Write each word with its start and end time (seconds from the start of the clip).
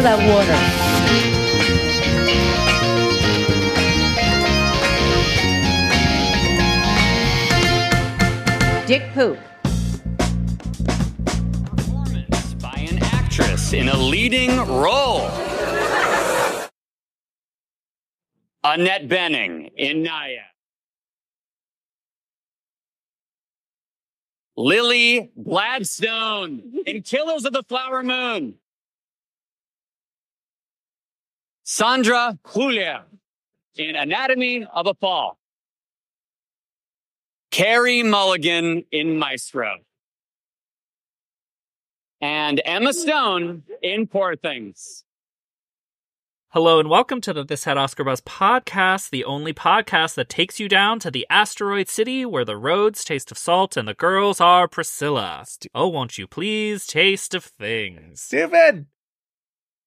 Canada 0.00 0.32
Water. 0.32 0.60
Dick 8.86 9.02
poop. 9.12 9.38
performance 11.66 12.54
by 12.54 12.86
an 12.90 13.02
actress 13.02 13.74
in 13.74 13.88
a 13.88 13.96
leading 13.98 14.56
role. 14.56 15.30
Annette 18.64 19.06
Bening 19.06 19.70
in 19.76 20.02
Nyad. 20.04 20.38
Lily 24.56 25.30
Gladstone 25.42 26.62
in 26.86 27.02
Killers 27.02 27.44
of 27.44 27.52
the 27.52 27.62
Flower 27.64 28.02
Moon. 28.02 28.54
Sandra 31.72 32.36
Hüller 32.46 33.04
in 33.76 33.94
Anatomy 33.94 34.66
of 34.74 34.88
a 34.88 34.94
Fall. 34.94 35.38
Carey 37.52 38.02
Mulligan 38.02 38.84
in 38.90 39.16
Maestro 39.16 39.76
and 42.20 42.60
Emma 42.64 42.92
Stone 42.92 43.62
in 43.84 44.08
Poor 44.08 44.34
Things. 44.34 45.04
Hello 46.48 46.80
and 46.80 46.90
welcome 46.90 47.20
to 47.20 47.32
the 47.32 47.44
This 47.44 47.62
Had 47.62 47.78
Oscar 47.78 48.02
Buzz 48.02 48.20
podcast, 48.20 49.10
the 49.10 49.24
only 49.24 49.52
podcast 49.52 50.16
that 50.16 50.28
takes 50.28 50.58
you 50.58 50.68
down 50.68 50.98
to 50.98 51.08
the 51.08 51.24
asteroid 51.30 51.88
city 51.88 52.26
where 52.26 52.44
the 52.44 52.56
roads 52.56 53.04
taste 53.04 53.30
of 53.30 53.38
salt 53.38 53.76
and 53.76 53.86
the 53.86 53.94
girls 53.94 54.40
are 54.40 54.66
Priscilla. 54.66 55.44
Oh, 55.72 55.86
won't 55.86 56.18
you 56.18 56.26
please 56.26 56.84
taste 56.84 57.32
of 57.32 57.44
things? 57.44 58.22
Stupid. 58.22 58.86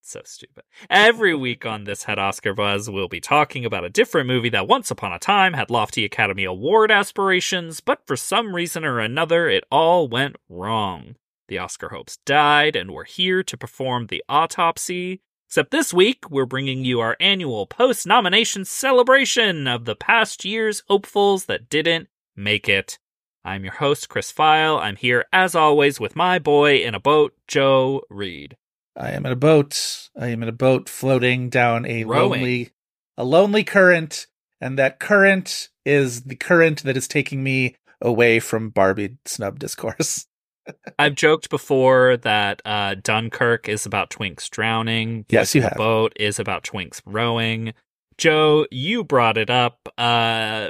So 0.06 0.22
stupid. 0.26 0.66
Every 0.90 1.34
week 1.34 1.66
on 1.66 1.86
This 1.86 2.04
Had 2.04 2.20
Oscar 2.20 2.54
Buzz, 2.54 2.90
we'll 2.90 3.08
be 3.08 3.22
talking 3.22 3.64
about 3.64 3.86
a 3.86 3.90
different 3.90 4.28
movie 4.28 4.50
that 4.50 4.68
once 4.68 4.92
upon 4.92 5.14
a 5.14 5.18
time 5.18 5.54
had 5.54 5.70
lofty 5.70 6.04
Academy 6.04 6.44
Award 6.44 6.92
aspirations, 6.92 7.80
but 7.80 8.06
for 8.06 8.18
some 8.18 8.54
reason 8.54 8.84
or 8.84 9.00
another, 9.00 9.48
it 9.48 9.64
all 9.72 10.10
went 10.10 10.36
wrong. 10.50 11.16
The 11.48 11.58
Oscar 11.58 11.88
hopes 11.90 12.18
died, 12.26 12.76
and 12.76 12.92
we're 12.92 13.06
here 13.06 13.44
to 13.44 13.58
perform 13.58 14.08
the 14.08 14.22
autopsy. 14.28 15.22
Except 15.48 15.72
this 15.72 15.94
week, 15.94 16.30
we're 16.30 16.46
bringing 16.46 16.84
you 16.84 17.00
our 17.00 17.16
annual 17.22 17.66
post 17.66 18.06
nomination 18.06 18.66
celebration 18.66 19.68
of 19.70 19.86
the 19.86 19.96
past 19.96 20.44
year's 20.44 20.84
hopefuls 20.90 21.46
that 21.46 21.70
didn't 21.70 22.10
make 22.36 22.68
it. 22.68 23.00
I'm 23.46 23.64
your 23.64 23.76
host, 23.76 24.10
Chris 24.10 24.34
Feil. 24.34 24.82
I'm 24.82 24.98
here, 24.98 25.24
as 25.32 25.56
always, 25.56 25.98
with 25.98 26.14
my 26.14 26.40
boy 26.40 26.84
in 26.84 26.94
a 26.94 27.00
boat, 27.00 27.34
Joe 27.48 28.02
Reid. 28.10 28.58
I 28.96 29.12
am 29.12 29.26
in 29.26 29.32
a 29.32 29.36
boat. 29.36 30.10
I 30.20 30.28
am 30.28 30.44
in 30.44 30.50
a 30.50 30.54
boat 30.54 30.88
floating 30.90 31.50
down 31.50 31.86
a 31.86 32.04
Rowing. 32.04 32.42
lonely, 32.42 32.70
a 33.18 33.24
lonely 33.24 33.64
current, 33.64 34.28
and 34.62 34.78
that 34.80 35.00
current 35.00 35.70
is 35.86 36.24
the 36.24 36.36
current 36.36 36.84
that 36.84 36.96
is 36.98 37.08
taking 37.08 37.44
me 37.44 37.76
away 38.02 38.40
from 38.40 38.70
Barbie 38.70 39.18
snub 39.26 39.60
discourse. 39.60 40.28
I've 41.00 41.16
joked 41.16 41.50
before 41.50 42.18
that 42.18 42.62
uh, 42.64 42.96
Dunkirk 43.02 43.68
is 43.68 43.86
about 43.86 44.10
twinks 44.10 44.50
drowning. 44.50 45.26
Yes, 45.30 45.54
you 45.56 45.62
The 45.62 45.70
have. 45.70 45.78
boat 45.78 46.14
is 46.16 46.40
about 46.40 46.64
twinks 46.64 47.02
rowing. 47.06 47.74
Joe, 48.18 48.68
you 48.72 49.04
brought 49.04 49.38
it 49.38 49.50
up. 49.50 49.90
Uh, 49.98 50.70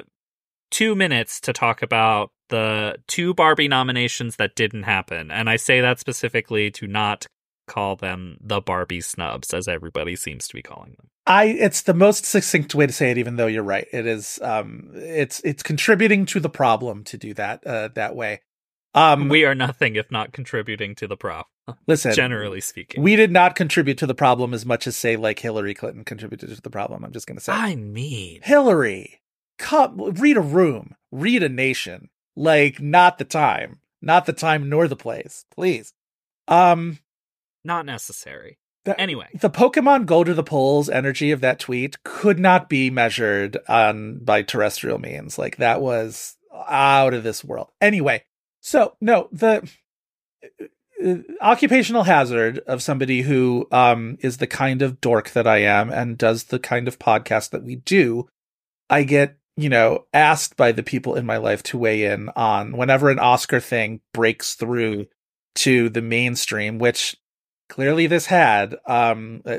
two 0.71 0.95
minutes 0.95 1.39
to 1.41 1.53
talk 1.53 1.81
about 1.83 2.31
the 2.49 2.95
two 3.07 3.33
Barbie 3.33 3.67
nominations 3.67 4.37
that 4.37 4.55
didn't 4.55 4.83
happen, 4.83 5.29
and 5.29 5.49
I 5.49 5.57
say 5.57 5.81
that 5.81 5.99
specifically 5.99 6.71
to 6.71 6.87
not 6.87 7.27
call 7.67 7.95
them 7.95 8.37
the 8.41 8.61
Barbie 8.61 9.01
snubs, 9.01 9.53
as 9.53 9.67
everybody 9.67 10.15
seems 10.15 10.47
to 10.47 10.53
be 10.53 10.61
calling 10.61 10.95
them. 10.97 11.09
I 11.25 11.45
it's 11.45 11.81
the 11.81 11.93
most 11.93 12.25
succinct 12.25 12.75
way 12.75 12.87
to 12.87 12.93
say 12.93 13.11
it, 13.11 13.17
even 13.17 13.37
though 13.37 13.47
you're 13.47 13.63
right. 13.63 13.87
It 13.93 14.05
is 14.05 14.39
um 14.41 14.91
it's 14.93 15.39
it's 15.41 15.63
contributing 15.63 16.25
to 16.27 16.39
the 16.39 16.49
problem 16.49 17.03
to 17.05 17.17
do 17.17 17.33
that 17.35 17.65
uh 17.65 17.89
that 17.95 18.15
way. 18.15 18.41
Um 18.93 19.29
we 19.29 19.45
are 19.45 19.55
nothing 19.55 19.95
if 19.95 20.11
not 20.11 20.33
contributing 20.33 20.95
to 20.95 21.07
the 21.07 21.17
problem, 21.17 21.47
listen 21.87 22.13
generally 22.13 22.61
speaking. 22.61 23.01
we 23.01 23.15
did 23.15 23.31
not 23.31 23.55
contribute 23.55 23.97
to 23.99 24.07
the 24.07 24.15
problem 24.15 24.53
as 24.53 24.65
much 24.65 24.85
as 24.85 24.97
say 24.97 25.15
like 25.15 25.39
Hillary 25.39 25.73
Clinton 25.73 26.03
contributed 26.03 26.49
to 26.53 26.61
the 26.61 26.69
problem. 26.69 27.05
I'm 27.05 27.13
just 27.13 27.27
gonna 27.27 27.39
say 27.39 27.53
I 27.53 27.75
mean, 27.75 28.41
Hillary, 28.43 29.21
come 29.57 29.97
read 30.15 30.37
a 30.37 30.41
room, 30.41 30.95
read 31.11 31.41
a 31.43 31.49
nation. 31.49 32.09
Like 32.35 32.81
not 32.81 33.19
the 33.19 33.25
time, 33.25 33.79
not 34.01 34.25
the 34.25 34.33
time 34.33 34.67
nor 34.67 34.87
the 34.87 34.95
place, 34.95 35.45
please. 35.55 35.93
Um, 36.47 36.97
not 37.63 37.85
necessary. 37.85 38.57
that- 38.85 38.99
Anyway, 38.99 39.27
the 39.39 39.49
Pokemon 39.49 40.05
go 40.05 40.23
to 40.23 40.33
the 40.33 40.43
polls 40.43 40.89
energy 40.89 41.31
of 41.31 41.41
that 41.41 41.59
tweet 41.59 42.01
could 42.03 42.37
not 42.39 42.67
be 42.67 42.89
measured 42.89 43.57
on 43.67 44.19
by 44.19 44.41
terrestrial 44.41 44.99
means. 44.99 45.37
Like 45.37 45.57
that 45.57 45.81
was 45.81 46.35
out 46.67 47.13
of 47.13 47.23
this 47.23 47.43
world. 47.43 47.69
Anyway, 47.79 48.23
so 48.61 48.95
no, 48.99 49.29
the 49.31 49.67
uh, 51.03 51.15
occupational 51.41 52.03
hazard 52.03 52.59
of 52.67 52.83
somebody 52.83 53.21
who 53.21 53.67
um 53.71 54.17
is 54.21 54.37
the 54.37 54.47
kind 54.47 54.81
of 54.81 55.01
dork 55.01 55.31
that 55.31 55.47
I 55.47 55.59
am 55.59 55.89
and 55.89 56.17
does 56.17 56.45
the 56.45 56.59
kind 56.59 56.87
of 56.87 56.99
podcast 56.99 57.51
that 57.51 57.63
we 57.63 57.77
do, 57.77 58.27
I 58.89 59.03
get, 59.03 59.37
you 59.55 59.69
know, 59.69 60.05
asked 60.13 60.57
by 60.57 60.71
the 60.71 60.83
people 60.83 61.15
in 61.15 61.25
my 61.25 61.37
life 61.37 61.63
to 61.63 61.77
weigh 61.77 62.03
in 62.05 62.29
on 62.35 62.75
whenever 62.77 63.09
an 63.09 63.19
Oscar 63.19 63.59
thing 63.59 64.01
breaks 64.13 64.55
through 64.55 65.07
to 65.55 65.89
the 65.89 66.01
mainstream, 66.01 66.79
which 66.79 67.15
clearly 67.73 68.07
this 68.07 68.27
had. 68.27 68.75
Um, 68.85 69.41
uh, 69.45 69.57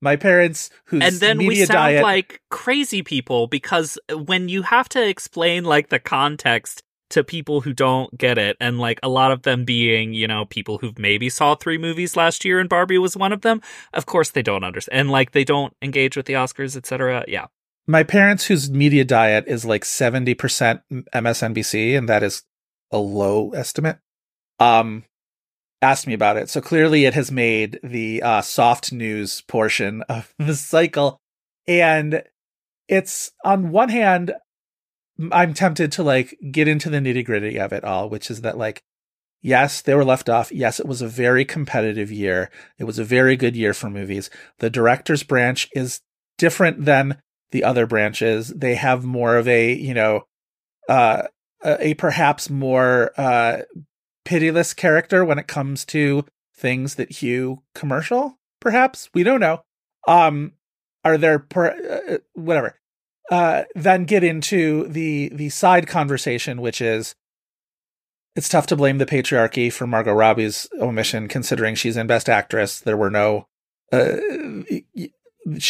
my 0.00 0.16
parents, 0.16 0.70
whose 0.84 1.02
and 1.02 1.16
then 1.16 1.38
we 1.38 1.56
sound 1.56 1.68
diet, 1.70 2.02
like 2.02 2.40
crazy 2.50 3.02
people 3.02 3.48
because 3.48 3.98
when 4.12 4.48
you 4.48 4.62
have 4.62 4.88
to 4.90 5.06
explain 5.06 5.64
like 5.64 5.88
the 5.88 5.98
context 5.98 6.82
to 7.10 7.24
people 7.24 7.62
who 7.62 7.72
don't 7.72 8.16
get 8.16 8.38
it 8.38 8.56
and 8.60 8.78
like 8.78 9.00
a 9.02 9.08
lot 9.08 9.32
of 9.32 9.42
them 9.42 9.64
being 9.64 10.12
you 10.12 10.28
know 10.28 10.44
people 10.44 10.78
who 10.78 10.92
maybe 10.98 11.28
saw 11.28 11.54
three 11.54 11.78
movies 11.78 12.16
last 12.16 12.44
year 12.44 12.60
and 12.60 12.68
barbie 12.68 12.98
was 12.98 13.16
one 13.16 13.32
of 13.32 13.40
them 13.40 13.62
of 13.94 14.04
course 14.04 14.30
they 14.30 14.42
don't 14.42 14.62
understand 14.62 15.00
and 15.00 15.10
like 15.10 15.32
they 15.32 15.42
don't 15.42 15.74
engage 15.80 16.18
with 16.18 16.26
the 16.26 16.34
oscars 16.34 16.76
etc 16.76 17.24
yeah 17.26 17.46
my 17.88 18.02
parents, 18.02 18.44
whose 18.44 18.70
media 18.70 19.02
diet 19.02 19.46
is 19.48 19.64
like 19.64 19.82
seventy 19.82 20.34
percent 20.34 20.82
MSNBC, 20.92 21.96
and 21.96 22.06
that 22.06 22.22
is 22.22 22.42
a 22.92 22.98
low 22.98 23.50
estimate. 23.52 23.98
Um, 24.60 25.04
asked 25.80 26.06
me 26.06 26.14
about 26.14 26.36
it. 26.36 26.50
So 26.50 26.60
clearly, 26.60 27.04
it 27.04 27.14
has 27.14 27.30
made 27.30 27.78
the 27.82 28.22
uh, 28.22 28.40
soft 28.40 28.92
news 28.92 29.42
portion 29.42 30.02
of 30.08 30.32
the 30.38 30.54
cycle, 30.54 31.18
and 31.66 32.22
it's 32.88 33.32
on 33.44 33.70
one 33.70 33.90
hand, 33.90 34.32
I'm 35.32 35.54
tempted 35.54 35.92
to 35.92 36.02
like 36.02 36.36
get 36.50 36.68
into 36.68 36.90
the 36.90 36.98
nitty 36.98 37.24
gritty 37.24 37.58
of 37.58 37.72
it 37.72 37.84
all, 37.84 38.08
which 38.08 38.30
is 38.30 38.40
that 38.40 38.56
like, 38.56 38.82
yes, 39.42 39.82
they 39.82 39.94
were 39.94 40.04
left 40.04 40.28
off. 40.28 40.50
Yes, 40.50 40.80
it 40.80 40.86
was 40.86 41.02
a 41.02 41.08
very 41.08 41.44
competitive 41.44 42.10
year. 42.10 42.50
It 42.78 42.84
was 42.84 42.98
a 42.98 43.04
very 43.04 43.36
good 43.36 43.56
year 43.56 43.74
for 43.74 43.90
movies. 43.90 44.30
The 44.58 44.70
director's 44.70 45.22
branch 45.22 45.68
is 45.74 46.00
different 46.38 46.84
than 46.84 47.20
the 47.50 47.64
other 47.64 47.86
branches. 47.86 48.48
They 48.48 48.76
have 48.76 49.04
more 49.04 49.36
of 49.36 49.48
a, 49.48 49.72
you 49.72 49.94
know, 49.94 50.22
uh, 50.88 51.24
a, 51.64 51.94
perhaps 51.94 52.48
more 52.48 53.12
uh, 53.16 53.62
pitiless 54.28 54.74
character 54.74 55.24
when 55.24 55.38
it 55.38 55.46
comes 55.48 55.86
to 55.86 56.22
things 56.54 56.96
that 56.96 57.10
hew 57.10 57.62
commercial. 57.74 58.38
Perhaps 58.60 59.08
we 59.14 59.22
don't 59.22 59.40
know. 59.40 59.62
Um, 60.06 60.52
are 61.02 61.16
there 61.16 61.38
per, 61.38 61.68
uh, 61.70 62.18
whatever? 62.34 62.78
Uh, 63.30 63.64
then 63.74 64.04
get 64.04 64.22
into 64.22 64.86
the 64.88 65.30
the 65.32 65.48
side 65.48 65.86
conversation, 65.86 66.60
which 66.60 66.82
is 66.82 67.14
it's 68.36 68.50
tough 68.50 68.66
to 68.66 68.76
blame 68.76 68.98
the 68.98 69.06
patriarchy 69.06 69.72
for 69.72 69.86
Margot 69.86 70.12
Robbie's 70.12 70.68
omission, 70.78 71.26
considering 71.26 71.74
she's 71.74 71.96
in 71.96 72.06
Best 72.06 72.28
Actress. 72.28 72.80
There 72.80 72.96
were 72.96 73.10
no. 73.10 73.48
Uh, 73.90 74.16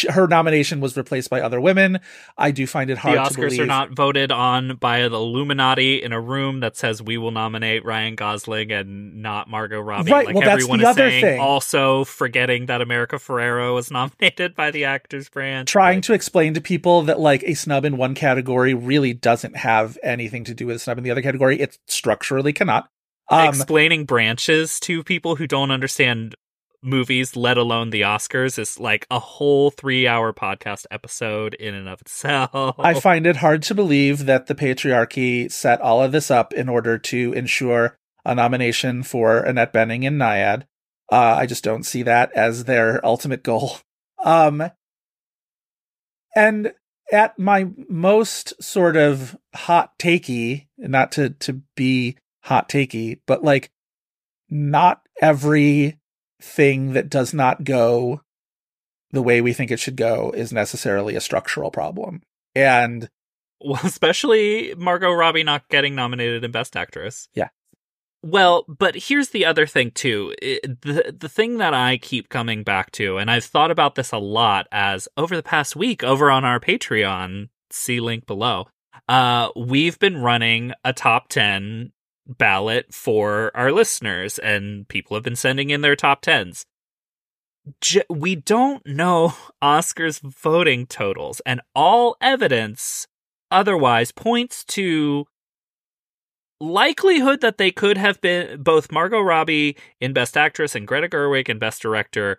her 0.09 0.27
nomination 0.27 0.79
was 0.79 0.95
replaced 0.97 1.29
by 1.29 1.41
other 1.41 1.59
women. 1.61 1.99
I 2.37 2.51
do 2.51 2.65
find 2.67 2.89
it 2.89 2.97
hard 2.97 3.15
to 3.15 3.21
oscars 3.21 3.59
are 3.59 3.65
not 3.65 3.91
voted 3.91 4.31
on 4.31 4.75
by 4.77 5.07
the 5.07 5.15
illuminati 5.15 6.01
in 6.01 6.11
a 6.13 6.19
room 6.21 6.59
that 6.61 6.75
says 6.77 7.01
we 7.01 7.17
will 7.17 7.31
nominate 7.31 7.83
ryan 7.85 8.15
gosling 8.15 8.71
and 8.71 9.21
not 9.21 9.49
margot 9.49 9.79
robbie 9.79 10.11
Right, 10.11 10.25
like 10.27 10.35
well, 10.35 10.41
that's 10.43 10.63
everyone 10.63 10.79
the 10.79 10.83
is 10.85 10.89
other 10.89 11.09
saying 11.09 11.21
thing. 11.23 11.39
also 11.39 12.03
forgetting 12.03 12.65
that 12.67 12.81
america 12.81 13.17
ferrera 13.17 13.73
was 13.73 13.91
nominated 13.99 14.55
by 14.55 14.71
the 14.71 14.85
actors 14.85 15.29
branch 15.29 15.69
trying 15.69 15.97
Like, 15.97 16.03
to 16.05 16.13
explain 16.13 16.53
to 16.53 16.61
people 16.61 17.03
that 17.03 17.19
like 17.19 17.43
a 17.43 17.53
snub 17.53 17.85
in 17.85 17.97
one 17.97 18.15
category 18.15 18.73
really 18.73 19.13
doesn't 19.13 19.55
have 19.57 19.97
anything 20.03 20.43
to 20.45 20.53
do 20.53 20.67
with 20.67 20.77
a 20.77 20.79
snub 20.79 20.97
in 20.97 21.03
the 21.03 21.11
other 21.11 21.21
category. 21.21 21.59
It 21.59 21.77
structurally 21.87 22.53
cannot. 22.53 22.89
Um, 23.29 23.49
explaining 23.49 24.05
branches 24.05 24.79
to 24.81 25.03
people 25.03 25.35
who 25.35 25.45
don't 25.47 25.69
understand 25.71 26.35
movies, 26.81 27.35
let 27.35 27.57
alone 27.57 27.89
the 27.89 28.01
Oscars, 28.01 28.57
is 28.57 28.79
like 28.79 29.05
a 29.11 29.19
whole 29.19 29.71
three 29.71 30.07
hour 30.07 30.33
podcast 30.33 30.85
episode 30.91 31.53
in 31.55 31.73
and 31.73 31.87
of 31.87 32.01
itself. 32.01 32.75
I 32.79 32.93
find 32.93 33.25
it 33.25 33.37
hard 33.37 33.63
to 33.63 33.75
believe 33.75 34.25
that 34.25 34.47
the 34.47 34.55
patriarchy 34.55 35.51
set 35.51 35.81
all 35.81 36.01
of 36.01 36.11
this 36.11 36.31
up 36.31 36.53
in 36.53 36.69
order 36.69 36.97
to 36.97 37.33
ensure 37.33 37.97
a 38.25 38.35
nomination 38.35 39.03
for 39.03 39.39
Annette 39.39 39.73
Bening 39.73 40.05
and 40.05 40.19
Nyad. 40.19 40.63
Uh, 41.11 41.35
I 41.39 41.45
just 41.45 41.63
don't 41.63 41.83
see 41.83 42.03
that 42.03 42.31
as 42.33 42.65
their 42.65 43.03
ultimate 43.05 43.43
goal. 43.43 43.77
Um, 44.21 44.69
and 46.35 46.73
at 47.11 47.39
my 47.39 47.69
most 47.87 48.61
sort 48.61 48.97
of 48.97 49.37
hot 49.55 49.97
takey, 49.97 50.67
not 50.77 51.13
to 51.13 51.29
to 51.29 51.61
be 51.77 52.17
hot 52.43 52.67
takey, 52.67 53.21
but 53.25 53.45
like 53.45 53.71
not 54.49 55.01
every 55.21 55.98
thing 56.41 56.93
that 56.93 57.09
does 57.09 57.33
not 57.33 57.63
go 57.63 58.21
the 59.11 59.21
way 59.21 59.41
we 59.41 59.53
think 59.53 59.71
it 59.71 59.79
should 59.79 59.95
go 59.95 60.31
is 60.31 60.53
necessarily 60.53 61.15
a 61.15 61.21
structural 61.21 61.71
problem. 61.71 62.21
And 62.55 63.09
well, 63.61 63.79
especially 63.83 64.73
Margot 64.77 65.11
Robbie 65.11 65.43
not 65.43 65.67
getting 65.69 65.95
nominated 65.95 66.43
in 66.43 66.51
Best 66.51 66.75
Actress. 66.75 67.27
Yeah. 67.33 67.49
Well, 68.21 68.65
but 68.67 68.95
here's 68.95 69.29
the 69.29 69.45
other 69.45 69.65
thing 69.65 69.91
too. 69.91 70.33
It, 70.41 70.81
the 70.81 71.15
the 71.17 71.29
thing 71.29 71.57
that 71.57 71.73
I 71.73 71.97
keep 71.97 72.27
coming 72.27 72.63
back 72.63 72.91
to, 72.93 73.17
and 73.17 73.31
I've 73.31 73.45
thought 73.45 73.71
about 73.71 73.95
this 73.95 74.11
a 74.11 74.17
lot 74.17 74.67
as 74.71 75.07
over 75.15 75.37
the 75.37 75.43
past 75.43 75.75
week 75.75 76.03
over 76.03 76.29
on 76.29 76.43
our 76.43 76.59
Patreon, 76.59 77.47
see 77.69 78.01
link 78.01 78.25
below. 78.25 78.67
Uh, 79.07 79.49
we've 79.55 79.97
been 79.99 80.17
running 80.17 80.73
a 80.83 80.91
top 80.91 81.29
ten 81.29 81.93
ballot 82.37 82.93
for 82.93 83.51
our 83.55 83.71
listeners, 83.71 84.37
and 84.39 84.87
people 84.87 85.15
have 85.15 85.23
been 85.23 85.35
sending 85.35 85.69
in 85.69 85.81
their 85.81 85.95
top 85.95 86.21
tens. 86.21 86.65
J- 87.81 88.03
we 88.09 88.35
don't 88.35 88.85
know 88.85 89.33
Oscars 89.63 90.21
voting 90.21 90.85
totals, 90.85 91.41
and 91.45 91.61
all 91.75 92.15
evidence 92.21 93.07
otherwise 93.51 94.11
points 94.11 94.63
to 94.63 95.25
likelihood 96.61 97.41
that 97.41 97.57
they 97.57 97.71
could 97.71 97.97
have 97.97 98.19
been 98.21 98.61
both 98.61 98.91
Margot 98.91 99.21
Robbie 99.21 99.77
in 99.99 100.13
Best 100.13 100.37
Actress 100.37 100.75
and 100.75 100.87
Greta 100.87 101.07
Gerwig 101.07 101.49
in 101.49 101.57
Best 101.57 101.81
Director 101.81 102.37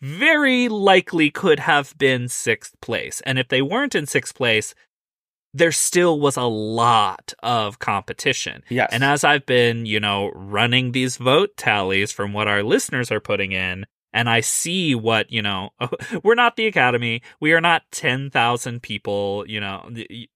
very 0.00 0.68
likely 0.68 1.30
could 1.30 1.60
have 1.60 1.96
been 1.98 2.28
sixth 2.28 2.80
place. 2.80 3.20
And 3.22 3.38
if 3.38 3.48
they 3.48 3.62
weren't 3.62 3.94
in 3.94 4.06
sixth 4.06 4.34
place, 4.34 4.74
there 5.54 5.72
still 5.72 6.20
was 6.20 6.36
a 6.36 6.44
lot 6.44 7.32
of 7.42 7.78
competition. 7.78 8.62
Yes. 8.68 8.90
And 8.92 9.02
as 9.02 9.24
I've 9.24 9.46
been, 9.46 9.86
you 9.86 10.00
know, 10.00 10.30
running 10.34 10.92
these 10.92 11.16
vote 11.16 11.56
tallies 11.56 12.12
from 12.12 12.32
what 12.32 12.48
our 12.48 12.62
listeners 12.62 13.10
are 13.10 13.20
putting 13.20 13.52
in, 13.52 13.86
and 14.12 14.28
I 14.28 14.40
see 14.40 14.94
what, 14.94 15.30
you 15.30 15.42
know, 15.42 15.70
we're 16.22 16.34
not 16.34 16.56
the 16.56 16.66
Academy. 16.66 17.22
We 17.40 17.52
are 17.52 17.60
not 17.60 17.82
10,000 17.92 18.82
people, 18.82 19.44
you 19.46 19.60
know, 19.60 19.88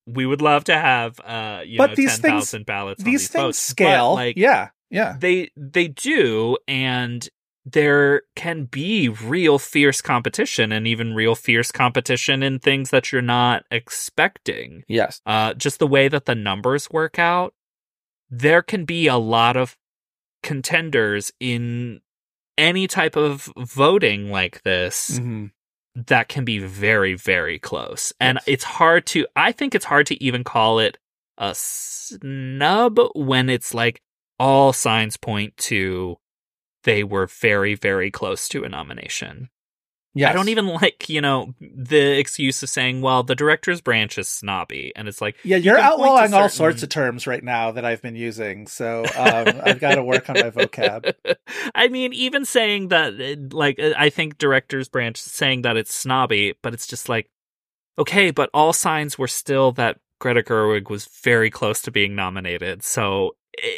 we 0.06 0.26
would 0.26 0.42
love 0.42 0.64
to 0.64 0.74
have, 0.74 1.18
uh, 1.20 1.62
you 1.64 1.78
But 1.78 1.90
know, 1.90 1.96
these 1.96 2.18
10,000 2.18 2.66
ballots. 2.66 3.00
on 3.00 3.04
these 3.04 3.20
these 3.22 3.28
things 3.28 3.42
votes. 3.42 3.68
But, 3.70 3.72
scale. 3.72 4.14
like, 4.14 4.36
yeah. 4.36 4.68
Yeah. 4.90 5.16
they, 5.18 5.50
they 5.56 5.88
do. 5.88 6.58
And 6.68 7.26
there 7.64 8.22
can 8.34 8.64
be 8.64 9.08
real 9.08 9.58
fierce 9.58 10.00
competition 10.00 10.72
and 10.72 10.86
even 10.86 11.14
real 11.14 11.34
fierce 11.34 11.70
competition 11.70 12.42
in 12.42 12.58
things 12.58 12.90
that 12.90 13.12
you're 13.12 13.22
not 13.22 13.64
expecting 13.70 14.82
Yes. 14.88 15.20
uh, 15.26 15.54
just 15.54 15.78
the 15.78 15.86
way 15.86 16.08
that 16.08 16.24
the 16.24 16.34
numbers 16.34 16.90
work 16.90 17.18
out, 17.18 17.54
there 18.30 18.62
can 18.62 18.84
be 18.84 19.06
a 19.06 19.16
lot 19.16 19.56
of 19.56 19.76
contenders 20.42 21.32
in 21.38 22.00
any 22.58 22.86
type 22.86 23.16
of 23.16 23.52
voting 23.56 24.30
like 24.30 24.62
this 24.62 25.18
hmm 25.18 25.46
that 25.94 26.26
can 26.30 26.42
be 26.42 26.58
very, 26.58 27.12
very 27.12 27.58
close. 27.58 28.14
And 28.18 28.36
Yes. 28.38 28.44
it's 28.46 28.64
hard 28.64 29.04
to, 29.08 29.26
I 29.36 29.52
think 29.52 29.74
it's 29.74 29.84
hard 29.84 30.06
to 30.06 30.24
even 30.24 30.42
call 30.42 30.78
it 30.78 30.96
a 31.36 31.52
snub 31.54 32.98
when 33.14 33.50
it's 33.50 33.74
like 33.74 34.00
all 34.38 34.72
signs 34.72 35.18
point 35.18 35.54
to 35.58 36.16
they 36.84 37.04
were 37.04 37.26
very, 37.26 37.74
very 37.74 38.10
close 38.10 38.48
to 38.48 38.64
a 38.64 38.68
nomination. 38.68 39.50
Yes. 40.14 40.30
I 40.30 40.32
don't 40.34 40.48
even 40.48 40.66
like, 40.82 41.08
you 41.08 41.20
know, 41.20 41.54
the 41.60 42.18
excuse 42.18 42.62
of 42.62 42.68
saying, 42.68 43.00
well, 43.00 43.22
the 43.22 43.34
director's 43.34 43.80
branch 43.80 44.18
is 44.18 44.28
snobby. 44.28 44.92
And 44.94 45.08
it's 45.08 45.20
like, 45.20 45.36
Yeah, 45.42 45.56
you 45.56 45.64
you're 45.64 45.76
to 45.76 45.82
outlawing 45.82 46.34
all 46.34 46.48
sorts 46.48 46.82
of 46.82 46.88
terms 46.88 47.26
right 47.26 47.42
now 47.42 47.72
that 47.72 47.84
I've 47.84 48.02
been 48.02 48.16
using. 48.16 48.66
So 48.66 49.04
um, 49.16 49.60
I've 49.62 49.80
got 49.80 49.94
to 49.94 50.04
work 50.04 50.28
on 50.28 50.36
my 50.36 50.50
vocab. 50.50 51.14
I 51.74 51.88
mean, 51.88 52.12
even 52.12 52.44
saying 52.44 52.88
that, 52.88 53.14
uh, 53.20 53.56
like, 53.56 53.78
uh, 53.78 53.92
I 53.96 54.10
think 54.10 54.38
director's 54.38 54.88
branch 54.88 55.20
saying 55.20 55.62
that 55.62 55.76
it's 55.76 55.94
snobby, 55.94 56.54
but 56.62 56.74
it's 56.74 56.86
just 56.86 57.08
like, 57.08 57.30
okay, 57.98 58.30
but 58.30 58.50
all 58.52 58.72
signs 58.72 59.18
were 59.18 59.28
still 59.28 59.72
that 59.72 59.98
Greta 60.18 60.42
Gerwig 60.42 60.88
was 60.88 61.06
very 61.22 61.50
close 61.50 61.82
to 61.82 61.90
being 61.90 62.14
nominated. 62.14 62.82
So 62.82 63.34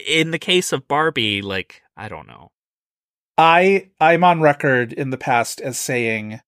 in 0.06 0.30
the 0.30 0.38
case 0.38 0.72
of 0.72 0.86
Barbie, 0.86 1.42
like, 1.42 1.82
I 1.96 2.08
don't 2.08 2.28
know. 2.28 2.50
I 3.36 3.90
I'm 4.00 4.24
on 4.24 4.40
record 4.40 4.92
in 4.92 5.10
the 5.10 5.18
past 5.18 5.60
as 5.60 5.78
saying, 5.78 6.40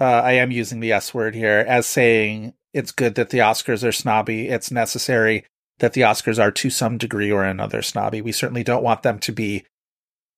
uh, 0.00 0.04
I 0.04 0.32
am 0.32 0.50
using 0.50 0.80
the 0.80 0.92
S 0.92 1.14
word 1.14 1.34
here 1.34 1.64
as 1.66 1.86
saying 1.86 2.54
it's 2.72 2.92
good 2.92 3.14
that 3.14 3.30
the 3.30 3.38
Oscars 3.38 3.86
are 3.86 3.92
snobby. 3.92 4.48
It's 4.48 4.70
necessary 4.70 5.44
that 5.78 5.92
the 5.92 6.02
Oscars 6.02 6.42
are 6.42 6.50
to 6.50 6.70
some 6.70 6.98
degree 6.98 7.30
or 7.30 7.44
another 7.44 7.82
snobby. 7.82 8.20
We 8.20 8.32
certainly 8.32 8.64
don't 8.64 8.82
want 8.82 9.02
them 9.02 9.18
to 9.20 9.32
be 9.32 9.64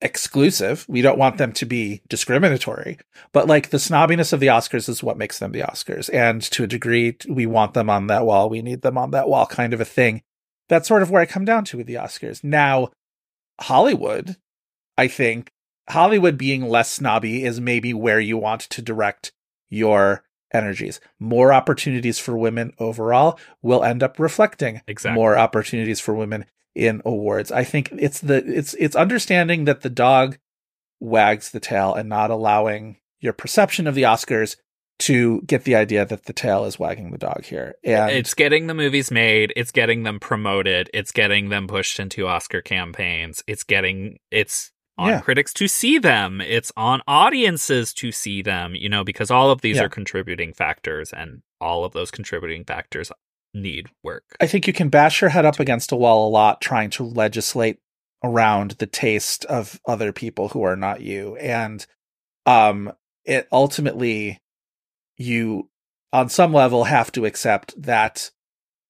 exclusive. 0.03 0.87
We 0.89 1.03
don't 1.03 1.19
want 1.19 1.39
them 1.39 1.53
to 1.53 1.67
be 1.67 2.03
discriminatory. 2.09 2.99
But 3.33 3.47
like 3.47 3.71
the 3.71 3.79
snobbiness 3.79 4.33
of 4.33 4.41
the 4.41 4.47
Oscars 4.49 4.89
is 4.89 5.03
what 5.03 5.19
makes 5.19 5.39
them 5.39 5.53
the 5.53 5.61
Oscars. 5.61 6.13
And 6.13 6.43
to 6.43 6.65
a 6.65 6.67
degree, 6.67 7.17
we 7.29 7.47
want 7.47 7.75
them 7.75 7.91
on 7.91 8.07
that 8.07 8.25
wall. 8.25 8.49
We 8.49 8.63
need 8.63 8.83
them 8.83 8.97
on 8.97 9.11
that 9.11 9.29
wall 9.29 9.47
kind 9.47 9.75
of 9.75 9.81
a 9.81 9.85
thing. 9.87 10.23
That's 10.69 10.89
sort 10.89 11.03
of 11.03 11.11
where 11.11 11.21
I 11.21 11.27
come 11.27 11.45
down 11.45 11.65
to 11.67 11.79
with 11.79 11.87
the 11.87 11.95
Oscars. 11.95 12.45
Now, 12.45 12.91
Hollywood, 13.61 14.37
I 14.97 15.09
think, 15.09 15.51
Hollywood 15.89 16.39
being 16.39 16.69
less 16.69 16.91
snobby 16.91 17.45
is 17.45 17.61
maybe 17.61 17.93
where 17.93 18.21
you 18.21 18.37
want 18.37 18.63
to 18.63 18.83
direct 18.83 19.33
your 19.69 20.25
energies. 20.53 21.01
More 21.19 21.53
opportunities 21.53 22.19
for 22.19 22.37
women 22.37 22.73
overall 22.79 23.39
will 23.63 23.85
end 23.85 24.03
up 24.03 24.19
reflecting 24.19 24.83
Exactly. 24.87 25.15
more 25.15 25.37
opportunities 25.39 26.01
for 26.01 26.15
women 26.15 26.45
in 26.75 27.03
awards. 27.05 27.51
I 27.51 27.65
think 27.65 27.91
it's 27.93 28.21
the 28.21 28.37
it's 28.47 28.75
it's 28.75 28.97
understanding 28.97 29.65
that 29.65 29.83
the 29.83 29.91
dog 29.91 30.39
wags 31.01 31.51
the 31.51 31.61
tail 31.61 31.95
and 31.95 32.09
not 32.09 32.31
allowing 32.31 32.99
your 33.21 33.33
perception 33.33 33.87
of 33.87 33.95
the 33.95 34.03
Oscars 34.03 34.57
to 35.01 35.41
get 35.43 35.65
the 35.65 35.75
idea 35.75 36.05
that 36.05 36.27
the 36.27 36.33
tail 36.33 36.65
is 36.67 36.79
wagging 36.79 37.11
the 37.11 37.19
dog 37.19 37.45
here. 37.45 37.75
And 37.83 38.11
it's 38.11 38.35
getting 38.35 38.67
the 38.67 38.75
movies 38.75 39.11
made, 39.11 39.53
it's 39.57 39.73
getting 39.73 40.03
them 40.03 40.21
promoted, 40.21 40.91
it's 40.93 41.11
getting 41.11 41.49
them 41.49 41.67
pushed 41.67 41.99
into 41.99 42.27
Oscar 42.27 42.61
campaigns, 42.61 43.43
it's 43.47 43.65
getting 43.65 44.19
it's 44.31 44.71
on 45.01 45.09
Yeah. 45.09 45.21
critics 45.21 45.53
to 45.55 45.67
see 45.67 45.99
them, 45.99 46.41
it's 46.41 46.71
on 46.77 47.03
audiences 47.09 47.93
to 47.95 48.13
see 48.13 48.43
them, 48.43 48.75
you 48.75 48.89
know, 48.89 49.03
because 49.05 49.31
all 49.31 49.51
of 49.51 49.61
these 49.63 49.77
Yeah. 49.77 49.85
are 49.85 49.89
contributing 49.89 50.53
factors 50.53 51.13
and 51.13 51.43
all 51.61 51.85
of 51.85 51.93
those 51.93 52.11
contributing 52.11 52.65
factors 52.65 53.11
need 53.55 53.89
work. 54.05 54.25
I 54.41 54.47
think 54.47 54.67
you 54.67 54.73
can 54.73 54.89
bash 54.91 55.21
your 55.21 55.31
head 55.31 55.45
up 55.45 55.59
against 55.59 55.91
a 55.93 55.97
wall 55.97 56.29
a 56.29 56.31
lot 56.31 56.61
trying 56.61 56.91
to 56.91 57.03
legislate 57.05 57.79
around 58.23 58.73
the 58.73 58.87
taste 58.87 59.45
of 59.47 59.81
other 59.87 60.13
people 60.13 60.49
who 60.51 60.63
are 60.63 60.77
not 60.77 61.01
you. 61.01 61.37
And 61.37 61.85
um 62.47 62.93
it 63.25 63.49
ultimately 63.53 64.39
you 65.17 65.69
on 66.13 66.29
some 66.29 66.53
level 66.53 66.85
have 66.85 67.11
to 67.13 67.25
accept 67.27 67.81
that 67.81 68.31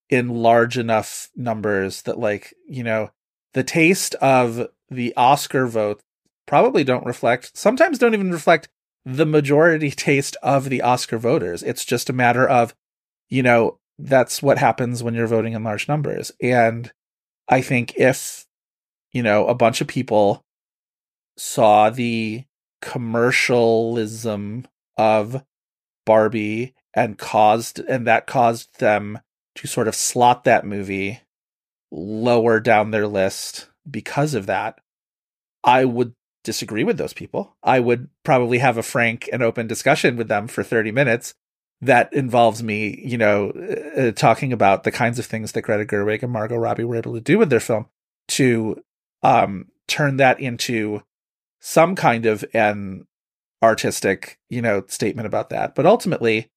in 0.08 0.28
large 0.28 0.76
enough 0.78 1.28
numbers 1.36 2.02
that 2.02 2.18
like, 2.18 2.54
you 2.68 2.82
know, 2.82 3.10
the 3.54 3.64
taste 3.64 4.14
of 4.16 4.68
the 4.90 5.14
Oscar 5.16 5.66
vote 5.66 6.02
probably 6.46 6.82
don't 6.82 7.06
reflect 7.06 7.56
sometimes 7.56 7.98
don't 7.98 8.14
even 8.14 8.32
reflect 8.32 8.68
the 9.04 9.26
majority 9.26 9.90
taste 9.90 10.36
of 10.42 10.68
the 10.68 10.82
Oscar 10.82 11.18
voters. 11.18 11.62
It's 11.62 11.84
just 11.84 12.10
a 12.10 12.14
matter 12.14 12.48
of, 12.48 12.74
you 13.28 13.42
know, 13.42 13.78
that's 13.98 14.42
what 14.42 14.58
happens 14.58 15.02
when 15.02 15.14
you're 15.14 15.26
voting 15.26 15.52
in 15.52 15.64
large 15.64 15.88
numbers. 15.88 16.32
And 16.40 16.90
I 17.48 17.60
think 17.60 17.96
if, 17.96 18.46
you 19.12 19.22
know, 19.22 19.46
a 19.46 19.54
bunch 19.54 19.80
of 19.80 19.88
people 19.88 20.44
saw 21.36 21.90
the 21.90 22.44
commercialism 22.80 24.66
of 24.96 25.44
Barbie 26.06 26.74
and 26.94 27.18
caused, 27.18 27.78
and 27.80 28.06
that 28.06 28.26
caused 28.26 28.78
them 28.80 29.20
to 29.56 29.66
sort 29.66 29.88
of 29.88 29.94
slot 29.94 30.44
that 30.44 30.64
movie 30.64 31.20
lower 31.90 32.60
down 32.60 32.90
their 32.90 33.06
list 33.06 33.68
because 33.88 34.34
of 34.34 34.46
that, 34.46 34.80
I 35.64 35.84
would 35.84 36.14
disagree 36.44 36.84
with 36.84 36.98
those 36.98 37.12
people. 37.12 37.56
I 37.62 37.80
would 37.80 38.08
probably 38.24 38.58
have 38.58 38.78
a 38.78 38.82
frank 38.82 39.28
and 39.32 39.42
open 39.42 39.66
discussion 39.66 40.16
with 40.16 40.28
them 40.28 40.48
for 40.48 40.62
30 40.62 40.92
minutes 40.92 41.34
that 41.82 42.12
involves 42.12 42.62
me, 42.62 43.02
you 43.04 43.16
know, 43.16 43.50
uh, 43.96 44.12
talking 44.12 44.52
about 44.52 44.84
the 44.84 44.90
kinds 44.90 45.18
of 45.18 45.26
things 45.26 45.52
that 45.52 45.62
Greta 45.62 45.84
Gerwig 45.84 46.22
and 46.22 46.32
Margot 46.32 46.56
Robbie 46.56 46.84
were 46.84 46.96
able 46.96 47.14
to 47.14 47.20
do 47.20 47.38
with 47.38 47.50
their 47.50 47.60
film 47.60 47.86
to 48.28 48.82
um, 49.22 49.68
turn 49.88 50.16
that 50.18 50.40
into 50.40 51.02
some 51.60 51.94
kind 51.94 52.26
of 52.26 52.44
an 52.52 53.06
artistic, 53.62 54.38
you 54.48 54.62
know, 54.62 54.84
statement 54.88 55.26
about 55.26 55.50
that. 55.50 55.74
But 55.74 55.86
ultimately, 55.86 56.50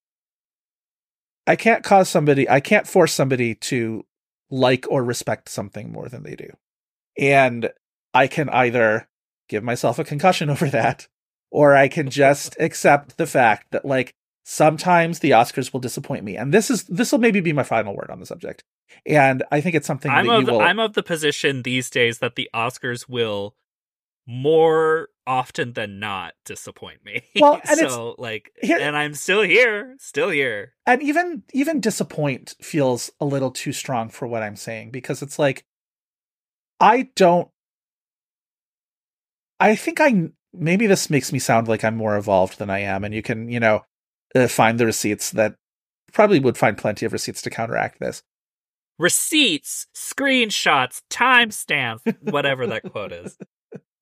I 1.48 1.56
can't 1.56 1.84
cause 1.84 2.10
somebody, 2.10 2.50
I 2.50 2.60
can't 2.60 2.88
force 2.88 3.14
somebody 3.14 3.56
to 3.56 4.06
like 4.54 4.86
or 4.88 5.04
respect 5.04 5.50
something 5.50 5.92
more 5.92 6.08
than 6.08 6.22
they 6.22 6.36
do. 6.36 6.50
And 7.18 7.72
I 8.14 8.28
can 8.28 8.50
either 8.50 9.10
give 9.50 9.64
myself 9.64 9.98
a 9.98 10.04
concussion 10.04 10.50
over 10.50 10.70
that, 10.70 11.08
or 11.52 11.76
I 11.76 11.88
can 11.88 12.10
just 12.10 12.56
accept 12.60 13.18
the 13.18 13.26
fact 13.26 13.72
that, 13.72 13.84
like, 13.84 14.14
sometimes 14.46 15.20
the 15.20 15.32
Oscars 15.32 15.74
will 15.74 15.80
disappoint 15.80 16.24
me. 16.24 16.38
And 16.38 16.54
this 16.54 16.70
is, 16.70 16.84
this 16.84 17.12
will 17.12 17.20
maybe 17.20 17.40
be 17.40 17.54
my 17.54 17.64
final 17.64 17.96
word 17.96 18.12
on 18.12 18.20
the 18.20 18.26
subject. 18.26 18.64
And 19.06 19.44
I 19.52 19.60
think 19.60 19.76
it's 19.76 19.88
something 19.88 20.12
I'm 20.12 20.28
that 20.28 20.34
of 20.34 20.40
you 20.42 20.46
the, 20.46 20.52
will. 20.54 20.62
I'm 20.62 20.80
of 20.80 20.94
the 20.94 21.04
position 21.04 21.64
these 21.64 21.90
days 21.90 22.20
that 22.20 22.36
the 22.36 22.50
Oscars 22.54 23.10
will 23.10 23.56
more 24.28 25.10
often 25.26 25.74
than 25.74 26.00
not 26.00 26.34
disappoint 26.46 27.04
me. 27.06 27.24
Well, 27.40 27.62
and 27.68 27.80
so 27.90 28.16
like, 28.18 28.52
here- 28.62 28.80
and 28.80 28.96
I'm 28.98 29.14
still 29.14 29.42
here, 29.42 29.96
still 30.00 30.30
here. 30.30 30.74
and 30.86 31.02
even 31.02 31.44
even 31.54 31.80
disappoint 31.80 32.56
feels 32.62 33.12
a 33.20 33.26
little 33.26 33.52
too 33.52 33.72
strong 33.74 34.10
for 34.10 34.28
what 34.28 34.44
i'm 34.44 34.56
saying 34.56 34.92
because 34.92 35.22
it's 35.22 35.40
like 35.40 35.64
i 36.80 37.10
don't 37.16 37.50
i 39.60 39.76
think 39.76 40.00
i 40.02 40.30
maybe 40.54 40.88
this 40.88 41.10
makes 41.10 41.32
me 41.32 41.40
sound 41.40 41.68
like 41.68 41.84
i'm 41.84 41.96
more 41.96 42.18
evolved 42.18 42.58
than 42.60 42.70
i 42.70 42.80
am 42.80 43.04
and 43.04 43.14
you 43.14 43.22
can 43.22 43.48
you 43.50 43.60
know 43.60 43.86
uh, 44.36 44.48
find 44.48 44.80
the 44.80 44.86
receipts 44.86 45.32
that 45.32 45.56
probably 46.12 46.40
would 46.40 46.58
find 46.58 46.78
plenty 46.78 47.06
of 47.06 47.14
receipts 47.14 47.42
to 47.42 47.50
counteract 47.50 48.00
this 48.00 48.24
Receipts, 49.00 49.88
screenshots, 49.96 51.02
timestamps, 51.10 52.02
whatever 52.32 52.68
that 52.68 52.84
quote 52.92 53.12
is. 53.12 53.36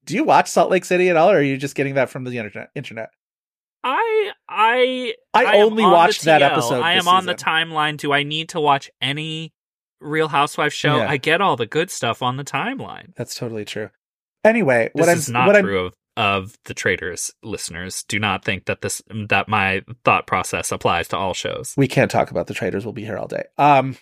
do 0.06 0.16
you 0.16 0.24
watch 0.24 0.50
salt 0.50 0.70
lake 0.72 0.86
city 0.86 1.10
at 1.10 1.18
all 1.18 1.30
or 1.32 1.38
are 1.38 1.42
you 1.42 1.58
just 1.58 1.76
getting 1.76 1.96
that 1.96 2.10
from 2.10 2.24
the 2.24 2.38
internet 2.38 2.70
internet 2.76 3.10
I 3.84 4.32
I 4.48 5.14
I 5.34 5.58
only 5.62 5.84
on 5.84 5.92
watched 5.92 6.24
that 6.26 6.42
episode 6.42 6.82
I 6.82 6.94
am 6.94 7.08
on 7.08 7.26
the 7.26 7.34
timeline. 7.34 7.98
Do 7.98 8.12
I 8.14 8.24
need 8.24 8.50
to 8.50 8.60
watch 8.60 8.92
any 9.02 9.54
Real 10.00 10.28
Housewives 10.28 10.74
show? 10.74 10.98
Yeah. 10.98 11.10
I 11.10 11.18
get 11.18 11.42
all 11.42 11.56
the 11.56 11.66
good 11.66 11.90
stuff 11.90 12.22
on 12.22 12.38
the 12.38 12.44
timeline. 12.44 13.16
that's 13.16 13.34
totally 13.36 13.66
true 13.66 13.90
anyway 14.44 14.90
This 14.96 15.02
what 15.02 15.10
i'm 15.10 15.18
is 15.18 15.30
not 15.30 15.48
what 15.48 15.56
i'm 15.56 15.64
true 15.66 15.86
of, 15.86 15.94
of 16.18 16.58
the 16.66 16.74
Traitors 16.74 17.32
listeners. 17.44 18.04
Do 18.08 18.20
not 18.20 18.44
think 18.46 18.66
that 18.66 18.82
this 18.82 19.02
that 19.30 19.48
my 19.48 19.82
thought 20.04 20.28
process 20.28 20.72
applies 20.72 21.08
to 21.10 21.18
all 21.18 21.34
shows. 21.34 21.74
we 21.78 21.88
can't 21.88 22.12
talk 22.12 22.30
about 22.32 22.48
the 22.48 22.54
Traitors 22.54 22.86
we'll 22.86 22.94
be 22.94 23.06
here 23.06 23.18
all 23.18 23.28
day 23.28 23.44
um 23.58 23.98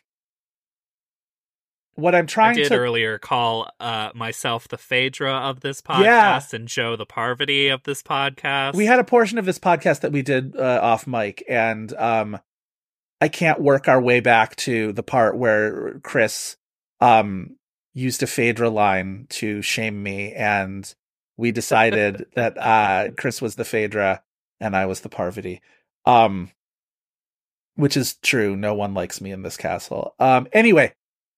what 1.95 2.15
i'm 2.15 2.23
I 2.23 2.27
trying 2.27 2.55
did 2.55 2.69
to 2.69 2.77
earlier 2.77 3.17
call 3.17 3.69
uh, 3.79 4.11
myself 4.15 4.67
the 4.67 4.77
Phaedra 4.77 5.33
of 5.33 5.59
this 5.61 5.81
podcast 5.81 6.03
Yeah. 6.03 6.41
and 6.53 6.67
Joe 6.67 6.95
the 6.95 7.05
Parvati 7.05 7.67
of 7.67 7.83
this 7.83 8.01
podcast. 8.01 8.75
we 8.75 8.85
had 8.85 8.99
a 8.99 9.03
portion 9.03 9.37
of 9.37 9.45
this 9.45 9.59
podcast 9.59 10.01
that 10.01 10.11
we 10.11 10.21
did 10.21 10.55
uh, 10.55 10.79
off 10.81 11.05
mic 11.07 11.43
and 11.49 11.91
um 11.93 12.39
i 13.21 13.27
can't 13.27 13.59
work 13.61 13.87
our 13.87 13.99
way 14.01 14.19
back 14.21 14.55
to 14.57 14.93
the 14.93 15.03
part 15.03 15.37
where 15.37 15.99
chris 16.03 16.55
um 17.01 17.55
used 17.93 18.23
a 18.23 18.27
phaedra 18.27 18.69
line 18.69 19.25
to 19.29 19.61
shame 19.61 20.01
me 20.01 20.31
and 20.33 20.95
we 21.37 21.51
decided 21.61 22.25
that 22.35 22.57
uh 22.57 23.09
chris 23.17 23.41
was 23.41 23.55
the 23.55 23.65
phaedra 23.65 24.21
and 24.61 24.75
i 24.75 24.85
was 24.85 25.01
the 25.01 25.09
parvati 25.09 25.61
um 26.05 26.49
which 27.75 27.97
is 27.97 28.15
true 28.15 28.55
no 28.55 28.73
one 28.73 28.93
likes 28.93 29.19
me 29.21 29.31
in 29.31 29.41
this 29.41 29.57
castle 29.57 30.15
um 30.19 30.47
anyway 30.53 30.93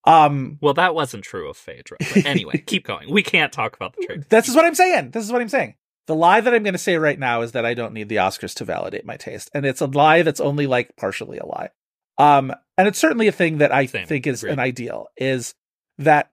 um 0.05 0.57
well, 0.61 0.73
that 0.73 0.95
wasn't 0.95 1.23
true 1.23 1.49
of 1.49 1.57
Phaedra. 1.57 1.97
But 1.99 2.25
anyway, 2.25 2.57
keep 2.65 2.85
going. 2.85 3.11
We 3.11 3.23
can't 3.23 3.51
talk 3.53 3.75
about 3.75 3.95
the 3.95 4.05
Traitors. 4.05 4.25
This 4.27 4.49
is 4.49 4.55
what 4.55 4.65
I'm 4.65 4.75
saying. 4.75 5.11
This 5.11 5.23
is 5.23 5.31
what 5.31 5.41
I'm 5.41 5.49
saying. 5.49 5.75
The 6.07 6.15
lie 6.15 6.41
that 6.41 6.53
I'm 6.53 6.63
going 6.63 6.73
to 6.73 6.79
say 6.79 6.97
right 6.97 7.19
now 7.19 7.41
is 7.41 7.51
that 7.51 7.65
I 7.65 7.73
don't 7.75 7.93
need 7.93 8.09
the 8.09 8.15
Oscars 8.17 8.55
to 8.55 8.65
validate 8.65 9.05
my 9.05 9.17
taste, 9.17 9.51
and 9.53 9.65
it's 9.65 9.81
a 9.81 9.85
lie 9.85 10.23
that's 10.23 10.41
only 10.41 10.65
like 10.67 10.95
partially 10.97 11.37
a 11.37 11.45
lie. 11.45 11.69
Um, 12.17 12.53
and 12.77 12.87
it's 12.87 12.99
certainly 12.99 13.27
a 13.27 13.31
thing 13.31 13.59
that 13.59 13.71
I 13.71 13.85
Same. 13.85 14.07
think 14.07 14.27
is 14.27 14.43
Agreed. 14.43 14.53
an 14.53 14.59
ideal 14.59 15.07
is 15.17 15.53
that 15.99 16.31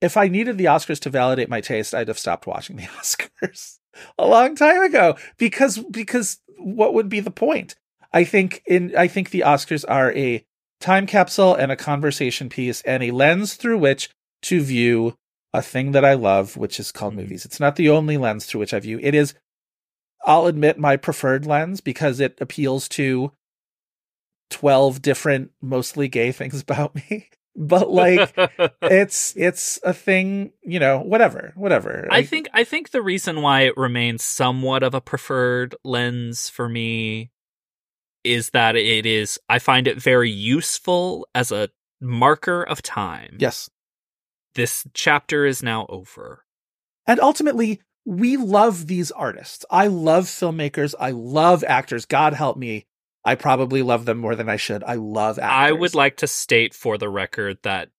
if 0.00 0.16
I 0.16 0.28
needed 0.28 0.58
the 0.58 0.66
Oscars 0.66 1.00
to 1.00 1.10
validate 1.10 1.48
my 1.48 1.60
taste, 1.60 1.94
I'd 1.94 2.08
have 2.08 2.18
stopped 2.18 2.46
watching 2.46 2.76
the 2.76 2.82
Oscars 2.98 3.78
a 4.18 4.26
long 4.26 4.54
time 4.56 4.82
ago 4.82 5.16
because 5.36 5.78
because 5.78 6.38
what 6.56 6.94
would 6.94 7.08
be 7.08 7.20
the 7.20 7.30
point? 7.30 7.76
I 8.12 8.24
think 8.24 8.62
in 8.66 8.96
I 8.96 9.08
think 9.08 9.30
the 9.30 9.40
Oscars 9.40 9.84
are 9.86 10.12
a 10.12 10.44
time 10.80 11.06
capsule 11.06 11.54
and 11.54 11.72
a 11.72 11.76
conversation 11.76 12.48
piece 12.48 12.80
and 12.82 13.02
a 13.02 13.10
lens 13.10 13.54
through 13.54 13.78
which 13.78 14.10
to 14.42 14.60
view 14.60 15.14
a 15.52 15.62
thing 15.62 15.92
that 15.92 16.04
I 16.04 16.14
love, 16.14 16.56
which 16.56 16.78
is 16.78 16.92
called 16.92 17.14
Mhm. 17.14 17.18
movies. 17.18 17.44
It's 17.44 17.58
not 17.60 17.76
the 17.76 17.88
only 17.88 18.16
lens 18.16 18.46
through 18.46 18.60
which 18.60 18.74
I 18.74 18.80
view. 18.80 18.98
It 19.02 19.14
is, 19.14 19.34
I'll 20.24 20.46
admit, 20.46 20.78
my 20.78 20.96
preferred 20.96 21.46
lens 21.46 21.80
because 21.80 22.20
it 22.20 22.38
appeals 22.40 22.88
to 22.90 23.32
12 24.50 25.02
different, 25.02 25.50
mostly 25.60 26.08
gay 26.08 26.32
things 26.32 26.60
about 26.62 26.94
me. 26.94 27.28
But 27.56 27.90
like, 27.90 28.32
it's, 28.82 29.34
it's 29.36 29.80
a 29.82 29.92
thing, 29.92 30.52
you 30.62 30.78
know, 30.78 31.00
whatever, 31.00 31.52
whatever. 31.56 32.06
I 32.10 32.22
think 32.22 32.48
I 32.52 32.62
think 32.62 32.90
the 32.90 33.02
reason 33.02 33.42
why 33.42 33.62
it 33.62 33.76
remains 33.76 34.22
somewhat 34.22 34.82
of 34.84 34.94
a 34.94 35.00
preferred 35.00 35.74
lens 35.82 36.48
for 36.48 36.68
me 36.68 37.30
is 38.28 38.50
that 38.50 38.76
it 38.76 39.06
is 39.06 39.38
I 39.48 39.58
find 39.58 39.88
it 39.88 40.00
very 40.00 40.30
useful 40.30 41.26
as 41.34 41.50
a 41.50 41.70
marker 42.00 42.62
of 42.62 42.82
time. 42.82 43.36
yes. 43.38 43.68
This 44.54 44.86
chapter 44.92 45.46
is 45.46 45.62
now 45.62 45.86
over. 45.88 46.44
And 47.06 47.20
ultimately, 47.20 47.80
we 48.04 48.36
love 48.36 48.86
these 48.86 49.12
artists. 49.12 49.64
I 49.70 49.86
love 49.86 50.24
filmmakers. 50.24 50.94
I 50.98 51.10
love 51.10 51.62
actors. 51.62 52.06
God 52.06 52.34
help 52.34 52.56
me. 52.56 52.86
I 53.24 53.34
probably 53.34 53.82
love 53.82 54.04
them 54.04 54.18
more 54.18 54.34
than 54.34 54.48
I 54.48 54.56
should. 54.56 54.82
I 54.82 54.94
love 54.94 55.38
actors. 55.38 55.54
I 55.54 55.72
would 55.72 55.94
like 55.94 56.16
to 56.18 56.26
state 56.26 56.74
for 56.74 56.98
the 56.98 57.08
record 57.08 57.58
that 57.62 57.90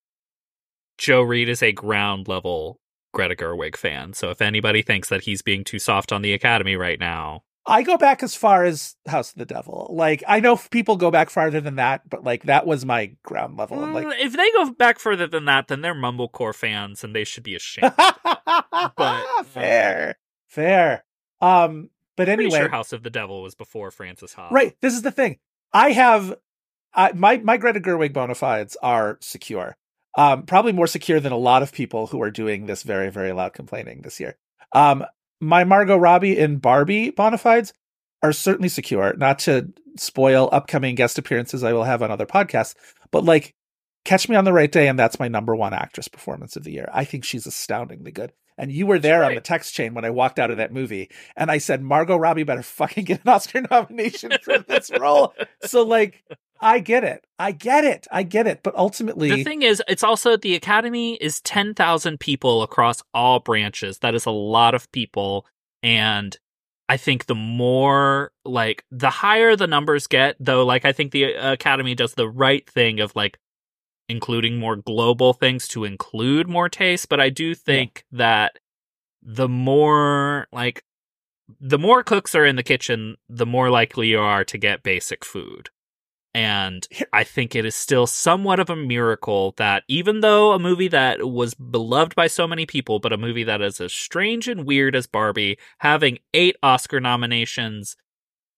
Joe 0.97 1.21
Reid 1.21 1.47
is 1.47 1.63
a 1.63 1.71
ground 1.71 2.27
level 2.27 2.79
Greta 3.13 3.35
Gerwig 3.35 3.75
fan. 3.75 4.13
So 4.13 4.29
if 4.29 4.41
anybody 4.41 4.81
thinks 4.81 5.09
that 5.09 5.23
he's 5.23 5.41
being 5.41 5.63
too 5.63 5.79
soft 5.79 6.11
on 6.11 6.21
the 6.21 6.33
Academy 6.33 6.75
right 6.75 6.99
now, 6.99 7.43
I 7.65 7.83
go 7.83 7.97
back 7.97 8.23
as 8.23 8.35
far 8.35 8.63
as 8.63 8.95
House 9.07 9.31
of 9.31 9.37
the 9.37 9.45
Devil. 9.45 9.91
Like 9.93 10.23
I 10.27 10.39
know 10.39 10.55
people 10.55 10.97
go 10.97 11.11
back 11.11 11.29
farther 11.29 11.61
than 11.61 11.75
that, 11.75 12.09
but 12.09 12.23
like 12.23 12.43
that 12.43 12.65
was 12.65 12.85
my 12.85 13.15
ground 13.23 13.57
level. 13.57 13.77
Mm, 13.77 13.93
like 13.93 14.19
if 14.19 14.35
they 14.35 14.51
go 14.51 14.71
back 14.71 14.99
further 14.99 15.27
than 15.27 15.45
that, 15.45 15.67
then 15.67 15.81
they're 15.81 15.93
Mumblecore 15.93 16.55
fans 16.55 17.03
and 17.03 17.15
they 17.15 17.23
should 17.23 17.43
be 17.43 17.55
ashamed. 17.55 17.93
uh, 17.97 19.43
fair, 19.43 20.15
fair. 20.47 21.03
Um, 21.41 21.89
but 22.17 22.29
anyway, 22.29 22.59
sure 22.59 22.69
House 22.69 22.91
of 22.91 23.03
the 23.03 23.09
Devil 23.09 23.43
was 23.43 23.55
before 23.55 23.91
Frances 23.91 24.33
Ha. 24.33 24.49
right. 24.51 24.75
This 24.81 24.93
is 24.93 25.03
the 25.03 25.11
thing. 25.11 25.37
I 25.71 25.91
have, 25.91 26.35
I, 26.93 27.11
my 27.11 27.37
my 27.37 27.57
Greta 27.57 27.79
Gerwig 27.79 28.13
bona 28.13 28.35
fides 28.35 28.77
are 28.81 29.17
secure. 29.21 29.77
Um, 30.17 30.43
probably 30.43 30.71
more 30.71 30.87
secure 30.87 31.19
than 31.19 31.31
a 31.31 31.37
lot 31.37 31.61
of 31.61 31.71
people 31.71 32.07
who 32.07 32.21
are 32.21 32.31
doing 32.31 32.65
this 32.65 32.83
very 32.83 33.11
very 33.11 33.31
loud 33.31 33.53
complaining 33.53 34.01
this 34.01 34.19
year. 34.19 34.37
Um, 34.73 35.05
my 35.39 35.63
Margot 35.63 35.97
Robbie 35.97 36.39
and 36.39 36.61
Barbie 36.61 37.11
bona 37.11 37.37
fides 37.37 37.73
are 38.21 38.33
certainly 38.33 38.69
secure. 38.69 39.13
Not 39.15 39.39
to 39.39 39.73
spoil 39.97 40.49
upcoming 40.51 40.95
guest 40.95 41.17
appearances 41.17 41.63
I 41.63 41.73
will 41.73 41.83
have 41.83 42.01
on 42.01 42.11
other 42.11 42.25
podcasts, 42.25 42.75
but 43.11 43.23
like 43.23 43.55
Catch 44.05 44.29
Me 44.29 44.35
on 44.35 44.45
the 44.45 44.53
Right 44.53 44.71
Day, 44.71 44.87
and 44.87 44.97
that's 44.97 45.19
my 45.19 45.27
number 45.27 45.55
one 45.55 45.73
actress 45.73 46.07
performance 46.07 46.55
of 46.55 46.63
the 46.63 46.71
year. 46.71 46.89
I 46.93 47.03
think 47.03 47.23
she's 47.23 47.45
astoundingly 47.45 48.11
good. 48.11 48.31
And 48.57 48.71
you 48.71 48.85
were 48.85 48.99
there 48.99 49.23
on 49.23 49.35
the 49.35 49.41
text 49.41 49.73
chain 49.73 49.93
when 49.93 50.03
I 50.03 50.09
walked 50.09 50.37
out 50.37 50.51
of 50.51 50.57
that 50.57 50.73
movie, 50.73 51.09
and 51.37 51.49
I 51.49 51.59
said 51.59 51.81
Margot 51.81 52.17
Robbie 52.17 52.43
better 52.43 52.61
fucking 52.61 53.05
get 53.05 53.21
an 53.23 53.29
Oscar 53.29 53.61
nomination 53.61 54.33
for 54.41 54.57
this 54.59 54.91
role. 54.99 55.33
So 55.63 55.83
like, 55.83 56.23
I 56.61 56.79
get 56.79 57.03
it, 57.03 57.25
I 57.37 57.51
get 57.51 57.85
it, 57.85 58.07
I 58.11 58.23
get 58.23 58.47
it. 58.47 58.61
But 58.63 58.75
ultimately, 58.75 59.29
The 59.29 59.43
thing 59.43 59.61
is, 59.61 59.81
it's 59.87 60.03
also 60.03 60.35
the 60.35 60.55
Academy 60.55 61.15
is 61.15 61.41
10,000 61.41 62.19
people 62.19 62.63
across 62.63 63.01
all 63.13 63.39
branches. 63.39 63.99
That 63.99 64.15
is 64.15 64.25
a 64.25 64.31
lot 64.31 64.75
of 64.75 64.91
people. 64.91 65.45
And 65.81 66.37
I 66.89 66.97
think 66.97 67.27
the 67.27 67.35
more, 67.35 68.31
like, 68.43 68.83
the 68.91 69.09
higher 69.09 69.55
the 69.55 69.67
numbers 69.67 70.07
get, 70.07 70.35
though, 70.39 70.65
like, 70.65 70.85
I 70.85 70.91
think 70.91 71.11
the 71.11 71.35
uh, 71.35 71.53
Academy 71.53 71.95
does 71.95 72.15
the 72.15 72.27
right 72.27 72.69
thing 72.69 72.99
of, 72.99 73.15
like, 73.15 73.37
including 74.09 74.57
more 74.57 74.75
global 74.75 75.33
things 75.33 75.67
to 75.69 75.85
include 75.85 76.49
more 76.49 76.67
taste. 76.67 77.07
But 77.07 77.19
I 77.19 77.29
do 77.29 77.55
think 77.55 78.05
that 78.11 78.57
the 79.21 79.47
more, 79.47 80.47
like, 80.51 80.83
the 81.59 81.79
more 81.79 82.03
cooks 82.03 82.35
are 82.35 82.45
in 82.45 82.55
the 82.55 82.63
kitchen, 82.63 83.17
the 83.29 83.45
more 83.45 83.69
likely 83.69 84.07
you 84.07 84.19
are 84.19 84.43
to 84.45 84.57
get 84.57 84.83
basic 84.83 85.23
food. 85.23 85.69
And 86.33 86.87
I 87.11 87.23
think 87.23 87.55
it 87.55 87.65
is 87.65 87.75
still 87.75 88.05
somewhat 88.05 88.59
of 88.59 88.69
a 88.69 88.75
miracle 88.75 89.55
that 89.57 89.83
even 89.87 90.19
though 90.19 90.51
a 90.53 90.59
movie 90.59 90.87
that 90.89 91.27
was 91.27 91.55
beloved 91.55 92.13
by 92.15 92.27
so 92.27 92.47
many 92.47 92.65
people, 92.67 92.99
but 92.99 93.11
a 93.11 93.17
movie 93.17 93.43
that 93.45 93.61
is 93.61 93.81
as 93.81 93.91
strange 93.93 94.47
and 94.47 94.65
weird 94.65 94.95
as 94.95 95.07
Barbie, 95.07 95.57
having 95.79 96.19
eight 96.33 96.55
Oscar 96.61 96.99
nominations 96.99 97.97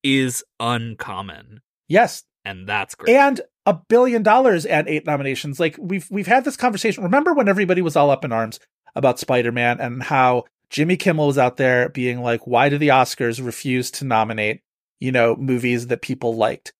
is 0.02 0.44
uncommon. 0.60 1.60
yes, 1.88 2.24
And 2.44 2.68
that's 2.68 2.94
great. 2.94 3.16
and 3.16 3.40
a 3.64 3.74
billion 3.74 4.22
dollars 4.22 4.66
and 4.66 4.88
eight 4.88 5.06
nominations. 5.06 5.60
Like 5.60 5.76
we've 5.78 6.08
we've 6.10 6.26
had 6.26 6.44
this 6.44 6.56
conversation. 6.56 7.04
Remember 7.04 7.32
when 7.32 7.48
everybody 7.48 7.80
was 7.80 7.94
all 7.96 8.10
up 8.10 8.24
in 8.24 8.32
arms 8.32 8.58
about 8.96 9.20
Spider 9.20 9.52
Man 9.52 9.80
and 9.80 10.02
how 10.02 10.44
Jimmy 10.68 10.96
Kimmel 10.96 11.28
was 11.28 11.38
out 11.38 11.56
there 11.58 11.88
being 11.88 12.20
like, 12.22 12.46
why 12.46 12.68
do 12.68 12.76
the 12.78 12.88
Oscars 12.88 13.44
refuse 13.44 13.90
to 13.92 14.04
nominate, 14.04 14.62
you 15.00 15.12
know, 15.12 15.36
movies 15.36 15.86
that 15.86 16.02
people 16.02 16.34
liked? 16.34 16.72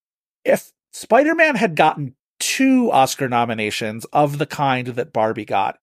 If 0.45 0.73
Spider 0.93 1.35
Man 1.35 1.57
had 1.57 1.75
gotten 1.75 2.15
two 2.39 2.91
Oscar 2.91 3.29
nominations 3.29 4.05
of 4.07 4.39
the 4.39 4.47
kind 4.47 4.89
that 4.89 5.13
Barbie 5.13 5.45
got, 5.45 5.79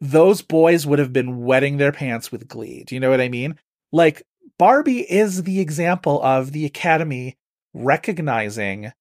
those 0.00 0.42
boys 0.42 0.86
would 0.86 0.98
have 0.98 1.12
been 1.12 1.44
wetting 1.44 1.76
their 1.76 1.92
pants 1.92 2.32
with 2.32 2.48
glee. 2.48 2.84
Do 2.84 2.94
you 2.94 3.00
know 3.00 3.10
what 3.10 3.20
I 3.20 3.28
mean? 3.28 3.58
Like, 3.92 4.22
Barbie 4.58 5.00
is 5.00 5.44
the 5.44 5.60
example 5.60 6.22
of 6.22 6.52
the 6.52 6.64
Academy 6.64 7.36
recognizing 7.74 8.92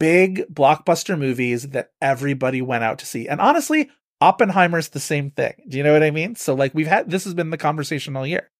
big 0.00 0.44
blockbuster 0.52 1.18
movies 1.18 1.68
that 1.70 1.90
everybody 2.00 2.60
went 2.60 2.84
out 2.84 2.98
to 2.98 3.06
see. 3.06 3.28
And 3.28 3.40
honestly, 3.40 3.90
Oppenheimer's 4.20 4.88
the 4.88 5.00
same 5.00 5.30
thing. 5.30 5.54
Do 5.68 5.76
you 5.76 5.84
know 5.84 5.92
what 5.92 6.02
I 6.02 6.10
mean? 6.10 6.34
So 6.34 6.54
like 6.54 6.74
we've 6.74 6.86
had 6.86 7.10
this 7.10 7.24
has 7.24 7.34
been 7.34 7.50
the 7.50 7.56
conversation 7.56 8.16
all 8.16 8.26
year. 8.26 8.50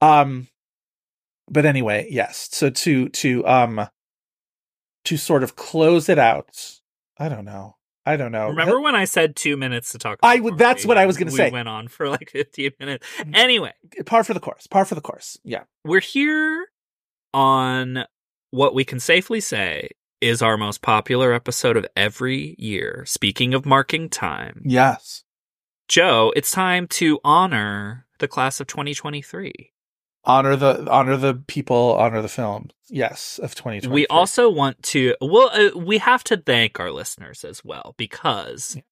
Um 0.00 0.48
but 1.48 1.64
anyway, 1.64 2.06
yes. 2.10 2.48
So 2.52 2.70
to 2.70 3.08
to 3.08 3.46
um 3.46 3.88
to 5.04 5.16
sort 5.16 5.42
of 5.42 5.56
close 5.56 6.08
it 6.08 6.18
out. 6.18 6.78
I 7.18 7.28
don't 7.28 7.44
know. 7.44 7.76
I 8.04 8.16
don't 8.16 8.32
know. 8.32 8.48
Remember 8.48 8.80
when 8.80 8.96
I 8.96 9.04
said 9.04 9.36
two 9.36 9.56
minutes 9.56 9.92
to 9.92 9.98
talk? 9.98 10.18
I 10.24 10.40
would- 10.40 10.58
that's 10.58 10.84
what 10.84 10.98
I 10.98 11.06
was 11.06 11.16
gonna 11.16 11.30
we 11.30 11.36
say. 11.36 11.50
Went 11.50 11.68
on 11.68 11.86
for 11.88 12.08
like 12.08 12.30
fifteen 12.30 12.72
minutes. 12.80 13.06
Anyway, 13.32 13.72
par 14.06 14.24
for 14.24 14.34
the 14.34 14.40
course. 14.40 14.66
Par 14.66 14.84
for 14.84 14.94
the 14.96 15.00
course. 15.00 15.38
Yeah. 15.44 15.64
we're 15.84 16.00
here 16.00 16.66
on 17.34 18.04
what 18.50 18.74
we 18.74 18.84
can 18.84 19.00
safely 19.00 19.40
say 19.40 19.88
is 20.20 20.42
our 20.42 20.56
most 20.56 20.82
popular 20.82 21.32
episode 21.32 21.76
of 21.76 21.86
every 21.96 22.54
year. 22.58 23.04
Speaking 23.06 23.54
of 23.54 23.64
marking 23.66 24.08
time, 24.08 24.62
Yes. 24.64 25.24
Joe, 25.88 26.32
it's 26.36 26.52
time 26.52 26.86
to 26.88 27.18
honor 27.24 28.06
the 28.18 28.28
class 28.28 28.60
of 28.60 28.66
2023. 28.66 29.71
Honor 30.24 30.54
the 30.56 30.88
honor 30.90 31.16
the 31.16 31.34
people, 31.34 31.96
honor 31.98 32.22
the 32.22 32.28
film. 32.28 32.70
Yes, 32.88 33.40
of 33.42 33.54
2020. 33.54 33.92
We 33.92 34.06
also 34.06 34.48
want 34.50 34.82
to, 34.84 35.14
well, 35.20 35.50
uh, 35.52 35.76
we 35.76 35.98
have 35.98 36.22
to 36.24 36.36
thank 36.36 36.78
our 36.78 36.92
listeners 36.92 37.42
as 37.44 37.64
well 37.64 37.94
because 37.96 38.74
Yeah. 38.76 38.82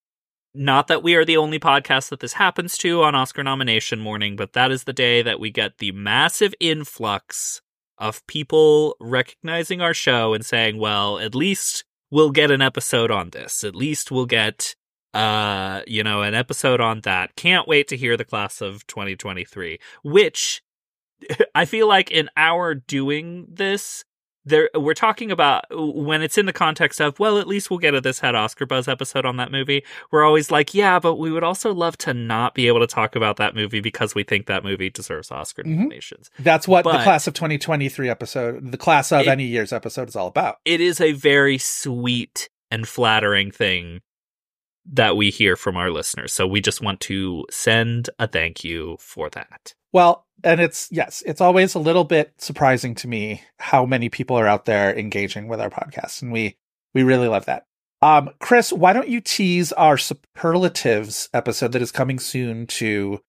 not 0.54 0.88
that 0.88 1.02
we 1.02 1.14
are 1.14 1.25
the 1.25 1.37
only 1.37 1.60
podcast 1.60 2.08
that 2.08 2.20
this 2.20 2.32
happens 2.32 2.76
to 2.78 3.02
on 3.02 3.14
Oscar 3.14 3.44
nomination 3.44 4.00
morning, 4.00 4.34
but 4.37 4.54
that 4.54 4.72
is 4.72 4.84
the 4.84 4.92
day 4.92 5.22
that 5.22 5.38
we 5.38 5.50
get 5.50 5.78
the 5.78 5.92
massive 5.92 6.54
influx 6.58 7.60
of 7.99 8.26
people 8.26 8.96
recognizing 8.99 9.80
our 9.80 9.94
show 9.94 10.32
and 10.34 10.44
saying, 10.44 10.78
well, 10.78 11.18
at 11.18 11.34
least 11.34 11.84
we'll 12.10 12.30
get 12.30 12.50
an 12.50 12.62
episode 12.62 13.10
on 13.10 13.30
this. 13.30 13.62
At 13.62 13.76
least 13.76 14.10
we'll 14.10 14.26
get 14.26 14.75
uh 15.12 15.82
you 15.88 16.04
know 16.04 16.22
an 16.22 16.34
episode 16.34 16.80
on 16.80 17.00
that 17.00 17.34
can't 17.34 17.66
wait 17.66 17.88
to 17.88 17.96
hear 17.96 18.16
the 18.16 18.25
class 18.25 18.60
of 18.60 18.87
2023 18.87 19.76
which 20.04 20.62
I 21.54 21.64
feel 21.64 21.86
like 21.88 22.10
in 22.10 22.28
our 22.36 22.74
doing 22.74 23.46
this, 23.48 24.04
there 24.46 24.70
we're 24.74 24.94
talking 24.94 25.30
about 25.30 25.64
when 25.70 26.22
it's 26.22 26.38
in 26.38 26.46
the 26.46 26.52
context 26.52 26.98
of 27.00 27.18
well, 27.20 27.38
at 27.38 27.46
least 27.46 27.68
we'll 27.68 27.78
get 27.78 27.94
a 27.94 28.00
this 28.00 28.20
had 28.20 28.34
Oscar 28.34 28.64
buzz 28.64 28.88
episode 28.88 29.26
on 29.26 29.36
that 29.36 29.52
movie. 29.52 29.84
We're 30.10 30.24
always 30.24 30.50
like, 30.50 30.72
yeah, 30.72 30.98
but 30.98 31.16
we 31.16 31.30
would 31.30 31.44
also 31.44 31.74
love 31.74 31.98
to 31.98 32.14
not 32.14 32.54
be 32.54 32.66
able 32.66 32.80
to 32.80 32.86
talk 32.86 33.14
about 33.14 33.36
that 33.36 33.54
movie 33.54 33.80
because 33.80 34.14
we 34.14 34.22
think 34.22 34.46
that 34.46 34.64
movie 34.64 34.88
deserves 34.88 35.30
Oscar 35.30 35.62
Mhm. 35.62 35.76
nominations. 35.76 36.30
That's 36.38 36.66
what 36.66 36.84
the 36.84 36.90
class 36.92 37.26
of 37.26 37.34
2023 37.34 38.08
episode, 38.08 38.72
the 38.72 38.78
class 38.78 39.12
of 39.12 39.20
It- 39.20 39.28
any 39.28 39.44
year's 39.44 39.74
episode 39.74 40.08
is 40.08 40.16
all 40.16 40.28
about. 40.28 40.56
It 40.64 40.80
is 40.80 41.02
a 41.02 41.12
very 41.12 41.58
sweet 41.58 42.48
and 42.70 42.88
flattering 42.88 43.50
thing 43.50 44.00
that 44.90 45.16
we 45.18 45.28
hear 45.28 45.54
from 45.54 45.76
our 45.76 45.90
listeners. 45.90 46.33
So 46.33 46.46
we 46.46 46.62
just 46.62 46.80
want 46.80 47.00
to 47.00 47.44
send 47.50 48.09
a 48.18 48.26
thank 48.26 48.64
you 48.64 48.96
for 48.98 49.28
that. 49.30 49.74
Well, 49.92 50.26
and 50.44 50.61
it's 50.61 50.88
yes, 50.90 51.22
it's 51.26 51.40
always 51.40 51.74
a 51.74 51.79
little 51.79 52.05
bit 52.05 52.33
surprising 52.38 52.94
to 52.96 53.09
me 53.09 53.42
how 53.59 53.87
many 53.87 54.09
people 54.09 54.37
are 54.37 54.46
out 54.46 54.64
there 54.64 54.96
engaging 54.96 55.48
with 55.48 55.61
our 55.61 55.70
podcast, 55.70 56.22
and 56.22 56.33
we 56.33 56.57
we 56.94 57.03
really 57.03 57.29
love 57.29 57.46
that. 57.46 57.64
Um, 58.03 58.31
Chris, 58.38 58.72
why 58.72 58.92
don't 58.92 59.09
you 59.09 59.20
tease 59.20 59.72
our 59.72 59.98
superlatives 59.98 61.29
episode 61.35 61.72
that 61.72 61.83
is 61.83 61.92
coming 61.92 62.18
soon 62.18 62.66
to 62.68 63.20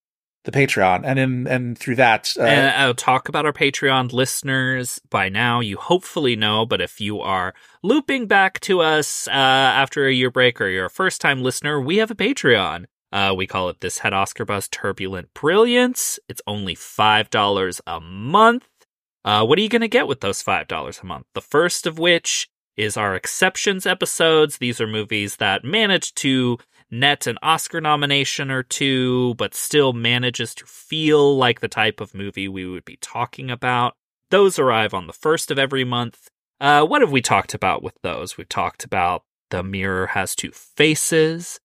the 0.44 0.52
Patreon, 0.52 1.02
and 1.04 1.20
in 1.20 1.48
and 1.48 1.78
through 1.78 1.98
that, 1.98 2.34
uh, 2.38 2.44
and 2.44 2.76
I'll 2.76 2.96
talk 2.96 3.30
about 3.30 3.46
our 3.46 3.54
Patreon 3.54 4.12
listeners 4.12 5.00
by 5.10 5.30
now. 5.30 5.60
You 5.60 5.78
hopefully 5.78 6.36
know, 6.36 6.66
but 6.66 6.82
if 6.82 7.00
you 7.00 7.20
are 7.20 7.54
looping 7.84 8.26
back 8.26 8.60
to 8.62 8.82
us 8.82 9.28
uh, 9.28 9.32
after 9.32 10.08
a 10.08 10.14
year 10.14 10.32
break 10.32 10.60
or 10.60 10.68
you're 10.68 10.86
a 10.86 10.90
first 10.90 11.22
time 11.22 11.44
listener, 11.44 11.80
we 11.80 11.98
have 11.98 12.10
a 12.10 12.16
Patreon. 12.16 12.86
Uh, 13.12 13.34
we 13.36 13.46
call 13.46 13.70
it 13.70 13.82
This 13.82 14.00
Had 14.00 14.14
Oscar 14.14 14.46
Buzz 14.46 14.68
Turbulent 14.70 15.34
Brilliance. 15.34 16.20
It's 16.30 16.42
only 16.48 16.76
$5 16.76 17.82
a 17.86 18.00
month. 18.00 18.68
Uh, 19.24 19.46
what 19.46 19.60
are 19.60 19.62
you 19.62 19.70
going 19.70 19.82
to 19.82 19.88
get 19.88 20.08
with 20.08 20.22
those 20.22 20.42
$5 20.44 21.02
a 21.02 21.06
month? 21.06 21.26
The 21.34 21.42
first 21.42 21.86
of 21.86 22.00
which 22.00 22.48
is 22.78 22.98
our 22.98 23.16
exceptions 23.16 23.86
episodes. 23.86 24.58
These 24.58 24.80
are 24.80 24.88
movies 24.88 25.36
that 25.38 25.64
manage 25.64 26.14
to 26.16 26.58
net 26.90 27.28
an 27.28 27.38
Oscar 27.42 27.82
nomination 27.82 28.50
or 28.50 28.64
two, 28.64 29.36
but 29.36 29.54
still 29.54 29.94
manages 29.94 30.56
to 30.56 30.66
feel 30.66 31.38
like 31.38 31.60
the 31.60 31.68
type 31.68 32.02
of 32.02 32.14
movie 32.14 32.48
we 32.48 32.66
would 32.66 32.86
be 32.86 32.98
talking 33.02 33.52
about. 33.52 33.96
Those 34.30 34.58
arrive 34.58 34.94
on 34.94 35.08
the 35.08 35.14
first 35.14 35.52
of 35.52 35.60
every 35.60 35.84
month. 35.84 36.30
Uh, 36.60 36.86
what 36.86 37.02
have 37.02 37.12
we 37.12 37.22
talked 37.22 37.54
about 37.54 37.84
with 37.84 37.96
those? 38.04 38.38
We've 38.38 38.48
talked 38.48 38.84
about 38.84 39.24
The 39.50 39.64
Mirror 39.64 40.08
Has 40.08 40.36
Two 40.36 40.52
Faces, 40.52 41.60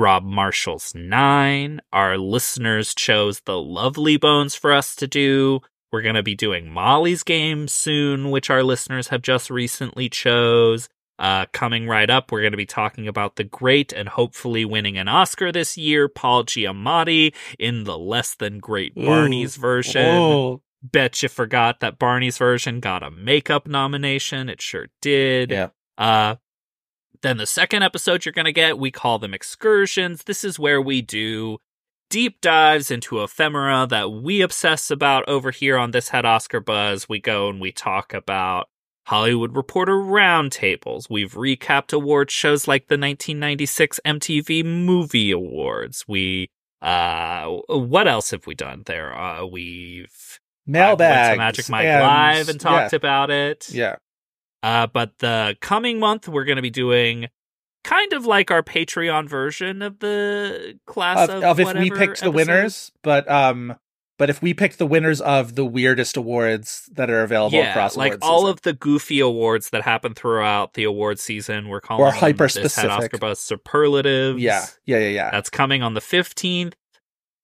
Rob 0.00 0.24
Marshall's 0.24 0.94
Nine. 0.94 1.82
Our 1.92 2.16
listeners 2.16 2.94
chose 2.94 3.42
The 3.44 3.60
Lovely 3.60 4.16
Bones 4.16 4.54
for 4.54 4.72
us 4.72 4.96
to 4.96 5.06
do. 5.06 5.60
We're 5.92 6.00
going 6.00 6.14
to 6.14 6.22
be 6.22 6.34
doing 6.34 6.72
Molly's 6.72 7.22
Game 7.22 7.68
soon, 7.68 8.30
which 8.30 8.48
our 8.48 8.62
listeners 8.62 9.08
have 9.08 9.20
just 9.20 9.50
recently 9.50 10.08
chose. 10.08 10.88
Uh, 11.18 11.44
coming 11.52 11.86
right 11.86 12.08
up, 12.08 12.32
we're 12.32 12.40
going 12.40 12.52
to 12.52 12.56
be 12.56 12.64
talking 12.64 13.06
about 13.06 13.36
the 13.36 13.44
great 13.44 13.92
and 13.92 14.08
hopefully 14.08 14.64
winning 14.64 14.96
an 14.96 15.06
Oscar 15.06 15.52
this 15.52 15.76
year, 15.76 16.08
Paul 16.08 16.44
Giamatti 16.44 17.34
in 17.58 17.84
the 17.84 17.98
less 17.98 18.34
than 18.34 18.58
great 18.58 18.94
Barney's 18.94 19.56
version. 19.56 20.06
oh, 20.06 20.62
Bet 20.82 21.22
you 21.22 21.28
forgot 21.28 21.80
that 21.80 21.98
Barney's 21.98 22.38
version 22.38 22.80
got 22.80 23.02
a 23.02 23.10
makeup 23.10 23.68
nomination. 23.68 24.48
It 24.48 24.62
sure 24.62 24.86
did. 25.02 25.50
Yeah. 25.50 25.68
Uh, 25.98 26.36
then 27.22 27.36
the 27.36 27.46
second 27.46 27.82
episode 27.82 28.24
you're 28.24 28.32
going 28.32 28.44
to 28.46 28.52
get, 28.52 28.78
we 28.78 28.90
call 28.90 29.18
them 29.18 29.34
excursions. 29.34 30.24
This 30.24 30.44
is 30.44 30.58
where 30.58 30.80
we 30.80 31.02
do 31.02 31.58
deep 32.08 32.40
dives 32.40 32.90
into 32.90 33.22
ephemera 33.22 33.86
that 33.88 34.10
we 34.10 34.40
obsess 34.40 34.90
about 34.90 35.28
over 35.28 35.50
here 35.50 35.76
on 35.76 35.92
This 35.92 36.08
Had 36.08 36.26
Oscar 36.26 36.60
Buzz. 36.60 37.08
We 37.08 37.20
go 37.20 37.48
and 37.48 37.60
we 37.60 37.72
talk 37.72 38.12
about 38.12 38.68
Hollywood 39.06 39.54
Reporter 39.56 39.94
roundtables. 39.94 41.08
We've 41.08 41.32
recapped 41.34 41.92
award 41.92 42.30
shows 42.30 42.66
like 42.66 42.88
the 42.88 42.94
1996 42.94 44.00
MTV 44.04 44.64
Movie 44.64 45.30
Awards. 45.30 46.04
We, 46.08 46.50
uh, 46.82 47.46
what 47.68 48.08
else 48.08 48.30
have 48.32 48.46
we 48.46 48.54
done 48.54 48.82
there? 48.86 49.16
Uh, 49.16 49.44
we've 49.46 50.38
mailbags, 50.66 51.28
went 51.28 51.32
to 51.32 51.38
Magic 51.38 51.68
Mike 51.68 51.86
and- 51.86 52.02
Live 52.02 52.48
and 52.48 52.60
talked 52.60 52.92
yeah, 52.92 52.96
about 52.96 53.30
it. 53.30 53.68
yeah. 53.70 53.96
Uh, 54.62 54.86
but 54.86 55.18
the 55.20 55.56
coming 55.60 55.98
month, 55.98 56.28
we're 56.28 56.44
going 56.44 56.56
to 56.56 56.62
be 56.62 56.70
doing 56.70 57.28
kind 57.82 58.12
of 58.12 58.26
like 58.26 58.50
our 58.50 58.62
Patreon 58.62 59.28
version 59.28 59.80
of 59.82 59.98
the 60.00 60.78
class 60.86 61.28
of, 61.28 61.36
of, 61.36 61.44
of 61.44 61.60
if 61.60 61.74
we 61.74 61.90
picked 61.90 62.20
the 62.20 62.30
winners, 62.30 62.92
but 63.02 63.28
um, 63.30 63.76
but 64.18 64.28
if 64.28 64.42
we 64.42 64.52
picked 64.52 64.76
the 64.76 64.86
winners 64.86 65.22
of 65.22 65.54
the 65.54 65.64
weirdest 65.64 66.14
awards 66.18 66.90
that 66.92 67.08
are 67.08 67.22
available 67.22 67.56
Yeah, 67.56 67.70
across 67.70 67.96
like 67.96 68.18
all 68.20 68.40
season. 68.40 68.50
of 68.50 68.62
the 68.62 68.72
goofy 68.74 69.20
awards 69.20 69.70
that 69.70 69.80
happen 69.80 70.12
throughout 70.12 70.74
the 70.74 70.84
award 70.84 71.18
season. 71.18 71.68
We're 71.68 71.80
calling 71.80 72.04
Or 72.04 72.10
hyper-specific. 72.12 72.90
Oscar 72.90 73.16
Buzz 73.16 73.38
superlatives. 73.40 74.38
yeah, 74.42 74.66
yeah, 74.84 74.98
yeah, 74.98 75.08
yeah. 75.08 75.30
That's 75.30 75.48
coming 75.48 75.82
on 75.82 75.94
the 75.94 76.02
15th 76.02 76.74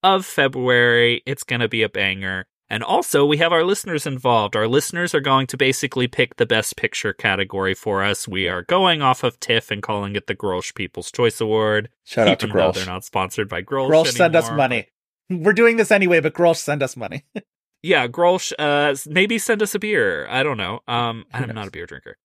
of 0.02 0.26
February. 0.26 1.22
It's 1.24 1.44
going 1.44 1.60
to 1.60 1.68
be 1.68 1.82
a 1.82 1.88
banger. 1.88 2.46
And 2.68 2.82
also, 2.82 3.24
we 3.24 3.36
have 3.36 3.52
our 3.52 3.62
listeners 3.62 4.06
involved. 4.06 4.56
Our 4.56 4.66
listeners 4.66 5.14
are 5.14 5.20
going 5.20 5.46
to 5.48 5.56
basically 5.56 6.08
pick 6.08 6.36
the 6.36 6.46
best 6.46 6.76
picture 6.76 7.12
category 7.12 7.74
for 7.74 8.02
us. 8.02 8.26
We 8.26 8.48
are 8.48 8.62
going 8.62 9.02
off 9.02 9.22
of 9.22 9.38
TIFF 9.38 9.70
and 9.70 9.82
calling 9.82 10.16
it 10.16 10.26
the 10.26 10.34
Grolsch 10.34 10.74
People's 10.74 11.12
Choice 11.12 11.40
Award. 11.40 11.90
Shout 12.04 12.26
out 12.26 12.40
to 12.40 12.48
Grolsch. 12.48 12.74
They're 12.74 12.86
not 12.86 13.04
sponsored 13.04 13.48
by 13.48 13.62
Grolsch. 13.62 13.90
Grolsch 13.90 14.12
send 14.16 14.34
us 14.34 14.50
money. 14.50 14.88
We're 15.30 15.52
doing 15.52 15.76
this 15.76 15.92
anyway, 15.92 16.20
but 16.20 16.34
Grolsch 16.34 16.56
send 16.56 16.82
us 16.82 16.96
money. 16.96 17.24
Yeah, 17.82 18.08
Grolsch, 18.08 18.52
uh, 18.58 18.96
maybe 19.06 19.38
send 19.38 19.62
us 19.62 19.74
a 19.76 19.78
beer. 19.78 20.26
I 20.28 20.42
don't 20.42 20.56
know. 20.56 20.80
Um, 20.88 21.24
I'm 21.32 21.54
not 21.54 21.68
a 21.68 21.70
beer 21.70 21.86
drinker. 21.86 22.16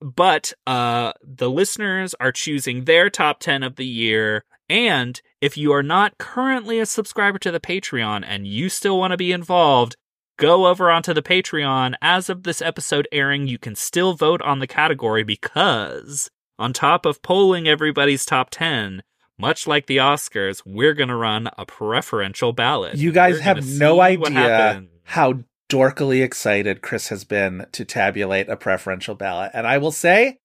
But 0.00 0.52
uh, 0.66 1.12
the 1.22 1.48
listeners 1.48 2.14
are 2.20 2.32
choosing 2.32 2.84
their 2.84 3.08
top 3.08 3.40
10 3.40 3.62
of 3.62 3.76
the 3.76 3.86
year. 3.86 4.44
And 4.68 5.20
if 5.40 5.56
you 5.56 5.72
are 5.72 5.82
not 5.82 6.18
currently 6.18 6.78
a 6.80 6.86
subscriber 6.86 7.38
to 7.40 7.50
the 7.50 7.60
Patreon 7.60 8.24
and 8.26 8.46
you 8.46 8.68
still 8.68 8.98
want 8.98 9.10
to 9.10 9.16
be 9.16 9.32
involved, 9.32 9.96
go 10.38 10.66
over 10.66 10.90
onto 10.90 11.12
the 11.12 11.22
Patreon. 11.22 11.94
As 12.00 12.30
of 12.30 12.44
this 12.44 12.62
episode 12.62 13.06
airing, 13.12 13.46
you 13.46 13.58
can 13.58 13.74
still 13.74 14.14
vote 14.14 14.40
on 14.42 14.58
the 14.58 14.66
category 14.66 15.22
because, 15.22 16.30
on 16.58 16.72
top 16.72 17.04
of 17.04 17.22
polling 17.22 17.68
everybody's 17.68 18.24
top 18.24 18.48
10, 18.50 19.02
much 19.38 19.66
like 19.66 19.86
the 19.86 19.98
Oscars, 19.98 20.62
we're 20.64 20.94
going 20.94 21.08
to 21.08 21.16
run 21.16 21.50
a 21.58 21.66
preferential 21.66 22.52
ballot. 22.52 22.96
You 22.96 23.12
guys 23.12 23.36
We're 23.36 23.42
have 23.42 23.66
no 23.66 24.00
idea 24.00 24.84
how 25.04 25.40
dorkily 25.68 26.22
excited 26.22 26.82
Chris 26.82 27.08
has 27.08 27.24
been 27.24 27.66
to 27.72 27.84
tabulate 27.84 28.48
a 28.48 28.56
preferential 28.56 29.14
ballot. 29.14 29.50
And 29.54 29.66
I 29.66 29.78
will 29.78 29.90
say, 29.90 30.38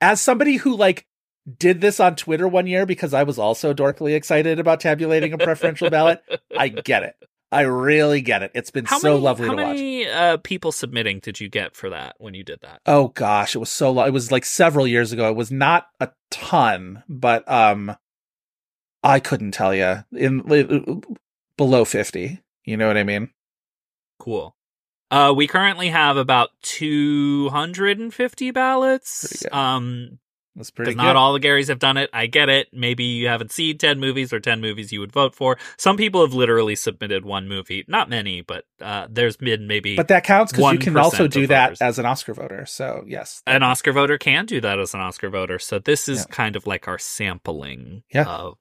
as 0.00 0.20
somebody 0.20 0.56
who 0.56 0.74
like 0.74 1.06
did 1.58 1.80
this 1.80 2.00
on 2.00 2.16
Twitter 2.16 2.46
one 2.46 2.66
year 2.66 2.86
because 2.86 3.14
I 3.14 3.22
was 3.22 3.38
also 3.38 3.72
dorkily 3.72 4.14
excited 4.14 4.58
about 4.58 4.80
tabulating 4.80 5.32
a 5.32 5.38
preferential 5.38 5.90
ballot, 5.90 6.22
I 6.56 6.68
get 6.68 7.02
it. 7.02 7.16
I 7.52 7.62
really 7.62 8.20
get 8.20 8.42
it. 8.42 8.52
It's 8.54 8.70
been 8.70 8.84
How 8.84 8.98
so 8.98 9.14
many, 9.14 9.20
lovely 9.20 9.48
how 9.48 9.54
to 9.56 9.62
watch. 9.62 9.76
many 9.76 10.06
uh, 10.06 10.36
people 10.36 10.70
submitting 10.70 11.18
did 11.18 11.40
you 11.40 11.48
get 11.48 11.74
for 11.74 11.90
that 11.90 12.14
when 12.18 12.34
you 12.34 12.44
did 12.44 12.60
that? 12.60 12.80
Oh 12.86 13.08
gosh, 13.08 13.56
it 13.56 13.58
was 13.58 13.70
so 13.70 13.90
long. 13.90 14.06
It 14.06 14.12
was 14.12 14.30
like 14.30 14.44
several 14.44 14.86
years 14.86 15.10
ago. 15.10 15.28
It 15.28 15.36
was 15.36 15.50
not 15.50 15.88
a 15.98 16.10
ton, 16.30 17.02
but 17.08 17.50
um, 17.50 17.96
I 19.02 19.18
couldn't 19.18 19.50
tell 19.50 19.74
you 19.74 20.04
in 20.12 21.02
below 21.56 21.84
fifty. 21.84 22.40
You 22.64 22.76
know 22.76 22.86
what 22.86 22.96
I 22.96 23.02
mean? 23.02 23.30
Cool. 24.20 24.54
Uh, 25.10 25.32
we 25.34 25.48
currently 25.48 25.88
have 25.88 26.16
about 26.16 26.50
250 26.62 28.52
ballots. 28.52 29.44
Um, 29.50 30.20
That's 30.56 30.70
pretty 30.70 30.92
good. 30.92 30.96
not 30.98 31.14
all 31.16 31.32
the 31.32 31.40
Garys 31.40 31.68
have 31.68 31.78
done 31.78 31.96
it. 31.96 32.10
I 32.12 32.26
get 32.26 32.48
it. 32.48 32.68
Maybe 32.72 33.04
you 33.04 33.28
haven't 33.28 33.52
seen 33.52 33.78
10 33.78 34.00
movies 34.00 34.32
or 34.32 34.40
10 34.40 34.60
movies 34.60 34.90
you 34.92 34.98
would 35.00 35.12
vote 35.12 35.34
for. 35.34 35.56
Some 35.78 35.96
people 35.96 36.20
have 36.22 36.34
literally 36.34 36.74
submitted 36.74 37.24
one 37.24 37.48
movie. 37.48 37.84
Not 37.86 38.08
many, 38.10 38.40
but 38.40 38.64
uh, 38.80 39.06
there's 39.08 39.36
been 39.36 39.66
maybe 39.68 39.96
but 39.96 40.08
that 40.08 40.24
counts 40.24 40.52
because 40.52 40.72
you 40.72 40.78
can 40.80 40.96
also 40.96 41.28
do 41.28 41.46
that 41.46 41.66
voters. 41.70 41.80
as 41.82 41.98
an 42.00 42.06
Oscar 42.06 42.34
voter. 42.34 42.66
So 42.66 43.04
yes, 43.06 43.42
an 43.46 43.62
Oscar 43.62 43.92
voter 43.92 44.18
can 44.18 44.44
do 44.46 44.60
that 44.60 44.78
as 44.80 44.92
an 44.92 45.00
Oscar 45.00 45.30
voter. 45.30 45.58
So 45.58 45.78
this 45.78 46.08
is 46.08 46.26
Yeah. 46.28 46.34
kind 46.34 46.56
of 46.56 46.66
like 46.66 46.88
our 46.88 46.98
sampling 46.98 48.02
Yeah. 48.12 48.24
of 48.24 48.58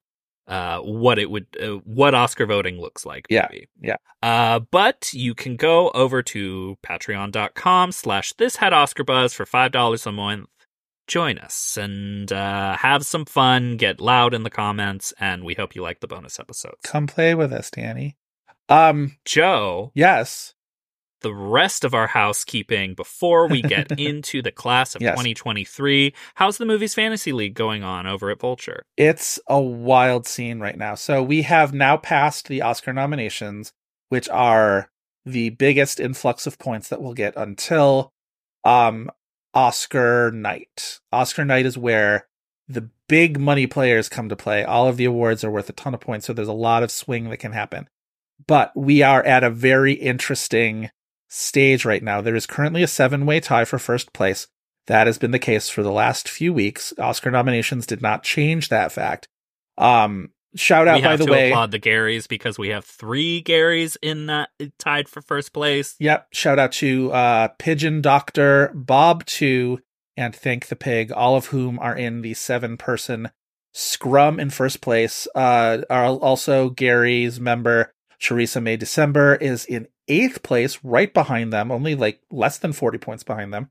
uh, 0.48 0.80
what 0.80 1.20
it 1.20 1.30
would, 1.30 1.46
uh, 1.62 1.76
what 1.86 2.16
Oscar 2.16 2.46
voting 2.48 2.80
looks 2.82 3.06
like. 3.06 3.28
Yeah, 3.30 3.48
yeah. 3.82 3.98
Uh, 4.24 4.60
but 4.60 5.10
you 5.14 5.36
can 5.36 5.56
go 5.58 5.92
over 5.92 6.24
to 6.24 6.76
patreon.com 6.84 7.92
slash 7.92 8.34
this 8.34 8.56
had 8.56 8.74
Oscar 8.74 9.04
buzz 9.04 9.34
for 9.34 9.46
$5 9.46 10.06
a 10.08 10.12
month. 10.12 10.48
Join 11.10 11.40
us 11.40 11.76
and 11.76 12.32
uh, 12.32 12.78
have 12.78 13.04
some 13.04 13.26
fun, 13.26 13.78
get 13.78 14.00
loud 14.00 14.34
in 14.36 14.44
the 14.44 14.50
comments, 14.52 15.12
and 15.20 15.44
we 15.44 15.56
hope 15.56 15.76
you 15.76 15.82
like 15.82 16.00
the 16.02 16.08
bonus 16.08 16.40
episodes. 16.40 16.78
come 16.84 17.08
play 17.08 17.34
with 17.34 17.52
us, 17.52 17.72
Danny. 17.72 18.16
Um, 18.70 19.18
Joe, 19.26 19.92
yes, 19.96 20.54
the 21.22 21.34
rest 21.34 21.84
of 21.84 21.96
our 21.96 22.06
housekeeping 22.06 22.94
before 22.94 23.48
we 23.48 23.64
get 23.64 23.92
into 24.00 24.44
the 24.44 24.52
class 24.52 24.94
of 24.94 25.02
Yes. 25.02 25.14
2023. 25.16 26.14
How's 26.36 26.60
the 26.60 26.66
Movies 26.68 26.94
Fantasy 26.94 27.34
League 27.34 27.56
going 27.56 27.84
on 27.84 28.06
over 28.06 28.30
at 28.30 28.40
Vulture? 28.40 28.84
it's 28.96 29.40
a 29.48 29.60
wild 29.60 30.28
scene 30.28 30.60
right 30.60 30.78
now. 30.78 30.94
So 30.94 31.24
we 31.24 31.42
have 31.42 31.74
now 31.74 31.98
passed 31.98 32.48
the 32.48 32.62
Oscar 32.62 32.94
nominations, 32.94 33.74
which 34.10 34.30
are 34.30 34.92
the 35.26 35.50
biggest 35.50 36.00
influx 36.00 36.46
of 36.46 36.60
points 36.60 36.88
that 36.90 37.02
we'll 37.02 37.14
get 37.16 37.34
until 37.36 38.12
um 38.64 39.10
Oscar 39.54 40.32
night. 40.32 41.00
Oscar 41.12 41.46
night 41.46 41.66
is 41.66 41.78
where 41.78 42.28
the 42.68 42.90
big 43.08 43.40
money 43.40 43.66
players 43.66 44.10
come 44.10 44.30
to 44.30 44.36
play. 44.36 44.64
All 44.64 44.88
of 44.88 44.98
the 44.98 45.06
awards 45.06 45.44
are 45.44 45.52
worth 45.52 45.70
a 45.70 45.74
ton 45.74 45.94
of 45.94 46.00
points, 46.00 46.28
so 46.28 46.34
there's 46.34 46.48
a 46.48 46.54
lot 46.54 46.84
of 46.84 46.92
swing 46.92 47.30
that 47.30 47.38
can 47.38 47.52
happen. 47.52 47.90
But 48.46 48.72
we 48.76 49.02
are 49.02 49.24
at 49.24 49.44
a 49.44 49.50
very 49.50 49.94
interesting 49.94 50.92
stage 51.28 51.84
right 51.86 52.04
now. 52.04 52.22
There 52.22 52.36
is 52.36 52.46
currently 52.46 52.84
a 52.84 52.88
seven-way 52.88 53.40
tie 53.40 53.66
for 53.66 53.80
first 53.80 54.14
place. 54.14 54.48
That 54.88 55.08
has 55.08 55.18
been 55.18 55.32
the 55.32 55.40
case 55.40 55.70
for 55.70 55.84
the 55.84 55.92
last 55.92 56.30
few 56.30 56.54
weeks. 56.54 56.94
Oscar 56.98 57.30
nominations 57.30 57.86
did 57.86 58.02
not 58.02 58.24
change 58.24 58.70
that 58.70 58.92
fact. 58.92 59.28
Um, 59.78 60.32
shout 60.56 60.88
out 60.88 60.98
we 60.98 61.04
by 61.04 61.16
the 61.16 61.26
to 61.26 61.32
way. 61.32 61.50
applaud 61.52 61.72
the 61.72 61.80
Garys 61.80 62.28
because 62.28 62.58
we 62.58 62.70
have 62.70 62.86
three 62.86 63.44
Garys 63.44 63.98
in 64.02 64.28
that 64.28 64.50
tied 64.78 65.10
for 65.10 65.22
first 65.22 65.54
place. 65.54 65.96
Yep. 66.00 66.28
Shout 66.34 66.60
out 66.60 66.72
to 66.74 67.12
uh, 67.12 67.48
Pigeon 67.60 68.02
Doctor, 68.02 68.72
Bob 68.74 69.26
Two, 69.26 69.80
and 70.18 70.36
Thank 70.36 70.68
the 70.68 70.76
Pig, 70.76 71.12
all 71.12 71.36
of 71.36 71.48
whom 71.48 71.80
are 71.80 71.96
in 71.96 72.22
the 72.22 72.34
seven 72.34 72.78
person 72.78 73.30
scrum 73.74 74.40
in 74.40 74.50
first 74.50 74.82
place. 74.82 75.28
Uh, 75.36 75.84
are 75.90 76.06
also 76.06 76.70
Gary's 76.70 77.40
member, 77.40 77.94
Charissa 78.20 78.62
May 78.62 78.78
December, 78.78 79.36
is 79.36 79.66
in 79.66 79.88
eighth 80.08 80.44
place, 80.44 80.80
right 80.84 81.14
behind 81.14 81.54
them, 81.54 81.72
only 81.72 81.96
like 81.96 82.22
less 82.32 82.58
than 82.58 82.74
40 82.74 82.98
points 82.98 83.24
behind 83.24 83.54
them. 83.54 83.70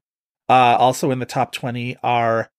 Uh, 0.49 0.77
also 0.79 1.11
in 1.11 1.19
the 1.19 1.27
top 1.27 1.53
20 1.53 1.97
are 2.03 2.51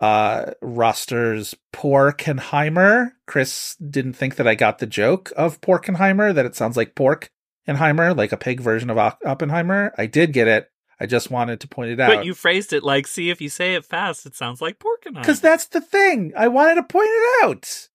uh 0.00 0.52
rosters 0.60 1.54
Porkenheimer. 1.72 3.12
Chris 3.26 3.76
didn't 3.76 4.14
think 4.14 4.36
that 4.36 4.48
I 4.48 4.54
got 4.54 4.78
the 4.78 4.86
joke 4.86 5.32
of 5.36 5.60
Porkenheimer, 5.60 6.34
that 6.34 6.46
it 6.46 6.54
sounds 6.54 6.76
like 6.76 6.94
pork 6.94 7.30
Oppenheimer, 7.66 8.14
like 8.14 8.32
a 8.32 8.36
pig 8.36 8.60
version 8.60 8.90
of 8.90 8.98
Oppenheimer. 8.98 9.92
I 9.98 10.06
did 10.06 10.32
get 10.32 10.48
it. 10.48 10.70
I 11.00 11.06
just 11.06 11.30
wanted 11.30 11.60
to 11.60 11.68
point 11.68 11.90
it 11.90 12.00
out. 12.00 12.14
But 12.14 12.24
you 12.24 12.32
phrased 12.32 12.72
it 12.72 12.82
like, 12.82 13.06
see, 13.06 13.28
if 13.28 13.40
you 13.40 13.48
say 13.48 13.74
it 13.74 13.84
fast, 13.84 14.24
it 14.24 14.34
sounds 14.34 14.62
like 14.62 14.78
Porkenheimer. 14.78 15.20
Because 15.20 15.40
that's 15.40 15.66
the 15.66 15.80
thing. 15.80 16.32
I 16.36 16.48
wanted 16.48 16.76
to 16.76 16.82
point 16.84 17.08
it 17.10 17.44
out. 17.44 17.88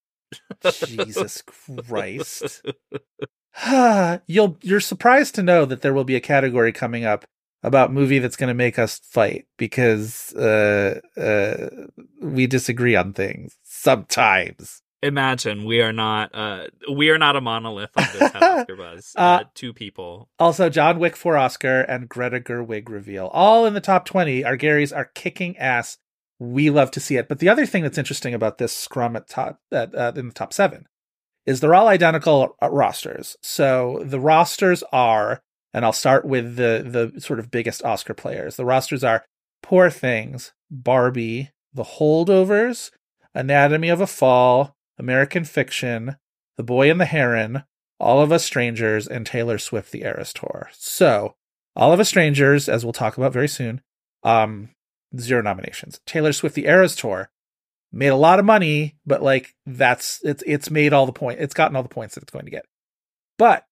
Jesus 0.72 1.42
Christ. 1.42 2.62
You'll 4.26 4.58
you're 4.62 4.80
surprised 4.80 5.34
to 5.34 5.42
know 5.42 5.64
that 5.64 5.82
there 5.82 5.92
will 5.92 6.04
be 6.04 6.16
a 6.16 6.20
category 6.20 6.72
coming 6.72 7.04
up 7.04 7.24
about 7.62 7.92
movie 7.92 8.18
that's 8.18 8.36
going 8.36 8.48
to 8.48 8.54
make 8.54 8.78
us 8.78 9.00
fight 9.04 9.46
because 9.56 10.34
uh 10.34 11.00
uh 11.16 11.68
we 12.20 12.46
disagree 12.46 12.96
on 12.96 13.12
things 13.12 13.56
sometimes. 13.62 14.82
Imagine 15.04 15.64
we 15.64 15.80
are 15.80 15.92
not 15.92 16.30
uh 16.34 16.66
we 16.92 17.10
are 17.10 17.18
not 17.18 17.34
a 17.36 17.40
monolith 17.40 17.90
on 17.96 18.04
this 18.12 18.32
Had 18.32 18.42
Oscar 18.42 18.76
Buzz. 18.76 19.12
Uh, 19.16 19.20
Uh, 19.20 19.44
two 19.54 19.72
people. 19.72 20.28
Also, 20.38 20.68
John 20.68 20.98
Wick 20.98 21.16
for 21.16 21.36
Oscar 21.36 21.80
and 21.82 22.08
Greta 22.08 22.40
Gerwig 22.40 22.88
reveal, 22.88 23.26
all 23.28 23.66
in 23.66 23.74
the 23.74 23.80
top 23.80 24.04
20. 24.04 24.44
Our 24.44 24.56
Garys 24.56 24.94
are 24.96 25.10
kicking 25.14 25.56
ass. 25.58 25.98
We 26.38 26.70
love 26.70 26.90
to 26.92 27.00
see 27.00 27.16
it. 27.16 27.28
But 27.28 27.38
the 27.40 27.48
other 27.48 27.66
thing 27.66 27.82
that's 27.82 27.98
interesting 27.98 28.34
about 28.34 28.58
this 28.58 28.72
scrum 28.76 29.16
at 29.16 29.28
top 29.28 29.60
at, 29.72 29.94
uh, 29.94 30.12
in 30.16 30.28
the 30.28 30.34
top 30.34 30.52
seven 30.52 30.86
is 31.46 31.58
they're 31.60 31.74
all 31.74 31.88
identical 31.88 32.56
rosters. 32.62 33.36
So 33.42 34.02
the 34.04 34.20
rosters 34.20 34.84
are, 34.92 35.42
and 35.72 35.84
I'll 35.84 35.92
start 35.92 36.24
with 36.24 36.56
the 36.56 37.10
the 37.12 37.20
sort 37.20 37.38
of 37.38 37.50
biggest 37.50 37.84
Oscar 37.84 38.14
players. 38.14 38.56
The 38.56 38.64
rosters 38.64 39.04
are 39.04 39.24
Poor 39.62 39.90
Things, 39.90 40.52
Barbie, 40.70 41.50
The 41.72 41.84
Holdovers, 41.84 42.90
Anatomy 43.34 43.88
of 43.88 44.00
a 44.00 44.06
Fall, 44.06 44.74
American 44.98 45.44
Fiction, 45.44 46.16
The 46.56 46.64
Boy 46.64 46.90
and 46.90 47.00
the 47.00 47.06
Heron, 47.06 47.64
All 47.98 48.20
of 48.20 48.32
Us 48.32 48.44
Strangers, 48.44 49.06
and 49.06 49.24
Taylor 49.24 49.58
Swift: 49.58 49.92
The 49.92 50.02
Eras 50.02 50.32
Tour. 50.32 50.70
So, 50.72 51.34
All 51.76 51.92
of 51.92 52.00
Us 52.00 52.08
Strangers, 52.08 52.68
as 52.68 52.84
we'll 52.84 52.92
talk 52.92 53.16
about 53.16 53.32
very 53.32 53.48
soon, 53.48 53.80
um, 54.22 54.70
zero 55.18 55.42
nominations. 55.42 56.00
Taylor 56.06 56.32
Swift: 56.32 56.54
The 56.54 56.66
Eras 56.66 56.96
Tour 56.96 57.30
made 57.92 58.08
a 58.08 58.16
lot 58.16 58.38
of 58.38 58.44
money, 58.44 58.96
but 59.06 59.22
like 59.22 59.54
that's 59.66 60.20
it's 60.24 60.42
it's 60.46 60.70
made 60.70 60.92
all 60.92 61.06
the 61.06 61.12
point. 61.12 61.40
It's 61.40 61.54
gotten 61.54 61.76
all 61.76 61.82
the 61.82 61.88
points 61.88 62.14
that 62.14 62.22
it's 62.22 62.32
going 62.32 62.46
to 62.46 62.50
get. 62.50 62.64
But 63.38 63.64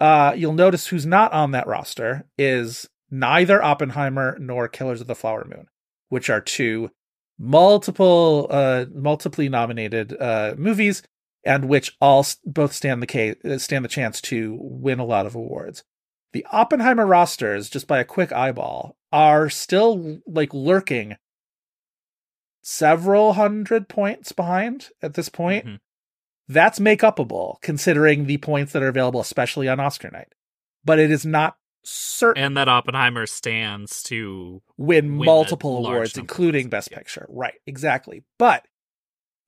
uh, 0.00 0.34
you'll 0.36 0.52
notice 0.52 0.86
who's 0.88 1.06
not 1.06 1.32
on 1.32 1.52
that 1.52 1.66
roster 1.66 2.26
is 2.38 2.88
neither 3.10 3.62
Oppenheimer 3.62 4.36
nor 4.40 4.68
Killers 4.68 5.00
of 5.00 5.06
the 5.06 5.14
Flower 5.14 5.44
Moon, 5.44 5.66
which 6.08 6.28
are 6.30 6.40
two 6.40 6.90
multiple 7.38 8.46
uh 8.50 8.86
multiply 8.94 9.46
nominated 9.46 10.16
uh 10.18 10.54
movies 10.56 11.02
and 11.44 11.66
which 11.66 11.94
all 12.00 12.24
both 12.46 12.72
stand 12.72 13.02
the 13.02 13.06
case 13.06 13.36
stand 13.58 13.84
the 13.84 13.88
chance 13.90 14.22
to 14.22 14.56
win 14.58 14.98
a 14.98 15.04
lot 15.04 15.26
of 15.26 15.34
awards. 15.34 15.84
The 16.32 16.46
Oppenheimer 16.50 17.06
rosters, 17.06 17.68
just 17.68 17.86
by 17.86 17.98
a 18.00 18.04
quick 18.04 18.32
eyeball, 18.32 18.96
are 19.12 19.50
still 19.50 20.18
like 20.26 20.52
lurking 20.54 21.16
several 22.62 23.34
hundred 23.34 23.88
points 23.88 24.32
behind 24.32 24.88
at 25.02 25.14
this 25.14 25.28
point. 25.28 25.66
Mhm. 25.66 25.78
That's 26.48 26.78
make 26.78 27.00
upable 27.00 27.60
considering 27.60 28.26
the 28.26 28.38
points 28.38 28.72
that 28.72 28.82
are 28.82 28.88
available, 28.88 29.20
especially 29.20 29.68
on 29.68 29.80
Oscar 29.80 30.10
night. 30.10 30.32
But 30.84 30.98
it 30.98 31.10
is 31.10 31.26
not 31.26 31.56
certain 31.82 32.42
And 32.42 32.56
that 32.56 32.68
Oppenheimer 32.68 33.26
stands 33.26 34.02
to 34.04 34.62
win 34.76 35.18
win 35.18 35.26
multiple 35.26 35.78
awards, 35.78 36.16
including 36.16 36.68
Best 36.68 36.90
yeah. 36.90 36.98
Picture. 36.98 37.26
Right, 37.28 37.54
exactly. 37.66 38.24
But 38.38 38.66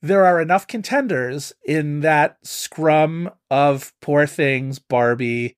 there 0.01 0.25
are 0.25 0.41
enough 0.41 0.67
contenders 0.67 1.53
in 1.65 2.01
that 2.01 2.39
scrum 2.43 3.31
of 3.51 3.93
Poor 4.01 4.27
Things, 4.27 4.79
Barbie, 4.79 5.57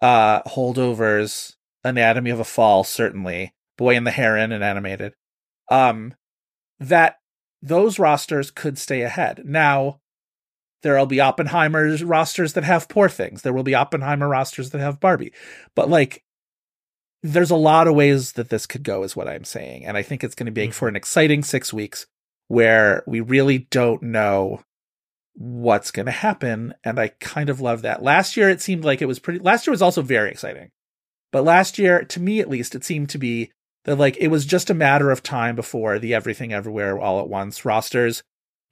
uh, 0.00 0.42
Holdovers, 0.42 1.56
Anatomy 1.84 2.30
of 2.30 2.40
a 2.40 2.44
Fall, 2.44 2.84
certainly, 2.84 3.54
Boy 3.76 3.96
and 3.96 4.06
the 4.06 4.10
Heron, 4.10 4.52
and 4.52 4.64
animated, 4.64 5.14
um, 5.70 6.14
that 6.80 7.18
those 7.60 7.98
rosters 7.98 8.50
could 8.50 8.78
stay 8.78 9.02
ahead. 9.02 9.42
Now, 9.44 10.00
there'll 10.82 11.06
be 11.06 11.20
Oppenheimer's 11.20 12.02
rosters 12.04 12.52
that 12.54 12.64
have 12.64 12.88
Poor 12.88 13.08
Things. 13.08 13.42
There 13.42 13.52
will 13.52 13.62
be 13.62 13.74
Oppenheimer 13.74 14.28
rosters 14.28 14.70
that 14.70 14.80
have 14.80 15.00
Barbie. 15.00 15.32
But 15.74 15.88
like, 15.88 16.22
there's 17.22 17.50
a 17.50 17.56
lot 17.56 17.86
of 17.86 17.94
ways 17.94 18.32
that 18.32 18.48
this 18.48 18.66
could 18.66 18.82
go, 18.82 19.02
is 19.04 19.14
what 19.14 19.28
I'm 19.28 19.44
saying. 19.44 19.86
And 19.86 19.96
I 19.96 20.02
think 20.02 20.24
it's 20.24 20.34
going 20.34 20.46
to 20.46 20.52
be 20.52 20.68
Mhm. 20.68 20.74
for 20.74 20.88
an 20.88 20.96
exciting 20.96 21.42
six 21.42 21.72
weeks 21.72 22.06
where 22.48 23.04
we 23.06 23.20
really 23.20 23.58
don't 23.70 24.02
know 24.02 24.62
what's 25.34 25.90
going 25.90 26.06
to 26.06 26.12
happen. 26.12 26.74
And 26.84 26.98
I 26.98 27.08
kind 27.20 27.48
of 27.48 27.60
love 27.60 27.82
that. 27.82 28.02
Last 28.02 28.36
year, 28.36 28.50
it 28.50 28.60
seemed 28.60 28.84
like 28.84 29.00
it 29.00 29.06
was 29.06 29.18
pretty, 29.18 29.38
last 29.38 29.66
year 29.66 29.72
was 29.72 29.82
also 29.82 30.02
very 30.02 30.30
exciting. 30.30 30.70
But 31.30 31.44
last 31.44 31.78
year, 31.78 32.04
to 32.04 32.20
me 32.20 32.40
at 32.40 32.50
least, 32.50 32.74
it 32.74 32.84
seemed 32.84 33.08
to 33.10 33.18
be 33.18 33.50
that 33.84 33.96
like 33.96 34.16
it 34.18 34.28
was 34.28 34.44
just 34.44 34.68
a 34.70 34.74
matter 34.74 35.10
of 35.10 35.22
time 35.22 35.56
before 35.56 35.98
the 35.98 36.14
everything 36.14 36.52
everywhere 36.52 36.98
all 36.98 37.20
at 37.20 37.28
once 37.28 37.64
rosters 37.64 38.22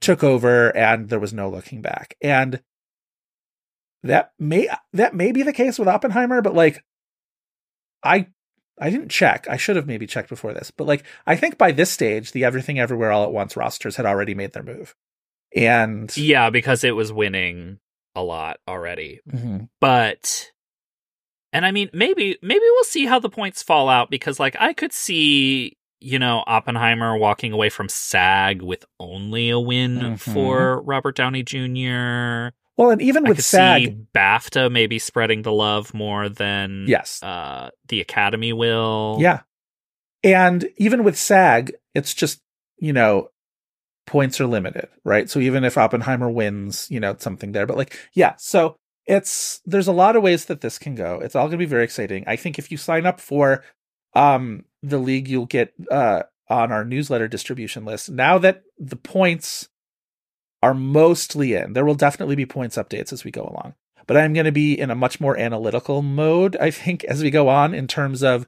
took 0.00 0.24
over 0.24 0.74
and 0.76 1.08
there 1.08 1.20
was 1.20 1.32
no 1.32 1.48
looking 1.48 1.82
back. 1.82 2.16
And 2.22 2.62
that 4.02 4.32
may 4.38 4.68
that 4.92 5.14
may 5.14 5.32
be 5.32 5.42
the 5.42 5.52
case 5.52 5.78
with 5.78 5.88
Oppenheimer, 5.88 6.40
but 6.42 6.54
like 6.54 6.82
I 8.02 8.28
I 8.80 8.88
didn't 8.88 9.10
check. 9.10 9.46
I 9.48 9.58
should 9.58 9.76
have 9.76 9.86
maybe 9.86 10.06
checked 10.06 10.30
before 10.30 10.54
this. 10.54 10.70
But 10.70 10.86
like 10.86 11.04
I 11.26 11.36
think 11.36 11.58
by 11.58 11.72
this 11.72 11.90
stage, 11.90 12.32
the 12.32 12.44
everything 12.44 12.78
everywhere 12.78 13.12
all 13.12 13.24
at 13.24 13.32
once 13.32 13.56
rosters 13.56 13.96
had 13.96 14.06
already 14.06 14.34
made 14.34 14.52
their 14.52 14.62
move. 14.62 14.94
And 15.54 16.14
Yeah, 16.16 16.50
because 16.50 16.84
it 16.84 16.96
was 16.96 17.12
winning 17.12 17.78
a 18.14 18.22
lot 18.22 18.58
already. 18.66 19.20
Mhm. 19.28 19.68
But 19.80 20.50
and 21.52 21.66
I 21.66 21.72
mean 21.72 21.90
maybe 21.92 22.38
maybe 22.40 22.64
we'll 22.64 22.84
see 22.84 23.04
how 23.04 23.18
the 23.18 23.28
points 23.28 23.62
fall 23.62 23.88
out 23.90 24.10
because 24.10 24.40
like 24.40 24.56
I 24.58 24.72
could 24.72 24.92
see 24.92 25.76
you 26.00 26.18
know 26.18 26.42
Oppenheimer 26.46 27.16
walking 27.16 27.52
away 27.52 27.68
from 27.70 27.88
SAG 27.88 28.62
with 28.62 28.84
only 28.98 29.50
a 29.50 29.58
win 29.58 29.98
Mhm. 29.98 30.18
for 30.20 30.82
Robert 30.82 31.16
Downey 31.16 31.42
Jr. 31.42 32.54
well, 32.76 32.90
and 32.90 33.02
even 33.02 33.26
I 33.26 33.28
with 33.30 33.42
SAG, 33.44 34.06
BAFTA 34.14 34.70
maybe 34.72 34.98
spreading 34.98 35.42
the 35.42 35.52
love 35.52 35.92
more 35.94 36.28
than 36.28 36.86
yes, 36.88 37.22
uh 37.22 37.70
the 37.88 38.00
Academy 38.00 38.52
will. 38.52 39.18
yeah, 39.20 39.40
and 40.24 40.68
even 40.76 41.04
with 41.04 41.16
SAG, 41.18 41.72
it's 41.94 42.14
just 42.14 42.40
you 42.78 42.92
know 42.92 43.28
points 44.06 44.40
are 44.40 44.46
limited, 44.46 44.88
right? 45.04 45.30
So 45.30 45.38
even 45.38 45.62
if 45.62 45.78
Oppenheimer 45.78 46.28
wins, 46.30 46.88
you 46.90 46.98
know, 46.98 47.12
it's 47.12 47.22
something 47.22 47.52
there. 47.52 47.66
But 47.66 47.76
like, 47.76 47.96
yeah, 48.14 48.34
so 48.38 48.76
it's 49.06 49.60
there's 49.64 49.86
a 49.88 49.92
lot 49.92 50.16
of 50.16 50.22
ways 50.22 50.46
that 50.46 50.62
this 50.62 50.78
can 50.78 50.94
go. 50.94 51.20
It's 51.22 51.36
all 51.36 51.46
going 51.46 51.52
to 51.58 51.58
be 51.58 51.64
very 51.66 51.84
exciting. 51.84 52.24
I 52.26 52.36
think 52.36 52.58
if 52.58 52.70
you 52.72 52.76
sign 52.76 53.06
up 53.06 53.20
for 53.20 53.62
um 54.14 54.64
the 54.82 54.98
league, 54.98 55.28
you'll 55.28 55.46
get 55.46 55.72
uh 55.90 56.22
on 56.48 56.72
our 56.72 56.84
newsletter 56.84 57.28
distribution 57.28 57.84
list. 57.84 58.10
Now 58.10 58.38
that 58.38 58.62
the 58.78 58.96
points 58.96 59.68
are 60.62 60.74
mostly 60.74 61.54
in, 61.54 61.72
there 61.74 61.84
will 61.84 61.94
definitely 61.94 62.36
be 62.36 62.46
points 62.46 62.76
updates 62.76 63.12
as 63.12 63.24
we 63.24 63.30
go 63.30 63.42
along. 63.42 63.74
But 64.06 64.16
I'm 64.16 64.32
going 64.32 64.46
to 64.46 64.52
be 64.52 64.78
in 64.78 64.90
a 64.90 64.96
much 64.96 65.20
more 65.20 65.38
analytical 65.38 66.02
mode, 66.02 66.56
I 66.56 66.70
think, 66.72 67.04
as 67.04 67.22
we 67.22 67.30
go 67.30 67.48
on 67.48 67.72
in 67.74 67.86
terms 67.86 68.22
of 68.24 68.46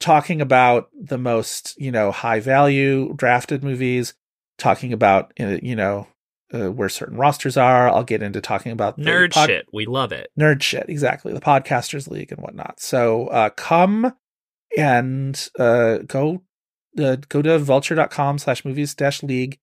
talking 0.00 0.40
about 0.40 0.88
the 1.00 1.18
most, 1.18 1.80
you 1.80 1.92
know, 1.92 2.10
high 2.10 2.40
value 2.40 3.14
drafted 3.14 3.62
movies, 3.62 4.14
talking 4.58 4.92
about, 4.92 5.32
uh, 5.38 5.58
you 5.62 5.76
know, 5.76 6.08
uh, 6.52 6.70
where 6.72 6.88
certain 6.88 7.16
rosters 7.16 7.56
are. 7.56 7.88
I'll 7.88 8.02
get 8.04 8.22
into 8.22 8.40
talking 8.40 8.72
about 8.72 8.96
the 8.96 9.04
Nerd 9.04 9.32
pod- 9.32 9.48
shit. 9.48 9.66
We 9.72 9.86
love 9.86 10.10
it. 10.12 10.30
nerd 10.38 10.62
shit 10.62 10.86
exactly 10.88 11.32
the 11.32 11.40
podcasters 11.40 12.08
league 12.08 12.30
and 12.32 12.40
whatnot 12.40 12.78
so 12.80 13.26
uh 13.28 13.50
come 13.50 14.12
and 14.76 15.48
uh 15.58 15.98
go 15.98 16.42
uh, 16.98 17.16
go 17.28 17.42
to 17.42 17.58
vulture.com 17.58 18.38
slash 18.38 18.64
movies 18.64 18.94
dash 18.94 19.22
league. 19.22 19.58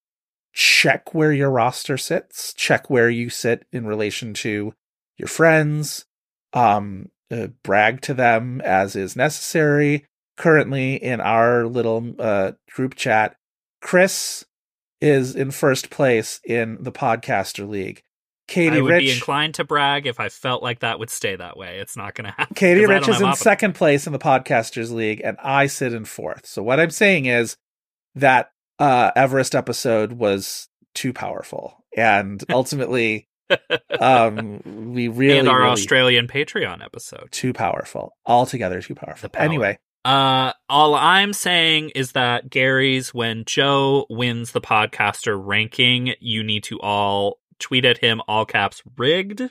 Check 0.54 1.14
where 1.14 1.32
your 1.32 1.50
roster 1.50 1.98
sits. 1.98 2.54
Check 2.54 2.90
where 2.90 3.10
you 3.10 3.30
sit 3.30 3.66
in 3.72 3.86
relation 3.86 4.34
to 4.36 4.74
your 5.18 5.28
friends. 5.28 6.06
Um 6.54 7.10
uh, 7.30 7.48
brag 7.64 8.02
to 8.02 8.14
them 8.14 8.62
as 8.62 8.96
is 8.96 9.16
necessary. 9.16 10.06
Currently 10.38 10.96
in 10.96 11.22
our 11.22 11.66
little 11.66 12.16
uh 12.20 12.54
group 12.74 12.96
chat 12.96 13.36
chris 13.82 14.46
is 15.00 15.36
in 15.36 15.52
first 15.52 15.90
place 15.90 16.40
in 16.46 16.78
the 16.82 16.92
podcaster 16.92 17.68
league 17.68 18.04
katie 18.52 18.78
I 18.78 18.82
would 18.82 18.90
rich 18.92 19.06
be 19.06 19.12
inclined 19.12 19.56
to 19.56 19.64
brag 19.64 20.06
if 20.06 20.20
I 20.20 20.28
felt 20.28 20.62
like 20.62 20.80
that 20.82 21.00
would 21.00 21.10
stay 21.10 21.36
that 21.38 21.56
way. 21.56 21.80
It's 21.80 21.96
not 21.96 22.16
going 22.16 22.26
to 22.30 22.32
happen. 22.32 22.54
Katie 22.56 22.86
Rich 22.86 23.04
is 23.04 23.08
in 23.08 23.14
Oppenheimer. 23.14 23.36
second 23.36 23.76
place 23.76 24.06
in 24.08 24.14
the 24.14 24.20
Podcasters 24.20 24.92
League, 24.92 25.22
and 25.24 25.38
I 25.42 25.68
sit 25.68 25.94
in 25.94 26.04
fourth. 26.06 26.46
So 26.46 26.62
what 26.62 26.80
I'm 26.80 26.90
saying 26.90 27.26
is 27.28 27.56
that 28.16 28.52
uh, 28.78 29.12
Everest 29.16 29.56
episode 29.56 30.14
was 30.14 30.68
too 30.94 31.14
powerful, 31.14 31.78
and 31.96 32.44
ultimately, 32.52 33.30
um, 34.00 34.92
we 34.94 35.08
really, 35.08 35.40
and 35.40 35.48
our 35.48 35.60
really 35.60 35.72
Australian 35.72 36.28
Patreon 36.28 36.84
episode. 36.84 37.30
too 37.32 37.54
powerful, 37.54 38.18
altogether 38.26 38.82
too 38.82 38.96
powerful. 38.96 39.30
Power. 39.30 39.44
Anyway, 39.44 39.80
Uh, 40.04 40.52
all 40.68 40.96
I'm 40.96 41.32
saying 41.32 41.92
is 41.96 42.14
that 42.14 42.50
Gary's 42.50 43.14
when 43.14 43.46
Joe 43.46 44.06
wins 44.10 44.52
the 44.52 44.62
podcaster 44.62 45.40
ranking, 45.42 46.16
you 46.20 46.44
need 46.44 46.64
to 46.66 46.80
all 46.82 47.38
tweet 47.62 47.86
at 47.86 48.00
him 48.00 48.22
all 48.28 48.46
caps 48.46 48.82
rigged. 48.98 49.42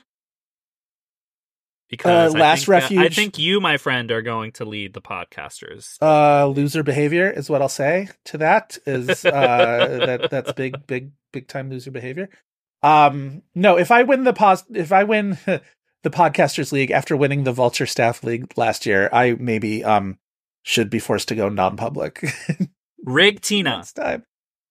Because 1.89 2.33
Uh, 2.33 2.37
I 2.37 2.39
Last 2.41 2.65
think, 2.67 2.91
uh, 2.97 3.01
I 3.01 3.09
think 3.09 3.37
you, 3.37 3.59
my 3.59 3.75
friend, 3.77 4.11
are 4.11 4.21
going 4.21 4.53
to 4.53 4.65
lead 4.65 4.93
the 4.93 5.01
podcasters. 5.01 5.97
uh, 6.01 6.47
loser 6.47 6.83
behavior 6.83 7.29
is 7.29 7.49
what 7.49 7.61
I'll 7.61 7.67
say 7.67 8.07
to 8.25 8.37
that. 8.37 8.77
Is 8.85 9.25
uh, 9.25 9.99
that 10.05 10.29
that's 10.31 10.53
big, 10.53 10.87
big, 10.87 11.11
big 11.33 11.47
time 11.49 11.69
loser 11.69 11.91
behavior. 11.91 12.29
Um, 12.81 13.41
no, 13.53 13.77
if 13.77 13.91
I 13.91 14.03
win 14.03 14.23
the 14.23 14.31
pos, 14.33 14.63
if 14.73 14.93
I 14.93 15.03
win 15.03 15.37
the 15.45 16.09
podcasters 16.09 16.71
league 16.71 16.91
after 16.91 17.17
winning 17.17 17.43
the 17.43 17.51
vulture 17.51 17.85
staff 17.85 18.23
league 18.23 18.53
last 18.57 18.85
year, 18.85 19.09
I 19.11 19.33
maybe 19.37 19.83
um 19.83 20.17
should 20.63 20.89
be 20.89 20.99
forced 20.99 21.27
to 21.27 21.35
go 21.35 21.49
non-public 21.49 22.23
Rig 23.03 23.41
Tina. 23.41 23.77
next 23.77 23.93
time. 23.93 24.23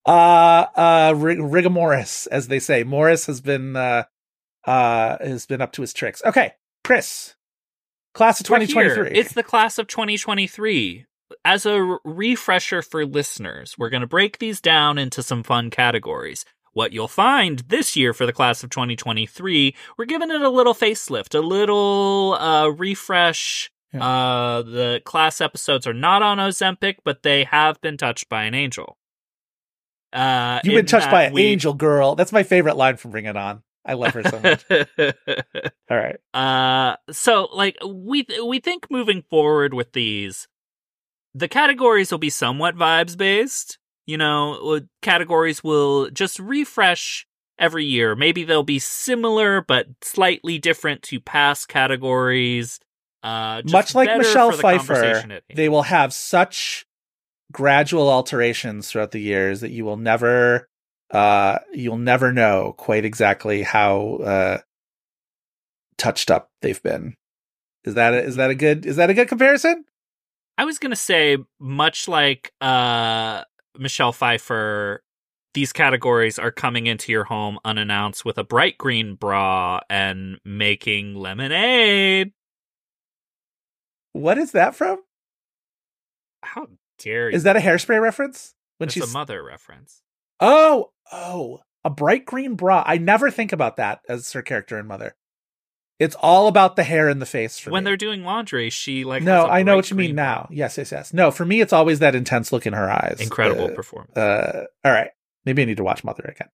Uh, 0.06 0.66
uh, 0.76 1.14
Rig- 1.16 1.38
Rigamoris, 1.38 2.26
as 2.30 2.48
they 2.48 2.58
say, 2.58 2.84
Morris 2.84 3.26
has 3.26 3.40
been 3.40 3.76
uh 3.76 4.04
uh 4.66 5.18
has 5.20 5.46
been 5.46 5.60
up 5.60 5.72
to 5.72 5.82
his 5.82 5.92
tricks. 5.92 6.22
Okay, 6.24 6.52
Chris, 6.84 7.34
class 8.14 8.40
of 8.40 8.44
We're 8.44 8.56
twenty 8.58 8.66
here. 8.66 8.94
twenty 8.94 9.10
three. 9.10 9.18
It's 9.18 9.34
the 9.34 9.42
class 9.42 9.78
of 9.78 9.86
2023. 9.86 11.06
As 11.44 11.64
a 11.64 11.74
r- 11.74 12.00
refresher 12.04 12.82
for 12.82 13.06
listeners, 13.06 13.76
we're 13.78 13.90
going 13.90 14.00
to 14.00 14.06
break 14.06 14.38
these 14.38 14.60
down 14.60 14.98
into 14.98 15.22
some 15.22 15.42
fun 15.42 15.70
categories. 15.70 16.44
What 16.72 16.92
you'll 16.92 17.08
find 17.08 17.60
this 17.68 17.96
year 17.96 18.12
for 18.12 18.26
the 18.26 18.32
class 18.32 18.62
of 18.62 18.70
2023, 18.70 19.74
we're 19.98 20.04
giving 20.06 20.30
it 20.30 20.40
a 20.40 20.48
little 20.48 20.74
facelift, 20.74 21.34
a 21.36 21.40
little 21.40 22.36
uh, 22.38 22.68
refresh. 22.68 23.70
Yeah. 23.92 24.04
Uh, 24.04 24.62
the 24.62 25.02
class 25.04 25.40
episodes 25.40 25.86
are 25.86 25.92
not 25.92 26.22
on 26.22 26.38
Ozempic, 26.38 26.96
but 27.04 27.22
they 27.24 27.42
have 27.44 27.80
been 27.80 27.96
touched 27.96 28.28
by 28.28 28.44
an 28.44 28.54
angel. 28.54 28.96
Uh, 30.12 30.60
You've 30.64 30.74
been 30.74 30.86
touched 30.86 31.10
by 31.10 31.24
an 31.24 31.32
we- 31.32 31.42
angel 31.44 31.74
girl. 31.74 32.14
That's 32.14 32.32
my 32.32 32.42
favorite 32.42 32.76
line 32.76 32.96
from 32.96 33.10
Bring 33.12 33.26
It 33.26 33.36
On. 33.36 33.62
I 33.84 33.94
love 33.94 34.12
her 34.12 34.22
so 34.22 34.40
much. 34.40 34.64
All 35.90 35.96
right. 35.96 36.16
Uh, 36.34 36.96
so 37.10 37.48
like 37.52 37.76
we 37.86 38.26
we 38.44 38.60
think 38.60 38.90
moving 38.90 39.22
forward 39.30 39.72
with 39.72 39.92
these, 39.92 40.48
the 41.34 41.48
categories 41.48 42.10
will 42.10 42.18
be 42.18 42.30
somewhat 42.30 42.76
vibes 42.76 43.16
based. 43.16 43.78
You 44.06 44.18
know, 44.18 44.54
uh, 44.74 44.80
categories 45.02 45.64
will 45.64 46.10
just 46.10 46.38
refresh 46.38 47.26
every 47.58 47.84
year. 47.84 48.14
Maybe 48.14 48.44
they'll 48.44 48.62
be 48.62 48.78
similar 48.78 49.62
but 49.62 49.86
slightly 50.02 50.58
different 50.58 51.02
to 51.04 51.20
past 51.20 51.68
categories. 51.68 52.80
Uh, 53.22 53.62
just 53.62 53.72
Much 53.72 53.94
like 53.94 54.16
Michelle 54.16 54.50
Pfeiffer, 54.52 54.94
conversation 54.94 55.30
at 55.30 55.42
hand. 55.48 55.56
they 55.56 55.68
will 55.68 55.82
have 55.82 56.12
such 56.12 56.86
gradual 57.52 58.08
alterations 58.08 58.90
throughout 58.90 59.10
the 59.10 59.20
years 59.20 59.60
that 59.60 59.70
you 59.70 59.84
will 59.84 59.96
never 59.96 60.68
uh 61.10 61.58
you'll 61.72 61.98
never 61.98 62.32
know 62.32 62.74
quite 62.76 63.04
exactly 63.04 63.62
how 63.62 64.16
uh 64.16 64.58
touched 65.98 66.30
up 66.30 66.50
they've 66.62 66.82
been. 66.82 67.14
Is 67.84 67.94
that 67.94 68.14
a, 68.14 68.22
is 68.22 68.36
that 68.36 68.50
a 68.50 68.54
good 68.54 68.86
is 68.86 68.96
that 68.96 69.10
a 69.10 69.14
good 69.14 69.28
comparison? 69.28 69.84
I 70.56 70.64
was 70.64 70.78
gonna 70.78 70.96
say, 70.96 71.38
much 71.58 72.08
like 72.08 72.52
uh 72.60 73.44
Michelle 73.78 74.12
Pfeiffer, 74.12 75.02
these 75.54 75.72
categories 75.72 76.38
are 76.38 76.50
coming 76.50 76.86
into 76.86 77.12
your 77.12 77.24
home 77.24 77.58
unannounced 77.64 78.24
with 78.24 78.38
a 78.38 78.44
bright 78.44 78.78
green 78.78 79.14
bra 79.14 79.80
and 79.88 80.38
making 80.44 81.14
lemonade. 81.14 82.32
What 84.12 84.38
is 84.38 84.52
that 84.52 84.74
from? 84.74 85.00
How 86.42 86.68
dare 87.00 87.30
you? 87.30 87.36
Is 87.36 87.42
that 87.42 87.56
a 87.56 87.60
hairspray 87.60 88.00
reference? 88.00 88.54
When 88.78 88.86
That's 88.86 88.94
she's 88.94 89.10
a 89.10 89.12
mother 89.12 89.42
reference? 89.42 90.02
Oh, 90.40 90.90
oh, 91.12 91.60
a 91.84 91.90
bright 91.90 92.24
green 92.24 92.54
bra. 92.54 92.82
I 92.86 92.98
never 92.98 93.30
think 93.30 93.52
about 93.52 93.76
that 93.76 94.00
as 94.08 94.32
her 94.32 94.42
character 94.42 94.78
in 94.78 94.86
Mother. 94.86 95.14
It's 95.98 96.14
all 96.14 96.48
about 96.48 96.76
the 96.76 96.82
hair 96.82 97.10
and 97.10 97.20
the 97.20 97.26
face 97.26 97.58
for 97.58 97.70
When 97.70 97.84
me. 97.84 97.90
they're 97.90 97.96
doing 97.98 98.24
laundry, 98.24 98.70
she 98.70 99.04
like 99.04 99.22
no, 99.22 99.46
I 99.46 99.62
know 99.62 99.76
what 99.76 99.90
you 99.90 99.96
mean 99.96 100.08
green 100.08 100.16
now. 100.16 100.48
Yes, 100.50 100.78
yes, 100.78 100.92
yes. 100.92 101.12
No, 101.12 101.30
for 101.30 101.44
me, 101.44 101.60
it's 101.60 101.74
always 101.74 101.98
that 101.98 102.14
intense 102.14 102.52
look 102.52 102.66
in 102.66 102.72
her 102.72 102.90
eyes. 102.90 103.18
Incredible 103.20 103.66
Uh, 103.66 103.74
performance. 103.74 104.16
uh, 104.16 104.64
all 104.82 104.92
right, 104.92 105.10
maybe 105.44 105.60
I 105.60 105.66
need 105.66 105.76
to 105.76 105.84
watch 105.84 106.02
Mother 106.02 106.24
again. 106.24 106.48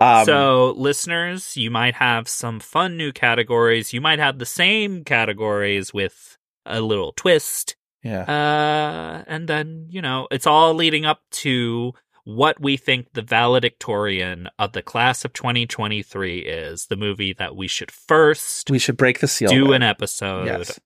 Um, 0.00 0.26
so, 0.26 0.74
listeners, 0.76 1.56
you 1.56 1.70
might 1.70 1.94
have 1.94 2.28
some 2.28 2.60
fun 2.60 2.98
new 2.98 3.10
categories. 3.12 3.94
You 3.94 4.02
might 4.02 4.18
have 4.18 4.38
the 4.38 4.44
same 4.44 5.02
categories 5.04 5.94
with 5.94 6.36
a 6.66 6.82
little 6.82 7.12
twist. 7.12 7.76
Yeah, 8.04 8.22
Uh, 8.22 9.24
and 9.26 9.48
then, 9.48 9.86
you 9.90 10.02
know, 10.02 10.28
it's 10.30 10.46
all 10.46 10.74
leading 10.74 11.04
up 11.06 11.22
to 11.30 11.92
what 12.24 12.60
we 12.60 12.76
think 12.76 13.12
the 13.12 13.22
valedictorian 13.22 14.48
of 14.58 14.72
the 14.72 14.82
class 14.82 15.24
of 15.24 15.32
2023 15.32 16.38
is, 16.38 16.86
the 16.86 16.96
movie 16.96 17.32
that 17.34 17.56
we 17.56 17.66
should 17.68 17.90
first 17.90 18.70
We 18.70 18.78
should 18.78 18.96
break 18.96 19.20
the 19.20 19.28
seal. 19.28 19.48
do 19.50 19.66
with. 19.66 19.76
an 19.76 19.82
episode. 19.82 20.46
Yes. 20.46 20.78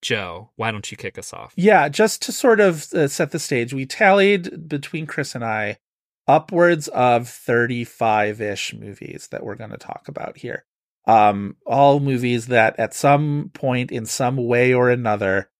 Joe, 0.00 0.50
why 0.56 0.72
don't 0.72 0.90
you 0.90 0.96
kick 0.96 1.16
us 1.16 1.32
off? 1.32 1.52
Yeah, 1.56 1.88
just 1.88 2.22
to 2.22 2.32
sort 2.32 2.58
of 2.58 2.92
uh, 2.92 3.06
set 3.06 3.30
the 3.30 3.38
stage, 3.38 3.72
we 3.72 3.86
tallied 3.86 4.68
between 4.68 5.06
Chris 5.06 5.34
and 5.36 5.44
I 5.44 5.78
upwards 6.26 6.88
of 6.88 7.28
35 7.28 8.40
ish 8.40 8.74
movies 8.74 9.28
that 9.30 9.44
we're 9.44 9.54
going 9.54 9.70
to 9.70 9.76
talk 9.78 10.06
about 10.08 10.38
here. 10.38 10.64
Um, 11.06 11.56
all 11.66 12.00
movies 12.00 12.46
that 12.46 12.78
at 12.78 12.94
some 12.94 13.50
point 13.54 13.90
in 13.92 14.06
some 14.06 14.36
way 14.36 14.72
or 14.74 14.90
another 14.90 15.50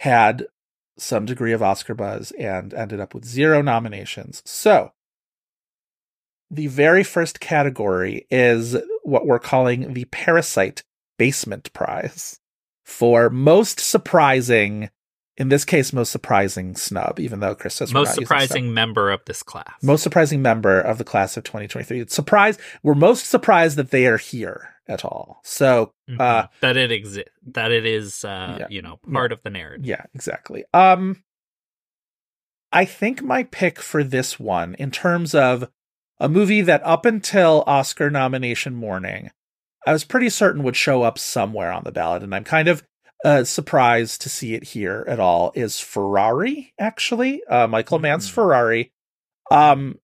had 0.00 0.46
some 0.96 1.26
degree 1.26 1.52
of 1.52 1.62
Oscar 1.62 1.94
buzz 1.94 2.32
and 2.38 2.72
ended 2.72 3.00
up 3.00 3.12
with 3.12 3.22
zero 3.22 3.60
nominations. 3.60 4.40
So, 4.46 4.92
the 6.50 6.68
very 6.68 7.04
first 7.04 7.38
category 7.38 8.26
is 8.30 8.78
what 9.02 9.26
we're 9.26 9.38
calling 9.38 9.92
the 9.92 10.06
Parasite 10.06 10.84
Basement 11.18 11.70
Prize 11.74 12.40
for 12.82 13.28
most 13.28 13.78
surprising, 13.78 14.88
in 15.40 15.48
this 15.48 15.64
case, 15.64 15.92
most 15.92 16.12
surprising 16.12 16.76
snub, 16.76 17.18
even 17.18 17.40
though 17.40 17.54
Chris 17.54 17.74
says 17.74 17.92
Most 17.92 18.14
surprising 18.14 18.72
member 18.74 19.10
of 19.10 19.20
this 19.24 19.42
class. 19.42 19.72
most 19.82 20.02
surprising 20.02 20.42
member 20.42 20.78
of 20.80 20.98
the 20.98 21.04
class 21.04 21.36
of 21.36 21.44
2023. 21.44 22.00
It's 22.00 22.14
surprise. 22.14 22.58
We're 22.82 22.94
most 22.94 23.24
surprised 23.26 23.76
that 23.76 23.90
they 23.90 24.06
are 24.06 24.18
here 24.18 24.74
at 24.86 25.04
all. 25.04 25.40
So, 25.42 25.92
Mhm. 26.08 26.20
uh, 26.20 26.48
that 26.60 26.76
it 26.76 26.92
exists. 26.92 27.30
That 27.46 27.72
it 27.72 27.86
is, 27.86 28.24
uh, 28.24 28.56
Yeah. 28.60 28.66
you 28.68 28.82
know, 28.82 29.00
part 29.12 29.32
of 29.32 29.42
the 29.42 29.50
narrative. 29.50 29.86
yeah, 29.86 30.02
exactly. 30.14 30.64
Um, 30.74 31.22
I 32.72 32.84
think 32.84 33.22
my 33.22 33.44
pick 33.44 33.80
for 33.80 34.04
this 34.04 34.38
one, 34.38 34.74
in 34.74 34.90
terms 34.90 35.34
of 35.34 35.68
a 36.18 36.28
movie 36.28 36.60
that 36.60 36.82
up 36.84 37.04
until 37.06 37.64
Oscar 37.66 38.10
nomination 38.10 38.74
morning, 38.74 39.30
I 39.86 39.92
was 39.92 40.04
pretty 40.04 40.28
certain 40.28 40.62
would 40.64 40.76
show 40.76 41.02
up 41.02 41.18
somewhere 41.18 41.72
on 41.72 41.84
the 41.84 41.92
ballot, 41.92 42.22
and 42.22 42.34
I'm 42.34 42.44
kind 42.44 42.68
of 42.68 42.82
uh, 43.24 43.44
surprised 43.44 44.22
to 44.22 44.28
see 44.28 44.54
it 44.54 44.64
here 44.64 45.04
at 45.08 45.20
all. 45.20 45.52
Is 45.54 45.78
Ferrari 45.80 46.72
actually 46.78 47.42
uh, 47.44 47.66
Michael 47.66 47.98
Mann's 47.98 48.28
Mhm. 48.28 48.32
Ferrari? 48.34 48.92
Um, 49.50 49.98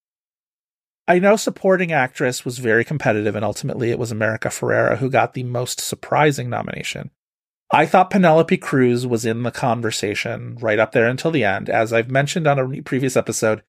I 1.08 1.18
know 1.20 1.36
supporting 1.36 1.92
actress 1.92 2.44
was 2.44 2.58
very 2.58 2.84
competitive, 2.84 3.36
and 3.36 3.44
ultimately 3.44 3.90
it 3.90 3.98
was 3.98 4.10
America 4.10 4.48
Ferrera 4.48 4.98
who 4.98 5.08
got 5.08 5.34
the 5.34 5.44
most 5.44 5.78
surprising 5.80 6.50
nomination. 6.50 7.10
I 7.70 7.86
thought 7.86 8.10
Penelope 8.10 8.56
Cruz 8.58 9.06
was 9.06 9.24
in 9.24 9.42
the 9.42 9.50
conversation 9.50 10.56
right 10.60 10.78
up 10.78 10.92
there 10.92 11.06
until 11.08 11.30
the 11.30 11.44
end. 11.44 11.68
As 11.68 11.92
I've 11.92 12.10
mentioned 12.10 12.46
on 12.46 12.58
a 12.58 12.82
previous 12.82 13.16
episode, 13.16 13.62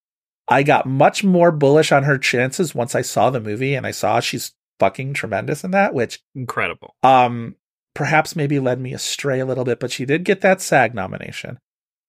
I 0.47 0.63
got 0.63 0.86
much 0.86 1.23
more 1.23 1.51
bullish 1.51 1.91
on 1.91 2.03
her 2.03 2.17
chances 2.17 2.75
once 2.75 2.95
I 2.95 3.01
saw 3.01 3.29
the 3.29 3.39
movie 3.39 3.75
and 3.75 3.86
I 3.88 3.91
saw 3.91 4.19
she's 4.19 4.53
fucking 4.79 5.13
tremendous 5.13 5.63
in 5.63 5.71
that, 5.71 5.93
which 5.93 6.21
Incredible. 6.36 6.95
um 7.03 7.55
perhaps 7.97 8.36
maybe 8.36 8.60
led 8.60 8.79
me 8.79 8.93
astray 8.93 9.39
a 9.39 9.45
little 9.45 9.63
bit, 9.65 9.79
but 9.79 9.91
she 9.91 10.05
did 10.05 10.23
get 10.23 10.41
that 10.41 10.62
SAG 10.62 10.93
nomination. 10.93 11.57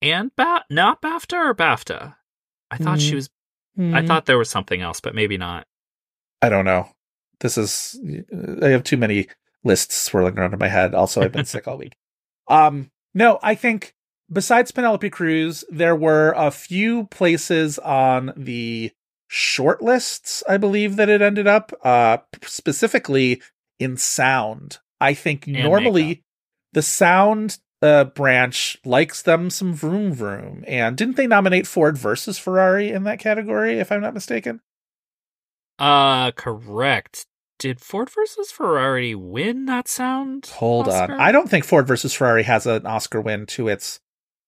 And 0.03 0.31
ba- 0.37 0.65
not 0.69 1.01
BAFTA 1.01 1.33
or 1.51 1.55
BAFTA. 1.55 2.15
I 2.71 2.77
thought 2.77 3.01
she 3.01 3.13
Mm. 3.13 3.15
was. 3.15 3.31
I 3.95 4.07
thought 4.07 4.27
there 4.27 4.37
was 4.39 4.51
something 4.51 4.83
else, 4.83 5.01
but 5.01 5.15
maybe 5.15 5.39
not. 5.39 5.67
I 6.43 6.49
don't 6.51 6.65
know. 6.67 6.91
This 7.41 7.57
is 7.57 7.99
I 8.63 8.69
have 8.69 8.85
too 8.85 8.97
many 8.99 9.29
lists 9.65 9.95
swirling 9.95 10.39
around 10.39 10.53
in 10.53 10.59
my 10.59 10.69
head. 10.69 10.95
Also, 10.95 11.23
I've 11.23 11.33
been 11.33 11.45
sick 11.47 11.67
all 11.67 11.79
week. 11.79 11.95
Um, 12.51 12.91
no, 13.15 13.39
I 13.43 13.55
think 13.55 13.95
besides 14.33 14.71
Penelope 14.73 15.11
Cruz, 15.11 15.65
there 15.71 15.95
were 15.95 16.33
a 16.35 16.51
few 16.51 17.05
places 17.09 17.79
on 17.81 18.33
the 18.39 18.91
short 19.27 19.83
lists, 19.83 20.43
I 20.49 20.57
believe 20.57 20.97
that 20.97 21.11
it 21.11 21.21
ended 21.21 21.47
up, 21.47 21.73
uh, 21.85 22.17
specifically 22.43 23.43
in 23.79 23.97
sound. 23.99 24.79
I 25.01 25.15
think 25.15 25.47
And 25.47 25.57
normally 25.63 26.03
makeup. 26.05 26.25
the 26.73 26.83
sound 26.83 27.59
uh, 27.83 28.05
branch 28.05 28.77
likes 28.85 29.23
them 29.23 29.51
some 29.51 29.73
vroom 29.75 30.13
vroom. 30.13 30.65
And 30.67 30.97
didn't 30.97 31.17
they 31.17 31.27
nominate 31.27 31.67
Ford 31.67 31.97
versus 31.97 32.39
Ferrari 32.39 32.91
in 32.91 33.05
that 33.05 33.19
category, 33.21 33.79
if 33.79 33.93
I'm 33.93 34.01
not 34.01 34.15
mistaken? 34.15 34.61
Uh, 35.79 36.33
correct. 36.33 37.27
Did 37.59 37.81
Ford 37.81 38.11
versus 38.11 38.51
Ferrari 38.53 39.15
win 39.15 39.67
that 39.67 39.89
sound? 39.89 40.47
Hold 40.55 40.89
Oscar? 40.89 41.15
on. 41.15 41.21
I 41.21 41.33
don't 41.33 41.49
think 41.51 41.65
Ford 41.65 41.87
versus 41.87 42.15
Ferrari 42.15 42.45
has 42.45 42.67
an 42.67 42.87
Oscar 42.87 43.21
win 43.21 43.47
to 43.47 43.69
its 43.69 44.01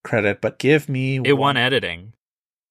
credit, 0.05 0.41
but 0.41 0.59
give 0.59 0.89
me 0.89 1.17
It 1.17 1.33
one. 1.33 1.39
won 1.39 1.57
editing. 1.57 2.13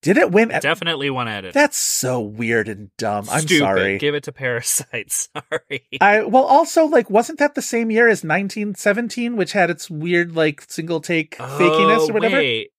Did 0.02 0.18
it 0.18 0.32
win? 0.32 0.48
Definitely 0.48 1.10
won 1.10 1.28
editing. 1.28 1.52
That's 1.60 1.78
so 1.78 2.22
weird 2.22 2.70
and 2.70 2.90
dumb. 2.98 3.26
I'm 3.30 3.42
Stupid. 3.42 3.60
sorry. 3.60 3.98
Give 3.98 4.16
it 4.16 4.24
to 4.24 4.32
Parasite. 4.32 5.12
Sorry. 5.12 5.88
I 6.00 6.24
well 6.24 6.46
also 6.46 6.86
like 6.86 7.10
wasn't 7.10 7.40
that 7.40 7.56
the 7.56 7.62
same 7.62 7.92
year 7.92 8.08
as 8.08 8.24
1917 8.24 9.36
which 9.36 9.52
had 9.52 9.70
its 9.70 9.90
weird 9.90 10.36
like 10.36 10.62
single 10.70 11.02
take 11.02 11.36
oh, 11.40 11.44
fakiness 11.44 12.00
Oh, 12.00 12.10
or 12.10 12.14
whatever? 12.14 12.38
Wait. 12.38 12.72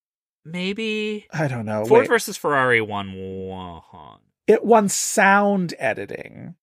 Maybe 0.45 1.27
I 1.33 1.47
don't 1.49 1.67
know. 1.67 1.85
Ford 1.85 2.03
Wait. 2.03 2.09
versus 2.09 2.37
Ferrari 2.39 2.81
won 2.81 3.13
one. 3.15 4.21
it 4.47 4.65
won 4.65 4.89
sound 4.89 5.75
editing, 5.79 6.55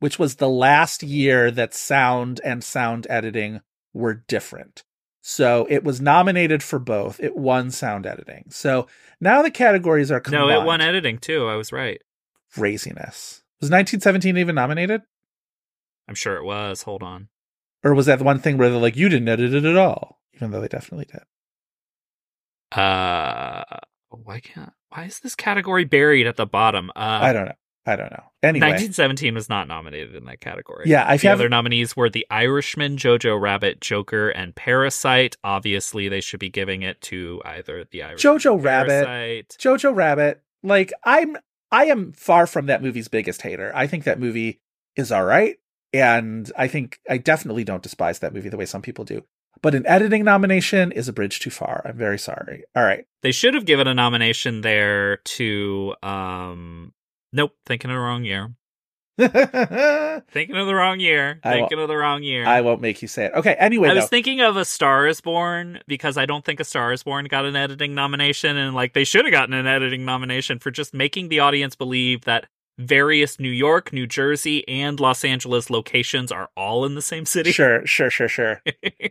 which 0.00 0.18
was 0.18 0.34
the 0.36 0.48
last 0.48 1.02
year 1.02 1.50
that 1.50 1.72
sound 1.72 2.40
and 2.44 2.62
sound 2.62 3.06
editing 3.08 3.60
were 3.94 4.12
different. 4.28 4.84
So 5.22 5.66
it 5.70 5.84
was 5.84 6.00
nominated 6.00 6.62
for 6.64 6.80
both. 6.80 7.20
It 7.20 7.36
won 7.36 7.70
sound 7.70 8.06
editing. 8.06 8.46
So 8.50 8.88
now 9.20 9.40
the 9.40 9.52
categories 9.52 10.10
are 10.10 10.20
combined. 10.20 10.48
No, 10.48 10.60
it 10.60 10.66
won 10.66 10.80
editing 10.80 11.18
too. 11.18 11.46
I 11.46 11.54
was 11.54 11.72
right. 11.72 12.02
Craziness. 12.52 13.42
Was 13.60 13.70
1917 13.70 14.36
even 14.36 14.56
nominated? 14.56 15.02
I'm 16.08 16.16
sure 16.16 16.36
it 16.36 16.44
was. 16.44 16.82
Hold 16.82 17.04
on. 17.04 17.28
Or 17.84 17.94
was 17.94 18.06
that 18.06 18.18
the 18.18 18.24
one 18.24 18.40
thing 18.40 18.58
where 18.58 18.68
they're 18.68 18.80
like, 18.80 18.96
you 18.96 19.08
didn't 19.08 19.28
edit 19.28 19.54
it 19.54 19.64
at 19.64 19.76
all? 19.76 20.20
Even 20.34 20.50
though 20.50 20.60
they 20.60 20.68
definitely 20.68 21.06
did. 21.06 21.22
Uh, 22.76 23.62
why 24.10 24.40
can't? 24.40 24.72
Why 24.88 25.04
is 25.04 25.20
this 25.20 25.36
category 25.36 25.84
buried 25.84 26.26
at 26.26 26.36
the 26.36 26.46
bottom? 26.46 26.90
Uh, 26.90 27.20
I 27.22 27.32
don't 27.32 27.46
know. 27.46 27.54
I 27.84 27.96
don't 27.96 28.12
know. 28.12 28.22
Anyway, 28.44 28.66
1917 28.66 29.34
was 29.34 29.48
not 29.48 29.66
nominated 29.66 30.14
in 30.14 30.24
that 30.26 30.40
category. 30.40 30.84
Yeah, 30.88 31.12
if 31.12 31.22
the 31.22 31.28
have- 31.28 31.40
other 31.40 31.48
nominees 31.48 31.96
were 31.96 32.08
The 32.08 32.26
Irishman, 32.30 32.96
Jojo 32.96 33.40
Rabbit, 33.40 33.80
Joker, 33.80 34.28
and 34.30 34.54
Parasite. 34.54 35.36
Obviously, 35.42 36.08
they 36.08 36.20
should 36.20 36.38
be 36.40 36.48
giving 36.48 36.82
it 36.82 37.00
to 37.02 37.42
either 37.44 37.84
The 37.90 38.04
Irishman, 38.04 38.34
Jojo 38.38 38.62
Rabbit. 38.64 39.06
Parasite. 39.06 39.56
Jojo 39.58 39.94
Rabbit, 39.94 40.42
like 40.62 40.92
I'm 41.04 41.36
I 41.72 41.86
am 41.86 42.12
far 42.12 42.46
from 42.46 42.66
that 42.66 42.82
movie's 42.82 43.08
biggest 43.08 43.42
hater. 43.42 43.72
I 43.74 43.86
think 43.86 44.04
that 44.04 44.20
movie 44.20 44.60
is 44.94 45.10
all 45.10 45.24
right. 45.24 45.56
And 45.92 46.50
I 46.56 46.68
think 46.68 46.98
I 47.10 47.18
definitely 47.18 47.64
don't 47.64 47.82
despise 47.82 48.20
that 48.20 48.32
movie 48.32 48.48
the 48.48 48.56
way 48.56 48.66
some 48.66 48.82
people 48.82 49.04
do. 49.04 49.24
But 49.60 49.74
an 49.74 49.86
editing 49.86 50.24
nomination 50.24 50.90
is 50.92 51.08
a 51.08 51.12
bridge 51.12 51.40
too 51.40 51.50
far. 51.50 51.82
I'm 51.84 51.96
very 51.96 52.18
sorry. 52.18 52.64
All 52.74 52.82
right. 52.84 53.04
They 53.22 53.32
should 53.32 53.54
have 53.54 53.64
given 53.66 53.86
a 53.88 53.94
nomination 53.94 54.60
there 54.62 55.16
to. 55.16 55.94
um 56.02 56.92
Nope, 57.32 57.56
thinking 57.66 57.90
of 57.90 57.96
the 57.96 58.00
wrong 58.00 58.24
year. 58.24 58.54
Thinking 59.18 60.56
of 60.56 60.66
the 60.66 60.74
wrong 60.74 60.98
year. 60.98 61.38
I 61.44 61.52
Thinking 61.52 61.78
of 61.78 61.88
the 61.88 61.96
wrong 61.96 62.22
year. 62.22 62.46
I 62.46 62.62
won't 62.62 62.80
make 62.80 63.02
you 63.02 63.08
say 63.08 63.26
it. 63.26 63.32
Okay. 63.34 63.52
Anyway, 63.58 63.90
I 63.90 63.94
was 63.94 64.08
thinking 64.08 64.40
of 64.40 64.56
A 64.56 64.64
Star 64.64 65.06
is 65.06 65.20
Born 65.20 65.80
because 65.86 66.16
I 66.16 66.24
don't 66.24 66.44
think 66.44 66.60
A 66.60 66.64
Star 66.64 66.92
is 66.92 67.02
Born 67.02 67.26
got 67.26 67.44
an 67.44 67.54
editing 67.54 67.94
nomination, 67.94 68.56
and 68.56 68.74
like 68.74 68.94
they 68.94 69.04
should 69.04 69.26
have 69.26 69.32
gotten 69.32 69.52
an 69.54 69.66
editing 69.66 70.06
nomination 70.06 70.58
for 70.58 70.70
just 70.70 70.94
making 70.94 71.28
the 71.28 71.40
audience 71.40 71.76
believe 71.76 72.24
that 72.24 72.46
various 72.78 73.38
New 73.38 73.50
York, 73.50 73.92
New 73.92 74.06
Jersey, 74.06 74.66
and 74.66 74.98
Los 74.98 75.24
Angeles 75.24 75.68
locations 75.68 76.32
are 76.32 76.48
all 76.56 76.86
in 76.86 76.94
the 76.94 77.02
same 77.02 77.26
city. 77.26 77.52
sure, 77.52 77.86
sure, 77.86 78.10
sure, 78.10 78.28
sure. 78.28 78.62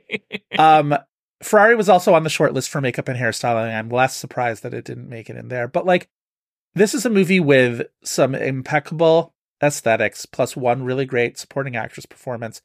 um 0.57 0.97
Ferrari 1.43 1.75
was 1.75 1.89
also 1.89 2.13
on 2.13 2.23
the 2.23 2.29
short 2.29 2.53
list 2.53 2.69
for 2.69 2.81
makeup 2.81 3.07
and 3.07 3.19
hairstyling. 3.19 3.73
I'm 3.73 3.89
less 3.89 4.15
surprised 4.15 4.63
that 4.63 4.73
it 4.73 4.85
didn't 4.85 5.09
make 5.09 5.29
it 5.29 5.37
in 5.37 5.47
there. 5.47 5.67
But 5.67 5.85
like 5.85 6.09
this 6.73 6.93
is 6.93 7.05
a 7.05 7.09
movie 7.09 7.39
with 7.39 7.87
some 8.03 8.35
impeccable 8.35 9.33
aesthetics 9.63 10.25
plus 10.25 10.55
one 10.55 10.83
really 10.83 11.05
great 11.05 11.37
supporting 11.37 11.75
actress 11.75 12.05
performance. 12.05 12.61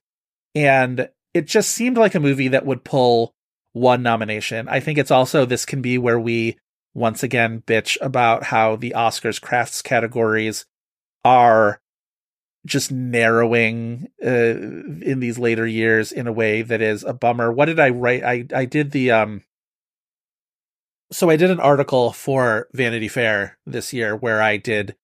And 0.54 1.08
it 1.34 1.46
just 1.46 1.70
seemed 1.70 1.98
like 1.98 2.14
a 2.14 2.20
movie 2.20 2.48
that 2.48 2.64
would 2.64 2.84
pull 2.84 3.34
one 3.72 4.02
nomination. 4.02 4.68
I 4.68 4.80
think 4.80 4.98
it's 4.98 5.10
also 5.10 5.44
this 5.44 5.66
can 5.66 5.82
be 5.82 5.98
where 5.98 6.18
we 6.18 6.56
once 6.94 7.22
again 7.22 7.62
bitch 7.66 7.98
about 8.00 8.44
how 8.44 8.76
the 8.76 8.94
Oscars 8.96 9.40
crafts 9.40 9.82
categories 9.82 10.64
are 11.24 11.80
just 12.64 12.90
narrowing 12.90 14.08
uh, 14.24 14.28
in 14.28 15.20
these 15.20 15.38
later 15.38 15.66
years 15.66 16.10
in 16.10 16.26
a 16.26 16.32
way 16.32 16.62
that 16.62 16.80
is 16.80 17.04
a 17.04 17.12
bummer. 17.12 17.52
What 17.52 17.66
did 17.66 17.78
I 17.78 17.90
write? 17.90 18.24
I 18.24 18.46
I 18.54 18.64
did 18.64 18.92
the 18.92 19.10
um 19.10 19.42
so 21.10 21.30
I 21.30 21.36
did 21.36 21.50
an 21.50 21.60
article 21.60 22.12
for 22.12 22.68
Vanity 22.72 23.08
Fair 23.08 23.58
this 23.66 23.92
year 23.92 24.16
where 24.16 24.42
I 24.42 24.56
did 24.56 24.96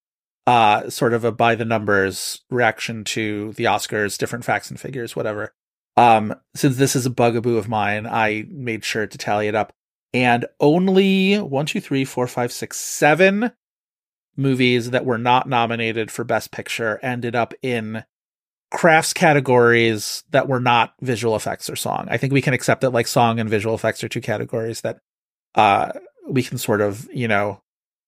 uh 0.46 0.90
sort 0.90 1.14
of 1.14 1.24
a 1.24 1.30
by 1.30 1.54
the 1.54 1.64
numbers 1.64 2.40
reaction 2.50 3.04
to 3.04 3.52
the 3.52 3.64
Oscars, 3.64 4.18
different 4.18 4.44
facts 4.44 4.70
and 4.70 4.80
figures, 4.80 5.14
whatever. 5.14 5.54
Um 5.96 6.34
since 6.54 6.76
this 6.76 6.96
is 6.96 7.06
a 7.06 7.10
bugaboo 7.10 7.56
of 7.56 7.68
mine, 7.68 8.06
I 8.06 8.46
made 8.48 8.84
sure 8.84 9.06
to 9.06 9.18
tally 9.18 9.48
it 9.48 9.54
up. 9.54 9.72
And 10.14 10.46
only 10.60 11.36
one, 11.36 11.66
two, 11.66 11.80
three, 11.80 12.04
four, 12.04 12.26
five, 12.26 12.52
six, 12.52 12.78
seven 12.78 13.52
movies 14.36 14.90
that 14.90 15.04
were 15.04 15.18
not 15.18 15.48
nominated 15.48 16.10
for 16.10 16.24
Best 16.24 16.50
Picture 16.50 16.98
ended 17.02 17.34
up 17.34 17.54
in 17.62 18.04
crafts 18.70 19.12
categories 19.12 20.24
that 20.30 20.48
were 20.48 20.60
not 20.60 20.94
visual 21.00 21.36
effects 21.36 21.68
or 21.68 21.76
song. 21.76 22.08
I 22.10 22.16
think 22.16 22.32
we 22.32 22.42
can 22.42 22.54
accept 22.54 22.80
that 22.80 22.92
like 22.92 23.06
song 23.06 23.38
and 23.38 23.48
visual 23.48 23.74
effects 23.74 24.02
are 24.02 24.08
two 24.08 24.20
categories 24.20 24.80
that 24.80 24.98
uh 25.54 25.92
we 26.28 26.42
can 26.42 26.58
sort 26.58 26.80
of, 26.80 27.08
you 27.12 27.26
know, 27.28 27.60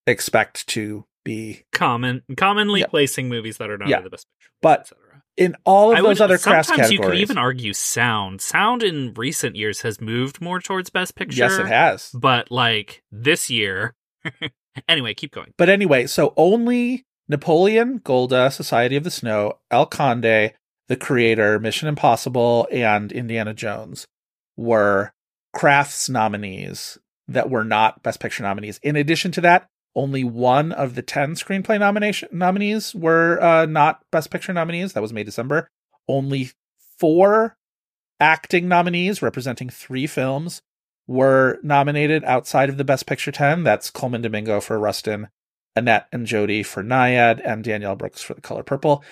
expect 0.07 0.67
to 0.69 1.05
be 1.25 1.65
Common, 1.73 2.23
commonly 2.37 2.81
Yeah. 2.81 2.87
placing 2.87 3.29
movies 3.29 3.57
that 3.59 3.71
are 3.71 3.79
not 3.79 3.89
Yeah. 3.89 4.01
the 4.03 4.11
best 4.11 4.27
picture, 4.39 4.51
But 4.63 4.81
etc. 4.81 5.23
in 5.37 5.57
all 5.65 5.91
of 5.93 5.99
I 5.99 6.01
those 6.03 6.21
would, 6.21 6.25
other 6.25 6.39
crafts 6.39 6.69
sometimes 6.69 6.91
categories. 6.91 7.09
you 7.21 7.27
could 7.27 7.31
even 7.31 7.39
argue 7.39 7.73
sound. 7.73 8.41
Sound 8.41 8.83
in 8.83 9.15
recent 9.15 9.57
years 9.57 9.81
has 9.83 10.01
moved 10.01 10.41
more 10.41 10.61
towards 10.61 10.91
best 10.91 11.15
picture. 11.17 11.39
yes, 11.39 11.59
it 11.59 11.67
has. 11.67 12.11
But 12.15 12.51
like 12.51 13.03
this 13.11 13.49
year, 13.51 13.95
anyway, 14.89 15.15
keep 15.15 15.33
going. 15.33 15.53
But 15.57 15.69
anyway, 15.69 16.07
so 16.07 16.35
only 16.37 17.05
Napoleon, 17.29 17.99
Golda, 18.05 18.51
Society 18.51 18.97
of 18.97 19.05
the 19.05 19.11
Snow, 19.11 19.59
El 19.71 19.87
Conde, 19.87 20.53
The 20.89 20.97
Creator, 21.01 21.59
Mission 21.59 21.89
Impossible, 21.89 22.69
and 22.71 23.11
Indiana 23.11 23.55
Jones 23.55 24.07
were 24.57 25.13
crafts 25.55 26.09
nominees 26.11 26.99
that 27.29 27.51
were 27.51 27.65
not 27.65 28.03
Best 28.03 28.21
Picture 28.21 28.43
nominees. 28.43 28.79
In 28.83 28.97
addition 28.97 29.33
to 29.33 29.41
that, 29.43 29.69
only 29.97 30.25
one 30.25 30.73
of 30.73 30.95
the 30.95 31.03
10 31.03 31.35
screenplay 31.35 31.79
nomination 31.79 32.29
nominees 32.33 32.95
were 32.95 33.43
uh, 33.43 33.67
not 33.67 34.01
Best 34.11 34.31
Picture 34.31 34.53
nominees. 34.53 34.93
That 34.93 35.03
was 35.03 35.13
May 35.13 35.25
December. 35.25 35.69
Only 36.09 36.51
four 36.99 37.57
acting 38.21 38.69
nominees 38.69 39.23
representing 39.23 39.69
three 39.69 40.07
films 40.07 40.63
were 41.07 41.59
nominated 41.63 42.25
outside 42.25 42.69
of 42.69 42.77
the 42.77 42.85
Best 42.85 43.07
Picture 43.07 43.33
10. 43.33 43.63
That's 43.63 43.91
Colman 43.91 44.23
Domingo 44.23 44.61
for 44.61 44.79
Rustin, 44.79 45.29
Annette 45.77 46.09
and 46.13 46.27
Jodie 46.27 46.65
for 46.65 46.83
Nyad, 46.83 47.41
and 47.45 47.63
Danielle 47.63 47.97
Brooks 47.97 48.23
for 48.23 48.35
The 48.35 48.41
Color 48.41 48.63
Purple. 48.63 49.05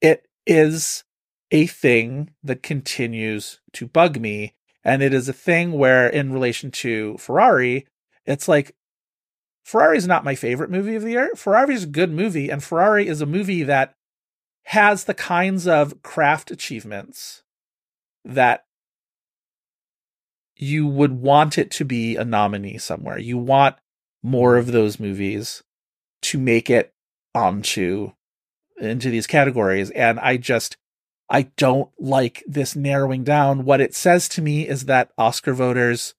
It 0.00 0.26
is 0.46 1.04
a 1.50 1.66
thing 1.66 2.30
that 2.42 2.62
continues 2.62 3.60
to 3.72 3.86
bug 3.86 4.20
me. 4.20 4.54
And 4.82 5.02
it 5.02 5.12
is 5.12 5.28
a 5.28 5.34
thing 5.34 5.72
where, 5.72 6.08
in 6.08 6.32
relation 6.32 6.70
to 6.72 7.16
Ferrari, 7.18 7.86
it's 8.24 8.48
like 8.48 8.74
Ferrari 9.62 9.98
is 9.98 10.06
not 10.06 10.24
my 10.24 10.34
favorite 10.34 10.70
movie 10.70 10.94
of 10.94 11.02
the 11.02 11.10
year. 11.10 11.30
Ferrari 11.36 11.74
is 11.74 11.84
a 11.84 11.88
good 11.88 12.10
movie, 12.10 12.50
and 12.50 12.62
Ferrari 12.62 13.06
is 13.06 13.20
a 13.20 13.26
movie 13.26 13.62
that 13.62 13.94
has 14.64 15.04
the 15.04 15.14
kinds 15.14 15.66
of 15.66 16.02
craft 16.02 16.50
achievements 16.50 17.42
that 18.24 18.64
you 20.56 20.86
would 20.86 21.12
want 21.12 21.58
it 21.58 21.70
to 21.70 21.84
be 21.84 22.16
a 22.16 22.24
nominee 22.24 22.78
somewhere. 22.78 23.18
You 23.18 23.38
want 23.38 23.76
more 24.22 24.56
of 24.56 24.72
those 24.72 25.00
movies 25.00 25.62
to 26.22 26.38
make 26.38 26.68
it 26.68 26.92
onto 27.34 28.12
into 28.78 29.10
these 29.10 29.26
categories 29.26 29.90
and 29.90 30.18
I 30.20 30.36
just 30.36 30.76
I 31.30 31.42
don't 31.56 31.90
like 31.98 32.42
this 32.46 32.74
narrowing 32.74 33.22
down. 33.24 33.64
What 33.64 33.80
it 33.80 33.94
says 33.94 34.28
to 34.30 34.42
me 34.42 34.66
is 34.66 34.86
that 34.86 35.12
Oscar 35.16 35.54
voters 35.54 36.14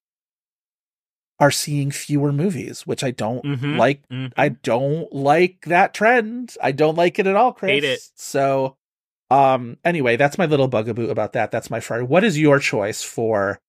are 1.40 1.52
seeing 1.52 1.92
fewer 1.92 2.32
movies, 2.32 2.86
which 2.88 3.04
I 3.04 3.12
don't 3.12 3.44
Mhm. 3.44 3.78
like 3.78 4.08
Mhm. 4.10 4.32
I 4.38 4.50
don't 4.50 5.12
like 5.12 5.66
that 5.66 5.94
trend. 5.94 6.56
I 6.62 6.72
don't 6.72 6.96
like 6.96 7.18
it 7.20 7.28
at 7.28 7.36
all, 7.36 7.52
Chris. 7.52 7.72
Hate 7.72 7.84
it. 7.84 8.00
So, 8.16 8.78
um, 9.32 9.78
anyway, 9.84 10.18
that's 10.18 10.38
my 10.38 10.46
little 10.46 10.68
bugaboo 10.68 11.10
about 11.10 11.34
that. 11.34 11.52
That's 11.52 11.70
my 11.72 11.80
Friday. 11.80 12.04
What 12.04 12.24
is 12.24 12.40
your 12.40 12.60
choice 12.60 13.02
for, 13.04 13.60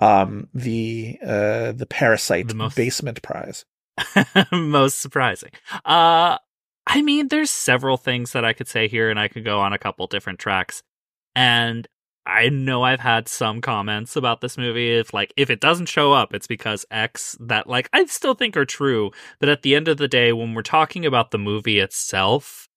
um, 0.00 0.48
the 0.54 1.18
uh 1.22 1.72
the 1.72 1.86
Parasite 1.88 2.48
The 2.48 2.54
most- 2.54 2.76
Basement 2.76 3.20
Prize? 3.22 3.64
most 4.52 4.98
surprising. 5.00 5.50
Uh 5.84 6.38
I 6.86 7.02
mean 7.02 7.28
there's 7.28 7.50
several 7.50 7.96
things 7.96 8.32
that 8.32 8.44
I 8.44 8.52
could 8.52 8.68
say 8.68 8.88
here 8.88 9.10
and 9.10 9.18
I 9.18 9.28
could 9.28 9.44
go 9.44 9.60
on 9.60 9.72
a 9.72 9.78
couple 9.78 10.06
different 10.06 10.38
tracks. 10.38 10.82
And 11.34 11.86
I 12.26 12.48
know 12.48 12.82
I've 12.82 13.00
had 13.00 13.28
some 13.28 13.60
comments 13.60 14.14
about 14.14 14.40
this 14.40 14.58
movie 14.58 14.92
if 14.98 15.14
like 15.14 15.32
if 15.36 15.50
it 15.50 15.60
doesn't 15.60 15.86
show 15.86 16.12
up 16.12 16.34
it's 16.34 16.46
because 16.46 16.84
X 16.90 17.36
that 17.40 17.66
like 17.66 17.88
I 17.92 18.04
still 18.06 18.34
think 18.34 18.56
are 18.56 18.66
true, 18.66 19.10
but 19.38 19.48
at 19.48 19.62
the 19.62 19.74
end 19.74 19.88
of 19.88 19.96
the 19.96 20.08
day 20.08 20.32
when 20.32 20.54
we're 20.54 20.62
talking 20.62 21.06
about 21.06 21.30
the 21.30 21.38
movie 21.38 21.78
itself 21.78 22.68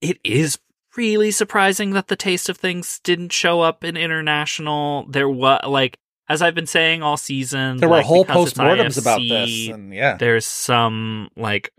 it 0.00 0.18
is 0.24 0.58
really 0.96 1.30
surprising 1.30 1.90
that 1.90 2.08
the 2.08 2.16
taste 2.16 2.48
of 2.48 2.56
things 2.56 3.00
didn't 3.02 3.32
show 3.32 3.60
up 3.60 3.84
in 3.84 3.96
international. 3.96 5.06
There 5.08 5.28
was 5.28 5.60
like 5.66 5.96
as 6.28 6.40
I've 6.40 6.54
been 6.54 6.66
saying 6.66 7.02
all 7.02 7.16
season, 7.16 7.78
There 7.78 7.88
were 7.88 8.00
whole 8.00 8.24
postmortems 8.24 8.98
about 8.98 9.20
this, 9.20 9.68
and 9.68 9.92
yeah, 9.92 10.16
there's 10.16 10.46
some 10.46 11.28
like 11.36 11.72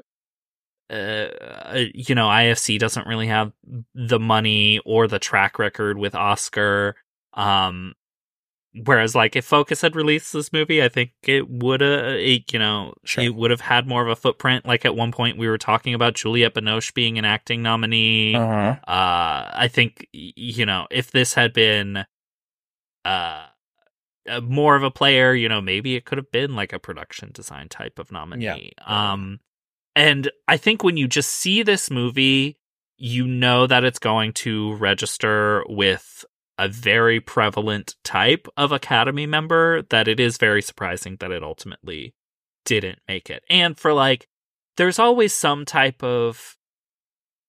uh 0.90 1.28
you 1.94 2.14
know 2.16 2.28
IFC 2.28 2.78
doesn't 2.78 3.08
really 3.08 3.28
have 3.28 3.52
the 3.96 4.20
money 4.20 4.80
or 4.86 5.08
the 5.08 5.20
track 5.20 5.58
record 5.58 5.98
with 5.98 6.14
Oscar 6.14 6.96
um 7.34 7.94
whereas 8.86 9.16
like 9.16 9.36
if 9.36 9.46
Focus 9.46 9.82
had 9.82 9.96
released 9.96 10.34
this 10.34 10.52
movie 10.52 10.84
I 10.84 10.90
think 10.90 11.12
it 11.24 11.50
would 11.50 11.82
have 11.82 12.20
you 12.20 12.60
know 12.60 12.94
Sure. 13.06 13.24
it 13.24 13.34
would 13.36 13.52
have 13.52 13.62
had 13.62 13.88
more 13.88 14.02
of 14.02 14.10
a 14.10 14.16
footprint. 14.16 14.66
Like 14.66 14.84
at 14.84 14.96
one 14.96 15.12
point 15.12 15.38
we 15.38 15.48
were 15.48 15.58
talking 15.58 15.94
about 15.94 16.16
Juliette 16.16 16.56
Binoche 16.56 16.94
being 16.94 17.18
an 17.18 17.26
acting 17.26 17.62
nominee. 17.62 18.36
Uh-huh. 18.36 18.76
uh 18.92 19.52
i 19.54 19.70
think 19.72 20.08
you 20.12 20.66
know 20.66 20.88
if 20.92 21.12
this 21.12 21.34
had 21.34 21.54
been 21.54 22.06
uh 23.06 23.46
uh, 24.30 24.40
more 24.42 24.76
of 24.78 24.84
a 24.84 24.92
player 24.92 25.34
you 25.34 25.50
know 25.50 25.60
maybe 25.62 25.96
it 25.96 26.06
could 26.06 26.18
have 26.18 26.32
been 26.32 26.56
like 26.56 26.72
a 26.72 26.80
production 26.80 27.30
design 27.34 27.68
type 27.70 28.00
of 28.00 28.12
nominee. 28.12 28.74
Um 28.86 29.40
and 29.96 30.30
i 30.48 30.58
think 30.58 30.84
when 30.84 30.98
you 30.98 31.08
just 31.08 31.30
see 31.30 31.64
this 31.64 31.90
movie 31.90 32.58
you 32.98 33.26
know 33.26 33.68
that 33.68 33.84
it's 33.84 34.00
going 34.00 34.32
to 34.32 34.74
register 34.76 35.64
with 35.68 36.26
a 36.58 36.68
very 36.68 37.20
prevalent 37.20 37.96
type 38.04 38.48
of 38.56 38.72
academy 38.72 39.26
member 39.26 39.82
that 39.90 40.08
it 40.08 40.20
is 40.20 40.38
very 40.38 40.62
surprising 40.62 41.18
that 41.20 41.32
it 41.32 41.44
ultimately 41.44 42.14
didn't 42.66 43.00
make 43.08 43.30
it 43.30 43.44
and 43.50 43.78
for 43.78 43.94
like 43.94 44.28
there's 44.78 45.00
always 45.00 45.34
some 45.34 45.66
type 45.66 46.04
of 46.04 46.58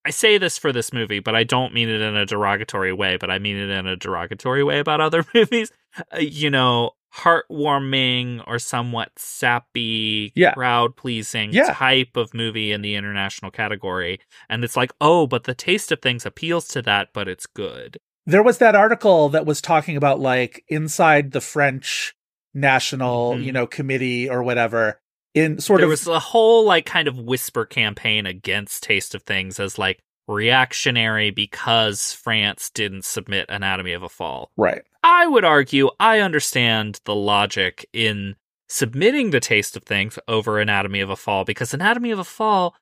I 0.04 0.10
say 0.10 0.36
this 0.36 0.58
for 0.58 0.70
this 0.70 0.92
movie, 0.92 1.20
but 1.20 1.34
I 1.34 1.44
don't 1.44 1.72
mean 1.72 1.88
it 1.88 2.02
in 2.02 2.14
a 2.14 2.26
derogatory 2.26 2.92
way, 2.92 3.16
but 3.16 3.30
I 3.30 3.38
mean 3.38 3.56
it 3.56 3.70
in 3.70 3.86
a 3.86 3.96
derogatory 3.96 4.62
way 4.62 4.78
about 4.78 5.00
other 5.00 5.24
movies. 5.34 5.72
Uh, 6.12 6.18
you 6.18 6.50
know, 6.50 6.90
heartwarming 7.14 8.42
or 8.46 8.58
somewhat 8.58 9.10
sappy, 9.16 10.32
Yeah. 10.34 10.52
crowd 10.54 10.96
pleasing 10.96 11.52
Yeah. 11.52 11.72
type 11.72 12.16
of 12.16 12.34
movie 12.34 12.72
in 12.72 12.82
the 12.82 12.94
international 12.94 13.50
category. 13.50 14.20
And 14.48 14.64
it's 14.64 14.76
like, 14.76 14.92
oh, 15.00 15.26
but 15.26 15.44
the 15.44 15.54
taste 15.54 15.92
of 15.92 16.00
things 16.02 16.26
appeals 16.26 16.68
to 16.68 16.82
that, 16.82 17.08
but 17.12 17.28
it's 17.28 17.46
good. 17.46 17.98
There 18.26 18.42
was 18.42 18.58
that 18.58 18.74
article 18.74 19.28
that 19.30 19.46
was 19.46 19.60
talking 19.60 19.96
about 19.96 20.18
like 20.20 20.64
inside 20.68 21.32
the 21.32 21.40
French 21.40 22.14
national, 22.54 23.34
Mhm. 23.34 23.44
you 23.44 23.52
know, 23.52 23.66
committee 23.66 24.28
or 24.28 24.42
whatever. 24.42 25.00
In 25.34 25.58
sort 25.58 25.78
there 25.78 25.86
of 25.86 25.88
there 25.88 25.90
was 25.90 26.06
a 26.06 26.20
whole 26.20 26.64
like 26.64 26.86
kind 26.86 27.08
of 27.08 27.18
whisper 27.18 27.64
campaign 27.66 28.24
against 28.24 28.84
taste 28.84 29.14
of 29.16 29.24
things 29.24 29.58
as 29.58 29.78
like 29.78 29.98
reactionary 30.26 31.30
because 31.30 32.12
France 32.12 32.70
didn't 32.70 33.04
submit 33.04 33.46
Anatomy 33.48 33.92
of 33.92 34.02
a 34.02 34.08
Fall. 34.08 34.50
right. 34.56 34.82
I 35.06 35.26
would 35.26 35.44
argue 35.44 35.90
I 36.00 36.20
understand 36.20 37.00
the 37.04 37.14
logic 37.14 37.86
in 37.92 38.36
submitting 38.70 39.30
the 39.30 39.40
taste 39.40 39.76
of 39.76 39.82
things 39.84 40.18
over 40.26 40.58
Anatomy 40.58 41.00
of 41.00 41.10
a 41.10 41.16
Fall 41.16 41.44
because 41.44 41.74
Anatomy 41.74 42.10
of 42.10 42.18
a 42.18 42.24
Fall 42.24 42.74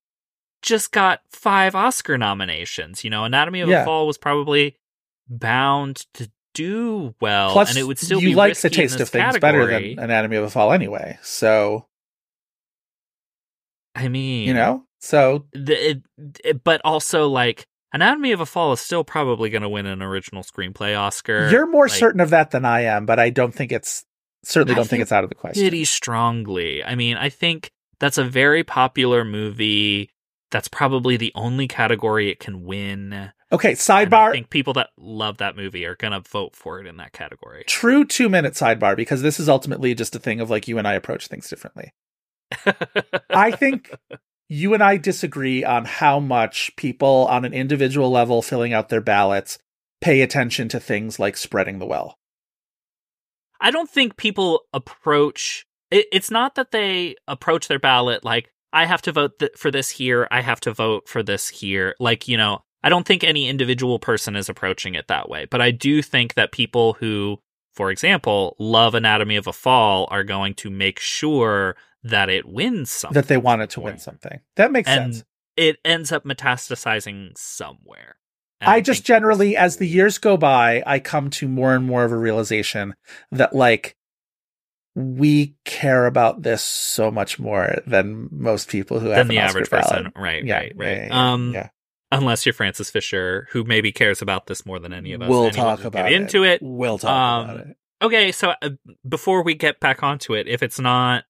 just 0.62 0.93
got 0.93 1.20
five 1.32 1.74
Oscar 1.74 2.16
nominations. 2.16 3.03
You 3.03 3.11
know, 3.11 3.24
Anatomy 3.24 3.61
of 3.62 3.68
Yeah. 3.68 3.82
a 3.82 3.84
Fall 3.84 4.07
was 4.07 4.18
probably 4.18 4.76
bound 5.28 6.07
to 6.14 6.30
do 6.55 7.14
well, 7.20 7.51
Plus, 7.53 7.70
and 7.70 7.78
it 7.78 7.84
would 7.84 7.99
still 7.99 8.20
you 8.20 8.28
be 8.28 8.34
like 8.36 8.57
the 8.57 8.70
taste 8.70 9.01
of 9.01 9.09
things 9.09 9.34
category. 9.34 9.40
better 9.40 9.66
than 9.97 9.99
Anatomy 10.05 10.36
of 10.36 10.45
a 10.45 10.51
Fall 10.51 10.70
anyway. 10.72 11.18
So 11.22 11.86
I 13.95 14.09
mean, 14.09 14.47
you 14.49 14.55
know, 14.55 14.84
so 15.03 15.45
it, 15.53 16.03
it- 16.45 16.65
but 16.65 16.81
also 16.85 17.29
like 17.29 17.67
Anatomy 17.93 18.33
of 18.33 18.41
a 18.41 18.47
Fall 18.47 18.73
is 18.73 18.81
still 18.81 19.05
probably 19.05 19.51
going 19.51 19.61
to 19.63 19.69
win 19.69 19.85
an 19.85 20.01
original 20.01 20.43
screenplay 20.43 20.99
Oscar. 20.99 21.51
you're 21.51 21.67
more 21.67 21.89
Like, 21.89 21.99
certain 21.99 22.21
of 22.21 22.31
that 22.31 22.51
than 22.51 22.65
I 22.65 22.83
am, 22.85 23.05
but 23.05 23.19
I 23.19 23.29
don't 23.29 23.55
think 23.55 23.71
it's 23.71 24.05
certainly 24.45 24.73
I 24.73 24.77
don't 24.77 24.85
think 24.85 24.91
think 24.91 25.03
it's 25.03 25.13
out 25.13 25.25
of 25.25 25.29
the 25.29 25.35
question. 25.37 25.63
pretty 25.63 25.85
strongly. 25.85 26.83
I 26.83 26.95
mean, 26.95 27.19
I 27.19 27.29
think 27.29 27.71
that's 28.01 28.17
a 28.17 28.25
very 28.25 28.65
popular 28.65 29.25
movie. 29.27 30.09
That's 30.51 30.69
probably 30.69 31.17
the 31.19 31.33
only 31.35 31.69
category 31.69 32.31
it 32.31 32.39
can 32.41 32.65
win. 32.65 33.31
Okay, 33.53 33.71
And 33.73 33.79
I 33.79 34.07
sidebar. 34.07 34.33
think 34.33 34.49
people 34.49 34.73
that 34.75 34.89
love 34.97 35.37
that 35.39 35.55
movie 35.57 35.85
are 35.85 35.95
gonna 35.97 36.21
vote 36.21 36.57
for 36.57 36.81
it 36.81 36.87
in 36.87 36.97
that 36.97 37.13
category. 37.13 37.65
True 37.67 38.07
two 38.07 38.31
minute 38.31 38.55
sidebar 38.55 38.97
because 38.97 39.21
this 39.21 39.39
is 39.39 39.49
ultimately 39.51 39.95
just 39.95 40.17
a 40.17 40.19
thing 40.19 40.41
of 40.41 40.49
like 40.49 40.67
you 40.67 40.79
and 40.79 40.89
I 40.89 40.95
approach 40.95 41.29
things 41.29 41.49
differently. 41.51 41.93
I 43.31 43.51
think 43.51 43.91
you 44.53 44.75
and 44.75 44.83
I 44.83 44.99
disagree 44.99 45.65
on 45.65 45.87
how 45.87 46.21
much 46.21 46.77
people 46.77 47.27
on 47.31 47.47
an 47.47 47.55
individual 47.55 48.11
level 48.11 48.43
filling 48.43 48.75
out 48.75 48.91
their 48.91 49.01
ballots 49.01 49.59
pay 50.03 50.21
attention 50.21 50.69
to 50.69 50.79
things 50.79 51.19
like 51.19 51.39
spreading 51.39 51.79
the 51.79 51.87
well. 51.87 52.19
I 53.63 53.71
don't 53.71 53.89
think 53.89 54.19
people 54.19 54.65
approach. 54.75 55.65
It, 55.91 56.07
it's 56.13 56.31
not 56.31 56.57
that 56.57 56.71
they 56.71 57.15
approach 57.27 57.69
their 57.69 57.79
ballot 57.79 58.25
like, 58.25 58.51
I 58.75 58.85
have 58.85 59.01
to 59.03 59.13
vote 59.13 59.39
th- 59.39 59.53
for 59.57 59.71
this 59.71 59.89
here. 59.89 60.29
I 60.31 60.43
have 60.43 60.61
to 60.61 60.73
vote 60.73 61.09
for 61.09 61.23
this 61.23 61.49
here. 61.49 61.95
Like, 61.99 62.29
you 62.29 62.37
know, 62.37 62.63
I 62.83 62.91
don't 62.91 63.07
think 63.07 63.25
any 63.25 63.49
individual 63.49 63.99
person 63.99 64.37
is 64.37 64.51
approaching 64.51 64.95
it 64.95 65.09
that 65.09 65.31
way, 65.31 65.47
but 65.47 65.63
I 65.63 65.71
do 65.71 66.03
think 66.03 66.35
that 66.35 66.53
people 66.53 66.95
who, 66.95 67.39
for 67.73 67.91
example, 67.91 68.55
love 68.59 68.95
Anatomy 68.95 69.37
of 69.37 69.47
a 69.47 69.53
Fall 69.53 70.09
are 70.11 70.25
going 70.25 70.53
to 70.55 70.69
make 70.69 70.99
sure 70.99 71.75
that 72.05 72.29
it 72.29 72.47
wins 72.47 72.91
something. 72.91 73.15
that 73.15 73.29
they 73.29 73.37
wanted 73.37 73.71
to 73.71 73.81
win 73.81 73.99
something. 73.99 74.41
That 74.57 74.73
makes 74.73 74.89
and 74.89 75.15
sense. 75.15 75.25
it 75.57 75.77
ends 75.85 76.13
up 76.13 76.25
metastasizing 76.25 77.37
somewhere. 77.37 78.17
And 78.61 78.71
I 78.71 78.81
just 78.81 79.05
generally, 79.05 79.57
as 79.57 79.77
the 79.79 79.89
years 79.89 80.19
go 80.19 80.37
by, 80.37 80.83
I 80.87 80.99
come 81.01 81.31
to 81.31 81.49
more 81.49 81.75
and 81.75 81.85
more 81.85 82.05
of 82.05 82.13
a 82.13 82.17
realization 82.17 82.95
that 83.33 83.55
like 83.55 83.97
we 84.95 85.55
care 85.65 86.07
about 86.07 86.43
this 86.43 86.63
so 86.63 87.11
much 87.11 87.39
more 87.39 87.77
than 87.87 88.29
most 88.31 88.69
people 88.69 89.01
who 89.01 89.09
have 89.09 89.27
than 89.27 89.29
the 89.29 89.39
an 89.39 89.49
average 89.49 89.71
ballot. 89.71 89.87
person, 89.87 90.13
right? 90.17 90.45
Yeah, 90.45 90.59
right, 90.59 90.73
right. 90.77 90.97
yeah, 90.99 91.07
yeah, 91.07 91.33
um, 91.33 91.53
yeah. 91.55 91.69
unless 92.13 92.45
you're 92.47 92.53
Frances 92.53 92.91
Fisher, 92.91 93.49
who 93.53 93.65
maybe 93.65 93.91
cares 93.91 94.21
about 94.23 94.47
this 94.47 94.67
more 94.67 94.79
than 94.79 94.93
any 94.93 95.13
of 95.13 95.23
us. 95.23 95.29
We'll 95.29 95.51
talk 95.51 95.85
about 95.85 96.05
get 96.05 96.13
it. 96.13 96.21
into 96.21 96.45
it. 96.45 96.61
We'll 96.63 96.99
talk 96.99 97.11
Um, 97.11 97.51
about 97.51 97.67
it. 97.69 97.77
Okay, 98.03 98.33
so 98.33 98.53
uh, 98.61 98.71
before 99.09 99.43
we 99.43 99.55
get 99.55 99.81
back 99.81 100.03
onto 100.03 100.35
it, 100.35 100.47
if 100.47 100.63
it's 100.63 100.79
not 100.79 101.25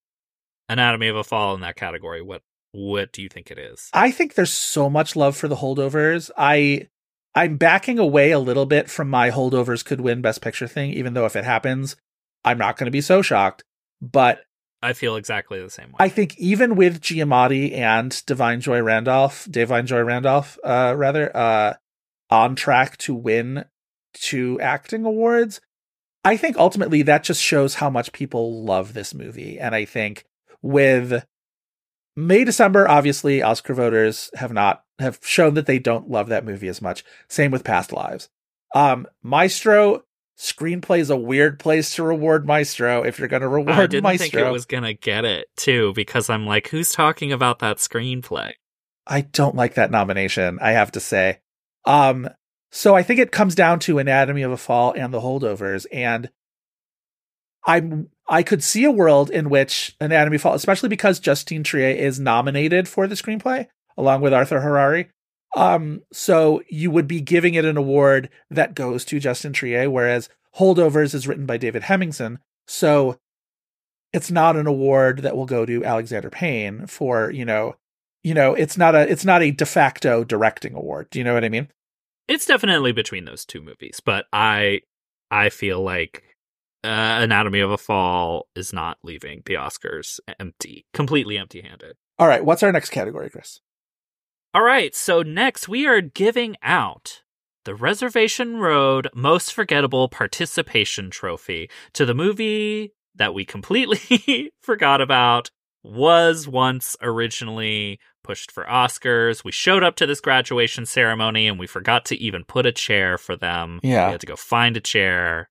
Anatomy 0.73 1.09
of 1.09 1.17
a 1.17 1.25
Fall 1.25 1.55
in 1.55 1.61
that 1.61 1.77
category, 1.77 2.23
what 2.23 2.43
what 2.73 3.13
do 3.13 3.21
you 3.23 3.29
think 3.29 3.51
it 3.51 3.59
is? 3.59 3.91
I 3.93 4.11
think 4.11 4.35
there's 4.35 4.51
so 4.51 4.89
much 4.89 5.15
love 5.15 5.37
for 5.37 5.47
the 5.47 5.57
holdovers. 5.57 6.31
I 6.37 6.89
I'm 7.35 7.57
backing 7.57 7.99
away 7.99 8.31
a 8.31 8.39
little 8.39 8.67
bit 8.67 8.91
from 8.91 9.09
my 9.09 9.31
holdovers 9.31 9.85
could 9.85 10.01
win 10.01 10.23
best 10.23 10.41
picture 10.41 10.67
thing, 10.67 10.93
even 10.93 11.15
though 11.15 11.27
if 11.27 11.37
it 11.37 11.45
happens, 11.45 11.97
I'm 12.45 12.59
not 12.59 12.77
going 12.77 12.87
to 12.87 12.91
be 12.91 13.01
so 13.01 13.23
shocked. 13.23 13.65
But 14.01 14.43
I 14.83 14.95
feel 14.95 15.17
exactly 15.17 15.63
the 15.63 15.71
same 15.71 15.89
way. 15.89 15.97
I 16.01 16.09
think 16.09 16.37
even 16.39 16.75
with 16.75 17.01
Giamatti 17.01 17.73
and 17.73 18.11
Da'Vine 18.11 18.61
Joy 18.61 18.83
Randolph, 18.83 19.47
Da'Vine 19.49 19.85
Joy 19.85 20.01
Randolph, 20.01 20.59
uh, 20.65 20.95
rather, 20.97 21.35
uh, 21.37 21.75
on 22.31 22.57
track 22.57 22.97
to 22.99 23.15
win 23.15 23.67
two 24.15 24.61
acting 24.61 25.05
awards, 25.05 25.61
I 26.25 26.37
think 26.37 26.57
ultimately 26.57 27.03
that 27.03 27.25
just 27.25 27.41
shows 27.43 27.77
how 27.77 27.91
much 27.91 28.13
people 28.13 28.65
love 28.65 28.93
this 28.93 29.15
movie. 29.15 29.59
And 29.61 29.75
I 29.75 29.85
think 29.85 30.25
with 30.63 31.25
May 32.17 32.45
December, 32.45 32.89
obviously, 32.89 33.43
Oscar 33.43 33.75
voters 33.75 34.31
have 34.35 34.53
not 34.53 34.85
have 34.99 35.19
shown 35.23 35.55
that 35.55 35.67
they 35.67 35.79
don't 35.79 36.09
love 36.09 36.29
that 36.29 36.45
movie 36.45 36.69
as 36.69 36.81
much. 36.81 37.05
Same 37.29 37.51
with 37.51 37.65
Past 37.65 37.93
Lives. 37.93 38.29
Um, 38.75 39.07
Maestro 39.23 40.05
screenplay 40.39 40.99
is 40.99 41.11
a 41.11 41.17
weird 41.17 41.59
place 41.59 41.95
to 41.95 42.03
reward 42.03 42.47
Maestro 42.47 43.03
if 43.05 43.19
you're 43.19 43.29
going 43.29 43.43
to 43.43 43.49
reward 43.49 43.79
I 43.79 43.87
didn't 43.87 44.05
Maestro. 44.05 44.29
think 44.41 44.47
it 44.49 44.51
was 44.51 44.65
gonna 44.65 44.95
get 44.95 45.25
it 45.25 45.47
too, 45.57 45.93
because 45.95 46.31
I'm 46.31 46.47
like, 46.47 46.69
who's 46.69 46.93
talking 46.93 47.33
about 47.33 47.59
that 47.61 47.77
screenplay? 47.79 48.53
I 49.07 49.23
don't 49.23 49.57
like 49.57 49.75
that 49.75 49.91
nomination, 49.91 50.59
I 50.61 50.73
have 50.73 50.93
to 50.93 51.01
say. 51.01 51.41
Um, 51.85 52.29
so 52.71 52.95
I 52.95 53.03
think 53.03 53.21
it 53.21 53.33
comes 53.33 53.55
down 53.55 53.81
to 53.81 53.99
Anatomy 53.99 54.43
of 54.43 54.53
a 54.53 54.57
Fall 54.57 54.95
and 54.97 55.13
the 55.13 55.21
holdovers, 55.21 55.87
and 55.93 56.31
I'm 57.67 58.09
I 58.29 58.43
could 58.43 58.63
see 58.63 58.85
a 58.85 58.91
world 58.91 59.31
in 59.31 59.51
which 59.51 59.97
Anatomy 60.01 60.39
Fall, 60.39 60.55
especially 60.55 60.89
because 60.89 61.21
Justine 61.21 61.65
Triet 61.65 61.97
is 61.97 62.21
nominated 62.21 62.89
for 62.89 63.07
the 63.07 63.15
screenplay 63.15 63.67
along 63.97 64.21
with 64.23 64.33
Arthur 64.33 64.61
Harari. 64.61 65.09
Um, 65.55 66.03
so 66.13 66.63
you 66.71 66.91
would 66.91 67.07
be 67.07 67.21
giving 67.21 67.55
it 67.55 67.65
an 67.65 67.77
award 67.77 68.31
that 68.51 68.75
goes 68.75 69.05
to 69.07 69.21
Justine 69.21 69.53
Triet, 69.53 69.91
whereas 69.91 70.29
Holdovers 70.57 71.15
is 71.15 71.29
written 71.29 71.47
by 71.47 71.59
David 71.59 71.83
Hemingson. 71.83 72.39
So 72.67 73.19
it's 74.13 74.31
not 74.31 74.57
an 74.57 74.67
award 74.67 75.19
that 75.19 75.37
will 75.37 75.47
go 75.47 75.67
to 75.67 75.85
Alexander 75.85 76.31
Payne 76.31 76.87
for, 76.87 77.31
you 77.31 77.45
know, 77.45 77.77
you 78.23 78.35
know, 78.35 78.55
it's 78.55 78.79
not 78.79 78.95
a 78.95 79.11
it's 79.11 79.25
not 79.25 79.43
a 79.43 79.51
de 79.51 79.67
facto 79.67 80.25
directing 80.25 80.75
award. 80.75 81.09
Do 81.11 81.19
you 81.19 81.25
know 81.25 81.35
what 81.35 81.45
I 81.45 81.49
mean? 81.49 81.69
It's 82.29 82.47
definitely 82.47 82.93
between 82.93 83.25
those 83.25 83.45
two 83.45 83.61
movies, 83.61 84.01
but 84.05 84.27
I 84.33 84.83
I 85.31 85.49
feel 85.49 85.83
like 85.83 86.32
uh, 86.85 87.19
Anatomy 87.23 87.61
of 87.61 87.71
a 87.71 87.79
Fall 87.79 88.49
is 88.55 88.73
not 88.73 88.99
leaving 89.03 89.43
the 89.47 89.55
Oscars 89.55 90.21
empty, 90.39 90.87
completely 90.93 91.39
empty-handed. 91.39 91.97
All 92.19 92.27
right, 92.27 92.45
what's 92.45 92.63
our 92.63 92.73
next 92.73 92.91
category, 92.91 93.31
Chris? 93.31 93.61
All 94.55 94.63
right, 94.63 94.95
so 94.95 95.23
next 95.23 95.69
we 95.69 95.87
are 95.87 96.01
giving 96.01 96.57
out 96.63 97.23
the 97.65 97.75
Reservation 97.75 98.59
Road 98.59 99.09
Most 99.15 99.55
Forgettable 99.55 100.09
Participation 100.09 101.11
Trophy 101.11 101.71
to 101.95 102.05
the 102.05 102.15
movie 102.15 102.93
that 103.15 103.35
we 103.35 103.45
completely 103.45 104.53
forgot 104.63 105.01
about 105.01 105.51
was 105.85 106.47
once 106.47 106.97
originally 107.03 107.99
pushed 108.23 108.53
for 108.53 108.65
Oscars. 108.65 109.45
We 109.45 109.53
showed 109.53 109.83
up 109.83 109.97
to 109.97 110.07
this 110.07 110.21
graduation 110.21 110.87
ceremony 110.87 111.49
and 111.49 111.59
we 111.59 111.67
forgot 111.67 112.05
to 112.07 112.17
even 112.17 112.45
put 112.45 112.67
a 112.67 112.73
chair 112.73 113.19
for 113.19 113.37
them. 113.37 113.81
Yeah. 113.83 114.07
We 114.07 114.13
had 114.13 114.21
to 114.21 114.27
go 114.27 114.37
find 114.37 114.77
a 114.77 114.81
chair 114.81 115.49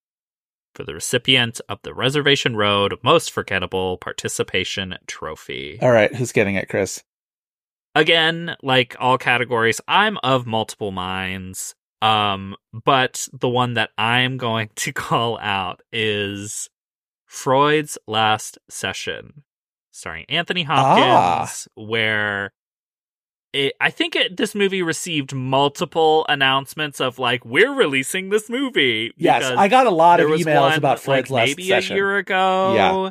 for 0.73 0.83
the 0.83 0.93
recipient 0.93 1.61
of 1.69 1.79
the 1.83 1.93
Reservation 1.93 2.55
Road 2.55 2.97
Most 3.03 3.31
Forgettable 3.31 3.97
Participation 3.97 4.95
Trophy 5.07 5.79
All 5.81 5.91
right, 5.91 6.13
who's 6.15 6.31
getting 6.31 6.55
it, 6.55 6.69
Chris? 6.69 7.03
again 7.95 8.55
like 8.63 8.95
all 8.99 9.17
categories 9.17 9.81
i'm 9.87 10.17
of 10.23 10.45
multiple 10.45 10.91
minds 10.91 11.75
um 12.01 12.55
but 12.85 13.27
the 13.33 13.49
one 13.49 13.73
that 13.73 13.89
i'm 13.97 14.37
going 14.37 14.69
to 14.75 14.93
call 14.93 15.37
out 15.39 15.81
is 15.91 16.69
freud's 17.25 17.97
last 18.07 18.57
session 18.69 19.43
starring 19.91 20.25
anthony 20.29 20.63
hopkins 20.63 21.67
where 21.75 22.51
it, 23.53 23.73
I 23.81 23.89
think 23.89 24.15
it, 24.15 24.37
this 24.37 24.55
movie 24.55 24.81
received 24.81 25.33
multiple 25.33 26.25
announcements 26.29 27.01
of 27.01 27.19
like 27.19 27.43
we're 27.43 27.73
releasing 27.73 28.29
this 28.29 28.49
movie. 28.49 29.13
Yes, 29.17 29.43
I 29.43 29.67
got 29.67 29.87
a 29.87 29.91
lot 29.91 30.19
of 30.19 30.29
emails 30.29 30.61
one, 30.69 30.77
about 30.77 30.99
Freud's 30.99 31.29
like, 31.29 31.47
last 31.47 31.57
maybe 31.57 31.67
session. 31.67 31.93
a 31.93 31.95
year 31.97 32.17
ago. 32.17 32.73
Yeah. 32.75 33.09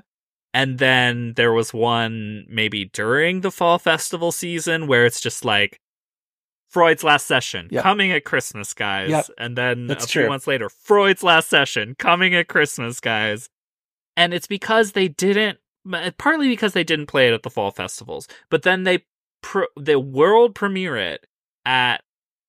And 0.53 0.78
then 0.78 1.34
there 1.36 1.53
was 1.53 1.72
one 1.72 2.45
maybe 2.49 2.86
during 2.86 3.43
the 3.43 3.51
fall 3.53 3.78
festival 3.78 4.32
season 4.32 4.86
where 4.86 5.07
it's 5.07 5.20
just 5.20 5.45
like 5.45 5.78
Freud's 6.68 7.05
last 7.05 7.26
session 7.26 7.68
Yep. 7.70 7.82
coming 7.82 8.11
at 8.12 8.24
Christmas, 8.24 8.74
guys. 8.74 9.11
Yep. 9.11 9.26
And 9.38 9.57
then 9.57 9.86
That's 9.86 10.05
a 10.07 10.09
few 10.09 10.22
true. 10.22 10.28
months 10.30 10.47
later, 10.47 10.68
Freud's 10.68 11.22
last 11.22 11.49
session 11.49 11.95
coming 11.99 12.34
at 12.34 12.49
Christmas, 12.49 12.99
guys. 12.99 13.49
And 14.16 14.34
it's 14.34 14.47
because 14.49 14.93
they 14.93 15.07
didn't, 15.09 15.59
partly 16.18 16.49
because 16.49 16.72
they 16.72 16.84
didn't 16.84 17.07
play 17.07 17.28
it 17.28 17.34
at 17.34 17.43
the 17.43 17.51
fall 17.51 17.70
festivals, 17.70 18.26
but 18.51 18.62
then 18.62 18.82
they, 18.84 19.05
pro, 19.43 19.66
the 19.76 19.99
world 19.99 20.55
premiere 20.55 20.97
it 20.97 21.26
at 21.64 22.03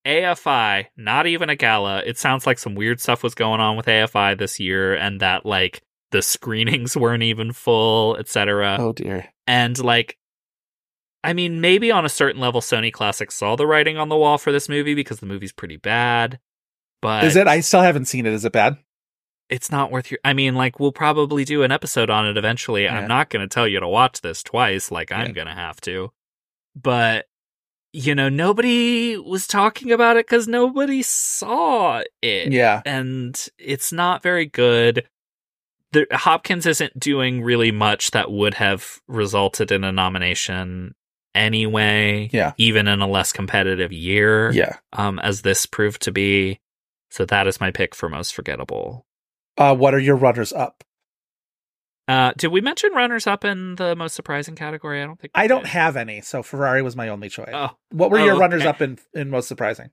AFI, 0.05 0.87
not 0.97 1.27
even 1.27 1.49
a 1.49 1.55
gala. 1.55 2.01
It 2.05 2.17
sounds 2.17 2.47
like 2.47 2.59
some 2.59 2.75
weird 2.75 2.99
stuff 2.99 3.23
was 3.23 3.35
going 3.35 3.61
on 3.61 3.77
with 3.77 3.85
AFI 3.85 4.37
this 4.37 4.59
year 4.59 4.95
and 4.95 5.19
that 5.19 5.45
like 5.45 5.83
the 6.11 6.21
screenings 6.21 6.97
weren't 6.97 7.23
even 7.23 7.53
full, 7.53 8.17
etc. 8.17 8.77
Oh 8.79 8.93
dear. 8.93 9.27
And 9.47 9.77
like 9.83 10.17
I 11.23 11.33
mean, 11.33 11.61
maybe 11.61 11.91
on 11.91 12.03
a 12.03 12.09
certain 12.09 12.41
level 12.41 12.61
Sony 12.61 12.91
Classics 12.91 13.35
saw 13.35 13.55
the 13.55 13.67
writing 13.67 13.97
on 13.97 14.09
the 14.09 14.17
wall 14.17 14.39
for 14.39 14.51
this 14.51 14.67
movie 14.67 14.95
because 14.95 15.19
the 15.19 15.27
movie's 15.27 15.53
pretty 15.53 15.77
bad. 15.77 16.39
But 17.01 17.23
Is 17.23 17.35
it? 17.35 17.47
I 17.47 17.59
still 17.61 17.81
haven't 17.81 18.05
seen 18.05 18.25
it. 18.25 18.33
Is 18.33 18.45
it 18.45 18.51
bad? 18.51 18.77
it's 19.51 19.69
not 19.69 19.91
worth 19.91 20.09
your 20.09 20.19
I 20.23 20.33
mean, 20.33 20.55
like 20.55 20.79
we'll 20.79 20.93
probably 20.93 21.43
do 21.43 21.61
an 21.61 21.71
episode 21.71 22.09
on 22.09 22.25
it 22.25 22.37
eventually. 22.37 22.85
Yeah. 22.85 22.97
I'm 22.97 23.07
not 23.07 23.29
going 23.29 23.47
to 23.47 23.53
tell 23.53 23.67
you 23.67 23.79
to 23.81 23.87
watch 23.87 24.21
this 24.21 24.41
twice 24.41 24.89
like 24.89 25.11
I'm 25.11 25.33
going 25.33 25.47
to 25.47 25.53
have 25.53 25.79
to. 25.81 26.11
But 26.76 27.26
you 27.93 28.15
know, 28.15 28.30
nobody 28.30 29.17
was 29.17 29.45
talking 29.47 29.91
about 29.91 30.15
it 30.15 30.26
cuz 30.28 30.47
nobody 30.47 31.01
saw 31.01 32.01
it 32.22 32.51
Yeah. 32.53 32.82
and 32.86 33.38
it's 33.57 33.91
not 33.91 34.24
very 34.24 34.45
good. 34.45 35.07
The, 35.91 36.07
Hopkins 36.13 36.65
isn't 36.65 36.97
doing 36.97 37.41
really 37.41 37.72
much 37.72 38.11
that 38.11 38.32
would 38.32 38.53
have 38.53 39.01
resulted 39.09 39.74
in 39.74 39.84
a 39.84 39.91
nomination 39.91 40.95
anyway. 41.36 42.30
Yeah. 42.32 42.53
even 42.57 42.88
in 42.88 43.01
a 43.01 43.07
less 43.07 43.34
competitive 43.34 43.91
year. 43.91 44.51
Yeah. 44.51 44.78
um, 44.93 45.19
as 45.19 45.41
this 45.41 45.65
proved 45.65 46.01
to 46.03 46.11
be. 46.13 46.59
So 47.09 47.26
that 47.26 47.45
is 47.47 47.59
my 47.59 47.72
pick 47.72 47.93
for 47.93 48.07
most 48.07 48.34
forgettable. 48.34 49.05
Uh, 49.57 49.76
what 49.76 49.93
are 49.93 49.99
your 49.99 50.15
runners 50.15 50.53
up? 50.53 50.84
Uh, 52.12 52.34
did 52.38 52.49
we 52.49 52.59
mention 52.59 52.91
runners 52.91 53.26
up 53.26 53.45
in 53.45 53.76
the 53.76 53.95
most 53.95 54.16
surprising 54.16 54.55
category? 54.55 55.01
I 55.01 55.05
don't 55.05 55.18
think 55.18 55.32
I 55.34 55.47
don't 55.47 55.66
have 55.66 55.95
any, 55.95 56.20
so 56.20 56.43
Ferrari 56.43 56.82
was 56.82 56.95
my 56.95 57.07
only 57.07 57.30
choice. 57.30 57.51
Oh, 57.53 57.70
what 57.91 58.12
were 58.12 58.20
oh, 58.20 58.26
your 58.26 58.38
runners 58.38 58.62
okay. 58.62 58.70
up 58.70 58.82
in 58.82 58.99
in 59.14 59.30
most 59.30 59.47
surprising? 59.47 59.91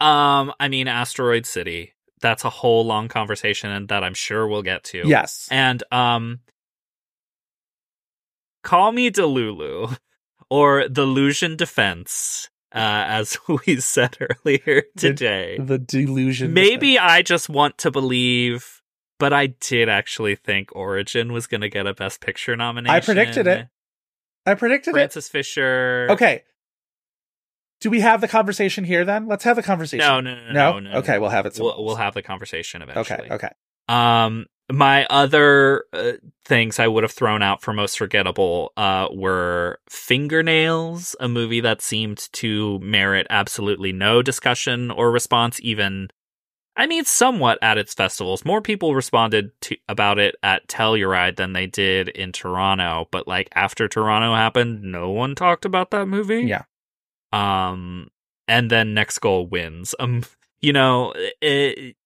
um, 0.00 0.52
I 0.58 0.68
mean, 0.68 0.88
Asteroid 0.88 1.46
City. 1.46 1.94
That's 2.20 2.44
a 2.44 2.50
whole 2.50 2.84
long 2.84 3.08
conversation 3.08 3.70
and 3.70 3.88
that 3.88 4.02
I'm 4.04 4.14
sure 4.14 4.46
we'll 4.46 4.62
get 4.62 4.84
to. 4.84 5.02
Yes. 5.06 5.48
And 5.50 5.82
um 5.92 6.40
Call 8.62 8.92
Me 8.92 9.10
Delulu 9.10 9.96
or 10.50 10.88
The 10.88 11.02
Illusion 11.02 11.56
Defense, 11.56 12.48
uh, 12.74 12.78
as 13.06 13.38
we 13.66 13.80
said 13.80 14.16
earlier 14.20 14.84
today. 14.96 15.58
the 15.60 15.78
delusion. 15.78 16.52
Maybe 16.52 16.98
I 16.98 17.22
just 17.22 17.48
want 17.48 17.78
to 17.78 17.90
believe, 17.90 18.81
but 19.18 19.32
I 19.32 19.46
did 19.48 19.88
actually 19.88 20.34
think 20.36 20.74
Origin 20.74 21.32
was 21.32 21.46
going 21.46 21.60
to 21.60 21.68
get 21.68 21.86
a 21.86 21.94
Best 21.94 22.20
Picture 22.20 22.56
nomination. 22.56 22.94
I 22.94 23.00
predicted 23.00 23.46
it. 23.46 23.68
I 24.46 24.54
predicted 24.54 24.90
it. 24.92 24.94
Frances 24.94 25.28
Fisher. 25.28 26.08
Okay. 26.10 26.42
Do 27.80 27.90
we 27.90 28.00
have 28.00 28.20
the 28.20 28.28
conversation 28.28 28.84
here 28.84 29.04
then? 29.04 29.26
Let's 29.26 29.44
have 29.44 29.56
the 29.56 29.62
conversation. 29.62 30.06
No, 30.06 30.20
no, 30.20 30.34
no, 30.34 30.52
No? 30.52 30.78
no, 30.78 30.90
no. 30.92 30.98
Okay, 30.98 31.18
we'll 31.18 31.30
have 31.30 31.46
it 31.46 31.56
We'll, 31.58 31.84
we'll 31.84 31.96
have 31.96 32.14
the 32.14 32.22
conversation 32.22 32.80
eventually. 32.82 33.30
Okay, 33.30 33.34
okay. 33.34 33.48
Um, 33.88 34.46
my 34.70 35.04
other 35.10 35.84
uh, 35.92 36.12
things 36.44 36.78
I 36.78 36.86
would 36.86 37.02
have 37.02 37.12
thrown 37.12 37.42
out 37.42 37.60
for 37.60 37.72
most 37.72 37.98
forgettable 37.98 38.72
uh, 38.76 39.08
were 39.12 39.80
Fingernails, 39.88 41.16
a 41.18 41.28
movie 41.28 41.60
that 41.60 41.82
seemed 41.82 42.28
to 42.34 42.78
merit 42.78 43.26
absolutely 43.30 43.92
no 43.92 44.22
discussion 44.22 44.90
or 44.90 45.10
response, 45.10 45.58
even. 45.62 46.08
I 46.76 46.86
mean, 46.86 47.04
somewhat 47.04 47.58
at 47.60 47.76
its 47.78 47.92
festivals. 47.92 48.44
More 48.44 48.62
people 48.62 48.94
responded 48.94 49.50
to 49.62 49.76
about 49.88 50.18
it 50.18 50.36
at 50.42 50.66
Telluride 50.68 51.36
than 51.36 51.52
they 51.52 51.66
did 51.66 52.08
in 52.08 52.32
Toronto. 52.32 53.08
But 53.10 53.28
like 53.28 53.48
after 53.54 53.88
Toronto 53.88 54.34
happened, 54.34 54.82
no 54.82 55.10
one 55.10 55.34
talked 55.34 55.64
about 55.64 55.90
that 55.90 56.06
movie. 56.06 56.42
Yeah. 56.44 56.62
Um, 57.32 58.08
and 58.48 58.70
then 58.70 58.94
Next 58.94 59.18
Goal 59.18 59.46
wins. 59.46 59.94
Um, 60.00 60.24
you 60.60 60.72
know, 60.72 61.12
it, 61.40 61.96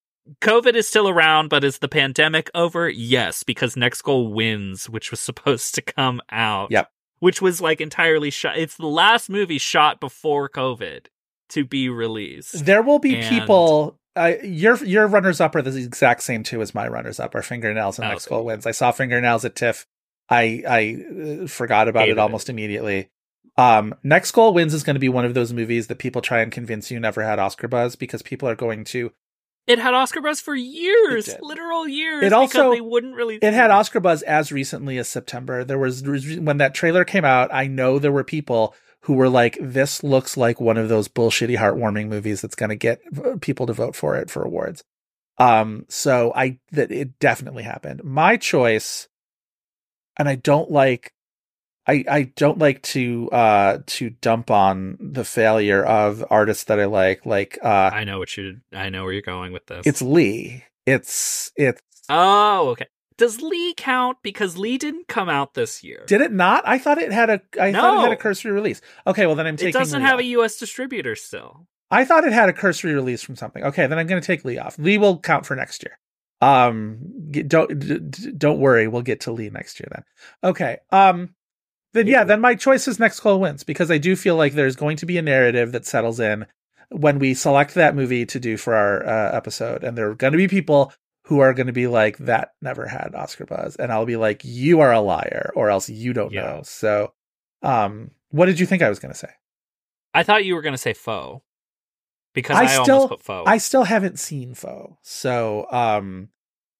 COVID 0.41 0.75
is 0.75 0.89
still 0.89 1.09
around, 1.11 1.49
but 1.51 1.62
is 1.62 1.79
the 1.79 1.89
pandemic 1.89 2.51
over? 2.55 2.89
Yes, 2.89 3.43
because 3.43 3.77
Next 3.77 4.01
Goal 4.01 4.33
wins, 4.33 4.89
which 4.89 5.11
was 5.11 5.21
supposed 5.29 5.75
to 5.75 5.83
come 5.83 6.21
out. 6.31 6.71
Yep. 6.71 6.91
Which 7.21 7.41
was 7.41 7.61
like 7.61 7.81
entirely 7.81 8.31
shot. 8.31 8.59
It's 8.59 8.77
the 8.77 8.87
last 8.87 9.29
movie 9.31 9.59
shot 9.59 10.01
before 10.01 10.49
COVID 10.49 11.07
to 11.51 11.64
be 11.64 11.89
released. 11.89 12.64
There 12.64 12.83
will 12.83 12.99
be 12.99 13.17
And- 13.17 13.29
people. 13.29 13.99
Uh, 14.17 14.33
your 14.43 14.77
your 14.85 15.07
runners 15.07 15.41
up 15.41 15.55
are 15.55 15.62
the 15.62 15.77
exact 15.79 16.23
same 16.23 16.43
too 16.43 16.62
as 16.62 16.75
my 16.75 16.89
runners 16.89 17.21
up. 17.21 17.35
Are 17.35 17.43
fingernails 17.43 17.99
and 17.99 18.07
Oh, 18.07 18.11
next 18.11 18.27
goal 18.27 18.45
wins. 18.45 18.67
I 18.67 18.71
saw 18.71 18.91
fingernails 18.93 19.45
at 19.45 19.55
TIFF. 19.55 19.87
I 20.31 20.62
I 20.67 21.43
uh, 21.45 21.47
forgot 21.47 21.89
about 21.89 22.01
Hated 22.01 22.12
it 22.12 22.19
it. 22.19 22.21
almost 22.21 22.49
immediately. 22.49 23.11
Um, 23.59 23.95
next 24.03 24.33
goal 24.33 24.53
wins 24.55 24.75
is 24.75 24.83
going 24.83 24.95
to 24.97 25.01
be 25.01 25.09
one 25.09 25.25
of 25.25 25.35
those 25.35 25.53
movies 25.53 25.87
that 25.87 25.99
people 25.99 26.21
try 26.23 26.41
and 26.41 26.51
convince 26.53 26.91
you 26.91 26.99
never 27.01 27.23
had 27.23 27.39
Oscar 27.39 27.69
buzz 27.69 27.97
because 27.97 28.23
people 28.23 28.49
are 28.49 28.57
going 28.57 28.85
to. 28.85 29.12
It 29.67 29.79
had 29.81 29.95
Oscar 29.95 30.21
buzz 30.21 30.41
for 30.41 30.55
years, 30.55 31.35
literal 31.41 31.89
years. 31.89 32.23
It 32.23 32.27
because 32.27 32.33
also- 32.35 32.71
they 32.73 32.81
wouldn't 32.81 33.17
really. 33.17 33.37
It 33.37 33.53
had 33.55 33.71
Oscar 33.71 34.01
buzz 34.01 34.23
as 34.23 34.53
recently 34.53 34.97
as 34.99 35.09
September. 35.09 35.64
There 35.64 35.79
was- 35.79 36.03
when 36.05 36.59
that 36.59 36.75
trailer 36.75 37.05
came 37.05 37.25
out. 37.25 37.53
I 37.53 37.67
know 37.67 37.99
there 37.99 38.12
were 38.12 38.25
people 38.25 38.75
who 39.07 39.15
were 39.15 39.29
like, 39.29 39.57
"This 39.61 40.03
looks 40.03 40.37
like 40.37 40.61
one 40.61 40.77
of 40.77 40.89
those 40.89 41.07
bullshitty, 41.07 41.57
heartwarming 41.57 42.09
movies 42.09 42.41
that's 42.41 42.57
going 42.57 42.71
to 42.71 42.77
get 42.77 43.01
uh, 43.25 43.37
people 43.41 43.67
to 43.67 43.73
vote 43.73 43.95
for 43.95 44.17
it 44.17 44.29
for 44.29 44.43
awards." 44.43 44.83
Um, 45.39 45.87
so 45.89 46.33
I 46.35 46.59
that 46.73 46.91
it 46.91 47.21
definitely 47.21 47.63
happened. 47.63 48.03
My 48.03 48.37
choice, 48.37 49.07
and 50.19 50.29
I 50.29 50.35
don't 50.35 50.73
like, 50.73 51.13
I 51.87 52.05
I 52.09 52.23
don't 52.35 52.59
like 52.59 52.83
to 52.83 53.31
uh 53.31 53.79
to 53.87 54.11
dump 54.11 54.51
on 54.51 54.99
the 55.01 55.25
failure 55.25 55.85
of 55.85 56.25
artists 56.29 56.65
that 56.65 56.81
I 56.81 56.87
like. 56.87 57.25
Like 57.25 57.59
uh, 57.63 57.91
I 57.93 58.03
know 58.03 58.19
what 58.19 58.37
you. 58.37 58.61
I 58.73 58.89
know 58.89 59.05
where 59.05 59.13
you're 59.13 59.23
going 59.23 59.53
with 59.53 59.67
this. 59.67 59.87
it's 59.87 60.03
Lee. 60.03 60.65
It's 60.85 61.53
it's 61.55 61.81
Oh, 62.09 62.71
okay. 62.71 62.87
Does 63.19 63.41
Lee 63.41 63.75
count? 63.77 64.19
Because 64.23 64.59
Lee 64.59 64.77
didn't 64.77 65.09
come 65.09 65.29
out 65.29 65.55
this 65.55 65.83
year. 65.83 66.05
Did 66.07 66.21
it 66.21 66.33
not? 66.33 66.67
I 66.67 66.79
thought 66.79 66.99
it 66.99 67.12
had 67.12 67.31
a. 67.31 67.41
I 67.61 67.73
thought 67.73 67.99
it 67.99 68.01
had 68.03 68.12
a 68.12 68.17
cursory 68.17 68.53
release. 68.53 68.81
Okay, 69.07 69.27
well 69.27 69.35
then 69.35 69.47
I'm 69.47 69.57
taking. 69.57 69.71
it 69.71 69.73
doesn't 69.73 70.01
Lee 70.01 70.07
have 70.07 70.14
off. 70.17 70.21
a 70.21 70.25
U.S. 70.25 70.59
distributor 70.59 71.17
still. 71.17 71.67
I 71.91 72.05
thought 72.05 72.25
it 72.25 72.33
had 72.33 72.49
a 72.49 72.53
cursory 72.53 72.95
release 72.95 73.23
from 73.23 73.37
something. 73.37 73.62
Okay, 73.62 73.87
then 73.87 73.99
I'm 73.99 74.07
going 74.07 74.21
to 74.21 74.27
take 74.27 74.45
Lee 74.45 74.59
off. 74.59 74.79
Lee 74.79 74.99
will 74.99 75.19
count 75.19 75.47
for 75.47 75.55
next 75.55 75.83
year. 75.83 75.99
Um, 76.41 76.99
don't 77.47 78.39
don't 78.39 78.61
worry. 78.61 78.89
We'll 78.89 79.03
get 79.03 79.21
to 79.23 79.33
Lee 79.33 79.51
next 79.51 79.81
year 79.81 79.89
then. 79.91 80.05
Okay. 80.45 80.79
Um, 80.91 81.35
then 81.95 82.07
yeah, 82.07 82.25
then 82.25 82.41
my 82.41 82.55
choice 82.55 82.87
is 82.87 82.99
next 82.99 83.21
goal 83.21 83.41
wins 83.41 83.64
because 83.64 83.91
I 83.91 83.99
do 83.99 84.17
feel 84.17 84.37
like 84.37 84.53
there's 84.53 84.77
going 84.77 84.99
to 84.99 85.07
be 85.07 85.17
a 85.17 85.23
narrative 85.23 85.73
that 85.73 85.87
settles 85.87 86.21
in 86.21 86.47
when 86.91 87.19
we 87.19 87.33
select 87.33 87.75
that 87.75 87.97
movie 87.97 88.27
to 88.27 88.39
do 88.39 88.57
for 88.57 88.75
our 88.75 89.07
uh, 89.07 89.35
episode, 89.35 89.83
and 89.83 89.97
there 89.97 90.11
are 90.11 90.14
going 90.14 90.33
to 90.33 90.37
be 90.37 90.49
people 90.49 90.93
who 91.27 91.41
are 91.41 91.53
going 91.55 91.66
to 91.66 91.72
be 91.72 91.87
like 91.87 92.18
that 92.18 92.53
never 92.62 92.87
had 92.87 93.14
Oscar 93.14 93.47
buzz, 93.47 93.77
and 93.77 93.93
I'll 93.93 94.07
be 94.07 94.16
like, 94.16 94.43
you 94.45 94.81
are 94.81 94.93
a 94.93 95.01
liar, 95.01 95.53
or 95.57 95.70
else 95.70 95.89
you 95.89 96.12
don't 96.12 96.33
Yeah. 96.33 96.43
know. 96.43 96.62
So, 96.64 97.12
um, 97.62 98.12
what 98.31 98.47
did 98.47 98.61
you 98.61 98.66
think 98.66 98.83
I 98.83 98.89
was 98.89 98.99
going 98.99 99.12
to 99.12 99.18
say? 99.18 99.31
I 100.14 100.22
thought 100.22 100.45
you 100.45 100.55
were 100.55 100.62
going 100.62 100.74
to 100.74 100.79
say 100.79 100.93
foe 100.95 101.43
because 102.33 102.57
I 102.57 102.62
I, 102.62 102.66
still- 102.66 102.95
almost 102.95 103.09
put 103.09 103.22
foe. 103.22 103.45
I 103.47 103.59
still 103.59 103.85
haven't 103.85 104.18
seen 104.18 104.55
Foe, 104.55 104.99
so 105.03 105.66
um, 105.70 106.29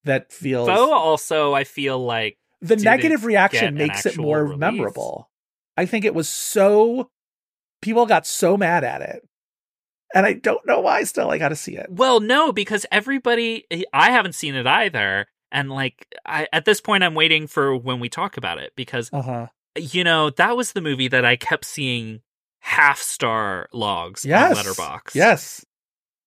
that 0.05 0.32
feels 0.32 0.68
foe 0.68 0.92
also, 0.92 1.53
I 1.53 1.64
feel 1.64 1.99
like 1.99 2.38
the 2.62 2.76
negative 2.76 3.24
reaction 3.24 3.74
makes 3.74 4.07
it 4.07 4.16
more 4.16 4.44
release. 4.44 4.59
memorable. 4.59 5.30
I 5.76 5.84
think 5.86 6.05
it 6.05 6.14
was 6.14 6.28
so 6.28 7.11
people 7.82 8.07
got 8.07 8.26
so 8.26 8.57
mad 8.57 8.84
at 8.84 9.03
it, 9.03 9.28
and 10.14 10.24
I 10.26 10.34
don't 10.34 10.64
know 10.66 10.80
why. 10.80 11.04
Still, 11.04 11.30
I 11.30 11.38
got 11.38 11.48
to 11.50 11.57
see 11.57 11.76
it. 11.76 11.86
Well, 11.90 12.20
no, 12.20 12.52
because 12.52 12.86
everybody 12.92 13.64
I 13.92 14.11
haven't 14.11 14.34
seen 14.34 14.54
it 14.54 14.66
either. 14.66 15.26
And 15.52 15.70
like 15.70 16.07
I 16.26 16.48
at 16.52 16.64
this 16.64 16.80
point 16.80 17.04
I'm 17.04 17.14
waiting 17.14 17.46
for 17.46 17.76
when 17.76 18.00
we 18.00 18.09
talk 18.09 18.36
about 18.36 18.59
it 18.59 18.72
because 18.76 19.11
Uh 19.12 19.22
huh. 19.22 19.46
you 19.76 20.02
know, 20.04 20.30
that 20.30 20.57
was 20.57 20.72
the 20.72 20.80
movie 20.80 21.09
that 21.09 21.24
I 21.24 21.36
kept 21.36 21.64
seeing 21.64 22.20
half 22.61 22.98
star 23.00 23.68
logs 23.72 24.24
Yes. 24.24 24.57
on 24.59 24.64
Letterboxd. 24.64 25.14
Yes. 25.14 25.64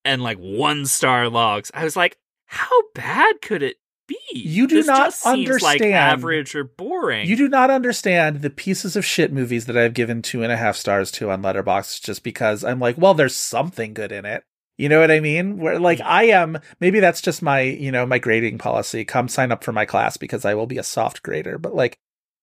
And 0.05 0.21
like 0.21 0.37
one 0.37 0.85
star 0.85 1.29
logs. 1.29 1.69
I 1.73 1.83
was 1.83 1.95
like, 1.97 2.17
how 2.45 2.81
bad 2.95 3.41
could 3.41 3.61
it 3.61 3.75
be? 4.09 4.17
You 4.33 4.67
do 4.67 4.75
This 4.75 4.87
not 4.87 5.13
seems 5.13 5.61
like 5.61 5.79
understand- 5.81 5.93
average 5.93 6.55
or 6.55 6.65
boring. 6.65 7.27
You 7.27 7.37
do 7.37 7.47
not 7.47 7.69
understand 7.69 8.41
the 8.41 8.49
pieces 8.49 8.95
of 8.97 9.05
shit 9.05 9.31
movies 9.31 9.67
that 9.67 9.77
I've 9.77 9.93
given 9.93 10.21
two 10.21 10.43
and 10.43 10.51
a 10.51 10.57
half 10.57 10.75
stars 10.75 11.11
to 11.11 11.31
on 11.31 11.41
Letterboxd 11.41 12.03
just 12.03 12.23
because 12.23 12.63
I'm 12.65 12.79
like, 12.79 12.97
well, 12.97 13.13
there's 13.13 13.35
something 13.35 13.93
good 13.93 14.11
in 14.11 14.25
it. 14.25 14.43
You 14.77 14.89
know 14.89 14.99
what 14.99 15.11
I 15.11 15.19
mean? 15.19 15.57
Where 15.57 15.79
like 15.79 16.01
I 16.01 16.23
am, 16.25 16.57
maybe 16.79 16.99
that's 16.99 17.21
just 17.21 17.41
my, 17.41 17.61
you 17.61 17.91
know, 17.91 18.05
my 18.05 18.17
grading 18.19 18.57
policy. 18.57 19.05
Come 19.05 19.27
sign 19.27 19.51
up 19.51 19.63
for 19.63 19.71
my 19.71 19.85
class 19.85 20.17
because 20.17 20.45
I 20.45 20.55
will 20.55 20.67
be 20.67 20.77
a 20.77 20.83
soft 20.83 21.21
grader. 21.21 21.57
But 21.57 21.75
like, 21.75 21.97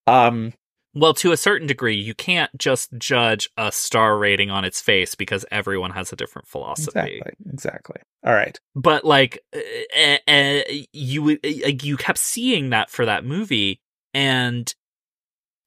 um, 0.07 0.53
Well, 0.99 1.13
to 1.15 1.33
a 1.33 1.37
certain 1.37 1.67
degree, 1.67 1.95
you 1.95 2.15
can't 2.15 2.51
just 2.57 2.91
judge 2.97 3.51
a 3.59 3.71
star 3.71 4.17
rating 4.17 4.51
on 4.51 4.65
its 4.65 4.81
face 4.81 5.15
because 5.15 5.45
everyone 5.51 5.91
has 5.91 6.11
a 6.11 6.17
different 6.17 6.49
philosophy. 6.49 7.19
exactly, 7.19 7.33
exactly. 7.53 7.97
All 8.25 8.33
right. 8.33 8.59
But 8.75 9.05
like, 9.05 9.45
uh, 9.55 10.17
uh, 10.27 10.61
you 10.95 11.39
you 11.43 11.99
kept 11.99 12.17
seeing 12.17 12.71
that 12.71 12.89
for 12.89 13.05
that 13.05 13.27
movie, 13.27 13.83
and 14.15 14.75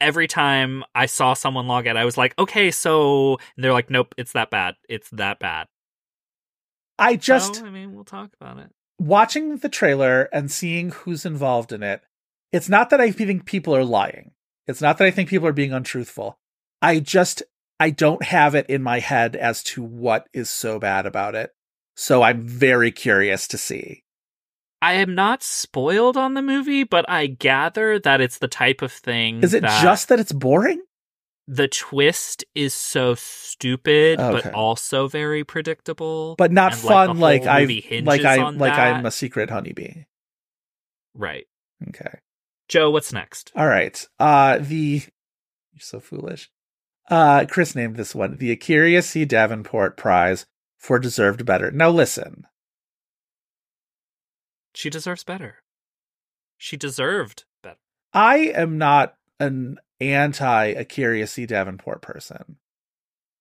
every 0.02 0.28
time 0.28 0.84
I 0.96 1.06
saw 1.06 1.36
someone 1.36 1.68
log 1.68 1.86
it, 1.86 1.96
I 1.96 2.06
was 2.06 2.18
like, 2.18 2.34
okay, 2.40 2.72
so 2.72 3.38
and 3.56 3.64
they're 3.64 3.72
like, 3.72 3.92
nope, 3.92 4.16
it's 4.18 4.32
that 4.32 4.50
bad. 4.50 4.78
It's 4.90 5.12
that 5.12 5.38
bad. 5.38 5.68
I 6.98 7.18
just 7.18 7.58
So, 7.58 7.68
I 7.68 7.70
mean, 7.70 7.94
we'll 7.94 8.04
talk 8.04 8.32
about 8.42 8.58
it. 8.58 8.72
watching 8.98 9.58
the 9.58 9.70
trailer 9.70 10.24
and 10.34 10.50
seeing 10.50 10.90
who's 10.90 11.24
involved 11.24 11.72
in 11.72 11.84
it. 11.84 12.02
It's 12.52 12.68
not 12.68 12.90
that 12.90 13.00
I 13.00 13.12
think 13.12 13.46
people 13.46 13.76
are 13.76 13.86
lying. 13.86 14.32
It's 14.70 14.82
not 14.82 14.98
that 15.00 15.08
I 15.08 15.12
think 15.12 15.30
people 15.30 15.48
are 15.48 15.54
being 15.54 15.74
untruthful. 15.74 16.38
I 16.82 17.00
just 17.00 17.44
I 17.80 17.90
don't 17.90 18.24
have 18.24 18.56
it 18.56 18.70
in 18.70 18.84
my 18.84 19.00
head 19.00 19.36
as 19.36 19.64
to 19.64 19.84
what 19.84 20.28
is 20.34 20.50
so 20.50 20.80
bad 20.80 21.06
about 21.06 21.34
it. 21.36 21.52
So 21.96 22.22
I'm 22.22 22.44
very 22.48 22.92
curious 22.92 23.48
to 23.50 23.58
see. 23.58 24.04
I 24.82 24.94
am 24.94 25.16
not 25.16 25.44
spoiled 25.44 26.16
on 26.16 26.36
the 26.36 26.42
movie, 26.42 26.84
but 26.86 27.10
I 27.10 27.28
gather 27.28 28.00
that 28.00 28.22
it's 28.22 28.38
the 28.38 28.48
type 28.48 28.82
of 28.82 28.92
thing. 28.94 29.44
Is 29.44 29.54
it 29.54 29.62
that 29.62 29.82
just 29.82 30.08
that 30.08 30.20
it's 30.20 30.32
boring? 30.32 30.82
the 31.52 31.68
twist 31.68 32.46
is 32.54 32.76
so 32.76 33.16
stupid, 33.16 34.20
Okay. 34.20 34.42
but 34.44 34.54
also 34.54 35.08
very 35.08 35.44
predictable, 35.44 36.36
But 36.38 36.52
not 36.52 36.74
and, 36.74 36.82
fun 36.82 37.18
like, 37.18 37.42
whole 37.42 37.50
I 37.50 37.64
like 38.04 38.24
I 38.24 38.36
like. 38.52 38.78
I'm 38.78 39.06
a 39.08 39.12
secret 39.12 39.50
honeybee. 39.50 40.04
right. 41.16 41.48
Okay. 41.88 42.20
Joe, 42.70 42.92
what's 42.92 43.12
next? 43.12 43.52
All 43.56 43.68
right. 43.68 44.08
Uh 44.20 44.60
the 44.60 45.04
You're 45.74 45.82
so 45.82 46.00
foolish. 46.00 46.50
Uh 47.10 47.46
Chris 47.50 47.76
named 47.76 47.98
this 47.98 48.16
one 48.16 48.38
the 48.38 48.56
A'keria 48.56 49.04
C. 49.04 49.26
Davenport 49.26 49.98
Prize 49.98 50.46
for 50.78 51.00
Deserved 51.00 51.46
Better. 51.46 51.72
Now 51.72 51.90
listen. 51.90 52.46
She 54.74 54.90
deserves 54.90 55.24
better. 55.24 55.56
She 56.58 56.78
deserved 56.78 57.46
better. 57.64 57.80
I 58.14 58.38
am 58.38 58.78
not 58.78 59.16
an 59.40 59.80
anti 60.00 60.74
A'keria 60.74 61.28
C. 61.28 61.46
Davenport 61.46 62.02
person, 62.02 62.58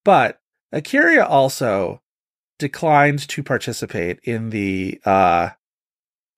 but 0.04 0.40
A'keria 0.72 1.28
also 1.28 2.00
declined 2.58 3.28
to 3.28 3.42
participate 3.42 4.18
in 4.24 4.50
the 4.50 5.00
uh, 5.04 5.50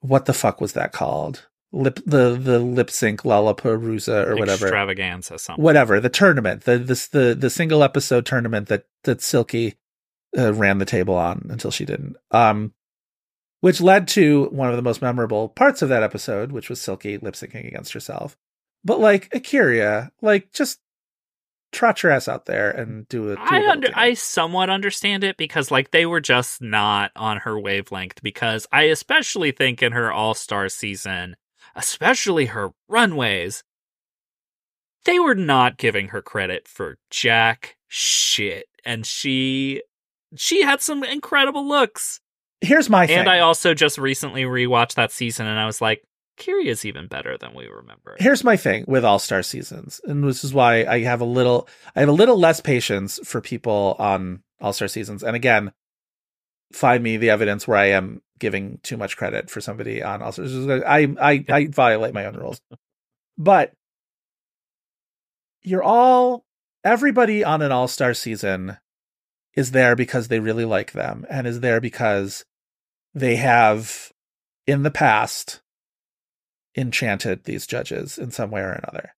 what 0.01 0.27
the 0.27 0.33
fuck 0.35 0.61
was 0.61 0.73
that 0.73 0.93
called? 0.93 1.47
Lip 1.73 2.01
the 2.05 2.37
the 2.37 2.59
lip 2.59 2.91
sync 2.91 3.23
Lollapalooza 3.23 4.27
or 4.27 4.37
whatever, 4.37 4.67
Extravaganza, 4.67 5.39
something. 5.39 5.63
whatever 5.63 6.01
the 6.01 6.09
tournament, 6.09 6.65
the 6.65 6.79
this 6.79 7.07
the 7.07 7.37
the 7.39 7.49
single 7.49 7.85
episode 7.85 8.27
tournament 8.27 8.67
that 8.69 8.87
that 9.05 9.23
Silky 9.23 9.77
uh, 10.37 10.53
ran 10.53 10.79
the 10.79 10.85
table 10.85 11.15
on 11.15 11.47
until 11.49 11.71
she 11.71 11.85
didn't. 11.85 12.17
Um, 12.33 12.75
which 13.61 13.81
led 13.81 14.09
to 14.09 14.47
one 14.47 14.71
of 14.71 14.77
the 14.77 14.83
most 14.83 15.01
memorable 15.01 15.49
parts 15.51 15.81
of 15.81 15.89
that 15.91 16.03
episode, 16.03 16.51
which 16.51 16.69
was 16.69 16.81
Silky 16.81 17.19
lip 17.19 17.35
syncing 17.35 17.69
against 17.69 17.93
herself. 17.93 18.37
But 18.85 18.99
like 18.99 19.31
A'keria, 19.31 20.11
like 20.23 20.53
just 20.53 20.81
trot 21.73 22.03
your 22.03 22.11
ass 22.11 22.27
out 22.27 22.47
there 22.47 22.71
and 22.71 23.07
do 23.09 23.31
it. 23.31 23.39
I 23.41 23.65
under 23.71 23.91
I 23.95 24.15
somewhat 24.15 24.71
understand 24.71 25.23
it 25.23 25.37
because 25.37 25.71
like 25.71 25.91
they 25.91 26.07
were 26.07 26.21
just 26.21 26.61
not 26.61 27.13
on 27.15 27.39
her 27.39 27.59
wavelength 27.61 28.23
because 28.23 28.67
I 28.73 28.85
especially 28.85 29.53
think 29.53 29.83
in 29.83 29.93
her 29.93 30.11
All-Star 30.13 30.69
season, 30.69 31.37
especially 31.75 32.47
her 32.47 32.71
runways, 32.89 33.65
they 35.05 35.19
were 35.19 35.35
not 35.35 35.77
giving 35.77 36.09
her 36.09 36.23
credit 36.23 36.69
for 36.69 36.99
jack 37.11 37.77
shit 37.89 38.67
and 38.85 39.05
she 39.07 39.83
she 40.37 40.63
had 40.63 40.81
some 40.81 41.03
incredible 41.03 41.67
looks. 41.67 42.21
Here's 42.61 42.89
my 42.89 43.07
thing. 43.07 43.19
And 43.19 43.29
I 43.29 43.41
also 43.41 43.75
just 43.75 43.99
recently 43.99 44.45
rewatched 44.45 44.95
that 44.95 45.11
season 45.13 45.47
and 45.47 45.59
I 45.59 45.67
was 45.67 45.81
like, 45.81 46.05
Kyria's 46.41 46.85
even 46.85 47.07
better 47.07 47.37
than 47.39 47.55
we 47.55 47.67
remember. 47.67 48.17
Here's 48.19 48.43
my 48.43 48.57
thing 48.57 48.85
with 48.89 49.05
All 49.05 49.19
Star 49.19 49.43
seasons, 49.43 50.01
and 50.05 50.25
this 50.25 50.43
is 50.43 50.55
why 50.55 50.85
I 50.85 51.01
have 51.01 51.21
a 51.21 51.27
little, 51.27 51.69
I 51.95 52.01
have 52.01 52.09
a 52.09 52.13
little 52.13 52.39
less 52.39 52.61
patience 52.61 53.21
for 53.25 53.41
people 53.41 53.95
on 53.99 54.43
All 54.61 54.73
Star 54.73 54.89
seasons. 54.89 55.23
And 55.23 55.37
again, 55.37 55.73
find 56.73 57.03
me 57.03 57.19
the 57.19 57.31
evidence 57.31 57.69
where 57.69 57.77
I 57.77 57.91
am 57.91 58.23
giving 58.41 58.81
too 58.83 58.97
much 58.97 59.17
credit 59.17 59.49
for 59.49 59.61
somebody 59.61 60.03
on 60.03 60.23
All. 60.23 60.33
I, 60.37 61.15
I, 61.21 61.45
I 61.49 61.67
violate 61.67 62.15
my 62.15 62.27
own 62.27 62.37
rules, 62.37 62.61
but 63.39 63.73
you're 65.63 65.83
all, 65.83 66.45
everybody 66.83 67.45
on 67.45 67.63
an 67.63 67.71
All 67.71 67.87
Star 67.87 68.15
season 68.15 68.79
is 69.55 69.71
there 69.71 69.95
because 69.95 70.29
they 70.29 70.41
really 70.41 70.65
like 70.65 70.93
them, 70.93 71.25
and 71.31 71.47
is 71.47 71.61
there 71.61 71.81
because 71.81 72.45
they 73.15 73.37
have 73.37 74.13
in 74.67 74.83
the 74.83 74.91
past 74.91 75.61
enchanted 76.77 77.45
these 77.45 77.67
judges 77.67 78.19
in 78.19 78.31
some 78.31 78.51
way 78.51 78.61
or 78.61 78.73
another. 78.73 79.15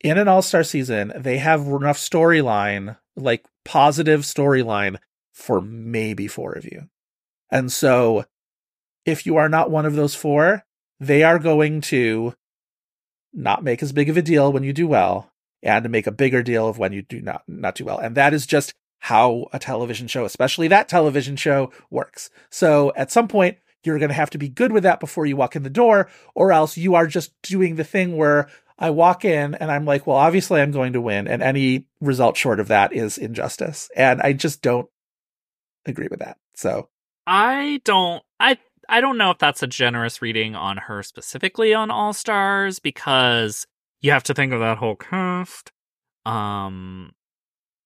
In 0.00 0.18
an 0.18 0.28
all 0.28 0.42
star 0.42 0.64
season, 0.64 1.12
they 1.16 1.38
have 1.38 1.66
enough 1.66 1.98
storyline, 1.98 2.96
like 3.16 3.46
positive 3.64 4.22
storyline, 4.22 4.98
for 5.32 5.60
maybe 5.60 6.28
four 6.28 6.52
of 6.52 6.64
you. 6.64 6.88
And 7.50 7.72
so, 7.72 8.24
if 9.04 9.26
you 9.26 9.36
are 9.36 9.48
not 9.48 9.70
one 9.70 9.86
of 9.86 9.94
those 9.94 10.14
four, 10.14 10.64
they 11.00 11.22
are 11.22 11.38
going 11.38 11.80
to 11.82 12.34
not 13.32 13.64
make 13.64 13.82
as 13.82 13.92
big 13.92 14.08
of 14.08 14.16
a 14.16 14.22
deal 14.22 14.52
when 14.52 14.62
you 14.62 14.72
do 14.72 14.86
well 14.86 15.30
and 15.62 15.88
make 15.90 16.06
a 16.06 16.12
bigger 16.12 16.42
deal 16.42 16.68
of 16.68 16.78
when 16.78 16.92
you 16.92 17.02
do 17.02 17.20
not 17.20 17.42
not 17.48 17.74
do 17.74 17.84
well. 17.84 17.98
And 17.98 18.14
that 18.16 18.32
is 18.32 18.46
just 18.46 18.74
how 19.00 19.46
a 19.52 19.58
television 19.58 20.06
show, 20.06 20.24
especially 20.24 20.68
that 20.68 20.88
television 20.88 21.36
show, 21.36 21.70
works. 21.90 22.30
So 22.50 22.92
at 22.96 23.10
some 23.10 23.28
point, 23.28 23.58
you're 23.82 23.98
going 23.98 24.08
to 24.08 24.14
have 24.14 24.30
to 24.30 24.38
be 24.38 24.48
good 24.48 24.72
with 24.72 24.82
that 24.84 25.00
before 25.00 25.26
you 25.26 25.36
walk 25.36 25.56
in 25.56 25.62
the 25.62 25.70
door, 25.70 26.08
or 26.34 26.52
else 26.52 26.76
you 26.76 26.94
are 26.94 27.06
just 27.06 27.32
doing 27.42 27.76
the 27.76 27.84
thing 27.84 28.16
where 28.16 28.48
I 28.78 28.90
walk 28.90 29.24
in 29.24 29.54
and 29.54 29.70
I'm 29.70 29.84
like, 29.84 30.06
well, 30.06 30.16
obviously 30.16 30.60
I'm 30.60 30.72
going 30.72 30.94
to 30.94 31.00
win. 31.00 31.28
And 31.28 31.42
any 31.42 31.86
result 32.00 32.36
short 32.36 32.60
of 32.60 32.68
that 32.68 32.92
is 32.92 33.18
injustice. 33.18 33.90
And 33.94 34.22
I 34.22 34.32
just 34.32 34.62
don't 34.62 34.88
agree 35.86 36.08
with 36.10 36.20
that. 36.20 36.38
So 36.54 36.88
I 37.26 37.80
don't, 37.84 38.22
I, 38.40 38.58
I 38.88 39.00
don't 39.00 39.18
know 39.18 39.30
if 39.30 39.38
that's 39.38 39.62
a 39.62 39.66
generous 39.66 40.22
reading 40.22 40.54
on 40.54 40.76
her 40.76 41.02
specifically 41.02 41.74
on 41.74 41.90
All 41.90 42.12
Stars 42.12 42.78
because 42.78 43.66
you 44.00 44.10
have 44.10 44.24
to 44.24 44.34
think 44.34 44.52
of 44.52 44.60
that 44.60 44.78
whole 44.78 44.96
cast. 44.96 45.72
Um, 46.26 47.12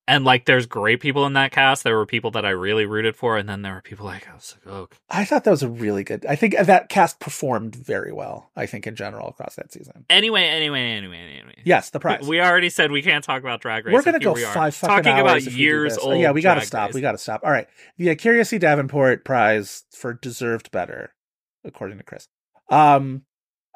and 0.09 0.25
like 0.25 0.47
there's 0.47 0.67
great 0.67 1.01
people 1.01 1.25
in 1.27 1.35
that 1.35 1.53
cast 1.53 1.85
there 1.85 1.95
were 1.97 2.07
people 2.07 2.33
that 2.33 2.45
i 2.45 2.51
really 2.51 2.87
rooted 2.87 3.15
for 3.15 3.37
and 3.37 3.49
then 3.49 3.63
there 3.63 3.75
were 3.75 3.83
people 3.83 4.05
like 4.05 4.29
i 4.29 4.35
was 4.35 4.57
like 4.65 4.75
oh 4.75 4.89
I 5.11 5.25
thought 5.25 5.45
that 5.45 5.51
was 5.51 5.63
a 5.63 5.69
really 5.69 6.05
good. 6.05 6.27
I 6.27 6.37
think 6.37 6.55
that 6.59 6.89
cast 6.89 7.19
performed 7.19 7.75
very 7.75 8.13
well. 8.13 8.51
I 8.55 8.67
think 8.67 8.87
in 8.87 8.95
general 8.95 9.29
across 9.29 9.55
that 9.57 9.73
season. 9.73 10.05
anyway 10.11 10.43
anyway 10.45 10.81
anyway 10.81 11.17
anyway 11.19 11.55
Yes, 11.65 11.91
the 11.91 11.99
prize. 12.01 12.27
we 12.27 12.41
already 12.41 12.69
said 12.71 12.91
we 12.91 13.03
can't 13.03 13.25
talk 13.25 13.41
about 13.41 13.61
drag 13.61 13.87
race 13.87 13.95
We're 13.95 14.03
gonna 14.03 14.19
go 14.19 14.33
we 14.33 14.43
five 14.45 14.75
fucking 14.75 15.05
talking 15.05 15.19
about 15.19 15.41
we 15.43 15.53
years 15.53 15.95
this. 15.95 16.05
Oh, 16.05 16.13
yeah, 16.13 16.33
we 16.33 16.43
gotta 16.43 16.61
stop. 16.61 16.89
Race. 16.89 16.95
We 16.95 17.01
gotta 17.01 17.19
stop. 17.19 17.41
All 17.45 17.51
right, 17.51 17.67
the 17.97 18.09
A'keria 18.09 18.47
C. 18.47 18.59
Davenport 18.59 19.25
prize 19.25 19.85
for 19.93 20.13
deserved 20.15 20.71
better, 20.71 21.15
according 21.65 21.99
to 21.99 22.05
Chris. 22.05 22.29
Um, 22.71 23.23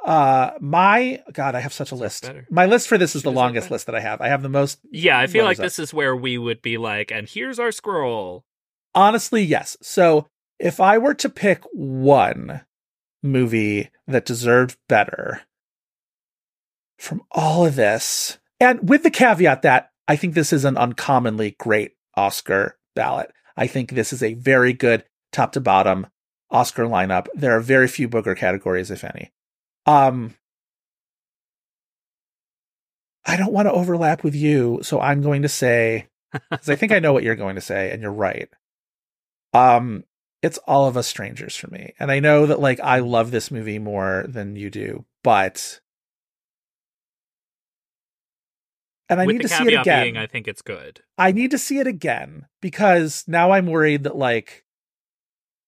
uh, 0.05 0.53
my 0.61 1.23
God, 1.33 1.55
I 1.55 1.61
have 1.61 1.73
such 1.73 1.93
a 1.93 1.95
list. 1.95 2.31
My 2.51 2.67
list 2.67 2.89
for 2.89 2.99
this 2.99 3.15
is 3.15 3.23
She 3.23 3.29
the 3.29 3.33
longest 3.33 3.71
list 3.71 3.87
that 3.87 3.95
I 3.95 4.01
have. 4.01 4.21
I 4.21 4.29
have 4.29 4.43
the 4.43 4.49
most. 4.49 4.81
yeah 4.91 5.19
i 5.19 5.27
feel 5.27 5.45
like 5.45 5.59
this 5.59 5.79
is 5.79 5.95
where 5.95 6.15
we 6.17 6.39
would 6.39 6.63
be 6.63 6.77
like 6.79 7.11
and 7.11 7.29
here's 7.29 7.59
our 7.59 7.73
scroll 7.73 8.45
Honestly, 8.95 9.43
yes. 9.43 9.77
So 9.81 10.29
if 10.59 10.81
I 10.81 10.99
were 10.99 11.15
to 11.15 11.29
pick 11.29 11.63
one 11.73 12.63
movie 13.23 13.91
that 14.07 14.27
deserved 14.27 14.77
better 14.89 15.43
from 16.99 17.23
all 17.31 17.65
of 17.67 17.77
this, 17.77 18.39
and 18.61 18.89
with 18.89 19.03
the 19.03 19.11
caveat 19.11 19.63
that 19.63 19.91
I 20.07 20.17
think 20.17 20.35
this 20.35 20.53
is 20.53 20.65
an 20.65 20.77
uncommonly 20.77 21.57
great 21.59 21.93
Oscar 22.17 22.77
ballot. 22.95 23.33
I 23.57 23.67
think 23.67 23.91
this 23.91 24.13
is 24.13 24.23
a 24.23 24.35
very 24.35 24.73
good 24.73 25.05
top 25.33 25.53
to 25.53 25.61
bottom 25.61 26.07
Oscar 26.51 26.85
lineup. 26.85 27.27
There 27.35 27.57
are 27.57 27.61
very 27.61 27.89
few 27.89 28.09
booger 28.09 28.37
categories, 28.37 28.91
if 28.91 29.05
any. 29.05 29.33
Um, 29.87 30.35
I 33.24 33.37
don't 33.37 33.53
want 33.53 33.66
to 33.66 33.72
overlap 33.72 34.24
with 34.24 34.35
you, 34.35 34.80
so 34.83 35.01
I'm 35.01 35.22
going 35.22 35.43
to 35.43 35.49
say, 35.49 36.09
because 36.51 36.68
I 36.68 36.76
think 36.76 36.93
I 36.93 36.99
know 36.99 37.12
what 37.12 37.22
you're 37.22 37.35
going 37.37 37.57
to 37.57 37.61
say, 37.61 37.91
and 37.91 38.03
you're 38.03 38.12
right. 38.12 38.49
Um, 39.53 40.05
it's 40.43 40.59
all 40.59 40.87
of 40.87 40.97
us 40.97 41.07
strangers 41.07 41.57
for 41.57 41.68
me, 41.68 41.95
and 41.99 42.11
I 42.11 42.20
know 42.20 42.47
that 42.47 42.61
like 42.61 42.80
I 42.80 43.01
love 43.01 43.30
this 43.30 43.51
movie 43.51 43.78
more 43.78 44.24
than 44.28 44.57
you 44.57 44.70
do, 44.70 45.05
but 45.22 45.80
and 49.09 49.20
I 49.20 49.26
with 49.26 49.37
need 49.37 49.43
to 49.43 49.49
see 49.49 49.66
it 49.66 49.80
again. 49.80 50.05
being 50.05 50.16
i 50.16 50.26
think 50.26 50.49
it's 50.49 50.62
good 50.62 51.03
I 51.18 51.33
need 51.33 51.51
to 51.51 51.59
see 51.59 51.78
it 51.78 51.87
again 51.87 52.47
because 52.61 53.24
now 53.26 53.53
I'm 53.53 53.66
worried 53.66 54.05
that 54.05 54.16
like 54.16 54.64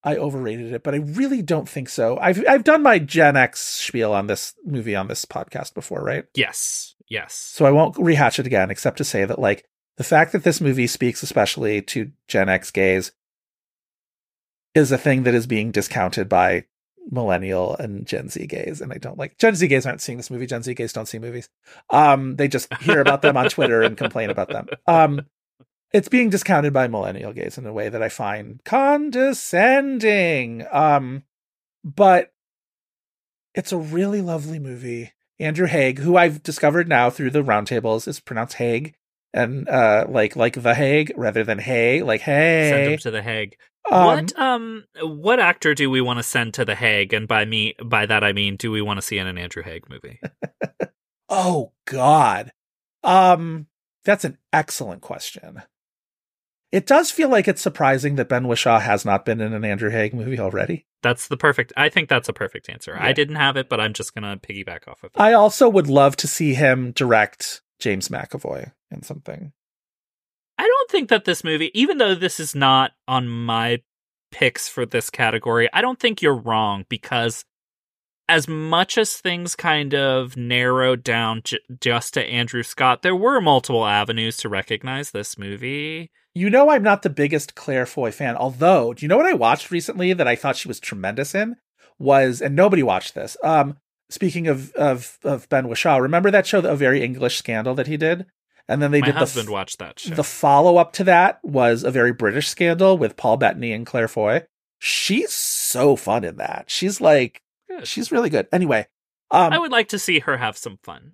I 0.04 0.16
overrated 0.16 0.72
it, 0.72 0.82
but 0.82 0.94
I 0.94 0.98
really 0.98 1.40
don't 1.40 1.68
think 1.68 1.88
so. 1.88 2.18
I've 2.18 2.44
I've 2.46 2.64
done 2.64 2.82
my 2.82 2.98
Gen 2.98 3.36
X 3.36 3.60
spiel 3.60 4.12
on 4.12 4.26
this 4.26 4.54
movie 4.64 4.94
on 4.94 5.08
this 5.08 5.24
podcast 5.24 5.74
before, 5.74 6.02
right? 6.02 6.24
yes 6.34 6.94
yes 7.08 7.34
So 7.34 7.64
I 7.64 7.70
won't 7.70 7.96
rehash 7.98 8.38
it 8.38 8.46
again, 8.46 8.70
except 8.70 8.98
to 8.98 9.04
say 9.04 9.24
that 9.24 9.38
like 9.38 9.64
the 9.96 10.04
fact 10.04 10.32
that 10.32 10.44
this 10.44 10.60
movie 10.60 10.86
speaks 10.86 11.22
especially 11.22 11.80
to 11.82 12.12
Gen 12.28 12.48
X 12.48 12.70
gays 12.70 13.12
is 14.74 14.90
a 14.92 14.98
thing 14.98 15.22
that 15.22 15.34
is 15.34 15.46
being 15.46 15.70
discounted 15.70 16.28
by 16.28 16.64
millennial 17.10 17.76
and 17.76 18.06
Gen 18.06 18.28
Z 18.28 18.46
gays, 18.46 18.80
and 18.80 18.92
I 18.92 18.96
don't 18.98 19.18
like 19.18 19.38
Gen 19.38 19.54
Z 19.54 19.66
gays 19.68 19.86
aren't 19.86 20.00
seeing 20.00 20.18
this 20.18 20.30
movie. 20.30 20.46
Gen 20.46 20.62
Z 20.62 20.74
gays 20.74 20.92
don't 20.92 21.06
see 21.06 21.18
movies. 21.18 21.48
Um, 21.90 22.36
they 22.36 22.48
just 22.48 22.72
hear 22.82 23.00
about 23.00 23.22
them 23.22 23.36
on 23.36 23.48
Twitter 23.48 23.82
and 23.82 23.96
complain 23.96 24.30
about 24.30 24.48
them. 24.48 24.66
Um, 24.86 25.22
it's 25.94 26.08
being 26.08 26.28
discounted 26.28 26.74
by 26.74 26.88
millennial 26.88 27.32
gays 27.32 27.56
in 27.56 27.64
a 27.64 27.72
way 27.72 27.88
that 27.88 28.02
I 28.02 28.10
find 28.10 28.62
condescending. 28.64 30.66
Um, 30.70 31.22
but 31.82 32.34
it's 33.54 33.72
a 33.72 33.78
really 33.78 34.20
lovely 34.20 34.58
movie. 34.58 35.12
Andrew 35.38 35.66
Haigh, 35.66 35.94
who 35.94 36.16
I've 36.16 36.42
discovered 36.42 36.88
now 36.88 37.10
through 37.10 37.30
the 37.30 37.42
roundtables, 37.42 38.06
is 38.08 38.20
pronounced 38.20 38.56
Haig, 38.56 38.94
and 39.32 39.68
uh, 39.68 40.06
like 40.08 40.36
like 40.36 40.60
the 40.60 40.74
Hague 40.74 41.12
rather 41.16 41.44
than 41.44 41.58
Hay, 41.58 42.02
like 42.02 42.20
Hey. 42.20 42.68
send 42.70 42.92
him 42.92 42.98
to 42.98 43.10
the 43.10 43.22
hague 43.22 43.56
Um, 43.90 44.04
what 44.04 44.38
um 44.38 44.84
what 45.02 45.40
actor 45.40 45.74
do 45.74 45.90
we 45.90 46.00
want 46.00 46.18
to 46.18 46.22
send 46.22 46.54
to 46.54 46.64
the 46.64 46.74
hague 46.74 47.12
and 47.12 47.28
by 47.28 47.44
me 47.44 47.74
by 47.84 48.06
that 48.06 48.24
i 48.24 48.32
mean 48.32 48.56
do 48.56 48.70
we 48.70 48.80
want 48.80 48.96
to 48.96 49.02
see 49.02 49.18
in 49.18 49.26
an 49.26 49.36
andrew 49.36 49.62
haigh 49.62 49.82
movie 49.90 50.20
Oh 51.28 51.72
God. 51.86 52.52
Um, 53.02 53.66
that's 54.04 54.24
an 54.24 54.38
excellent 54.52 55.02
question. 55.02 55.62
It 56.74 56.88
does 56.88 57.12
feel 57.12 57.28
like 57.28 57.46
it's 57.46 57.62
surprising 57.62 58.16
that 58.16 58.28
Ben 58.28 58.48
Whishaw 58.48 58.80
has 58.80 59.04
not 59.04 59.24
been 59.24 59.40
in 59.40 59.52
an 59.52 59.64
Andrew 59.64 59.90
Haigh 59.90 60.10
movie 60.12 60.40
already. 60.40 60.86
That's 61.04 61.28
the 61.28 61.36
perfect. 61.36 61.72
I 61.76 61.88
think 61.88 62.08
that's 62.08 62.28
a 62.28 62.32
perfect 62.32 62.68
answer. 62.68 62.96
I 62.98 63.12
didn't 63.12 63.36
have 63.36 63.56
it, 63.56 63.68
but 63.68 63.78
I'm 63.78 63.92
just 63.92 64.12
gonna 64.12 64.36
piggyback 64.38 64.88
off 64.88 65.04
of 65.04 65.12
it. 65.14 65.20
I 65.20 65.34
also 65.34 65.68
would 65.68 65.86
love 65.86 66.16
to 66.16 66.26
see 66.26 66.54
him 66.54 66.90
direct 66.90 67.62
James 67.78 68.08
McAvoy 68.08 68.72
in 68.90 69.04
something. 69.04 69.52
I 70.58 70.64
don't 70.64 70.90
think 70.90 71.10
that 71.10 71.26
this 71.26 71.44
movie, 71.44 71.70
even 71.78 71.98
though 71.98 72.16
this 72.16 72.40
is 72.40 72.56
not 72.56 72.90
on 73.06 73.28
my 73.28 73.80
picks 74.32 74.68
for 74.68 74.84
this 74.84 75.10
category, 75.10 75.68
I 75.72 75.80
don't 75.80 76.00
think 76.00 76.22
you're 76.22 76.34
wrong 76.34 76.86
because 76.88 77.44
as 78.28 78.48
much 78.48 78.98
as 78.98 79.14
things 79.14 79.54
kind 79.54 79.94
of 79.94 80.36
narrowed 80.36 81.04
down 81.04 81.42
j- 81.44 81.60
just 81.80 82.14
to 82.14 82.24
Andrew 82.24 82.64
Scott, 82.64 83.02
there 83.02 83.14
were 83.14 83.40
multiple 83.40 83.86
avenues 83.86 84.38
to 84.38 84.48
recognize 84.48 85.12
this 85.12 85.38
movie. 85.38 86.10
You 86.34 86.50
know, 86.50 86.68
I'm 86.68 86.82
not 86.82 87.02
the 87.02 87.10
biggest 87.10 87.54
Claire 87.54 87.86
Foy 87.86 88.10
fan, 88.10 88.36
although, 88.36 88.92
do 88.92 89.04
you 89.04 89.08
know 89.08 89.16
what 89.16 89.26
I 89.26 89.34
watched 89.34 89.70
recently 89.70 90.12
that 90.12 90.26
I 90.26 90.34
thought 90.34 90.56
she 90.56 90.68
was 90.68 90.80
tremendous 90.80 91.34
in? 91.34 91.56
Was, 91.98 92.42
and 92.42 92.56
nobody 92.56 92.82
watched 92.82 93.14
this. 93.14 93.36
Um, 93.44 93.76
speaking 94.10 94.48
of, 94.48 94.72
of, 94.72 95.18
of 95.22 95.48
Ben 95.48 95.68
Whishaw, 95.68 96.00
remember 96.00 96.32
that 96.32 96.46
show, 96.46 96.58
A 96.58 96.74
Very 96.74 97.04
English 97.04 97.38
Scandal 97.38 97.74
that 97.76 97.86
he 97.86 97.96
did? 97.96 98.26
And 98.66 98.82
then 98.82 98.90
they 98.90 99.00
My 99.00 99.06
did 99.06 99.14
the 99.14 99.20
husband 99.20 99.48
f- 99.48 99.52
watched 99.52 99.78
that 99.78 100.00
show. 100.00 100.14
The 100.14 100.24
follow 100.24 100.76
up 100.76 100.92
to 100.94 101.04
that 101.04 101.38
was 101.44 101.84
a 101.84 101.90
very 101.90 102.12
British 102.12 102.48
scandal 102.48 102.96
with 102.96 103.16
Paul 103.16 103.36
Bettany 103.36 103.72
and 103.72 103.86
Claire 103.86 104.08
Foy. 104.08 104.42
She's 104.78 105.32
so 105.32 105.96
fun 105.96 106.24
in 106.24 106.36
that. 106.36 106.64
She's 106.68 107.00
like, 107.00 107.42
Good. 107.68 107.86
she's 107.86 108.10
really 108.10 108.30
good. 108.30 108.48
Anyway, 108.52 108.86
um, 109.30 109.52
I 109.52 109.58
would 109.58 109.72
like 109.72 109.88
to 109.88 109.98
see 109.98 110.20
her 110.20 110.38
have 110.38 110.56
some 110.56 110.78
fun. 110.82 111.12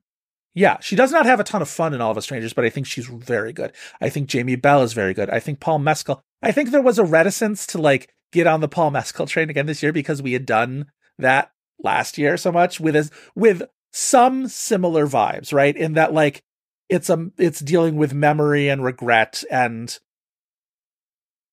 Yeah, 0.55 0.79
she 0.81 0.97
does 0.97 1.13
not 1.13 1.27
have 1.27 1.39
a 1.39 1.45
ton 1.45 1.63
of 1.63 1.69
fun 1.69 1.95
in 1.95 2.01
All 2.01 2.11
of 2.11 2.19
Us 2.19 2.25
Strangers, 2.25 2.53
but 2.53 2.65
I 2.65 2.71
think 2.71 2.87
she's 2.87 3.07
very 3.07 3.53
good. 3.53 3.73
I 4.01 4.09
think 4.09 4.29
Jamie 4.29 4.57
Bell 4.57 4.83
is 4.83 4.93
very 4.93 5.15
good. 5.15 5.31
I 5.31 5.39
think 5.39 5.61
Paul 5.61 5.79
Mescal. 5.79 6.23
I 6.43 6.51
think 6.51 6.71
there 6.71 6.83
was 6.83 6.99
a 6.99 7.05
reticence 7.05 7.67
to 7.69 7.79
like 7.79 8.13
get 8.33 8.47
on 8.47 8.61
the 8.61 8.69
Paul 8.69 8.91
Mescal 8.91 9.27
train 9.27 9.51
again 9.51 9.67
this 9.67 9.83
year 9.83 9.93
because 9.93 10.23
we 10.23 10.33
had 10.33 10.47
done 10.47 10.87
that 11.19 11.53
last 11.83 12.19
year 12.19 12.37
so 12.37 12.51
much 12.51 12.81
with 12.81 12.95
his, 12.95 13.11
with 13.35 13.63
some 13.93 14.49
similar 14.49 15.07
vibes, 15.07 15.53
right? 15.53 15.77
In 15.77 15.95
that 15.95 16.13
like 16.13 16.43
it's 16.89 17.09
a 17.09 17.31
it's 17.39 17.61
dealing 17.61 17.97
with 17.97 18.13
memory 18.13 18.69
and 18.69 18.85
regret 18.85 19.45
and 19.51 19.99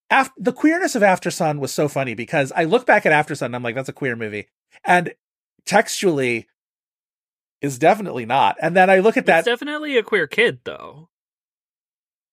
after, 0.10 0.34
the 0.38 0.54
queerness 0.54 0.96
of 0.96 1.02
Aftersun 1.02 1.60
was 1.60 1.72
so 1.72 1.90
funny 1.90 2.14
because 2.14 2.54
I 2.56 2.64
look 2.64 2.86
back 2.86 3.06
at 3.06 3.12
Aftersun 3.12 3.48
and 3.48 3.56
I'm 3.56 3.64
like 3.64 3.76
that's 3.76 3.90
a 3.90 3.94
queer 3.94 4.16
movie 4.16 4.48
and 4.84 5.14
textually 5.66 6.48
is 7.62 7.80
definitely 7.80 8.26
not. 8.26 8.56
And 8.62 8.76
then 8.76 8.90
I 8.90 9.00
look 9.00 9.18
at 9.18 9.26
that 9.28 9.40
It's 9.40 9.46
definitely 9.46 9.98
a 9.98 10.04
queer 10.04 10.28
kid, 10.28 10.60
though. 10.64 11.10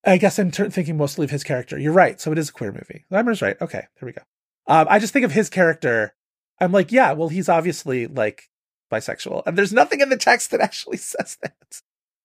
I 0.05 0.19
guess 0.19 0.39
I'm 0.39 0.51
t- 0.51 0.69
thinking 0.69 0.97
mostly 0.99 1.25
of 1.25 1.31
his 1.31 1.45
character. 1.45 1.79
You're 1.79 1.93
right. 1.93 2.21
So 2.21 2.31
it 2.33 2.39
is 2.39 2.51
a 2.51 2.53
queer 2.53 2.73
movie. 2.73 3.05
Lammer's 3.11 3.41
right. 3.41 3.57
Okay, 3.61 3.87
there 4.01 4.07
we 4.07 4.13
go. 4.13 4.23
Um, 4.67 4.87
I 4.91 4.99
just 4.99 5.13
think 5.13 5.25
of 5.25 5.33
his 5.33 5.49
character. 5.49 6.15
I'm 6.61 6.73
like, 6.73 6.93
yeah, 6.93 7.13
well, 7.13 7.29
he's 7.29 7.49
obviously 7.49 8.07
like 8.07 8.51
bisexual, 8.93 9.43
and 9.47 9.57
there's 9.57 9.73
nothing 9.73 10.01
in 10.01 10.11
the 10.11 10.17
text 10.17 10.51
that 10.51 10.61
actually 10.63 10.99
says 10.99 11.39
that. 11.43 11.55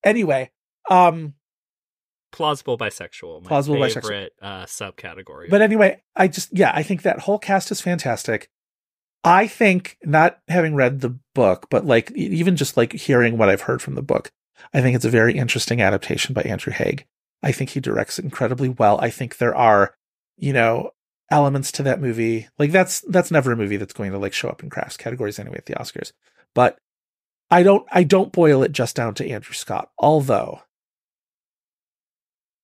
Anyway, 0.04 0.52
um, 0.90 1.36
Plausible 2.32 2.78
bisexual. 2.78 3.44
My 3.44 3.48
Plausible 3.48 3.78
bisexual. 3.78 4.28
uh, 4.42 4.66
subcategory. 4.66 5.50
but 5.50 5.62
anyway, 5.62 6.02
I 6.16 6.28
just 6.28 6.50
yeah, 6.56 6.72
I 6.76 6.84
think 6.84 7.02
that 7.04 7.20
whole 7.20 7.40
cast 7.40 7.72
is 7.72 7.82
fantastic. 7.82 8.50
I 9.24 9.48
think 9.48 9.98
not 10.04 10.40
having 10.48 10.76
read 10.76 11.02
the 11.02 11.18
book, 11.36 11.68
but 11.70 11.86
like 11.86 12.12
even 12.12 12.56
just 12.56 12.78
like 12.78 12.94
hearing 12.94 13.38
what 13.38 13.50
I've 13.50 13.62
heard 13.62 13.82
from 13.82 13.96
the 13.96 14.02
book, 14.02 14.32
I 14.74 14.82
think 14.82 14.96
it's 14.96 15.06
a 15.06 15.10
very 15.10 15.38
interesting 15.38 15.82
adaptation 15.82 16.34
by 16.34 16.42
Andrew 16.44 16.74
Haigh. 16.74 17.06
I 17.44 17.52
think 17.52 17.72
he 17.72 17.80
directs 17.80 18.20
incredibly 18.20 18.70
well. 18.70 19.00
I 19.00 19.10
think 19.10 19.38
there 19.38 19.56
are, 19.56 19.96
you 20.38 20.54
know, 20.54 20.92
elements 21.32 21.72
to 21.74 21.84
that 21.84 22.02
movie. 22.02 22.48
Like 22.58 22.72
that's 22.72 23.02
that's 23.02 23.32
never 23.32 23.52
a 23.52 23.58
movie 23.58 23.78
that's 23.78 23.94
going 23.94 24.12
to 24.12 24.18
like 24.18 24.34
show 24.34 24.50
up 24.50 24.64
in 24.64 24.70
crafts 24.70 24.98
categories 24.98 25.40
anyway 25.40 25.58
at 25.58 25.66
the 25.66 25.76
Oscars. 25.76 26.12
But 26.54 26.78
I 27.52 27.64
don't 27.64 27.86
I 27.92 28.04
don't 28.04 28.32
boil 28.32 28.64
it 28.64 28.72
just 28.72 28.96
down 28.96 29.16
to 29.16 29.30
Andrew 29.30 29.54
Scott, 29.54 29.90
although 29.98 30.62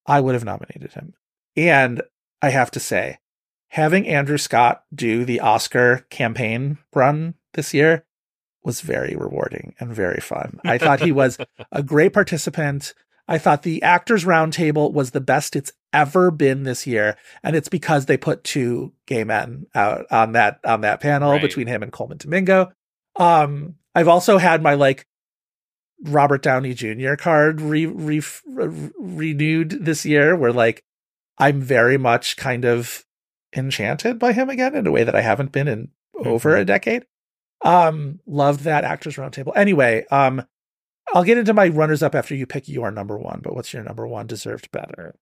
I 0.05 0.21
would 0.21 0.35
have 0.35 0.45
nominated 0.45 0.93
him. 0.93 1.13
And 1.57 2.01
I 2.41 2.49
have 2.49 2.71
to 2.71 2.79
say, 2.79 3.17
having 3.75 4.07
Andrew 4.07 4.37
Scott 4.37 4.83
do 4.93 5.25
the 5.25 5.41
Oscar 5.41 6.05
campaign 6.09 6.77
run 6.93 7.33
this 7.55 7.73
year 7.73 8.05
was 8.63 8.79
very 8.79 9.15
rewarding 9.17 9.75
and 9.81 9.93
very 9.93 10.21
fun. 10.21 10.61
I 10.63 10.77
thought 10.77 11.01
he 11.01 11.11
was 11.11 11.37
a 11.73 11.83
great 11.83 12.13
participant. 12.13 12.93
I 13.27 13.37
thought 13.37 13.63
the 13.63 13.83
Actors 13.83 14.23
Roundtable 14.23 14.93
was 14.93 15.11
the 15.11 15.19
best 15.19 15.57
it's 15.57 15.73
ever 15.91 16.31
been 16.31 16.63
this 16.63 16.87
year, 16.87 17.17
and 17.43 17.53
it's 17.53 17.67
because 17.67 18.05
they 18.05 18.15
put 18.15 18.45
two 18.45 18.93
gay 19.07 19.25
men 19.25 19.65
out 19.75 20.05
on 20.09 20.31
that 20.31 20.59
on 20.63 20.81
that 20.81 21.01
panel 21.01 21.31
Right. 21.33 21.41
between 21.41 21.67
him 21.67 21.83
and 21.83 21.91
Colman 21.91 22.17
Domingo. 22.17 22.71
Um, 23.17 23.75
I've 23.93 24.07
also 24.07 24.37
had 24.37 24.63
my 24.63 24.75
like 24.75 25.05
Robert 26.03 26.41
Downey 26.43 26.73
Jr. 26.73 27.15
card 27.15 27.59
re, 27.59 27.85
re, 27.87 28.21
re- 28.47 28.91
renewed 28.99 29.71
this 29.85 30.05
year, 30.05 30.35
where 30.35 30.53
like 30.53 30.81
I'm 31.37 31.61
very 31.61 31.97
much 31.97 32.37
kind 32.37 32.63
of 32.63 33.03
enchanted 33.57 34.19
by 34.19 34.33
him 34.33 34.49
again 34.49 34.75
in 34.75 34.87
a 34.87 34.91
way 34.91 35.03
that 35.03 35.15
I 35.15 35.21
haven't 35.21 35.51
been 35.51 35.67
in 35.67 35.89
over 36.23 36.55
a 36.55 36.65
decade. 36.65 37.05
Um, 37.63 38.19
loved 38.25 38.61
that 38.61 38.83
Actors 38.83 39.15
Roundtable. 39.15 39.53
Anyway, 39.55 40.05
um, 40.11 40.45
I'll 41.13 41.23
get 41.23 41.37
into 41.37 41.53
my 41.53 41.67
runners 41.67 42.03
up 42.03 42.15
after 42.15 42.35
you 42.35 42.45
pick 42.45 42.67
your 42.67 42.91
number 42.91 43.17
one. 43.17 43.41
But 43.43 43.55
what's 43.55 43.73
your 43.73 43.83
number 43.83 44.07
one? 44.07 44.27
Deserved 44.27 44.71
better. 44.71 45.15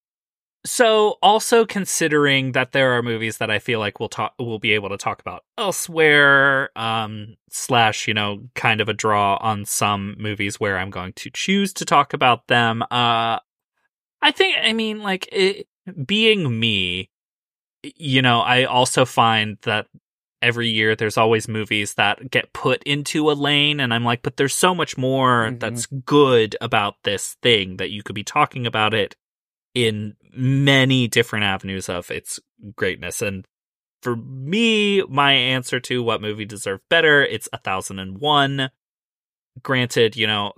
So, 0.66 1.18
also 1.22 1.66
considering 1.66 2.54
that 2.54 2.72
there 2.72 2.94
are 2.94 3.04
movies 3.04 3.38
that 3.40 3.52
I 3.52 3.60
feel 3.60 3.80
like 3.80 4.00
we'll 4.00 4.08
talk, 4.08 4.34
we'll 4.40 4.60
be 4.60 4.72
able 4.72 4.88
to 4.90 4.98
talk 4.98 5.20
about 5.20 5.44
elsewhere, 5.58 6.70
um, 6.78 7.36
slash, 7.50 8.08
you 8.08 8.14
know, 8.14 8.48
kind 8.56 8.80
of 8.80 8.88
a 8.88 8.94
draw 8.94 9.36
on 9.42 9.66
some 9.66 10.16
movies 10.18 10.62
where 10.62 10.78
I'm 10.78 10.90
going 10.90 11.12
to 11.14 11.30
choose 11.30 11.74
to 11.74 11.86
talk 11.86 12.14
about 12.14 12.48
them. 12.48 12.82
Uh, 12.84 13.40
I 14.22 14.32
think, 14.32 14.56
I 14.64 14.72
mean, 14.72 15.02
like, 15.02 15.28
it, 15.34 15.68
being 16.06 16.58
me, 16.58 17.10
you 17.84 18.22
know, 18.22 18.40
I 18.42 18.64
also 18.64 19.06
find 19.06 19.58
that 19.64 19.88
every 20.42 20.68
year 20.68 20.96
there's 20.96 21.18
always 21.18 21.48
movies 21.48 21.94
that 21.96 22.30
get 22.32 22.52
put 22.54 22.84
into 22.84 23.32
a 23.32 23.34
lane, 23.34 23.80
and 23.80 23.94
I'm 23.94 24.04
like, 24.04 24.22
but 24.24 24.38
there's 24.38 24.54
so 24.54 24.76
much 24.76 24.98
more 24.98 25.50
Mhm. 25.52 25.60
that's 25.60 25.86
good 25.86 26.56
about 26.62 26.96
this 27.04 27.38
thing 27.42 27.78
that 27.78 27.92
you 27.92 28.04
could 28.04 28.16
be 28.16 28.24
talking 28.24 28.68
about 28.68 28.94
it 28.94 29.16
in 29.74 30.16
many 30.34 31.08
different 31.08 31.46
avenues 31.46 31.90
of 31.90 32.12
its 32.12 32.40
greatness. 32.76 33.22
And 33.22 33.46
for 34.02 34.16
me, 34.16 35.02
my 35.04 35.32
answer 35.34 35.80
to 35.80 36.04
what 36.04 36.22
movie 36.22 36.46
deserved 36.46 36.84
better, 36.90 37.24
it's 37.24 37.48
a 37.54 37.58
thousand 37.58 38.00
and 38.00 38.20
one. 38.20 38.70
Granted, 39.62 40.16
you 40.18 40.28
know, 40.28 40.52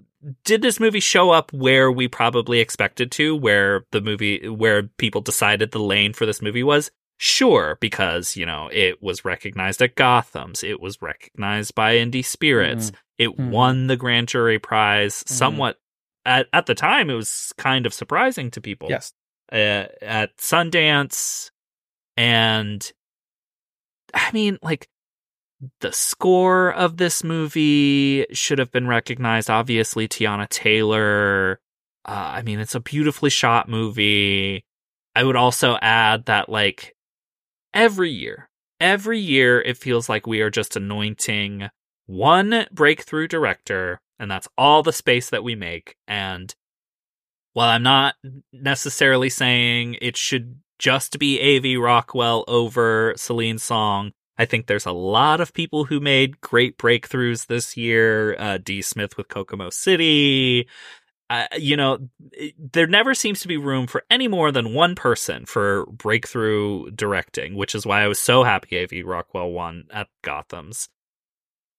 did 0.44 0.62
this 0.62 0.80
movie 0.80 1.00
show 1.00 1.30
up 1.30 1.54
where 1.54 1.92
we 1.92 2.08
probably 2.08 2.60
expected 2.60 3.12
to, 3.12 3.36
where 3.36 3.86
the 3.92 4.02
movie 4.02 4.48
where 4.50 4.84
people 4.98 5.22
decided 5.22 5.72
the 5.72 5.80
lane 5.80 6.14
for 6.14 6.26
this 6.26 6.42
movie 6.42 6.64
was? 6.64 6.92
Sure, 7.18 7.78
because, 7.80 8.36
you 8.36 8.46
know, 8.46 8.70
it 8.74 9.02
was 9.02 9.24
recognized 9.24 9.82
at 9.82 9.96
Gotham's, 9.96 10.64
it 10.64 10.82
was 10.82 11.02
recognized 11.02 11.74
by 11.74 11.96
Indie 11.96 12.26
Spirits, 12.26 12.92
it 13.18 13.30
Mhm. 13.30 13.50
won 13.52 13.88
the 13.88 13.96
grand 13.96 14.28
jury 14.28 14.60
prize 14.60 15.24
Mhm. 15.24 15.30
somewhat 15.30 15.80
at 16.26 16.48
at 16.52 16.66
the 16.66 16.76
time 16.76 17.10
it 17.10 17.14
was 17.14 17.54
kind 17.58 17.86
of 17.86 17.94
surprising 17.94 18.50
to 18.52 18.60
people 18.60 18.90
Yes. 18.90 19.14
uh, 19.52 19.86
at 20.02 20.36
Sundance, 20.38 21.52
and 22.18 22.92
I 24.14 24.32
mean, 24.32 24.58
like 24.64 24.90
the 25.82 25.92
score 25.94 26.74
of 26.74 26.98
this 26.98 27.24
movie 27.24 28.26
should 28.34 28.60
have 28.60 28.72
been 28.72 28.88
recognized. 28.88 29.50
Obviously, 29.50 30.08
Teyana 30.08 30.50
Taylor. 30.50 31.60
Uh, 32.06 32.32
I 32.36 32.42
mean, 32.42 32.60
it's 32.60 32.76
a 32.76 32.80
beautifully 32.80 33.30
shot 33.30 33.70
movie. 33.70 34.66
I 35.16 35.24
would 35.24 35.36
also 35.38 35.78
add 35.82 36.26
that, 36.26 36.50
like, 36.50 36.95
every 37.76 38.10
year, 38.10 38.50
every 38.80 39.20
year, 39.20 39.62
it 39.62 39.78
feels 39.78 40.10
like 40.10 40.26
we 40.26 40.42
are 40.42 40.50
just 40.50 40.76
anointing 40.76 41.70
one 42.08 42.66
breakthrough 42.72 43.28
director, 43.28 44.00
and 44.18 44.32
that's 44.32 44.48
all 44.58 44.82
the 44.82 44.94
space 44.94 45.30
that 45.30 45.44
we 45.44 45.56
make. 45.56 45.96
And 46.08 46.56
while 47.54 47.70
I'm 47.70 47.84
not 47.84 48.16
necessarily 48.52 49.30
saying 49.30 49.98
it 50.02 50.18
should 50.18 50.60
just 50.80 51.20
be 51.20 51.40
A.V. 51.40 51.78
Rockwell 51.78 52.44
over 52.48 53.14
Celine 53.18 53.60
Song, 53.60 54.12
I 54.38 54.46
think 54.46 54.68
there's 54.68 54.86
a 54.86 54.92
lot 54.92 55.40
of 55.40 55.54
people 55.54 55.86
who 55.86 56.00
made 56.00 56.42
great 56.42 56.78
breakthroughs 56.78 57.48
this 57.48 57.78
year. 57.78 58.36
Uh, 58.38 58.58
D. 58.58 58.82
Smith 58.82 59.16
with 59.18 59.30
Kokomo 59.30 59.70
City. 59.70 60.68
Uh, 61.30 61.48
you 61.58 61.76
know, 61.76 62.08
there 62.60 62.86
never 62.88 63.16
seems 63.16 63.40
to 63.40 63.48
be 63.48 63.58
room 63.58 63.88
for 63.88 64.04
any 64.12 64.28
more 64.28 64.52
than 64.52 64.74
one 64.76 64.94
person 64.94 65.46
for 65.46 65.86
breakthrough 65.88 66.92
directing, 66.92 67.56
which 67.56 67.74
is 67.74 67.86
why 67.86 68.04
I 68.04 68.08
was 68.08 68.20
so 68.20 68.44
happy 68.44 68.76
A.V. 68.78 69.02
Rockwell 69.04 69.50
won 69.52 69.86
at 69.92 70.08
Gotham's. 70.24 70.88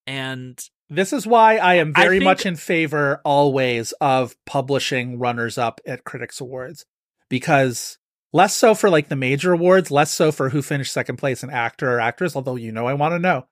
And 0.07 0.59
This 0.89 1.13
is 1.13 1.27
why 1.27 1.57
I 1.59 1.75
am 1.75 1.93
I 1.97 2.03
very 2.03 2.19
think- 2.19 2.25
much 2.25 2.47
in 2.47 2.57
favor 2.57 3.21
always 3.25 3.93
of 4.01 4.37
publishing 4.47 5.19
runners 5.19 5.59
up 5.59 5.81
at 5.87 6.05
Critics 6.05 6.41
Awards 6.41 6.85
because 7.29 7.99
less 8.33 8.55
so 8.55 8.75
for 8.75 8.91
like 8.91 9.09
the 9.09 9.17
major 9.17 9.53
awards, 9.53 9.91
less 9.91 10.11
so 10.11 10.31
for 10.33 10.51
who 10.51 10.63
finished 10.63 10.93
second 10.93 11.17
place 11.17 11.43
in 11.43 11.51
actor 11.51 11.91
or 11.93 12.01
actress, 12.01 12.37
although 12.37 12.57
you 12.57 12.71
know 12.73 12.87
I 12.87 12.95
want 12.95 13.13
to 13.13 13.19
know. 13.19 13.47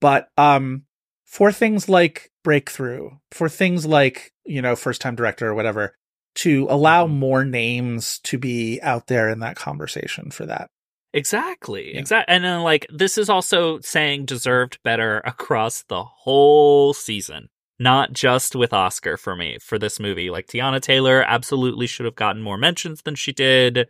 But 0.00 0.28
um 0.36 0.84
for 1.24 1.50
things 1.52 1.88
like 1.88 2.30
breakthrough, 2.44 3.10
for 3.30 3.48
things 3.48 3.86
like, 3.86 4.31
you 4.44 4.60
know, 4.62 4.76
first 4.76 5.00
time 5.00 5.14
director 5.14 5.48
or 5.48 5.54
whatever, 5.54 5.94
to 6.36 6.66
allow 6.70 7.06
Mhm. 7.06 7.10
more 7.10 7.44
names 7.44 8.18
to 8.20 8.38
be 8.38 8.80
out 8.82 9.06
there 9.06 9.28
in 9.28 9.40
that 9.40 9.56
conversation 9.56 10.30
for 10.30 10.46
that. 10.46 10.70
Exactly. 11.14 11.92
Yeah. 11.92 12.00
Exactly. 12.00 12.34
And 12.34 12.42
then 12.44 12.62
like 12.62 12.86
this 12.90 13.18
is 13.18 13.28
also 13.28 13.80
saying 13.80 14.24
deserved 14.24 14.78
better 14.82 15.20
across 15.24 15.82
the 15.82 16.02
whole 16.04 16.94
season. 16.94 17.48
Not 17.78 18.12
just 18.12 18.54
with 18.56 18.72
Oscar 18.72 19.16
for 19.16 19.34
me 19.36 19.58
for 19.60 19.78
this 19.78 19.98
movie. 20.00 20.30
Like 20.30 20.46
Teyana 20.46 20.80
Taylor 20.80 21.22
absolutely 21.26 21.86
should 21.86 22.06
have 22.06 22.14
gotten 22.14 22.40
more 22.40 22.56
mentions 22.56 23.02
than 23.02 23.14
she 23.14 23.32
did. 23.32 23.88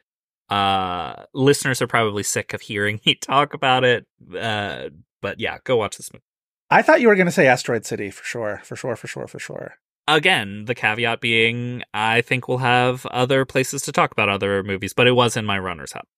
Uh 0.49 1.25
listeners 1.33 1.81
are 1.81 1.87
probably 1.87 2.23
sick 2.23 2.53
of 2.53 2.63
hearing 2.63 3.01
me 3.07 3.15
talk 3.21 3.55
about 3.55 3.85
it. 3.85 4.07
Uh 4.37 4.89
but 5.21 5.39
yeah, 5.39 5.59
go 5.65 5.77
watch 5.77 5.97
this 5.99 6.13
movie. 6.13 6.25
I 6.71 6.83
thought 6.83 7.01
you 7.01 7.09
were 7.09 7.15
going 7.17 7.27
to 7.27 7.33
say 7.33 7.47
Asteroid 7.47 7.85
City 7.85 8.11
for 8.11 8.25
sure, 8.25 8.61
for 8.65 8.77
sure, 8.77 8.97
for 8.97 9.07
sure, 9.07 9.27
for 9.27 9.39
sure. 9.39 9.75
Again, 10.09 10.65
the 10.65 10.75
caveat 10.75 11.21
being 11.21 11.83
I 11.95 12.21
think 12.23 12.49
we'll 12.49 12.59
have 12.59 13.07
other 13.07 13.45
places 13.45 13.83
to 13.83 13.93
talk 13.93 14.13
about 14.13 14.29
other 14.29 14.63
movies, 14.63 14.93
but 14.93 15.07
it 15.07 15.13
was 15.13 15.37
in 15.37 15.45
my 15.45 15.59
runners 15.59 15.93
up. 15.95 16.09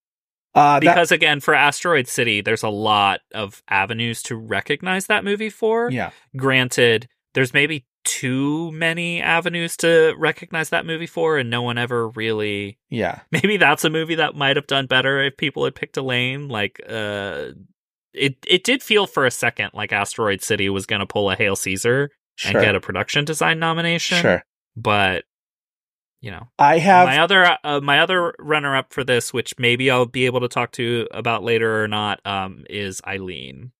Uh, 0.53 0.79
that- 0.79 0.81
because 0.81 1.11
again 1.11 1.41
for 1.41 1.53
asteroid 1.53 2.07
city 2.07 2.39
there's 2.39 2.63
a 2.63 2.69
lot 2.69 3.19
of 3.33 3.61
avenues 3.67 4.23
to 4.23 4.37
recognize 4.37 5.07
that 5.07 5.25
movie 5.25 5.49
for 5.49 5.91
yeah. 5.91 6.11
granted 6.37 7.09
there's 7.33 7.53
maybe 7.53 7.85
too 8.05 8.71
many 8.71 9.21
avenues 9.21 9.75
to 9.77 10.13
recognize 10.17 10.69
that 10.69 10.85
movie 10.85 11.07
for, 11.07 11.37
and 11.37 11.49
no 11.49 11.61
one 11.61 11.77
ever 11.77 12.09
really. 12.09 12.79
Yeah. 12.89 13.19
Maybe 13.31 13.57
that's 13.57 13.83
a 13.83 13.89
movie 13.89 14.15
that 14.15 14.35
might 14.35 14.55
have 14.55 14.67
done 14.67 14.85
better 14.85 15.21
if 15.21 15.35
people 15.35 15.65
had 15.65 15.75
picked 15.75 15.97
a 15.97 16.01
lane. 16.01 16.47
Like, 16.47 16.79
uh, 16.87 17.49
it 18.13 18.37
it 18.47 18.63
did 18.63 18.81
feel 18.81 19.07
for 19.07 19.25
a 19.25 19.31
second 19.31 19.71
like 19.73 19.91
Asteroid 19.91 20.41
City 20.41 20.69
was 20.69 20.85
going 20.85 21.01
to 21.01 21.05
pull 21.05 21.29
a 21.29 21.35
Hail 21.35 21.57
Caesar 21.57 22.11
Sure. 22.35 22.59
and 22.59 22.65
get 22.65 22.75
a 22.75 22.79
production 22.79 23.25
design 23.25 23.59
nomination. 23.59 24.17
sure. 24.19 24.43
but 24.75 25.23
you 26.21 26.31
know, 26.31 26.47
I 26.57 26.79
have 26.79 27.07
my 27.07 27.19
other 27.19 27.57
uh, 27.63 27.81
my 27.81 27.99
other 27.99 28.33
runner 28.39 28.75
up 28.75 28.91
for 28.91 29.03
this, 29.03 29.31
which 29.31 29.53
maybe 29.59 29.91
I'll 29.91 30.07
be 30.07 30.25
able 30.25 30.39
to 30.39 30.47
talk 30.47 30.71
to 30.73 31.07
about 31.11 31.43
later 31.43 31.83
or 31.83 31.87
not, 31.87 32.19
um, 32.25 32.65
is 32.67 32.99
Eileen. 33.05 33.71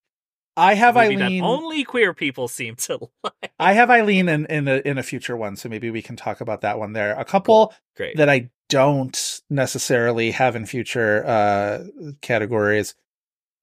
I 0.55 0.75
have 0.75 0.95
Eileen. 0.95 1.19
that 1.19 1.45
only 1.45 1.83
queer 1.83 2.13
people 2.13 2.47
seem 2.47 2.75
to 2.75 3.09
like. 3.23 3.51
I 3.59 3.73
have 3.73 3.89
Eileen 3.89 4.29
in 4.29 4.45
in 4.45 4.67
a 4.67 4.75
in 4.85 4.97
a 4.97 5.03
future 5.03 5.35
one, 5.35 5.55
so 5.55 5.69
maybe 5.69 5.89
we 5.89 6.01
can 6.03 6.15
talk 6.15 6.39
about 6.39 6.61
that 6.61 6.77
one 6.77 6.93
there. 6.93 7.19
A 7.19 7.25
couple 7.25 7.73
Great. 7.97 8.15
that 8.17 8.29
I 8.29 8.51
don't 8.69 9.41
necessarily 9.49 10.31
have 10.31 10.55
in 10.55 10.65
future 10.65 11.25
uh 11.25 11.83
categories. 12.21 12.93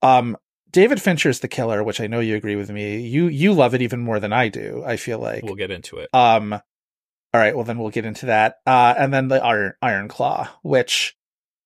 Um 0.03 0.36
David 0.72 1.00
Fincher's 1.00 1.40
The 1.40 1.48
Killer, 1.48 1.82
which 1.84 2.00
I 2.00 2.06
know 2.06 2.20
you 2.20 2.34
agree 2.34 2.56
with 2.56 2.70
me. 2.70 3.00
You 3.00 3.26
you 3.28 3.52
love 3.52 3.74
it 3.74 3.82
even 3.82 4.00
more 4.00 4.18
than 4.18 4.32
I 4.32 4.48
do, 4.48 4.82
I 4.84 4.96
feel 4.96 5.18
like. 5.18 5.42
we'll 5.44 5.54
get 5.54 5.70
into 5.70 5.98
it. 5.98 6.08
Um 6.14 6.52
all 6.54 7.40
right, 7.40 7.54
well 7.54 7.64
then 7.64 7.78
we'll 7.78 7.90
get 7.90 8.04
into 8.04 8.26
that. 8.26 8.56
Uh 8.66 8.94
and 8.96 9.12
then 9.12 9.28
the 9.28 9.42
Iron 9.42 9.74
Iron 9.82 10.08
Claw, 10.08 10.48
which 10.62 11.16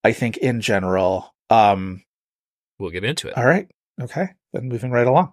I 0.04 0.12
think 0.12 0.36
in 0.36 0.61
general 0.61 1.34
um 1.50 2.02
We'll 2.78 2.90
get 2.90 3.04
into 3.04 3.28
it. 3.28 3.36
all 3.38 3.46
right. 3.46 3.68
Okay. 4.00 4.28
Then 4.52 4.68
moving 4.68 4.90
right 4.90 5.07
along. 5.07 5.32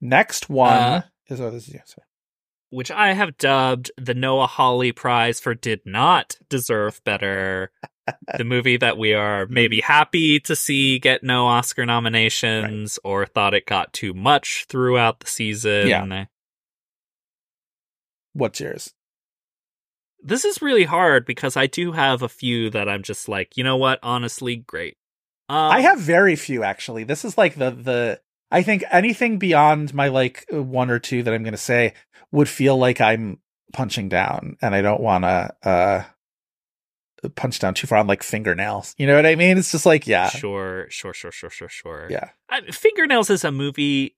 Next 0.00 0.48
one 0.48 0.72
Uh, 0.72 1.02
is 1.28 1.40
oh 1.40 1.50
this 1.50 1.68
is 1.68 1.74
you. 1.74 1.80
Sorry. 1.84 2.04
Which 2.70 2.90
I 2.90 3.14
have 3.14 3.38
dubbed 3.38 3.90
the 3.96 4.14
Noah 4.14 4.46
Hawley 4.46 4.92
Prize 4.92 5.40
for 5.40 5.54
did 5.54 5.80
not 5.86 6.36
deserve 6.48 7.00
better. 7.04 7.70
The 8.36 8.44
movie 8.44 8.76
that 8.76 8.98
we 8.98 9.14
are 9.14 9.46
maybe 9.46 9.80
happy 9.80 10.40
to 10.40 10.56
see 10.56 10.98
get 10.98 11.22
no 11.22 11.46
Oscar 11.46 11.86
nominations 11.86 12.98
or 13.04 13.26
thought 13.26 13.54
it 13.54 13.66
got 13.66 13.92
too 13.92 14.14
much 14.14 14.66
throughout 14.68 15.20
the 15.20 15.26
season. 15.26 15.88
Yeah. 15.88 16.24
What's 18.32 18.60
yours? 18.60 18.94
This 20.22 20.44
is 20.44 20.62
really 20.62 20.84
hard 20.84 21.26
because 21.26 21.56
I 21.56 21.66
do 21.66 21.92
have 21.92 22.22
a 22.22 22.28
few 22.28 22.70
that 22.70 22.88
I'm 22.88 23.02
just 23.02 23.28
like, 23.28 23.56
you 23.56 23.64
know 23.64 23.76
what? 23.76 24.00
Honestly, 24.02 24.56
great. 24.56 24.96
Um, 25.48 25.70
I 25.72 25.80
have 25.80 25.98
very 25.98 26.36
few 26.36 26.62
actually. 26.62 27.04
This 27.04 27.24
is 27.24 27.38
like 27.38 27.54
the 27.54 27.70
the 27.70 28.20
I 28.50 28.62
think 28.62 28.84
anything 28.90 29.38
beyond 29.38 29.94
my 29.94 30.08
like 30.08 30.44
one 30.50 30.90
or 30.90 30.98
two 30.98 31.22
that 31.22 31.32
I'm 31.32 31.42
going 31.42 31.52
to 31.52 31.58
say 31.58 31.94
would 32.32 32.48
feel 32.48 32.76
like 32.76 33.00
I'm 33.00 33.40
punching 33.72 34.08
down 34.08 34.56
and 34.62 34.74
I 34.74 34.82
don't 34.82 35.00
want 35.00 35.24
to 35.24 35.54
uh 35.62 36.04
punch 37.34 37.58
down 37.58 37.74
too 37.74 37.86
far 37.86 37.98
on 37.98 38.06
like 38.06 38.22
fingernails. 38.22 38.94
You 38.98 39.06
know 39.06 39.16
what 39.16 39.26
I 39.26 39.34
mean? 39.34 39.58
It's 39.58 39.72
just 39.72 39.86
like 39.86 40.06
yeah. 40.06 40.28
Sure, 40.28 40.86
sure, 40.90 41.12
sure, 41.12 41.32
sure, 41.32 41.50
sure, 41.50 41.68
sure. 41.68 42.06
Yeah. 42.10 42.30
I, 42.48 42.62
Fingernails 42.70 43.30
is 43.30 43.44
a 43.44 43.52
movie 43.52 44.14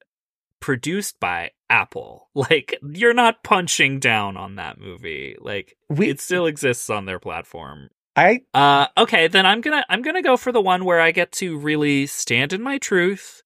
produced 0.60 1.18
by 1.20 1.52
Apple. 1.68 2.28
Like 2.34 2.78
you're 2.82 3.14
not 3.14 3.42
punching 3.42 4.00
down 4.00 4.36
on 4.36 4.56
that 4.56 4.78
movie. 4.78 5.36
Like 5.40 5.76
We 5.88 6.08
it 6.10 6.20
still 6.20 6.46
exists 6.46 6.88
on 6.90 7.06
their 7.06 7.18
platform. 7.18 7.90
I 8.16 8.40
Uh 8.54 8.86
okay, 8.96 9.28
then 9.28 9.46
I'm 9.46 9.60
going 9.60 9.80
to 9.80 9.86
I'm 9.88 10.02
going 10.02 10.16
to 10.16 10.22
go 10.22 10.36
for 10.36 10.52
the 10.52 10.60
one 10.60 10.84
where 10.84 11.00
I 11.00 11.10
get 11.12 11.32
to 11.32 11.58
really 11.58 12.06
stand 12.06 12.52
in 12.52 12.62
my 12.62 12.78
truth 12.78 13.42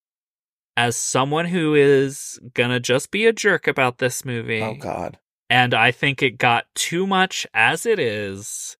as 0.77 0.97
someone 0.97 1.47
who 1.47 1.75
is 1.75 2.39
going 2.55 2.71
to 2.71 2.81
just 2.81 3.11
be 3.11 3.27
a 3.27 3.33
jerk 3.33 3.67
about 3.69 3.99
this 3.99 4.25
movie. 4.25 4.63
oh 4.63 4.75
god. 4.75 5.19
and 5.49 5.73
I 5.75 5.93
think 5.93 6.23
it 6.23 6.39
got 6.39 6.65
too 6.75 7.07
much 7.07 7.47
as 7.55 7.87
it 7.87 7.99
is. 7.99 8.77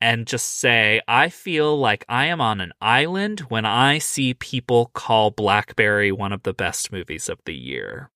And 0.00 0.26
just 0.26 0.58
say, 0.58 1.00
I 1.06 1.28
feel 1.28 1.76
like 1.78 2.04
I 2.08 2.26
am 2.26 2.40
on 2.40 2.60
an 2.60 2.72
island 2.80 3.40
when 3.50 3.66
I 3.66 3.98
see 3.98 4.32
people 4.34 4.90
call 4.94 5.30
Blackberry 5.30 6.10
one 6.10 6.32
of 6.32 6.42
the 6.42 6.54
best 6.54 6.90
movies 6.90 7.28
of 7.28 7.38
the 7.44 7.54
year. 7.54 8.10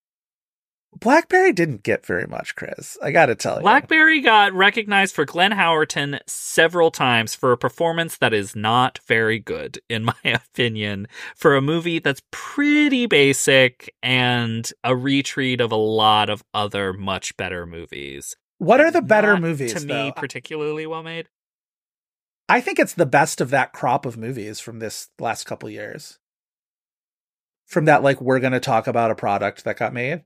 Blackberry 1.01 1.53
didn't 1.53 1.83
get 1.83 2.07
very 2.07 2.27
much, 2.27 2.55
Chris. 2.55 2.97
I 3.03 3.11
got 3.11 3.27
to 3.27 3.35
tell 3.35 3.57
you. 3.57 3.63
Blackberry 3.63 4.21
got 4.21 4.53
recognized 4.53 5.15
for 5.15 5.25
Glenn 5.25 5.51
Howerton 5.53 6.21
several 6.27 6.91
times 6.91 7.35
for 7.35 7.53
a 7.53 7.59
performance 7.59 8.17
that 8.19 8.33
is 8.33 8.55
not 8.55 9.01
very 9.07 9.39
good, 9.39 9.81
in 9.89 10.05
my 10.05 10.15
opinion, 10.25 11.09
for 11.35 11.57
a 11.57 11.61
movie 11.61 11.99
that's 11.99 12.23
pretty 12.31 13.07
basic 13.07 13.93
and 14.03 14.71
a 14.85 14.95
retreat 14.95 15.61
of 15.61 15.73
a 15.73 15.77
lot 15.77 16.31
of 16.31 16.45
other 16.55 16.93
much 16.93 17.37
better 17.37 17.67
movies. 17.67 18.37
What 18.59 18.81
are 18.81 18.93
the 18.93 19.03
better 19.03 19.33
Not, 19.33 19.43
movies 19.43 19.75
to 19.75 19.81
though? 19.81 20.07
me 20.07 20.13
particularly 20.15 20.87
well 20.87 21.03
made? 21.03 21.29
I 22.49 22.61
think 22.61 22.79
it's 22.79 22.95
the 22.95 23.07
best 23.07 23.41
of 23.41 23.51
that 23.51 23.73
crop 23.73 24.05
of 24.05 24.17
movies 24.17 24.61
from 24.61 24.79
this 24.79 25.09
last 25.19 25.45
couple 25.45 25.71
years. 25.71 26.19
From 27.67 27.87
that, 27.87 28.03
like, 28.03 28.21
we're 28.21 28.41
going 28.41 28.53
to 28.53 28.61
talk 28.61 28.87
about 28.87 29.11
a 29.11 29.15
product 29.15 29.65
that 29.65 29.79
got 29.79 29.95
made. 29.95 30.25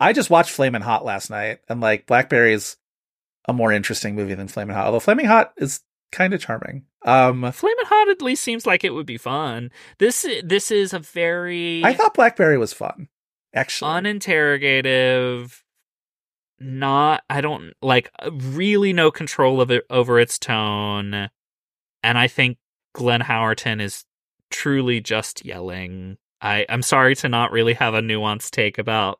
I 0.00 0.12
just 0.12 0.30
watched 0.30 0.50
Flamin' 0.50 0.82
Hot 0.82 1.04
last 1.04 1.28
night, 1.30 1.60
and 1.68 1.80
like, 1.80 2.06
Blackberry 2.06 2.54
is 2.54 2.76
a 3.46 3.52
more 3.52 3.70
interesting 3.72 4.14
movie 4.14 4.34
than 4.34 4.48
Flamin' 4.48 4.74
Hot, 4.74 4.86
although 4.86 5.00
Flaming 5.00 5.26
Hot 5.26 5.52
is 5.58 5.80
kind 6.10 6.32
of 6.32 6.40
charming. 6.40 6.86
Um, 7.04 7.52
Flamin' 7.52 7.84
Hot 7.86 8.08
at 8.08 8.22
least 8.22 8.42
seems 8.42 8.66
like 8.66 8.84
it 8.84 8.94
would 8.94 9.06
be 9.06 9.18
fun. 9.18 9.70
This 9.98 10.26
this 10.42 10.70
is 10.70 10.92
a 10.94 10.98
very 11.00 11.84
I 11.84 11.92
thought 11.92 12.14
Blackberry 12.14 12.56
was 12.58 12.72
fun, 12.72 13.08
actually. 13.54 13.90
uninterrogative 13.90 15.62
not 16.64 17.24
i 17.28 17.40
don't 17.40 17.72
like 17.82 18.08
really 18.30 18.92
no 18.92 19.10
control 19.10 19.60
of 19.60 19.68
it 19.68 19.84
over 19.90 20.20
its 20.20 20.38
tone 20.38 21.28
and 22.02 22.18
i 22.18 22.28
think 22.28 22.58
glenn 22.94 23.20
howerton 23.20 23.80
is 23.80 24.04
truly 24.50 25.00
just 25.00 25.44
yelling. 25.44 26.18
I 26.40 26.66
i'm 26.68 26.82
sorry 26.82 27.14
to 27.16 27.28
not 27.28 27.52
really 27.52 27.74
have 27.74 27.94
a 27.94 28.00
nuanced 28.00 28.50
take 28.50 28.78
about 28.78 29.18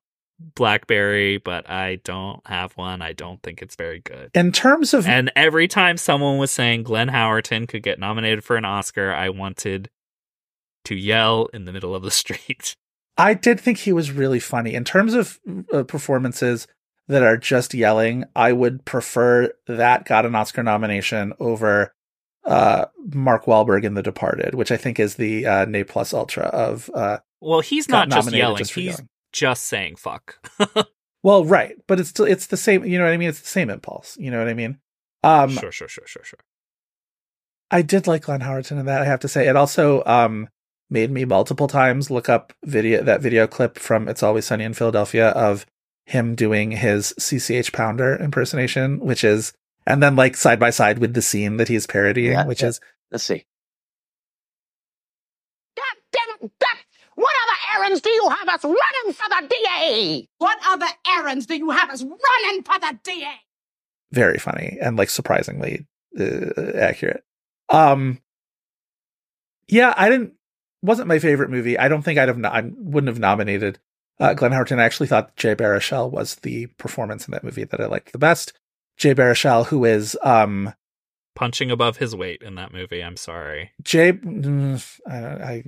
blackberry 0.54 1.38
but 1.38 1.68
i 1.70 1.96
don't 2.04 2.44
have 2.46 2.72
one. 2.72 3.00
I 3.00 3.12
don't 3.12 3.42
think 3.42 3.62
it's 3.62 3.76
very 3.76 4.00
good. 4.00 4.30
In 4.34 4.52
terms 4.52 4.92
of 4.92 5.06
and 5.06 5.30
every 5.36 5.68
time 5.68 5.96
someone 5.96 6.38
was 6.38 6.50
saying 6.50 6.82
glenn 6.82 7.08
howerton 7.08 7.68
could 7.68 7.82
get 7.82 7.98
nominated 7.98 8.44
for 8.44 8.56
an 8.56 8.64
oscar 8.64 9.12
i 9.12 9.28
wanted 9.28 9.88
to 10.84 10.94
yell 10.94 11.46
in 11.52 11.64
the 11.64 11.72
middle 11.72 11.94
of 11.94 12.02
the 12.02 12.10
street. 12.22 12.74
I 13.16 13.34
did 13.34 13.60
think 13.60 13.78
he 13.78 13.92
was 13.92 14.10
really 14.10 14.40
funny. 14.40 14.74
In 14.74 14.84
terms 14.84 15.14
of 15.14 15.38
uh, 15.72 15.82
performances 15.84 16.66
that 17.08 17.22
are 17.22 17.36
just 17.36 17.74
yelling, 17.74 18.24
I 18.34 18.52
would 18.52 18.84
prefer 18.84 19.52
that 19.66 20.06
got 20.06 20.24
an 20.24 20.34
Oscar 20.34 20.62
nomination 20.62 21.34
over 21.38 21.92
uh, 22.44 22.86
Mark 23.14 23.44
Wahlberg 23.44 23.84
in 23.84 23.94
The 23.94 24.02
Departed, 24.02 24.54
which 24.54 24.72
I 24.72 24.76
think 24.76 24.98
is 24.98 25.16
the 25.16 25.46
uh, 25.46 25.64
Ne 25.64 25.84
Plus 25.84 26.12
Ultra 26.12 26.44
of. 26.44 26.90
Uh, 26.94 27.18
well 27.40 27.60
he's 27.60 27.88
not 27.88 28.08
just 28.08 28.32
yelling 28.32 28.58
just 28.58 28.74
he's 28.74 28.84
yelling. 28.84 29.08
just 29.32 29.64
saying 29.64 29.96
fuck. 29.96 30.38
Well, 31.22 31.44
right, 31.44 31.76
but 31.86 32.00
it's 32.00 32.08
still 32.08 32.26
it's 32.26 32.46
the 32.46 32.56
same. 32.56 32.84
You 32.84 32.98
know 32.98 33.04
what 33.04 33.12
I 33.12 33.16
mean? 33.16 33.28
It's 33.28 33.40
the 33.40 33.46
same 33.46 33.70
impulse. 33.70 34.16
You 34.18 34.30
know 34.30 34.38
what 34.38 34.48
I 34.48 34.54
mean? 34.54 34.78
Um, 35.22 35.50
sure, 35.50 35.70
sure, 35.70 35.88
sure, 35.88 36.06
sure, 36.06 36.24
sure. 36.24 36.40
I 37.70 37.82
did 37.82 38.06
like 38.06 38.22
Glenn 38.24 38.40
Howerton 38.40 38.78
in 38.78 38.86
that. 38.86 39.02
I 39.02 39.04
have 39.04 39.20
to 39.20 39.28
say, 39.28 39.46
it 39.48 39.56
also 39.56 40.02
um 40.04 40.48
made 40.90 41.10
me 41.10 41.24
multiple 41.24 41.68
times 41.68 42.10
look 42.10 42.28
up 42.28 42.52
video 42.64 43.02
that 43.02 43.20
video 43.20 43.46
clip 43.46 43.78
from 43.78 44.08
It's 44.08 44.22
Always 44.22 44.46
Sunny 44.46 44.64
in 44.64 44.74
Philadelphia 44.74 45.28
of 45.28 45.64
him 46.06 46.34
doing 46.34 46.72
his 46.72 47.14
CCH 47.18 47.72
Pounder 47.72 48.16
impersonation, 48.16 48.98
which 48.98 49.22
is 49.22 49.52
and 49.86 50.02
then 50.02 50.16
like 50.16 50.36
side 50.36 50.58
by 50.60 50.70
side 50.70 50.98
with 50.98 51.14
the 51.14 51.22
scene 51.22 51.56
that 51.58 51.68
he's 51.68 51.86
parodying, 51.86 52.32
Yeah, 52.32 52.46
which 52.46 52.62
yeah. 52.62 52.68
is 52.68 52.80
Let's 53.10 53.24
see. 53.24 53.44
God 55.76 55.96
damn 56.12 56.46
it, 56.46 56.52
Doc! 56.58 56.76
What 57.14 57.34
other 57.44 57.78
errands 57.84 58.00
do 58.00 58.10
you 58.10 58.28
have 58.30 58.48
us 58.48 58.64
running 58.64 59.12
for 59.14 59.28
the 59.28 59.48
DA? 59.48 60.28
What 60.38 60.58
other 60.66 60.86
errands 61.16 61.46
do 61.46 61.56
you 61.56 61.70
have 61.70 61.90
us 61.90 62.02
running 62.02 62.62
for 62.62 62.78
the 62.78 62.98
DA? 63.04 63.32
very 64.10 64.36
funny 64.36 64.76
and 64.82 64.98
like 64.98 65.08
surprisingly 65.08 65.86
uh, 66.20 66.50
accurate. 66.74 67.24
Um, 67.70 68.20
yeah, 69.68 69.94
I 69.96 70.10
didn't 70.10 70.34
wasn't 70.82 71.08
my 71.08 71.18
favorite 71.18 71.48
movie. 71.48 71.78
I 71.78 71.88
don't 71.88 72.02
think 72.02 72.18
I'd 72.18 72.28
have 72.28 72.36
no- 72.36 72.50
I 72.50 72.60
wouldn't 72.76 73.08
have 73.08 73.18
nominated 73.18 73.78
uh, 74.20 74.34
Glenn 74.34 74.52
Howerton. 74.52 74.78
I 74.78 74.84
actually 74.84 75.06
thought 75.06 75.34
Jay 75.36 75.54
Baruchel 75.54 76.10
was 76.10 76.34
the 76.36 76.66
performance 76.76 77.26
in 77.26 77.32
that 77.32 77.42
movie 77.44 77.64
that 77.64 77.80
I 77.80 77.86
liked 77.86 78.12
the 78.12 78.18
best. 78.18 78.52
Jay 78.96 79.14
Baruchel, 79.14 79.66
who 79.66 79.84
is 79.84 80.16
um 80.22 80.72
Punching 81.34 81.70
above 81.70 81.96
his 81.96 82.14
weight 82.14 82.42
in 82.42 82.56
that 82.56 82.74
movie. 82.74 83.02
I'm 83.02 83.16
sorry. 83.16 83.70
Jay, 83.82 84.12
mm, 84.12 85.00
I, 85.08 85.16
I 85.16 85.62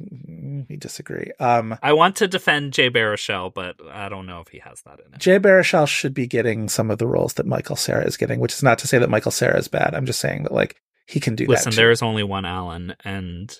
we 0.68 0.76
disagree. 0.76 1.32
Um, 1.40 1.78
I 1.82 1.94
want 1.94 2.16
to 2.16 2.28
defend 2.28 2.74
Jay 2.74 2.90
Baruchel, 2.90 3.52
but 3.54 3.76
I 3.90 4.10
don't 4.10 4.26
know 4.26 4.40
if 4.40 4.48
he 4.48 4.58
has 4.58 4.82
that 4.82 5.00
in 5.00 5.14
it. 5.14 5.20
Jay 5.20 5.38
Baruchel 5.38 5.88
should 5.88 6.12
be 6.12 6.26
getting 6.26 6.68
some 6.68 6.90
of 6.90 6.98
the 6.98 7.06
roles 7.06 7.32
that 7.34 7.46
Michael 7.46 7.76
Cera 7.76 8.04
is 8.04 8.18
getting, 8.18 8.40
which 8.40 8.52
is 8.52 8.62
not 8.62 8.78
to 8.80 8.86
say 8.86 8.98
that 8.98 9.08
Michael 9.08 9.30
Cera 9.30 9.56
is 9.56 9.68
bad. 9.68 9.94
I'm 9.94 10.04
just 10.04 10.20
saying 10.20 10.42
that 10.42 10.52
like 10.52 10.76
he 11.06 11.18
can 11.18 11.34
do 11.34 11.46
Listen, 11.46 11.70
that. 11.70 11.76
too. 11.76 11.76
there 11.76 11.90
is 11.90 12.02
only 12.02 12.22
one 12.24 12.44
Alan, 12.44 12.94
and 13.02 13.58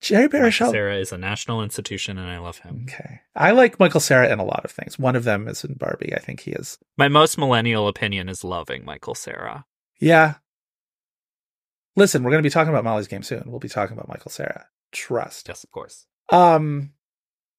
Jerry 0.00 0.24
Michael 0.24 0.40
Baruchel. 0.40 0.70
Sarah 0.70 0.96
is 0.96 1.12
a 1.12 1.18
national 1.18 1.62
institution, 1.62 2.18
and 2.18 2.28
I 2.28 2.38
love 2.38 2.58
him. 2.58 2.86
Okay, 2.88 3.20
I 3.34 3.50
like 3.50 3.80
Michael 3.80 4.00
Cera 4.00 4.30
in 4.30 4.38
a 4.38 4.44
lot 4.44 4.64
of 4.64 4.70
things. 4.70 4.98
One 4.98 5.16
of 5.16 5.24
them 5.24 5.48
is 5.48 5.64
in 5.64 5.74
Barbie. 5.74 6.14
I 6.14 6.20
think 6.20 6.40
he 6.40 6.52
is. 6.52 6.78
My 6.96 7.08
most 7.08 7.38
millennial 7.38 7.88
opinion 7.88 8.28
is 8.28 8.44
loving 8.44 8.84
Michael 8.84 9.14
Cera. 9.14 9.64
Yeah. 10.00 10.34
Listen, 11.96 12.22
we're 12.22 12.30
going 12.30 12.42
to 12.42 12.46
be 12.46 12.52
talking 12.52 12.72
about 12.72 12.84
Molly's 12.84 13.08
game 13.08 13.24
soon. 13.24 13.42
We'll 13.46 13.58
be 13.58 13.68
talking 13.68 13.96
about 13.96 14.08
Michael 14.08 14.30
Cera. 14.30 14.66
Trust. 14.92 15.48
Yes, 15.48 15.64
of 15.64 15.72
course. 15.72 16.06
Um, 16.30 16.92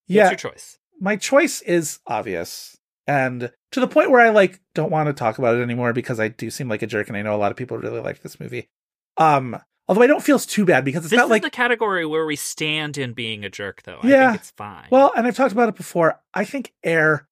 yeah. 0.08 0.30
What's 0.30 0.44
your 0.44 0.52
choice? 0.52 0.80
my 1.00 1.16
choice 1.16 1.62
is 1.62 2.00
obvious 2.08 2.78
and 3.08 3.52
to 3.72 3.80
the 3.80 3.88
point 3.88 4.12
where 4.12 4.22
I 4.22 4.30
like 4.30 4.60
don't 4.74 4.92
want 4.92 5.08
to 5.08 5.14
talk 5.14 5.38
about 5.38 5.56
it 5.56 5.62
anymore 5.62 5.94
because 5.94 6.20
I 6.20 6.28
do 6.28 6.50
seem 6.50 6.70
like 6.70 6.82
a 6.82 6.88
jerk 6.88 7.08
and 7.08 7.18
I 7.18 7.22
know 7.22 7.36
a 7.36 7.38
lot 7.38 7.52
of 7.52 7.58
people 7.58 7.78
really 7.78 8.02
like 8.02 8.22
this 8.22 8.40
movie. 8.40 8.70
Um 9.18 9.60
although 9.90 10.02
I 10.04 10.08
don't 10.08 10.24
feel 10.24 10.38
it's 10.38 10.46
too 10.46 10.64
bad 10.64 10.86
because 10.86 11.04
it's 11.04 11.10
This 11.12 11.18
not 11.18 11.28
like 11.30 11.42
the 11.42 11.50
category 11.50 12.06
where 12.06 12.26
we 12.26 12.38
stand 12.38 12.98
in 12.98 13.12
being 13.12 13.44
a 13.44 13.50
jerk, 13.50 13.82
though. 13.84 14.00
I 14.02 14.08
Yeah. 14.08 14.30
think 14.32 14.42
it's 14.42 14.52
fine. 14.52 14.88
well 14.92 15.12
and 15.18 15.28
I've 15.28 15.36
talked 15.36 15.52
about 15.52 15.68
it 15.68 15.76
before. 15.76 16.22
I 16.34 16.46
think 16.46 16.72
Air 16.84 17.28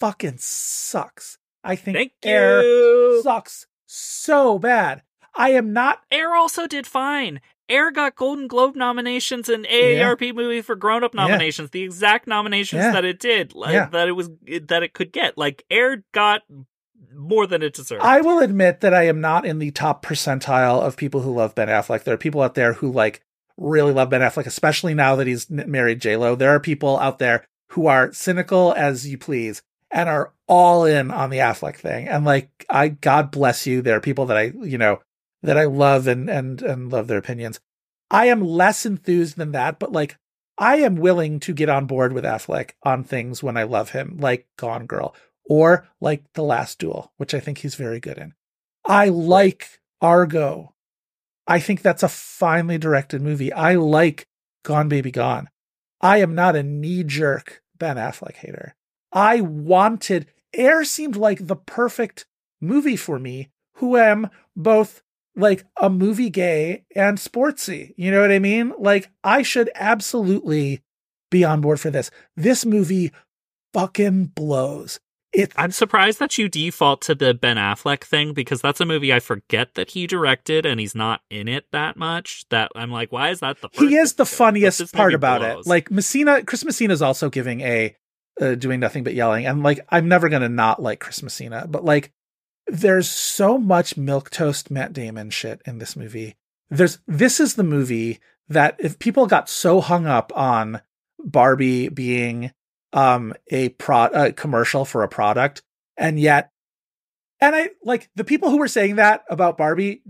fucking 0.00 0.38
sucks. 0.38 1.36
I 1.64 1.74
think 1.76 1.96
thank 1.96 2.12
Air 2.22 2.62
you. 2.62 3.20
sucks 3.22 3.66
so 3.86 4.58
bad. 4.58 5.02
I 5.34 5.50
am 5.50 5.72
not 5.74 6.00
Air 6.10 6.34
also 6.34 6.66
did 6.66 6.86
fine. 6.86 7.40
Air 7.68 7.90
got 7.90 8.14
Golden 8.14 8.46
Globe 8.46 8.76
nominations 8.76 9.48
and 9.48 9.66
AARP 9.66 10.32
movie 10.32 10.62
for 10.62 10.76
grown 10.76 11.02
up 11.02 11.14
Yeah. 11.14 11.22
nominations, 11.26 11.70
the 11.70 11.82
exact 11.82 12.28
nominations 12.28 12.84
Yeah. 12.84 12.92
that 12.92 13.04
it 13.04 13.18
did, 13.18 13.54
like, 13.56 13.72
Yeah. 13.74 13.86
that 13.86 14.06
it 14.06 14.12
was 14.12 14.30
that 14.68 14.84
it 14.84 14.92
could 14.94 15.10
get. 15.12 15.36
Like 15.36 15.64
Air 15.68 16.04
got 16.12 16.42
more 17.16 17.46
than 17.46 17.62
it 17.62 17.74
deserves. 17.74 18.04
I 18.04 18.20
will 18.20 18.40
admit 18.40 18.80
that 18.80 18.94
I 18.94 19.04
am 19.04 19.20
not 19.20 19.46
in 19.46 19.58
the 19.58 19.70
top 19.70 20.04
percentile 20.04 20.80
of 20.80 20.96
people 20.96 21.22
who 21.22 21.34
love 21.34 21.54
Ben 21.54 21.68
Affleck. 21.68 22.04
There 22.04 22.14
are 22.14 22.18
people 22.18 22.42
out 22.42 22.54
there 22.54 22.74
who 22.74 22.92
like 22.92 23.22
really 23.56 23.92
love 23.92 24.10
Ben 24.10 24.20
Affleck, 24.20 24.46
especially 24.46 24.94
now 24.94 25.16
that 25.16 25.26
he's 25.26 25.50
married 25.50 26.00
J 26.00 26.16
Lo. 26.16 26.34
There 26.34 26.50
are 26.50 26.60
people 26.60 26.98
out 26.98 27.18
there 27.18 27.44
who 27.70 27.86
are 27.86 28.12
cynical 28.12 28.72
as 28.74 29.08
you 29.08 29.18
please 29.18 29.62
and 29.90 30.08
are 30.08 30.32
all 30.46 30.84
in 30.84 31.10
on 31.10 31.30
the 31.30 31.38
Affleck 31.38 31.76
thing. 31.76 32.08
And 32.08 32.24
like, 32.24 32.66
I 32.68 32.88
God 32.88 33.30
bless 33.30 33.66
you. 33.66 33.82
There 33.82 33.96
are 33.96 34.00
people 34.00 34.26
that 34.26 34.36
I 34.36 34.52
you 34.62 34.78
know 34.78 35.00
that 35.42 35.58
I 35.58 35.64
love 35.64 36.06
and 36.06 36.28
and 36.28 36.62
and 36.62 36.90
love 36.92 37.06
their 37.06 37.18
opinions. 37.18 37.60
I 38.10 38.26
am 38.26 38.40
less 38.40 38.86
enthused 38.86 39.36
than 39.36 39.52
that, 39.52 39.78
but 39.78 39.92
like. 39.92 40.16
I 40.58 40.76
am 40.76 40.96
willing 40.96 41.38
to 41.40 41.52
get 41.52 41.68
on 41.68 41.84
board 41.84 42.14
with 42.14 42.24
Affleck 42.24 42.70
on 42.82 43.04
things 43.04 43.42
when 43.42 43.58
I 43.58 43.64
love 43.64 43.90
him, 43.90 44.16
like 44.18 44.46
Gone 44.56 44.86
Girl 44.86 45.14
or 45.48 45.88
like 46.00 46.24
The 46.34 46.42
Last 46.42 46.78
Duel, 46.78 47.12
which 47.16 47.34
I 47.34 47.40
think 47.40 47.58
he's 47.58 47.74
very 47.74 48.00
good 48.00 48.18
in. 48.18 48.34
I 48.84 49.08
like 49.08 49.80
Argo. 50.00 50.74
I 51.46 51.60
think 51.60 51.82
that's 51.82 52.02
a 52.02 52.08
finely 52.08 52.78
directed 52.78 53.22
movie. 53.22 53.52
I 53.52 53.74
like 53.74 54.26
Gone 54.64 54.88
Baby 54.88 55.10
Gone. 55.10 55.48
I 56.00 56.18
am 56.18 56.34
not 56.34 56.56
a 56.56 56.62
knee 56.62 57.04
jerk 57.04 57.62
Ben 57.78 57.96
Affleck 57.96 58.34
hater. 58.34 58.74
I 59.12 59.40
wanted 59.40 60.26
Air 60.54 60.84
seemed 60.84 61.16
like 61.16 61.46
the 61.46 61.56
perfect 61.56 62.26
movie 62.60 62.96
for 62.96 63.18
me, 63.18 63.50
who 63.74 63.96
am 63.96 64.30
both 64.56 65.02
like 65.34 65.64
a 65.80 65.90
movie 65.90 66.30
gay 66.30 66.84
and 66.94 67.18
sportsy. 67.18 67.92
You 67.96 68.10
know 68.10 68.22
what 68.22 68.32
I 68.32 68.38
mean? 68.38 68.72
Like 68.78 69.10
I 69.22 69.42
should 69.42 69.70
absolutely 69.74 70.82
be 71.30 71.44
on 71.44 71.60
board 71.60 71.80
for 71.80 71.90
this. 71.90 72.10
This 72.36 72.64
movie 72.64 73.12
fucking 73.74 74.26
blows. 74.26 74.98
It 75.32 75.52
I'm 75.56 75.72
surprised 75.72 76.18
that 76.20 76.38
you 76.38 76.48
default 76.48 77.02
to 77.02 77.14
the 77.14 77.34
Ben 77.34 77.56
Affleck 77.56 78.04
thing 78.04 78.32
because 78.32 78.60
that's 78.60 78.80
a 78.80 78.86
movie 78.86 79.12
I 79.12 79.20
forget 79.20 79.74
that 79.74 79.90
he 79.90 80.06
directed 80.06 80.64
and 80.64 80.80
he's 80.80 80.94
not 80.94 81.20
in 81.30 81.48
it 81.48 81.66
that 81.72 81.96
much. 81.96 82.44
That 82.50 82.70
I'm 82.74 82.90
like, 82.90 83.12
why 83.12 83.30
is 83.30 83.40
that 83.40 83.60
the 83.60 83.68
first 83.68 83.88
he 83.88 83.96
is 83.96 84.14
the 84.14 84.24
to 84.24 84.30
go? 84.30 84.32
But 84.32 84.36
funniest 84.36 84.94
part 84.94 85.14
about 85.14 85.40
blows. 85.40 85.66
it. 85.66 85.68
Like 85.68 85.90
Messina, 85.90 86.42
Chris 86.44 86.64
Messina 86.64 86.92
is 86.92 87.02
also 87.02 87.28
giving 87.28 87.60
a 87.60 87.96
uh, 88.40 88.54
doing 88.54 88.80
nothing 88.80 89.04
but 89.04 89.14
yelling, 89.14 89.46
and 89.46 89.62
like 89.62 89.80
I'm 89.88 90.08
never 90.08 90.28
gonna 90.28 90.48
not 90.48 90.80
like 90.80 91.00
Chris 91.00 91.22
Messina, 91.22 91.66
but 91.68 91.84
like 91.84 92.12
there's 92.66 93.08
so 93.08 93.58
much 93.58 93.96
milk 93.96 94.30
toast 94.30 94.70
Matt 94.70 94.92
Damon 94.92 95.30
shit 95.30 95.62
in 95.66 95.78
this 95.78 95.96
movie. 95.96 96.36
There's 96.70 96.98
this 97.06 97.40
is 97.40 97.54
the 97.54 97.62
movie 97.62 98.20
that 98.48 98.76
if 98.78 98.98
people 98.98 99.26
got 99.26 99.48
so 99.48 99.80
hung 99.80 100.06
up 100.06 100.32
on 100.36 100.80
Barbie 101.18 101.88
being 101.88 102.52
um 102.96 103.34
a 103.50 103.68
pro 103.68 104.06
a 104.06 104.32
commercial 104.32 104.84
for 104.84 105.02
a 105.02 105.08
product, 105.08 105.62
and 105.96 106.18
yet, 106.18 106.50
and 107.40 107.54
I 107.54 107.70
like 107.84 108.10
the 108.16 108.24
people 108.24 108.50
who 108.50 108.58
were 108.58 108.68
saying 108.68 108.96
that 108.96 109.22
about 109.30 109.58
Barbie 109.58 110.02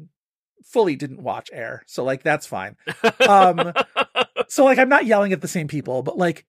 fully 0.64 0.97
didn't 0.97 1.22
watch 1.22 1.51
Air, 1.53 1.82
so 1.87 2.05
like 2.05 2.22
that's 2.22 2.47
fine. 2.47 2.76
um, 3.28 3.72
so 4.49 4.64
like 4.64 4.78
I'm 4.78 4.89
not 4.89 5.05
yelling 5.05 5.32
at 5.32 5.41
the 5.43 5.49
same 5.49 5.68
people, 5.68 6.03
but 6.03 6.16
like 6.16 6.47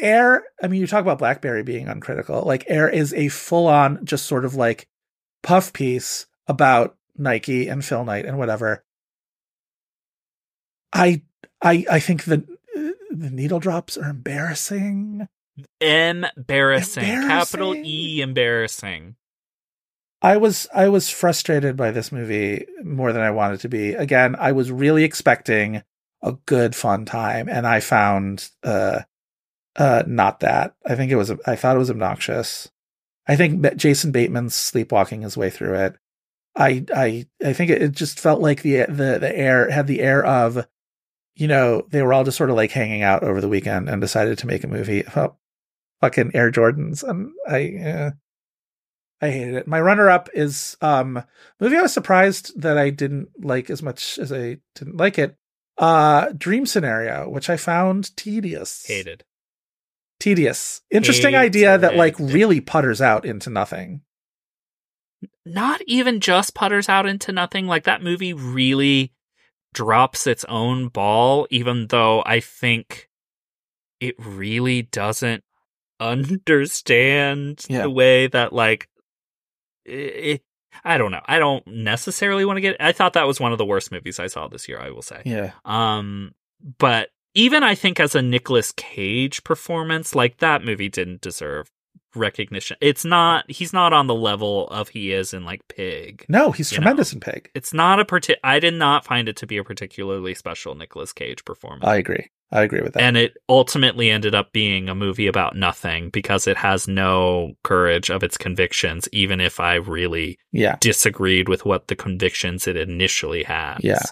Air, 0.00 0.44
I 0.62 0.68
mean 0.68 0.80
you 0.80 0.86
talk 0.86 1.02
about 1.02 1.18
BlackBerry 1.18 1.64
being 1.64 1.88
uncritical. 1.88 2.42
Like 2.42 2.64
Air 2.68 2.88
is 2.88 3.12
a 3.12 3.28
full 3.28 3.66
on 3.66 4.04
just 4.06 4.26
sort 4.26 4.44
of 4.44 4.54
like 4.54 4.88
puff 5.42 5.72
piece 5.72 6.26
about 6.46 6.96
Nike 7.16 7.68
and 7.68 7.84
Phil 7.84 8.04
Knight 8.04 8.26
and 8.26 8.38
whatever. 8.38 8.84
I 10.92 11.22
I 11.60 11.84
I 11.90 11.98
think 11.98 12.24
the 12.24 12.46
the 13.10 13.30
needle 13.30 13.58
drops 13.58 13.96
are 13.96 14.08
embarrassing. 14.08 15.28
Embarrassing. 15.80 17.04
Capital 17.04 17.74
E 17.74 18.20
embarrassing. 18.20 19.16
I 20.22 20.38
was 20.38 20.66
I 20.74 20.88
was 20.88 21.10
frustrated 21.10 21.76
by 21.76 21.90
this 21.90 22.10
movie 22.10 22.66
more 22.82 23.12
than 23.12 23.22
I 23.22 23.30
wanted 23.30 23.60
to 23.60 23.68
be. 23.68 23.92
Again, 23.92 24.36
I 24.38 24.52
was 24.52 24.72
really 24.72 25.04
expecting 25.04 25.82
a 26.22 26.32
good 26.46 26.74
fun 26.74 27.04
time 27.04 27.48
and 27.48 27.66
I 27.66 27.80
found 27.80 28.50
uh 28.62 29.00
uh 29.76 30.02
not 30.06 30.40
that. 30.40 30.74
I 30.86 30.94
think 30.94 31.12
it 31.12 31.16
was 31.16 31.30
I 31.46 31.56
thought 31.56 31.76
it 31.76 31.80
was 31.80 31.90
obnoxious. 31.90 32.70
I 33.26 33.36
think 33.36 33.76
Jason 33.76 34.12
Bateman's 34.12 34.54
sleepwalking 34.54 35.22
his 35.22 35.36
way 35.36 35.50
through 35.50 35.74
it. 35.74 35.96
I 36.56 36.86
I 36.94 37.26
I 37.44 37.52
think 37.52 37.70
it, 37.70 37.82
it 37.82 37.92
just 37.92 38.18
felt 38.18 38.40
like 38.40 38.62
the 38.62 38.86
the 38.86 39.18
the 39.20 39.32
air 39.36 39.70
had 39.70 39.86
the 39.86 40.00
air 40.00 40.24
of 40.24 40.66
you 41.36 41.48
know, 41.48 41.84
they 41.90 42.00
were 42.02 42.12
all 42.12 42.24
just 42.24 42.38
sort 42.38 42.50
of 42.50 42.56
like 42.56 42.70
hanging 42.70 43.02
out 43.02 43.24
over 43.24 43.40
the 43.40 43.48
weekend 43.48 43.88
and 43.88 44.00
decided 44.00 44.38
to 44.38 44.46
make 44.46 44.64
a 44.64 44.68
movie 44.68 45.02
fucking 46.04 46.32
Air 46.34 46.50
Jordans 46.50 47.02
and 47.02 47.30
I 47.48 47.76
uh, 47.88 48.10
I 49.22 49.30
hated 49.30 49.54
it. 49.54 49.66
My 49.66 49.80
runner 49.80 50.10
up 50.10 50.28
is 50.34 50.76
um 50.82 51.22
movie 51.58 51.76
I 51.76 51.82
was 51.82 51.94
surprised 51.94 52.60
that 52.60 52.76
I 52.76 52.90
didn't 52.90 53.28
like 53.42 53.70
as 53.70 53.82
much 53.82 54.18
as 54.18 54.32
I 54.32 54.58
didn't 54.74 54.98
like 54.98 55.18
it. 55.18 55.36
Uh 55.78 56.32
Dream 56.36 56.66
Scenario, 56.66 57.28
which 57.28 57.48
I 57.48 57.56
found 57.56 58.14
tedious. 58.16 58.84
Hated. 58.86 59.24
Tedious. 60.20 60.82
Interesting 60.90 61.32
Hated. 61.32 61.46
idea 61.46 61.78
that 61.78 61.96
like 61.96 62.18
really 62.18 62.60
putters 62.60 63.00
out 63.00 63.24
into 63.24 63.48
nothing. 63.48 64.02
Not 65.46 65.80
even 65.86 66.20
just 66.20 66.54
putters 66.54 66.88
out 66.88 67.06
into 67.06 67.32
nothing. 67.32 67.66
Like 67.66 67.84
that 67.84 68.02
movie 68.02 68.34
really 68.34 69.14
drops 69.72 70.26
its 70.26 70.44
own 70.44 70.88
ball, 70.88 71.46
even 71.50 71.86
though 71.88 72.22
I 72.26 72.40
think 72.40 73.08
it 74.00 74.14
really 74.18 74.82
doesn't 74.82 75.43
understand 76.00 77.64
Yeah. 77.68 77.82
the 77.82 77.90
way 77.90 78.26
that 78.28 78.52
like 78.52 78.88
it, 79.84 80.42
I 80.84 80.98
don't 80.98 81.10
know. 81.12 81.20
I 81.26 81.38
don't 81.38 81.66
necessarily 81.66 82.44
want 82.44 82.56
to 82.56 82.60
get 82.60 82.76
I 82.80 82.92
thought 82.92 83.12
that 83.14 83.26
was 83.26 83.40
one 83.40 83.52
of 83.52 83.58
the 83.58 83.64
worst 83.66 83.92
movies 83.92 84.18
I 84.18 84.26
saw 84.26 84.48
this 84.48 84.68
year, 84.68 84.80
I 84.80 84.90
will 84.90 85.02
say. 85.02 85.22
Yeah. 85.24 85.52
Um, 85.64 86.32
but 86.78 87.10
even 87.34 87.62
I 87.62 87.74
think 87.74 87.98
as 88.00 88.14
a 88.14 88.22
Nicolas 88.22 88.72
Cage 88.72 89.44
performance, 89.44 90.14
like 90.14 90.38
that 90.38 90.64
movie 90.64 90.88
didn't 90.88 91.20
deserve 91.20 91.70
recognition. 92.14 92.76
It's 92.80 93.04
not. 93.04 93.50
He's 93.50 93.72
not 93.72 93.92
on 93.92 94.06
the 94.06 94.14
level 94.14 94.68
of 94.68 94.88
he 94.88 95.12
is 95.12 95.34
in 95.34 95.44
like 95.44 95.66
Pig. 95.68 96.24
No, 96.28 96.52
he's 96.52 96.70
tremendous 96.70 97.12
in 97.12 97.20
Pig. 97.20 97.50
It's 97.54 97.72
not 97.72 98.00
a 98.00 98.04
parti- 98.04 98.36
I 98.42 98.58
did 98.58 98.74
not 98.74 99.04
find 99.04 99.28
it 99.28 99.36
to 99.36 99.46
be 99.46 99.56
a 99.56 99.64
particularly 99.64 100.34
special 100.34 100.74
Nicolas 100.74 101.12
Cage 101.12 101.44
performance. 101.44 101.84
I 101.84 101.96
agree. 101.96 102.30
I 102.52 102.62
agree 102.62 102.82
with 102.82 102.92
that. 102.92 103.02
and 103.02 103.16
it 103.16 103.36
ultimately 103.48 104.10
ended 104.10 104.34
up 104.34 104.52
being 104.52 104.88
a 104.88 104.94
movie 104.94 105.26
about 105.26 105.56
nothing 105.56 106.10
because 106.10 106.46
it 106.46 106.56
has 106.56 106.86
no 106.86 107.54
courage 107.64 108.10
of 108.10 108.22
its 108.22 108.36
convictions, 108.36 109.08
even 109.10 109.40
if 109.40 109.58
I 109.58 109.74
really 109.74 110.38
yeah. 110.52 110.76
disagreed 110.78 111.48
with 111.48 111.64
what 111.64 111.88
the 111.88 111.96
convictions 111.96 112.68
it 112.68 112.76
initially 112.76 113.42
had. 113.42 113.78
Yeah. 113.80 114.02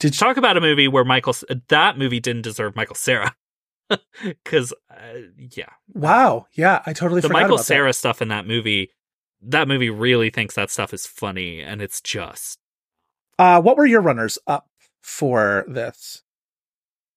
Did 0.00 0.14
you, 0.14 0.18
talk 0.18 0.38
about 0.38 0.56
a 0.56 0.60
movie 0.60 0.88
where 0.88 1.04
Michael 1.04 1.36
that 1.68 1.96
movie 1.96 2.18
didn't 2.18 2.42
deserve 2.42 2.74
Michael 2.74 2.96
Cera 2.96 3.32
because 4.24 4.72
uh, 4.90 5.18
yeah 5.36 5.70
wow. 5.92 6.46
Yeah, 6.52 6.82
I 6.86 6.92
totally 6.92 7.20
the 7.20 7.28
forgot 7.28 7.42
Michael 7.42 7.58
Cera 7.58 7.92
stuff 7.92 8.22
in 8.22 8.28
that 8.28 8.46
movie 8.46 8.90
that 9.42 9.66
movie 9.68 9.90
really 9.90 10.30
thinks 10.30 10.54
that 10.54 10.70
stuff 10.70 10.94
is 10.94 11.06
funny 11.06 11.60
and 11.60 11.82
it's 11.82 12.00
just. 12.00 12.58
Uh 13.38 13.60
what 13.60 13.76
were 13.76 13.86
your 13.86 14.00
runners 14.00 14.38
up 14.46 14.68
for 15.00 15.64
this? 15.68 16.22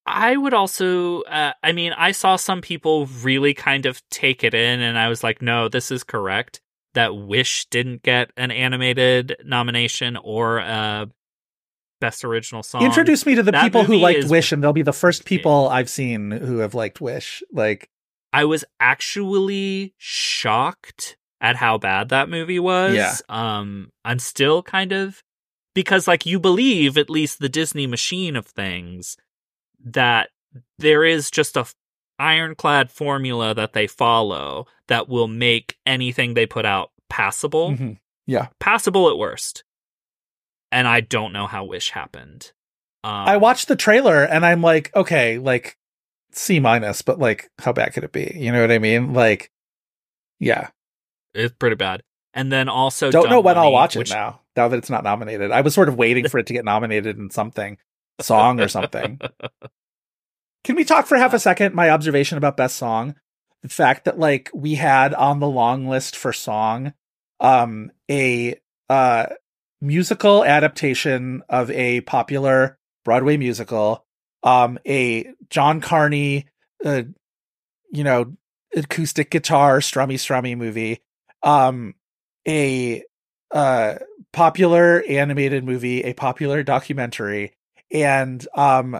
I 0.05 0.37
would 0.37 0.53
also 0.53 1.21
uh, 1.21 1.53
I 1.63 1.71
mean 1.71 1.93
I 1.93 2.11
saw 2.11 2.35
some 2.35 2.61
people 2.61 3.07
really 3.07 3.53
kind 3.53 3.85
of 3.85 4.01
take 4.09 4.43
it 4.43 4.53
in 4.53 4.81
and 4.81 4.97
I 4.97 5.09
was 5.09 5.23
like 5.23 5.41
no 5.41 5.67
this 5.69 5.91
is 5.91 6.03
correct 6.03 6.61
that 6.93 7.15
Wish 7.15 7.65
didn't 7.65 8.03
get 8.03 8.31
an 8.37 8.51
animated 8.51 9.37
nomination 9.45 10.17
or 10.17 10.57
a 10.59 11.09
best 12.05 12.23
original 12.23 12.63
song. 12.63 12.83
Introduce 12.83 13.25
me 13.25 13.35
to 13.35 13.43
the 13.43 13.51
that 13.51 13.63
people 13.63 13.83
who 13.83 13.97
liked 13.97 14.19
is- 14.19 14.29
Wish, 14.29 14.51
and 14.51 14.63
they'll 14.63 14.73
be 14.73 14.81
the 14.81 14.93
first 14.93 15.25
people 15.25 15.67
I've 15.69 15.89
seen 15.89 16.31
who 16.31 16.59
have 16.59 16.73
liked 16.73 17.01
Wish. 17.01 17.41
Like, 17.51 17.89
I 18.33 18.45
was 18.45 18.63
actually 18.79 19.93
shocked 19.97 21.17
at 21.41 21.55
how 21.55 21.77
bad 21.77 22.09
that 22.09 22.29
movie 22.29 22.59
was. 22.59 22.95
Yeah. 22.95 23.15
Um, 23.29 23.91
I'm 24.03 24.19
still 24.19 24.61
kind 24.63 24.91
of 24.91 25.21
because 25.73 26.07
like 26.07 26.25
you 26.25 26.39
believe 26.39 26.97
at 26.97 27.09
least 27.09 27.39
the 27.39 27.49
Disney 27.49 27.87
machine 27.87 28.35
of 28.35 28.45
things 28.45 29.17
that 29.83 30.29
there 30.79 31.03
is 31.03 31.29
just 31.31 31.57
a 31.57 31.65
ironclad 32.17 32.91
formula 32.91 33.53
that 33.53 33.73
they 33.73 33.87
follow 33.87 34.65
that 34.87 35.09
will 35.09 35.27
make 35.27 35.75
anything 35.85 36.33
they 36.33 36.45
put 36.45 36.65
out 36.65 36.91
passable. 37.09 37.71
mhm. 37.71 37.97
yeah. 38.25 38.47
Passable 38.59 39.09
at 39.09 39.17
worst. 39.17 39.63
And 40.75 40.89
I 40.89 40.99
don't 40.99 41.31
know 41.31 41.47
how 41.47 41.63
Wish 41.63 41.91
happened. 41.91 42.51
Um, 43.01 43.11
I 43.13 43.37
watched 43.37 43.69
the 43.69 43.77
trailer 43.77 44.25
and 44.25 44.45
I'm 44.45 44.61
like, 44.61 44.93
okay, 44.93 45.37
like 45.37 45.77
C 46.33 46.59
minus, 46.59 47.01
but 47.01 47.17
like, 47.17 47.49
how 47.59 47.71
bad 47.71 47.93
could 47.93 48.03
it 48.03 48.11
be? 48.11 48.33
You 48.35 48.51
know 48.51 48.59
what 48.59 48.71
I 48.71 48.79
mean? 48.79 49.13
Like, 49.13 49.51
yeah. 50.37 50.71
it's 51.33 51.55
pretty 51.57 51.77
bad. 51.77 52.03
And 52.33 52.51
then 52.51 52.67
also 52.67 53.09
Don't 53.09 53.29
know 53.29 53.37
Dumb 53.37 53.45
when 53.45 53.57
I'll 53.57 53.63
Money, 53.63 53.73
watch 53.73 53.95
it 53.95 54.09
now. 54.09 54.41
Now 54.57 54.67
that 54.67 54.75
it's 54.75 54.89
not 54.89 55.05
nominated, 55.05 55.49
I 55.49 55.61
was 55.61 55.73
sort 55.73 55.87
of 55.87 55.95
waiting 55.95 56.27
for 56.27 56.39
it 56.39 56.47
to 56.47 56.53
get 56.53 56.65
nominated 56.65 57.17
in 57.17 57.29
something, 57.29 57.77
song 58.19 58.59
or 58.59 58.67
something. 58.67 59.21
Can 60.65 60.75
we 60.75 60.83
talk 60.83 61.05
for 61.05 61.15
half 61.15 61.33
a 61.33 61.39
second? 61.39 61.73
My 61.73 61.89
observation 61.89 62.37
about 62.37 62.57
best 62.57 62.75
song, 62.75 63.15
the 63.61 63.69
fact 63.69 64.03
that 64.03 64.19
like 64.19 64.49
we 64.53 64.75
had 64.75 65.13
on 65.13 65.39
the 65.39 65.47
long 65.47 65.87
list 65.87 66.17
for 66.17 66.33
song, 66.33 66.93
um, 67.39 67.91
a 68.11 68.59
uh 68.89 69.27
musical 69.85 70.43
adaptation 70.43 71.43
of 71.49 71.69
a 71.71 72.01
popular 72.01 72.77
Broadway 73.03 73.37
musical, 73.37 74.03
um, 74.43 74.79
a 74.85 75.31
John 75.49 75.79
Carney, 75.79 76.47
uh, 76.83 77.03
you 77.91 78.03
know, 78.03 78.35
acoustic 78.75 79.29
guitar 79.29 79.79
strummy 79.79 80.15
strummy 80.15 80.57
movie, 80.57 81.01
um, 81.43 81.93
a 82.47 83.03
uh 83.51 83.95
popular 84.33 85.03
animated 85.07 85.63
movie, 85.63 86.01
a 86.03 86.13
popular 86.13 86.63
documentary, 86.63 87.53
and 87.91 88.45
um 88.55 88.99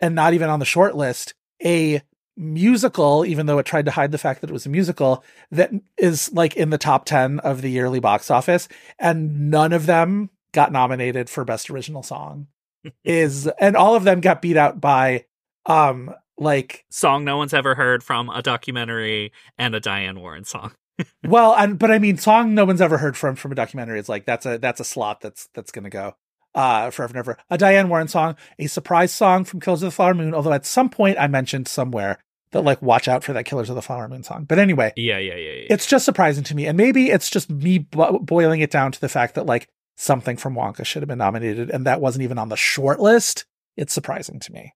and 0.00 0.14
not 0.14 0.34
even 0.34 0.48
on 0.48 0.58
the 0.58 0.64
short 0.64 0.96
list, 0.96 1.34
a 1.64 2.02
musical, 2.42 3.24
even 3.24 3.46
though 3.46 3.58
it 3.58 3.66
tried 3.66 3.86
to 3.86 3.92
hide 3.92 4.12
the 4.12 4.18
fact 4.18 4.40
that 4.40 4.50
it 4.50 4.52
was 4.52 4.66
a 4.66 4.70
musical, 4.70 5.24
that 5.50 5.70
is 5.96 6.32
like 6.32 6.56
in 6.56 6.70
the 6.70 6.78
top 6.78 7.04
10 7.04 7.38
of 7.40 7.62
the 7.62 7.70
yearly 7.70 8.00
box 8.00 8.30
office, 8.30 8.68
and 8.98 9.50
none 9.50 9.72
of 9.72 9.86
them 9.86 10.30
got 10.52 10.72
nominated 10.72 11.30
for 11.30 11.44
Best 11.44 11.70
Original 11.70 12.02
Song. 12.02 12.48
is 13.04 13.46
and 13.58 13.76
all 13.76 13.94
of 13.94 14.04
them 14.04 14.20
got 14.20 14.42
beat 14.42 14.56
out 14.56 14.80
by 14.80 15.24
um 15.66 16.12
like 16.38 16.84
song 16.90 17.24
no 17.24 17.36
one's 17.36 17.54
ever 17.54 17.74
heard 17.74 18.02
from 18.02 18.28
a 18.30 18.42
documentary 18.42 19.32
and 19.58 19.74
a 19.74 19.80
Diane 19.80 20.20
Warren 20.20 20.44
song. 20.44 20.72
well 21.24 21.54
and 21.54 21.78
but 21.78 21.90
I 21.90 21.98
mean 21.98 22.18
song 22.18 22.54
no 22.54 22.64
one's 22.64 22.80
ever 22.80 22.98
heard 22.98 23.16
from 23.16 23.36
from 23.36 23.52
a 23.52 23.54
documentary 23.54 23.98
is 23.98 24.08
like 24.08 24.26
that's 24.26 24.46
a 24.46 24.58
that's 24.58 24.80
a 24.80 24.84
slot 24.84 25.20
that's 25.20 25.48
that's 25.54 25.70
gonna 25.70 25.90
go 25.90 26.16
uh 26.54 26.90
forever 26.90 27.12
and 27.12 27.18
ever. 27.18 27.38
A 27.50 27.58
Diane 27.58 27.88
Warren 27.88 28.08
song, 28.08 28.36
a 28.58 28.66
surprise 28.66 29.12
song 29.12 29.44
from 29.44 29.60
Killers 29.60 29.82
of 29.82 29.88
the 29.88 29.92
Flower 29.92 30.14
Moon, 30.14 30.34
although 30.34 30.52
at 30.52 30.66
some 30.66 30.90
point 30.90 31.18
I 31.18 31.28
mentioned 31.28 31.68
somewhere 31.68 32.18
that 32.52 32.62
like 32.62 32.80
watch 32.80 33.08
out 33.08 33.24
for 33.24 33.32
that 33.32 33.44
Killers 33.44 33.68
of 33.68 33.74
the 33.76 33.82
Flower 33.82 34.08
Moon 34.08 34.22
song. 34.22 34.44
But 34.44 34.58
anyway, 34.58 34.92
Yeah, 34.96 35.18
yeah, 35.18 35.34
yeah, 35.34 35.50
yeah. 35.52 35.66
it's 35.70 35.86
just 35.86 36.04
surprising 36.04 36.44
to 36.44 36.54
me. 36.54 36.66
And 36.66 36.76
maybe 36.76 37.10
it's 37.10 37.28
just 37.30 37.50
me 37.50 37.78
bo- 37.78 38.18
boiling 38.20 38.60
it 38.60 38.70
down 38.70 38.92
to 38.92 39.00
the 39.00 39.08
fact 39.08 39.34
that 39.34 39.46
like 39.46 39.68
something 39.96 40.36
from 40.36 40.54
Wonka 40.54 40.84
should 40.86 41.02
have 41.02 41.08
been 41.08 41.18
nominated 41.18 41.70
and 41.70 41.86
that 41.86 42.00
wasn't 42.00 42.22
even 42.22 42.38
on 42.38 42.48
the 42.48 42.56
short 42.56 43.00
list. 43.00 43.44
It's 43.76 43.92
surprising 43.92 44.38
to 44.40 44.52
me. 44.52 44.74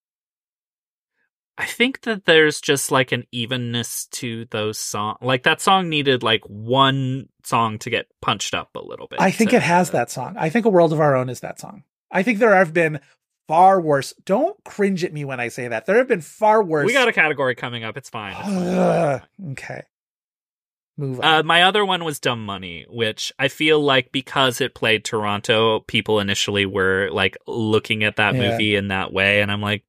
I 1.58 1.64
think 1.64 2.02
that 2.02 2.26
there's 2.26 2.60
just 2.60 2.90
like 2.90 3.12
an 3.12 3.24
evenness 3.32 4.06
to 4.12 4.44
those 4.50 4.78
songs. 4.78 5.18
Like 5.22 5.44
that 5.44 5.62
song 5.62 5.88
needed 5.88 6.22
like 6.22 6.42
one 6.44 7.28
song 7.44 7.78
to 7.78 7.90
get 7.90 8.06
punched 8.20 8.54
up 8.54 8.74
a 8.76 8.84
little 8.84 9.06
bit. 9.06 9.20
I 9.22 9.30
think 9.30 9.50
to- 9.50 9.56
it 9.56 9.62
has 9.62 9.90
that 9.90 10.10
song. 10.10 10.36
I 10.38 10.50
think 10.50 10.66
A 10.66 10.70
World 10.70 10.92
of 10.92 11.00
Our 11.00 11.16
Own 11.16 11.30
is 11.30 11.40
that 11.40 11.58
song. 11.58 11.84
I 12.10 12.22
think 12.22 12.38
there 12.38 12.54
have 12.54 12.74
been 12.74 13.00
far 13.48 13.80
worse. 13.80 14.12
Don't 14.24 14.62
cringe 14.64 15.04
at 15.04 15.12
me 15.12 15.24
when 15.24 15.40
I 15.40 15.48
say 15.48 15.68
that. 15.68 15.86
There 15.86 15.96
have 15.96 16.08
been 16.08 16.20
far 16.20 16.62
worse. 16.62 16.86
We 16.86 16.92
got 16.92 17.08
a 17.08 17.12
category 17.12 17.54
coming 17.54 17.84
up. 17.84 17.96
It's 17.96 18.10
fine. 18.10 18.34
It's 18.38 18.48
fine. 18.48 19.22
Okay. 19.52 19.82
Move 20.98 21.20
on. 21.20 21.24
Uh, 21.24 21.42
my 21.42 21.62
other 21.64 21.84
one 21.84 22.04
was 22.04 22.18
Dumb 22.18 22.44
Money, 22.44 22.86
which 22.88 23.30
I 23.38 23.48
feel 23.48 23.80
like 23.80 24.12
because 24.12 24.60
it 24.62 24.74
played 24.74 25.04
Toronto, 25.04 25.80
people 25.80 26.20
initially 26.20 26.64
were 26.64 27.10
like 27.12 27.36
looking 27.46 28.02
at 28.02 28.16
that 28.16 28.34
Yeah. 28.34 28.50
movie 28.50 28.76
in 28.76 28.88
that 28.88 29.12
way, 29.12 29.42
and 29.42 29.52
I'm 29.52 29.60
like, 29.60 29.84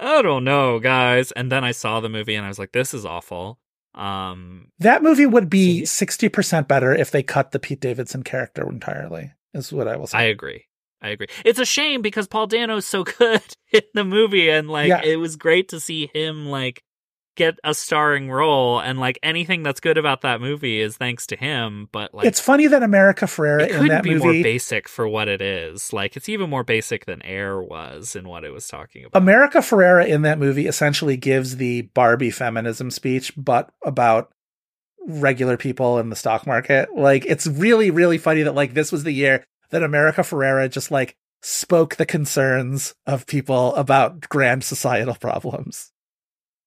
I 0.00 0.22
don't 0.22 0.42
know, 0.44 0.80
guys. 0.80 1.30
And 1.32 1.52
then 1.52 1.62
I 1.62 1.70
saw 1.70 2.00
the 2.00 2.08
movie, 2.08 2.34
and 2.34 2.44
I 2.44 2.48
was 2.48 2.58
like, 2.58 2.72
this 2.72 2.92
is 2.94 3.04
awful. 3.06 3.60
Um, 3.94 4.72
that 4.80 5.02
movie 5.04 5.26
would 5.26 5.50
be 5.50 5.82
60% 5.82 6.66
better 6.66 6.92
if 6.94 7.10
they 7.12 7.22
cut 7.22 7.52
the 7.52 7.58
Pete 7.60 7.80
Davidson 7.80 8.22
character 8.24 8.68
entirely, 8.68 9.32
is 9.54 9.72
what 9.72 9.86
I 9.88 9.96
will 9.96 10.06
say. 10.08 10.18
I 10.18 10.22
agree. 10.22 10.64
I 11.02 11.08
agree. 11.10 11.28
It's 11.44 11.58
a 11.58 11.64
shame 11.64 12.02
because 12.02 12.26
Paul 12.28 12.46
Dano's 12.46 12.86
so 12.86 13.04
good 13.18 13.42
in 13.72 13.82
the 13.94 14.04
movie, 14.04 14.50
and 14.50 14.68
like 14.68 14.88
Yeah. 14.88 15.02
it 15.02 15.16
was 15.16 15.36
great 15.36 15.68
to 15.70 15.80
see 15.80 16.10
him 16.12 16.46
like 16.46 16.82
get 17.36 17.54
a 17.64 17.72
starring 17.72 18.30
role, 18.30 18.80
and 18.80 18.98
like 18.98 19.18
anything 19.22 19.62
that's 19.62 19.80
good 19.80 19.96
about 19.96 20.20
that 20.22 20.40
movie 20.42 20.80
is 20.80 20.96
thanks 20.96 21.26
to 21.28 21.36
him. 21.36 21.88
But 21.90 22.12
like, 22.12 22.26
it's 22.26 22.40
funny 22.40 22.66
that 22.66 22.82
America 22.82 23.24
Ferrera 23.24 23.62
it 23.62 23.70
in 23.70 23.86
that 23.88 24.02
be 24.02 24.14
more 24.16 24.32
basic 24.32 24.88
for 24.88 25.08
what 25.08 25.28
it 25.28 25.40
is. 25.40 25.92
Like 25.92 26.16
it's 26.16 26.28
even 26.28 26.50
more 26.50 26.64
basic 26.64 27.06
than 27.06 27.22
Air 27.22 27.62
was 27.62 28.14
in 28.14 28.28
what 28.28 28.44
it 28.44 28.50
was 28.52 28.68
talking 28.68 29.04
about. 29.04 29.20
America 29.22 29.58
Ferrera 29.58 30.06
in 30.06 30.22
that 30.22 30.38
movie 30.38 30.66
essentially 30.66 31.16
gives 31.16 31.56
the 31.56 31.82
Barbie 31.82 32.30
feminism 32.30 32.90
speech, 32.90 33.32
but 33.36 33.70
about 33.84 34.32
regular 35.06 35.56
people 35.56 35.98
in 35.98 36.10
the 36.10 36.16
stock 36.16 36.46
market. 36.46 36.88
Like, 36.94 37.24
it's 37.24 37.46
really, 37.46 37.90
really 37.90 38.18
funny 38.18 38.42
that, 38.42 38.54
like, 38.54 38.74
this 38.74 38.92
was 38.92 39.02
the 39.04 39.12
year 39.12 39.44
that 39.70 39.82
America 39.82 40.20
Ferrera 40.22 40.70
just, 40.70 40.90
like, 40.90 41.16
spoke 41.42 41.96
the 41.96 42.06
concerns 42.06 42.94
of 43.06 43.26
people 43.26 43.74
about 43.76 44.28
grand 44.28 44.62
societal 44.62 45.14
problems. 45.14 45.92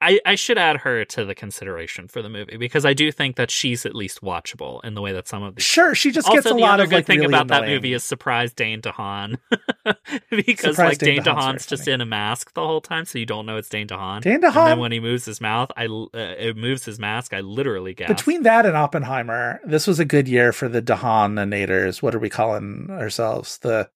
I, 0.03 0.19
I 0.25 0.35
should 0.35 0.57
add 0.57 0.77
her 0.77 1.05
to 1.05 1.23
the 1.23 1.33
consideration 1.33 2.09
for 2.09 2.21
the 2.21 2.27
movie 2.27 2.57
because 2.57 2.85
I 2.85 2.93
do 2.93 3.09
think 3.09 3.37
that 3.37 3.49
she's 3.49 3.85
at 3.85 3.95
least 3.95 4.21
watchable 4.21 4.83
in 4.83 4.95
the 4.95 5.01
way 5.01 5.13
that 5.13 5.29
some 5.29 5.43
of 5.43 5.55
these. 5.55 5.63
Sure, 5.63 5.95
she 5.95 6.11
just 6.11 6.27
also, 6.27 6.35
gets 6.35 6.45
a 6.47 6.49
the 6.49 6.55
lot 6.55 6.73
other 6.73 6.83
of, 6.83 6.89
good 6.89 6.95
like, 6.97 7.05
thing 7.05 7.19
really 7.19 7.33
about 7.33 7.47
that 7.47 7.65
movie 7.65 7.93
is 7.93 8.03
surprise 8.03 8.53
Dane 8.53 8.81
DeHaan 8.81 9.37
because 10.29 10.75
Surprise 10.75 10.77
like 10.77 10.97
Dane 10.97 11.23
Dane, 11.23 11.33
DeHaan's 11.33 11.63
DeHaan's 11.63 11.65
just 11.67 11.87
in 11.87 12.01
a 12.01 12.05
mask 12.05 12.53
the 12.53 12.65
whole 12.67 12.81
time, 12.81 13.05
so 13.05 13.17
you 13.17 13.25
don't 13.25 13.45
know 13.45 13.55
it's 13.55 13.69
Dane 13.69 13.87
DeHaan. 13.87 14.21
Dane 14.21 14.41
DeHaan. 14.41 14.47
And 14.47 14.67
then 14.67 14.79
when 14.79 14.91
he 14.91 14.99
moves 14.99 15.23
his 15.23 15.39
mouth, 15.39 15.71
I 15.77 15.85
uh, 15.85 16.07
it 16.13 16.57
moves 16.57 16.83
his 16.83 16.99
mask. 16.99 17.33
I 17.33 17.39
literally 17.39 17.93
gasp. 17.93 18.13
between 18.15 18.43
that 18.43 18.65
and 18.65 18.75
Oppenheimer, 18.75 19.61
this 19.65 19.87
was 19.87 19.99
a 19.99 20.05
good 20.05 20.27
year 20.27 20.51
for 20.51 20.67
the 20.67 20.81
DeHaan-nators. 20.81 22.01
What 22.01 22.13
are 22.13 22.19
we 22.19 22.29
calling 22.29 22.87
ourselves? 22.89 23.57
The 23.59 23.89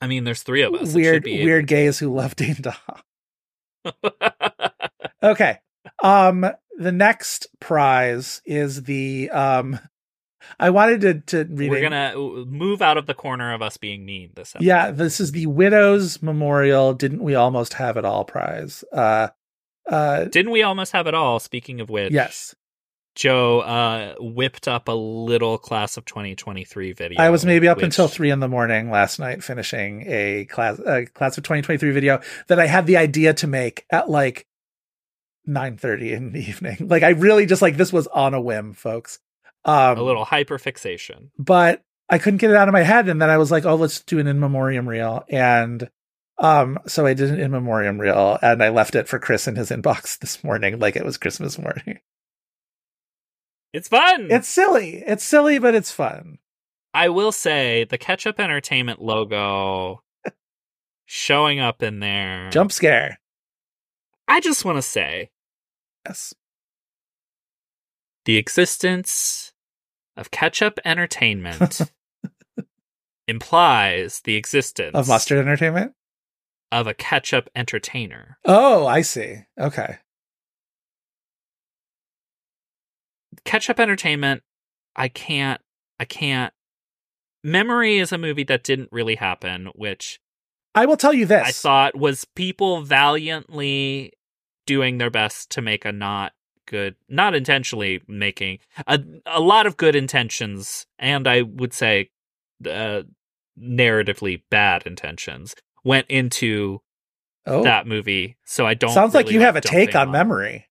I 0.00 0.06
mean, 0.06 0.24
there's 0.24 0.42
three 0.42 0.62
of 0.62 0.74
us. 0.74 0.92
Weird, 0.92 1.24
weird 1.24 1.66
gays 1.66 1.98
who 1.98 2.14
love 2.14 2.36
Dane 2.36 2.56
DeHaan. 2.56 3.00
Okay. 5.22 5.58
Um 6.02 6.46
the 6.78 6.92
next 6.92 7.46
prize 7.60 8.42
is 8.44 8.82
the 8.84 9.30
um 9.30 9.78
I 10.60 10.70
wanted 10.70 11.00
to 11.00 11.44
to 11.44 11.44
read 11.54 11.70
We're 11.70 11.78
it. 11.78 11.82
gonna 11.82 12.44
move 12.46 12.82
out 12.82 12.98
of 12.98 13.06
the 13.06 13.14
corner 13.14 13.52
of 13.54 13.62
us 13.62 13.76
being 13.76 14.04
mean 14.04 14.30
this 14.34 14.54
episode. 14.54 14.66
Yeah, 14.66 14.90
this 14.90 15.18
is 15.20 15.32
the 15.32 15.46
Widows 15.46 16.22
Memorial 16.22 16.94
Didn't 16.94 17.22
We 17.22 17.34
Almost 17.34 17.74
Have 17.74 17.96
It 17.96 18.04
All 18.04 18.24
prize. 18.24 18.84
Uh 18.92 19.28
uh 19.90 20.24
Didn't 20.24 20.52
we 20.52 20.62
almost 20.62 20.92
have 20.92 21.06
it 21.06 21.14
all? 21.14 21.38
Speaking 21.40 21.80
of 21.80 21.90
which, 21.90 22.12
yes. 22.12 22.54
Joe 23.14 23.60
uh, 23.60 24.14
whipped 24.20 24.68
up 24.68 24.88
a 24.88 24.92
little 24.92 25.56
class 25.56 25.96
of 25.96 26.04
2023 26.04 26.92
video. 26.92 27.18
I 27.18 27.30
was 27.30 27.46
maybe 27.46 27.66
up 27.66 27.78
which- 27.78 27.84
until 27.84 28.08
three 28.08 28.30
in 28.30 28.40
the 28.40 28.48
morning 28.48 28.90
last 28.90 29.18
night 29.18 29.42
finishing 29.42 30.04
a 30.06 30.44
class 30.44 30.78
a 30.80 31.06
class 31.06 31.38
of 31.38 31.44
2023 31.44 31.92
video 31.92 32.20
that 32.48 32.60
I 32.60 32.66
had 32.66 32.86
the 32.86 32.98
idea 32.98 33.32
to 33.34 33.46
make 33.46 33.86
at 33.90 34.10
like 34.10 34.46
9:30 35.46 36.12
in 36.12 36.32
the 36.32 36.40
evening. 36.48 36.88
Like 36.88 37.02
I 37.02 37.10
really 37.10 37.46
just 37.46 37.62
like 37.62 37.76
this 37.76 37.92
was 37.92 38.06
on 38.08 38.34
a 38.34 38.40
whim, 38.40 38.72
folks. 38.74 39.18
Um 39.64 39.98
a 39.98 40.02
little 40.02 40.26
hyperfixation. 40.26 41.30
but 41.38 41.82
I 42.08 42.18
couldn't 42.18 42.38
get 42.38 42.50
it 42.50 42.56
out 42.56 42.68
of 42.68 42.72
my 42.72 42.82
head. 42.82 43.08
And 43.08 43.20
then 43.20 43.30
I 43.30 43.36
was 43.36 43.50
like, 43.50 43.64
oh, 43.64 43.74
let's 43.74 44.00
do 44.00 44.18
an 44.20 44.28
in 44.28 44.38
memoriam 44.38 44.88
reel. 44.88 45.24
And 45.28 45.90
um, 46.38 46.78
so 46.86 47.04
I 47.06 47.14
did 47.14 47.30
an 47.30 47.40
in 47.40 47.50
memoriam 47.50 48.00
reel 48.00 48.38
and 48.42 48.62
I 48.62 48.68
left 48.68 48.94
it 48.94 49.08
for 49.08 49.18
Chris 49.18 49.48
in 49.48 49.56
his 49.56 49.70
inbox 49.70 50.18
this 50.20 50.44
morning, 50.44 50.78
like 50.78 50.94
it 50.96 51.04
was 51.04 51.18
Christmas 51.18 51.58
morning. 51.58 51.98
It's 53.72 53.88
fun. 53.88 54.28
It's 54.30 54.48
silly. 54.48 55.02
It's 55.06 55.24
silly, 55.24 55.58
but 55.58 55.74
it's 55.74 55.90
fun. 55.90 56.38
I 56.94 57.08
will 57.08 57.32
say 57.32 57.84
the 57.84 57.98
Ketchup 57.98 58.40
Entertainment 58.40 59.02
logo 59.02 60.02
showing 61.04 61.58
up 61.60 61.82
in 61.82 62.00
there. 62.00 62.48
Jump 62.50 62.72
scare. 62.72 63.18
I 64.28 64.40
just 64.40 64.64
want 64.64 64.78
to 64.78 64.82
say 64.82 65.30
Yes. 66.08 66.34
the 68.24 68.36
existence 68.36 69.52
of 70.16 70.30
Ketchup 70.30 70.78
Entertainment 70.84 71.80
implies 73.28 74.20
the 74.24 74.36
existence 74.36 74.94
Of 74.94 75.08
Mustard 75.08 75.38
Entertainment? 75.38 75.92
of 76.72 76.86
a 76.88 76.94
ketchup 76.94 77.48
entertainer. 77.54 78.38
Oh, 78.44 78.86
I 78.88 79.02
see. 79.02 79.36
Okay. 79.58 79.98
Ketchup 83.44 83.78
Entertainment, 83.78 84.42
I 84.96 85.08
can't, 85.08 85.60
I 86.00 86.04
can't. 86.04 86.52
Memory 87.44 87.98
is 87.98 88.10
a 88.12 88.18
movie 88.18 88.42
that 88.44 88.64
didn't 88.64 88.88
really 88.90 89.14
happen, 89.14 89.66
which 89.76 90.18
I 90.74 90.86
will 90.86 90.96
tell 90.96 91.12
you 91.12 91.24
this. 91.26 91.46
I 91.46 91.52
thought 91.52 91.94
was 91.96 92.24
people 92.34 92.82
valiantly 92.82 94.12
doing 94.66 94.98
their 94.98 95.10
best 95.10 95.50
to 95.52 95.62
make 95.62 95.84
a 95.84 95.92
not 95.92 96.32
good, 96.66 96.96
not 97.08 97.34
intentionally 97.34 98.02
making 98.06 98.58
a 98.86 99.00
a 99.26 99.40
lot 99.40 99.66
of 99.66 99.76
good 99.76 99.96
intentions, 99.96 100.86
and 100.98 101.26
I 101.26 101.42
would 101.42 101.72
say, 101.72 102.10
uh, 102.68 103.02
narratively 103.58 104.42
bad 104.50 104.86
intentions 104.86 105.54
went 105.84 106.06
into 106.08 106.80
oh, 107.46 107.62
that 107.62 107.86
movie. 107.86 108.36
So 108.44 108.66
I 108.66 108.74
don't. 108.74 108.92
sounds 108.92 109.14
like 109.14 109.30
you 109.30 109.40
have 109.40 109.56
a 109.56 109.60
take 109.60 109.94
on 109.94 110.08
it. 110.08 110.12
memory. 110.12 110.66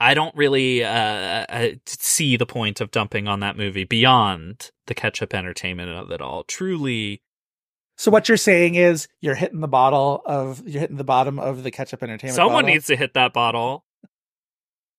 I 0.00 0.14
don't 0.14 0.34
really 0.34 0.82
uh, 0.82 1.46
uh, 1.48 1.68
see 1.86 2.36
the 2.36 2.44
point 2.44 2.80
of 2.80 2.90
dumping 2.90 3.28
on 3.28 3.38
that 3.38 3.56
movie 3.56 3.84
beyond 3.84 4.72
the 4.88 4.94
ketchup 4.94 5.32
entertainment 5.32 5.90
of 5.90 6.10
it 6.10 6.20
all. 6.20 6.42
Truly, 6.42 7.21
So 8.02 8.10
what 8.10 8.28
you're 8.28 8.36
saying 8.36 8.74
is 8.74 9.06
you're 9.20 9.36
hitting 9.36 9.60
the 9.60 9.68
bottle 9.68 10.22
of 10.26 10.66
you're 10.66 10.80
hitting 10.80 10.96
the 10.96 11.04
bottom 11.04 11.38
of 11.38 11.62
the 11.62 11.70
ketchup 11.70 12.02
entertainment. 12.02 12.34
someone 12.34 12.64
bottle? 12.64 12.74
needs 12.74 12.86
to 12.86 12.96
hit 12.96 13.14
that 13.14 13.32
bottle. 13.32 13.84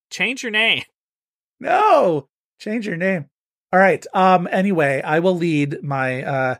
Change 0.09 0.41
your 0.41 0.53
name. 0.53 0.83
No, 1.59 2.29
change 2.59 2.87
your 2.87 2.95
name. 2.95 3.25
All 3.73 3.79
right. 3.79 4.05
Um. 4.13 4.47
Anyway, 4.49 5.01
I 5.01 5.19
will 5.19 5.35
lead 5.35 5.83
my 5.83 6.23
uh, 6.23 6.55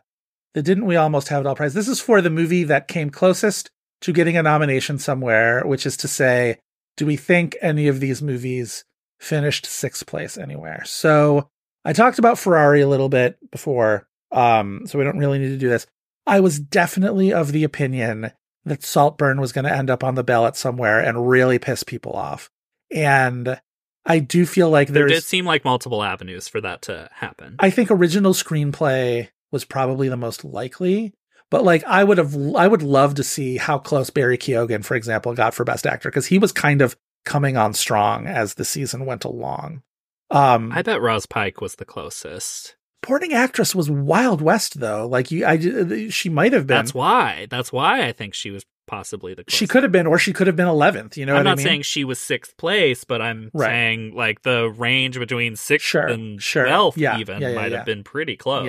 the 0.52 0.60
didn't 0.60 0.84
we 0.84 0.96
almost 0.96 1.28
have 1.28 1.40
it 1.40 1.46
all 1.46 1.54
prize. 1.54 1.72
This 1.72 1.88
is 1.88 1.98
for 1.98 2.20
the 2.20 2.28
movie 2.28 2.64
that 2.64 2.88
came 2.88 3.08
closest 3.08 3.70
to 4.02 4.12
getting 4.12 4.36
a 4.36 4.42
nomination 4.42 4.98
somewhere, 4.98 5.62
which 5.64 5.86
is 5.86 5.96
to 5.96 6.08
say, 6.08 6.58
do 6.98 7.06
we 7.06 7.16
think 7.16 7.56
any 7.62 7.88
of 7.88 8.00
these 8.00 8.20
movies 8.20 8.84
finished 9.18 9.64
sixth 9.64 10.04
place 10.04 10.36
anywhere? 10.36 10.82
So 10.84 11.48
I 11.86 11.94
talked 11.94 12.18
about 12.18 12.38
Ferrari 12.38 12.82
a 12.82 12.88
little 12.88 13.08
bit 13.08 13.38
before. 13.50 14.06
Um. 14.30 14.82
So 14.84 14.98
we 14.98 15.06
don't 15.06 15.16
really 15.16 15.38
need 15.38 15.48
to 15.48 15.56
do 15.56 15.70
this. 15.70 15.86
I 16.26 16.40
was 16.40 16.58
definitely 16.58 17.32
of 17.32 17.52
the 17.52 17.64
opinion 17.64 18.32
that 18.64 18.82
Saltburn 18.82 19.40
was 19.40 19.52
going 19.52 19.66
to 19.66 19.74
end 19.74 19.90
up 19.90 20.02
on 20.02 20.14
the 20.14 20.24
ballot 20.24 20.56
somewhere 20.56 21.00
and 21.00 21.28
really 21.28 21.58
piss 21.58 21.82
people 21.82 22.12
off. 22.12 22.50
And 22.90 23.60
I 24.06 24.18
do 24.18 24.46
feel 24.46 24.70
like 24.70 24.88
There 24.88 25.06
did 25.06 25.24
seem 25.24 25.44
like 25.44 25.64
multiple 25.64 26.02
avenues 26.02 26.48
for 26.48 26.60
that 26.60 26.82
to 26.82 27.08
happen. 27.12 27.56
I 27.58 27.70
think 27.70 27.90
original 27.90 28.32
screenplay 28.32 29.28
was 29.50 29.64
probably 29.64 30.08
the 30.08 30.16
most 30.16 30.44
likely, 30.44 31.14
but 31.50 31.64
like 31.64 31.84
I 31.84 32.04
would 32.04 32.18
have, 32.18 32.34
I 32.54 32.68
would 32.68 32.82
love 32.82 33.14
to 33.16 33.24
see 33.24 33.56
how 33.56 33.78
close 33.78 34.10
Barry 34.10 34.38
Keoghan, 34.38 34.84
for 34.84 34.94
example, 34.94 35.34
got 35.34 35.54
for 35.54 35.64
Best 35.64 35.86
Actor 35.86 36.10
because 36.10 36.26
he 36.26 36.38
was 36.38 36.52
kind 36.52 36.82
of 36.82 36.96
coming 37.24 37.56
on 37.56 37.72
strong 37.72 38.26
as 38.26 38.54
the 38.54 38.64
season 38.64 39.06
went 39.06 39.24
along. 39.24 39.82
Um, 40.30 40.72
I 40.72 40.82
bet 40.82 41.00
Roz 41.00 41.26
Pike 41.26 41.60
was 41.60 41.76
the 41.76 41.84
closest. 41.84 42.76
Supporting 43.04 43.32
actress 43.32 43.74
was 43.74 43.90
Wild 43.90 44.40
West 44.40 44.80
though. 44.80 45.06
Like 45.06 45.30
you, 45.30 45.46
I, 45.46 46.08
she 46.08 46.28
might 46.28 46.52
have 46.52 46.66
been. 46.66 46.76
That's 46.76 46.94
why. 46.94 47.46
That's 47.50 47.72
why 47.72 48.06
I 48.06 48.12
think 48.12 48.34
she 48.34 48.50
was 48.50 48.64
possibly 48.86 49.32
the 49.34 49.44
closest. 49.44 49.58
she 49.58 49.66
could 49.66 49.82
have 49.82 49.92
been, 49.92 50.06
or 50.06 50.18
she 50.18 50.32
could 50.32 50.46
have 50.46 50.56
been 50.56 50.66
eleventh. 50.68 51.16
You 51.16 51.24
know 51.26 51.32
I'm 51.34 51.38
what 51.38 51.42
not 51.44 51.52
I 51.52 51.56
mean? 51.56 51.64
saying 51.66 51.82
she 51.82 52.04
was 52.04 52.18
sixth 52.18 52.56
place, 52.56 53.04
but 53.04 53.22
I'm 53.22 53.50
Right. 53.54 53.66
saying 53.68 54.14
like 54.14 54.42
the 54.42 54.68
range 54.68 55.18
between 55.18 55.56
sixth 55.56 55.86
Sure, 55.86 56.06
and 56.06 56.40
sure. 56.42 56.64
twelfth 56.66 56.98
Yeah, 56.98 57.18
even 57.18 57.40
yeah, 57.40 57.48
yeah, 57.50 57.54
might 57.54 57.72
have 57.72 57.86
been 57.86 58.04
pretty 58.04 58.36
close. 58.36 58.66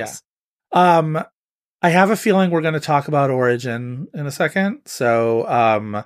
Yeah. 0.73 0.97
Um, 0.97 1.23
I 1.81 1.89
have 1.89 2.09
a 2.09 2.15
feeling 2.15 2.49
we're 2.49 2.61
going 2.61 2.73
to 2.73 2.79
talk 2.79 3.07
about 3.07 3.29
Origin 3.29 4.07
in 4.13 4.25
a 4.25 4.31
second. 4.31 4.79
So, 4.85 5.47
um, 5.47 6.03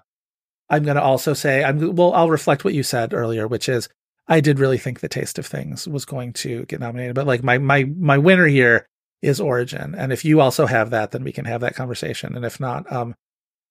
I'm 0.70 0.84
going 0.84 0.98
to 0.98 1.02
also 1.02 1.34
say 1.34 1.64
I'm 1.64 1.96
well. 1.96 2.14
I'll 2.14 2.30
reflect 2.30 2.64
what 2.66 2.74
you 2.74 2.84
said 2.84 3.14
earlier, 3.14 3.48
which 3.48 3.70
is 3.70 3.90
I 4.30 4.40
did 4.42 4.60
really 4.60 4.78
think 4.78 5.00
the 5.00 5.10
Taste 5.10 5.40
of 5.40 5.46
Things 5.46 5.88
was 5.88 6.06
going 6.06 6.34
to 6.34 6.64
get 6.66 6.80
nominated, 6.80 7.16
but 7.16 7.28
like 7.28 7.44
my 7.44 7.58
my 7.58 7.84
my 7.98 8.18
winner 8.18 8.46
here 8.48 8.88
is 9.22 9.42
Origin, 9.42 9.96
and 9.96 10.14
if 10.14 10.24
you 10.24 10.40
also 10.40 10.66
have 10.66 10.92
that, 10.92 11.12
then 11.12 11.24
we 11.24 11.32
can 11.34 11.46
have 11.46 11.62
that 11.62 11.76
conversation, 11.76 12.36
and 12.36 12.46
if 12.46 12.60
not, 12.60 12.90
um, 12.92 13.16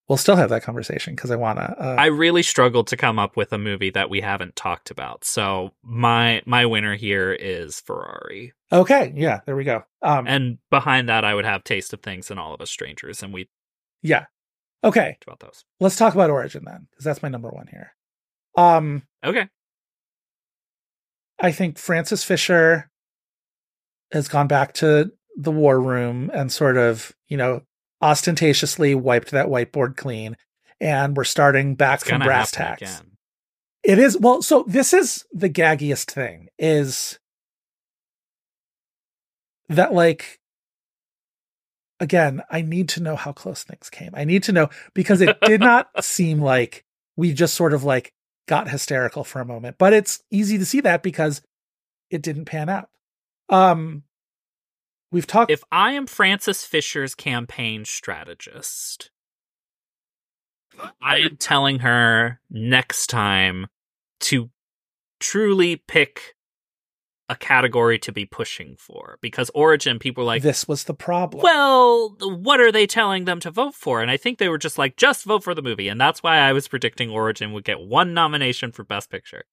we'll 0.09 0.19
still 0.19 0.37
have 0.37 0.51
that 0.51 0.63
conversation 0.63 1.15
because 1.15 1.31
I 1.31 1.37
want 1.37 1.59
to. 1.59 1.65
Uh, 1.65 1.97
I 1.99 2.07
really 2.07 2.43
struggled 2.43 2.89
to 2.89 2.97
come 2.97 3.19
up 3.19 3.37
with 3.37 3.53
a 3.53 3.59
movie 3.59 3.91
that 3.91 4.11
we 4.11 4.21
haven't 4.21 4.57
talked 4.57 4.91
about. 4.91 5.25
So 5.25 5.71
my 5.83 6.43
my 6.45 6.67
winner 6.67 6.97
here 6.97 7.33
is 7.33 7.81
Ferrari. 7.81 8.53
okay, 8.73 9.13
yeah, 9.17 9.41
there 9.47 9.57
we 9.57 9.65
go. 9.65 9.85
Um, 10.03 10.27
And 10.27 10.59
behind 10.71 11.09
that 11.09 11.25
I 11.25 11.35
would 11.35 11.45
have 11.47 11.63
Taste 11.65 11.93
of 11.93 12.01
Things 12.03 12.31
and 12.31 12.39
All 12.41 12.53
of 12.53 12.61
Us 12.61 12.71
Strangers 12.71 13.23
and 13.23 13.33
we 13.33 13.49
yeah, 14.03 14.27
okay, 14.85 15.17
about 15.27 15.41
those. 15.41 15.65
let's 15.81 15.97
talk 15.97 16.15
about 16.15 16.31
Origin 16.31 16.65
then, 16.65 16.89
because 16.91 17.05
that's 17.05 17.23
my 17.23 17.29
number 17.29 17.49
one 17.49 17.69
here. 17.69 17.95
Um, 18.57 19.03
Okay. 19.25 19.49
I 21.41 21.53
think 21.53 21.79
Frances 21.79 22.25
Fisher 22.25 22.91
has 24.13 24.29
gone 24.29 24.49
back 24.49 24.73
to 24.75 25.13
the 25.37 25.53
war 25.53 25.81
room 25.81 26.31
and 26.35 26.51
sort 26.51 26.77
of, 26.77 27.13
you 27.29 27.37
know, 27.37 27.63
ostentatiously 28.03 28.95
wiped 28.95 29.31
that 29.31 29.47
whiteboard 29.47 29.97
clean. 29.97 30.37
And 30.81 31.17
we're 31.17 31.25
starting 31.25 31.75
back 31.75 32.01
It's 32.01 32.09
from 32.09 32.23
brass 32.23 32.51
tacks. 32.51 32.83
again. 32.83 33.13
It 33.83 33.99
is 33.99 34.19
well, 34.19 34.43
so 34.43 34.65
this 34.67 34.93
is 34.93 35.25
the 35.33 35.49
gaggiest 35.49 36.11
thing 36.11 36.49
is 36.59 37.19
that 39.69 39.93
like 39.93 40.39
again, 42.01 42.43
I 42.51 42.63
need 42.63 42.89
to 42.91 43.03
know 43.03 43.17
how 43.17 43.33
close 43.33 43.65
things 43.65 43.91
came. 43.91 44.11
I 44.15 44.25
need 44.25 44.43
to 44.45 44.53
know 44.53 44.69
because 44.95 45.21
it 45.21 45.37
did 45.43 45.61
not 45.61 45.89
seem 46.05 46.41
like 46.41 46.85
we 47.17 47.33
just 47.33 47.55
sort 47.55 47.73
of 47.73 47.85
like 47.85 48.13
got 48.49 48.69
hysterical 48.69 49.23
for 49.23 49.41
a 49.41 49.45
moment. 49.45 49.77
But 49.79 49.93
it's 49.93 50.23
easy 50.31 50.59
to 50.59 50.67
see 50.67 50.81
that 50.81 51.03
because 51.03 51.43
it 52.11 52.23
didn't 52.23 52.47
pan 52.47 52.69
out. 52.69 52.89
Um 53.49 54.03
we've 55.13 55.27
talked 55.27 55.53
If 55.53 55.63
I 55.71 55.93
am 55.93 56.07
Frances 56.07 56.65
Fisher's 56.65 57.15
campaign 57.15 57.85
strategist, 57.85 59.11
I 61.01 61.19
am 61.19 61.37
telling 61.37 61.81
her 61.81 62.41
next 62.51 63.09
time 63.09 63.67
to 64.21 64.51
truly 65.21 65.77
pick 65.77 66.35
a 67.29 67.37
category 67.37 67.99
to 67.99 68.13
be 68.13 68.25
pushing 68.25 68.75
for 68.79 69.19
because 69.21 69.51
Origin 69.55 69.99
people 69.99 70.25
like 70.25 70.43
this 70.43 70.67
was 70.67 70.85
the 70.85 70.95
problem. 70.95 71.43
well, 71.43 72.17
what 72.21 72.61
are 72.61 72.73
they 72.73 72.87
telling 72.87 73.27
them 73.27 73.39
to 73.41 73.51
vote 73.51 73.75
for? 73.75 74.01
And 74.01 74.11
I 74.11 74.17
think 74.17 74.39
they 74.39 74.49
were 74.49 74.59
just 74.59 74.79
like, 74.79 74.97
just 74.97 75.25
vote 75.25 75.45
for 75.45 75.55
the 75.55 75.63
movie. 75.63 75.89
And 75.89 76.01
that's 76.01 76.23
why 76.23 76.39
I 76.39 76.53
was 76.53 76.69
predicting 76.69 77.11
Origin 77.11 77.53
would 77.53 77.65
get 77.65 77.81
one 77.81 78.15
nomination 78.15 78.73
for 78.73 78.83
Best 78.85 79.11
Picture. 79.11 79.45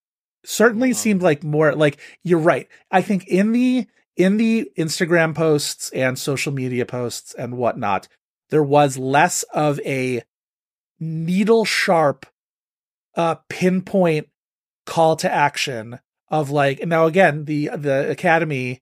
certainly 0.46 0.90
Um, 0.90 0.94
seemed 0.94 1.22
like 1.22 1.44
more 1.44 1.74
like 1.74 2.00
you're 2.24 2.40
right. 2.40 2.68
I 2.92 3.02
think 3.02 3.28
in 3.28 3.52
the 3.52 3.88
in 4.16 4.38
the 4.38 4.72
Instagram 4.78 5.36
posts 5.36 5.90
and 5.92 6.18
social 6.18 6.54
media 6.54 6.86
posts 6.86 7.34
and 7.34 7.58
whatnot, 7.58 8.08
there 8.52 8.64
was 8.64 8.98
less 8.98 9.44
of 9.54 9.82
a 9.82 10.24
needle 10.98 11.66
sharp 11.66 12.26
uh 13.16 13.36
pinpoint 13.50 14.30
call 14.86 15.18
to 15.18 15.30
action 15.32 16.00
of 16.30 16.50
like 16.50 16.86
now 16.86 17.06
again 17.06 17.46
the 17.46 17.70
the 17.76 18.10
academy 18.10 18.82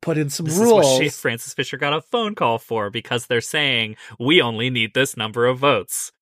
put 0.00 0.18
in 0.18 0.30
some 0.30 0.46
This 0.46 0.56
rules 0.56 0.86
is 0.86 0.92
what 0.92 1.02
she, 1.02 1.08
Frances 1.08 1.54
Fisher 1.54 1.76
got 1.76 1.92
a 1.92 2.00
phone 2.00 2.34
call 2.34 2.58
for 2.58 2.90
because 2.90 3.26
they're 3.26 3.40
saying 3.40 3.96
we 4.18 4.40
only 4.40 4.70
need 4.70 4.94
this 4.94 5.16
number 5.16 5.46
of 5.46 5.58
votes, 5.58 6.12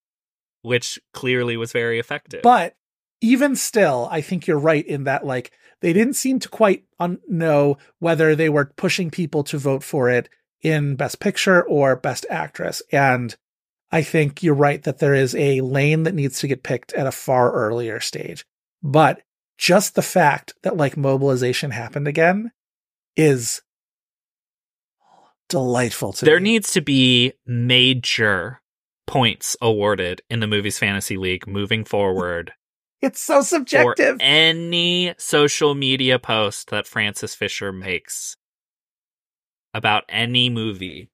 which 0.62 0.98
clearly 1.12 1.56
was 1.56 1.72
very 1.72 1.98
effective. 1.98 2.42
But 2.42 2.74
even 3.20 3.56
still, 3.56 4.08
I 4.10 4.20
think 4.20 4.46
you're 4.46 4.58
right 4.58 4.86
in 4.86 5.04
that 5.04 5.26
like 5.26 5.52
they 5.80 5.92
didn't 5.92 6.14
seem 6.14 6.38
to 6.40 6.48
quite 6.48 6.84
un- 6.98 7.20
know 7.28 7.78
whether 7.98 8.34
they 8.34 8.48
were 8.48 8.72
pushing 8.76 9.10
people 9.10 9.44
to 9.44 9.58
vote 9.58 9.82
for 9.82 10.08
it 10.08 10.28
in 10.62 10.96
Best 10.96 11.20
Picture 11.20 11.62
or 11.62 11.96
Best 11.96 12.26
Actress. 12.30 12.82
And 12.90 13.36
I 13.92 14.02
think 14.02 14.42
you're 14.42 14.54
right 14.54 14.82
that 14.82 14.98
there 14.98 15.14
is 15.14 15.34
a 15.34 15.60
lane 15.60 16.04
that 16.04 16.14
needs 16.14 16.40
to 16.40 16.48
get 16.48 16.62
picked 16.62 16.92
at 16.94 17.06
a 17.06 17.12
far 17.12 17.52
earlier 17.52 18.00
stage. 18.00 18.44
But 18.82 19.22
just 19.58 19.94
the 19.94 20.02
fact 20.02 20.54
that 20.62 20.76
like 20.76 20.96
mobilization 20.96 21.70
happened 21.70 22.08
again 22.08 22.52
is 23.16 23.62
delightful 25.48 26.12
to 26.12 26.24
there 26.24 26.40
me. 26.40 26.50
needs 26.50 26.72
to 26.72 26.80
be 26.80 27.32
major 27.46 28.60
points 29.06 29.56
awarded 29.62 30.20
in 30.28 30.40
the 30.40 30.46
Movies 30.46 30.78
Fantasy 30.78 31.16
League 31.16 31.46
moving 31.46 31.84
forward 31.84 32.52
it's 33.02 33.22
so 33.22 33.40
for 33.40 33.46
subjective. 33.46 34.16
any 34.20 35.14
social 35.18 35.74
media 35.74 36.18
post 36.18 36.70
that 36.70 36.86
Frances 36.86 37.34
Fisher 37.34 37.72
makes 37.72 38.36
about 39.72 40.04
any 40.08 40.48
movie. 40.50 41.10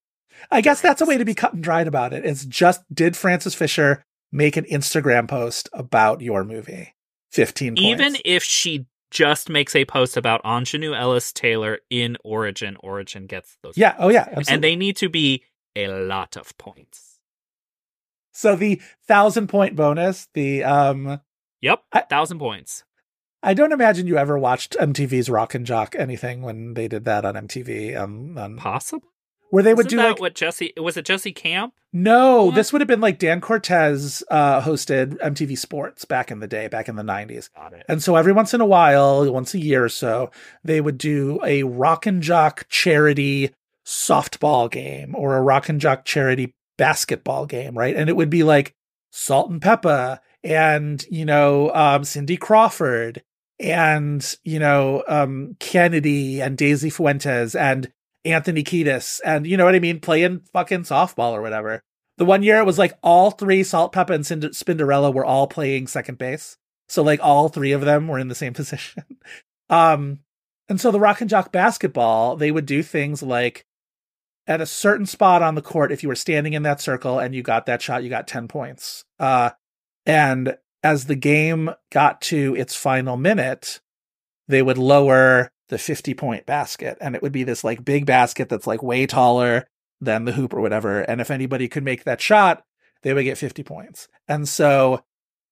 I 0.51 0.61
guess 0.61 0.81
that's 0.81 1.01
a 1.03 1.07
way 1.07 1.19
to 1.19 1.25
be 1.25 1.35
cut 1.35 1.53
and 1.53 1.63
dried 1.63 1.87
about 1.89 2.13
it. 2.13 2.25
It's 2.25 2.45
just 2.45 2.83
did 2.93 3.17
Frances 3.17 3.55
Fisher 3.55 4.03
make 4.31 4.57
an 4.57 4.65
Instagram 4.65 5.29
post 5.29 5.69
about 5.73 6.21
your 6.21 6.45
movie? 6.45 6.95
15 7.33 7.77
points. 7.77 7.83
Even 7.83 8.17
if 8.25 8.43
she 8.43 8.87
just 9.11 9.49
makes 9.51 9.75
a 9.77 9.85
post 9.85 10.17
about 10.17 10.43
Aunjanue 10.45 10.99
Ellis 10.99 11.33
Taylor 11.33 11.79
in 11.91 12.17
Origin, 12.25 12.77
Origin 12.81 13.27
gets 13.27 13.57
those. 13.63 13.77
Yeah. 13.77 13.95
Oh 13.99 14.09
yeah. 14.09 14.21
Absolutely. 14.23 14.55
And 14.55 14.65
they 14.65 14.77
need 14.77 14.97
to 14.97 15.09
be 15.09 15.43
a 15.77 15.89
lot 15.89 16.37
of 16.37 16.57
points. 16.59 17.19
so 18.33 18.57
the 18.57 18.81
thousand 19.07 19.49
point 19.49 19.77
bonus, 19.77 20.29
the 20.35 20.65
um, 20.65 21.21
Yep, 21.61 21.83
I- 21.93 22.01
thousand 22.03 22.39
points. 22.39 22.85
I 23.43 23.55
don't 23.55 23.73
imagine 23.73 24.07
you 24.07 24.17
ever 24.19 24.39
watched 24.39 24.77
MTV's 24.79 25.29
Rock 25.29 25.55
and 25.55 25.67
Jock 25.67 25.95
anything 25.99 26.43
when 26.43 26.75
they 26.75 26.87
did 26.87 27.05
that 27.07 27.25
on 27.25 27.35
MTV. 27.35 27.97
Um, 27.97 28.39
on, 28.39 28.57
Possible. 28.57 29.09
Where 29.53 29.63
they 29.63 29.75
would 29.75 29.85
Isn't 29.87 29.99
do 29.99 30.03
that 30.03 30.09
like 30.13 30.21
what 30.21 30.35
Jesse 30.35 30.73
was 30.79 30.97
it 30.97 31.05
Jesse 31.05 31.33
Camp? 31.33 31.75
no, 31.93 32.45
What? 32.47 32.55
this 32.55 32.73
would 32.73 32.81
have 32.81 32.89
been 32.89 33.03
like 33.03 33.19
Dan 33.19 33.43
Cortese 33.43 34.25
uh, 34.31 34.63
hosted 34.63 35.19
MTV 35.21 35.59
Sports 35.59 36.07
back 36.07 36.31
in 36.31 36.41
the 36.41 36.47
day, 36.47 36.69
back 36.69 36.89
in 36.89 36.97
the 36.97 37.03
nineties. 37.03 37.51
Got 37.55 37.75
it. 37.75 37.85
And 37.87 38.03
so 38.03 38.17
every 38.17 38.33
once 38.33 38.55
in 38.55 38.63
a 38.63 38.67
while, 38.67 39.31
once 39.31 39.53
a 39.53 39.59
year 39.59 39.85
or 39.85 39.91
so, 39.91 40.31
they 40.65 40.81
would 40.81 40.97
do 40.97 41.39
a 41.45 41.65
Rock 41.65 42.07
and 42.07 42.23
Jock 42.23 42.65
charity 42.71 43.51
softball 43.85 44.71
game 44.71 45.15
or 45.15 45.37
a 45.37 45.43
Rock 45.43 45.69
and 45.69 45.81
Jock 45.81 46.07
charity 46.07 46.55
basketball 46.79 47.45
game, 47.45 47.77
right? 47.77 47.95
And 47.95 48.09
it 48.09 48.17
would 48.17 48.31
be 48.31 48.43
like 48.45 48.75
Salt 49.11 49.51
and 49.51 49.61
Pepa 49.61 50.21
and, 50.43 51.05
you 51.11 51.27
know, 51.27 51.71
um, 51.75 52.05
Cindy 52.05 52.39
Crawford 52.39 53.23
and, 53.61 54.35
you 54.45 54.59
know, 54.59 55.05
um, 55.07 55.57
Kennedy 55.61 56.41
and 56.41 56.57
Daisy 56.57 56.89
Fuentes 56.91 57.55
and 57.55 57.93
Anthony 58.25 58.63
Kiedis 58.63 59.21
and, 59.25 59.47
you 59.47 59.57
know 59.57 59.65
what 59.65 59.75
I 59.75 59.81
mean? 59.81 60.01
Playing 60.01 60.43
fucking 60.53 60.83
softball 60.83 61.33
or 61.33 61.43
whatever. 61.43 61.83
The 62.19 62.25
one 62.25 62.43
year 62.43 62.59
it 62.59 62.67
was 62.67 62.79
like 62.79 62.97
all 63.03 63.31
three 63.31 63.65
Salt, 63.65 63.93
Pepa, 63.93 64.11
and 64.11 64.25
Cind- 64.25 64.55
Spinderella 64.55 65.13
were 65.13 65.25
all 65.25 65.47
playing 65.47 65.87
second 65.87 66.19
base. 66.19 66.57
So 66.89 67.03
like 67.03 67.21
all 67.23 67.49
three 67.49 67.73
of 67.73 67.81
them 67.81 68.07
were 68.07 68.19
in 68.19 68.29
the 68.29 68.35
same 68.35 68.53
position. 68.55 69.05
Um, 69.71 70.21
and 70.69 70.81
so 70.81 70.91
the 70.91 71.01
Rock 71.01 71.21
and 71.21 71.31
Jock 71.31 71.53
basketball, 71.53 72.37
they 72.37 72.51
would 72.51 72.67
do 72.67 72.83
things 72.83 73.23
like 73.23 73.67
at 74.47 74.61
a 74.61 74.67
certain 74.67 75.07
spot 75.07 75.43
on 75.43 75.55
the 75.55 75.63
court, 75.63 75.93
if 75.93 76.03
you 76.03 76.09
were 76.09 76.15
standing 76.15 76.53
in 76.53 76.63
that 76.65 76.81
circle 76.81 77.19
and 77.19 77.35
you 77.35 77.43
got 77.43 77.67
that 77.67 77.81
shot, 77.81 78.03
you 78.03 78.11
got 78.11 78.27
10 78.27 78.49
points. 78.49 79.05
Uh, 79.19 79.51
and 80.05 80.57
as 80.83 81.07
the 81.07 81.15
game 81.15 81.71
got 81.91 82.21
to 82.23 82.57
its 82.57 82.75
final 82.75 83.17
minute, 83.17 83.81
they 84.49 84.63
would 84.63 84.79
lower 84.79 85.53
the 85.73 85.79
50 85.79 86.13
point 86.13 86.45
basket 86.45 86.99
and 87.01 87.17
it 87.17 87.23
would 87.23 87.33
be 87.33 87.45
this 87.45 87.65
like 87.65 87.83
big 87.83 88.05
basket 88.05 88.51
that's 88.51 88.67
like 88.67 88.83
way 88.83 89.07
taller 89.07 89.67
than 90.03 90.27
the 90.27 90.33
hoop 90.33 90.53
or 90.53 90.61
whatever. 90.61 91.01
And 91.01 91.19
if 91.19 91.31
anybody 91.31 91.67
could 91.67 91.83
make 91.83 92.05
that 92.05 92.21
shot, 92.21 92.63
they 93.01 93.15
would 93.15 93.25
get 93.25 93.39
50 93.39 93.63
points. 93.63 94.07
And 94.29 94.47
so 94.47 95.03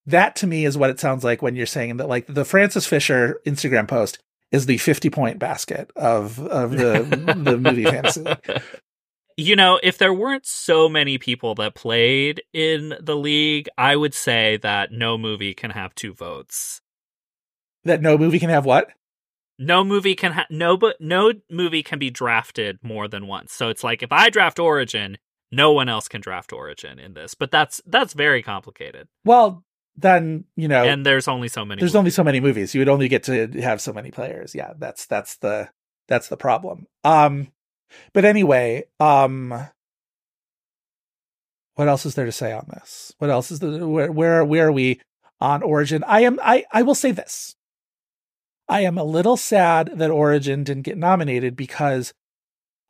that 0.05 0.35
to 0.37 0.47
me 0.47 0.63
is 0.63 0.77
what 0.77 0.91
it 0.91 0.99
sounds 0.99 1.23
like 1.23 1.41
when 1.41 1.55
you're 1.55 1.65
saying 1.65 1.97
that 1.97 2.07
like 2.07 2.27
the 2.27 2.45
Frances 2.45 2.85
Fisher 2.85 3.41
Instagram 3.47 3.87
post 3.87 4.19
is 4.51 4.67
the 4.67 4.77
50 4.77 5.09
point 5.09 5.39
basket 5.39 5.89
of 5.95 6.39
of 6.39 6.69
the 6.71 7.01
the 7.43 7.57
movie 7.57 7.85
fantasy. 7.85 8.23
You 9.37 9.55
know, 9.55 9.79
if 9.81 9.97
there 9.97 10.13
weren't 10.13 10.45
so 10.45 10.87
many 10.87 11.17
people 11.17 11.55
that 11.55 11.73
played 11.73 12.43
in 12.53 12.93
the 13.01 13.15
league, 13.15 13.69
I 13.75 13.95
would 13.95 14.13
say 14.13 14.57
that 14.57 14.91
no 14.91 15.17
movie 15.17 15.55
can 15.55 15.71
have 15.71 15.95
two 15.95 16.13
votes. 16.13 16.81
That 17.85 18.03
no 18.03 18.19
movie 18.19 18.37
can 18.37 18.51
have 18.51 18.65
what? 18.65 18.91
No 19.61 19.83
movie 19.83 20.15
can 20.15 20.31
ha- 20.31 20.47
no 20.49 20.75
but 20.75 20.99
no 20.99 21.33
movie 21.49 21.83
can 21.83 21.99
be 21.99 22.09
drafted 22.09 22.79
more 22.81 23.07
than 23.07 23.27
once. 23.27 23.53
So 23.53 23.69
it's 23.69 23.83
like 23.83 24.01
if 24.01 24.11
I 24.11 24.31
draft 24.31 24.57
Origin, 24.57 25.19
no 25.51 25.71
one 25.71 25.87
else 25.87 26.07
can 26.07 26.19
draft 26.19 26.51
Origin 26.51 26.97
in 26.97 27.13
this. 27.13 27.35
But 27.35 27.51
that's 27.51 27.79
that's 27.85 28.13
very 28.13 28.41
complicated. 28.41 29.07
Well, 29.23 29.63
then, 29.95 30.45
you 30.55 30.67
know, 30.67 30.83
And 30.83 31.05
there's 31.05 31.27
only 31.27 31.47
so 31.47 31.63
many 31.63 31.79
there's 31.79 31.95
only 31.95 32.09
so 32.09 32.23
many 32.23 32.39
movies. 32.39 32.73
You 32.73 32.81
would 32.81 32.89
only 32.89 33.07
get 33.07 33.23
to 33.23 33.47
have 33.61 33.79
so 33.81 33.93
many 33.93 34.09
players. 34.09 34.55
Yeah, 34.55 34.73
that's 34.79 35.05
that's 35.05 35.37
the 35.37 35.69
that's 36.07 36.27
the 36.27 36.37
problem. 36.37 36.87
Um 37.03 37.51
but 38.13 38.25
anyway, 38.25 38.85
um 38.99 39.53
what 41.75 41.87
else 41.87 42.05
is 42.05 42.15
there 42.15 42.25
to 42.25 42.31
say 42.31 42.51
on 42.51 42.65
this? 42.69 43.13
What 43.19 43.29
else 43.29 43.51
is 43.51 43.59
the 43.59 43.87
where 43.87 44.11
where 44.11 44.43
where 44.43 44.67
are 44.67 44.71
we 44.71 45.01
on 45.39 45.61
Origin? 45.61 46.03
I 46.07 46.21
am 46.21 46.39
I 46.41 46.65
I 46.71 46.81
will 46.81 46.95
say 46.95 47.11
this. 47.11 47.55
I 48.67 48.81
am 48.81 48.97
a 48.97 49.03
little 49.03 49.37
sad 49.37 49.91
that 49.95 50.11
Origin 50.11 50.63
didn't 50.63 50.83
get 50.83 50.97
nominated 50.97 51.55
because 51.55 52.13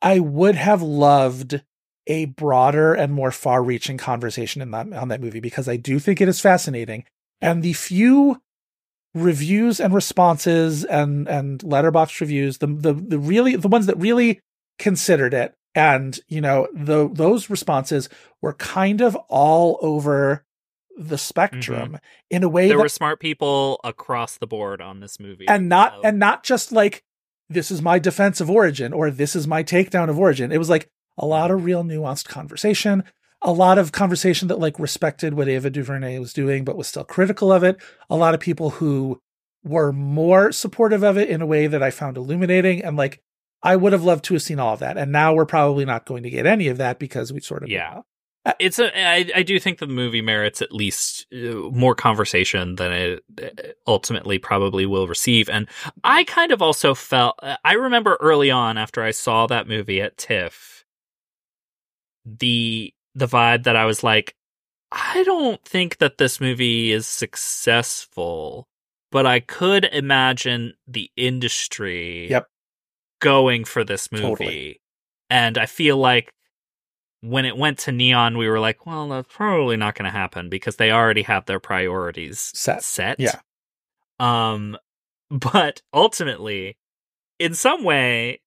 I 0.00 0.18
would 0.20 0.54
have 0.54 0.82
loved 0.82 1.62
a 2.06 2.26
broader 2.26 2.94
and 2.94 3.12
more 3.12 3.30
far-reaching 3.30 3.96
conversation 3.96 4.68
that 4.70 4.92
on 4.92 5.08
that 5.08 5.20
movie 5.20 5.40
because 5.40 5.68
I 5.68 5.76
do 5.76 5.98
think 5.98 6.20
it 6.20 6.28
is 6.28 6.40
fascinating. 6.40 7.04
And 7.40 7.62
the 7.62 7.72
few 7.72 8.40
reviews 9.14 9.78
and 9.78 9.94
responses 9.94 10.84
and 10.84 11.28
and 11.28 11.60
Letterboxd 11.60 12.20
reviews, 12.20 12.58
the 12.58 12.66
the 12.66 12.94
the 12.94 13.18
really 13.18 13.56
the 13.56 13.68
ones 13.68 13.86
that 13.86 13.98
really 13.98 14.40
considered 14.78 15.34
it, 15.34 15.54
and 15.74 16.18
you 16.28 16.40
know 16.40 16.68
the 16.74 17.08
those 17.12 17.50
responses 17.50 18.08
were 18.40 18.54
kind 18.54 19.00
of 19.00 19.16
all 19.28 19.78
over 19.80 20.44
the 20.96 21.02
mm-hmm. 21.02 21.16
spectrum 21.16 21.98
in 22.30 22.42
a 22.42 22.48
way 22.48 22.68
there 22.68 22.76
that 22.76 22.82
were 22.82 22.88
smart 22.88 23.20
people 23.20 23.80
across 23.84 24.36
the 24.36 24.46
board 24.46 24.80
on 24.80 25.00
this 25.00 25.18
movie. 25.18 25.46
and 25.48 25.68
not 25.68 25.94
So- 25.94 26.00
and 26.04 26.18
not 26.18 26.44
just 26.44 26.72
like 26.72 27.02
this 27.48 27.70
is 27.70 27.82
my 27.82 27.98
defense 27.98 28.40
of 28.40 28.50
origin 28.50 28.92
or 28.92 29.10
this 29.10 29.36
is 29.36 29.46
my 29.46 29.62
takedown 29.62 30.08
of 30.08 30.18
origin 30.18 30.52
it 30.52 30.58
was 30.58 30.70
like 30.70 30.88
a 31.18 31.26
lot 31.26 31.50
mm-hmm. 31.50 31.58
of 31.58 31.64
real 31.64 31.84
nuanced 31.84 32.28
conversation 32.28 33.04
a 33.42 33.52
lot 33.52 33.76
of 33.78 33.92
conversation 33.92 34.48
that 34.48 34.58
like 34.58 34.78
respected 34.78 35.34
what 35.34 35.48
ava 35.48 35.70
duvernay 35.70 36.18
was 36.18 36.32
doing 36.32 36.64
but 36.64 36.76
was 36.76 36.88
still 36.88 37.04
critical 37.04 37.52
of 37.52 37.62
it 37.64 37.76
a 38.08 38.16
lot 38.16 38.34
of 38.34 38.40
people 38.40 38.70
who 38.70 39.20
were 39.64 39.92
more 39.92 40.50
supportive 40.52 41.02
of 41.02 41.16
it 41.16 41.28
in 41.28 41.42
a 41.42 41.46
way 41.46 41.66
that 41.66 41.82
i 41.82 41.90
found 41.90 42.16
illuminating 42.16 42.82
and 42.82 42.96
like 42.96 43.20
i 43.62 43.76
would 43.76 43.92
have 43.92 44.04
loved 44.04 44.24
to 44.24 44.34
have 44.34 44.42
seen 44.42 44.58
all 44.58 44.74
of 44.74 44.80
that 44.80 44.96
and 44.96 45.12
now 45.12 45.34
we're 45.34 45.46
probably 45.46 45.84
not 45.84 46.06
going 46.06 46.22
to 46.22 46.30
get 46.30 46.46
any 46.46 46.68
of 46.68 46.78
that 46.78 46.98
because 46.98 47.32
we 47.32 47.40
sort 47.40 47.62
of 47.62 47.68
Yeah. 47.68 48.02
It's 48.58 48.78
a 48.78 48.90
I, 48.98 49.30
I 49.36 49.42
do 49.42 49.58
think 49.60 49.78
the 49.78 49.86
movie 49.86 50.20
merits 50.22 50.60
at 50.60 50.72
least 50.72 51.26
uh, 51.32 51.70
more 51.70 51.94
conversation 51.94 52.76
than 52.76 52.92
it 52.92 53.24
uh, 53.42 53.48
ultimately 53.86 54.38
probably 54.38 54.84
will 54.86 55.06
receive 55.06 55.48
and 55.48 55.68
i 56.02 56.24
kind 56.24 56.50
of 56.52 56.60
also 56.60 56.94
felt 56.94 57.36
uh, 57.42 57.56
i 57.64 57.74
remember 57.74 58.16
early 58.20 58.50
on 58.50 58.78
after 58.78 59.02
i 59.02 59.10
saw 59.12 59.46
that 59.46 59.68
movie 59.68 60.00
at 60.00 60.16
tiff 60.18 60.84
the 62.24 62.92
the 63.14 63.26
vibe 63.26 63.64
that 63.64 63.76
i 63.76 63.84
was 63.84 64.02
like 64.02 64.34
i 64.90 65.22
don't 65.24 65.64
think 65.64 65.98
that 65.98 66.18
this 66.18 66.40
movie 66.40 66.92
is 66.92 67.06
successful 67.06 68.66
but 69.10 69.26
i 69.26 69.40
could 69.40 69.84
imagine 69.92 70.72
the 70.86 71.10
industry 71.16 72.28
Yep. 72.30 72.46
going 73.20 73.64
for 73.64 73.84
this 73.84 74.10
movie 74.10 74.22
Totally. 74.22 74.80
and 75.30 75.58
i 75.58 75.66
feel 75.66 75.96
like 75.96 76.32
when 77.22 77.44
it 77.44 77.56
went 77.56 77.78
to 77.78 77.92
neon 77.92 78.36
we 78.36 78.48
were 78.48 78.60
like 78.60 78.84
well 78.84 79.08
that's 79.08 79.32
probably 79.32 79.76
not 79.76 79.94
going 79.94 80.04
to 80.04 80.10
happen 80.10 80.48
because 80.48 80.76
they 80.76 80.90
already 80.90 81.22
have 81.22 81.46
their 81.46 81.60
priorities 81.60 82.50
Set. 82.54 82.82
set. 82.82 83.18
Yeah. 83.18 83.40
um 84.20 84.76
but 85.30 85.80
ultimately 85.94 86.76
in 87.38 87.54
some 87.54 87.84
way 87.84 88.40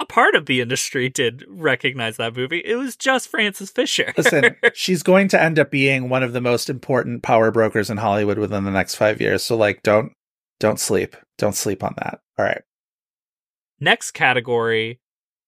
a 0.00 0.06
part 0.06 0.34
of 0.34 0.46
the 0.46 0.62
industry 0.62 1.10
did 1.10 1.44
recognize 1.46 2.16
that 2.16 2.34
movie. 2.34 2.62
It 2.64 2.76
was 2.76 2.96
just 2.96 3.28
frances 3.28 3.70
fisher. 3.70 4.14
Listen 4.16 4.56
she's 4.74 5.02
going 5.02 5.28
to 5.28 5.40
end 5.40 5.58
up 5.58 5.70
being 5.70 6.08
one 6.08 6.22
of 6.22 6.32
the 6.32 6.40
most 6.40 6.70
important 6.70 7.22
power 7.22 7.50
brokers 7.50 7.90
in 7.90 7.98
hollywood 7.98 8.38
within 8.38 8.64
the 8.64 8.70
next 8.70 8.94
five 8.94 9.20
years 9.20 9.44
so 9.44 9.56
like 9.56 9.82
don't 9.82 10.12
don't 10.58 10.78
sleep. 10.78 11.16
Don't 11.38 11.54
sleep 11.56 11.82
on 11.82 11.94
that. 11.96 12.20
All 12.38 12.44
right. 12.44 12.62
Next 13.80 14.10
category 14.12 15.00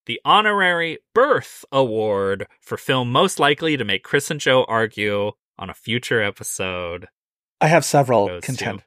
the 0.06 0.20
honorary 0.24 0.98
birth 1.14 1.64
award 1.72 2.46
for 2.60 2.76
film 2.76 3.10
most 3.10 3.38
likely 3.38 3.76
to 3.76 3.84
make 3.84 4.02
chris 4.02 4.30
and 4.30 4.40
joe 4.40 4.64
argue 4.68 5.32
on 5.58 5.70
a 5.70 5.74
future 5.74 6.22
episode 6.22 7.08
i 7.60 7.66
have 7.66 7.84
several 7.84 8.40
contenders. 8.40 8.84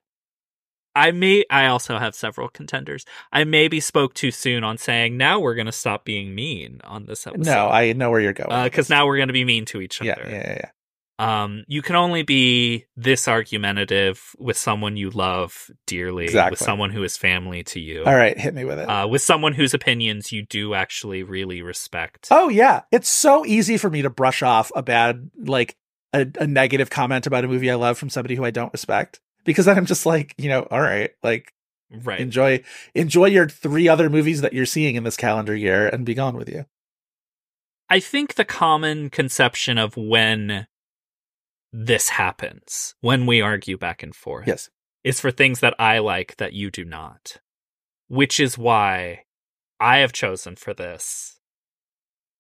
I 0.96 1.12
may 1.12 1.44
I 1.50 1.68
also 1.68 1.98
have 1.98 2.16
several 2.16 2.48
contenders. 2.48 3.06
I 3.32 3.44
maybe 3.44 3.82
spoke 3.82 4.14
too 4.14 4.32
soon 4.32 4.64
on 4.64 4.78
saying 4.78 5.18
now 5.18 5.42
we're 5.42 5.56
going 5.56 5.66
to 5.66 5.74
stop 5.74 6.06
being 6.06 6.34
mean 6.34 6.80
on 6.86 7.06
this 7.06 7.28
episode. 7.28 7.46
no 7.46 7.68
i 7.68 7.92
know 7.92 8.10
where 8.10 8.22
you're 8.22 8.32
going 8.34 8.64
because 8.64 8.80
uh, 8.80 8.82
this. 8.84 8.90
now 8.90 9.06
we're 9.06 9.18
going 9.18 9.28
to 9.28 9.34
be 9.34 9.44
mean 9.44 9.66
to 9.66 9.82
each 9.82 10.02
other. 10.02 10.10
yeah 10.10 10.30
yeah, 10.30 10.54
yeah. 10.54 10.70
Um, 11.18 11.64
you 11.68 11.82
can 11.82 11.96
only 11.96 12.24
be 12.24 12.86
this 12.98 13.28
argumentative 13.28 14.36
with 14.38 14.58
someone 14.58 14.98
you 14.98 15.10
love 15.12 15.72
dearly, 15.88 16.26
Exactly. 16.26 16.52
with 16.52 16.60
someone 16.60 16.90
who 16.90 17.04
is 17.04 17.16
family 17.16 17.64
to 17.64 17.80
you, 17.80 18.04
all 18.04 18.16
right 18.16 18.38
hit 18.38 18.54
me 18.54 18.66
with 18.66 18.80
it 18.80 18.90
uh, 18.90 19.08
with 19.08 19.22
someone 19.22 19.54
whose 19.54 19.74
opinions 19.74 20.34
you 20.34 20.46
do 20.46 20.74
actually 20.74 21.24
really 21.24 21.62
respect. 21.62 22.28
Oh 22.32 22.50
yeah, 22.50 22.82
it's 22.92 23.08
so 23.08 23.46
easy 23.46 23.78
for 23.78 23.90
me 23.90 24.02
to 24.02 24.10
brush 24.10 24.44
off 24.44 24.72
a 24.76 24.84
bad 24.84 25.30
like 25.38 25.78
a, 26.12 26.28
a 26.40 26.48
negative 26.48 26.90
comment 26.90 27.26
about 27.26 27.46
a 27.46 27.48
movie 27.48 27.72
I 27.72 27.76
love 27.76 27.98
from 27.98 28.10
somebody 28.10 28.36
who 28.36 28.44
I 28.44 28.52
don't 28.52 28.74
respect 28.74 29.22
because 29.46 29.66
then 29.66 29.78
I'm 29.78 29.86
just 29.86 30.06
like, 30.06 30.34
you 30.38 30.50
know, 30.50 30.68
all 30.70 30.82
right, 30.82 31.12
like 31.24 31.54
right. 32.04 32.20
enjoy 32.20 32.62
enjoy 32.94 33.28
your 33.28 33.48
three 33.48 33.88
other 33.88 34.10
movies 34.10 34.42
that 34.42 34.52
you're 34.52 34.66
seeing 34.66 34.96
in 34.96 35.06
this 35.06 35.16
calendar 35.18 35.56
year 35.56 35.88
and 35.88 36.06
be 36.06 36.14
gone 36.14 36.36
with 36.36 36.50
you. 36.50 36.66
I 37.90 38.02
think 38.02 38.34
the 38.36 38.46
common 38.46 39.10
conception 39.10 39.78
of 39.78 39.96
when 39.96 40.68
this 41.78 42.10
happens, 42.10 42.96
when 43.02 43.26
we 43.26 43.42
argue 43.42 43.78
back 43.78 44.02
and 44.02 44.16
forth, 44.16 44.48
Yes. 44.48 44.70
is 45.04 45.20
for 45.20 45.30
things 45.32 45.60
that 45.60 45.74
I 45.78 46.00
like 46.00 46.38
that 46.38 46.54
you 46.54 46.72
do 46.72 46.86
not. 46.86 47.38
Which 48.08 48.40
is 48.40 48.58
why 48.58 49.24
I 49.80 49.98
have 49.98 50.14
chosen 50.14 50.56
for 50.56 50.74
this 50.74 51.40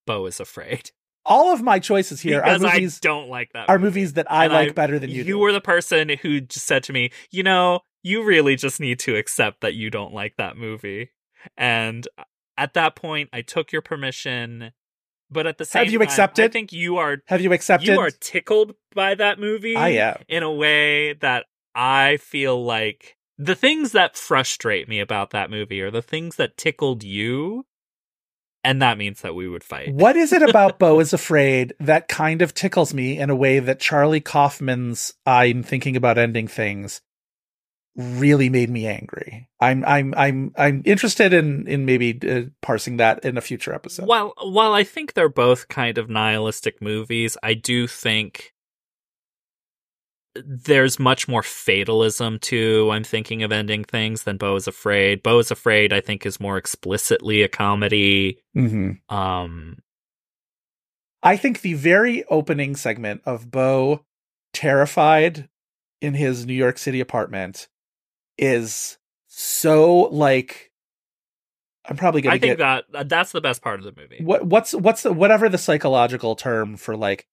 Beau 0.07 0.25
is 0.25 0.39
Afraid. 0.39 0.91
All 1.25 1.51
of 1.51 1.61
my 1.63 1.79
choices 1.79 2.21
here 2.21 2.39
because 2.39 2.63
are 2.63 2.71
movies 2.71 2.99
I 3.03 3.07
don't 3.07 3.29
like 3.29 3.51
that. 3.53 3.67
are 3.67 3.79
movie. 3.79 3.85
movies 3.89 4.13
that 4.13 4.31
I 4.31 4.45
And 4.45 4.53
like 4.53 4.69
I- 4.69 4.73
better 4.73 4.99
than 4.99 5.09
you. 5.09 5.17
You 5.17 5.23
do. 5.23 5.39
were 5.39 5.51
the 5.51 5.59
person 5.61 6.09
who 6.21 6.39
just 6.41 6.65
said 6.67 6.83
to 6.83 6.93
me, 6.93 7.09
you 7.31 7.41
know, 7.43 7.79
you 8.03 8.23
really 8.23 8.55
just 8.55 8.79
need 8.79 8.99
to 8.99 9.15
accept 9.15 9.61
that 9.61 9.73
you 9.73 9.89
don't 9.89 10.13
like 10.13 10.35
that 10.37 10.55
movie. 10.55 11.09
And 11.57 12.07
at 12.57 12.75
that 12.75 12.95
point, 12.95 13.29
I 13.33 13.41
took 13.41 13.71
your 13.71 13.81
permission. 13.81 14.71
But 15.35 15.45
at 15.45 15.57
the 15.57 15.65
same 15.65 15.83
Have 15.83 15.91
you 15.93 15.99
time, 15.99 16.29
I 16.37 16.47
think 16.47 16.71
you 16.71 16.97
are 16.97 17.17
Have 17.27 17.41
you 17.41 17.51
accepted? 17.51 17.89
you 17.89 17.99
are 17.99 18.09
tickled 18.09 18.73
by 18.95 19.13
that 19.15 19.37
movie. 19.37 19.75
I 19.75 19.89
am. 19.89 20.23
in 20.29 20.41
a 20.43 20.51
way 20.51 21.13
that 21.13 21.45
I 21.75 22.17
feel 22.17 22.63
like 22.63 23.17
the 23.37 23.53
things 23.53 23.91
that 23.91 24.15
frustrate 24.15 24.87
me 24.87 25.01
about 25.01 25.31
that 25.31 25.51
movie 25.51 25.81
are 25.81 25.91
the 25.91 26.01
things 26.01 26.37
that 26.37 26.55
tickled 26.55 27.03
you, 27.03 27.65
and 28.63 28.81
that 28.81 28.97
means 28.97 29.21
that 29.21 29.35
we 29.35 29.49
would 29.49 29.63
fight. 29.63 29.93
What 29.93 30.15
is 30.15 30.31
it 30.31 30.41
about 30.41 30.79
Beau 30.79 30.99
is 31.01 31.11
Afraid 31.11 31.73
that 31.81 32.07
kind 32.07 32.41
of 32.41 32.53
tickles 32.53 32.93
me 32.93 33.19
in 33.19 33.29
a 33.29 33.35
way 33.35 33.59
that 33.59 33.81
Charlie 33.81 34.21
Kaufman's 34.21 35.13
I'm 35.25 35.63
thinking 35.63 35.97
about 35.97 36.17
ending 36.17 36.47
things 36.47 37.01
really 37.95 38.49
made 38.49 38.69
me 38.69 38.87
angry. 38.87 39.47
I'm 39.59 39.83
I'm 39.85 40.13
I'm 40.15 40.51
I'm 40.57 40.81
interested 40.85 41.33
in 41.33 41.67
in 41.67 41.85
maybe 41.85 42.19
uh, 42.29 42.49
parsing 42.61 42.97
that 42.97 43.23
in 43.23 43.37
a 43.37 43.41
future 43.41 43.73
episode. 43.73 44.07
While 44.07 44.33
while 44.41 44.73
I 44.73 44.83
think 44.83 45.13
they're 45.13 45.29
both 45.29 45.67
kind 45.67 45.97
of 45.97 46.09
nihilistic 46.09 46.81
movies, 46.81 47.37
I 47.41 47.53
do 47.53 47.87
think 47.87 48.53
there's 50.35 50.99
much 50.99 51.29
more 51.29 51.43
fatalism 51.43 52.39
to 52.39 52.89
I'm 52.91 53.05
thinking 53.05 53.43
of 53.43 53.53
ending 53.53 53.85
things 53.85 54.23
than 54.23 54.37
Beau 54.37 54.55
is 54.55 54.67
Afraid. 54.67 55.23
Beau 55.23 55.39
is 55.39 55.49
Afraid, 55.49 55.93
I 55.93 56.01
think, 56.01 56.25
is 56.25 56.39
more 56.39 56.57
explicitly 56.57 57.41
a 57.41 57.47
comedy. 57.47 58.39
hmm 58.53 58.91
Um, 59.07 59.77
I 61.23 61.37
think 61.37 61.61
the 61.61 61.73
very 61.73 62.25
opening 62.25 62.75
segment 62.75 63.21
of 63.25 63.49
Beau 63.49 64.05
terrified 64.53 65.47
in 66.01 66.13
his 66.13 66.45
New 66.45 66.53
York 66.53 66.77
City 66.77 66.99
apartment 66.99 67.69
is 68.37 68.97
so 69.27 70.01
like 70.11 70.71
I'm 71.87 71.97
probably 71.97 72.21
gonna 72.21 72.35
I 72.35 72.39
think 72.39 72.57
get 72.57 72.57
that 72.59 72.85
uh, 72.93 73.03
that's 73.03 73.31
the 73.31 73.41
best 73.41 73.61
part 73.61 73.79
of 73.79 73.85
the 73.85 73.93
movie. 73.99 74.23
what 74.23 74.45
what's 74.45 74.73
what's 74.73 75.03
the, 75.03 75.13
whatever 75.13 75.49
the 75.49 75.57
psychological 75.57 76.35
term 76.35 76.77
for 76.77 76.95
like 76.95 77.27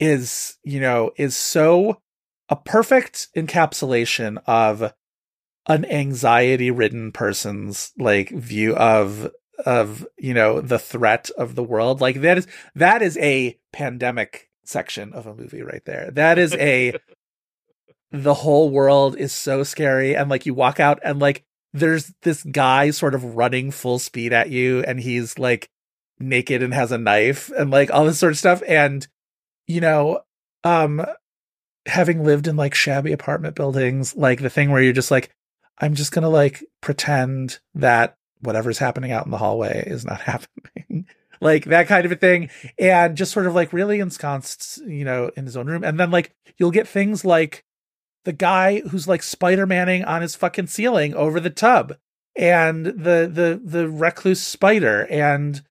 is 0.00 0.56
you 0.62 0.80
know 0.80 1.12
is 1.16 1.36
so 1.36 2.00
a 2.48 2.56
perfect 2.56 3.28
encapsulation 3.36 4.38
of 4.46 4.92
an 5.66 5.84
anxiety 5.84 6.70
ridden 6.70 7.12
person's 7.12 7.92
like 7.98 8.30
view 8.30 8.74
of 8.76 9.30
of 9.66 10.06
you 10.16 10.32
know 10.32 10.60
the 10.60 10.78
threat 10.78 11.30
of 11.36 11.54
the 11.54 11.64
world 11.64 12.00
like 12.00 12.20
that 12.20 12.38
is 12.38 12.46
that 12.74 13.02
is 13.02 13.18
a 13.18 13.58
pandemic 13.72 14.48
section 14.64 15.12
of 15.12 15.26
a 15.26 15.34
movie 15.34 15.62
right 15.62 15.84
there 15.84 16.10
that 16.12 16.38
is 16.38 16.54
a 16.54 16.94
the 18.10 18.34
whole 18.34 18.70
world 18.70 19.16
is 19.16 19.32
so 19.32 19.62
scary 19.62 20.16
and 20.16 20.30
like 20.30 20.46
you 20.46 20.54
walk 20.54 20.80
out 20.80 20.98
and 21.04 21.18
like 21.18 21.44
there's 21.72 22.12
this 22.22 22.42
guy 22.44 22.90
sort 22.90 23.14
of 23.14 23.36
running 23.36 23.70
full 23.70 23.98
speed 23.98 24.32
at 24.32 24.50
you 24.50 24.82
and 24.82 25.00
he's 25.00 25.38
like 25.38 25.68
naked 26.18 26.62
and 26.62 26.74
has 26.74 26.90
a 26.90 26.98
knife 26.98 27.50
and 27.56 27.70
like 27.70 27.90
all 27.90 28.04
this 28.04 28.18
sort 28.18 28.32
of 28.32 28.38
stuff 28.38 28.62
and 28.66 29.06
you 29.66 29.80
know 29.80 30.20
um 30.64 31.04
having 31.86 32.24
lived 32.24 32.48
in 32.48 32.56
like 32.56 32.74
shabby 32.74 33.12
apartment 33.12 33.54
buildings 33.54 34.16
like 34.16 34.40
the 34.40 34.50
thing 34.50 34.70
where 34.70 34.82
you're 34.82 34.92
just 34.92 35.10
like 35.10 35.30
i'm 35.78 35.94
just 35.94 36.12
gonna 36.12 36.28
like 36.28 36.64
pretend 36.80 37.60
that 37.74 38.16
whatever's 38.40 38.78
happening 38.78 39.12
out 39.12 39.24
in 39.24 39.30
the 39.30 39.38
hallway 39.38 39.84
is 39.86 40.04
not 40.04 40.20
happening 40.22 41.06
like 41.40 41.66
that 41.66 41.86
kind 41.86 42.04
of 42.04 42.10
a 42.10 42.16
thing 42.16 42.50
and 42.78 43.16
just 43.16 43.32
sort 43.32 43.46
of 43.46 43.54
like 43.54 43.72
really 43.72 44.00
ensconced 44.00 44.78
you 44.86 45.04
know 45.04 45.30
in 45.36 45.44
his 45.44 45.56
own 45.56 45.66
room 45.66 45.84
and 45.84 46.00
then 46.00 46.10
like 46.10 46.34
you'll 46.56 46.70
get 46.70 46.88
things 46.88 47.24
like 47.24 47.64
the 48.24 48.32
guy 48.32 48.80
who's 48.80 49.08
like 49.08 49.22
spider-manning 49.22 50.04
on 50.04 50.22
his 50.22 50.34
fucking 50.34 50.66
ceiling 50.66 51.14
over 51.14 51.40
the 51.40 51.50
tub 51.50 51.96
and 52.36 52.86
the 52.86 53.30
the 53.32 53.60
the 53.62 53.88
recluse 53.88 54.40
spider. 54.40 55.06
And 55.10 55.62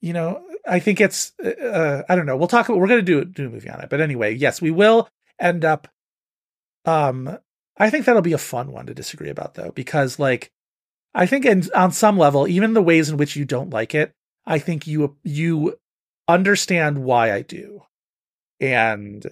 you 0.00 0.12
know 0.12 0.42
i 0.68 0.78
think 0.78 1.00
it's 1.00 1.32
uh, 1.40 2.02
i 2.08 2.14
don't 2.14 2.26
know. 2.26 2.36
We'll 2.36 2.48
talk 2.48 2.68
about 2.68 2.78
we're 2.78 2.86
to 2.88 3.02
do 3.02 3.24
do 3.24 3.46
a 3.46 3.50
movie 3.50 3.70
on 3.70 3.80
it. 3.80 3.90
But 3.90 4.00
anyway 4.00 4.34
yes 4.34 4.60
we 4.60 4.70
will 4.70 5.08
end 5.38 5.64
up 5.64 5.88
um 6.84 7.38
i 7.76 7.90
think 7.90 8.04
that'll 8.04 8.22
be 8.22 8.32
a 8.32 8.38
fun 8.38 8.72
one 8.72 8.86
to 8.86 8.94
disagree 8.94 9.28
about 9.28 9.54
though 9.54 9.72
because 9.74 10.18
like 10.18 10.50
i 11.14 11.26
think 11.26 11.44
in, 11.44 11.64
on 11.74 11.92
some 11.92 12.16
level 12.16 12.48
even 12.48 12.74
the 12.74 12.82
ways 12.82 13.10
in 13.10 13.16
which 13.16 13.36
you 13.36 13.44
don't 13.44 13.70
like 13.70 13.94
it 13.94 14.12
i 14.46 14.58
think 14.58 14.86
you 14.86 15.16
you 15.24 15.76
understand 16.28 16.98
why 16.98 17.32
i 17.32 17.42
do. 17.42 17.82
And 18.60 19.26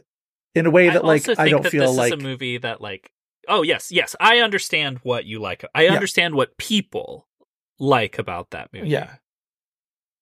in 0.55 0.67
a 0.67 0.71
way 0.71 0.89
that 0.89 1.05
like 1.05 1.29
i 1.29 1.35
think 1.35 1.51
don't 1.51 1.63
that 1.63 1.71
feel 1.71 1.87
this 1.89 1.97
like 1.97 2.13
is 2.15 2.21
a 2.21 2.23
movie 2.23 2.59
that 2.59 2.81
like 2.81 3.11
oh 3.49 3.63
yes 3.63 3.91
yes 3.93 4.17
I 4.21 4.39
understand 4.39 5.01
what 5.03 5.25
you 5.27 5.39
like 5.41 5.65
I 5.75 5.83
Yeah. 5.85 5.93
understand 5.93 6.35
what 6.35 6.57
people 6.57 7.29
like 7.79 8.19
about 8.19 8.51
that 8.51 8.73
movie. 8.73 8.89
Yeah. 8.89 9.17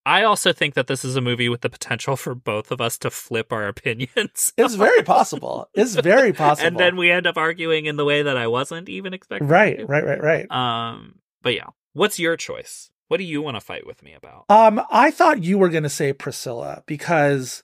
I 0.04 0.24
also 0.24 0.52
think 0.52 0.74
that 0.74 0.88
this 0.88 1.04
is 1.04 1.14
a 1.14 1.20
movie 1.20 1.48
with 1.48 1.60
the 1.60 1.70
potential 1.70 2.16
for 2.16 2.34
both 2.34 2.72
of 2.72 2.80
us 2.80 2.98
to 2.98 3.10
flip 3.10 3.52
our 3.52 3.68
opinions 3.74 4.52
it's 4.59 4.74
very 4.74 5.02
possible. 5.02 5.68
It's 5.74 5.94
very 5.94 6.32
possible 6.32 6.66
and 6.66 6.78
then 6.78 6.96
we 6.96 7.10
end 7.10 7.26
up 7.26 7.36
arguing 7.36 7.86
in 7.86 7.96
the 7.96 8.04
way 8.04 8.22
that 8.22 8.36
I 8.36 8.48
wasn't 8.48 8.88
even 8.88 9.14
expecting 9.14 9.46
right 9.48 9.78
to. 9.78 9.86
right 9.86 10.04
right 10.04 10.20
right. 10.22 10.50
Um 10.50 11.20
but 11.42 11.54
yeah 11.54 11.68
what's 11.92 12.18
your 12.18 12.36
choice? 12.36 12.90
What 13.09 13.18
do 13.18 13.24
you 13.24 13.42
want 13.42 13.56
to 13.56 13.60
fight 13.60 13.86
with 13.86 14.02
me 14.02 14.14
about? 14.14 14.46
Um, 14.48 14.80
I 14.90 15.10
thought 15.10 15.44
you 15.44 15.59
were 15.59 15.68
going 15.68 15.82
to 15.82 15.90
say 15.90 16.14
Priscilla 16.14 16.82
because, 16.86 17.62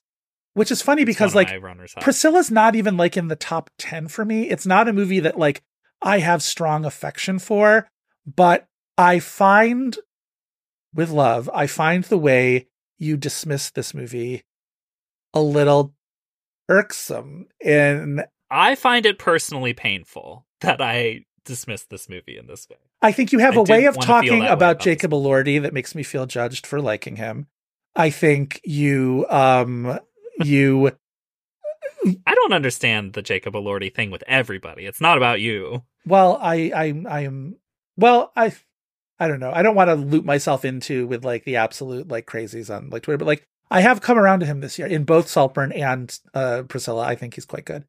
which 0.58 0.70
is 0.70 0.82
funny 0.82 1.04
because 1.04 1.34
like 1.34 1.48
my 1.48 1.56
runners 1.56 1.94
up. 1.96 2.02
Priscilla's 2.02 2.50
not 2.50 2.74
even 2.74 2.96
like 2.96 3.16
in 3.16 3.28
the 3.28 3.36
top 3.36 3.70
10 3.78 4.08
for 4.08 4.24
me. 4.24 4.50
It's 4.50 4.66
not 4.66 4.88
a 4.88 4.92
movie 4.92 5.20
that 5.20 5.38
like 5.38 5.62
I 6.02 6.18
have 6.18 6.42
strong 6.42 6.84
affection 6.84 7.38
for, 7.38 7.88
but 8.26 8.66
I 8.96 9.20
find 9.20 9.96
with 10.92 11.10
love, 11.10 11.48
I 11.54 11.66
find 11.66 12.04
the 12.04 12.18
way 12.18 12.66
you 12.98 13.16
dismiss 13.16 13.70
this 13.70 13.94
movie 13.94 14.42
a 15.32 15.40
little 15.40 15.94
irksome 16.68 17.46
and 17.64 18.24
I 18.50 18.74
find 18.74 19.06
it 19.06 19.18
personally 19.18 19.72
painful 19.72 20.46
that 20.60 20.80
I 20.80 21.24
dismissed 21.44 21.90
this 21.90 22.08
movie 22.08 22.36
in 22.36 22.46
this 22.46 22.68
way 22.68 22.76
I 23.00 23.12
think 23.12 23.32
you 23.32 23.38
have 23.38 23.56
I 23.56 23.60
a 23.60 23.62
way 23.62 23.84
of 23.84 23.98
talking 23.98 24.42
about 24.42 24.52
about 24.52 24.78
Jacob 24.80 25.12
Elordi 25.12 25.62
that 25.62 25.72
makes 25.72 25.94
me 25.94 26.02
feel 26.02 26.26
judged 26.26 26.66
for 26.66 26.80
liking 26.80 27.16
him. 27.16 27.46
I 27.94 28.10
think 28.10 28.60
you 28.64 29.26
um 29.30 29.98
you 30.44 30.92
I 32.26 32.34
don't 32.34 32.52
understand 32.52 33.12
the 33.12 33.22
Jacob 33.22 33.54
Elordi 33.54 33.92
thing 33.92 34.10
with 34.10 34.22
everybody. 34.26 34.86
It's 34.86 35.00
not 35.00 35.16
about 35.16 35.40
you. 35.40 35.82
well 36.06 36.38
I 36.40 36.72
I 36.74 37.02
I 37.08 37.20
am 37.20 37.56
well 37.96 38.32
I 38.36 38.54
I 39.20 39.26
don't 39.26 39.40
know. 39.40 39.52
I 39.52 39.62
don't 39.62 39.74
want 39.74 39.88
to 39.88 39.94
loop 39.96 40.24
myself 40.24 40.64
into 40.64 41.06
with 41.08 41.24
like 41.24 41.44
the 41.44 41.56
absolute 41.56 42.08
like 42.08 42.26
crazies 42.26 42.74
on 42.74 42.90
like 42.90 43.02
Twitter, 43.02 43.18
but 43.18 43.26
like 43.26 43.46
I 43.70 43.80
have 43.80 44.00
come 44.00 44.16
around 44.16 44.40
to 44.40 44.46
him 44.46 44.60
this 44.60 44.78
year 44.78 44.86
in 44.88 45.04
both 45.04 45.28
Saltburn 45.28 45.72
and 45.72 46.16
uh 46.34 46.62
Priscilla. 46.68 47.04
I 47.04 47.14
think 47.16 47.34
he's 47.34 47.44
quite 47.46 47.64
good. 47.64 47.84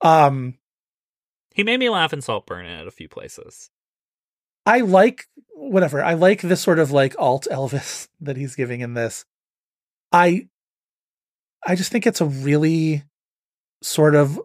Um 0.00 0.58
He 1.54 1.62
made 1.62 1.78
me 1.78 1.88
laugh 1.88 2.12
in 2.12 2.20
Saltburn 2.20 2.66
at 2.66 2.86
a 2.86 2.90
few 2.90 3.08
places. 3.08 3.70
I 4.66 4.80
like 4.80 5.26
whatever. 5.54 6.02
I 6.02 6.14
like 6.14 6.40
this 6.40 6.60
sort 6.60 6.78
of 6.78 6.90
like 6.90 7.14
alt 7.18 7.46
Elvis 7.50 8.08
that 8.20 8.36
he's 8.36 8.56
giving 8.56 8.80
in 8.80 8.94
this. 8.94 9.24
I 10.10 10.48
I 11.66 11.74
just 11.74 11.92
think 11.92 12.06
it's 12.06 12.20
a 12.20 12.26
really 12.26 13.04
sort 13.82 14.14
of 14.14 14.40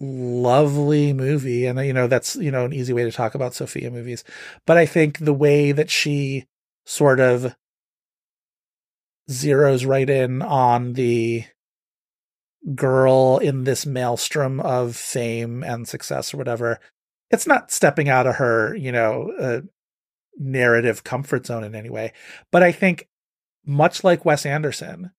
lovely 0.00 1.12
movie 1.12 1.66
and 1.66 1.78
you 1.86 1.92
know 1.92 2.08
that's 2.08 2.34
you 2.34 2.50
know 2.50 2.64
an 2.64 2.72
easy 2.72 2.92
way 2.92 3.04
to 3.04 3.12
talk 3.12 3.34
about 3.34 3.54
Sofia 3.54 3.90
movies. 3.90 4.24
But 4.66 4.76
I 4.76 4.86
think 4.86 5.18
the 5.18 5.34
way 5.34 5.72
that 5.72 5.90
she 5.90 6.46
sort 6.84 7.20
of 7.20 7.54
zeroes 9.30 9.86
right 9.86 10.10
in 10.10 10.42
on 10.42 10.94
the 10.94 11.44
girl 12.74 13.38
in 13.38 13.64
this 13.64 13.86
maelstrom 13.86 14.60
of 14.60 14.94
fame 14.96 15.62
and 15.64 15.86
success 15.86 16.32
or 16.32 16.36
whatever 16.36 16.78
it's 17.32 17.46
not 17.46 17.72
stepping 17.72 18.10
out 18.10 18.26
of 18.26 18.36
her, 18.36 18.76
you 18.76 18.92
know, 18.92 19.32
uh, 19.40 19.60
narrative 20.38 21.02
comfort 21.02 21.46
zone 21.46 21.64
in 21.64 21.74
any 21.74 21.88
way. 21.88 22.12
But 22.52 22.62
I 22.62 22.70
think, 22.70 23.08
much 23.64 24.04
like 24.04 24.24
Wes 24.24 24.44
Anderson, 24.44 25.12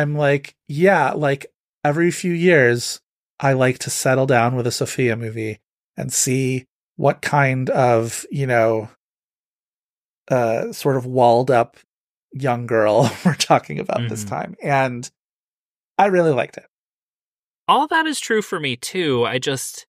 I'm 0.00 0.16
like, 0.16 0.54
yeah, 0.68 1.12
like 1.12 1.46
every 1.84 2.10
few 2.10 2.32
years, 2.32 3.00
I 3.40 3.52
like 3.52 3.78
to 3.80 3.90
settle 3.90 4.26
down 4.26 4.54
with 4.56 4.66
a 4.66 4.70
Sofia 4.70 5.16
movie 5.16 5.60
and 5.96 6.12
see 6.12 6.66
what 6.96 7.20
kind 7.22 7.68
of, 7.70 8.24
you 8.30 8.46
know, 8.46 8.88
uh, 10.30 10.72
sort 10.72 10.96
of 10.96 11.04
walled 11.06 11.50
up 11.50 11.76
young 12.32 12.66
girl 12.66 13.10
we're 13.24 13.34
talking 13.34 13.78
about 13.78 14.08
this 14.08 14.24
Mhm. 14.24 14.28
time. 14.28 14.56
And 14.62 15.10
I 15.98 16.06
really 16.06 16.32
liked 16.32 16.56
it. 16.56 16.66
All 17.68 17.86
that 17.88 18.06
is 18.06 18.18
true 18.20 18.42
for 18.42 18.58
me 18.58 18.76
too. 18.76 19.24
I 19.24 19.38
just 19.38 19.86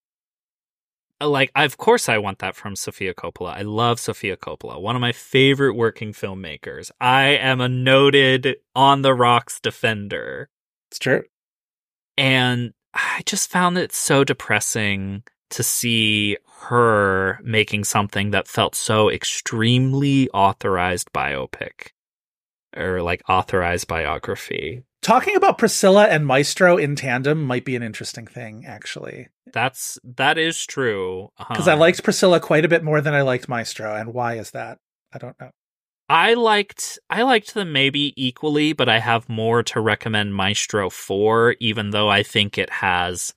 like 1.25 1.51
of 1.55 1.77
course 1.77 2.09
I 2.09 2.17
want 2.17 2.39
that 2.39 2.55
from 2.55 2.75
Sofia 2.75 3.13
Coppola. 3.13 3.55
I 3.55 3.61
love 3.61 3.99
Sofia 3.99 4.37
Coppola, 4.37 4.81
one 4.81 4.95
of 4.95 5.01
my 5.01 5.11
favorite 5.11 5.75
working 5.75 6.13
filmmakers. 6.13 6.91
I 6.99 7.23
am 7.29 7.61
a 7.61 7.69
noted 7.69 8.57
on 8.75 9.01
the 9.01 9.13
rocks 9.13 9.59
defender. 9.59 10.49
It's 10.89 10.99
true. 10.99 11.23
And 12.17 12.73
I 12.93 13.21
just 13.25 13.49
found 13.49 13.77
it 13.77 13.91
so 13.91 14.23
depressing 14.23 15.23
to 15.49 15.63
see 15.63 16.37
her 16.61 17.39
making 17.43 17.83
something 17.83 18.31
that 18.31 18.47
felt 18.47 18.75
so 18.75 19.09
extremely 19.09 20.29
authorized 20.29 21.11
biopic 21.13 21.89
or 22.75 23.01
like 23.01 23.21
authorized 23.29 23.87
biography. 23.87 24.83
Talking 25.03 25.35
about 25.35 25.57
Priscilla 25.57 26.05
and 26.07 26.25
Maestro 26.25 26.77
in 26.77 26.95
tandem 26.95 27.43
might 27.43 27.65
be 27.65 27.75
an 27.75 27.84
interesting 27.84 28.25
thing, 28.25 28.65
actually. 28.65 29.27
That's 29.51 29.99
that 30.03 30.38
is 30.38 30.65
true. 30.65 31.30
Because 31.38 31.67
I 31.67 31.73
Um, 31.73 31.80
liked 31.80 32.03
Priscilla 32.03 32.39
quite 32.39 32.65
a 32.65 32.69
bit 32.69 32.84
more 32.84 33.01
than 33.01 33.13
I 33.13 33.21
liked 33.21 33.47
Maestro. 33.47 33.95
And 33.95 34.13
why 34.13 34.35
is 34.35 34.51
that? 34.51 34.80
I 35.13 35.17
don't 35.19 35.39
know. 35.39 35.51
I 36.09 36.34
liked 36.34 36.99
I 37.09 37.23
liked 37.23 37.53
them 37.53 37.71
maybe 37.71 38.13
equally, 38.15 38.73
but 38.73 38.89
I 38.89 38.99
have 38.99 39.30
more 39.30 39.61
to 39.63 39.80
recommend 39.81 40.35
Maestro 40.35 40.89
for, 40.89 41.55
even 41.59 41.91
though 41.91 42.09
I 42.09 42.23
think 42.23 42.57
it 42.57 42.69
has 42.69 43.34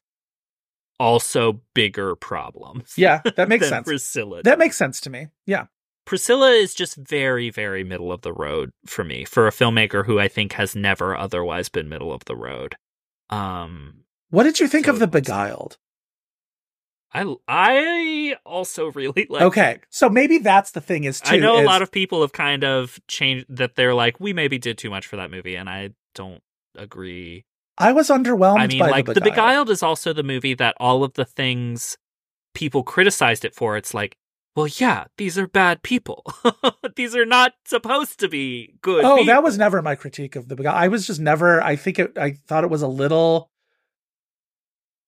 also 0.99 1.61
bigger 1.75 2.17
problems. 2.17 2.95
Yeah, 2.97 3.21
that 3.37 3.49
makes 3.51 3.69
sense. 3.69 3.87
Priscilla. 3.87 4.43
That 4.43 4.59
makes 4.59 4.77
sense 4.77 5.01
to 5.03 5.11
me. 5.11 5.29
Yeah. 5.47 5.67
Priscilla 6.07 6.53
is 6.53 6.73
just 6.73 6.97
very, 6.97 7.51
very 7.51 7.85
middle 7.85 8.11
of 8.13 8.23
the 8.23 8.33
road 8.33 8.71
for 8.87 9.05
me 9.05 9.25
for 9.25 9.47
a 9.47 9.51
filmmaker 9.51 10.07
who 10.07 10.19
I 10.19 10.29
think 10.29 10.53
has 10.53 10.75
never 10.75 11.15
otherwise 11.17 11.69
been 11.69 11.89
middle 11.89 12.13
of 12.13 12.25
the 12.25 12.37
road. 12.37 12.77
Um, 13.29 14.05
What 14.31 14.45
did 14.45 14.61
you 14.61 14.69
think 14.69 14.87
So 14.87 14.93
of 14.93 14.99
The 15.01 15.09
Beguiled? 15.09 15.77
I 17.13 17.35
I 17.49 18.37
also 18.45 18.91
really 18.93 19.27
like. 19.29 19.43
okay. 19.43 19.81
So 19.91 20.09
maybe 20.09 20.39
that's 20.39 20.71
the 20.71 20.81
thing 20.81 21.05
is 21.05 21.21
too. 21.21 21.35
I 21.35 21.39
know 21.39 21.61
a 21.61 21.65
lot 21.65 21.83
of 21.83 21.91
people 21.91 22.21
have 22.23 22.33
kind 22.33 22.65
of 22.65 22.99
changed 23.09 23.47
that. 23.49 23.75
They're 23.75 23.95
like, 23.95 24.21
we 24.21 24.33
maybe 24.33 24.59
did 24.59 24.79
too 24.79 24.91
much 24.91 25.07
for 25.07 25.17
that 25.17 25.31
movie, 25.31 25.57
and 25.57 25.69
I 25.69 25.91
don't 26.15 26.43
agree. 26.77 27.45
I 27.79 27.93
was 27.93 28.09
underwhelmed 28.09 28.61
I 28.61 28.67
mean, 28.69 28.79
by 28.79 28.91
like 28.91 29.07
The 29.07 29.15
The 29.15 29.21
Beguiled. 29.21 29.35
Beguiled 29.35 29.71
is 29.71 29.83
also 29.83 30.13
the 30.13 30.23
movie 30.23 30.55
that 30.55 30.75
all 30.79 31.05
of 31.05 31.15
the 31.15 31.25
things 31.25 31.97
people 32.55 32.83
criticized 32.83 33.45
it 33.45 33.55
for. 33.55 33.77
It's 33.77 33.93
like, 33.93 34.17
well, 34.57 34.67
yeah, 34.67 35.05
these 35.19 35.37
are 35.37 35.47
bad 35.47 35.83
people. 35.83 36.25
these 36.97 37.15
are 37.15 37.27
not 37.27 37.53
supposed 37.67 38.19
to 38.21 38.29
be 38.29 38.75
good. 38.81 39.05
Oh, 39.05 39.23
that 39.27 39.43
was 39.43 39.59
never 39.59 39.83
my 39.83 39.95
critique 39.95 40.35
of 40.35 40.49
The 40.49 40.57
Beguiled. 40.57 40.79
I 40.79 40.89
was 40.89 41.07
just 41.07 41.21
never, 41.21 41.63
I 41.63 41.77
think 41.77 41.99
it, 41.99 42.17
I 42.17 42.39
thought 42.47 42.65
it 42.65 42.71
was 42.71 42.81
a 42.81 42.89
little, 42.89 43.51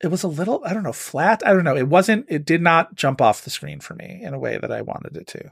it 0.02 0.08
was 0.08 0.22
a 0.22 0.28
little, 0.28 0.62
I 0.66 0.74
don't 0.74 0.82
know, 0.82 0.92
flat. 0.92 1.42
I 1.46 1.54
don't 1.54 1.64
know. 1.64 1.76
It 1.76 1.88
wasn't, 1.88 2.26
it 2.28 2.44
did 2.44 2.60
not 2.60 2.94
jump 2.94 3.22
off 3.22 3.42
the 3.42 3.48
screen 3.48 3.80
for 3.80 3.94
me 3.94 4.20
in 4.22 4.34
a 4.34 4.38
way 4.38 4.58
that 4.58 4.70
I 4.70 4.82
wanted 4.82 5.16
it 5.16 5.26
to. 5.28 5.50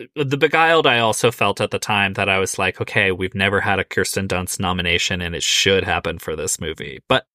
Uh, 0.00 0.24
the 0.24 0.36
Beguiled, 0.36 0.88
I 0.88 0.98
also 0.98 1.30
felt 1.30 1.60
at 1.60 1.70
the 1.70 1.78
time 1.78 2.14
that 2.14 2.28
I 2.28 2.38
was 2.38 2.58
like, 2.58 2.80
okay, 2.80 3.12
we've 3.12 3.34
never 3.34 3.60
had 3.60 3.78
a 3.78 3.84
Kirsten 3.84 4.26
Dunst 4.26 4.58
nomination, 4.58 5.20
and 5.20 5.36
it 5.36 5.44
should 5.44 5.84
happen 5.84 6.18
for 6.18 6.34
this 6.34 6.60
movie. 6.60 6.98
But 7.08 7.26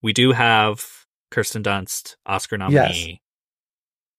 we 0.00 0.12
do 0.12 0.30
have 0.30 0.86
Kirsten 1.32 1.64
Dunst, 1.64 2.14
Oscar 2.24 2.56
nominee, 2.56 3.20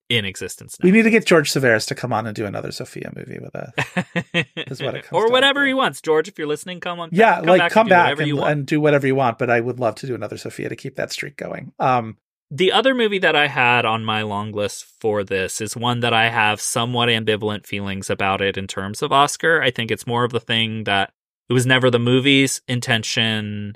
in 0.10 0.26
existence 0.26 0.78
now. 0.80 0.88
We 0.88 0.92
need 0.92 1.04
to 1.04 1.10
get 1.10 1.26
George 1.26 1.52
Severus 1.52 1.86
to 1.88 1.96
come 1.96 2.14
on 2.14 2.26
and 2.28 2.36
do 2.36 2.46
another 2.46 2.72
Sofia 2.72 3.12
movie 3.16 3.40
with 3.40 3.56
us. 3.56 3.74
is 4.56 4.82
what 4.82 4.96
it 4.96 5.04
comes 5.04 5.12
or 5.22 5.30
whatever 5.32 5.62
to. 5.62 5.68
he 5.68 5.74
wants, 5.74 6.02
George. 6.02 6.28
If 6.28 6.38
you're 6.38 6.48
listening, 6.48 6.80
come 6.80 7.00
on. 7.00 7.10
Yeah, 7.12 7.38
come 7.38 7.46
like 7.46 7.60
back 7.60 7.72
come 7.72 7.88
back 7.90 8.20
and, 8.20 8.40
and 8.40 8.66
do 8.66 8.80
whatever 8.80 9.06
you 9.08 9.16
want, 9.16 9.38
but 9.38 9.50
I 9.50 9.60
would 9.60 9.80
love 9.80 9.96
to 9.96 10.08
do 10.08 10.16
another 10.16 10.38
Sofia 10.38 10.70
to 10.70 10.76
keep 10.76 10.96
that 10.96 11.12
streak 11.12 11.36
going. 11.36 11.74
Um, 11.80 12.18
The 12.50 12.72
other 12.72 12.96
movie 12.96 13.20
that 13.20 13.36
I 13.36 13.48
had 13.48 13.84
on 13.86 14.06
my 14.06 14.22
long 14.22 14.54
list 14.54 14.86
for 15.02 15.24
this 15.24 15.60
is 15.60 15.76
one 15.76 16.00
that 16.00 16.14
I 16.14 16.30
have 16.30 16.62
somewhat 16.62 17.10
ambivalent 17.10 17.66
feelings 17.66 18.10
about 18.10 18.42
it 18.42 18.58
in 18.58 18.68
terms 18.68 19.02
of 19.02 19.12
Oscar. 19.12 19.62
I 19.62 19.72
think 19.72 19.92
it's 19.92 20.08
more 20.08 20.24
of 20.24 20.32
the 20.32 20.40
thing 20.40 20.86
that 20.86 21.12
it 21.50 21.54
was 21.54 21.66
never 21.66 21.90
the 21.90 22.00
movie's 22.00 22.62
intention 22.68 23.76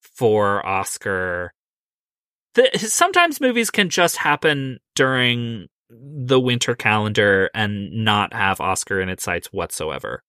for 0.00 0.64
Oscar. 0.66 1.52
The, 2.58 2.76
sometimes 2.80 3.40
movies 3.40 3.70
can 3.70 3.88
just 3.88 4.16
happen 4.16 4.80
during 4.96 5.68
the 5.90 6.40
winter 6.40 6.74
calendar 6.74 7.50
and 7.54 8.04
not 8.04 8.32
have 8.32 8.60
Oscar 8.60 9.00
in 9.00 9.08
its 9.08 9.22
sights 9.22 9.52
whatsoever. 9.52 10.24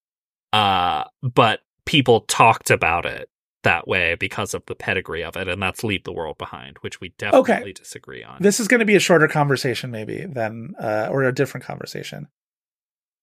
Uh, 0.54 1.06
but 1.24 1.62
people 1.86 2.22
talked 2.22 2.70
about 2.70 3.08
it 3.08 3.30
that 3.64 3.88
way 3.88 4.14
because 4.14 4.54
of 4.54 4.64
the 4.68 4.76
pedigree 4.76 5.24
of 5.24 5.36
it, 5.38 5.48
and 5.48 5.60
that's 5.60 5.84
Leave 5.84 6.04
the 6.04 6.14
World 6.14 6.38
Behind, 6.38 6.78
which 6.82 7.02
we 7.02 7.14
definitely 7.18 7.74
disagree 7.74 8.24
on. 8.24 8.38
this 8.42 8.60
is 8.60 8.68
going 8.68 8.80
to 8.80 8.86
be 8.86 8.96
a 8.96 9.00
shorter 9.00 9.28
conversation, 9.28 9.90
maybe 9.90 10.24
than 10.26 10.76
uh, 10.80 11.08
or 11.10 11.24
a 11.24 11.34
different 11.34 11.66
conversation. 11.66 12.28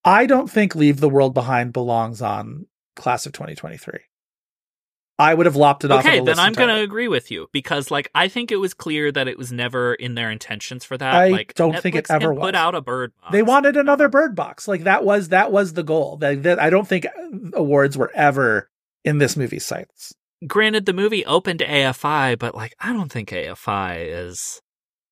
I 0.04 0.26
don't 0.26 0.50
think 0.50 0.74
Leave 0.74 0.98
the 0.98 1.08
World 1.08 1.32
Behind 1.32 1.72
belongs 1.72 2.20
on 2.20 2.66
Class 2.96 3.24
of 3.24 3.32
2023. 3.32 4.00
I 5.18 5.32
would 5.32 5.46
have 5.46 5.56
lopped 5.56 5.84
it 5.84 5.90
off. 5.90 6.04
okay, 6.04 6.18
of 6.18 6.26
the 6.26 6.34
then 6.34 6.38
I'm 6.38 6.52
going 6.52 6.68
to 6.68 6.82
agree 6.82 7.08
with 7.08 7.30
you 7.30 7.48
because, 7.52 7.90
like, 7.90 8.10
I 8.14 8.28
think 8.28 8.52
it 8.52 8.56
was 8.56 8.74
clear 8.74 9.10
that 9.12 9.28
it 9.28 9.38
was 9.38 9.50
never 9.50 9.94
in 9.94 10.14
their 10.14 10.30
intentions 10.30 10.84
for 10.84 10.98
that. 10.98 11.14
I 11.14 11.28
like, 11.28 11.54
don't 11.54 11.78
think 11.80 11.96
it 11.96 12.10
ever 12.10 12.34
can 12.34 12.40
Put 12.40 12.54
out 12.54 12.74
a 12.74 12.82
bird. 12.82 13.12
Box. 13.20 13.32
They 13.32 13.42
wanted 13.42 13.76
another 13.78 14.06
um, 14.06 14.10
Bird 14.10 14.36
Box. 14.36 14.68
Like 14.68 14.84
that 14.84 15.04
was 15.04 15.30
that 15.30 15.50
was 15.50 15.72
the 15.72 15.82
goal. 15.82 16.18
That, 16.18 16.42
that 16.42 16.60
I 16.60 16.68
don't 16.68 16.86
think 16.86 17.06
awards 17.54 17.96
were 17.96 18.12
ever 18.14 18.70
in 19.04 19.18
this 19.18 19.36
movie's 19.36 19.64
sights. 19.64 20.14
Granted, 20.46 20.84
the 20.84 20.92
movie 20.92 21.24
opened 21.24 21.60
AFI, 21.60 22.38
but 22.38 22.54
like, 22.54 22.74
I 22.78 22.92
don't 22.92 23.10
think 23.10 23.30
AFI 23.30 24.06
is 24.06 24.60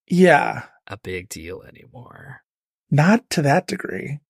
Yeah, 0.07 0.65
a 0.87 0.99
big 0.99 1.31
deal 1.31 1.63
anymore. 1.63 2.43
not 2.91 3.29
to 3.31 3.43
that 3.43 3.67
degree. 3.67 4.21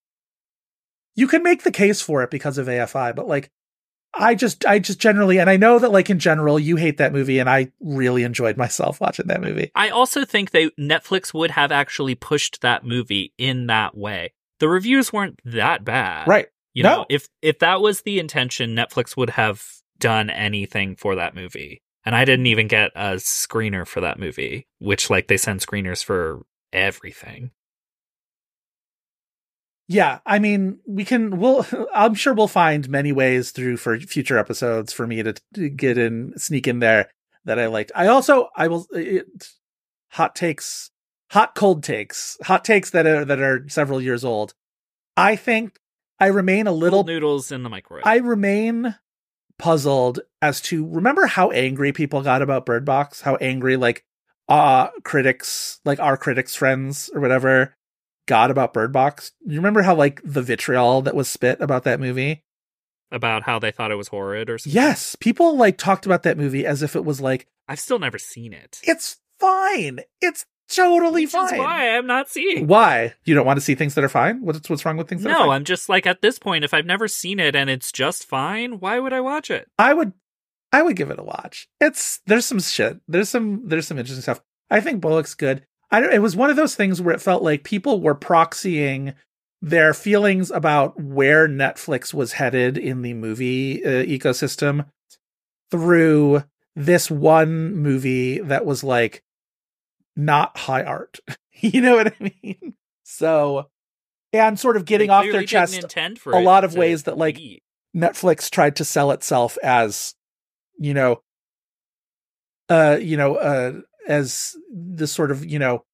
You 1.16 1.26
can 1.26 1.42
make 1.42 1.62
the 1.64 1.72
case 1.72 2.00
for 2.00 2.22
it 2.22 2.30
because 2.30 2.58
of 2.58 2.66
AFI, 2.68 3.14
but 3.14 3.26
like 3.26 3.50
I 4.16 4.34
just 4.34 4.64
I 4.66 4.78
just 4.78 4.98
generally 4.98 5.38
and 5.38 5.48
I 5.50 5.56
know 5.56 5.78
that 5.78 5.90
like 5.92 6.10
in 6.10 6.18
general 6.18 6.58
you 6.58 6.76
hate 6.76 6.98
that 6.98 7.12
movie 7.12 7.38
and 7.38 7.48
I 7.50 7.72
really 7.80 8.22
enjoyed 8.22 8.56
myself 8.56 9.00
watching 9.00 9.26
that 9.26 9.40
movie. 9.40 9.70
I 9.74 9.88
also 9.90 10.24
think 10.24 10.50
they 10.50 10.70
Netflix 10.70 11.34
would 11.34 11.50
have 11.52 11.72
actually 11.72 12.14
pushed 12.14 12.60
that 12.60 12.84
movie 12.84 13.32
in 13.38 13.66
that 13.66 13.96
way. 13.96 14.32
The 14.60 14.68
reviews 14.68 15.12
weren't 15.12 15.40
that 15.44 15.84
bad, 15.84 16.28
Right. 16.28 16.46
You 16.74 16.82
No. 16.84 16.96
know, 16.96 17.06
if 17.08 17.28
if 17.42 17.58
that 17.60 17.80
was 17.80 18.02
the 18.02 18.18
intention, 18.18 18.74
Netflix 18.74 19.16
would 19.16 19.30
have 19.30 19.62
done 19.98 20.30
anything 20.30 20.96
for 20.96 21.14
that 21.16 21.34
movie. 21.34 21.82
And 22.04 22.14
I 22.14 22.24
didn't 22.24 22.46
even 22.46 22.68
get 22.68 22.90
a 22.94 23.14
screener 23.14 23.86
for 23.86 24.00
that 24.02 24.18
movie, 24.18 24.66
which 24.78 25.08
like 25.08 25.26
they 25.28 25.36
send 25.36 25.60
screeners 25.60 26.04
for 26.04 26.42
everything. 26.72 27.50
Yeah, 29.86 30.20
I 30.24 30.38
mean, 30.38 30.78
we 30.86 31.04
can. 31.04 31.38
We'll. 31.38 31.66
I'm 31.94 32.14
sure 32.14 32.34
we'll 32.34 32.48
find 32.48 32.88
many 32.88 33.12
ways 33.12 33.50
through 33.50 33.76
for 33.76 33.98
future 33.98 34.38
episodes 34.38 34.92
for 34.92 35.06
me 35.06 35.22
to, 35.22 35.34
to 35.54 35.68
get 35.68 35.98
in, 35.98 36.32
sneak 36.38 36.66
in 36.66 36.78
there 36.78 37.10
that 37.44 37.58
I 37.58 37.66
liked. 37.66 37.92
I 37.94 38.06
also, 38.06 38.48
I 38.56 38.68
will. 38.68 38.86
It, 38.92 39.26
hot 40.10 40.34
takes, 40.34 40.90
hot 41.30 41.54
cold 41.54 41.82
takes, 41.82 42.38
hot 42.42 42.64
takes 42.64 42.90
that 42.90 43.06
are 43.06 43.24
that 43.24 43.40
are 43.40 43.68
several 43.68 44.00
years 44.00 44.24
old. 44.24 44.54
I 45.16 45.36
think 45.36 45.78
I 46.18 46.26
remain 46.26 46.66
a 46.66 46.72
little. 46.72 47.00
Little 47.00 47.14
noodles 47.14 47.52
in 47.52 47.62
the 47.62 47.68
microwave. 47.68 48.06
I 48.06 48.16
remain 48.16 48.96
puzzled 49.58 50.20
as 50.40 50.60
to 50.62 50.86
remember 50.86 51.26
how 51.26 51.50
angry 51.50 51.92
people 51.92 52.22
got 52.22 52.42
about 52.42 52.66
Bird 52.66 52.84
Box. 52.84 53.20
How 53.20 53.36
angry, 53.36 53.76
like, 53.76 54.04
uh 54.48 54.88
critics, 55.04 55.80
like 55.84 56.00
our 56.00 56.16
critics 56.16 56.54
friends 56.54 57.10
or 57.14 57.20
whatever, 57.20 57.76
got 58.26 58.50
about 58.50 58.72
Bird 58.72 58.92
Box. 58.92 59.32
You 59.46 59.56
remember 59.56 59.82
how 59.82 59.94
like 59.94 60.20
the 60.24 60.42
vitriol 60.42 61.02
that 61.02 61.14
was 61.14 61.28
spit 61.28 61.60
about 61.60 61.84
that 61.84 62.00
movie? 62.00 62.42
about 63.12 63.44
how 63.44 63.60
they 63.60 63.70
thought 63.70 63.92
it 63.92 63.96
was 63.96 64.08
horrid 64.08 64.50
or 64.50 64.58
something. 64.58 64.74
Yes, 64.74 65.14
people 65.14 65.56
like 65.56 65.78
talked 65.78 66.04
about 66.04 66.24
that 66.24 66.36
movie 66.36 66.66
as 66.66 66.82
if 66.82 66.96
it 66.96 67.04
was 67.04 67.20
like 67.20 67.46
I've 67.68 67.78
still 67.78 68.00
never 68.00 68.18
seen 68.18 68.52
it. 68.52 68.80
it's 68.82 69.18
fine. 69.38 70.00
It's 70.20 70.44
totally 70.68 71.22
Which 71.26 71.34
is 71.34 71.50
fine. 71.50 71.58
why 71.58 71.96
I'm 71.96 72.08
not 72.08 72.28
seeing. 72.28 72.66
Why? 72.66 73.14
You 73.24 73.36
don't 73.36 73.46
want 73.46 73.58
to 73.58 73.60
see 73.64 73.76
things 73.76 73.94
that 73.94 74.02
are 74.02 74.08
fine? 74.08 74.40
What's 74.42 74.68
what's 74.68 74.84
wrong 74.84 74.96
with 74.96 75.08
things 75.08 75.22
that 75.22 75.30
are 75.30 75.46
No. 75.46 75.50
I'm 75.52 75.62
just 75.64 75.88
like 75.88 76.06
at 76.06 76.22
this 76.22 76.40
point, 76.40 76.64
if 76.64 76.74
I've 76.74 76.86
never 76.86 77.06
seen 77.06 77.38
it 77.38 77.54
and 77.54 77.70
it's 77.70 77.92
just 77.92 78.24
fine, 78.24 78.80
why 78.80 78.98
would 78.98 79.12
I 79.12 79.20
watch 79.20 79.48
it? 79.48 79.68
I 79.78 79.94
would 79.94 80.12
I 80.72 80.82
would 80.82 80.96
give 80.96 81.10
it 81.10 81.20
a 81.20 81.22
watch. 81.22 81.68
It's 81.80 82.20
there's 82.26 82.46
some 82.46 82.58
shit. 82.58 82.98
There's 83.06 83.28
some 83.28 83.68
there's 83.68 83.86
some 83.86 83.98
interesting 83.98 84.22
stuff. 84.22 84.40
I 84.70 84.80
think 84.80 85.00
Bullock's 85.00 85.34
good. 85.34 85.64
I 85.94 86.00
don't, 86.00 86.12
it 86.12 86.20
was 86.22 86.34
one 86.34 86.50
of 86.50 86.56
those 86.56 86.74
things 86.74 87.00
where 87.00 87.14
it 87.14 87.20
felt 87.20 87.44
like 87.44 87.62
people 87.62 88.00
were 88.00 88.16
proxying 88.16 89.14
their 89.62 89.94
feelings 89.94 90.50
about 90.50 91.00
where 91.00 91.46
Netflix 91.46 92.12
was 92.12 92.32
headed 92.32 92.76
in 92.76 93.02
the 93.02 93.14
movie 93.14 93.84
uh, 93.84 94.02
ecosystem 94.04 94.86
through 95.70 96.42
this 96.74 97.08
one 97.08 97.76
movie 97.76 98.40
that 98.40 98.66
was 98.66 98.82
like 98.82 99.22
not 100.16 100.56
high 100.58 100.82
art. 100.82 101.20
you 101.52 101.80
know 101.80 101.94
what 101.94 102.08
I 102.20 102.32
mean? 102.42 102.74
So 103.04 103.68
and 104.32 104.58
sort 104.58 104.76
of 104.76 104.86
getting 104.86 105.10
off 105.10 105.24
their 105.24 105.44
chest 105.44 105.80
intend 105.80 106.18
for 106.18 106.32
a 106.32 106.40
lot 106.40 106.64
of 106.64 106.74
ways 106.74 107.04
that, 107.04 107.16
like, 107.16 107.36
be. 107.36 107.62
Netflix 107.94 108.50
tried 108.50 108.74
to 108.76 108.84
sell 108.84 109.12
itself 109.12 109.56
as, 109.62 110.16
you 110.76 110.92
know, 110.92 111.22
uh, 112.68 112.98
you 113.00 113.16
know, 113.16 113.36
uh, 113.36 113.80
as 114.06 114.56
the 114.70 115.06
sort 115.06 115.30
of, 115.30 115.44
you 115.44 115.58
know, 115.58 115.84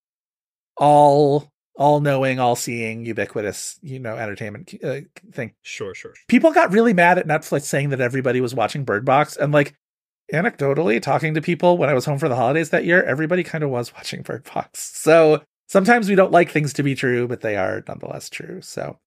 all 0.76 1.50
all 1.76 2.00
knowing, 2.00 2.38
all 2.38 2.56
seeing, 2.56 3.06
ubiquitous, 3.06 3.78
you 3.80 3.98
know, 3.98 4.14
entertainment 4.16 4.74
uh, 4.84 5.00
thing. 5.32 5.54
Sure, 5.62 5.94
sure. 5.94 6.14
sure. 6.14 6.24
People 6.28 6.52
got 6.52 6.72
really 6.72 6.92
mad 6.92 7.16
at 7.16 7.26
Netflix 7.26 7.62
saying 7.62 7.88
that 7.90 8.02
everybody 8.02 8.40
was 8.40 8.54
watching 8.54 8.84
Bird 8.84 9.04
Box, 9.04 9.36
and 9.36 9.52
like 9.52 9.74
anecdotally, 10.32 11.00
talking 11.00 11.34
to 11.34 11.40
people 11.40 11.78
when 11.78 11.88
I 11.88 11.94
was 11.94 12.04
home 12.04 12.18
for 12.18 12.28
the 12.28 12.36
holidays 12.36 12.70
that 12.70 12.84
year, 12.84 13.02
everybody 13.02 13.42
kind 13.42 13.64
of 13.64 13.70
was 13.70 13.92
watching 13.94 14.22
Bird 14.22 14.44
Box. 14.52 14.80
So 14.98 15.42
sometimes 15.68 16.08
we 16.08 16.14
don't 16.14 16.32
like 16.32 16.50
things 16.50 16.72
to 16.74 16.82
be 16.82 16.94
true, 16.94 17.26
but 17.28 17.40
they 17.40 17.56
are 17.56 17.82
nonetheless 17.88 18.28
true. 18.28 18.60
So, 18.60 18.98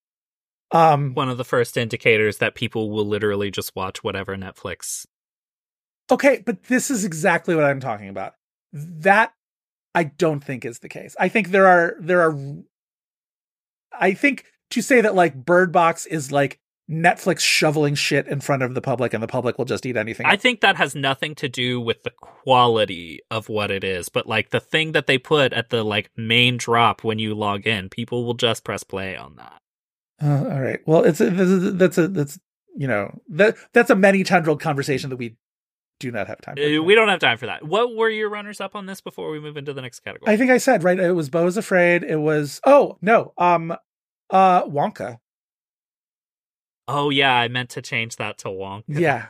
um, 0.72 1.14
One 1.14 1.30
of 1.30 1.38
the 1.38 1.46
first 1.46 1.78
indicators 1.78 2.40
that 2.40 2.56
people 2.56 2.90
will 2.90 3.06
literally 3.06 3.52
just 3.52 3.76
watch 3.76 4.04
whatever 4.04 4.36
Netflix. 4.36 5.06
Okay, 6.12 6.42
but 6.46 6.64
this 6.64 6.90
is 6.90 7.06
exactly 7.06 7.56
what 7.56 7.64
I'm 7.64 7.80
talking 7.80 8.10
about. 8.10 8.34
That 8.74 9.34
I 9.96 10.06
don't 10.06 10.44
think 10.44 10.66
is 10.66 10.80
the 10.80 10.90
case. 10.90 11.16
I 11.20 11.30
think 11.30 11.50
there 11.50 11.68
are 11.68 11.96
there 12.00 12.22
are 12.22 12.38
I 13.98 14.14
think 14.14 14.46
to 14.72 14.82
say 14.82 15.02
that 15.02 15.16
like 15.16 15.46
Bird 15.46 15.72
Box 15.72 16.06
is 16.06 16.32
like 16.32 16.60
Netflix 16.90 17.40
shoveling 17.40 17.96
shit 17.96 18.28
in 18.28 18.42
front 18.42 18.64
of 18.64 18.74
the 18.74 18.82
public 18.82 19.14
and 19.14 19.24
the 19.24 19.28
public 19.28 19.58
will 19.58 19.66
just 19.66 19.86
eat 19.86 19.96
anything. 19.96 20.26
I 20.26 20.36
think 20.36 20.62
that 20.62 20.76
has 20.76 20.96
nothing 20.96 21.36
to 21.36 21.48
do 21.48 21.80
with 21.80 22.04
the 22.04 22.12
quality 22.20 23.20
of 23.32 23.48
what 23.48 23.72
it 23.72 23.84
is, 23.84 24.10
but 24.10 24.28
like 24.28 24.50
the 24.50 24.60
thing 24.60 24.92
that 24.92 25.08
they 25.08 25.18
put 25.18 25.54
at 25.54 25.70
the 25.70 25.84
like 25.84 26.10
main 26.18 26.58
drop 26.58 27.04
when 27.04 27.20
you 27.20 27.36
log 27.36 27.66
in, 27.66 27.90
people 27.90 28.26
will 28.26 28.34
just 28.34 28.64
press 28.64 28.84
play 28.84 29.16
on 29.16 29.36
that. 29.38 29.62
Uh, 30.22 30.50
all 30.52 30.62
right. 30.62 30.80
Well, 30.86 31.04
it's 31.04 31.22
a, 31.22 31.30
that's 31.30 31.98
a 31.98 32.08
that's 32.08 32.40
you 32.76 32.88
know 32.88 33.22
that 33.30 33.56
that's 33.72 33.90
a 33.90 33.96
many 33.96 34.24
tendrilled 34.24 34.60
conversation 34.60 35.10
that 35.10 35.18
we 35.18 35.38
do 36.00 36.12
not 36.12 36.28
have 36.28 36.42
time. 36.42 36.56
Uh, 36.58 36.82
we 36.82 36.96
don't 36.96 37.08
have 37.08 37.20
time 37.20 37.38
for 37.38 37.46
that. 37.46 37.66
What 37.66 37.96
were 37.96 38.10
your 38.10 38.30
runners 38.30 38.60
up 38.60 38.76
on 38.76 38.86
this 38.86 39.02
before 39.02 39.32
we 39.32 39.40
move 39.40 39.58
into 39.58 39.74
the 39.74 39.82
next 39.82 40.02
category? 40.02 40.32
I 40.32 40.38
think 40.38 40.52
I 40.52 40.58
said 40.58 40.84
right. 40.84 41.00
It 41.00 41.14
was 41.14 41.30
Beau's 41.30 41.58
Afraid. 41.58 42.04
It 42.04 42.18
was 42.18 42.60
oh 42.66 42.98
no, 43.02 43.34
um, 43.38 43.76
uh, 44.30 44.66
Wonka. 44.66 45.20
oh 46.88 47.10
yeah, 47.10 47.34
I 47.34 47.48
meant 47.48 47.70
to 47.72 47.82
change 47.82 48.18
that 48.18 48.40
to 48.40 48.50
Wonka. 48.50 48.84
Yeah, 48.88 49.28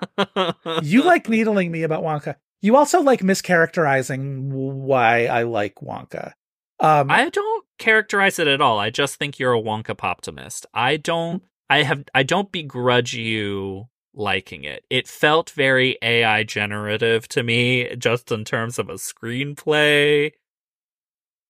you 0.81 1.03
like 1.05 1.29
needling 1.29 1.71
me 1.71 1.83
about 1.83 2.03
Wonka. 2.03 2.35
You 2.61 2.77
also 2.77 3.01
like 3.01 3.19
mischaracterizing 3.19 4.49
why 4.49 5.25
I 5.25 5.43
like 5.43 5.75
Wonka. 5.75 6.31
Um, 6.79 7.11
I 7.11 7.29
don't 7.29 7.65
characterize 7.77 8.39
it 8.39 8.47
at 8.47 8.61
all. 8.61 8.79
I 8.79 8.89
just 8.89 9.17
think 9.17 9.37
you're 9.37 9.53
a 9.53 9.61
Wonka 9.61 9.95
optimist. 10.01 10.65
I 10.73 10.97
don't. 10.97 11.43
I 11.69 11.83
have. 11.83 12.03
I 12.15 12.23
don't 12.23 12.51
begrudge 12.51 13.13
you 13.13 13.87
liking 14.13 14.63
it. 14.63 14.85
It 14.89 15.07
felt 15.07 15.49
very 15.51 15.97
AI 16.01 16.43
generative 16.43 17.27
to 17.29 17.43
me, 17.43 17.95
just 17.95 18.31
in 18.31 18.45
terms 18.45 18.79
of 18.79 18.89
a 18.89 18.93
screenplay. 18.93 20.31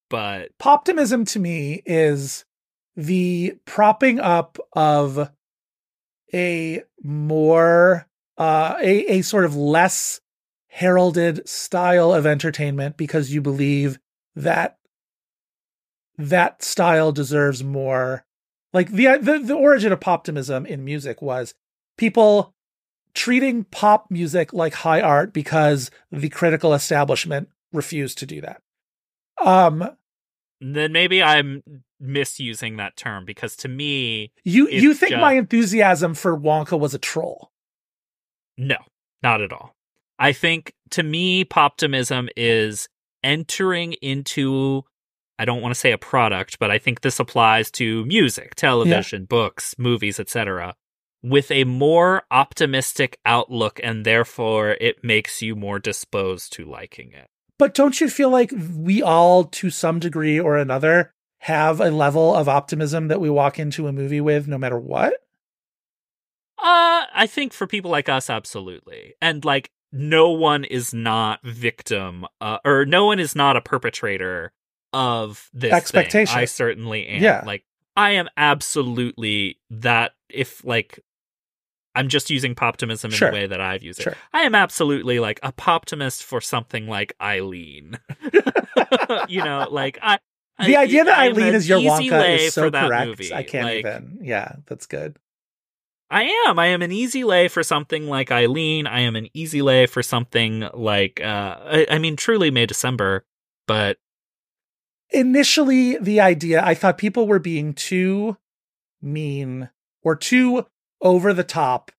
But 0.09 0.57
Poptimism 0.59 1.25
to 1.31 1.39
me 1.39 1.81
is 1.85 2.45
the 2.95 3.55
propping 3.65 4.19
up 4.19 4.57
of 4.73 5.31
a 6.33 6.83
more 7.03 8.07
uh 8.37 8.75
a, 8.79 9.17
a 9.17 9.21
sort 9.21 9.45
of 9.45 9.55
less 9.55 10.21
heralded 10.67 11.47
style 11.47 12.13
of 12.13 12.25
entertainment 12.25 12.97
because 12.97 13.33
you 13.33 13.41
believe 13.41 13.99
that 14.35 14.77
that 16.17 16.63
style 16.63 17.11
deserves 17.11 17.63
more 17.63 18.25
like 18.73 18.91
the 18.91 19.17
the, 19.21 19.39
the 19.39 19.55
origin 19.55 19.91
of 19.91 19.99
poptimism 19.99 20.65
in 20.65 20.83
music 20.83 21.21
was 21.21 21.53
people 21.97 22.52
treating 23.13 23.63
pop 23.65 24.09
music 24.09 24.53
like 24.53 24.73
high 24.73 25.01
art 25.01 25.33
because 25.33 25.91
the 26.11 26.29
critical 26.29 26.73
establishment 26.73 27.49
refused 27.71 28.17
to 28.19 28.25
do 28.25 28.41
that 28.41 28.61
um 29.43 29.87
then 30.61 30.91
maybe 30.93 31.21
I'm 31.21 31.61
misusing 31.99 32.77
that 32.77 32.95
term 32.95 33.25
because 33.25 33.55
to 33.57 33.67
me, 33.67 34.31
You 34.45 34.69
you 34.69 34.93
think 34.93 35.11
just- 35.11 35.21
my 35.21 35.33
enthusiasm 35.33 36.13
for 36.13 36.37
Wonka 36.39 36.79
was 36.79 36.93
a 36.93 36.99
troll? 36.99 37.51
no, 38.57 38.77
not 39.21 39.41
at 39.41 39.51
all. 39.51 39.75
I 40.19 40.31
think 40.31 40.73
to 40.91 41.03
me, 41.03 41.43
poptimism 41.43 42.29
is 42.37 42.87
entering 43.23 43.93
into. 43.93 44.83
I 45.39 45.45
don't 45.45 45.61
want 45.61 45.73
to 45.73 45.79
say 45.79 45.91
a 45.91 45.97
product, 45.97 46.59
but 46.59 46.69
I 46.71 46.77
think 46.77 47.01
this 47.01 47.19
applies 47.19 47.71
to 47.71 48.05
music, 48.05 48.53
television, 48.55 49.25
books, 49.25 49.73
movies, 49.77 50.19
etc. 50.19 50.75
With 51.23 51.51
a 51.51 51.63
more 51.63 52.23
optimistic 52.29 53.17
outlook, 53.25 53.79
and 53.81 54.05
therefore 54.05 54.71
it 54.81 55.05
makes 55.05 55.41
you 55.41 55.55
more 55.55 55.79
disposed 55.79 56.51
to 56.53 56.65
liking 56.65 57.13
it. 57.13 57.27
But 57.57 57.73
don't 57.73 58.01
you 58.01 58.09
feel 58.09 58.29
like 58.29 58.51
we 58.75 59.01
all, 59.01 59.45
to 59.45 59.69
some 59.69 59.99
degree 59.99 60.37
or 60.37 60.57
another, 60.57 61.13
have 61.37 61.79
a 61.79 61.91
level 61.91 62.35
of 62.35 62.49
optimism 62.49 63.07
that 63.07 63.21
we 63.21 63.29
walk 63.29 63.57
into 63.57 63.87
a 63.87 63.93
movie 63.93 64.19
with, 64.19 64.49
no 64.49 64.57
matter 64.57 64.77
what? 64.77 65.13
Uh, 66.57 67.07
I 67.13 67.27
think 67.27 67.53
for 67.53 67.67
people 67.67 67.89
like 67.89 68.09
us, 68.09 68.29
absolutely. 68.29 69.13
And 69.21 69.45
like, 69.45 69.69
no 69.93 70.31
one 70.31 70.65
is 70.65 70.93
not 70.93 71.39
victim, 71.43 72.25
uh, 72.41 72.57
or 72.65 72.85
no 72.85 73.05
one 73.05 73.19
is 73.19 73.35
not 73.35 73.55
a 73.55 73.61
perpetrator 73.61 74.51
of 74.91 75.49
this 75.53 75.69
thing. 75.69 75.77
Expectation. 75.77 76.37
I 76.37 76.45
certainly 76.45 77.07
am. 77.07 77.21
Yeah. 77.21 77.43
Like, 77.45 77.63
I 77.95 78.11
am 78.11 78.27
absolutely 78.35 79.59
that. 79.69 80.13
If 80.29 80.65
like, 80.65 80.99
I'm 81.95 82.07
just 82.07 82.29
using 82.29 82.55
poptimism 82.55 83.05
in 83.05 83.11
Sure. 83.11 83.29
the 83.29 83.33
way 83.35 83.47
that 83.47 83.61
I've 83.61 83.83
used 83.83 83.99
it. 83.99 84.03
Sure. 84.03 84.15
I 84.33 84.41
am 84.41 84.55
absolutely 84.55 85.19
like 85.19 85.39
a 85.43 85.51
poptimist 85.53 86.23
for 86.23 86.41
something 86.41 86.87
like 86.87 87.13
Eileen. 87.21 87.99
you 89.27 89.43
know, 89.43 89.67
like 89.71 89.99
I. 90.01 90.19
The 90.65 90.75
I- 90.77 90.81
idea 90.83 91.03
that 91.05 91.17
Eileen 91.19 91.53
is 91.55 91.67
your 91.67 91.79
Wonka 91.79 92.37
is 92.39 92.53
so 92.53 92.63
for 92.63 92.69
that 92.71 92.87
correct. 92.87 93.07
movie. 93.07 93.33
I 93.33 93.43
can't 93.43 93.65
Like, 93.65 93.79
even. 93.79 94.19
Yeah, 94.21 94.53
that's 94.67 94.85
good. 94.85 95.17
I 96.09 96.23
am. 96.47 96.59
I 96.59 96.67
am 96.67 96.83
an 96.83 96.91
easy 96.91 97.23
lay 97.23 97.47
for 97.47 97.63
something 97.63 98.07
like 98.07 98.31
Eileen. 98.31 98.85
I 98.85 98.99
am 98.99 99.15
an 99.15 99.29
easy 99.33 99.63
lay 99.63 99.87
for 99.87 100.03
something 100.03 100.67
like 100.73 101.19
uh 101.21 101.57
I, 101.59 101.87
I 101.89 101.97
mean 101.97 102.15
truly 102.15 102.51
May 102.51 102.65
December, 102.67 103.25
but 103.67 103.97
Initially, 105.09 105.97
the 105.97 106.19
idea, 106.19 106.63
I 106.63 106.73
thought 106.73 106.97
people 106.97 107.27
were 107.27 107.39
being 107.39 107.73
too 107.73 108.37
mean 109.01 109.69
or 110.01 110.15
too 110.15 110.65
over 111.03 111.33
the 111.33 111.43
top 111.43 111.91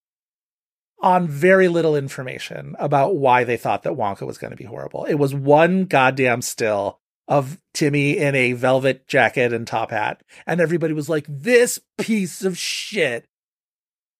on 1.01 1.29
very 1.29 1.69
little 1.69 1.95
information 1.95 2.75
about 2.79 3.15
why 3.15 3.45
they 3.45 3.59
thought 3.59 3.83
that 3.83 3.93
Wonka 3.93 4.27
was 4.27 4.39
going 4.39 4.51
to 4.51 4.57
be 4.57 4.65
horrible. 4.65 5.05
It 5.05 5.15
was 5.15 5.35
one 5.35 5.85
goddamn 5.85 6.41
still 6.43 6.99
of 7.29 7.59
Timmy 7.73 8.17
in 8.17 8.35
a 8.35 8.53
velvet 8.55 9.07
jacket 9.07 9.53
and 9.53 9.67
top 9.67 9.91
hat, 9.91 10.23
and 10.47 10.61
everybody 10.61 10.95
was 10.95 11.09
like, 11.09 11.27
"This 11.29 11.79
piece 11.99 12.43
of 12.43 12.59
shit." 12.59 13.27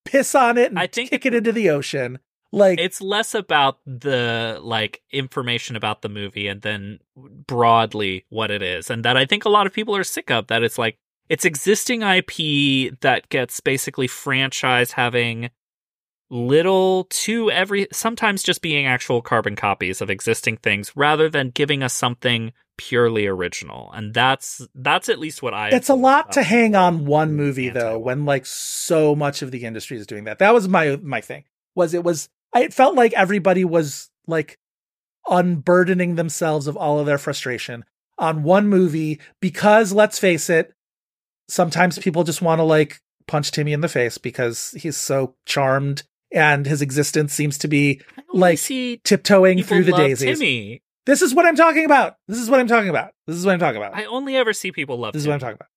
Piss 0.05 0.35
on 0.35 0.57
it 0.59 0.69
and 0.69 0.77
I 0.77 0.85
think- 0.85 1.09
kick 1.09 1.25
it 1.25 1.33
into 1.33 1.51
the 1.51 1.71
ocean. 1.71 2.19
Like 2.51 2.79
it's 2.79 3.01
less 3.01 3.33
about 3.33 3.79
the 3.85 4.59
like 4.61 5.01
information 5.11 5.75
about 5.75 6.03
the 6.03 6.09
movie 6.09 6.47
and 6.47 6.61
then 6.61 6.99
broadly 7.17 8.25
what 8.29 8.51
it 8.51 8.61
is. 8.61 8.89
And 8.89 9.03
that 9.03 9.17
I 9.17 9.25
think 9.25 9.43
a 9.43 9.49
lot 9.49 9.65
of 9.65 9.73
people 9.73 9.95
are 9.95 10.03
sick 10.03 10.29
of 10.31 10.47
that 10.47 10.63
it's 10.63 10.77
like 10.77 10.97
it's 11.29 11.45
existing 11.45 12.01
IP 12.01 12.99
that 13.01 13.27
gets 13.29 13.59
basically 13.59 14.07
franchise 14.07 14.91
having 14.91 15.49
little 16.29 17.05
to 17.11 17.51
every 17.51 17.87
sometimes 17.91 18.41
just 18.41 18.61
being 18.61 18.85
actual 18.87 19.21
carbon 19.21 19.55
copies 19.55 20.01
of 20.01 20.09
existing 20.09 20.57
things 20.57 20.91
rather 20.95 21.29
than 21.29 21.51
giving 21.51 21.83
us 21.83 21.93
something 21.93 22.51
purely 22.77 23.27
original 23.27 23.91
and 23.93 24.13
that's 24.13 24.67
that's 24.73 25.07
at 25.07 25.19
least 25.19 25.41
what 25.43 25.53
i 25.53 25.69
it's 25.69 25.87
a 25.87 25.93
lot 25.93 26.31
to 26.31 26.41
hang 26.43 26.75
on 26.75 27.05
one 27.05 27.33
movie 27.33 27.69
though 27.69 27.79
anti-war. 27.79 28.03
when 28.03 28.25
like 28.25 28.45
so 28.45 29.15
much 29.15 29.41
of 29.43 29.51
the 29.51 29.63
industry 29.65 29.97
is 29.97 30.07
doing 30.07 30.23
that 30.23 30.39
that 30.39 30.53
was 30.53 30.67
my 30.67 30.97
my 31.03 31.21
thing 31.21 31.43
was 31.75 31.93
it 31.93 32.03
was 32.03 32.27
I- 32.53 32.63
it 32.63 32.73
felt 32.73 32.95
like 32.95 33.13
everybody 33.13 33.63
was 33.63 34.09
like 34.27 34.57
unburdening 35.29 36.15
themselves 36.15 36.67
of 36.67 36.75
all 36.75 36.99
of 36.99 37.05
their 37.05 37.17
frustration 37.17 37.85
on 38.17 38.43
one 38.43 38.67
movie 38.67 39.19
because 39.39 39.93
let's 39.93 40.19
face 40.19 40.49
it 40.49 40.73
sometimes 41.47 41.99
people 41.99 42.23
just 42.23 42.41
want 42.41 42.59
to 42.59 42.63
like 42.63 42.99
punch 43.27 43.51
timmy 43.51 43.73
in 43.73 43.81
the 43.81 43.87
face 43.87 44.17
because 44.17 44.71
he's 44.77 44.97
so 44.97 45.35
charmed 45.45 46.03
and 46.31 46.65
his 46.65 46.81
existence 46.81 47.33
seems 47.33 47.57
to 47.57 47.67
be 47.67 48.01
like, 48.33 48.59
tiptoeing 48.59 49.63
through 49.63 49.83
the 49.83 49.91
daisies 49.93 50.39
Timmy. 50.39 50.81
this 51.05 51.21
is 51.21 51.33
what 51.33 51.45
i'm 51.45 51.55
talking 51.55 51.85
about 51.85 52.15
this 52.27 52.37
is 52.37 52.49
what 52.49 52.59
i'm 52.59 52.67
talking 52.67 52.89
about 52.89 53.11
this 53.27 53.35
is 53.35 53.45
what 53.45 53.53
i'm 53.53 53.59
talking 53.59 53.77
about 53.77 53.95
I 53.95 54.05
only 54.05 54.35
ever 54.35 54.53
see 54.53 54.71
people 54.71 54.97
love 54.99 55.13
this 55.13 55.21
is 55.23 55.27
what 55.27 55.33
i'm 55.33 55.39
talking 55.39 55.55
about 55.55 55.69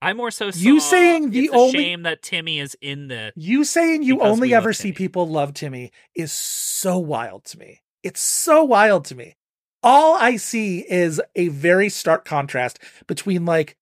I 0.00 0.12
more 0.12 0.30
so 0.30 0.50
You 0.54 0.78
saying 0.78 1.30
the 1.30 1.50
only- 1.50 1.72
shame 1.72 2.02
that 2.04 2.22
Timmy 2.22 2.60
is 2.60 2.76
in 2.80 3.08
the 3.08 3.32
You 3.34 3.64
saying 3.64 4.04
you 4.04 4.20
only 4.20 4.54
ever 4.54 4.72
see 4.72 4.92
Timmy. 4.92 4.94
people 4.94 5.28
love 5.28 5.54
Timmy 5.54 5.90
is 6.14 6.30
so 6.30 6.98
wild 6.98 7.44
to 7.46 7.58
me. 7.58 7.80
It's 8.04 8.20
so 8.20 8.62
wild 8.62 9.06
to 9.06 9.16
me. 9.16 9.34
All 9.82 10.14
I 10.14 10.36
see 10.36 10.80
is 10.88 11.20
a 11.34 11.48
very 11.48 11.88
stark 11.88 12.24
contrast 12.24 12.78
between 13.08 13.44
like 13.44 13.76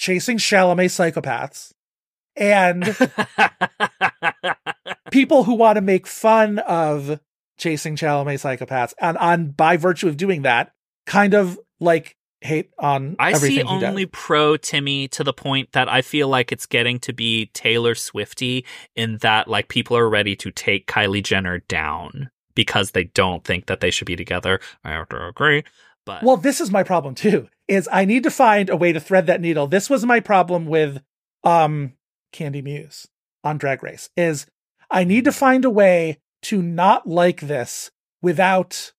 chasing 0.00 0.38
Chalamet 0.38 0.86
psychopaths 0.86 1.74
and 2.34 2.96
people 5.10 5.44
who 5.44 5.54
want 5.54 5.76
to 5.76 5.82
make 5.82 6.06
fun 6.06 6.58
of 6.60 7.20
chasing 7.58 7.96
Chalamet 7.96 8.40
psychopaths 8.40 8.94
and 8.98 9.18
on 9.18 9.50
by 9.50 9.76
virtue 9.76 10.08
of 10.08 10.16
doing 10.16 10.40
that 10.42 10.72
kind 11.04 11.34
of 11.34 11.60
like 11.80 12.16
hate 12.40 12.70
on 12.78 13.14
I 13.18 13.32
everything 13.32 13.66
see 13.66 13.74
he 13.74 13.80
does. 13.80 13.90
only 13.90 14.06
pro 14.06 14.56
Timmy 14.56 15.06
to 15.08 15.22
the 15.22 15.34
point 15.34 15.72
that 15.72 15.90
I 15.90 16.00
feel 16.00 16.28
like 16.28 16.50
it's 16.50 16.64
getting 16.64 16.98
to 17.00 17.12
be 17.12 17.50
Taylor 17.52 17.94
Swifty 17.94 18.64
in 18.96 19.18
that 19.18 19.48
like 19.48 19.68
people 19.68 19.98
are 19.98 20.08
ready 20.08 20.34
to 20.36 20.50
take 20.50 20.86
Kylie 20.86 21.22
Jenner 21.22 21.58
down 21.58 22.30
because 22.54 22.92
they 22.92 23.04
don't 23.04 23.44
think 23.44 23.66
that 23.66 23.80
they 23.80 23.90
should 23.90 24.06
be 24.06 24.16
together. 24.16 24.60
I 24.82 24.92
have 24.92 25.10
to 25.10 25.26
agree. 25.26 25.64
But 26.06 26.22
Well, 26.22 26.38
this 26.38 26.62
is 26.62 26.70
my 26.70 26.84
problem 26.84 27.14
too. 27.14 27.48
Is 27.70 27.88
I 27.92 28.04
need 28.04 28.24
to 28.24 28.30
find 28.32 28.68
a 28.68 28.76
way 28.76 28.92
to 28.92 28.98
thread 28.98 29.26
that 29.26 29.40
needle. 29.40 29.68
This 29.68 29.88
was 29.88 30.04
my 30.04 30.18
problem 30.18 30.66
with 30.66 31.00
um 31.44 31.92
Candy 32.32 32.62
Muse 32.62 33.06
on 33.44 33.58
Drag 33.58 33.82
Race. 33.82 34.10
Is 34.16 34.46
I 34.90 35.04
need 35.04 35.24
to 35.24 35.32
find 35.32 35.64
a 35.64 35.70
way 35.70 36.18
to 36.42 36.62
not 36.62 37.06
like 37.06 37.42
this 37.42 37.92
without 38.20 38.92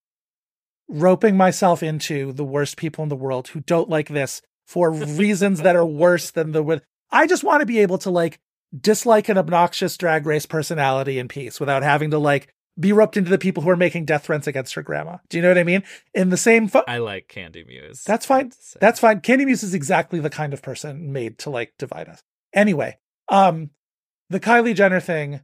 roping 0.87 1.35
myself 1.35 1.83
into 1.83 2.31
the 2.31 2.45
worst 2.45 2.77
people 2.77 3.03
in 3.03 3.09
the 3.09 3.15
world 3.15 3.49
who 3.49 3.59
don't 3.59 3.89
like 3.89 4.07
this 4.07 4.41
for 4.65 4.91
reasons 4.91 5.61
that 5.61 5.75
are 5.75 5.85
worse 5.85 6.31
than 6.31 6.53
the 6.53 6.63
with 6.63 6.81
I 7.11 7.27
just 7.27 7.43
want 7.43 7.59
to 7.59 7.65
be 7.65 7.79
able 7.79 7.97
to 7.99 8.09
like 8.09 8.39
dislike 8.79 9.27
an 9.27 9.37
obnoxious 9.37 9.97
drag 9.97 10.25
race 10.25 10.45
personality 10.45 11.19
in 11.19 11.27
peace 11.27 11.59
without 11.59 11.83
having 11.83 12.11
to 12.11 12.17
like 12.17 12.53
be 12.79 12.93
roped 12.93 13.17
into 13.17 13.29
the 13.29 13.37
people 13.37 13.63
who 13.63 13.69
are 13.69 13.77
making 13.77 14.05
death 14.05 14.25
threats 14.25 14.47
against 14.47 14.73
her 14.75 14.81
grandma. 14.81 15.17
Do 15.29 15.37
you 15.37 15.43
know 15.43 15.49
what 15.49 15.57
I 15.57 15.63
mean? 15.63 15.83
In 16.13 16.29
the 16.29 16.37
same 16.37 16.67
fu- 16.67 16.83
I 16.87 16.97
like 16.97 17.27
Candy 17.27 17.63
Muse. 17.63 18.03
that's 18.03 18.25
fine. 18.25 18.51
That's 18.79 18.99
fine. 18.99 19.21
Candy 19.21 19.45
Muse 19.45 19.63
is 19.63 19.73
exactly 19.73 20.19
the 20.19 20.29
kind 20.29 20.53
of 20.53 20.61
person 20.61 21.11
made 21.11 21.37
to 21.39 21.49
like 21.49 21.73
divide 21.77 22.07
us. 22.07 22.21
Anyway, 22.53 22.97
um, 23.29 23.71
the 24.29 24.39
Kylie 24.39 24.75
Jenner 24.75 24.99
thing. 24.99 25.41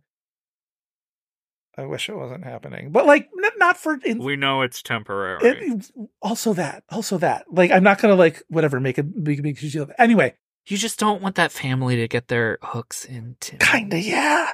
I 1.78 1.86
wish 1.86 2.10
it 2.10 2.16
wasn't 2.16 2.44
happening, 2.44 2.92
but 2.92 3.06
like 3.06 3.30
not 3.58 3.78
for. 3.78 3.98
In, 4.04 4.20
we 4.20 4.36
know 4.36 4.62
it's 4.62 4.82
temporary. 4.82 5.40
it, 5.44 5.92
also 6.22 6.54
that, 6.54 6.84
also 6.90 7.18
that. 7.18 7.46
Like 7.52 7.72
I'm 7.72 7.84
not 7.84 8.00
gonna 8.00 8.16
like 8.16 8.44
whatever 8.48 8.80
make 8.80 8.98
a 8.98 9.04
big 9.04 9.44
big 9.44 9.60
deal. 9.60 9.90
Anyway, 9.98 10.36
you 10.66 10.78
just 10.78 11.00
don't 11.00 11.22
want 11.22 11.36
that 11.36 11.52
family 11.52 11.96
to 11.98 12.08
get 12.08 12.28
their 12.28 12.58
hooks 12.62 13.06
into. 13.06 13.58
Kinda 13.58 14.00
yeah, 14.00 14.52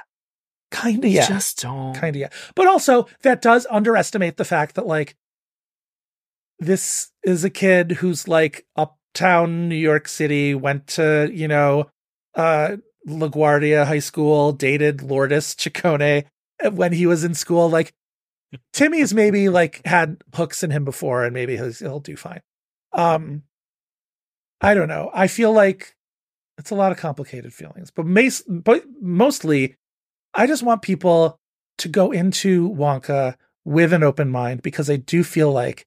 kinda 0.70 1.08
yeah, 1.08 1.26
Just 1.28 1.62
don't. 1.62 1.94
kinda 1.98 2.18
yeah. 2.18 2.28
But 2.54 2.66
also 2.66 3.06
that 3.22 3.42
does 3.42 3.66
underestimate 3.70 4.36
the 4.36 4.44
fact 4.44 4.74
that 4.74 4.86
like 4.86 5.16
this 6.58 7.10
is 7.24 7.44
a 7.44 7.50
kid 7.50 7.92
who's 7.92 8.28
like 8.28 8.66
uptown 8.76 9.68
New 9.68 9.76
York 9.76 10.08
City, 10.08 10.54
went 10.54 10.86
to, 10.88 11.30
you 11.32 11.48
know, 11.48 11.90
uh 12.34 12.76
LaGuardia 13.06 13.86
High 13.86 13.98
School, 13.98 14.52
dated 14.52 15.02
Lourdes 15.02 15.54
Ciccone 15.54 16.24
when 16.72 16.92
he 16.92 17.06
was 17.06 17.22
in 17.24 17.34
school. 17.34 17.68
Like 17.68 17.92
Timmy's 18.72 19.12
maybe 19.12 19.48
like 19.48 19.84
had 19.84 20.22
hooks 20.34 20.62
in 20.62 20.70
him 20.70 20.84
before 20.84 21.24
and 21.24 21.34
maybe 21.34 21.56
he'll, 21.56 21.72
he'll 21.72 22.00
do 22.00 22.16
fine. 22.16 22.40
Um 22.92 23.42
I 24.60 24.72
don't 24.74 24.88
know. 24.88 25.10
I 25.12 25.26
feel 25.26 25.52
like 25.52 25.94
it's 26.56 26.70
a 26.70 26.74
lot 26.74 26.92
of 26.92 26.98
complicated 26.98 27.52
feelings, 27.52 27.90
but, 27.90 28.06
mas- 28.06 28.44
but 28.48 28.84
mostly 29.02 29.76
I 30.34 30.46
just 30.46 30.62
want 30.62 30.82
people 30.82 31.38
to 31.78 31.88
go 31.88 32.10
into 32.12 32.70
Wonka 32.70 33.36
with 33.64 33.92
an 33.92 34.02
open 34.02 34.28
mind 34.28 34.62
because 34.62 34.90
I 34.90 34.96
do 34.96 35.24
feel 35.24 35.52
like 35.52 35.86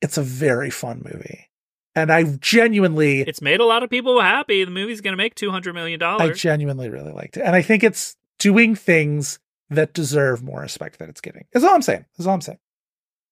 it's 0.00 0.16
a 0.18 0.22
very 0.22 0.70
fun 0.70 1.02
movie. 1.04 1.50
And 1.96 2.10
I 2.10 2.24
genuinely 2.24 3.20
It's 3.20 3.40
made 3.40 3.60
a 3.60 3.64
lot 3.64 3.82
of 3.82 3.90
people 3.90 4.20
happy. 4.20 4.64
The 4.64 4.70
movie's 4.70 5.00
going 5.00 5.12
to 5.12 5.16
make 5.16 5.34
two 5.34 5.50
hundred 5.50 5.74
million 5.74 6.00
dollars. 6.00 6.30
I 6.30 6.32
genuinely 6.32 6.90
really 6.90 7.12
liked 7.12 7.36
it. 7.36 7.42
And 7.42 7.54
I 7.54 7.62
think 7.62 7.84
it's 7.84 8.16
doing 8.38 8.74
things 8.74 9.38
that 9.70 9.94
deserve 9.94 10.42
more 10.42 10.60
respect 10.60 10.98
that 10.98 11.08
it's 11.08 11.20
getting. 11.20 11.44
Is 11.52 11.62
all 11.62 11.74
I'm 11.74 11.82
saying. 11.82 12.04
Is 12.18 12.26
all 12.26 12.34
I'm 12.34 12.40
saying. 12.40 12.58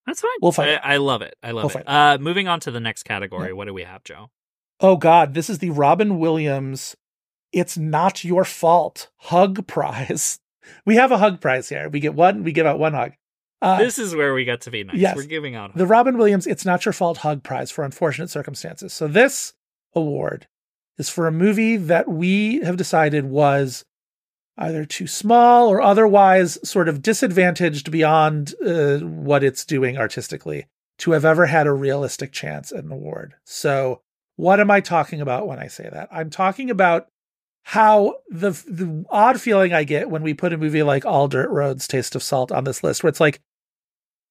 That's 0.07 0.21
fine. 0.21 0.31
We'll 0.41 0.53
find 0.53 0.71
I. 0.71 0.95
I 0.95 0.97
love 0.99 1.23
it. 1.23 1.35
I 1.43 1.51
love 1.51 1.75
We'll 1.75 1.81
it. 1.83 1.89
Uh, 1.89 2.19
moving 2.21 2.49
on 2.49 2.61
to 2.61 2.71
the 2.71 2.81
next 2.81 3.03
category. 3.03 3.49
Yeah. 3.49 3.55
What 3.55 3.67
do 3.67 3.75
we 3.75 3.83
have, 3.83 4.05
Joe? 4.05 4.31
Oh 4.81 4.97
God, 4.97 5.35
this 5.35 5.51
is 5.51 5.59
the 5.59 5.71
Robin 5.71 6.19
Williams 6.19 6.97
It's 7.53 7.77
Not 7.77 8.25
Your 8.25 8.45
Fault 8.45 9.11
Hug 9.19 9.67
Prize. 9.67 10.39
We 10.87 10.95
have 10.95 11.11
a 11.11 11.19
hug 11.19 11.41
prize 11.41 11.69
here. 11.69 11.89
We 11.89 11.99
get 11.99 12.15
one, 12.15 12.45
we 12.45 12.53
give 12.53 12.67
out 12.67 12.79
one 12.79 12.95
hug. 12.95 13.13
Uh, 13.61 13.79
this 13.79 13.99
is 13.99 14.15
where 14.15 14.33
we 14.33 14.45
get 14.45 14.61
to 14.61 14.71
be 14.71 14.85
nice. 14.85 14.97
yes. 14.97 15.17
We're 15.17 15.25
giving 15.25 15.57
out. 15.57 15.77
the 15.77 15.89
Robin 15.89 16.17
Williams 16.17 16.47
It's 16.47 16.65
Not 16.65 16.85
Your 16.85 16.93
Fault 16.93 17.19
Hug 17.19 17.43
Prize 17.43 17.69
for 17.71 17.85
Unfortunate 17.85 18.31
Circumstances. 18.31 18.93
So 18.93 19.09
this 19.09 19.55
award 19.93 20.47
is 20.99 21.09
for 21.11 21.27
a 21.27 21.33
movie 21.33 21.77
that 21.77 22.09
we 22.09 22.61
have 22.61 22.77
decided 22.77 23.25
was 23.25 23.85
either 24.57 24.85
too 24.85 25.09
small 25.09 25.69
or 25.69 25.83
otherwise 25.83 26.59
sort 26.63 26.89
of 26.89 27.03
disadvantaged 27.03 27.91
beyond 27.91 28.55
uh, 28.65 28.99
what 28.99 29.43
it's 29.43 29.65
doing 29.65 29.99
artistically 29.99 30.67
to 30.99 31.11
have 31.11 31.25
ever 31.25 31.47
had 31.47 31.67
a 31.67 31.73
realistic 31.73 32.31
chance 32.31 32.71
at 32.71 32.85
an 32.85 32.93
award. 32.93 33.35
So 33.45 34.01
what 34.37 34.61
am 34.61 34.71
I 34.71 34.81
talking 34.81 35.21
about 35.21 35.49
when 35.49 35.59
I 35.59 35.67
say 35.67 35.89
that? 35.93 36.09
I'm 36.13 36.31
talking 36.31 36.71
about 36.71 37.09
how 37.65 38.17
the 38.29 38.51
the 38.51 39.05
odd 39.11 39.41
feeling 39.41 39.73
I 39.73 39.85
get 39.85 40.11
when 40.11 40.23
we 40.23 40.35
put 40.35 40.53
a 40.53 40.59
movie 40.59 40.83
like 40.83 41.07
All 41.07 41.29
Dirt 41.29 41.51
Roads 41.51 41.87
Taste 41.87 42.15
of 42.15 42.23
Salt 42.23 42.51
on 42.53 42.65
this 42.65 42.83
list 42.83 43.03
where 43.03 43.09
it's 43.09 43.21
like 43.21 43.41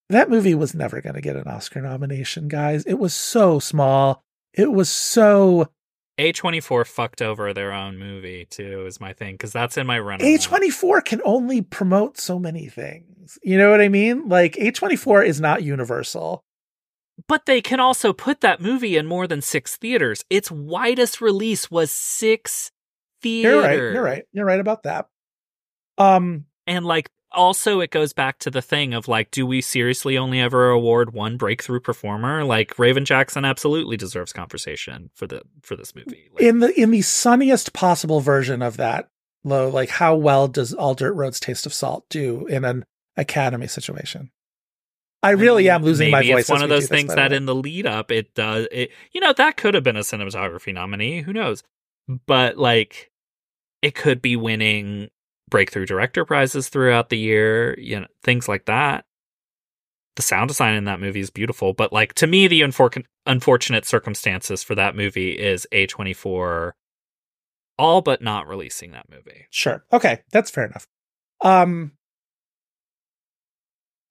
that 0.10 0.30
movie 0.30 0.56
was 0.56 0.76
never 0.76 1.02
going 1.02 1.16
to 1.16 1.22
get 1.22 1.38
an 1.38 1.48
Oscar 1.48 1.82
nomination, 1.82 2.49
guys. 2.49 2.84
It 2.84 2.95
was 2.95 3.14
so 3.14 3.60
small. 3.60 4.22
It 4.53 4.72
was 4.72 4.90
so 4.90 5.70
A24 6.20 6.86
fucked 6.86 7.22
over 7.22 7.53
their 7.53 7.72
own 7.72 7.98
movie 7.98 8.45
too. 8.49 8.86
Is 8.86 8.99
my 8.99 9.14
thing 9.14 9.36
because 9.36 9.53
that's 9.53 9.78
in 9.78 9.88
my 9.88 9.99
run. 9.99 10.20
A24 10.20 11.06
can 11.06 11.22
only 11.24 11.62
promote 11.62 12.20
so 12.20 12.38
many 12.38 12.68
things. 12.68 13.40
You 13.41 13.58
know 13.58 13.72
what 13.72 13.82
I 13.82 13.88
mean? 13.88 14.28
Like 14.28 14.56
A24 14.56 15.26
is 15.26 15.40
not 15.40 15.64
universal. 15.64 16.44
But 17.28 17.45
they 17.45 17.62
can 17.62 17.80
also 17.80 18.14
put 18.14 18.41
that 18.41 18.62
movie 18.62 18.98
in 18.98 19.06
more 19.06 19.28
than 19.28 19.41
six 19.41 19.78
theaters. 19.78 20.26
Its 20.30 20.52
widest 20.52 21.22
release 21.22 21.70
was 21.70 21.91
six 21.91 22.72
theaters. 23.22 23.52
You're 23.52 23.61
right. 23.61 23.93
You're 23.93 24.03
right. 24.03 24.23
You're 24.31 24.45
right 24.45 24.60
about 24.60 24.84
that. 24.84 25.07
Um 25.98 26.45
And 26.68 26.85
like 26.85 27.10
also 27.31 27.80
it 27.80 27.91
goes 27.91 28.14
back 28.14 28.39
to 28.39 28.52
the 28.52 28.61
thing 28.61 28.93
of 28.93 29.07
like, 29.07 29.31
do 29.31 29.45
we 29.45 29.61
seriously 29.61 30.18
only 30.18 30.39
ever 30.39 30.69
award 30.69 31.14
one 31.14 31.38
breakthrough 31.38 31.80
performer? 31.80 32.43
Like 32.43 32.77
Raven 32.77 33.06
Jackson 33.06 33.45
absolutely 33.45 33.98
deserves 33.98 34.34
conversation 34.34 35.10
for 35.14 35.27
the 35.27 35.41
for 35.61 35.76
this 35.76 35.95
movie. 35.95 36.30
Like, 36.34 36.43
in 36.43 36.60
the 36.60 36.80
in 36.80 36.91
the 36.91 37.02
sunniest 37.02 37.73
possible 37.73 38.19
version 38.19 38.61
of 38.61 38.77
that, 38.77 39.10
low, 39.43 39.69
like 39.69 39.89
how 39.89 40.15
well 40.15 40.48
does 40.48 40.73
All 40.73 40.93
Dirt 40.93 41.14
Roads 41.14 41.39
Taste 41.39 41.65
of 41.65 41.73
Salt 41.73 42.06
do 42.10 42.48
in 42.48 42.65
an 42.65 42.85
Academy 43.18 43.68
situation? 43.68 44.31
I 45.23 45.31
really 45.31 45.69
am 45.69 45.84
losing 45.84 46.10
my 46.10 46.23
voice. 46.23 46.41
It's 46.41 46.49
one 46.49 46.64
of 46.64 46.69
those 46.69 46.88
things 46.88 47.14
that 47.14 47.31
in 47.31 47.45
the 47.45 47.53
lead 47.53 47.85
up 47.85 48.11
it 48.11 48.34
does 48.34 48.68
it 48.72 48.91
you 49.11 49.22
know, 49.22 49.34
that 49.34 49.56
could 49.56 49.76
have 49.76 49.84
been 49.84 49.98
a 49.98 50.02
cinematography 50.02 50.73
nominee. 50.73 51.22
Who 51.22 51.31
knows? 51.31 51.64
But 52.26 52.57
like 52.57 53.10
it 53.82 53.95
could 53.95 54.22
be 54.22 54.36
winning 54.36 55.10
breakthrough 55.49 55.86
director 55.86 56.26
prizes 56.26 56.70
throughout 56.70 57.10
the 57.10 57.18
year, 57.18 57.78
you 57.80 57.99
know, 57.99 58.08
things 58.24 58.48
like 58.48 58.66
that. 58.66 59.06
The 60.16 60.22
sound 60.22 60.49
design 60.49 60.76
in 60.76 60.86
that 60.86 60.99
movie 60.99 61.20
is 61.20 61.30
beautiful, 61.30 61.74
but 61.74 61.94
like 61.94 62.14
to 62.16 62.28
me, 62.28 62.48
the 62.48 62.62
unfor- 62.62 63.06
unfortunate 63.26 63.86
circumstances 63.86 64.64
for 64.64 64.76
that 64.76 64.95
movie 64.95 65.32
is 65.32 65.68
A24 65.72 66.72
all 67.78 68.02
but 68.02 68.22
not 68.22 68.48
releasing 68.48 68.91
that 68.91 69.10
movie. 69.10 69.48
Sure. 69.49 69.84
Okay, 69.91 70.22
that's 70.32 70.52
fair 70.52 70.66
enough. 70.66 70.88
Um 71.41 71.94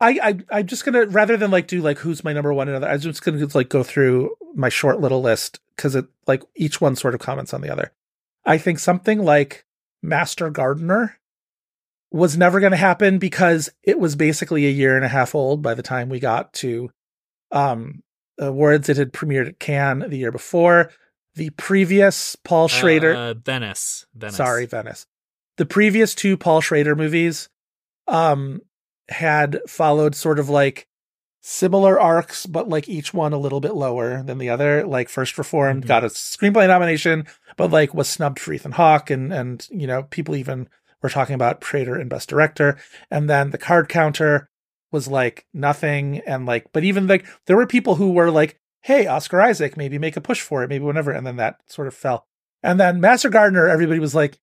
I, 0.00 0.18
I 0.22 0.58
I'm 0.58 0.66
just 0.66 0.84
gonna 0.84 1.06
rather 1.06 1.36
than 1.36 1.50
like 1.50 1.66
do 1.66 1.82
like 1.82 1.98
who's 1.98 2.24
my 2.24 2.32
number 2.32 2.52
one 2.52 2.68
and 2.68 2.76
other, 2.76 2.88
I'm 2.88 3.00
just 3.00 3.22
gonna 3.22 3.46
like 3.54 3.68
go 3.68 3.82
through 3.82 4.34
my 4.54 4.70
short 4.70 5.00
little 5.00 5.20
list 5.20 5.60
because 5.76 5.94
it 5.94 6.06
like 6.26 6.42
each 6.56 6.80
one 6.80 6.96
sort 6.96 7.14
of 7.14 7.20
comments 7.20 7.52
on 7.52 7.60
the 7.60 7.70
other. 7.70 7.92
I 8.44 8.58
think 8.58 8.78
something 8.78 9.22
like 9.22 9.64
Master 10.02 10.50
Gardener 10.50 11.18
was 12.10 12.36
never 12.36 12.58
gonna 12.60 12.76
happen 12.76 13.18
because 13.18 13.70
it 13.82 13.98
was 13.98 14.16
basically 14.16 14.66
a 14.66 14.70
year 14.70 14.96
and 14.96 15.04
a 15.04 15.08
half 15.08 15.34
old 15.34 15.62
by 15.62 15.74
the 15.74 15.82
time 15.82 16.08
we 16.08 16.18
got 16.20 16.52
to 16.54 16.90
um 17.52 18.02
awards. 18.38 18.88
It 18.88 18.96
had 18.96 19.12
premiered 19.12 19.48
at 19.48 19.60
Cannes 19.60 20.08
the 20.08 20.16
year 20.18 20.32
before. 20.32 20.90
The 21.36 21.50
previous 21.50 22.34
Paul 22.36 22.66
Schrader 22.68 23.14
Uh, 23.14 23.34
Venice. 23.34 24.06
Venice. 24.14 24.36
Sorry, 24.36 24.66
Venice. 24.66 25.06
The 25.56 25.66
previous 25.66 26.14
two 26.14 26.36
Paul 26.36 26.60
Schrader 26.60 26.96
movies 26.96 27.48
um 28.08 28.60
had 29.08 29.60
followed 29.68 30.14
sort 30.14 30.38
of 30.38 30.48
like 30.48 30.86
similar 31.40 31.98
arcs, 31.98 32.46
but 32.46 32.68
like 32.68 32.88
each 32.88 33.14
one 33.14 33.32
a 33.32 33.38
little 33.38 33.60
bit 33.60 33.74
lower 33.74 34.22
than 34.22 34.38
the 34.38 34.48
other. 34.50 34.86
Like 34.86 35.08
First 35.08 35.38
Reformed 35.38 35.84
Mhm. 35.84 35.88
got 35.88 36.04
a 36.04 36.08
screenplay 36.08 36.66
nomination, 36.68 37.26
but 37.56 37.70
like 37.70 37.94
was 37.94 38.08
snubbed 38.08 38.38
for 38.38 38.52
Ethan 38.52 38.72
Hawke 38.72 39.10
and 39.10 39.32
and 39.32 39.66
you 39.70 39.86
know, 39.86 40.02
people 40.04 40.36
even 40.36 40.68
were 41.02 41.08
talking 41.08 41.34
about 41.34 41.64
Schrader 41.64 41.94
and 41.96 42.10
Best 42.10 42.28
Director. 42.28 42.76
And 43.10 43.28
then 43.30 43.50
the 43.50 43.58
card 43.58 43.88
counter 43.88 44.50
was 44.92 45.08
like 45.08 45.46
nothing. 45.54 46.18
And 46.26 46.44
like, 46.46 46.66
but 46.72 46.84
even 46.84 47.06
like 47.06 47.26
there 47.46 47.56
were 47.56 47.66
people 47.66 47.94
who 47.94 48.12
were 48.12 48.30
like, 48.30 48.58
hey, 48.82 49.06
Oscar 49.06 49.40
Isaac, 49.40 49.76
maybe 49.76 49.98
make 49.98 50.16
a 50.16 50.20
push 50.20 50.40
for 50.42 50.62
it, 50.62 50.68
maybe 50.68 50.84
whenever. 50.84 51.10
And 51.12 51.26
then 51.26 51.36
that 51.36 51.60
sort 51.68 51.88
of 51.88 51.94
fell. 51.94 52.26
And 52.62 52.78
then 52.78 53.00
Master 53.00 53.30
Gardener, 53.30 53.66
everybody 53.68 53.98
was 54.00 54.14
like, 54.14 54.38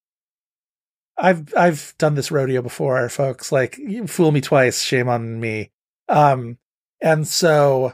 I've 1.18 1.54
I've 1.56 1.94
done 1.98 2.16
this 2.16 2.32
rodeo 2.32 2.62
before, 2.62 3.08
folks. 3.10 3.52
Like, 3.52 3.78
you 3.78 4.08
fool 4.08 4.32
me 4.32 4.42
twice, 4.42 4.82
shame 4.82 5.10
on 5.10 5.40
me. 5.40 5.72
Um, 6.10 6.58
and 7.02 7.28
so 7.28 7.94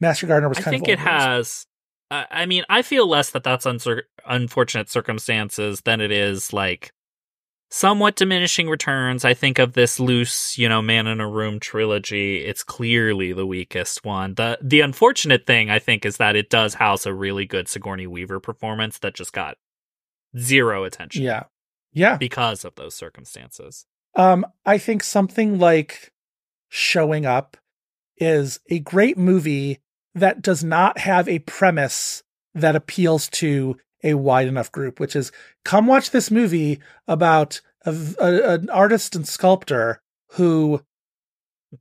Master 0.00 0.26
Gardener 0.26 0.48
was 0.48 0.58
I 0.58 0.62
kind 0.62 0.74
think 0.74 0.88
of 0.88 0.92
it 0.92 0.98
has 0.98 1.66
I 2.10 2.26
I 2.30 2.46
mean, 2.46 2.64
I 2.68 2.82
feel 2.82 3.08
less 3.08 3.30
that 3.30 3.42
that's 3.42 3.66
uncir- 3.66 4.02
unfortunate 4.26 4.90
circumstances 4.90 5.82
than 5.82 6.00
it 6.00 6.10
is 6.10 6.52
like 6.52 6.92
somewhat 7.70 8.16
diminishing 8.16 8.68
returns. 8.68 9.24
I 9.26 9.34
think 9.34 9.58
of 9.58 9.74
this 9.74 10.00
loose, 10.00 10.56
you 10.56 10.68
know, 10.68 10.80
man 10.80 11.06
in 11.06 11.20
a 11.20 11.28
room 11.28 11.60
trilogy. 11.60 12.38
It's 12.38 12.62
clearly 12.64 13.32
the 13.34 13.46
weakest 13.46 14.04
one. 14.04 14.34
The 14.34 14.58
the 14.62 14.80
unfortunate 14.80 15.46
thing 15.46 15.70
I 15.70 15.78
think 15.78 16.06
is 16.06 16.16
that 16.16 16.36
it 16.36 16.48
does 16.50 16.74
house 16.74 17.04
a 17.06 17.12
really 17.12 17.44
good 17.44 17.68
Sigourney 17.68 18.06
Weaver 18.06 18.40
performance 18.40 18.98
that 19.00 19.14
just 19.14 19.32
got 19.32 19.56
zero 20.38 20.84
attention 20.84 21.22
Yeah. 21.22 21.44
Yeah. 21.92 22.16
because 22.16 22.64
of 22.64 22.74
those 22.76 22.94
circumstances. 22.94 23.86
Um, 24.14 24.46
I 24.64 24.78
think 24.78 25.02
something 25.04 25.58
like 25.58 26.12
Showing 26.70 27.26
Up 27.26 27.56
is 28.20 28.60
a 28.68 28.78
great 28.80 29.16
movie 29.18 29.80
that 30.14 30.42
does 30.42 30.64
not 30.64 30.98
have 30.98 31.28
a 31.28 31.38
premise 31.40 32.22
that 32.54 32.76
appeals 32.76 33.28
to 33.28 33.76
a 34.02 34.14
wide 34.14 34.46
enough 34.48 34.70
group, 34.72 35.00
which 35.00 35.16
is 35.16 35.32
come 35.64 35.86
watch 35.86 36.10
this 36.10 36.30
movie 36.30 36.80
about 37.06 37.60
a, 37.84 37.94
a- 38.20 38.54
an 38.54 38.70
artist 38.70 39.14
and 39.16 39.26
sculptor 39.26 40.00
who 40.32 40.82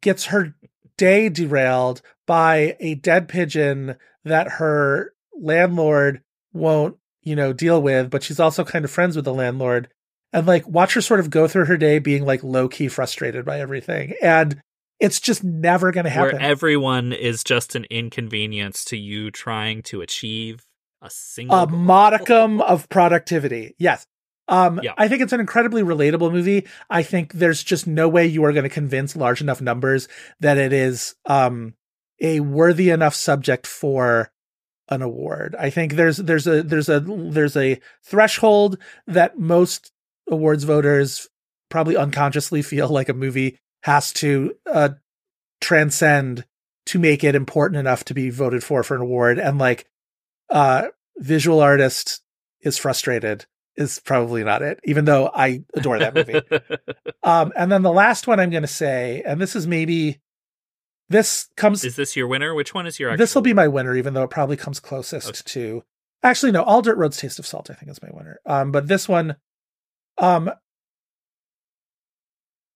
gets 0.02 0.26
her 0.26 0.56
day 0.98 1.30
derailed 1.30 2.02
by 2.26 2.76
a 2.80 2.96
dead 2.96 3.28
pigeon 3.28 3.96
that 4.26 4.54
her 4.54 5.14
landlord 5.40 6.22
won't, 6.54 6.98
you 7.22 7.36
know, 7.36 7.54
deal 7.54 7.82
with, 7.82 8.10
but 8.10 8.24
she's 8.24 8.40
also 8.40 8.64
kind 8.64 8.84
of 8.84 8.92
friends 8.92 9.16
with 9.16 9.26
the 9.26 9.34
landlord 9.34 9.88
and 10.34 10.46
like 10.46 10.68
watch 10.68 10.94
her 10.94 11.02
sort 11.02 11.20
of 11.20 11.30
go 11.30 11.48
through 11.48 11.66
her 11.66 11.78
day 11.78 12.00
being 12.00 12.26
like 12.26 12.44
low 12.44 12.68
key 12.68 12.88
frustrated 12.88 13.46
by 13.46 13.60
everything. 13.60 14.14
And 14.22 14.62
it's 15.00 15.20
just 15.20 15.44
never 15.44 15.92
going 15.92 16.06
to 16.06 16.10
happen. 16.10 16.38
Where 16.38 16.42
everyone 16.42 17.14
is 17.14 17.44
just 17.44 17.76
an 17.76 17.86
inconvenience 17.90 18.84
to 18.86 18.98
you 18.98 19.32
trying 19.32 19.84
to 19.84 20.02
achieve 20.02 20.66
a 21.02 21.10
single 21.10 21.64
a 21.64 21.68
goal. 21.68 21.78
modicum 21.78 22.62
of 22.62 22.90
productivity. 22.90 23.76
Yes. 23.78 24.08
Um, 24.48 24.80
Yeah. 24.82 24.94
I 24.98 25.08
think 25.08 25.22
it's 25.22 25.34
an 25.34 25.40
incredibly 25.40 25.84
relatable 25.84 26.32
movie. 26.32 26.68
I 26.90 27.04
think 27.04 27.34
there's 27.34 27.64
just 27.64 27.86
no 27.86 28.08
way 28.08 28.26
you 28.26 28.44
are 28.46 28.54
going 28.54 28.64
to 28.64 28.70
convince 28.70 29.16
large 29.16 29.42
enough 29.42 29.62
numbers 29.62 30.08
that 30.40 30.58
it 30.58 30.74
is 30.74 31.16
um, 31.26 31.76
a 32.22 32.40
worthy 32.40 32.90
enough 32.90 33.14
subject 33.14 33.68
for 33.68 34.32
an 34.90 35.02
award. 35.02 35.56
I 35.60 35.70
think 35.70 35.94
there's 35.94 36.18
there's 36.18 36.48
a 36.48 36.64
there's 36.64 36.90
a 36.90 37.02
there's 37.02 37.58
a 37.58 37.80
threshold 38.04 38.78
that 39.06 39.38
most 39.38 39.92
awards 40.30 40.64
voters 40.64 41.28
probably 41.70 41.98
unconsciously 41.98 42.62
feel 42.62 42.88
like 42.88 43.10
a 43.10 43.14
movie 43.14 43.60
has 43.84 44.12
to 44.14 44.54
uh, 44.72 44.90
transcend 45.62 46.46
to 46.88 47.00
make 47.00 47.24
it 47.24 47.36
important 47.36 47.80
enough 47.80 48.04
to 48.06 48.14
be 48.14 48.30
voted 48.30 48.64
for 48.64 48.84
for 48.84 48.96
an 48.96 49.02
award 49.02 49.40
and 49.40 49.58
like 49.58 49.88
uh 50.50 50.88
visual 51.18 51.60
artist 51.60 52.22
is 52.62 52.78
frustrated 52.78 53.46
is 53.76 54.00
probably 54.00 54.44
not 54.44 54.62
it 54.62 54.80
even 54.86 55.04
though 55.06 55.30
i 55.34 55.64
adore 55.74 56.00
that 56.00 56.14
movie 56.16 56.40
um 57.24 57.52
and 57.58 57.72
then 57.72 57.82
the 57.82 57.92
last 57.92 58.28
one 58.28 58.40
i'm 58.40 58.50
going 58.50 58.64
to 58.64 58.68
say 58.68 59.22
and 59.26 59.42
this 59.42 59.56
is 59.56 59.68
maybe 59.68 60.20
this 61.10 61.50
comes 61.58 61.84
is 61.84 61.96
this 61.96 62.16
your 62.16 62.28
winner? 62.28 62.54
Which 62.54 62.74
one 62.74 62.86
is 62.86 63.00
your? 63.00 63.16
this 63.18 63.34
will 63.34 63.42
be 63.42 63.54
my 63.54 63.68
winner 63.68 63.96
even 63.96 64.14
though 64.14 64.24
it 64.24 64.30
probably 64.30 64.58
comes 64.58 64.80
closest 64.80 65.28
Okay. 65.30 65.42
to 65.46 65.84
actually 66.24 66.52
no 66.52 66.64
all 66.64 66.82
dirt 66.82 66.98
roads 66.98 67.18
taste 67.18 67.40
of 67.40 67.46
salt 67.48 67.70
i 67.70 67.74
think 67.74 67.92
is 67.92 68.02
my 68.02 68.10
winner 68.12 68.40
um 68.46 68.72
but 68.72 68.88
this 68.88 69.08
one 69.10 69.36
um 70.18 70.50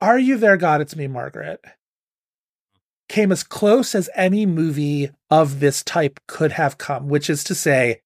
are 0.02 0.20
you 0.20 0.38
there 0.38 0.58
god 0.58 0.82
it's 0.82 0.96
me 0.96 1.08
margaret? 1.08 1.64
came 3.08 3.32
as 3.32 3.44
close 3.44 3.94
as 3.94 4.10
any 4.16 4.46
movie 4.46 5.10
of 5.30 5.60
this 5.60 5.84
type 5.84 6.20
could 6.28 6.54
have 6.54 6.78
come 6.78 7.08
which 7.08 7.30
is 7.30 7.44
to 7.44 7.54
say 7.54 8.02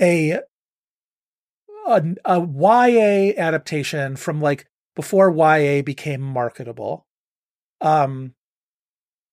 a 0.00 0.38
a, 1.88 2.14
a 2.24 2.40
YA 2.40 3.32
adaptation 3.38 4.14
from 4.14 4.40
like 4.40 4.66
before 4.94 5.30
YA 5.30 5.82
became 5.82 6.20
marketable 6.20 7.06
um 7.80 8.34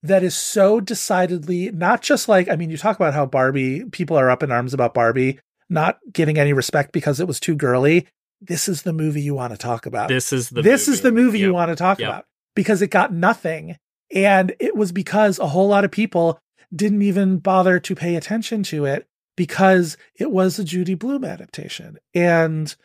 that 0.04 0.24
is 0.24 0.36
so 0.36 0.80
decidedly 0.80 1.72
not 1.72 2.02
just 2.02 2.30
like 2.30 2.50
I 2.50 2.56
mean 2.56 2.70
you 2.70 2.78
talk 2.78 2.96
about 2.96 3.14
how 3.14 3.26
Barbie 3.26 3.86
people 3.86 4.18
are 4.18 4.30
up 4.30 4.44
in 4.44 4.52
arms 4.52 4.74
about 4.74 4.94
Barbie 4.94 5.40
not 5.70 6.00
getting 6.12 6.38
any 6.38 6.54
respect 6.54 6.92
because 6.92 7.20
it 7.20 7.28
was 7.28 7.40
too 7.40 7.56
girly 7.56 8.08
this 8.48 8.68
is 8.68 8.82
the 8.84 8.94
movie 8.94 9.22
you 9.22 9.34
want 9.36 9.52
to 9.54 9.58
talk 9.58 9.86
about 9.86 10.08
This 10.10 10.32
is 10.34 10.50
the. 10.50 10.62
this 10.62 10.88
is 10.88 11.02
the 11.02 11.12
movie 11.12 11.40
you 11.40 11.54
want 11.54 11.70
to 11.70 11.76
talk 11.76 12.00
Yep. 12.00 12.10
about 12.10 12.26
because 12.56 12.82
it 12.82 12.88
got 12.90 13.14
nothing 13.14 13.78
and 14.14 14.54
it 14.60 14.76
was 14.76 14.92
because 14.92 15.40
a 15.40 15.48
whole 15.48 15.68
lot 15.68 15.84
of 15.86 15.92
people 15.92 16.40
didn't 16.74 17.02
even 17.02 17.38
bother 17.40 17.80
to 17.80 17.96
pay 17.96 18.16
attention 18.16 18.64
to 18.64 18.86
it 18.86 19.08
because 19.36 19.98
it 20.20 20.32
was 20.32 20.58
a 20.60 20.64
Judy 20.64 20.96
Blume 20.96 21.26
adaptation 21.26 21.98
and 22.14 22.76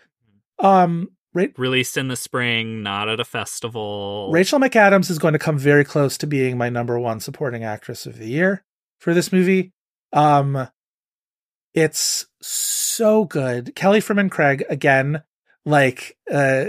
um 0.59 1.11
Ra- 1.33 1.45
Released 1.57 1.97
in 1.97 2.09
the 2.09 2.17
spring, 2.17 2.83
not 2.83 3.09
at 3.09 3.21
a 3.21 3.25
festival. 3.25 4.31
Rachel 4.33 4.59
McAdams 4.59 5.11
is 5.11 5.21
going 5.21 5.33
to 5.33 5.39
come 5.39 5.57
very 5.59 5.85
close 5.85 6.19
to 6.19 6.27
being 6.27 6.59
my 6.59 6.69
number 6.69 6.99
one 6.99 7.21
supporting 7.21 7.63
actress 7.63 8.05
of 8.05 8.19
the 8.19 8.27
year 8.27 8.65
for 8.99 9.15
this 9.15 9.31
movie. 9.33 9.71
Um, 10.13 10.67
it's 11.73 12.27
so 12.43 13.25
good. 13.27 13.75
Kelly 13.77 14.01
Fremon 14.01 14.29
Craig 14.31 14.65
again, 14.69 15.23
like 15.65 16.17
uh, 16.31 16.65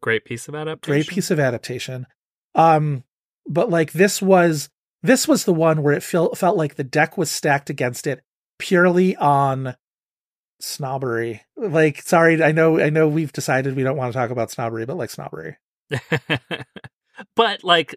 Great 0.00 0.24
piece 0.24 0.48
of 0.48 0.54
adaptation. 0.54 0.92
great 0.92 1.06
piece 1.08 1.30
of 1.30 1.38
adaptation. 1.38 2.06
Um, 2.54 3.04
but 3.46 3.70
like 3.70 3.92
this 3.92 4.20
was 4.20 4.68
this 5.02 5.26
was 5.26 5.44
the 5.44 5.54
one 5.54 5.82
where 5.82 5.94
it 5.94 6.02
felt 6.02 6.38
felt 6.38 6.56
like 6.56 6.74
the 6.76 6.84
deck 6.84 7.16
was 7.18 7.30
stacked 7.30 7.70
against 7.70 8.06
it 8.06 8.22
purely 8.58 9.16
on 9.16 9.76
snobbery. 10.60 11.42
Like, 11.56 12.02
sorry, 12.02 12.42
I 12.42 12.52
know 12.52 12.80
I 12.80 12.90
know 12.90 13.08
we've 13.08 13.32
decided 13.32 13.76
we 13.76 13.82
don't 13.82 13.96
want 13.96 14.12
to 14.12 14.18
talk 14.18 14.30
about 14.30 14.50
snobbery, 14.50 14.86
but 14.86 14.96
like 14.96 15.10
snobbery. 15.10 15.56
but 17.36 17.64
like 17.64 17.96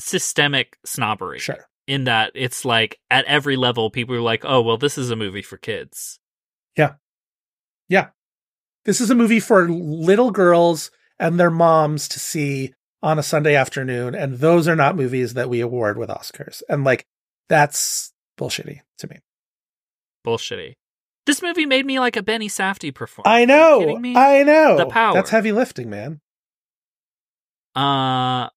systemic 0.00 0.78
snobbery. 0.84 1.38
Sure. 1.38 1.66
In 1.86 2.04
that 2.04 2.32
it's 2.34 2.64
like 2.64 2.98
at 3.10 3.26
every 3.26 3.56
level, 3.56 3.90
people 3.90 4.14
are 4.14 4.20
like, 4.20 4.44
"Oh, 4.44 4.62
well, 4.62 4.78
this 4.78 4.96
is 4.96 5.10
a 5.10 5.16
movie 5.16 5.42
for 5.42 5.58
kids." 5.58 6.18
This 8.84 9.00
is 9.00 9.10
a 9.10 9.14
movie 9.14 9.40
for 9.40 9.68
little 9.68 10.30
girls 10.30 10.90
and 11.18 11.38
their 11.38 11.50
moms 11.50 12.08
to 12.08 12.20
see 12.20 12.74
on 13.02 13.18
a 13.18 13.22
Sunday 13.22 13.54
afternoon, 13.54 14.14
and 14.14 14.38
those 14.38 14.66
are 14.66 14.76
not 14.76 14.96
movies 14.96 15.34
that 15.34 15.48
we 15.48 15.60
award 15.60 15.98
with 15.98 16.08
Oscars. 16.08 16.62
And 16.68 16.84
like 16.84 17.06
that's 17.48 18.12
bullshitty 18.38 18.80
to 18.98 19.08
me. 19.08 19.18
Bullshitty. 20.26 20.74
This 21.26 21.42
movie 21.42 21.66
made 21.66 21.86
me 21.86 21.98
like 22.00 22.16
a 22.16 22.22
Benny 22.22 22.48
Safdie 22.48 22.94
performer. 22.94 23.28
I 23.28 23.44
know. 23.44 23.96
I 24.16 24.42
know. 24.42 24.76
The 24.76 24.86
power. 24.86 25.14
That's 25.14 25.30
heavy 25.30 25.52
lifting, 25.52 25.88
man. 25.88 26.20
Uh, 27.74 28.48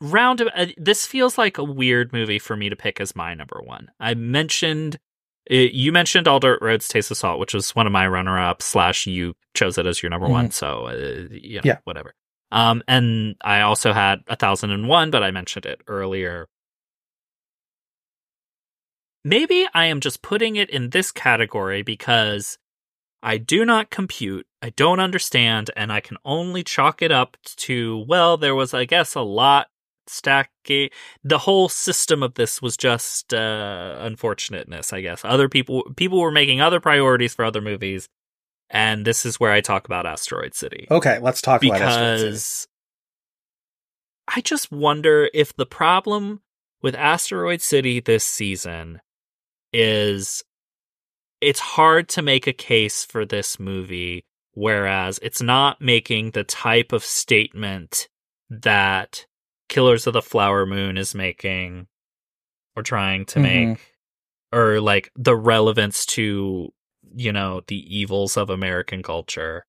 round. 0.00 0.42
Uh, 0.42 0.66
this 0.76 1.06
feels 1.06 1.38
like 1.38 1.56
a 1.56 1.64
weird 1.64 2.12
movie 2.12 2.38
for 2.38 2.56
me 2.56 2.68
to 2.68 2.76
pick 2.76 3.00
as 3.00 3.16
my 3.16 3.34
number 3.34 3.60
one. 3.64 3.88
I 3.98 4.14
mentioned 4.14 4.98
it, 5.46 5.72
you 5.72 5.92
mentioned 5.92 6.26
All 6.26 6.40
Dirt 6.40 6.60
Roads 6.62 6.88
Taste 6.88 7.10
of 7.10 7.16
Salt, 7.16 7.38
which 7.38 7.54
was 7.54 7.74
one 7.74 7.86
of 7.86 7.92
my 7.92 8.06
runner 8.06 8.38
up 8.38 8.62
Slash, 8.62 9.06
you 9.06 9.34
chose 9.54 9.78
it 9.78 9.86
as 9.86 10.02
your 10.02 10.10
number 10.10 10.28
one, 10.28 10.50
so 10.50 10.86
uh, 10.86 11.26
you 11.30 11.56
know, 11.56 11.62
Yeah. 11.64 11.78
whatever. 11.84 12.14
Um, 12.52 12.82
and 12.86 13.36
I 13.42 13.62
also 13.62 13.92
had 13.92 14.20
a 14.28 14.36
thousand 14.36 14.70
and 14.70 14.88
one, 14.88 15.10
but 15.10 15.22
I 15.22 15.30
mentioned 15.30 15.66
it 15.66 15.80
earlier. 15.88 16.48
Maybe 19.24 19.66
I 19.72 19.86
am 19.86 20.00
just 20.00 20.22
putting 20.22 20.56
it 20.56 20.70
in 20.70 20.90
this 20.90 21.10
category 21.10 21.82
because 21.82 22.58
I 23.22 23.38
do 23.38 23.64
not 23.64 23.90
compute, 23.90 24.46
I 24.60 24.70
don't 24.70 25.00
understand, 25.00 25.70
and 25.74 25.90
I 25.90 26.00
can 26.00 26.18
only 26.26 26.62
chalk 26.62 27.00
it 27.00 27.10
up 27.10 27.38
to, 27.56 28.04
well, 28.06 28.36
there 28.36 28.54
was, 28.54 28.74
I 28.74 28.84
guess, 28.84 29.14
a 29.14 29.22
lot 29.22 29.68
stacking. 30.06 30.90
The 31.22 31.38
whole 31.38 31.68
system 31.68 32.22
of 32.22 32.34
this 32.34 32.60
was 32.62 32.76
just 32.76 33.32
uh, 33.34 33.96
unfortunateness, 34.00 34.92
I 34.92 35.00
guess. 35.00 35.24
Other 35.24 35.48
people, 35.48 35.84
people 35.96 36.20
were 36.20 36.30
making 36.30 36.60
other 36.60 36.80
priorities 36.80 37.34
for 37.34 37.44
other 37.44 37.60
movies, 37.60 38.08
and 38.70 39.04
this 39.06 39.24
is 39.26 39.38
where 39.40 39.52
I 39.52 39.60
talk 39.60 39.86
about 39.86 40.06
Asteroid 40.06 40.54
City 40.54 40.86
Okay, 40.90 41.18
let's 41.20 41.42
talk 41.42 41.62
about 41.64 41.80
Asteroid 41.80 42.18
City. 42.18 42.30
because 42.30 42.68
I 44.28 44.40
just 44.40 44.72
wonder 44.72 45.28
if 45.34 45.54
the 45.54 45.66
problem 45.66 46.40
with 46.82 46.94
Asteroid 46.94 47.60
City 47.60 48.00
this 48.00 48.24
season 48.24 49.00
is 49.72 50.42
it's 51.40 51.60
hard 51.60 52.08
to 52.10 52.22
make 52.22 52.46
a 52.46 52.52
case 52.52 53.04
for 53.04 53.26
this 53.26 53.58
movie, 53.60 54.24
whereas 54.52 55.18
it's 55.22 55.42
not 55.42 55.80
making 55.80 56.30
the 56.30 56.44
type 56.44 56.92
of 56.92 57.04
statement 57.04 58.08
that 58.48 59.26
Killers 59.68 60.06
of 60.06 60.12
the 60.12 60.22
Flower 60.22 60.66
Moon 60.66 60.96
is 60.96 61.14
making 61.14 61.86
or 62.76 62.82
trying 62.82 63.24
to 63.26 63.38
Mhm. 63.38 63.42
make, 63.42 63.94
or 64.52 64.80
like 64.80 65.10
the 65.16 65.36
relevance 65.36 66.04
to, 66.06 66.72
you 67.14 67.32
know, 67.32 67.62
the 67.66 67.96
evils 67.96 68.36
of 68.36 68.50
American 68.50 69.02
culture. 69.02 69.66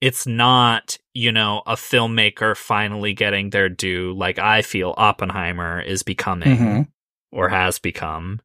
It's 0.00 0.26
not, 0.26 0.98
you 1.14 1.32
know, 1.32 1.62
a 1.66 1.74
filmmaker 1.74 2.56
finally 2.56 3.14
getting 3.14 3.50
their 3.50 3.68
due 3.68 4.12
like 4.14 4.38
I 4.38 4.62
feel 4.62 4.94
Oppenheimer 4.98 5.80
is 5.80 6.02
becoming 6.02 6.56
Mhm. 6.58 6.88
or 7.32 7.48
has 7.48 7.78
become. 7.78 8.40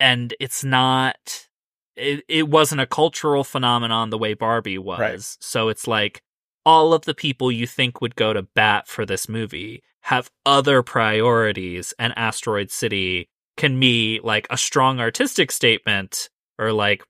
and 0.00 0.32
it's 0.38 0.62
not 0.62 1.48
it, 1.96 2.24
it 2.28 2.48
wasn't 2.48 2.80
a 2.80 2.86
cultural 2.86 3.42
phenomenon 3.42 4.10
the 4.10 4.18
way 4.18 4.32
Barbie 4.32 4.78
was. 4.78 5.00
Right. 5.00 5.20
So 5.20 5.68
it's 5.68 5.88
like 5.88 6.22
all 6.68 6.92
of 6.92 7.06
the 7.06 7.14
people 7.14 7.50
you 7.50 7.66
think 7.66 8.02
would 8.02 8.14
go 8.14 8.34
to 8.34 8.42
bat 8.42 8.86
for 8.86 9.06
this 9.06 9.26
movie 9.26 9.82
have 10.02 10.30
other 10.44 10.82
priorities 10.82 11.94
and 11.98 12.12
Asteroid 12.14 12.70
City 12.70 13.30
can 13.56 13.80
be 13.80 14.20
like 14.22 14.46
a 14.50 14.58
strong 14.58 15.00
artistic 15.00 15.50
statement 15.50 16.28
or 16.58 16.74
like 16.74 17.02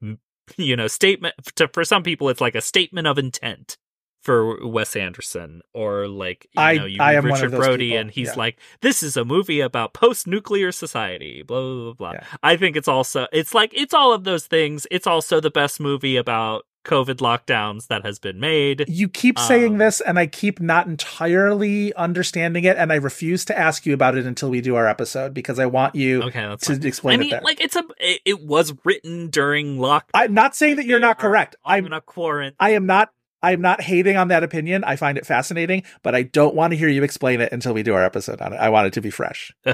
you 0.56 0.76
know 0.76 0.86
statement 0.86 1.34
to 1.56 1.66
for 1.72 1.84
some 1.84 2.04
people 2.04 2.28
it's 2.28 2.40
like 2.40 2.54
a 2.54 2.60
statement 2.60 3.08
of 3.08 3.18
intent 3.18 3.76
for 4.22 4.64
Wes 4.64 4.94
Anderson 4.94 5.60
or 5.74 6.06
like 6.06 6.46
you 6.52 6.62
I- 6.62 6.76
know 6.76 6.86
you 6.86 7.02
I 7.02 7.14
Richard 7.14 7.50
Brody 7.50 7.88
people, 7.88 7.98
and 7.98 8.10
he's 8.12 8.28
yeah. 8.28 8.34
like 8.36 8.60
this 8.80 9.02
is 9.02 9.16
a 9.16 9.24
movie 9.24 9.60
about 9.60 9.92
post-nuclear 9.92 10.70
society 10.70 11.42
blah 11.42 11.60
blah 11.60 11.84
blah, 11.84 11.92
blah. 11.94 12.12
Yeah. 12.12 12.24
I 12.44 12.56
think 12.56 12.76
it's 12.76 12.88
also 12.88 13.26
it's 13.32 13.54
like 13.54 13.72
it's 13.74 13.92
all 13.92 14.12
of 14.12 14.22
those 14.22 14.46
things 14.46 14.86
it's 14.92 15.08
also 15.08 15.40
the 15.40 15.50
best 15.50 15.80
movie 15.80 16.16
about 16.16 16.64
covid 16.88 17.16
lockdowns 17.18 17.86
that 17.88 18.04
has 18.04 18.18
been 18.18 18.40
made 18.40 18.84
You 18.88 19.08
keep 19.08 19.38
saying 19.38 19.74
Um, 19.74 19.78
this, 19.78 20.00
and 20.00 20.18
I 20.18 20.26
keep 20.26 20.60
not 20.60 20.86
entirely 20.86 21.94
understanding 21.94 22.64
it, 22.64 22.76
and 22.76 22.90
I 22.92 22.96
refuse 22.96 23.44
to 23.44 23.58
ask 23.58 23.86
you 23.86 23.94
about 23.94 24.16
it 24.16 24.26
until 24.26 24.50
we 24.50 24.60
do 24.60 24.74
our 24.74 24.86
episode 24.88 25.34
because 25.34 25.58
I 25.58 25.66
want 25.66 25.94
you 25.94 26.22
okay 26.24 26.40
to 26.40 26.56
fine. 26.56 26.86
explain 26.86 27.18
I 27.20 27.22
mean 27.22 27.34
it. 27.34 27.44
Like 27.44 27.60
it's 27.60 27.76
a 27.76 27.84
it, 27.98 28.20
it 28.24 28.40
was 28.42 28.74
written 28.84 29.28
during 29.30 29.78
lock 29.78 30.10
I'm 30.14 30.34
not 30.34 30.56
saying 30.56 30.76
that 30.76 30.86
you're 30.86 30.98
not 31.00 31.18
correct. 31.18 31.54
I'm 31.64 31.92
a 31.92 32.00
quarantine 32.00 32.56
I 32.58 32.70
am 32.70 32.86
not 32.86 33.10
I 33.42 33.52
am 33.52 33.60
not 33.60 33.80
hating 33.82 34.16
on 34.16 34.28
that 34.28 34.42
opinion. 34.42 34.82
I 34.82 34.96
find 34.96 35.16
it 35.16 35.24
fascinating, 35.24 35.84
but 36.02 36.14
I 36.14 36.22
don't 36.24 36.56
want 36.56 36.72
to 36.72 36.76
hear 36.76 36.88
you 36.88 37.04
explain 37.04 37.40
it 37.40 37.52
until 37.52 37.72
we 37.72 37.84
do 37.84 37.94
our 37.94 38.02
episode 38.04 38.40
on 38.40 38.52
it. 38.52 38.56
I 38.56 38.68
want 38.70 38.88
it 38.88 38.94
to 38.94 39.00
be 39.00 39.10
fresh. 39.10 39.52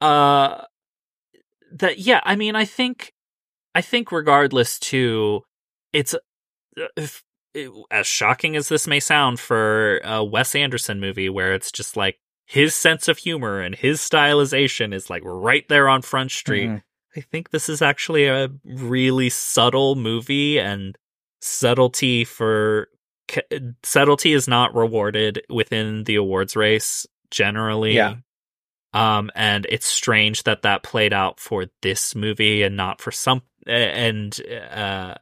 uh 0.00 0.62
that 1.72 1.98
yeah 1.98 2.20
i 2.24 2.34
mean 2.34 2.56
i 2.56 2.64
think 2.64 3.12
i 3.74 3.80
think 3.80 4.10
regardless 4.10 4.78
too 4.78 5.42
it's 5.92 6.14
uh, 6.14 6.86
if, 6.96 7.22
it, 7.54 7.70
as 7.90 8.06
shocking 8.06 8.56
as 8.56 8.68
this 8.68 8.86
may 8.86 9.00
sound 9.00 9.38
for 9.40 9.98
a 10.04 10.24
wes 10.24 10.54
anderson 10.54 11.00
movie 11.00 11.28
where 11.28 11.52
it's 11.54 11.70
just 11.70 11.96
like 11.96 12.18
his 12.46 12.74
sense 12.74 13.08
of 13.08 13.18
humor 13.18 13.60
and 13.60 13.74
his 13.74 14.00
stylization 14.00 14.92
is 14.94 15.08
like 15.10 15.22
right 15.24 15.68
there 15.68 15.88
on 15.88 16.02
front 16.02 16.30
street 16.30 16.68
Mhm. 16.68 16.82
i 17.16 17.20
think 17.20 17.50
this 17.50 17.68
is 17.68 17.82
actually 17.82 18.26
a 18.26 18.48
really 18.64 19.28
subtle 19.28 19.94
movie 19.96 20.58
and 20.58 20.96
subtlety 21.40 22.24
for 22.24 22.88
subtlety 23.82 24.32
is 24.32 24.48
not 24.48 24.74
rewarded 24.74 25.42
within 25.48 26.04
the 26.04 26.16
awards 26.16 26.56
race 26.56 27.06
generally 27.30 27.94
Yeah. 27.94 28.16
um 28.94 29.30
and 29.34 29.66
it's 29.68 29.86
strange 29.86 30.42
that 30.44 30.62
that 30.62 30.82
played 30.82 31.12
out 31.12 31.40
for 31.40 31.66
this 31.82 32.14
movie 32.14 32.62
and 32.62 32.76
not 32.76 33.00
for 33.00 33.10
some 33.10 33.42
and 33.66 34.38
uh 34.70 35.14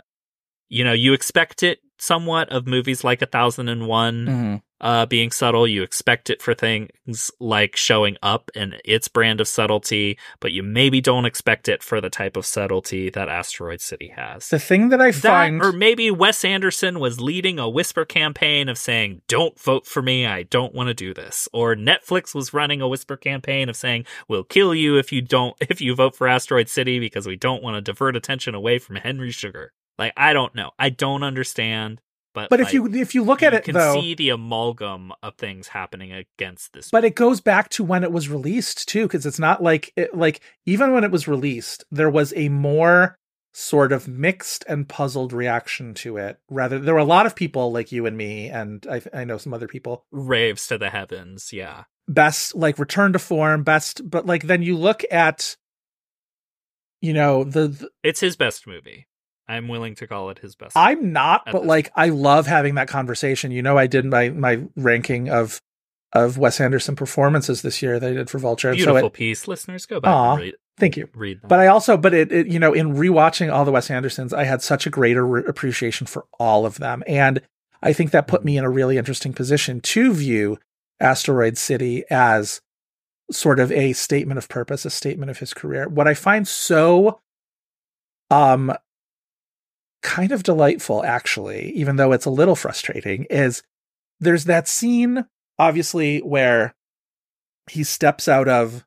you 0.70 0.82
know 0.84 0.92
you 0.94 1.12
expect 1.12 1.62
it 1.62 1.80
somewhat 1.98 2.48
of 2.48 2.66
movies 2.66 3.04
like 3.04 3.20
a 3.20 3.26
thousand 3.26 3.68
and 3.68 3.86
one 3.86 4.26
Mhm. 4.26 4.62
uh 4.80 5.04
being 5.04 5.30
subtle 5.30 5.66
you 5.66 5.82
expect 5.82 6.30
it 6.30 6.40
for 6.40 6.54
things 6.54 7.30
like 7.38 7.76
showing 7.76 8.16
up 8.22 8.50
and 8.54 8.80
its 8.86 9.06
brand 9.06 9.38
of 9.38 9.46
subtlety 9.48 10.16
but 10.40 10.52
you 10.52 10.62
maybe 10.62 11.02
don't 11.02 11.26
expect 11.26 11.68
it 11.68 11.82
for 11.82 12.00
the 12.00 12.08
type 12.08 12.38
of 12.38 12.46
subtlety 12.46 13.10
that 13.10 13.28
asteroid 13.28 13.82
city 13.82 14.10
has 14.16 14.48
The 14.48 14.58
thing 14.58 14.88
that 14.88 15.00
I 15.02 15.10
that, 15.10 15.20
find 15.20 15.60
or 15.62 15.72
maybe 15.72 16.10
Wes 16.10 16.42
Anderson 16.42 17.00
was 17.00 17.20
leading 17.20 17.58
a 17.58 17.68
whisper 17.68 18.06
campaign 18.06 18.70
of 18.70 18.78
saying, 18.78 19.20
"Don't 19.28 19.60
vote 19.60 19.86
for 19.86 20.00
me. 20.00 20.24
I 20.24 20.44
don't 20.44 20.74
want 20.74 20.86
to 20.88 20.94
do 20.94 21.12
this." 21.12 21.48
Or 21.52 21.76
Netflix 21.76 22.34
was 22.34 22.54
running 22.54 22.80
a 22.80 22.88
whisper 22.88 23.18
campaign 23.18 23.68
of 23.68 23.76
saying, 23.76 24.06
"We'll 24.26 24.44
kill 24.44 24.74
you 24.74 24.96
if 24.96 25.12
you 25.12 25.20
don't 25.20 25.54
if 25.60 25.82
you 25.82 25.94
vote 25.94 26.16
for 26.16 26.26
Asteroid 26.26 26.70
City 26.70 26.98
because 26.98 27.26
we 27.26 27.36
don't 27.36 27.62
want 27.62 27.76
to 27.76 27.82
divert 27.82 28.16
attention 28.16 28.54
away 28.54 28.78
from 28.78 28.96
Henry 28.96 29.30
Sugar." 29.32 29.72
Like 29.98 30.12
I 30.16 30.32
don't 30.32 30.54
know. 30.54 30.70
I 30.78 30.90
don't 30.90 31.22
understand. 31.22 32.00
But 32.32 32.48
but 32.48 32.60
if 32.60 32.72
you 32.72 32.86
if 32.94 33.14
you 33.14 33.24
look 33.24 33.42
at 33.42 33.54
it, 33.54 33.66
you 33.66 33.72
can 33.72 33.74
though, 33.74 34.00
see 34.00 34.14
the 34.14 34.30
amalgam 34.30 35.12
of 35.20 35.34
things 35.34 35.68
happening 35.68 36.12
against 36.12 36.72
this. 36.72 36.88
but 36.90 37.04
it 37.04 37.16
goes 37.16 37.40
back 37.40 37.68
to 37.70 37.82
when 37.82 38.04
it 38.04 38.12
was 38.12 38.28
released 38.28 38.88
too 38.88 39.06
because 39.06 39.26
it's 39.26 39.40
not 39.40 39.62
like 39.62 39.92
it, 39.96 40.16
like 40.16 40.40
even 40.64 40.92
when 40.92 41.02
it 41.02 41.10
was 41.10 41.26
released 41.26 41.84
there 41.90 42.08
was 42.08 42.32
a 42.36 42.48
more 42.48 43.16
sort 43.52 43.90
of 43.90 44.06
mixed 44.06 44.64
and 44.68 44.88
puzzled 44.88 45.32
reaction 45.32 45.92
to 45.92 46.16
it 46.18 46.38
rather 46.48 46.78
there 46.78 46.94
were 46.94 47.00
a 47.00 47.04
lot 47.04 47.26
of 47.26 47.34
people 47.34 47.72
like 47.72 47.90
you 47.90 48.06
and 48.06 48.16
me 48.16 48.48
and 48.48 48.86
i, 48.88 49.02
I 49.12 49.24
know 49.24 49.38
some 49.38 49.52
other 49.52 49.66
people 49.66 50.04
raves 50.12 50.68
to 50.68 50.78
the 50.78 50.90
heavens. 50.90 51.52
Yeah. 51.52 51.82
best 52.06 52.54
like 52.54 52.78
return 52.78 53.12
to 53.12 53.18
form 53.18 53.64
best 53.64 54.08
but 54.08 54.24
like 54.24 54.44
then 54.44 54.62
you 54.62 54.76
look 54.76 55.02
at 55.10 55.56
you 57.00 57.12
know 57.12 57.42
the, 57.42 57.66
the 57.66 57.90
It's 58.04 58.20
his 58.20 58.36
best 58.36 58.68
movie. 58.68 59.08
I'm 59.50 59.68
willing 59.68 59.94
to 59.96 60.06
call 60.06 60.30
it 60.30 60.38
his 60.38 60.54
best. 60.54 60.76
i'm 60.76 61.12
not 61.12 61.42
but 61.50 61.66
like 61.66 61.90
i 61.94 62.08
love 62.08 62.46
having 62.46 62.76
that 62.76 62.88
conversation 62.88 63.50
you 63.50 63.62
know 63.62 63.76
i 63.76 63.86
did 63.86 64.04
my 64.04 64.30
my 64.30 64.62
ranking 64.76 65.28
of 65.28 65.60
of 66.12 66.38
wes 66.38 66.60
anderson 66.60 66.96
performances 66.96 67.62
this 67.62 67.82
year 67.82 67.98
that 67.98 68.10
i 68.10 68.14
did 68.14 68.30
for 68.30 68.38
vulture 68.38 68.68
and 68.68 68.76
Beautiful 68.76 69.00
so 69.00 69.06
it, 69.06 69.12
piece. 69.12 69.48
Listeners, 69.48 69.86
go 69.86 70.00
back 70.00 70.10
Aw. 70.10 70.32
and 70.32 70.40
read, 70.40 70.54
thank 70.78 70.96
you 70.96 71.08
read 71.14 71.40
them. 71.40 71.48
But 71.48 71.60
I 71.60 71.66
also, 71.68 71.96
but 71.96 72.14
it, 72.14 72.32
it, 72.32 72.46
you 72.48 72.58
know, 72.58 72.72
in 72.72 72.94
rewatching 72.94 73.52
all 73.52 73.64
the 73.64 73.70
Wes 73.70 73.90
Andersons, 73.90 74.32
I 74.32 74.44
had 74.44 74.62
such 74.62 74.86
a 74.86 74.90
greater 74.90 75.26
re- 75.26 75.44
appreciation 75.46 76.06
for 76.06 76.24
all 76.38 76.66
of 76.66 76.78
them. 76.78 77.04
And 77.06 77.40
I 77.82 77.92
think 77.92 78.10
that 78.10 78.26
put 78.26 78.44
me 78.44 78.56
in 78.56 78.64
a 78.64 78.70
really 78.70 78.96
interesting 78.96 79.32
position 79.32 79.80
to 79.80 80.12
view 80.12 80.58
Asteroid 80.98 81.56
City 81.56 82.04
as 82.10 82.60
sort 83.30 83.60
of 83.60 83.70
a 83.70 83.92
statement 83.92 84.38
of 84.38 84.48
purpose, 84.48 84.84
a 84.84 84.90
statement 84.90 85.30
of 85.30 85.38
his 85.38 85.54
career. 85.54 85.88
What 85.88 86.08
I 86.08 86.14
find 86.14 86.48
so, 86.48 87.20
um, 88.30 88.72
kind 90.02 90.32
of 90.32 90.42
delightful, 90.42 91.04
actually, 91.04 91.70
even 91.72 91.96
though 91.96 92.12
it's 92.12 92.26
a 92.26 92.30
little 92.30 92.56
frustrating, 92.56 93.26
is 93.30 93.62
there's 94.18 94.44
that 94.44 94.68
scene, 94.68 95.26
obviously, 95.58 96.20
where 96.20 96.74
he 97.68 97.84
steps 97.84 98.28
out 98.28 98.48
of 98.48 98.84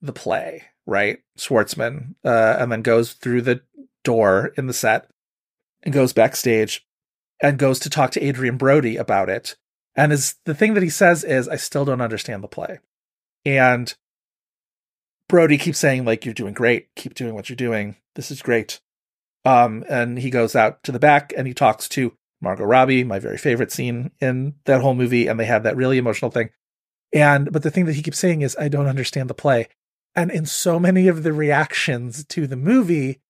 the 0.00 0.12
play, 0.12 0.62
right? 0.86 1.18
Schwartzman, 1.38 2.14
uh, 2.24 2.56
and 2.58 2.70
then 2.70 2.82
goes 2.82 3.12
through 3.12 3.42
the 3.42 3.62
door 4.04 4.52
in 4.56 4.66
the 4.66 4.72
set 4.72 5.10
and 5.82 5.92
goes 5.92 6.12
backstage 6.12 6.86
and 7.42 7.58
goes 7.58 7.78
to 7.80 7.90
talk 7.90 8.10
to 8.12 8.26
Adrien 8.26 8.56
Brody 8.56 8.96
about 8.96 9.28
it. 9.28 9.56
And 9.94 10.12
is 10.12 10.36
the 10.44 10.54
thing 10.54 10.74
that 10.74 10.82
he 10.82 10.90
says 10.90 11.24
is, 11.24 11.48
I 11.48 11.56
still 11.56 11.84
don't 11.84 12.00
understand 12.00 12.42
the 12.42 12.48
play. 12.48 12.78
And 13.44 13.94
Brody 15.28 15.58
keeps 15.58 15.78
saying, 15.78 16.04
like, 16.04 16.24
you're 16.24 16.34
doing 16.34 16.54
great. 16.54 16.88
Keep 16.96 17.14
doing 17.14 17.34
what 17.34 17.48
you're 17.48 17.56
doing. 17.56 17.96
This 18.14 18.30
is 18.30 18.42
great. 18.42 18.80
Um, 19.46 19.84
and 19.88 20.18
he 20.18 20.28
goes 20.28 20.56
out 20.56 20.82
to 20.82 20.92
the 20.92 20.98
back 20.98 21.32
and 21.36 21.46
he 21.46 21.54
talks 21.54 21.88
to 21.90 22.12
Margot 22.40 22.64
Robbie, 22.64 23.04
my 23.04 23.20
very 23.20 23.38
favorite 23.38 23.70
scene 23.70 24.10
in 24.20 24.56
that 24.64 24.80
whole 24.80 24.94
movie. 24.94 25.28
And 25.28 25.38
they 25.38 25.46
have 25.46 25.62
that 25.62 25.76
really 25.76 25.98
emotional 25.98 26.32
thing. 26.32 26.50
And, 27.12 27.52
but 27.52 27.62
the 27.62 27.70
thing 27.70 27.86
that 27.86 27.94
he 27.94 28.02
keeps 28.02 28.18
saying 28.18 28.42
is, 28.42 28.56
I 28.58 28.66
don't 28.66 28.88
understand 28.88 29.30
the 29.30 29.34
play. 29.34 29.68
And 30.16 30.32
in 30.32 30.46
so 30.46 30.80
many 30.80 31.06
of 31.06 31.22
the 31.22 31.32
reactions 31.32 32.24
to 32.24 32.48
the 32.48 32.56
movie, 32.56 33.20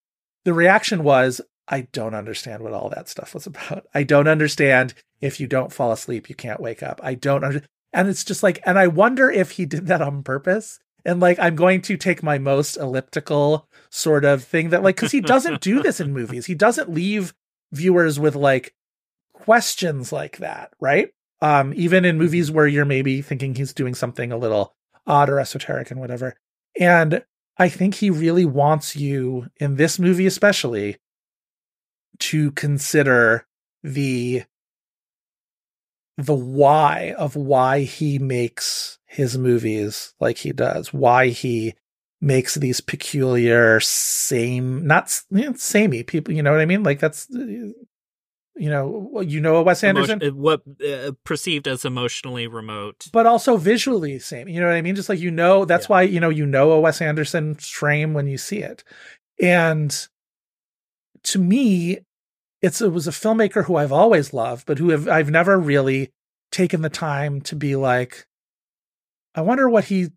the 0.44 0.54
reaction 0.54 1.04
was, 1.04 1.42
I 1.68 1.82
don't 1.92 2.14
understand 2.14 2.62
what 2.62 2.72
all 2.72 2.88
that 2.88 3.08
stuff 3.08 3.34
was 3.34 3.46
about. 3.46 3.86
I 3.94 4.02
don't 4.02 4.28
understand 4.28 4.94
if 5.20 5.38
you 5.38 5.46
don't 5.46 5.72
fall 5.72 5.92
asleep, 5.92 6.30
you 6.30 6.34
can't 6.34 6.60
wake 6.60 6.82
up. 6.82 6.98
I 7.02 7.14
don't 7.14 7.44
understand. 7.44 7.68
And 7.92 8.08
it's 8.08 8.24
just 8.24 8.42
like, 8.42 8.60
and 8.64 8.78
I 8.78 8.86
wonder 8.86 9.30
if 9.30 9.52
he 9.52 9.66
did 9.66 9.86
that 9.88 10.00
on 10.00 10.22
purpose. 10.22 10.78
And 11.06 11.20
like, 11.20 11.38
I'm 11.38 11.54
going 11.54 11.82
to 11.82 11.96
take 11.96 12.24
my 12.24 12.36
most 12.36 12.76
elliptical 12.76 13.68
sort 13.90 14.24
of 14.24 14.42
thing 14.42 14.70
that, 14.70 14.82
like, 14.82 14.96
because 14.96 15.12
he 15.12 15.20
doesn't 15.20 15.60
do 15.60 15.80
this 15.80 16.00
in 16.00 16.12
movies. 16.12 16.46
He 16.46 16.54
doesn't 16.56 16.92
leave 16.92 17.32
viewers 17.72 18.18
with 18.18 18.34
like 18.34 18.74
questions 19.32 20.10
like 20.10 20.38
that, 20.38 20.72
right? 20.80 21.10
Um, 21.40 21.72
even 21.76 22.04
in 22.04 22.18
movies 22.18 22.50
where 22.50 22.66
you're 22.66 22.84
maybe 22.84 23.22
thinking 23.22 23.54
he's 23.54 23.72
doing 23.72 23.94
something 23.94 24.32
a 24.32 24.36
little 24.36 24.74
odd 25.06 25.30
or 25.30 25.38
esoteric 25.38 25.92
and 25.92 26.00
whatever. 26.00 26.34
And 26.78 27.22
I 27.56 27.68
think 27.68 27.94
he 27.94 28.10
really 28.10 28.44
wants 28.44 28.96
you 28.96 29.46
in 29.58 29.76
this 29.76 30.00
movie, 30.00 30.26
especially, 30.26 30.96
to 32.18 32.50
consider 32.50 33.46
the 33.84 34.42
the 36.18 36.34
why 36.34 37.14
of 37.16 37.36
why 37.36 37.82
he 37.82 38.18
makes 38.18 38.98
his 39.16 39.36
movies 39.38 40.14
like 40.20 40.38
he 40.38 40.52
does, 40.52 40.92
why 40.92 41.28
he 41.28 41.74
makes 42.20 42.54
these 42.54 42.80
peculiar 42.80 43.78
same 43.80 44.86
not 44.86 45.20
you 45.30 45.46
know, 45.46 45.52
samey 45.54 46.02
people, 46.02 46.32
you 46.34 46.42
know 46.42 46.52
what 46.52 46.60
I 46.60 46.66
mean? 46.66 46.82
Like 46.82 47.00
that's 47.00 47.28
uh, 47.34 47.72
you 48.58 48.70
know, 48.70 49.20
you 49.20 49.40
know 49.40 49.56
a 49.56 49.62
Wes 49.62 49.84
Anderson, 49.84 50.22
uh, 50.22 50.30
what 50.30 50.62
uh, 50.86 51.12
perceived 51.24 51.68
as 51.68 51.84
emotionally 51.84 52.46
remote. 52.46 53.06
but 53.12 53.26
also 53.26 53.56
visually 53.58 54.18
same. 54.18 54.48
You 54.48 54.60
know 54.60 54.66
what 54.66 54.76
I 54.76 54.82
mean? 54.82 54.94
Just 54.96 55.08
like 55.10 55.20
you 55.20 55.30
know, 55.30 55.64
that's 55.66 55.84
Yeah. 55.84 55.92
why 55.92 56.02
you 56.02 56.20
know 56.20 56.30
you 56.30 56.46
know 56.46 56.72
a 56.72 56.80
Wes 56.80 57.02
Anderson 57.02 57.54
frame 57.56 58.14
when 58.14 58.26
you 58.26 58.38
see 58.38 58.58
it. 58.58 58.82
And 59.42 60.08
to 61.24 61.38
me, 61.38 61.98
it's 62.62 62.80
it 62.80 62.92
was 62.92 63.06
a 63.06 63.10
filmmaker 63.10 63.64
who 63.64 63.76
I've 63.76 63.92
always 63.92 64.32
loved, 64.32 64.66
but 64.66 64.78
who 64.78 64.88
have 64.90 65.06
I've 65.08 65.30
never 65.30 65.58
really 65.58 66.12
taken 66.50 66.80
the 66.80 66.88
time 66.88 67.42
to 67.42 67.54
be 67.56 67.76
like, 67.76 68.26
I 69.36 69.42
wonder 69.42 69.68
what 69.68 69.84
he 69.84 70.08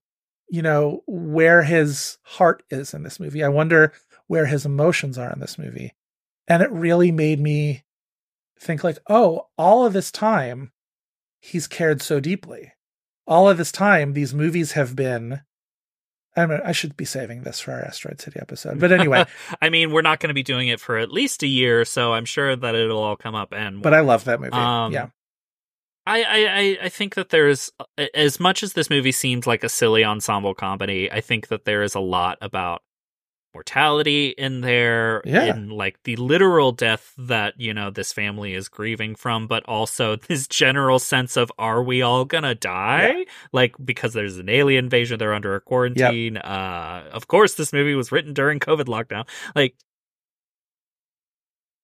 you 0.49 0.61
know, 0.61 1.03
where 1.05 1.63
his 1.63 2.17
heart 2.23 2.63
is 2.69 2.93
in 2.93 3.03
this 3.03 3.19
movie. 3.19 3.43
I 3.43 3.49
wonder 3.49 3.93
where 4.27 4.47
his 4.47 4.65
emotions 4.65 5.17
are 5.17 5.31
in 5.31 5.39
this 5.39 5.57
movie. 5.57 5.93
And 6.47 6.63
it 6.63 6.71
really 6.71 7.11
made 7.11 7.39
me 7.39 7.83
think 8.59 8.83
like, 8.83 8.97
oh, 9.07 9.47
all 9.57 9.85
of 9.85 9.93
this 9.93 10.11
time 10.11 10.71
he's 11.39 11.67
cared 11.67 12.01
so 12.01 12.19
deeply. 12.19 12.73
All 13.27 13.47
of 13.47 13.57
this 13.57 13.71
time 13.71 14.13
these 14.13 14.33
movies 14.33 14.73
have 14.73 14.95
been 14.95 15.41
I 16.37 16.45
mean, 16.45 16.61
I 16.63 16.71
should 16.71 16.95
be 16.95 17.05
saving 17.05 17.41
this 17.41 17.59
for 17.59 17.73
our 17.73 17.81
Asteroid 17.81 18.21
City 18.21 18.39
episode. 18.39 18.79
But 18.79 18.91
anyway, 18.91 19.25
I 19.61 19.69
mean, 19.69 19.91
we're 19.91 20.03
not 20.03 20.19
going 20.19 20.29
to 20.29 20.33
be 20.33 20.43
doing 20.43 20.67
it 20.67 20.79
for 20.79 20.97
at 20.97 21.11
least 21.11 21.43
a 21.43 21.47
year, 21.47 21.83
so 21.83 22.13
I'm 22.13 22.23
sure 22.23 22.55
that 22.55 22.75
it'll 22.75 23.01
all 23.01 23.17
come 23.17 23.35
up. 23.35 23.51
And 23.51 23.81
but 23.81 23.93
I 23.93 24.01
love 24.01 24.25
that 24.25 24.39
movie. 24.39 24.53
Um, 24.53 24.93
yeah. 24.93 25.07
I, 26.07 26.23
I, 26.23 26.85
I 26.85 26.89
think 26.89 27.15
that 27.15 27.29
there's 27.29 27.71
as 28.15 28.39
much 28.39 28.63
as 28.63 28.73
this 28.73 28.89
movie 28.89 29.11
seems 29.11 29.45
like 29.45 29.63
a 29.63 29.69
silly 29.69 30.03
ensemble 30.03 30.53
comedy, 30.55 31.11
I 31.11 31.21
think 31.21 31.49
that 31.49 31.65
there 31.65 31.83
is 31.83 31.93
a 31.95 31.99
lot 31.99 32.37
about 32.41 32.81
mortality 33.53 34.27
in 34.37 34.61
there 34.61 35.23
Yeah. 35.25 35.45
in 35.45 35.69
like 35.69 35.97
the 36.03 36.15
literal 36.17 36.71
death 36.71 37.13
that 37.17 37.55
you 37.57 37.73
know 37.73 37.89
this 37.89 38.13
family 38.13 38.53
is 38.53 38.69
grieving 38.69 39.15
from 39.15 39.47
but 39.47 39.63
also 39.65 40.15
this 40.27 40.47
general 40.47 40.99
sense 40.99 41.35
of 41.35 41.51
are 41.57 41.81
we 41.81 42.03
all 42.03 42.25
gonna 42.25 42.53
die? 42.53 43.25
Like 43.51 43.73
because 43.83 44.13
there's 44.13 44.37
an 44.37 44.49
alien 44.49 44.85
invasion 44.85 45.17
they're 45.17 45.33
under 45.33 45.55
a 45.55 45.61
quarantine 45.61 46.37
uh 46.37 47.09
of 47.11 47.27
course 47.27 47.55
this 47.55 47.73
movie 47.73 47.95
was 47.95 48.11
written 48.11 48.33
during 48.33 48.59
covid 48.59 48.85
lockdown. 48.85 49.27
Like 49.55 49.75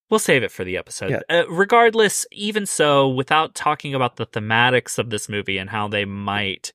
We'll 0.09 0.19
save 0.19 0.43
it 0.43 0.51
for 0.51 0.63
the 0.63 0.77
episode. 0.77 1.11
Yeah. 1.11 1.19
Uh, 1.29 1.47
regardless, 1.49 2.25
even 2.31 2.65
so, 2.65 3.09
without 3.09 3.55
talking 3.55 3.95
about 3.95 4.17
the 4.17 4.27
thematics 4.27 4.99
of 4.99 5.09
this 5.09 5.27
movie 5.27 5.57
and 5.57 5.69
how 5.69 5.87
they 5.87 6.05
might, 6.05 6.71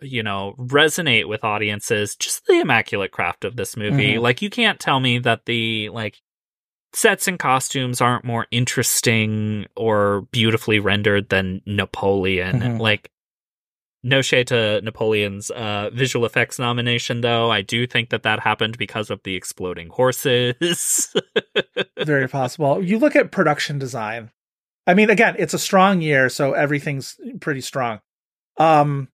you 0.00 0.22
know, 0.22 0.54
resonate 0.58 1.28
with 1.28 1.44
audiences, 1.44 2.16
just 2.16 2.46
the 2.46 2.60
immaculate 2.60 3.10
craft 3.12 3.44
of 3.44 3.56
this 3.56 3.76
movie. 3.76 4.14
Mhm. 4.14 4.20
Like, 4.22 4.40
you 4.40 4.48
can't 4.50 4.80
tell 4.80 4.98
me 4.98 5.18
that 5.18 5.44
the, 5.44 5.90
like, 5.90 6.20
sets 6.94 7.28
and 7.28 7.38
costumes 7.38 8.00
aren't 8.00 8.24
more 8.24 8.46
interesting 8.50 9.66
or 9.76 10.22
beautifully 10.32 10.78
rendered 10.78 11.28
than 11.28 11.60
Napoleon. 11.66 12.60
Mhm. 12.60 12.80
Like, 12.80 13.10
no 14.04 14.22
shade 14.22 14.46
to 14.48 14.80
Napoleon's 14.82 15.50
uh, 15.50 15.90
visual 15.92 16.26
effects 16.26 16.58
nomination, 16.58 17.22
though. 17.22 17.50
I 17.50 17.62
do 17.62 17.86
think 17.86 18.10
that 18.10 18.22
that 18.22 18.40
happened 18.40 18.78
because 18.78 19.10
of 19.10 19.22
the 19.24 19.34
exploding 19.34 19.88
horses. 19.88 21.14
very 22.04 22.28
possible. 22.28 22.84
You 22.84 22.98
look 22.98 23.16
at 23.16 23.32
production 23.32 23.78
design. 23.78 24.30
I 24.86 24.94
mean, 24.94 25.08
again, 25.08 25.36
it's 25.38 25.54
a 25.54 25.58
strong 25.58 26.02
year, 26.02 26.28
so 26.28 26.52
everything's 26.52 27.18
pretty 27.40 27.62
strong. 27.62 28.00
Um, 28.58 29.08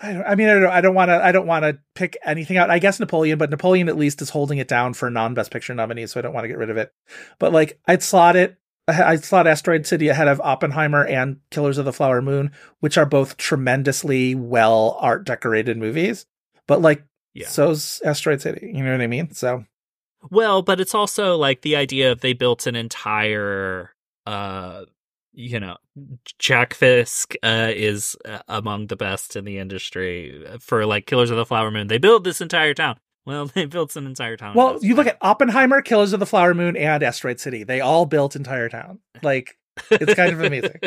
I, 0.00 0.22
I 0.22 0.34
mean, 0.34 0.48
I 0.48 0.54
don't, 0.54 0.70
I 0.70 0.80
don't 0.80 0.94
want 0.94 1.10
to. 1.10 1.22
I 1.22 1.32
don't 1.32 1.46
want 1.46 1.64
to 1.64 1.78
pick 1.94 2.16
anything 2.24 2.56
out. 2.56 2.70
I 2.70 2.78
guess 2.78 2.98
Napoleon, 2.98 3.38
but 3.38 3.50
Napoleon 3.50 3.88
at 3.88 3.96
least 3.96 4.22
is 4.22 4.30
holding 4.30 4.58
it 4.58 4.68
down 4.68 4.94
for 4.94 5.10
non-best 5.10 5.50
picture 5.50 5.74
nominees, 5.74 6.12
so 6.12 6.20
I 6.20 6.22
don't 6.22 6.32
want 6.32 6.44
to 6.44 6.48
get 6.48 6.58
rid 6.58 6.70
of 6.70 6.76
it. 6.76 6.92
But 7.38 7.52
like, 7.52 7.78
I'd 7.86 8.02
slot 8.02 8.36
it. 8.36 8.56
I'd 8.88 9.24
slot 9.24 9.46
Asteroid 9.46 9.86
City 9.86 10.08
ahead 10.08 10.28
of 10.28 10.40
Oppenheimer 10.40 11.04
and 11.04 11.38
Killers 11.50 11.78
of 11.78 11.84
the 11.84 11.92
Flower 11.92 12.22
Moon, 12.22 12.50
which 12.80 12.96
are 12.96 13.06
both 13.06 13.36
tremendously 13.36 14.34
well 14.34 14.96
art 15.00 15.24
decorated 15.24 15.76
movies. 15.76 16.26
But 16.66 16.80
like, 16.80 17.04
Yeah. 17.34 17.48
so's 17.48 18.00
Asteroid 18.04 18.40
City. 18.40 18.72
You 18.74 18.82
know 18.82 18.92
what 18.92 19.00
I 19.00 19.06
mean? 19.06 19.32
So 19.32 19.64
Well, 20.30 20.62
but 20.62 20.80
it's 20.80 20.94
also 20.94 21.36
like 21.36 21.60
the 21.62 21.76
idea 21.76 22.10
of 22.12 22.20
they 22.20 22.32
built 22.32 22.66
an 22.66 22.74
entire, 22.76 23.94
uh, 24.26 24.84
you 25.32 25.60
know, 25.60 25.76
Jack 26.38 26.74
Fisk 26.74 27.34
uh, 27.42 27.70
is 27.74 28.16
uh, 28.24 28.40
among 28.48 28.86
the 28.88 28.96
best 28.96 29.36
in 29.36 29.44
the 29.44 29.58
industry 29.58 30.44
for 30.60 30.84
like 30.86 31.06
Killers 31.06 31.30
of 31.30 31.36
the 31.36 31.46
Flower 31.46 31.70
Moon. 31.70 31.86
They 31.88 31.98
built 31.98 32.24
this 32.24 32.40
entire 32.40 32.74
town. 32.74 32.98
Well, 33.28 33.46
they 33.54 33.66
built 33.66 33.94
an 33.94 34.06
entire 34.06 34.36
town. 34.36 34.56
Well, 34.56 34.78
you 34.82 34.96
look 34.96 35.06
at 35.06 35.18
Oppenheimer, 35.20 35.82
Killers 35.82 36.12
of 36.12 36.18
the 36.20 36.26
Flower 36.26 36.54
Moon, 36.54 36.76
and 36.76 37.02
Asteroid 37.02 37.38
City. 37.38 37.62
They 37.62 37.80
all 37.80 38.06
built 38.06 38.34
entire 38.34 38.68
town. 38.68 38.98
Like, 39.22 39.56
it's 39.90 40.14
kind 40.14 40.32
of 40.32 40.40
amazing. 40.42 40.80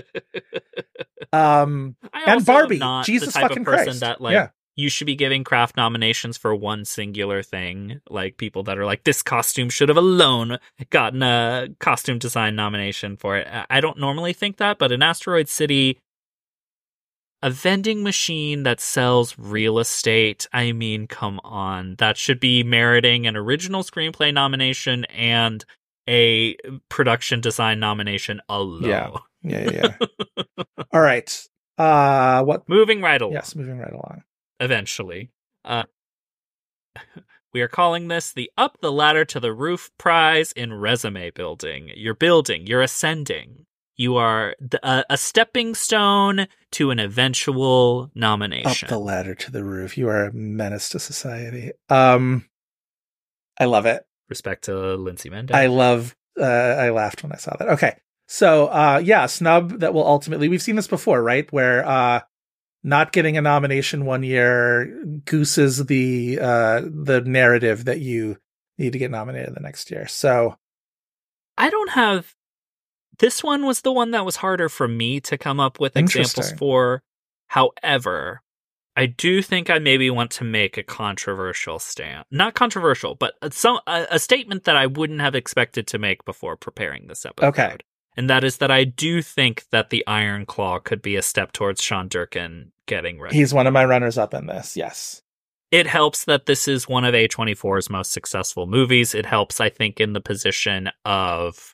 um, 1.34 1.96
and 2.14 2.46
Barbie. 2.46 2.82
Jesus 3.04 3.28
the 3.28 3.32
type 3.34 3.44
fucking 3.50 3.60
of 3.60 3.66
person 3.66 3.86
Christ. 3.86 4.00
that 4.02 4.22
like 4.22 4.34
Yeah. 4.34 4.50
you 4.76 4.90
should 4.90 5.06
be 5.08 5.16
giving 5.16 5.44
craft 5.44 5.78
nominations 5.78 6.38
for 6.38 6.54
one 6.56 6.86
singular 6.86 7.42
thing. 7.44 8.02
Like 8.10 8.38
people 8.38 8.64
that 8.64 8.78
are 8.78 8.86
like, 8.86 9.04
this 9.04 9.22
costume 9.22 9.70
should 9.70 9.90
have 9.90 9.98
alone 9.98 10.58
gotten 10.90 11.24
a 11.24 11.70
costume 11.80 12.20
design 12.20 12.56
nomination 12.56 13.18
for 13.18 13.38
it. 13.38 13.48
I- 13.48 13.66
I 13.70 13.82
don't 13.82 14.00
normally 14.00 14.34
think 14.34 14.58
that, 14.58 14.78
but 14.78 14.92
in 14.92 15.02
Asteroid 15.02 15.48
City, 15.48 16.00
a 17.44 17.50
vending 17.50 18.04
machine 18.04 18.64
that 18.64 18.80
sells 18.80 19.38
real 19.38 19.80
estate. 19.80 20.48
I 20.54 20.72
mean, 20.72 21.08
come 21.08 21.40
on. 21.44 21.96
That 21.98 22.18
should 22.18 22.40
be 22.40 22.64
meriting 22.64 23.26
an 23.26 23.36
original 23.36 23.84
screenplay 23.84 24.34
nomination 24.34 25.06
and 25.06 25.66
a 26.08 26.56
production 26.90 27.42
design 27.42 27.80
nomination 27.80 28.42
alone. 28.50 28.84
Yeah. 28.84 29.10
yeah, 29.42 29.72
yeah, 29.72 29.96
yeah. 30.38 30.64
all 30.94 31.02
right. 31.02 31.48
Uh, 31.78 32.44
what? 32.44 32.68
Moving 32.70 33.02
right 33.02 33.22
along. 33.22 33.34
Yes, 33.34 33.56
moving 33.56 33.80
right 33.80 33.92
along. 33.92 34.24
eventually. 34.60 35.32
Uh, 35.66 35.84
we 37.54 37.62
are 37.62 37.68
calling 37.68 38.08
this 38.08 38.34
the 38.34 38.52
Up 38.58 38.78
the 38.82 38.92
Ladder 38.92 39.26
to 39.26 39.40
the 39.40 39.54
Roof 39.54 39.90
prize 39.98 40.52
in 40.52 40.74
resume 40.74 41.32
building. 41.32 41.92
You're 41.96 42.14
building, 42.14 42.68
you're 42.68 42.82
ascending. 42.82 43.66
You 44.02 44.18
are 44.18 44.56
a, 44.82 45.04
a 45.12 45.18
stepping 45.18 45.76
stone 45.76 46.48
to 46.72 46.90
an 46.90 46.98
eventual 46.98 48.10
nomination. 48.16 48.88
Up 48.88 48.90
the 48.90 48.98
ladder 48.98 49.36
to 49.36 49.52
the 49.52 49.64
roof. 49.64 49.96
You 49.96 50.10
are 50.10 50.26
a 50.26 50.34
menace 50.34 50.90
to 50.90 51.00
society. 51.00 51.72
Um, 51.88 52.50
I 53.60 53.66
love 53.66 53.86
it. 53.86 54.04
Respect 54.28 54.64
to 54.64 54.96
Lindsay 54.96 55.30
Mendez. 55.30 55.56
I 55.56 55.68
love. 55.68 56.16
Uh, 56.36 56.46
I 56.46 56.90
laughed 56.90 57.22
when 57.22 57.32
I 57.32 57.36
saw 57.36 57.56
that. 57.60 57.70
Okay, 57.70 57.96
so 58.28 58.70
uh, 58.70 59.00
yeah, 59.04 59.28
snub 59.28 59.82
that 59.82 59.94
will 59.94 60.08
ultimately. 60.08 60.50
We've 60.50 60.64
seen 60.64 60.78
this 60.78 60.88
before, 60.88 61.22
right? 61.22 61.52
Where 61.54 61.86
uh, 61.86 62.22
not 62.84 63.12
getting 63.12 63.38
a 63.38 63.42
nomination 63.42 64.06
one 64.06 64.24
year 64.24 65.06
gooses 65.26 65.86
the 65.86 66.40
uh 66.42 66.82
the 66.82 67.22
narrative 67.22 67.86
that 67.86 68.00
you 68.00 68.38
need 68.80 68.94
to 68.94 69.00
get 69.00 69.12
nominated 69.12 69.54
the 69.54 69.60
next 69.60 69.92
year. 69.92 70.08
So 70.08 70.58
I 71.56 71.70
don't 71.70 71.92
have. 71.92 72.34
This 73.22 73.44
one 73.44 73.66
was 73.66 73.82
the 73.82 73.92
one 73.94 74.12
that 74.12 74.26
was 74.26 74.38
harder 74.38 74.68
for 74.68 74.88
me 74.88 75.20
to 75.22 75.38
come 75.38 75.60
up 75.60 75.80
with 75.80 75.96
examples 75.96 76.52
for. 76.54 77.04
However, 77.48 78.42
I 78.98 79.06
do 79.06 79.42
think 79.42 79.70
I 79.70 79.78
maybe 79.78 80.10
want 80.10 80.32
to 80.32 80.44
make 80.44 80.76
a 80.78 80.84
controversial 80.84 81.78
stand. 81.80 82.26
Not 82.32 82.56
controversial, 82.56 83.14
but 83.16 83.36
some 83.54 83.80
a, 83.88 84.08
a 84.12 84.20
statement 84.20 84.64
that 84.66 84.76
I 84.76 84.88
wouldn't 84.88 85.22
have 85.22 85.36
expected 85.36 85.86
to 85.88 86.00
make 86.00 86.26
before 86.26 86.58
preparing 86.58 87.08
this 87.08 87.26
episode. 87.26 87.48
Okay. 87.50 87.78
And 88.18 88.30
that 88.30 88.44
is 88.44 88.58
that 88.58 88.72
I 88.72 88.84
do 88.84 89.22
think 89.22 89.66
that 89.72 89.92
the 89.92 90.06
Iron 90.08 90.46
Claw 90.46 90.80
could 90.80 91.02
be 91.02 91.16
a 91.16 91.22
step 91.22 91.52
towards 91.54 91.82
Sean 91.82 92.08
Durkin 92.10 92.72
getting 92.88 93.22
ready. 93.22 93.38
he's 93.38 93.54
one 93.54 93.68
of 93.68 93.74
my 93.74 93.86
runners 93.86 94.18
up 94.18 94.34
in 94.34 94.48
this. 94.48 94.76
Yes. 94.76 95.22
it 95.72 95.88
helps 95.88 96.26
that 96.26 96.46
this 96.46 96.68
is 96.68 96.90
one 96.90 97.06
of 97.06 97.14
A24's 97.14 97.90
most 97.90 98.12
successful 98.12 98.68
movies. 98.68 99.16
It 99.16 99.26
helps, 99.26 99.62
I 99.62 99.70
think, 99.70 100.02
in 100.02 100.12
the 100.14 100.20
position 100.20 100.90
of, 101.06 101.74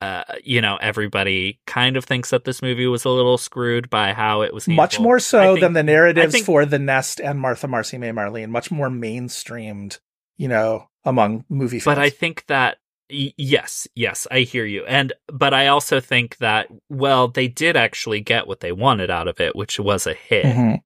uh, 0.00 0.22
you 0.44 0.60
know, 0.60 0.76
everybody 0.80 1.58
kind 1.66 1.96
of 1.96 2.04
thinks 2.04 2.30
that 2.30 2.44
this 2.44 2.62
movie 2.62 2.86
was 2.86 3.04
a 3.04 3.10
little 3.10 3.36
screwed 3.38 3.90
by 3.90 4.12
how 4.12 4.42
it 4.42 4.54
was 4.54 4.68
Much 4.68 5.00
more 5.00 5.18
so 5.18 5.54
think- 5.54 5.60
than 5.60 5.72
the 5.72 5.82
narratives 5.82 6.32
think- 6.32 6.46
for 6.46 6.64
The 6.64 6.78
Nest 6.78 7.20
and 7.20 7.40
Martha 7.40 7.66
Marcy 7.66 7.98
May 7.98 8.10
Marlene. 8.10 8.48
Much 8.50 8.70
more 8.70 8.88
mainstreamed, 8.88 9.98
you 10.36 10.46
know, 10.48 10.88
among 11.04 11.44
movie 11.48 11.80
fans. 11.80 11.96
But 11.96 11.98
I 11.98 12.10
think 12.10 12.46
that 12.46 12.78
y- 13.10 13.32
yes, 13.36 13.88
yes, 13.96 14.26
I 14.30 14.40
hear 14.40 14.64
you. 14.64 14.84
And 14.86 15.12
but 15.26 15.52
I 15.52 15.66
also 15.66 15.98
think 16.00 16.36
that 16.38 16.68
well, 16.88 17.26
they 17.28 17.48
did 17.48 17.76
actually 17.76 18.20
get 18.20 18.46
what 18.46 18.60
they 18.60 18.70
wanted 18.72 19.10
out 19.10 19.26
of 19.26 19.40
it, 19.40 19.56
which 19.56 19.80
was 19.80 20.06
a 20.06 20.14
hit. 20.14 20.44
Mhm. 20.44 20.78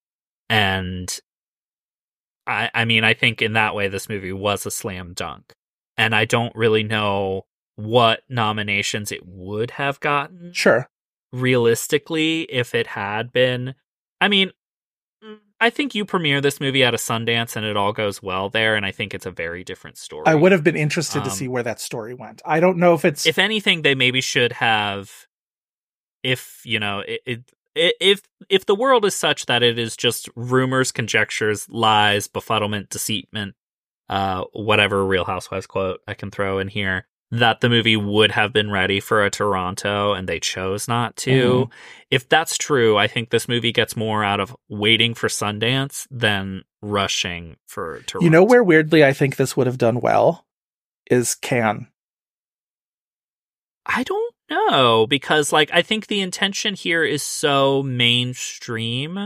And 0.48 1.18
I 2.46 2.70
I 2.72 2.84
mean, 2.86 3.04
I 3.04 3.14
think 3.14 3.42
in 3.42 3.52
that 3.54 3.74
way 3.74 3.88
this 3.88 4.08
movie 4.08 4.32
was 4.32 4.64
a 4.64 4.70
slam 4.70 5.12
dunk. 5.14 5.52
And 5.98 6.14
I 6.14 6.24
don't 6.24 6.54
really 6.56 6.82
know 6.82 7.44
what 7.76 8.22
nominations 8.28 9.10
it 9.12 9.26
would 9.26 9.72
have 9.72 9.98
gotten 10.00 10.52
Sure. 10.52 10.88
realistically 11.32 12.42
if 12.42 12.74
it 12.74 12.88
had 12.88 13.32
been. 13.32 13.74
I 14.20 14.28
mean, 14.28 14.52
I 15.60 15.70
think 15.70 15.94
you 15.94 16.04
premiere 16.04 16.40
this 16.40 16.60
movie 16.60 16.82
at 16.82 16.92
a 16.92 16.96
Sundance 16.96 17.54
and 17.54 17.64
it 17.64 17.76
all 17.76 17.92
goes 17.92 18.20
well 18.22 18.50
there, 18.50 18.74
and 18.74 18.84
I 18.84 18.90
think 18.90 19.14
it's 19.14 19.26
a 19.26 19.30
very 19.30 19.62
different 19.62 19.96
story. 19.96 20.24
I 20.26 20.34
would 20.34 20.50
have 20.52 20.64
been 20.64 20.76
interested 20.76 21.20
to 21.24 21.30
Um, 21.30 21.36
see 21.36 21.46
where 21.48 21.62
that 21.62 21.80
story 21.80 22.14
went. 22.14 22.42
I 22.44 22.58
don't 22.58 22.78
know 22.78 22.94
if 22.94 23.04
it's 23.04 23.26
if 23.26 23.38
anything, 23.38 23.82
they 23.82 23.94
maybe 23.94 24.20
should 24.20 24.52
have, 24.54 25.28
if 26.22 26.60
you 26.64 26.80
know, 26.80 27.00
it, 27.06 27.20
it, 27.26 27.52
if 27.74 28.22
if 28.48 28.66
the 28.66 28.74
world 28.74 29.04
is 29.04 29.14
such 29.14 29.46
that 29.46 29.62
it 29.62 29.78
is 29.78 29.96
just 29.96 30.28
rumors, 30.34 30.90
conjectures, 30.90 31.68
lies, 31.70 32.26
befuddlement, 32.26 32.88
deceitment, 32.88 33.52
uh, 34.08 34.44
whatever 34.52 35.06
Real 35.06 35.24
Housewives 35.24 35.66
quote 35.68 36.00
I 36.08 36.14
can 36.14 36.30
throw 36.32 36.58
in 36.58 36.66
here, 36.68 37.06
that 37.32 37.62
the 37.62 37.70
movie 37.70 37.96
would 37.96 38.30
have 38.30 38.52
been 38.52 38.70
ready 38.70 39.00
for 39.00 39.24
a 39.24 39.30
Toronto 39.30 40.12
and 40.12 40.28
they 40.28 40.38
chose 40.38 40.86
not 40.86 41.16
to. 41.16 41.30
Mm-hmm. 41.30 41.72
If 42.10 42.28
that's 42.28 42.58
true, 42.58 42.98
I 42.98 43.06
think 43.06 43.30
this 43.30 43.48
movie 43.48 43.72
gets 43.72 43.96
more 43.96 44.22
out 44.22 44.38
of 44.38 44.54
waiting 44.68 45.14
for 45.14 45.28
Sundance 45.28 46.06
than 46.10 46.62
rushing 46.82 47.56
for 47.66 48.00
Toronto. 48.06 48.24
You 48.24 48.30
know 48.30 48.44
where 48.44 48.62
weirdly 48.62 49.02
I 49.02 49.14
think 49.14 49.36
this 49.36 49.56
would 49.56 49.66
have 49.66 49.78
done 49.78 50.00
well 50.00 50.46
is 51.10 51.34
Cannes. 51.34 51.86
I 53.86 54.02
don't 54.02 54.34
know 54.50 55.06
because 55.06 55.52
like 55.52 55.70
I 55.72 55.80
think 55.80 56.06
the 56.06 56.20
intention 56.20 56.74
here 56.74 57.02
is 57.02 57.22
so 57.22 57.82
mainstream 57.82 59.16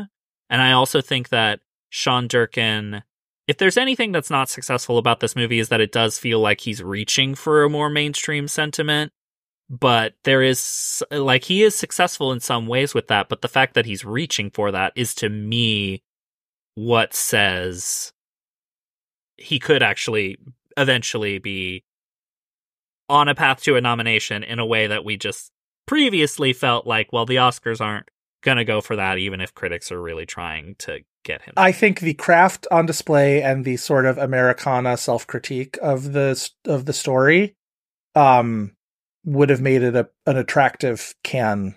and 0.48 0.62
I 0.62 0.72
also 0.72 1.00
think 1.00 1.30
that 1.30 1.58
Sean 1.90 2.28
Durkin 2.28 3.02
if 3.46 3.58
there's 3.58 3.76
anything 3.76 4.12
that's 4.12 4.30
not 4.30 4.48
successful 4.48 4.98
about 4.98 5.20
this 5.20 5.36
movie 5.36 5.58
is 5.58 5.68
that 5.68 5.80
it 5.80 5.92
does 5.92 6.18
feel 6.18 6.40
like 6.40 6.60
he's 6.60 6.82
reaching 6.82 7.34
for 7.34 7.62
a 7.62 7.70
more 7.70 7.90
mainstream 7.90 8.48
sentiment 8.48 9.12
but 9.68 10.14
there 10.24 10.42
is 10.42 11.02
like 11.10 11.44
he 11.44 11.62
is 11.62 11.74
successful 11.74 12.30
in 12.32 12.40
some 12.40 12.66
ways 12.66 12.94
with 12.94 13.08
that 13.08 13.28
but 13.28 13.42
the 13.42 13.48
fact 13.48 13.74
that 13.74 13.86
he's 13.86 14.04
reaching 14.04 14.50
for 14.50 14.70
that 14.70 14.92
is 14.94 15.14
to 15.14 15.28
me 15.28 16.02
what 16.76 17.14
says 17.14 18.12
he 19.36 19.58
could 19.58 19.82
actually 19.82 20.38
eventually 20.76 21.38
be 21.38 21.84
on 23.08 23.28
a 23.28 23.34
path 23.34 23.62
to 23.62 23.76
a 23.76 23.80
nomination 23.80 24.42
in 24.42 24.58
a 24.58 24.66
way 24.66 24.86
that 24.86 25.04
we 25.04 25.16
just 25.16 25.50
previously 25.86 26.52
felt 26.52 26.86
like, 26.86 27.12
well, 27.12 27.26
the 27.26 27.36
Oscars 27.36 27.80
aren't 27.80 28.08
going 28.42 28.56
to 28.56 28.64
go 28.64 28.80
for 28.80 28.96
that, 28.96 29.18
even 29.18 29.40
if 29.40 29.54
critics 29.54 29.92
are 29.92 30.00
really 30.00 30.26
trying 30.26 30.74
to 30.78 31.00
get 31.26 31.42
him. 31.42 31.54
I 31.56 31.72
think 31.72 32.00
the 32.00 32.14
craft 32.14 32.66
on 32.70 32.86
display 32.86 33.42
and 33.42 33.64
the 33.64 33.76
sort 33.76 34.06
of 34.06 34.16
Americana 34.16 34.96
self 34.96 35.26
critique 35.26 35.78
of 35.82 36.12
the 36.12 36.50
of 36.64 36.86
the 36.86 36.92
story, 36.92 37.56
um, 38.14 38.76
would 39.24 39.50
have 39.50 39.60
made 39.60 39.82
it 39.82 39.94
a, 39.94 40.08
an 40.24 40.36
attractive 40.36 41.14
can 41.22 41.74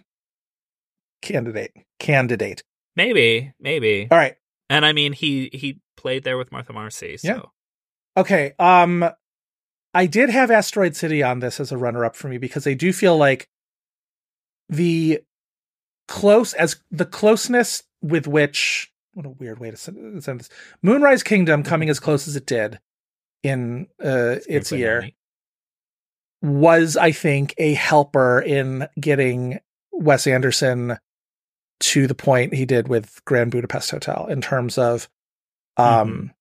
candidate 1.21 1.73
candidate. 1.99 2.63
maybe, 2.95 3.53
maybe. 3.59 4.07
All 4.09 4.17
right. 4.17 4.35
And 4.69 4.85
I 4.85 4.93
mean, 4.93 5.13
he 5.13 5.49
he 5.51 5.81
played 5.97 6.23
there 6.23 6.37
with 6.37 6.51
Martha 6.51 6.71
Marcy. 6.71 7.17
So. 7.17 7.27
Yeah. 7.27 7.41
Okay. 8.21 8.53
Um, 8.59 9.09
I 9.93 10.05
did 10.05 10.29
have 10.29 10.51
Asteroid 10.51 10.95
City 10.95 11.23
on 11.23 11.39
this 11.39 11.59
as 11.59 11.71
a 11.71 11.77
runner 11.77 12.05
up 12.05 12.15
for 12.15 12.27
me 12.27 12.37
because 12.37 12.67
I 12.67 12.73
do 12.73 12.93
feel 12.93 13.17
like 13.17 13.49
the 14.69 15.21
close 16.07 16.53
as 16.53 16.77
the 16.91 17.05
closeness 17.05 17.83
with 18.01 18.27
which 18.27 18.88
what 19.13 19.25
a 19.25 19.29
weird 19.29 19.59
way 19.59 19.71
to 19.71 19.77
send 19.77 20.23
send 20.23 20.39
this 20.39 20.49
Moonrise 20.81 21.23
Kingdom 21.23 21.63
coming 21.63 21.89
as 21.89 21.99
close 21.99 22.27
as 22.27 22.35
it 22.35 22.45
did 22.45 22.79
in 23.43 23.87
uh 24.03 24.37
its 24.47 24.71
year 24.71 25.09
was 26.41 26.97
I 26.97 27.11
think 27.11 27.53
a 27.57 27.73
helper 27.73 28.39
in 28.39 28.87
getting 28.99 29.59
Wes 29.91 30.27
Anderson 30.27 30.97
to 31.81 32.07
the 32.07 32.15
point 32.15 32.53
he 32.53 32.65
did 32.65 32.87
with 32.87 33.23
Grand 33.25 33.51
Budapest 33.51 33.91
Hotel 33.91 34.27
in 34.29 34.41
terms 34.41 34.77
of 34.77 35.09
um 35.77 36.31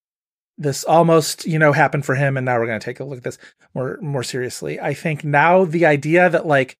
this 0.57 0.83
almost 0.83 1.45
you 1.45 1.57
know 1.57 1.71
happened 1.71 2.05
for 2.05 2.15
him 2.15 2.37
and 2.37 2.45
now 2.45 2.59
we're 2.59 2.67
going 2.67 2.79
to 2.79 2.85
take 2.85 2.99
a 2.99 3.05
look 3.05 3.17
at 3.19 3.23
this 3.23 3.37
more 3.73 3.97
more 4.01 4.23
seriously. 4.23 4.79
I 4.79 4.93
think 4.93 5.23
now 5.23 5.65
the 5.65 5.85
idea 5.85 6.29
that 6.29 6.45
like 6.45 6.77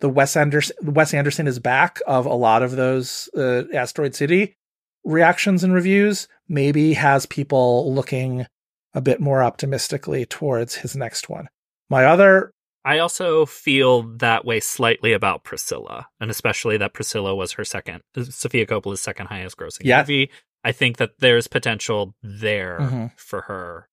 the 0.00 0.08
Wes 0.08 0.36
Anderson 0.36 0.76
Wes 0.82 1.14
Anderson 1.14 1.46
is 1.46 1.58
back 1.58 2.00
of 2.06 2.26
a 2.26 2.34
lot 2.34 2.62
of 2.62 2.72
those 2.72 3.28
uh, 3.36 3.64
Asteroid 3.72 4.14
City 4.14 4.56
reactions 5.04 5.64
and 5.64 5.72
reviews 5.72 6.28
maybe 6.48 6.94
has 6.94 7.26
people 7.26 7.92
looking 7.94 8.46
a 8.94 9.00
bit 9.00 9.20
more 9.20 9.42
optimistically 9.42 10.26
towards 10.26 10.76
his 10.76 10.96
next 10.96 11.28
one. 11.28 11.48
My 11.88 12.04
other 12.04 12.52
I 12.82 12.98
also 12.98 13.44
feel 13.44 14.02
that 14.18 14.46
way 14.46 14.58
slightly 14.58 15.12
about 15.12 15.44
Priscilla, 15.44 16.08
and 16.18 16.30
especially 16.30 16.78
that 16.78 16.94
Priscilla 16.94 17.34
was 17.36 17.52
her 17.52 17.64
second, 17.64 18.00
Sofia 18.16 18.64
Coppola's 18.64 19.02
second 19.02 19.26
highest 19.26 19.58
grossing 19.58 19.82
Yeah. 19.84 20.00
movie. 20.00 20.30
I 20.64 20.72
think 20.72 20.96
that 20.96 21.10
there's 21.18 21.46
potential 21.46 22.14
there 22.22 22.78
Mhm. 22.80 23.12
for 23.18 23.42
her. 23.42 23.88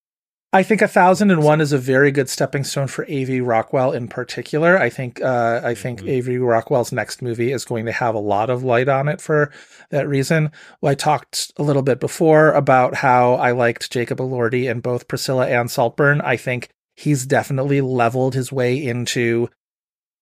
I 0.50 0.62
think 0.62 0.80
a 0.80 0.88
thousand 0.88 1.30
and 1.30 1.42
one 1.42 1.60
is 1.60 1.74
a 1.74 1.78
very 1.78 2.10
good 2.10 2.30
stepping 2.30 2.64
stone 2.64 2.86
for 2.86 3.04
A.V. 3.06 3.42
Rockwell 3.42 3.92
in 3.92 4.08
particular. 4.08 4.78
I 4.78 4.88
think 4.88 5.20
uh, 5.20 5.60
I 5.62 5.74
think 5.74 6.00
Mhm. 6.00 6.08
A.V. 6.08 6.38
Rockwell's 6.38 6.90
next 6.90 7.20
movie 7.20 7.52
is 7.52 7.66
going 7.66 7.84
to 7.84 7.92
have 7.92 8.14
a 8.14 8.18
lot 8.20 8.48
of 8.48 8.64
light 8.64 8.88
on 8.88 9.08
it 9.08 9.20
for 9.20 9.52
that 9.90 10.08
reason. 10.08 10.50
Well, 10.80 10.92
I 10.92 10.94
talked 10.94 11.52
a 11.58 11.62
little 11.62 11.82
bit 11.82 12.00
before 12.00 12.52
about 12.52 12.94
how 12.94 13.34
I 13.34 13.50
liked 13.50 13.90
Jacob 13.92 14.18
Elordi 14.20 14.70
in 14.70 14.80
both 14.80 15.06
Priscilla 15.06 15.46
and 15.48 15.70
Saltburn. 15.70 16.22
I 16.22 16.38
think 16.38 16.70
he's 16.94 17.26
definitely 17.26 17.82
leveled 17.82 18.34
his 18.34 18.50
way 18.50 18.82
into 18.82 19.50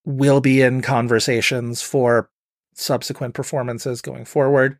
will 0.04 0.40
be 0.40 0.60
in 0.60 0.82
conversations 0.82 1.82
for 1.82 2.30
subsequent 2.74 3.34
performances 3.34 4.02
going 4.02 4.24
forward. 4.24 4.78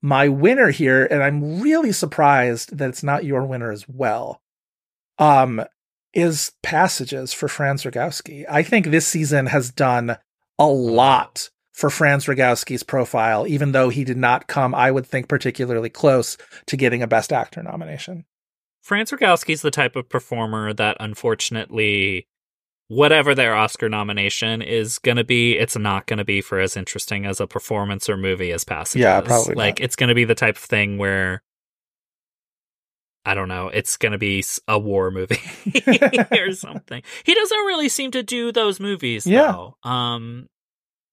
My 0.00 0.28
winner 0.28 0.70
here, 0.70 1.04
and 1.06 1.24
I'm 1.24 1.60
really 1.60 1.90
surprised 1.90 2.76
that 2.78 2.88
it's 2.88 3.02
not 3.02 3.24
your 3.24 3.44
winner 3.44 3.72
as 3.72 3.88
well 3.88 4.40
um 5.18 5.64
is 6.12 6.52
passages 6.62 7.32
for 7.32 7.46
Franz 7.46 7.84
Rogowski. 7.84 8.44
I 8.48 8.62
think 8.62 8.86
this 8.86 9.06
season 9.06 9.46
has 9.46 9.70
done 9.70 10.16
a 10.58 10.66
lot 10.66 11.50
for 11.72 11.90
Franz 11.90 12.24
Rogowski's 12.24 12.82
profile, 12.82 13.46
even 13.46 13.72
though 13.72 13.90
he 13.90 14.02
did 14.02 14.16
not 14.16 14.46
come, 14.46 14.74
I 14.74 14.90
would 14.90 15.06
think, 15.06 15.28
particularly 15.28 15.90
close 15.90 16.38
to 16.68 16.76
getting 16.76 17.02
a 17.02 17.06
Best 17.06 17.34
Actor 17.34 17.62
nomination. 17.62 18.24
Franz 18.82 19.10
Rogowski's 19.10 19.60
the 19.60 19.70
type 19.70 19.94
of 19.94 20.08
performer 20.08 20.72
that 20.72 20.96
unfortunately 21.00 22.26
whatever 22.88 23.34
their 23.34 23.54
Oscar 23.54 23.90
nomination 23.90 24.62
is 24.62 24.98
going 24.98 25.18
to 25.18 25.24
be, 25.24 25.58
it's 25.58 25.76
not 25.76 26.06
going 26.06 26.18
to 26.18 26.24
be 26.24 26.40
for 26.40 26.58
as 26.60 26.76
interesting 26.78 27.26
as 27.26 27.40
a 27.40 27.46
performance 27.46 28.08
or 28.08 28.16
movie 28.16 28.52
as 28.52 28.64
Passages. 28.64 29.02
Yeah, 29.02 29.20
probably 29.20 29.54
not. 29.54 29.58
Like 29.58 29.80
it's 29.80 29.96
going 29.96 30.08
to 30.08 30.14
be 30.14 30.24
the 30.24 30.34
type 30.34 30.56
of 30.56 30.62
thing 30.62 30.96
where 30.96 31.42
I 33.26 33.34
don't 33.34 33.48
know, 33.48 33.68
it's 33.68 33.96
going 33.96 34.12
to 34.12 34.18
be 34.18 34.42
a 34.68 34.78
war 34.78 35.10
movie 35.10 35.40
or 36.32 36.52
something. 36.52 37.02
He 37.24 37.34
doesn't 37.34 37.58
really 37.58 37.88
seem 37.88 38.10
to 38.12 38.22
do 38.22 38.52
those 38.52 38.80
movies 38.80 39.26
Yeah. 39.26 39.52
though. 39.52 39.76
Um 39.82 40.48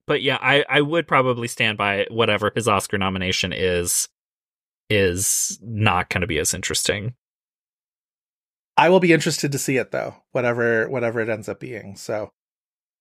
but 0.06 0.22
yeah, 0.22 0.38
I 0.41 0.64
I 0.69 0.81
would 0.81 1.07
probably 1.07 1.48
stand 1.48 1.77
by 1.77 2.06
whatever 2.11 2.52
his 2.53 2.68
Oscar 2.68 2.98
nomination 2.98 3.52
is 3.53 4.07
is 4.90 5.57
not 5.64 6.10
going 6.10 6.22
to 6.22 6.27
be 6.27 6.38
as 6.40 6.53
interesting. 6.53 7.15
I 8.76 8.90
will 8.90 8.99
be 8.99 9.14
interested 9.14 9.52
to 9.52 9.57
see 9.60 9.77
it 9.77 9.91
though, 9.91 10.15
whatever 10.31 10.90
whatever 10.90 11.19
it 11.22 11.30
ends 11.30 11.48
up 11.48 11.60
being. 11.60 11.95
So 11.95 12.31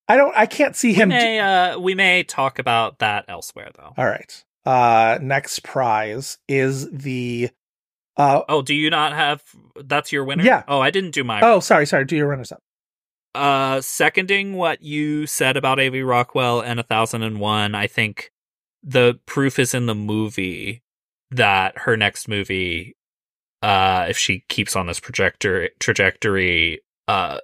I 0.09 0.16
don't 0.16 0.34
I 0.36 0.47
can't 0.47 0.76
see 0.76 0.89
We 0.89 0.94
him 0.94 1.09
may 1.09 1.40
uh 1.40 1.78
we 1.78 1.94
may 1.94 2.22
talk 2.24 2.59
about 2.59 2.98
that 3.01 3.24
elsewhere 3.28 3.70
though. 3.76 3.93
All 3.97 4.06
right. 4.06 4.44
Uh 4.64 5.18
next 5.20 5.64
prize 5.64 6.39
is 6.48 6.90
the 6.90 7.51
uh 8.16 8.43
Oh, 8.48 8.62
do 8.62 8.74
you 8.74 8.90
not 8.90 9.12
have 9.12 9.43
that's 9.84 10.12
your 10.12 10.24
winner? 10.24 10.44
Yeah. 10.44 10.62
Oh, 10.68 10.80
I 10.80 10.90
didn't 10.90 11.12
do 11.12 11.24
my 11.24 11.40
oh 11.43 11.60
sorry, 11.60 11.86
sorry, 11.86 12.05
do 12.05 12.16
your 12.16 12.28
runners 12.28 12.52
up. 12.52 12.60
uh 13.34 13.80
seconding 13.80 14.55
what 14.55 14.82
you 14.82 15.26
said 15.26 15.56
about 15.56 15.80
AV 15.80 16.05
Rockwell 16.06 16.60
and 16.60 16.78
a 16.80 16.82
thousand 16.84 17.22
and 17.22 17.40
one, 17.40 17.74
I 17.74 17.86
think 17.86 18.30
the 18.82 19.18
proof 19.26 19.59
is 19.59 19.74
in 19.74 19.86
the 19.86 19.94
movie 19.94 20.82
that 21.30 21.78
her 21.78 21.97
next 21.97 22.28
movie, 22.28 22.97
uh, 23.62 24.06
if 24.09 24.18
she 24.18 24.44
keeps 24.48 24.74
on 24.76 24.86
this 24.86 25.01
projector 25.01 25.70
trajectory, 25.78 26.80
uh, 27.09 27.39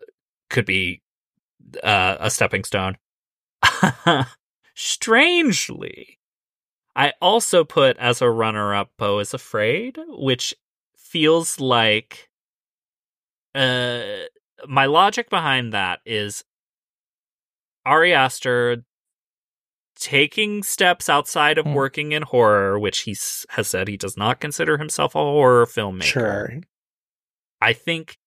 could 0.51 0.66
be 0.66 1.01
uh, 1.82 2.16
a 2.20 2.31
stepping 2.31 2.65
stone. 2.65 2.99
Strangely, 4.74 6.18
I 6.99 7.12
also 7.23 7.62
put 7.62 7.97
as 7.99 8.20
a 8.20 8.29
runner 8.29 8.75
up 8.75 8.91
Beau 8.99 9.20
is 9.20 9.33
Afraid, 9.33 9.99
which 10.09 10.53
feels 10.97 11.61
like 11.61 12.29
uh 13.55 14.03
my 14.69 14.87
logic 14.87 15.31
behind 15.31 15.73
that 15.73 16.01
is 16.05 16.45
Ari 17.87 18.12
Aster 18.12 18.85
taking 19.95 20.65
steps 20.65 21.09
outside 21.09 21.57
of 21.57 21.66
Hmm. 21.66 21.75
working 21.75 22.12
in 22.12 22.23
horror, 22.23 22.79
which 22.79 23.01
he 23.01 23.16
has 23.51 23.69
said 23.69 23.87
he 23.87 23.97
does 23.97 24.16
not 24.16 24.41
consider 24.41 24.77
himself 24.77 25.15
a 25.15 25.19
horror 25.19 25.66
filmmaker. 25.66 26.03
Sure. 26.03 26.61
I 27.61 27.73
think 27.73 28.19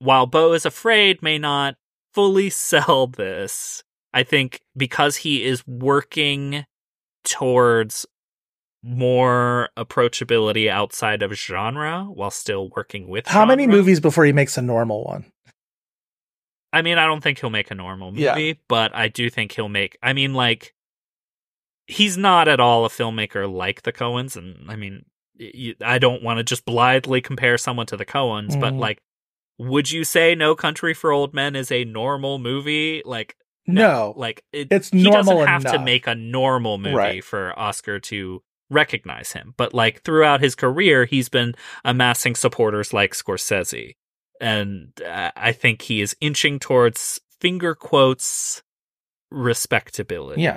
while 0.00 0.26
Beau 0.26 0.52
is 0.52 0.66
afraid 0.66 1.22
may 1.22 1.38
not 1.38 1.76
fully 2.12 2.50
sell 2.70 3.06
this, 3.06 3.84
I 4.12 4.24
think 4.24 4.60
because 4.76 5.18
he 5.18 5.44
is 5.44 5.64
working 5.66 6.64
towards 7.28 8.06
more 8.82 9.68
approachability 9.76 10.68
outside 10.68 11.22
of 11.22 11.32
genre 11.34 12.04
while 12.04 12.30
still 12.30 12.68
working 12.76 13.08
with 13.08 13.26
How 13.26 13.44
many 13.44 13.66
movies 13.66 14.00
before 14.00 14.24
he 14.24 14.32
makes 14.32 14.56
a 14.56 14.62
normal 14.62 15.04
one? 15.04 15.24
I 16.72 16.82
mean, 16.82 16.98
I 16.98 17.06
don't 17.06 17.22
think 17.22 17.40
he'll 17.40 17.50
make 17.50 17.70
a 17.70 17.74
normal 17.74 18.12
movie, 18.12 18.22
Yeah. 18.22 18.52
but 18.68 18.94
I 18.94 19.08
do 19.08 19.30
think 19.30 19.52
he'll 19.52 19.68
make. 19.70 19.96
I 20.02 20.12
mean, 20.12 20.34
like, 20.34 20.74
he's 21.86 22.16
not 22.18 22.46
at 22.46 22.60
all 22.60 22.84
a 22.84 22.88
filmmaker 22.90 23.50
like 23.50 23.82
the 23.82 23.92
Coens, 23.92 24.36
and 24.36 24.70
I 24.70 24.76
mean, 24.76 25.04
I 25.82 25.98
don't 25.98 26.22
want 26.22 26.38
to 26.38 26.44
just 26.44 26.64
blithely 26.64 27.20
compare 27.20 27.56
someone 27.58 27.86
to 27.86 27.96
the 27.96 28.04
Coens, 28.04 28.58
but 28.60 28.74
Mhm. 28.74 28.78
like, 28.78 29.02
would 29.58 29.90
you 29.90 30.04
say 30.04 30.34
No 30.34 30.54
Country 30.54 30.92
for 30.94 31.10
Old 31.10 31.32
Men 31.34 31.56
is 31.56 31.72
a 31.72 31.84
normal 31.84 32.38
movie? 32.38 33.02
Like 33.04 33.36
No, 33.68 34.14
like 34.16 34.42
it, 34.52 34.68
It's 34.70 34.88
he 34.90 35.02
normal 35.02 35.34
doesn't 35.44 35.46
have 35.48 35.64
to 35.72 35.78
make 35.78 36.06
a 36.06 36.14
normal 36.14 36.78
movie 36.78 36.94
Right. 36.96 37.24
for 37.24 37.56
Oscar 37.58 38.00
to 38.00 38.42
recognize 38.70 39.32
him. 39.32 39.54
But 39.56 39.74
like 39.74 40.02
throughout 40.02 40.40
his 40.40 40.54
career, 40.54 41.04
he's 41.04 41.28
been 41.28 41.54
amassing 41.84 42.34
supporters 42.34 42.92
like 42.92 43.12
Scorsese, 43.12 43.94
and 44.40 44.92
uh, 45.06 45.30
I 45.36 45.52
think 45.52 45.82
he 45.82 46.00
is 46.00 46.16
inching 46.20 46.58
towards 46.58 47.20
finger 47.40 47.74
quotes 47.74 48.62
respectability. 49.30 50.42
Yeah. 50.42 50.56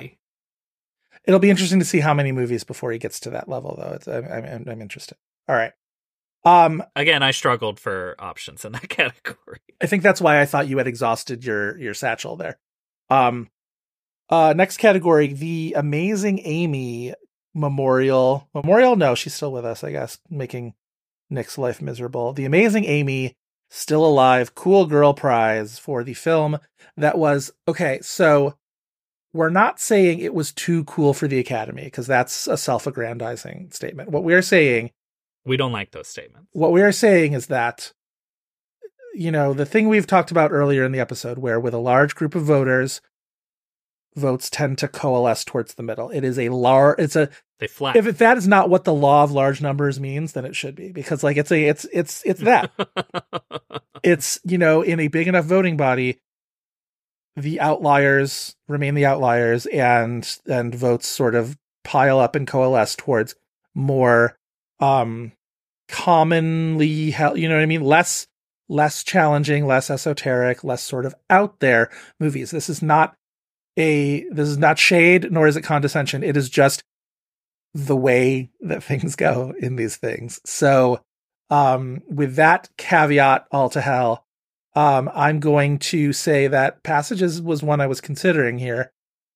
it'll 1.26 1.38
be 1.40 1.50
interesting 1.50 1.78
to 1.78 1.84
see 1.84 2.00
how 2.00 2.14
many 2.14 2.32
movies 2.32 2.64
before 2.64 2.92
he 2.92 2.98
gets 2.98 3.20
to 3.20 3.30
that 3.30 3.48
level, 3.48 3.76
though. 3.78 3.92
It's, 3.94 4.08
I'm, 4.08 4.24
I'm, 4.24 4.64
I'm 4.68 4.80
interested. 4.82 5.16
All 5.48 5.54
right. 5.56 5.72
Um, 6.44 6.82
Again, 6.96 7.22
I 7.22 7.30
struggled 7.30 7.78
for 7.78 8.16
options 8.18 8.64
in 8.64 8.72
that 8.72 8.88
category. 8.88 9.60
I 9.80 9.86
think 9.86 10.02
that's 10.02 10.20
why 10.20 10.40
I 10.40 10.46
thought 10.46 10.66
you 10.68 10.78
had 10.78 10.86
exhausted 10.88 11.44
your 11.44 11.78
your 11.78 11.94
satchel 11.94 12.36
there. 12.36 12.58
Um, 13.12 13.48
uh, 14.30 14.54
next 14.56 14.78
category, 14.78 15.32
the 15.32 15.74
Amazing 15.76 16.40
Amy 16.44 17.14
Memorial. 17.54 18.48
Memorial? 18.54 18.96
No, 18.96 19.14
she's 19.14 19.34
still 19.34 19.52
with 19.52 19.64
us, 19.64 19.84
I 19.84 19.92
guess, 19.92 20.18
making 20.30 20.74
Nick's 21.28 21.58
life 21.58 21.82
miserable. 21.82 22.32
The 22.32 22.46
Amazing 22.46 22.84
Amy, 22.86 23.36
still 23.70 24.04
alive, 24.06 24.54
cool 24.54 24.86
girl 24.86 25.12
prize 25.14 25.78
for 25.78 26.02
the 26.04 26.14
film 26.14 26.58
that 26.96 27.18
was 27.18 27.52
okay. 27.68 27.98
So 28.02 28.54
we're 29.34 29.50
not 29.50 29.80
saying 29.80 30.18
it 30.20 30.34
was 30.34 30.52
too 30.52 30.84
cool 30.84 31.14
for 31.14 31.28
the 31.28 31.38
Academy 31.38 31.84
because 31.84 32.06
that's 32.06 32.46
a 32.46 32.56
self-aggrandizing 32.56 33.70
statement. 33.72 34.10
What 34.10 34.24
we're 34.24 34.42
saying 34.42 34.90
We 35.44 35.56
don't 35.56 35.72
like 35.72 35.90
those 35.90 36.08
statements. 36.08 36.48
what 36.52 36.72
we 36.72 36.82
are 36.82 36.92
saying 36.92 37.32
is 37.34 37.46
that 37.48 37.92
you 39.14 39.30
know 39.30 39.52
the 39.54 39.66
thing 39.66 39.88
we've 39.88 40.06
talked 40.06 40.30
about 40.30 40.52
earlier 40.52 40.84
in 40.84 40.92
the 40.92 41.00
episode 41.00 41.38
where 41.38 41.60
with 41.60 41.74
a 41.74 41.78
large 41.78 42.14
group 42.14 42.34
of 42.34 42.42
voters 42.44 43.00
votes 44.14 44.50
tend 44.50 44.76
to 44.78 44.88
coalesce 44.88 45.42
towards 45.44 45.74
the 45.74 45.82
middle. 45.82 46.10
It 46.10 46.22
is 46.22 46.38
a 46.38 46.50
large 46.50 46.98
it's 46.98 47.16
a 47.16 47.30
They 47.58 47.66
flat. 47.66 47.96
if 47.96 48.18
that 48.18 48.36
is 48.36 48.46
not 48.46 48.68
what 48.68 48.84
the 48.84 48.92
law 48.92 49.24
of 49.24 49.32
large 49.32 49.62
numbers 49.62 49.98
means 49.98 50.32
then 50.32 50.44
it 50.44 50.54
should 50.54 50.74
be 50.74 50.92
because 50.92 51.22
like 51.22 51.36
it's 51.38 51.50
a 51.50 51.64
it's 51.64 51.86
it's 51.92 52.22
it's 52.24 52.40
that. 52.40 52.70
It's 54.02 54.40
you 54.42 54.58
know 54.58 54.82
in 54.82 54.98
a 54.98 55.06
big 55.06 55.28
enough 55.28 55.44
voting 55.44 55.76
body 55.76 56.18
the 57.36 57.60
outliers 57.60 58.56
remain 58.66 58.94
the 58.94 59.06
outliers 59.06 59.64
and 59.66 60.38
and 60.46 60.74
votes 60.74 61.06
sort 61.06 61.36
of 61.36 61.56
pile 61.84 62.18
up 62.18 62.34
and 62.34 62.44
coalesce 62.46 62.96
towards 62.96 63.36
more 63.76 64.36
um 64.80 65.30
commonly 65.88 67.12
held 67.12 67.38
you 67.38 67.48
know 67.48 67.54
what 67.54 67.62
i 67.62 67.66
mean? 67.66 67.82
Less 67.82 68.26
less 68.72 69.04
challenging 69.04 69.66
less 69.66 69.90
esoteric 69.90 70.64
less 70.64 70.82
sort 70.82 71.04
of 71.04 71.14
out 71.28 71.60
there 71.60 71.90
movies. 72.18 72.50
This 72.50 72.70
is 72.70 72.82
not 72.82 73.14
a 73.78 74.24
this 74.30 74.48
is 74.48 74.58
not 74.58 74.78
shade 74.78 75.30
nor 75.30 75.46
is 75.46 75.56
it 75.56 75.62
condescension. 75.62 76.22
It 76.22 76.36
is 76.36 76.48
just 76.48 76.82
the 77.74 77.96
way 77.96 78.50
that 78.60 78.82
things 78.90 79.14
go 79.14 79.54
in 79.58 79.76
these 79.76 79.96
things. 79.96 80.40
So 80.44 81.00
um 81.50 82.02
with 82.08 82.36
that 82.36 82.70
caveat 82.78 83.46
all 83.50 83.68
to 83.68 83.80
hell 83.80 84.24
um 84.74 85.10
i'm 85.14 85.38
going 85.38 85.78
to 85.78 86.14
say 86.14 86.46
that 86.46 86.82
passages 86.82 87.42
was 87.42 87.62
one 87.62 87.80
i 87.80 87.86
was 87.86 88.00
considering 88.00 88.58
here. 88.58 88.90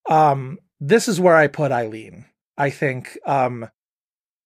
Um 0.08 0.58
this 0.80 1.08
is 1.08 1.20
where 1.20 1.36
i 1.36 1.46
put 1.46 1.72
eileen. 1.72 2.24
I 2.56 2.70
think 2.70 3.18
um 3.26 3.68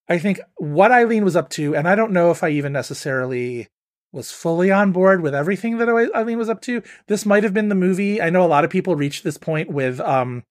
i 0.08 0.18
think 0.18 0.40
what 0.56 0.90
eileen 0.90 1.24
was 1.24 1.36
up 1.36 1.48
to 1.50 1.76
and 1.76 1.86
i 1.86 1.94
don't 1.94 2.12
know 2.12 2.32
if 2.32 2.42
i 2.42 2.48
even 2.48 2.72
necessarily 2.72 3.68
was 4.12 4.30
fully 4.32 4.70
on 4.70 4.92
board 4.92 5.20
with 5.22 5.34
everything 5.34 5.78
that 5.78 5.88
eileen 6.14 6.38
was 6.38 6.48
up 6.48 6.60
to 6.60 6.82
this 7.06 7.24
might 7.24 7.44
have 7.44 7.54
been 7.54 7.68
the 7.68 7.74
movie 7.74 8.20
i 8.20 8.30
know 8.30 8.44
a 8.44 8.48
lot 8.48 8.64
of 8.64 8.70
people 8.70 8.94
reached 8.94 9.24
this 9.24 9.36
point 9.36 9.70
with 9.70 10.00
um 10.00 10.42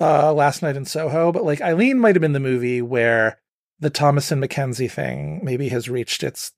uh 0.00 0.32
last 0.32 0.62
night 0.62 0.76
in 0.76 0.84
soho 0.84 1.32
but 1.32 1.44
like 1.44 1.60
eileen 1.60 1.98
might 1.98 2.14
have 2.14 2.20
been 2.20 2.32
the 2.32 2.40
movie 2.40 2.82
where 2.82 3.38
the 3.80 3.90
Thomasin 3.90 4.42
McKenzie 4.44 4.90
thing 4.90 5.40
maybe 5.42 5.68
has 5.68 5.88
reached 5.88 6.22
its 6.22 6.52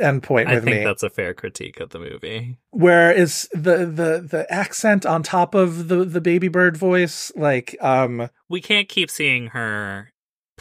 end 0.00 0.22
point 0.22 0.48
I 0.48 0.54
think 0.54 0.64
me 0.64 0.84
that's 0.84 1.02
a 1.02 1.10
fair 1.10 1.34
critique 1.34 1.78
of 1.80 1.90
the 1.90 1.98
movie. 1.98 2.56
where 2.70 3.12
is 3.12 3.48
the 3.52 3.78
the 3.84 4.26
the 4.28 4.46
accent 4.50 5.04
on 5.04 5.22
top 5.22 5.54
of 5.54 5.88
the 5.88 6.04
the 6.04 6.20
baby 6.20 6.48
bird 6.48 6.76
voice 6.76 7.30
like 7.36 7.76
um 7.80 8.28
We 8.48 8.60
can't 8.60 8.88
keep 8.88 9.10
seeing 9.10 9.48
her 9.48 10.12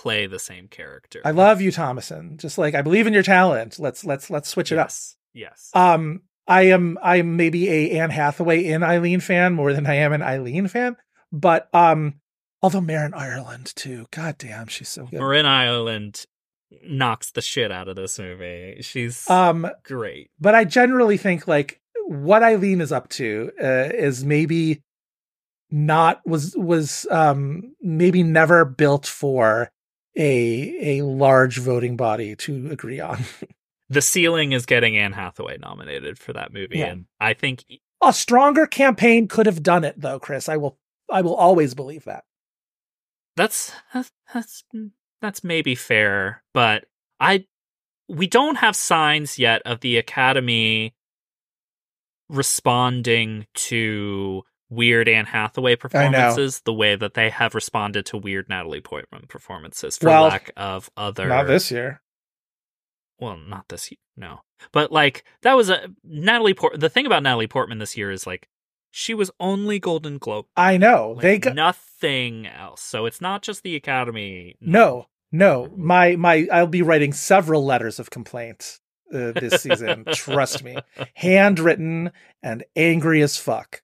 play 0.02 0.26
the 0.26 0.40
same 0.40 0.68
character. 0.68 1.22
i 1.24 1.32
love 1.32 1.62
you 1.62 1.72
Thomasin 1.72 2.38
just 2.38 2.58
like 2.58 2.74
i 2.74 2.82
believe 2.82 3.06
in 3.06 3.14
your 3.14 3.22
talent 3.24 3.78
let's 3.78 4.04
let's 4.04 4.30
let's 4.32 4.50
switch 4.50 4.72
it 4.72 4.80
up 4.80 4.88
yes. 4.88 5.16
Yes. 5.34 5.70
um 5.76 6.22
i 6.48 6.64
am 6.64 6.98
i'm 7.04 7.36
maybe 7.36 7.70
a 7.70 7.92
anne 8.00 8.10
hathaway 8.10 8.64
in 8.66 8.82
eileen 8.82 9.20
fan 9.20 9.54
more 9.54 9.74
than 9.74 9.86
i 9.86 9.94
am 9.94 10.12
an 10.12 10.24
eileen 10.24 10.68
fan 10.68 10.96
but 11.32 11.70
um 11.74 12.16
although 12.64 12.82
marin 12.82 13.14
ireland 13.14 13.72
too 13.76 14.08
god 14.12 14.38
damn 14.40 14.68
she's 14.68 14.90
so 14.90 15.06
good 15.06 15.20
Marin 15.20 15.46
Ireland 15.46 16.26
knocks 16.84 17.32
the 17.32 17.42
shit 17.42 17.70
out 17.70 17.90
of 17.90 17.98
this 17.98 18.18
movie. 18.18 18.78
She's 18.82 19.30
um 19.30 19.68
great. 19.84 20.32
but 20.40 20.56
I 20.56 20.64
generally 20.64 21.18
think 21.18 21.46
like 21.46 21.82
what 22.08 22.44
Eileen 22.44 22.80
is 22.80 22.94
up 22.94 23.10
to 23.10 23.52
uh, 23.62 23.90
is 23.94 24.24
maybe 24.24 24.82
not 25.70 26.22
was 26.26 26.56
was 26.56 27.06
um 27.12 27.76
maybe 27.82 28.24
never 28.24 28.64
built 28.66 29.06
for 29.06 29.70
a 30.18 31.00
a 31.00 31.04
large 31.06 31.58
voting 31.60 31.96
body 31.98 32.36
to 32.38 32.70
agree 32.72 33.00
on. 33.00 33.20
The 33.90 34.02
ceiling 34.02 34.54
is 34.54 34.66
getting 34.66 34.96
Anne 34.98 35.12
Hathaway 35.12 35.58
nominated 35.58 36.18
for 36.18 36.32
that 36.32 36.54
movie, 36.54 36.78
Yeah. 36.80 36.92
and 36.92 37.06
I 37.20 37.34
think 37.34 37.66
a 38.02 38.14
stronger 38.14 38.66
campaign 38.66 39.28
could 39.28 39.46
have 39.48 39.62
done 39.62 39.84
it 39.84 40.00
though, 40.00 40.18
Chris. 40.18 40.48
I 40.48 40.56
will 40.56 40.78
I 41.12 41.22
will 41.22 41.36
always 41.36 41.74
believe 41.76 42.06
that. 42.06 42.24
that's 43.36 43.74
that's 43.94 44.12
that's, 44.34 44.64
that's 45.22 45.44
maybe 45.44 45.76
fair, 45.76 46.42
but 46.54 46.86
I 47.20 47.48
we 48.08 48.28
don't 48.28 48.56
have 48.60 48.78
signs 48.78 49.38
yet 49.38 49.62
of 49.66 49.82
the 49.82 49.98
Academy 49.98 50.96
responding 52.30 53.46
to 53.56 54.44
weird 54.72 55.08
Anne 55.08 55.26
Hathaway 55.26 55.76
performances 55.76 56.62
the 56.62 56.74
way 56.74 56.96
that 56.96 57.14
they 57.14 57.30
have 57.30 57.54
responded 57.54 58.06
to 58.08 58.18
weird 58.18 58.50
Natalie 58.50 58.82
Portman 58.82 59.26
performances 59.28 59.98
for 59.98 60.08
Well, 60.08 60.24
lack 60.24 60.52
of 60.58 60.90
other 60.98 61.28
Not 61.28 61.46
this 61.46 61.70
year. 61.70 62.02
well, 63.20 63.38
not 63.38 63.68
this 63.70 63.92
year, 63.92 63.98
no. 64.18 64.42
But 64.72 64.92
like 64.92 65.24
that 65.44 65.54
was 65.56 65.70
a 65.70 65.90
Natalie 66.04 66.54
Port. 66.56 66.80
The 66.80 66.90
thing 66.90 67.06
about 67.06 67.22
Natalie 67.24 67.48
Portman 67.48 67.78
this 67.80 67.96
year 67.98 68.12
is 68.12 68.26
like 68.26 68.48
she 68.90 69.14
was 69.14 69.30
only 69.40 69.80
Golden 69.80 70.18
Globe, 70.18 70.46
I 70.56 70.78
know. 70.78 71.12
like, 71.12 71.22
they 71.22 71.38
got 71.38 71.56
nothing 71.56 72.46
else. 72.48 72.82
So 72.82 73.06
it's 73.06 73.22
not 73.22 73.42
just 73.42 73.64
the 73.64 73.76
Academy. 73.76 74.56
no, 74.60 75.08
no. 75.32 75.70
My 75.78 76.16
my 76.16 76.48
I'll 76.52 76.68
be 76.68 76.82
writing 76.82 77.14
several 77.14 77.64
letters 77.66 78.00
of 78.00 78.10
complaint 78.10 78.80
uh, 79.14 79.32
this 79.34 79.62
season. 79.64 80.06
Trust 80.14 80.64
me. 80.64 80.78
Handwritten 81.16 82.12
and 82.44 82.64
angry 82.76 83.22
as 83.22 83.38
fuck. 83.38 83.82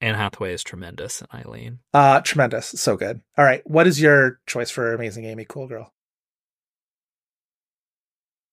Anne 0.00 0.14
Hathaway 0.14 0.52
is 0.52 0.62
tremendous, 0.62 1.20
and 1.20 1.28
Eileen. 1.34 1.80
Uh 1.92 2.20
tremendous. 2.20 2.66
So 2.66 2.96
good. 2.96 3.20
All 3.36 3.44
right. 3.44 3.62
What 3.68 3.86
is 3.86 4.00
your 4.00 4.40
choice 4.46 4.70
for 4.70 4.94
Amazing 4.94 5.24
Amy 5.24 5.44
Cool 5.44 5.66
Girl? 5.66 5.92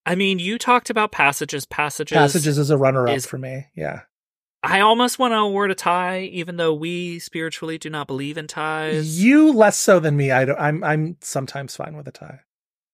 I 0.06 0.16
mean, 0.16 0.40
you 0.40 0.58
talked 0.58 0.90
about 0.90 1.12
passages. 1.12 1.66
Passages. 1.66 2.16
Passages 2.16 2.58
is 2.58 2.70
a 2.70 2.78
runner 2.78 3.08
up 3.08 3.16
is- 3.16 3.26
for 3.26 3.38
me. 3.38 3.68
Yeah. 3.76 4.02
I 4.64 4.80
almost 4.80 5.20
want 5.20 5.34
to 5.34 5.38
award 5.38 5.70
a 5.70 5.76
tie, 5.76 6.22
even 6.22 6.58
though 6.58 6.74
we 6.74 7.20
spiritually 7.20 7.78
do 7.78 7.88
not 7.92 8.08
believe 8.08 8.36
in 8.36 8.48
ties. 8.48 9.24
You 9.24 9.54
less 9.54 9.78
so 9.78 10.00
than 10.00 10.18
me. 10.18 10.32
I 10.32 10.46
don't 10.46 10.60
I'm 10.60 10.84
I'm 10.84 11.18
sometimes 11.22 11.76
fine 11.76 11.96
with 11.96 12.08
a 12.08 12.12
tie. 12.12 12.40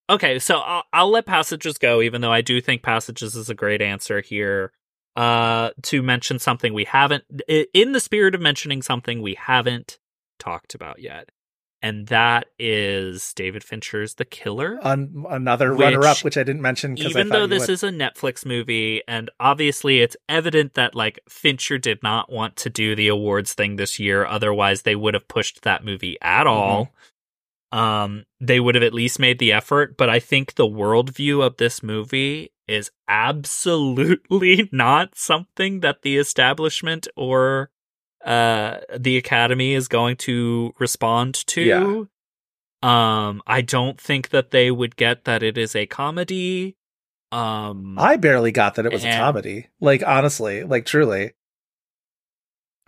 Okay, 0.09 0.39
so 0.39 0.57
I'll, 0.57 0.83
I'll 0.91 1.09
let 1.09 1.25
passages 1.25 1.77
go, 1.77 2.01
even 2.01 2.19
though 2.19 2.31
I 2.31 2.41
do 2.41 2.59
think 2.59 2.83
passages 2.83 3.35
is 3.37 3.49
a 3.49 3.55
great 3.55 3.81
answer 3.81 4.19
here. 4.19 4.73
Uh, 5.15 5.71
to 5.81 6.01
mention 6.01 6.39
something 6.39 6.73
we 6.73 6.85
haven't, 6.85 7.25
in 7.47 7.91
the 7.91 7.99
spirit 7.99 8.33
of 8.33 8.39
mentioning 8.39 8.81
something 8.81 9.21
we 9.21 9.33
haven't 9.33 9.99
talked 10.39 10.73
about 10.73 10.99
yet, 11.01 11.29
and 11.81 12.07
that 12.07 12.47
is 12.59 13.33
David 13.33 13.63
Fincher's 13.63 14.13
The 14.15 14.25
Killer. 14.25 14.79
An- 14.83 15.25
another 15.29 15.73
runner 15.73 16.05
up, 16.05 16.19
which 16.23 16.37
I 16.37 16.43
didn't 16.43 16.61
mention 16.61 16.95
because 16.95 17.11
even 17.11 17.29
though 17.29 17.47
this 17.47 17.69
is 17.69 17.83
a 17.83 17.89
Netflix 17.89 18.45
movie, 18.45 19.01
and 19.07 19.29
obviously 19.39 19.99
it's 20.01 20.15
evident 20.29 20.75
that 20.75 20.95
like 20.95 21.19
Fincher 21.27 21.77
did 21.77 22.01
not 22.03 22.31
want 22.31 22.55
to 22.57 22.69
do 22.69 22.95
the 22.95 23.07
awards 23.07 23.53
thing 23.53 23.75
this 23.75 23.99
year, 23.99 24.25
otherwise 24.25 24.83
they 24.83 24.95
would 24.95 25.13
have 25.13 25.27
pushed 25.27 25.63
that 25.63 25.83
movie 25.83 26.17
at 26.21 26.47
all. 26.47 26.93
Um, 27.71 28.25
they 28.39 28.59
would 28.59 28.75
have 28.75 28.83
at 28.83 28.93
least 28.93 29.17
made 29.17 29.39
the 29.39 29.53
effort, 29.53 29.97
but 29.97 30.09
I 30.09 30.19
think 30.19 30.55
the 30.55 30.67
worldview 30.67 31.43
of 31.43 31.57
this 31.57 31.81
movie 31.81 32.51
is 32.71 32.91
absolutely 33.07 34.69
not 34.71 35.17
something 35.17 35.81
that 35.81 36.01
the 36.01 36.17
establishment 36.17 37.07
or 37.15 37.69
uh 38.25 38.77
the 38.97 39.17
academy 39.17 39.73
is 39.73 39.87
going 39.87 40.15
to 40.15 40.73
respond 40.79 41.35
to. 41.47 41.61
Yeah. 41.61 42.03
Um, 42.83 43.43
I 43.45 43.61
don't 43.61 44.01
think 44.01 44.29
that 44.29 44.49
they 44.49 44.71
would 44.71 44.95
get 44.95 45.25
that 45.25 45.43
it 45.43 45.57
is 45.57 45.75
a 45.75 45.85
comedy. 45.85 46.77
Um, 47.31 47.97
I 47.97 48.17
barely 48.17 48.51
got 48.51 48.75
that 48.75 48.85
it 48.85 48.91
was 48.91 49.05
a 49.05 49.17
comedy. 49.17 49.67
Like 49.79 50.03
honestly, 50.05 50.63
like 50.63 50.85
truly. 50.85 51.33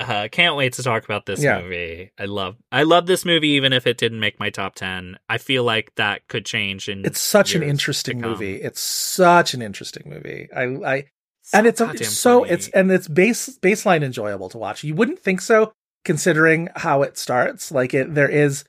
Uh, 0.09 0.27
can't 0.30 0.55
wait 0.55 0.73
to 0.73 0.84
talk 0.84 1.03
about 1.05 1.25
this 1.25 1.41
Yeah. 1.41 1.61
movie. 1.61 2.11
I 2.17 2.25
love, 2.25 2.55
I 2.71 2.84
love 2.84 3.05
this 3.05 3.25
movie, 3.25 3.49
even 3.49 3.73
if 3.73 3.88
it 3.88 3.97
didn't 3.97 4.19
make 4.19 4.39
my 4.39 4.49
top 4.49 4.75
ten. 4.75 5.17
I 5.30 5.38
feel 5.38 5.63
like 5.63 5.93
that 5.95 6.27
could 6.27 6.45
change. 6.45 6.89
In 6.89 7.05
It's 7.05 7.19
such 7.19 7.55
an 7.55 7.63
interesting 7.63 8.19
movie. 8.21 8.55
It's 8.61 8.80
such 8.81 9.53
an 9.53 9.61
interesting 9.61 10.03
movie. 10.05 10.47
I 10.55 10.63
I 10.63 11.05
So 11.41 11.57
and 11.57 11.67
it's, 11.67 11.81
a, 11.81 12.03
so 12.05 12.39
funny. 12.41 12.51
it's 12.51 12.67
and 12.69 12.91
it's 12.91 13.07
base 13.07 13.57
baseline 13.59 14.03
enjoyable 14.03 14.49
to 14.49 14.57
watch. 14.57 14.84
You 14.84 14.95
wouldn't 14.95 15.19
think 15.19 15.41
so 15.41 15.73
considering 16.05 16.69
how 16.75 17.01
it 17.01 17.17
starts. 17.17 17.71
Like 17.71 17.93
it 17.93 18.13
there 18.15 18.30
is 18.30 18.63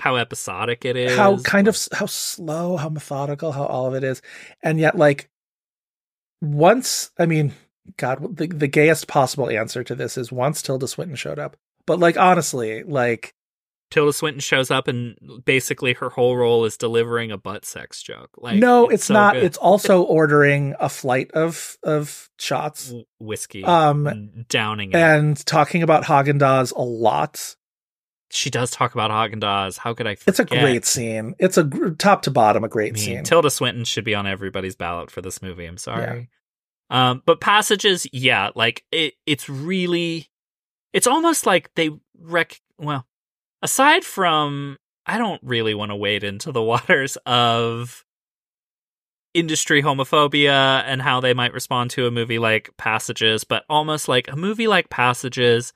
how 0.00 0.16
episodic 0.16 0.84
it 0.84 0.96
is. 0.96 1.16
how 1.16 1.38
kind 1.38 1.68
of 1.68 1.76
how 1.92 2.06
slow, 2.06 2.76
how 2.76 2.88
methodical, 2.88 3.52
how 3.52 3.64
all 3.66 3.86
of 3.86 3.94
it 3.94 4.02
is. 4.04 4.22
And 4.62 4.80
yet 4.80 4.96
like 4.96 5.28
once, 6.40 7.10
I 7.18 7.26
mean, 7.26 7.52
god, 7.96 8.36
the 8.36 8.46
the 8.46 8.68
gayest 8.68 9.08
possible 9.08 9.48
answer 9.50 9.84
to 9.84 9.94
this 9.94 10.16
is 10.18 10.32
once 10.32 10.62
Tilda 10.62 10.88
Swinton 10.88 11.16
showed 11.16 11.38
up. 11.38 11.56
But 11.86 11.98
like 11.98 12.16
honestly, 12.16 12.82
like 12.82 13.34
Tilda 13.90 14.12
Swinton 14.12 14.40
shows 14.40 14.70
up 14.70 14.86
and 14.86 15.16
basically 15.44 15.94
her 15.94 16.10
whole 16.10 16.36
role 16.36 16.64
is 16.64 16.76
delivering 16.76 17.32
a 17.32 17.38
butt 17.38 17.64
sex 17.64 18.02
joke. 18.02 18.30
Like 18.36 18.58
no, 18.58 18.88
it's, 18.88 19.06
so 19.06 19.14
not. 19.14 19.34
good. 19.34 19.42
It's 19.42 19.58
also 19.58 20.02
ordering 20.02 20.74
a 20.78 20.88
flight 20.88 21.32
of 21.32 21.76
of 21.82 22.30
shots. 22.38 22.94
Whiskey. 23.18 23.64
Um, 23.64 24.06
and 24.06 24.46
downing 24.48 24.90
it. 24.90 24.96
and 24.96 25.44
talking 25.44 25.82
about 25.82 26.04
Haagen 26.04 26.38
Dazs 26.38 26.72
a 26.74 26.82
lot. 26.82 27.56
she 28.30 28.48
does 28.48 28.70
talk 28.70 28.94
about 28.94 29.10
Haagen 29.10 29.40
Dazs. 29.40 29.76
How 29.76 29.92
could 29.92 30.06
I? 30.06 30.14
Forget? 30.14 30.28
It's 30.28 30.38
a 30.38 30.44
great 30.44 30.84
scene. 30.84 31.34
It's 31.40 31.58
a 31.58 31.64
top 31.98 32.22
to 32.22 32.30
bottom 32.30 32.62
a 32.62 32.68
great 32.68 32.94
mean, 32.94 33.02
scene. 33.02 33.24
Tilda 33.24 33.50
Swinton 33.50 33.84
should 33.84 34.04
be 34.04 34.14
on 34.14 34.26
everybody's 34.26 34.76
ballot 34.76 35.10
for 35.10 35.20
this 35.20 35.42
movie. 35.42 35.66
I'm 35.66 35.78
sorry. 35.78 36.30
Um, 36.90 37.22
but 37.24 37.40
passages, 37.40 38.06
yeah, 38.12 38.50
like 38.54 38.84
it. 38.90 39.14
It's 39.26 39.48
really, 39.48 40.28
it's 40.92 41.06
almost 41.06 41.46
like 41.46 41.70
they 41.76 41.90
rec. 42.18 42.60
Well, 42.78 43.06
aside 43.62 44.04
from, 44.04 44.76
I 45.06 45.16
don't 45.18 45.40
really 45.42 45.74
want 45.74 45.90
to 45.92 45.96
wade 45.96 46.24
into 46.24 46.50
the 46.52 46.62
waters 46.72 47.16
of 47.26 48.04
industry 49.32 49.82
homophobia 49.82 50.82
and 50.84 51.00
how 51.00 51.20
they 51.20 51.34
might 51.34 51.52
respond 51.52 51.90
to 51.92 52.06
a 52.06 52.10
movie 52.10 52.38
like 52.40 52.70
Passages, 52.76 53.44
but 53.44 53.64
almost 53.68 54.08
like 54.08 54.26
a 54.28 54.36
movie 54.36 54.66
like 54.66 54.90
Passages, 54.90 55.72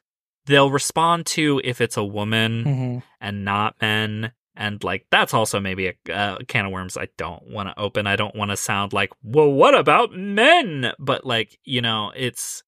they'll 0.47 0.71
respond 0.71 1.27
to 1.27 1.61
if 1.63 1.81
it's 1.81 1.97
a 1.97 2.03
woman 2.05 2.65
Mhm. 2.65 3.03
and 3.21 3.45
not 3.45 3.77
men. 3.81 4.33
And 4.57 4.83
like 4.85 5.07
that's 5.11 5.35
also 5.35 5.59
maybe 5.59 5.89
a 5.89 6.13
uh, 6.13 6.39
can 6.47 6.67
of 6.67 6.73
worms 6.73 6.97
I 6.97 7.09
don't 7.17 7.51
want 7.51 7.69
to 7.69 7.79
open. 7.79 8.07
I 8.07 8.17
don't 8.17 8.37
want 8.37 8.51
to 8.53 8.57
sound 8.57 8.93
like, 8.93 9.11
well, 9.23 9.51
what 9.51 9.75
about 9.75 10.13
men? 10.15 10.93
But 10.99 11.25
like 11.27 11.59
you 11.65 11.81
know, 11.83 12.13
it's 12.15 12.63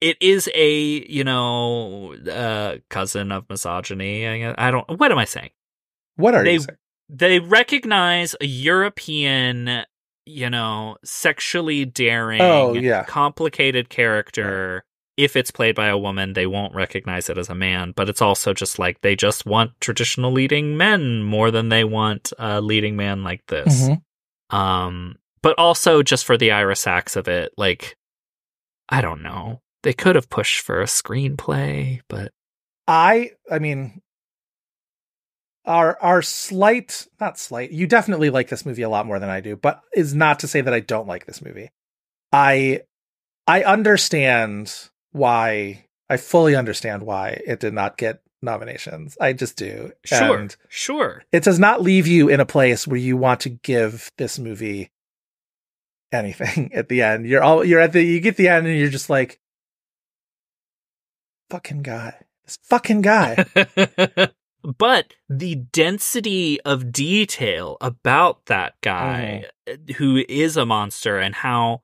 it 0.00 0.16
is 0.20 0.48
a 0.54 0.72
you 1.08 1.22
know 1.24 2.14
uh, 2.14 2.78
cousin 2.88 3.30
of 3.30 3.48
misogyny. 3.50 4.26
I, 4.26 4.54
I 4.68 4.70
don't. 4.70 4.98
What 4.98 5.12
am 5.12 5.18
I 5.18 5.26
saying? 5.26 5.50
What 6.16 6.34
are 6.34 6.44
they 6.44 6.54
you 6.54 6.60
saying? 6.60 6.78
they 7.08 7.40
recognize 7.40 8.34
a 8.40 8.46
European, 8.46 9.84
you 10.24 10.48
know, 10.48 10.96
sexually 11.04 11.84
daring, 11.84 12.40
Oh, 12.40 12.72
yeah. 12.74 13.04
complicated 13.04 13.90
character. 13.90 14.84
If 15.16 15.36
it's 15.36 15.50
played 15.50 15.74
by 15.74 15.88
a 15.88 15.98
woman, 15.98 16.32
they 16.32 16.46
won't 16.46 16.74
recognize 16.74 17.28
it 17.28 17.36
as 17.38 17.50
a 17.50 17.54
man. 17.54 17.92
But 17.94 18.08
it's 18.08 18.22
also 18.22 18.54
just 18.54 18.78
like 18.78 19.00
they 19.00 19.14
just 19.14 19.44
want 19.44 19.72
traditional 19.80 20.32
leading 20.32 20.76
men 20.76 21.22
more 21.22 21.50
than 21.50 21.68
they 21.68 21.84
want 21.84 22.32
a 22.38 22.60
leading 22.60 22.96
man 22.96 23.22
like 23.22 23.46
this. 23.46 23.88
Mhm. 23.88 24.02
Um, 24.56 25.16
but 25.42 25.58
also 25.58 26.02
just 26.02 26.24
for 26.24 26.36
the 26.36 26.50
Ira 26.52 26.76
Sachs 26.76 27.16
of 27.16 27.28
it, 27.28 27.52
like 27.56 27.96
I 28.88 29.00
don't 29.00 29.22
know. 29.22 29.60
They 29.82 29.92
could 29.92 30.14
have 30.14 30.30
pushed 30.30 30.60
for 30.60 30.80
a 30.80 30.86
screenplay, 30.86 32.00
but 32.08 32.32
I 32.86 33.32
I 33.50 33.58
mean 33.58 34.00
our 35.64 35.98
our 36.00 36.22
slight 36.22 37.06
not 37.20 37.38
slight 37.38 37.70
you 37.70 37.86
definitely 37.86 38.30
like 38.30 38.48
this 38.48 38.66
movie 38.66 38.82
a 38.82 38.88
lot 38.88 39.06
more 39.06 39.18
than 39.18 39.28
I 39.28 39.40
do, 39.40 39.56
but 39.56 39.80
is 39.94 40.14
not 40.14 40.40
to 40.40 40.48
say 40.48 40.60
that 40.60 40.74
I 40.74 40.80
don't 40.80 41.06
like 41.06 41.26
this 41.26 41.42
movie. 41.42 41.70
I 42.32 42.82
I 43.46 43.62
understand 43.64 44.90
why 45.12 45.86
I 46.10 46.16
fully 46.16 46.54
understand 46.56 47.04
why 47.04 47.40
it 47.46 47.60
did 47.60 47.72
not 47.74 47.96
get 47.96 48.20
nominations. 48.42 49.16
I 49.20 49.32
just 49.32 49.56
do. 49.56 49.92
sure, 50.04 50.38
And 50.38 50.56
sure. 50.68 51.22
it 51.32 51.42
does 51.44 51.58
not 51.58 51.80
leave 51.80 52.06
you 52.06 52.28
in 52.28 52.40
a 52.40 52.46
place 52.46 52.86
where 52.86 52.98
you 52.98 53.16
want 53.16 53.40
to 53.40 53.48
give 53.50 54.10
this 54.18 54.38
movie 54.38 54.90
anything 56.10 56.70
at 56.74 56.88
the 56.88 57.02
end. 57.02 57.26
You're 57.26 57.42
all 57.42 57.64
you're 57.64 57.80
at 57.80 57.92
the 57.92 58.02
you 58.02 58.20
get 58.20 58.36
the 58.36 58.48
end 58.48 58.66
and 58.66 58.76
you're 58.78 58.88
just 58.90 59.08
like 59.10 59.38
fucking 61.50 61.82
guy. 61.82 62.14
This 62.44 62.58
fucking 62.64 63.02
guy. 63.02 63.44
but 64.78 65.14
the 65.28 65.54
density 65.56 66.60
of 66.62 66.92
detail 66.92 67.76
about 67.80 68.46
that 68.46 68.74
guy 68.80 69.44
Mm-hmm. 69.68 69.92
who 69.92 70.24
is 70.28 70.56
a 70.56 70.66
monster 70.66 71.18
and 71.20 71.36
how 71.36 71.82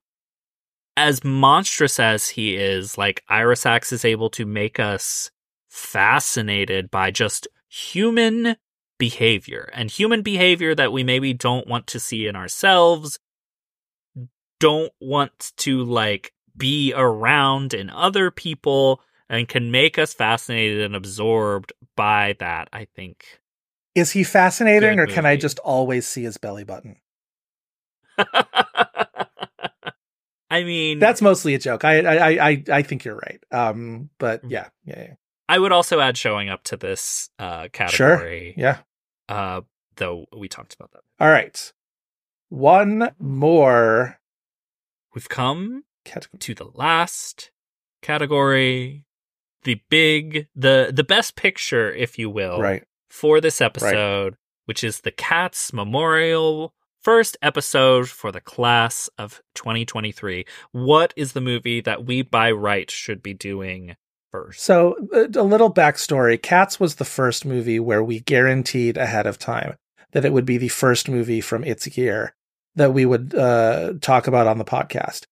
as 0.98 1.22
monstrous 1.22 2.00
as 2.00 2.28
he 2.28 2.56
is 2.56 2.98
like 2.98 3.22
Ira 3.28 3.48
Ira 3.48 3.56
Sachs 3.56 3.92
is 3.92 4.04
able 4.04 4.28
to 4.30 4.44
make 4.44 4.80
us 4.80 5.30
fascinated 5.68 6.90
by 6.90 7.12
just 7.12 7.46
human 7.68 8.56
behavior 8.98 9.70
and 9.74 9.92
human 9.92 10.22
behavior 10.22 10.74
that 10.74 10.92
we 10.92 11.04
maybe 11.04 11.32
don't 11.32 11.68
want 11.68 11.86
to 11.86 12.00
see 12.00 12.26
in 12.26 12.34
ourselves 12.34 13.20
don't 14.58 14.92
want 15.00 15.52
to 15.56 15.84
like 15.84 16.32
be 16.56 16.92
around 16.96 17.74
in 17.74 17.90
other 17.90 18.32
people 18.32 19.00
and 19.28 19.46
can 19.46 19.70
make 19.70 20.00
us 20.00 20.12
fascinated 20.12 20.80
and 20.80 20.96
absorbed 20.96 21.72
by 21.94 22.34
that 22.40 22.68
i 22.72 22.84
think 22.96 23.38
Is 23.94 24.10
he 24.10 24.24
fascinating 24.24 24.96
Good 24.96 25.10
or 25.10 25.14
can 25.14 25.24
I 25.26 25.36
just 25.36 25.60
always 25.60 26.08
see 26.08 26.24
his 26.24 26.38
belly 26.38 26.64
button? 26.64 26.96
i 30.50 30.64
mean 30.64 30.98
That's 30.98 31.20
mostly 31.22 31.54
a 31.54 31.58
joke. 31.58 31.84
I 31.84 32.00
I 32.00 32.48
I 32.50 32.64
I 32.72 32.82
think 32.82 33.04
you're 33.04 33.16
right. 33.16 33.42
Um 33.52 34.10
but 34.18 34.44
Mm. 34.44 34.50
yeah, 34.50 34.68
yeah, 34.84 35.00
yeah. 35.00 35.14
i 35.48 35.58
would 35.58 35.72
also 35.72 36.00
add 36.00 36.16
showing 36.16 36.48
up 36.48 36.62
to 36.64 36.76
this 36.76 37.30
uh 37.38 37.62
Sure. 37.62 37.68
category 38.16 38.54
Yeah. 38.56 38.78
uh 39.28 39.60
though 39.96 40.26
we 40.36 40.48
talked 40.48 40.74
about 40.74 40.92
that 40.92 41.02
All 41.20 41.30
right. 41.30 41.72
One 42.50 43.10
more 43.18 44.18
we've 45.14 45.28
come 45.28 45.84
category. 46.04 46.38
to 46.38 46.54
the 46.54 46.70
last 46.74 47.50
category 48.00 49.04
the 49.64 49.80
big 49.90 50.46
the 50.54 50.90
the 50.94 51.04
best 51.04 51.36
picture 51.36 51.92
if 51.92 52.18
you 52.18 52.30
will 52.30 52.60
Right. 52.60 52.84
for 53.10 53.40
this 53.40 53.60
episode 53.60 54.36
which 54.66 54.82
is 54.84 55.00
the 55.00 55.10
cats 55.10 55.72
memorial 55.72 56.72
first 57.02 57.36
episode 57.42 58.08
for 58.08 58.32
the 58.32 58.40
class 58.40 59.08
of 59.18 59.40
2023 59.54 60.44
what 60.72 61.14
is 61.16 61.32
the 61.32 61.40
movie 61.40 61.80
that 61.80 62.04
we 62.04 62.22
by 62.22 62.50
right 62.50 62.90
should 62.90 63.22
be 63.22 63.34
doing 63.34 63.94
first 64.30 64.60
So 64.60 64.94
uh, 65.14 65.28
a 65.40 65.42
little 65.42 65.72
backstory. 65.72 66.40
Cats 66.40 66.78
was 66.78 66.96
the 66.96 67.04
first 67.04 67.44
movie 67.46 67.80
where 67.80 68.02
we 68.04 68.20
guaranteed 68.20 68.96
ahead 68.98 69.26
of 69.26 69.38
time 69.38 69.76
that 70.12 70.24
it 70.24 70.32
would 70.32 70.44
be 70.44 70.58
the 70.58 70.68
first 70.68 71.08
movie 71.08 71.40
from 71.40 71.64
its 71.64 71.96
year 71.96 72.34
that 72.74 72.92
we 72.92 73.06
would 73.06 73.34
uh 73.34 73.94
talk 74.00 74.26
about 74.26 74.46
on 74.46 74.58
the 74.58 74.64
podcast. 74.64 75.24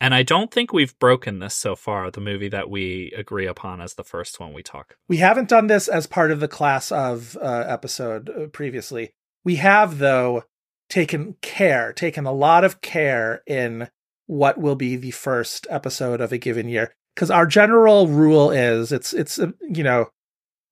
and 0.00 0.14
i 0.14 0.22
don't 0.22 0.50
think 0.50 0.72
we've 0.72 0.98
broken 0.98 1.38
this 1.38 1.54
so 1.54 1.76
far 1.76 2.10
the 2.10 2.20
movie 2.20 2.48
that 2.48 2.70
we 2.70 3.12
agree 3.16 3.46
upon 3.46 3.80
as 3.80 3.94
the 3.94 4.04
first 4.04 4.40
one 4.40 4.52
we 4.52 4.62
talk 4.62 4.96
We 5.08 5.18
haven't 5.18 5.48
done 5.48 5.66
this 5.66 5.88
as 5.88 6.06
part 6.06 6.30
of 6.30 6.40
the 6.40 6.48
class 6.48 6.90
of 6.92 7.36
uh, 7.40 7.64
episode 7.68 8.30
uh, 8.30 8.46
previously. 8.46 9.12
We 9.44 9.56
have, 9.56 9.98
though, 9.98 10.44
taken 10.88 11.36
care, 11.42 11.92
taken 11.92 12.26
a 12.26 12.32
lot 12.32 12.64
of 12.64 12.80
care 12.80 13.42
in 13.46 13.88
what 14.26 14.58
will 14.58 14.74
be 14.76 14.96
the 14.96 15.10
first 15.10 15.66
episode 15.70 16.20
of 16.20 16.32
a 16.32 16.38
given 16.38 16.68
year. 16.68 16.94
Because 17.14 17.30
our 17.30 17.46
general 17.46 18.06
rule 18.08 18.50
is 18.50 18.92
it's, 18.92 19.12
it's, 19.12 19.38
uh, 19.38 19.52
you 19.68 19.82
know, 19.82 20.10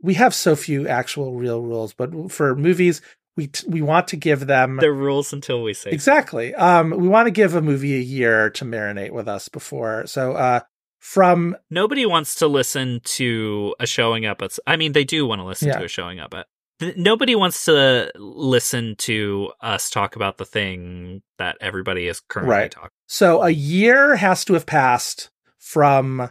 we 0.03 0.15
have 0.15 0.35
so 0.35 0.55
few 0.55 0.87
actual 0.87 1.35
real 1.35 1.61
rules, 1.63 1.93
but 1.93 2.31
for 2.31 2.55
movies, 2.55 3.01
we, 3.37 3.49
t- 3.49 3.67
we 3.69 3.83
want 3.83 4.09
to 4.09 4.17
give 4.17 4.47
them 4.47 4.77
the 4.77 4.93
rules 4.93 5.33
until 5.33 5.63
we 5.63 5.75
say 5.75 5.91
exactly. 5.91 6.55
Um, 6.55 6.91
we 6.91 7.09
want 7.09 7.27
to 7.27 7.31
give 7.33 7.55
a 7.55 7.61
movie 7.63 7.95
a 7.97 8.01
year 8.01 8.49
to 8.51 8.65
marinate 8.65 9.11
with 9.11 9.27
us 9.29 9.49
before. 9.49 10.07
So, 10.07 10.33
uh, 10.33 10.61
from 10.99 11.57
nobody 11.71 12.07
wants 12.07 12.37
to 12.37 12.47
listen 12.47 13.01
to 13.05 13.75
a 13.79 13.87
showing 13.87 14.25
up 14.27 14.41
at 14.43 14.59
i 14.67 14.77
mean 14.77 14.93
they 14.93 15.05
do 15.05 15.25
want 15.27 15.41
to 15.41 15.45
listen 15.45 15.69
Yeah. 15.69 15.79
to 15.79 15.85
a 15.85 15.89
showing 15.89 16.19
up 16.19 16.35
at 16.35 16.47
th- 16.81 16.97
nobody 16.97 17.35
wants 17.35 17.65
to 17.67 18.11
listen 18.17 18.97
to 18.97 19.53
us 19.61 19.91
talk 19.91 20.17
about 20.17 20.39
the 20.39 20.45
thing 20.45 21.23
that 21.39 21.57
everybody 21.61 22.07
is 22.09 22.21
currently 22.29 22.55
Right. 22.55 22.71
talking 22.71 22.91
So 23.07 23.43
a 23.43 23.51
year 23.51 24.17
has 24.17 24.45
to 24.47 24.55
have 24.55 24.67
passed 24.67 25.31
from 25.59 26.31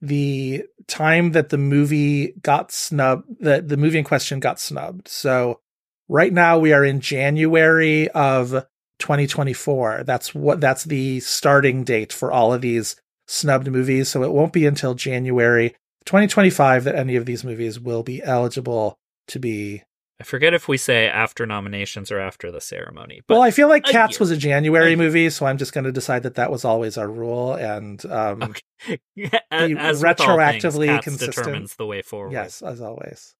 the 0.00 0.64
time 0.86 1.32
that 1.32 1.48
the 1.48 1.58
movie 1.58 2.34
got 2.42 2.70
snubbed, 2.72 3.24
that 3.40 3.68
the 3.68 3.76
movie 3.76 3.98
in 3.98 4.04
question 4.04 4.40
got 4.40 4.60
snubbed. 4.60 5.08
So 5.08 5.60
right 6.08 6.32
now 6.32 6.58
we 6.58 6.72
are 6.72 6.84
in 6.84 7.00
January 7.00 8.08
of 8.10 8.50
2024. 8.98 10.04
That's 10.04 10.34
what 10.34 10.60
that's 10.60 10.84
the 10.84 11.20
starting 11.20 11.84
date 11.84 12.12
for 12.12 12.30
all 12.30 12.52
of 12.52 12.60
these 12.60 12.96
snubbed 13.26 13.70
movies. 13.70 14.08
So 14.08 14.22
it 14.22 14.32
won't 14.32 14.52
be 14.52 14.66
until 14.66 14.94
January 14.94 15.74
2025 16.04 16.84
that 16.84 16.94
any 16.94 17.16
of 17.16 17.26
these 17.26 17.42
movies 17.42 17.80
will 17.80 18.02
be 18.02 18.22
eligible 18.22 18.98
to 19.28 19.38
be. 19.38 19.82
I 20.18 20.24
forget 20.24 20.54
if 20.54 20.66
we 20.66 20.78
say 20.78 21.08
after 21.08 21.44
nominations 21.44 22.10
or 22.10 22.18
after 22.18 22.50
the 22.50 22.60
ceremony. 22.60 23.20
Well, 23.28 23.42
I 23.42 23.50
feel 23.50 23.68
like 23.68 23.84
Cats 23.84 24.14
year. 24.14 24.20
was 24.20 24.30
a 24.30 24.36
January 24.38 24.94
A 24.94 24.96
movie, 24.96 25.28
so 25.28 25.44
I'm 25.44 25.58
just 25.58 25.74
going 25.74 25.84
to 25.84 25.92
decide 25.92 26.22
that 26.22 26.36
that 26.36 26.50
was 26.50 26.64
always 26.64 26.96
our 26.96 27.08
rule, 27.08 27.52
and 27.54 28.02
um, 28.06 28.42
Okay. 28.42 28.98
as, 29.50 30.02
retroactively 30.02 30.86
things, 30.86 31.04
consistent. 31.04 31.34
determines 31.36 31.76
the 31.76 31.84
way 31.84 32.00
forward. 32.00 32.32
yes, 32.32 32.62
as 32.62 32.80
always. 32.80 33.34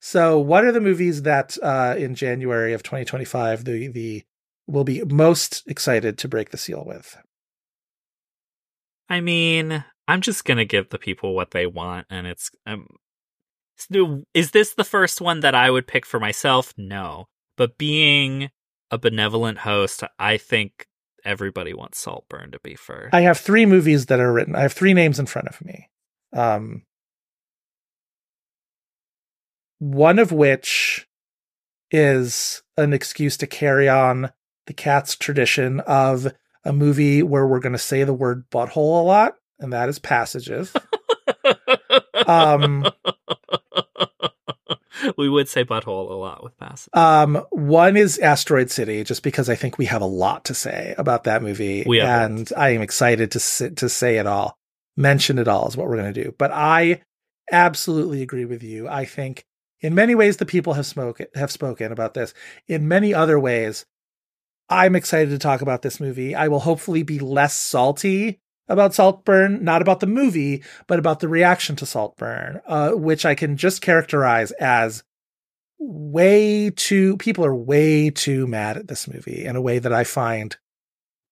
So, 0.00 0.38
what 0.38 0.64
are 0.64 0.70
the 0.72 0.80
movies 0.80 1.22
that 1.22 1.58
uh, 1.62 1.96
in 1.98 2.14
January 2.14 2.74
of 2.74 2.82
2025 2.84 3.64
the 3.64 3.88
the 3.88 4.22
will 4.68 4.84
be 4.84 5.02
most 5.04 5.64
excited 5.66 6.16
to 6.18 6.28
break 6.28 6.50
the 6.50 6.56
seal 6.56 6.84
with? 6.86 7.16
I 9.08 9.20
mean, 9.20 9.84
I'm 10.06 10.20
just 10.20 10.44
gonna 10.44 10.64
give 10.64 10.90
the 10.90 10.98
people 10.98 11.34
what 11.34 11.50
they 11.50 11.66
want, 11.66 12.06
and 12.08 12.26
it's 12.26 12.50
um, 12.66 12.86
is 14.34 14.50
this 14.50 14.74
the 14.74 14.84
first 14.84 15.20
one 15.20 15.40
that 15.40 15.54
I 15.54 15.70
would 15.70 15.86
pick 15.86 16.06
for 16.06 16.20
myself? 16.20 16.74
No, 16.76 17.28
but 17.56 17.78
being 17.78 18.50
a 18.90 18.98
benevolent 18.98 19.58
host, 19.58 20.02
I 20.18 20.36
think 20.36 20.86
everybody 21.24 21.74
wants 21.74 21.98
Saltburn 21.98 22.50
to 22.52 22.60
be 22.60 22.74
first. 22.74 23.14
I 23.14 23.22
have 23.22 23.38
three 23.38 23.66
movies 23.66 24.06
that 24.06 24.20
are 24.20 24.32
written. 24.32 24.56
I 24.56 24.62
have 24.62 24.72
three 24.72 24.94
names 24.94 25.18
in 25.18 25.26
front 25.26 25.48
of 25.48 25.64
me. 25.64 25.88
Um, 26.32 26.82
one 29.78 30.18
of 30.18 30.32
which 30.32 31.06
is 31.90 32.62
an 32.76 32.92
excuse 32.92 33.36
to 33.38 33.46
carry 33.46 33.88
on 33.88 34.30
the 34.66 34.72
cat's 34.72 35.16
tradition 35.16 35.80
of 35.80 36.32
a 36.64 36.72
movie 36.72 37.22
where 37.22 37.46
we're 37.46 37.60
going 37.60 37.72
to 37.72 37.78
say 37.78 38.04
the 38.04 38.14
word 38.14 38.44
butthole 38.50 39.00
a 39.00 39.04
lot, 39.04 39.34
and 39.58 39.72
that 39.72 39.88
is 39.88 39.98
Passages. 39.98 40.72
Um, 42.26 42.86
we 45.16 45.28
would 45.28 45.48
say 45.48 45.64
butthole 45.64 46.10
a 46.10 46.14
lot 46.14 46.42
with 46.42 46.56
Bassett. 46.58 46.96
Um, 46.96 47.44
one 47.50 47.96
is 47.96 48.18
Asteroid 48.18 48.70
City, 48.70 49.04
just 49.04 49.22
because 49.22 49.48
I 49.48 49.54
think 49.54 49.78
we 49.78 49.86
have 49.86 50.02
a 50.02 50.06
lot 50.06 50.44
to 50.46 50.54
say 50.54 50.94
about 50.98 51.24
that 51.24 51.42
movie, 51.42 51.84
We 51.86 52.00
and 52.00 52.50
I 52.56 52.70
am 52.70 52.82
excited 52.82 53.32
to 53.32 53.40
sit, 53.40 53.76
to 53.78 53.88
say 53.88 54.18
it 54.18 54.26
all, 54.26 54.56
mention 54.96 55.38
it 55.38 55.48
all 55.48 55.68
is 55.68 55.76
what 55.76 55.88
we're 55.88 55.96
going 55.96 56.12
to 56.12 56.24
do. 56.24 56.34
But 56.38 56.50
I 56.52 57.02
absolutely 57.50 58.22
agree 58.22 58.44
with 58.44 58.62
you. 58.62 58.88
I 58.88 59.04
think 59.04 59.44
in 59.80 59.94
many 59.94 60.14
ways 60.14 60.36
the 60.36 60.46
people 60.46 60.74
have 60.74 60.86
spoken 60.86 61.26
have 61.34 61.50
spoken 61.50 61.92
about 61.92 62.14
this. 62.14 62.34
In 62.68 62.88
many 62.88 63.14
other 63.14 63.38
ways, 63.38 63.86
I'm 64.68 64.94
excited 64.94 65.30
to 65.30 65.38
talk 65.38 65.62
about 65.62 65.82
this 65.82 66.00
movie. 66.00 66.34
I 66.34 66.48
will 66.48 66.60
hopefully 66.60 67.02
be 67.02 67.18
less 67.18 67.54
salty 67.54 68.40
about 68.70 68.94
Saltburn, 68.94 69.62
not 69.62 69.82
about 69.82 70.00
the 70.00 70.06
movie, 70.06 70.62
but 70.86 70.98
about 70.98 71.20
the 71.20 71.28
reaction 71.28 71.76
to 71.76 71.86
Saltburn, 71.86 72.60
uh, 72.66 72.92
which 72.92 73.26
I 73.26 73.34
can 73.34 73.56
just 73.56 73.82
characterize 73.82 74.52
as 74.52 75.02
way 75.78 76.70
too 76.70 77.16
people 77.16 77.44
are 77.44 77.54
way 77.54 78.10
too 78.10 78.46
mad 78.46 78.76
at 78.76 78.88
this 78.88 79.08
movie 79.08 79.44
in 79.44 79.56
a 79.56 79.62
way 79.62 79.78
that 79.78 79.92
I 79.92 80.04
find 80.04 80.56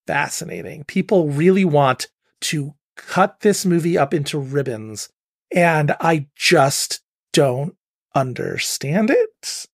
fascinating. 0.06 0.85
People 0.85 1.28
really 1.28 1.66
want 1.66 2.09
to 2.40 2.74
cut 2.97 3.40
this 3.40 3.66
movie 3.66 3.98
up 3.98 4.15
into 4.15 4.39
ribbons 4.39 5.10
and 5.55 5.94
I 6.01 6.28
just 6.35 7.02
don't 7.32 7.77
understand 8.15 9.10
it. 9.10 9.66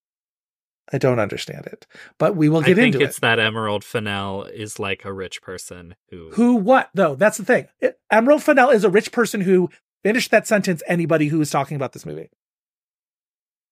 I 0.92 0.98
don't 0.98 1.18
understand 1.18 1.66
it. 1.66 1.86
But 2.18 2.36
we 2.36 2.48
will 2.48 2.60
I 2.62 2.66
get 2.66 2.76
think 2.76 2.94
into 2.94 3.06
it's 3.06 3.18
it. 3.18 3.20
that 3.22 3.38
Emerald 3.38 3.82
Fennell 3.84 4.44
is 4.44 4.78
like 4.78 5.04
a 5.04 5.12
rich 5.12 5.40
person 5.42 5.94
who 6.10 6.30
Who 6.34 6.56
what 6.56 6.90
though? 6.94 7.14
That's 7.14 7.38
the 7.38 7.44
thing. 7.44 7.68
It- 7.80 7.98
Emerald 8.10 8.42
Fennell 8.42 8.70
is 8.70 8.84
a 8.84 8.90
rich 8.90 9.10
person 9.12 9.40
who 9.40 9.70
finished 10.02 10.30
that 10.30 10.46
sentence 10.46 10.82
anybody 10.86 11.28
who 11.28 11.40
is 11.40 11.50
talking 11.50 11.76
about 11.76 11.92
this 11.94 12.04
movie. 12.06 12.28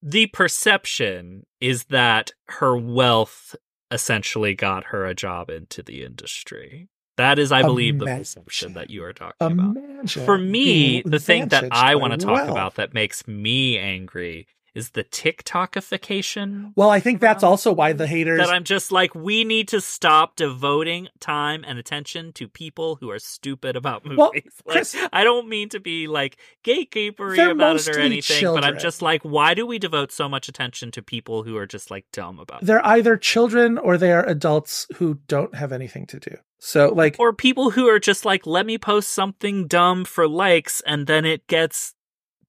the 0.02 0.26
perception 0.26 1.46
is 1.60 1.84
that 1.84 2.32
her 2.48 2.76
wealth 2.76 3.54
essentially 3.90 4.54
got 4.54 4.84
her 4.86 5.04
a 5.06 5.14
job 5.14 5.50
into 5.50 5.82
the 5.82 6.02
industry. 6.04 6.88
That 7.18 7.38
is, 7.38 7.52
I 7.52 7.62
believe, 7.62 7.98
the 7.98 8.06
perception 8.06 8.72
that 8.72 8.88
you 8.90 9.04
are 9.04 9.12
talking 9.12 9.34
about. 9.52 10.10
For 10.10 10.38
me, 10.38 11.02
the 11.04 11.20
thing 11.20 11.48
that 11.48 11.68
I 11.70 11.94
want 11.96 12.12
to 12.14 12.16
talk 12.18 12.34
wealth. 12.36 12.50
about 12.50 12.74
that 12.76 12.94
makes 12.94 13.28
me 13.28 13.78
angry 13.78 14.46
is 14.74 14.90
the 14.90 15.04
TikTokification. 15.04 16.72
Well, 16.76 16.90
I 16.90 17.00
think 17.00 17.20
that's 17.20 17.44
um, 17.44 17.50
also 17.50 17.72
why 17.72 17.92
the 17.92 18.06
haters 18.06 18.38
That 18.38 18.52
I'm 18.52 18.64
just 18.64 18.90
like, 18.90 19.14
we 19.14 19.44
need 19.44 19.68
to 19.68 19.80
stop 19.80 20.36
devoting 20.36 21.08
time 21.20 21.64
and 21.66 21.78
attention 21.78 22.32
to 22.34 22.48
people 22.48 22.96
who 22.96 23.10
are 23.10 23.18
stupid 23.18 23.76
about 23.76 24.04
movies. 24.04 24.18
Well, 24.18 24.32
Like, 24.64 24.76
Chris- 24.76 24.96
I 25.12 25.24
don't 25.24 25.48
mean 25.48 25.68
to 25.70 25.80
be 25.80 26.06
like 26.06 26.38
gatekeepery 26.64 27.50
about 27.50 27.76
it 27.76 27.88
or 27.88 27.98
anything, 27.98 28.44
but 28.44 28.64
I'm 28.64 28.78
just 28.78 29.02
like, 29.02 29.22
why 29.22 29.54
do 29.54 29.66
we 29.66 29.78
devote 29.78 30.12
so 30.12 30.28
much 30.28 30.48
attention 30.48 30.90
to 30.92 31.02
people 31.02 31.42
who 31.42 31.56
are 31.56 31.66
just 31.66 31.90
like 31.90 32.06
dumb 32.12 32.38
about 32.38 32.62
it? 32.62 32.66
they're 32.66 32.86
either 32.86 33.16
children 33.16 33.76
or 33.78 33.98
they 33.98 34.12
are 34.12 34.24
adults 34.26 34.86
who 34.96 35.18
don't 35.28 35.54
have 35.54 35.72
anything 35.72 36.06
to 36.06 36.20
do. 36.20 36.36
So 36.58 36.92
like 36.94 37.16
Or 37.18 37.32
people 37.32 37.70
who 37.72 37.88
are 37.88 37.98
just 37.98 38.24
like, 38.24 38.46
let 38.46 38.66
me 38.66 38.78
post 38.78 39.10
something 39.10 39.66
dumb 39.66 40.04
for 40.04 40.28
likes, 40.28 40.80
and 40.86 41.06
then 41.06 41.24
it 41.24 41.46
gets 41.48 41.94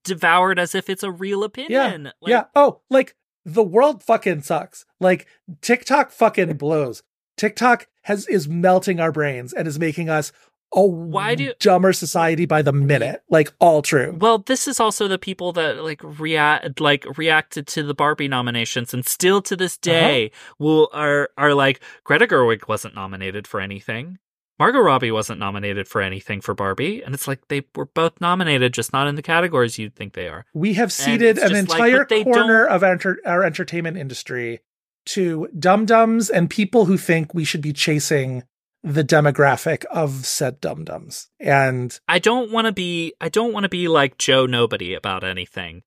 devoured 0.04 0.60
as 0.60 0.76
if 0.76 0.90
it's 0.90 1.04
a 1.04 1.12
real 1.12 1.44
opinion. 1.44 2.06
Like, 2.22 2.30
yeah. 2.30 2.46
Oh, 2.56 2.82
like 2.90 3.16
the 3.46 3.64
world 3.64 4.04
fucking 4.04 4.42
sucks. 4.42 4.86
Like 5.00 5.28
TikTok 5.62 6.12
fucking 6.12 6.54
blows. 6.58 7.04
TikTok 7.38 7.88
has 8.04 8.28
is 8.28 8.48
melting 8.48 9.00
our 9.00 9.12
brains 9.12 9.54
and 9.54 9.68
is 9.68 9.80
making 9.80 10.10
us 10.10 10.32
a 10.76 10.84
Why 10.86 11.36
do- 11.36 11.54
dumber 11.60 11.94
society 11.94 12.46
by 12.46 12.62
the 12.64 12.74
minute. 12.74 13.22
Like 13.30 13.54
all 13.60 13.82
true. 13.84 14.16
Well, 14.20 14.40
this 14.40 14.68
is 14.68 14.80
also 14.80 15.08
the 15.08 15.20
people 15.20 15.52
that 15.54 15.84
like 15.84 16.02
react 16.04 16.80
like 16.80 17.06
reacted 17.18 17.68
to 17.68 17.84
the 17.84 17.94
Barbie 17.94 18.28
nominations 18.28 18.94
and 18.94 19.06
still 19.06 19.42
to 19.44 19.56
this 19.56 19.74
Uh-huh. 19.76 19.92
day 19.92 20.32
will 20.60 20.90
are 20.94 21.30
are 21.38 21.54
like 21.54 21.82
Greta 22.04 22.26
Gerwig 22.28 22.68
wasn't 22.68 22.96
nominated 22.96 23.48
for 23.48 23.60
anything. 23.60 24.18
Margot 24.60 24.80
Robbie 24.80 25.12
wasn't 25.12 25.40
nominated 25.40 25.88
for 25.88 26.02
anything 26.02 26.40
for 26.40 26.54
Barbie, 26.54 27.02
and 27.02 27.14
it's 27.14 27.28
like 27.28 27.48
they 27.48 27.64
were 27.76 27.86
both 27.86 28.22
nominated, 28.22 28.74
just 28.74 28.94
not 28.94 29.08
in 29.08 29.16
the 29.16 29.22
categories 29.22 29.80
you'd 29.80 29.96
think 29.96 30.14
they 30.14 30.28
are. 30.28 30.46
We 30.54 30.76
have 30.76 30.92
ceded 30.92 31.40
an 31.40 31.52
like, 31.52 31.60
entire 31.60 32.06
they 32.06 32.24
corner 32.24 32.66
of 32.66 32.84
enter- 32.84 33.20
our 33.26 33.44
entertainment 33.44 33.98
industry 33.98 34.60
to 35.06 35.48
dum 35.58 35.86
dums 35.86 36.30
and 36.30 36.50
people 36.50 36.86
who 36.86 36.98
think 36.98 37.34
we 37.34 37.44
should 37.44 37.62
be 37.62 37.74
chasing 37.74 38.44
the 38.84 39.04
demographic 39.04 39.86
of 39.86 40.26
said 40.26 40.60
dum 40.60 40.84
dums. 40.84 41.30
And 41.40 41.98
I 42.08 42.20
don't 42.20 42.52
want 42.52 42.68
to 42.68 42.74
be 42.74 43.14
I 43.20 43.30
don't 43.30 43.54
want 43.54 43.64
to 43.64 43.70
be 43.70 43.88
like 43.88 44.18
Joe 44.18 44.46
Nobody 44.46 44.94
about 44.94 45.24
anything. 45.24 45.84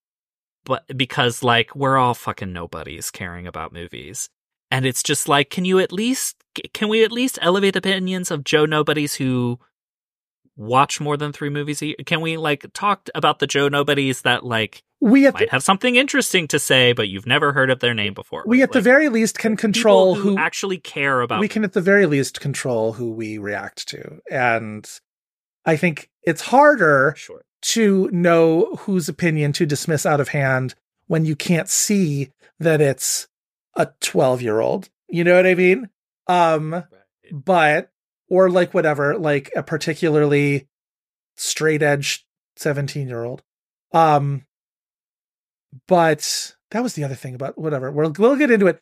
But 0.65 0.97
because 0.97 1.43
like 1.43 1.77
we're 1.77 1.97
all 1.97 2.15
fucking 2.15 2.53
nobodies 2.53 3.11
caring 3.11 3.47
about 3.47 3.73
movies. 3.73 4.29
And 4.71 4.85
it's 4.85 5.03
just 5.03 5.29
like 5.29 5.51
can 5.51 5.65
you 5.65 5.79
at 5.79 5.93
least 5.93 6.37
can 6.73 6.89
we 6.89 7.05
at 7.05 7.13
least 7.13 7.39
elevate 7.43 7.75
the 7.75 7.79
opinions 7.79 8.31
of 8.31 8.45
Joe 8.45 8.67
Nobodies 8.67 9.15
who 9.15 9.59
watch 10.57 11.01
more 11.01 11.17
than 11.17 11.33
3 11.33 11.51
movies 11.51 11.83
a 11.83 11.87
year? 11.87 11.97
Can 12.07 12.21
we 12.21 12.37
like 12.37 12.67
talk 12.73 13.09
about 13.15 13.39
the 13.39 13.47
Joe 13.47 13.69
Nobodies 13.69 14.23
that 14.23 14.45
like 14.45 14.83
we 15.01 15.27
the, 15.27 15.33
might 15.33 15.51
have 15.51 15.63
something 15.63 15.97
interesting 15.97 16.49
to 16.49 16.59
say 16.59 16.93
but 16.93 17.09
you've 17.09 17.27
never 17.27 17.53
heard 17.53 17.71
of 17.71 17.81
their 17.81 17.95
name 17.95 18.15
before? 18.15 18.43
we 18.47 18.63
at 18.63 18.73
the 18.73 18.81
very 18.81 19.09
least 19.09 19.39
can 19.39 19.57
control 19.57 20.15
who, 20.15 20.31
who 20.31 20.39
actually 20.39 20.79
care 20.79 21.21
about 21.21 21.41
we 21.41 21.49
can 21.49 21.65
at 21.65 21.75
the 21.75 21.81
very 21.81 22.07
least 22.07 22.41
control 22.41 22.95
who 22.95 23.11
we 23.13 23.39
react 23.39 23.87
to. 23.89 24.21
And 24.31 24.89
I 25.65 25.77
think 25.77 26.09
it's 26.23 26.41
harder 26.43 27.15
Sure. 27.17 27.45
to 27.63 28.09
know 28.13 28.77
whose 28.81 29.09
opinion 29.09 29.53
to 29.55 29.67
dismiss 29.67 30.07
out 30.07 30.21
of 30.21 30.29
hand 30.29 30.75
when 31.07 31.25
you 31.25 31.37
can't 31.37 31.69
see 31.69 32.31
that 32.59 32.81
it's 32.81 33.29
a 33.77 33.89
12 34.01 34.43
year 34.43 34.61
old. 34.61 34.89
You 35.09 35.25
know 35.25 35.37
what 35.37 35.47
I 35.47 35.55
mean? 35.55 35.89
Um, 36.27 36.85
but, 37.33 37.91
or 38.29 38.51
like 38.51 38.75
whatever, 38.75 39.17
like 39.17 39.51
a 39.55 39.63
particularly 39.63 40.69
straight 41.37 41.83
edge 41.83 42.27
17 42.57 43.07
year 43.09 43.25
old. 43.25 43.43
Um, 43.93 44.45
but 45.87 46.55
that 46.71 46.83
was 46.83 46.95
the 46.95 47.05
other 47.05 47.15
thing 47.15 47.35
about 47.35 47.57
whatever. 47.59 47.93
We'll, 47.93 48.13
we'll 48.19 48.37
get 48.37 48.51
into 48.51 48.67
it. 48.67 48.81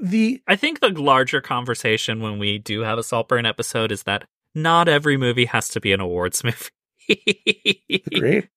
The, 0.00 0.40
I 0.46 0.56
think 0.56 0.80
the 0.80 0.90
larger 0.90 1.40
conversation 1.40 2.20
when 2.20 2.38
we 2.38 2.58
do 2.58 2.80
have 2.80 2.98
a 2.98 3.02
Saltburn 3.02 3.46
episode 3.46 3.90
is 3.90 4.04
that 4.04 4.24
not 4.54 4.88
every 4.88 5.16
movie 5.16 5.46
has 5.46 5.68
to 5.70 5.80
be 5.80 5.92
an 5.92 6.00
awards 6.00 6.44
movie. 7.08 7.82
agreed, 8.14 8.48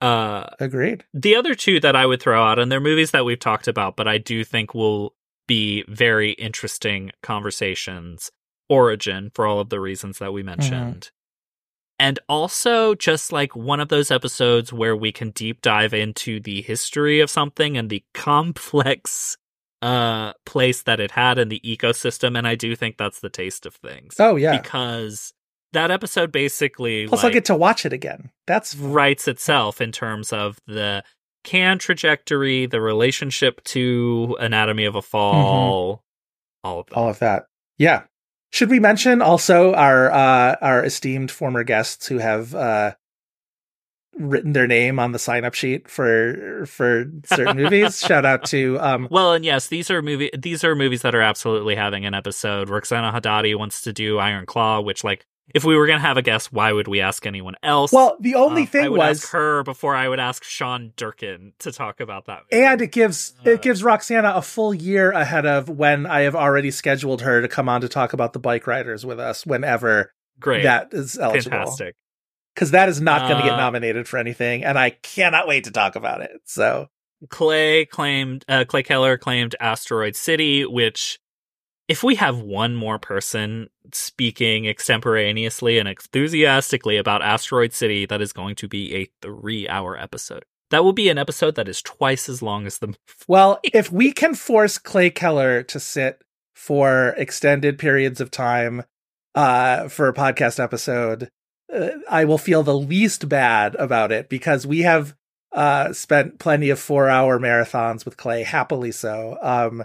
uh, 0.00 0.46
agreed. 0.60 1.04
the 1.14 1.36
other 1.36 1.54
two 1.54 1.80
that 1.80 1.96
I 1.96 2.06
would 2.06 2.20
throw 2.20 2.42
out, 2.42 2.58
and 2.58 2.70
they're 2.70 2.80
movies 2.80 3.12
that 3.12 3.24
we've 3.24 3.38
talked 3.38 3.68
about, 3.68 3.96
but 3.96 4.06
I 4.06 4.18
do 4.18 4.44
think 4.44 4.74
will 4.74 5.14
be 5.46 5.84
very 5.88 6.32
interesting 6.32 7.12
conversations. 7.22 8.30
Origin, 8.68 9.30
for 9.32 9.46
all 9.46 9.60
of 9.60 9.68
the 9.68 9.78
reasons 9.78 10.18
that 10.18 10.32
we 10.32 10.42
mentioned. 10.42 11.10
And 11.98 12.18
also 12.28 12.94
just 12.94 13.32
like 13.32 13.56
one 13.56 13.80
of 13.80 13.88
those 13.88 14.10
episodes 14.10 14.72
where 14.72 14.96
we 14.96 15.12
can 15.12 15.30
deep 15.30 15.62
dive 15.62 15.94
into 15.94 16.40
the 16.40 16.62
history 16.62 17.20
of 17.20 17.30
something 17.30 17.76
and 17.76 17.88
the 17.88 18.04
complex 18.14 19.36
uh 19.82 20.32
place 20.46 20.82
that 20.82 21.00
it 21.00 21.10
had 21.10 21.38
in 21.38 21.50
the 21.50 21.60
ecosystem 21.60 22.36
and 22.36 22.48
I 22.48 22.54
do 22.54 22.74
think 22.74 22.96
that's 22.96 23.20
the 23.20 23.28
taste 23.28 23.66
of 23.66 23.74
things. 23.74 24.16
Oh 24.18 24.36
yeah. 24.36 24.56
Because 24.56 25.34
that 25.76 25.90
episode 25.90 26.32
basically 26.32 27.06
Plus, 27.06 27.22
like, 27.22 27.30
I'll 27.30 27.34
get 27.34 27.44
to 27.46 27.56
watch 27.56 27.86
it 27.86 27.92
again. 27.92 28.30
That's 28.46 28.74
writes 28.76 29.28
itself 29.28 29.80
in 29.80 29.92
terms 29.92 30.32
of 30.32 30.58
the 30.66 31.04
Cannes 31.44 31.78
trajectory, 31.78 32.66
the 32.66 32.80
relationship 32.80 33.62
to 33.64 34.36
Anatomy 34.40 34.84
of 34.84 34.96
a 34.96 35.02
Fall, 35.02 36.02
all 36.64 36.80
of 36.80 36.86
that. 36.86 36.92
Mm-hmm. 36.92 36.98
all 37.00 37.08
of 37.08 37.18
that. 37.20 37.46
Yeah. 37.78 38.02
Should 38.52 38.70
we 38.70 38.80
mention 38.80 39.22
also 39.22 39.74
our 39.74 40.10
uh 40.10 40.56
our 40.60 40.84
esteemed 40.84 41.30
former 41.30 41.62
guests 41.62 42.06
who 42.06 42.18
have 42.18 42.54
uh 42.54 42.94
written 44.18 44.54
their 44.54 44.66
name 44.66 44.98
on 44.98 45.12
the 45.12 45.18
sign 45.18 45.44
up 45.44 45.52
sheet 45.52 45.90
for 45.90 46.64
for 46.66 47.04
certain 47.26 47.56
movies? 47.62 48.00
Shout 48.00 48.24
out 48.24 48.44
to 48.46 48.78
um 48.80 49.08
Well, 49.10 49.34
and 49.34 49.44
yes, 49.44 49.66
these 49.68 49.90
are 49.90 50.00
movie 50.00 50.30
these 50.36 50.64
are 50.64 50.74
movies 50.74 51.02
that 51.02 51.14
are 51.14 51.20
absolutely 51.20 51.74
having 51.76 52.06
an 52.06 52.14
episode. 52.14 52.70
Roxana 52.70 53.12
Hadadi 53.12 53.56
wants 53.56 53.82
to 53.82 53.92
do 53.92 54.18
Iron 54.18 54.46
Claw, 54.46 54.80
which 54.80 55.04
like 55.04 55.26
if 55.54 55.64
we 55.64 55.76
were 55.76 55.86
gonna 55.86 56.00
have 56.00 56.16
a 56.16 56.22
guest, 56.22 56.52
why 56.52 56.72
would 56.72 56.88
we 56.88 57.00
ask 57.00 57.24
anyone 57.26 57.54
else? 57.62 57.92
well, 57.92 58.16
the 58.20 58.34
only 58.34 58.62
I 58.62 58.66
thing 58.66 58.90
would 58.90 58.98
was 58.98 59.22
ask 59.22 59.32
her 59.32 59.62
before 59.62 59.94
I 59.94 60.08
would 60.08 60.20
ask 60.20 60.42
Sean 60.44 60.92
Durkin 60.96 61.52
to 61.60 61.72
talk 61.72 62.00
about 62.00 62.26
that. 62.26 62.42
movie. 62.50 62.64
and 62.64 62.80
it 62.82 62.92
gives 62.92 63.34
Uh. 63.46 63.50
it 63.50 63.62
gives 63.62 63.82
Roxana 63.84 64.32
a 64.34 64.42
full 64.42 64.74
year 64.74 65.12
ahead 65.12 65.46
of 65.46 65.68
when 65.68 66.06
I 66.06 66.20
have 66.22 66.34
already 66.36 66.70
scheduled 66.70 67.22
her 67.22 67.40
to 67.40 67.48
come 67.48 67.68
on 67.68 67.80
to 67.80 67.88
talk 67.88 68.12
about 68.12 68.32
the 68.32 68.38
bike 68.38 68.66
riders 68.66 69.06
with 69.06 69.20
us 69.20 69.46
whenever 69.46 70.12
great, 70.40 70.64
that 70.64 70.88
is 70.92 71.18
eligible. 71.18 71.56
fantastic. 71.58 71.94
Because 72.54 72.70
that 72.70 72.88
is 72.88 73.00
not 73.02 73.28
going 73.28 73.36
to 73.42 73.42
get 73.42 73.52
Uh, 73.52 73.58
nominated 73.58 74.08
for 74.08 74.16
anything, 74.18 74.64
and 74.64 74.78
I 74.78 74.90
cannot 74.90 75.46
wait 75.46 75.64
to 75.64 75.70
talk 75.70 75.94
about 75.94 76.22
it. 76.22 76.30
So 76.46 76.86
Clay 77.28 77.84
claimed 77.84 78.44
uh, 78.48 78.64
Clay 78.66 78.82
Keller 78.82 79.18
claimed 79.18 79.54
Asteroid 79.60 80.16
City, 80.16 80.64
which 80.64 81.18
if 81.88 82.02
we 82.02 82.16
have 82.16 82.38
one 82.38 82.74
more 82.74 82.98
person 82.98 83.68
speaking 83.92 84.66
extemporaneously 84.66 85.78
and 85.78 85.88
enthusiastically 85.88 86.96
about 86.96 87.22
Asteroid 87.22 87.72
City, 87.72 88.06
that 88.06 88.20
is 88.20 88.32
going 88.32 88.56
to 88.56 88.68
be 88.68 88.94
a 88.94 89.08
three-hour 89.22 89.96
episode. 89.98 90.44
That 90.70 90.82
will 90.82 90.92
be 90.92 91.08
an 91.08 91.18
episode 91.18 91.54
that 91.54 91.68
is 91.68 91.80
twice 91.80 92.28
as 92.28 92.42
long 92.42 92.66
as 92.66 92.78
the. 92.78 92.94
Well, 93.28 93.60
if 93.62 93.90
we 93.90 94.12
can 94.12 94.34
force 94.34 94.78
Clay 94.78 95.10
Keller 95.10 95.62
to 95.64 95.78
sit 95.78 96.22
for 96.54 97.14
extended 97.16 97.78
periods 97.78 98.20
of 98.20 98.30
time 98.30 98.84
uh, 99.34 99.88
for 99.88 100.08
a 100.08 100.14
podcast 100.14 100.62
episode, 100.62 101.28
uh, 101.72 101.90
I 102.10 102.24
will 102.24 102.38
feel 102.38 102.62
the 102.62 102.76
least 102.76 103.28
bad 103.28 103.74
about 103.76 104.10
it 104.10 104.28
because 104.28 104.66
we 104.66 104.80
have 104.80 105.14
uh, 105.52 105.92
spent 105.92 106.38
plenty 106.38 106.70
of 106.70 106.80
four 106.80 107.08
hour 107.08 107.38
marathons 107.38 108.04
with 108.04 108.16
Clay, 108.16 108.42
happily 108.42 108.90
so. 108.90 109.38
Um, 109.40 109.84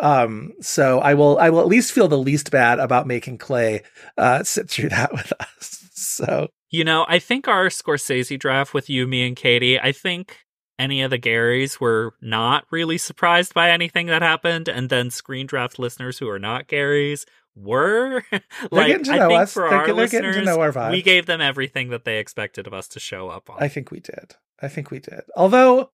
um, 0.00 0.52
so 0.60 1.00
I 1.00 1.14
will, 1.14 1.38
I 1.38 1.50
will 1.50 1.60
at 1.60 1.66
least 1.68 1.92
feel 1.92 2.08
the 2.08 2.18
least 2.18 2.50
bad 2.50 2.78
about 2.78 3.06
making 3.06 3.38
Clay 3.38 3.82
uh, 4.18 4.42
sit 4.42 4.68
through 4.68 4.88
that 4.90 5.12
with 5.12 5.32
us. 5.40 5.88
So 5.92 6.48
You 6.70 6.84
know, 6.84 7.06
I 7.08 7.18
think 7.18 7.46
our 7.48 7.66
Scorsese 7.66 8.38
draft 8.38 8.74
with 8.74 8.90
you, 8.90 9.06
me, 9.06 9.26
and 9.26 9.36
Katie, 9.36 9.78
I 9.80 9.92
think 9.92 10.38
any 10.78 11.02
of 11.02 11.10
the 11.10 11.18
Garys 11.18 11.78
were 11.80 12.14
not 12.20 12.64
really 12.70 12.98
surprised 12.98 13.54
by 13.54 13.70
anything 13.70 14.06
that 14.06 14.22
happened. 14.22 14.68
And 14.68 14.90
then 14.90 15.10
screen 15.10 15.46
draft 15.46 15.78
listeners 15.78 16.18
who 16.18 16.28
are 16.28 16.40
not 16.40 16.66
Garys 16.66 17.24
were. 17.54 18.24
like, 18.72 18.88
getting 18.88 19.04
to 19.04 19.12
I 19.12 19.18
know 19.18 19.28
think 19.28 19.40
us. 19.42 19.52
for 19.52 19.68
They're 19.68 19.78
our 19.78 19.86
they're 19.86 20.08
getting 20.08 20.22
to 20.22 20.26
listeners, 20.28 20.46
know 20.46 20.60
our 20.60 20.72
vibes. 20.72 20.90
we 20.90 21.02
gave 21.02 21.26
them 21.26 21.40
everything 21.40 21.90
that 21.90 22.04
they 22.04 22.18
expected 22.18 22.66
of 22.66 22.74
us 22.74 22.88
to 22.88 23.00
show 23.00 23.28
up 23.28 23.48
on. 23.48 23.62
I 23.62 23.68
think 23.68 23.92
we 23.92 24.00
did. 24.00 24.34
I 24.60 24.66
think 24.68 24.90
we 24.90 24.98
did. 24.98 25.22
Although, 25.36 25.90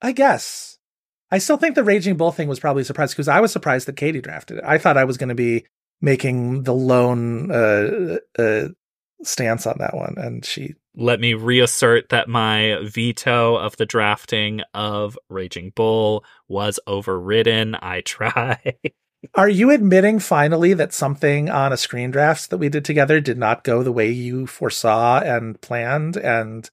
I 0.00 0.12
guess 0.12 0.78
I 1.30 1.38
still 1.38 1.56
think 1.56 1.74
the 1.74 1.84
Raging 1.84 2.16
Bull 2.16 2.32
thing 2.32 2.48
was 2.48 2.60
probably 2.60 2.82
a 2.82 2.84
surprise 2.84 3.12
because 3.12 3.28
I 3.28 3.40
was 3.40 3.52
surprised 3.52 3.86
that 3.86 3.96
Katie 3.96 4.20
drafted 4.20 4.58
it. 4.58 4.64
I 4.66 4.78
thought 4.78 4.96
I 4.96 5.04
was 5.04 5.16
going 5.16 5.28
to 5.28 5.34
be 5.34 5.64
making 6.00 6.64
the 6.64 6.74
lone 6.74 7.50
uh, 7.50 8.18
uh, 8.38 8.68
stance 9.22 9.66
on 9.66 9.76
that 9.78 9.94
one, 9.94 10.14
and 10.16 10.44
she. 10.44 10.74
Let 10.96 11.20
me 11.20 11.34
reassert 11.34 12.08
that 12.08 12.28
my 12.28 12.78
veto 12.82 13.54
of 13.56 13.76
the 13.76 13.86
drafting 13.86 14.62
of 14.74 15.16
Raging 15.28 15.72
Bull 15.76 16.24
was 16.48 16.80
overridden. 16.86 17.76
I 17.80 18.00
try. 18.04 18.58
Are 19.34 19.48
you 19.48 19.70
admitting 19.70 20.18
finally 20.18 20.72
that 20.74 20.94
something 20.94 21.50
on 21.50 21.72
a 21.72 21.76
screen 21.76 22.10
drafts 22.10 22.46
that 22.48 22.56
we 22.56 22.68
did 22.70 22.84
together 22.84 23.20
did 23.20 23.38
not 23.38 23.64
go 23.64 23.82
the 23.82 23.92
way 23.92 24.10
you 24.10 24.46
foresaw 24.46 25.20
and 25.20 25.60
planned? 25.60 26.16
And 26.16 26.68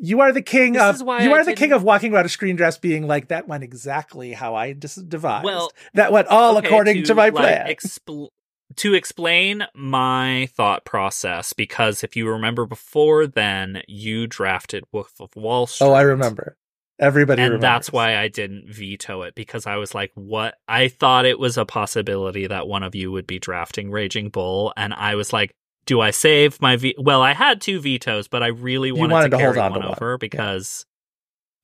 you 0.00 0.20
are 0.20 0.32
the 0.32 0.42
king 0.42 0.72
This 0.74 0.82
of 0.82 0.94
is 0.96 1.02
why 1.02 1.22
you 1.22 1.32
I 1.34 1.40
are 1.40 1.44
the 1.44 1.54
king 1.54 1.72
of 1.72 1.82
walking 1.82 2.12
around 2.14 2.26
a 2.26 2.28
screen 2.30 2.56
drafts 2.56 2.78
being 2.78 3.06
like 3.06 3.28
that 3.28 3.46
went 3.46 3.62
exactly 3.62 4.32
how 4.32 4.54
I 4.54 4.72
just 4.72 5.08
devised. 5.08 5.44
Well, 5.44 5.70
that 5.94 6.10
went 6.12 6.28
all 6.28 6.56
Okay, 6.58 6.66
according 6.66 7.04
to, 7.04 7.14
my 7.14 7.24
like, 7.28 7.34
plan. 7.34 7.66
expl- 7.68 8.28
to 8.76 8.94
explain 8.94 9.64
my 9.74 10.48
thought 10.56 10.84
process, 10.84 11.52
because 11.52 12.04
if 12.04 12.14
you 12.16 12.28
remember 12.28 12.66
before 12.66 13.26
then, 13.26 13.82
you 13.88 14.26
drafted 14.26 14.84
Wolf 14.92 15.12
of 15.20 15.34
Wall 15.36 15.66
Street. 15.66 15.86
oh, 15.88 15.92
I 15.92 16.02
remember. 16.02 16.56
Everybody 16.98 17.40
and 17.40 17.52
remembers. 17.54 17.62
that's 17.62 17.92
why 17.92 18.16
I 18.18 18.28
didn't 18.28 18.72
veto 18.72 19.22
it 19.22 19.34
because 19.34 19.66
I 19.66 19.76
was 19.76 19.94
like, 19.94 20.12
what? 20.14 20.54
I 20.68 20.88
thought 20.88 21.24
it 21.24 21.38
was 21.38 21.56
a 21.56 21.64
possibility 21.64 22.46
that 22.46 22.68
one 22.68 22.82
of 22.82 22.94
you 22.94 23.10
would 23.10 23.26
be 23.26 23.38
drafting 23.38 23.90
Raging 23.90 24.28
Bull. 24.28 24.72
And 24.76 24.92
I 24.92 25.14
was 25.14 25.32
like, 25.32 25.54
do 25.90 26.00
I 26.00 26.12
save 26.12 26.62
my 26.62 26.76
ve 26.76 26.94
Well, 26.96 27.20
I 27.20 27.32
had 27.32 27.60
two 27.60 27.80
vetoes, 27.80 28.28
but 28.28 28.44
I 28.44 28.46
really 28.46 28.92
wanted, 28.92 29.12
wanted 29.12 29.30
to, 29.30 29.38
to 29.38 29.42
hold 29.42 29.54
carry 29.56 29.64
on 29.66 29.72
to 29.72 29.78
one 29.80 29.88
one. 29.88 29.96
over 29.96 30.18
because 30.18 30.86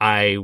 I, 0.00 0.38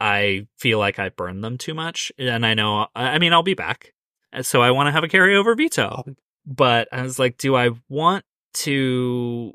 I 0.00 0.46
feel 0.56 0.78
like 0.78 0.98
I 0.98 1.10
burned 1.10 1.44
them 1.44 1.58
too 1.58 1.74
much. 1.74 2.10
And 2.16 2.46
I 2.46 2.54
know, 2.54 2.86
I 2.94 3.18
mean, 3.18 3.34
I'll 3.34 3.42
be 3.42 3.52
back. 3.52 3.92
So 4.40 4.62
I 4.62 4.70
want 4.70 4.86
to 4.86 4.92
have 4.92 5.04
a 5.04 5.08
carryover 5.08 5.54
veto. 5.54 6.04
But 6.46 6.88
I 6.90 7.02
was 7.02 7.18
like, 7.18 7.36
do 7.36 7.54
I 7.54 7.72
want 7.90 8.24
to 8.54 9.52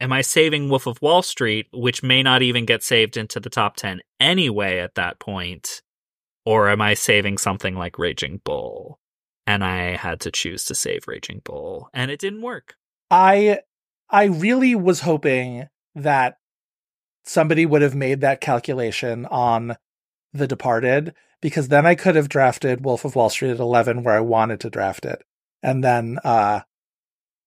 am 0.00 0.12
I 0.12 0.20
saving 0.20 0.68
Wolf 0.68 0.86
of 0.86 1.02
Wall 1.02 1.22
Street, 1.22 1.66
which 1.72 2.04
may 2.04 2.22
not 2.22 2.40
even 2.40 2.66
get 2.66 2.84
saved 2.84 3.16
into 3.16 3.40
the 3.40 3.50
top 3.50 3.74
10 3.74 4.00
anyway 4.20 4.78
at 4.78 4.94
that 4.94 5.18
point? 5.18 5.82
Or 6.46 6.68
am 6.68 6.80
I 6.80 6.94
saving 6.94 7.38
something 7.38 7.74
like 7.74 7.98
Raging 7.98 8.40
Bull? 8.44 9.00
And 9.44 9.64
I 9.64 9.96
had 9.96 10.20
to 10.20 10.30
choose 10.30 10.64
to 10.66 10.76
save 10.76 11.08
Raging 11.08 11.40
Bull, 11.44 11.90
and 11.92 12.12
it 12.12 12.20
didn't 12.20 12.42
work. 12.42 12.76
I 13.12 13.60
I 14.08 14.24
really 14.24 14.74
was 14.74 15.00
hoping 15.00 15.68
that 15.94 16.38
somebody 17.24 17.66
would 17.66 17.82
have 17.82 17.94
made 17.94 18.22
that 18.22 18.40
calculation 18.40 19.26
on 19.26 19.76
The 20.32 20.48
Departed 20.48 21.14
because 21.42 21.68
then 21.68 21.84
I 21.86 21.94
could 21.94 22.16
have 22.16 22.28
drafted 22.30 22.84
Wolf 22.84 23.04
of 23.04 23.14
Wall 23.14 23.28
Street 23.28 23.50
at 23.50 23.60
11 23.60 24.02
where 24.02 24.14
I 24.14 24.20
wanted 24.20 24.60
to 24.60 24.70
draft 24.70 25.04
it. 25.04 25.22
And 25.62 25.84
then 25.84 26.18
uh 26.24 26.60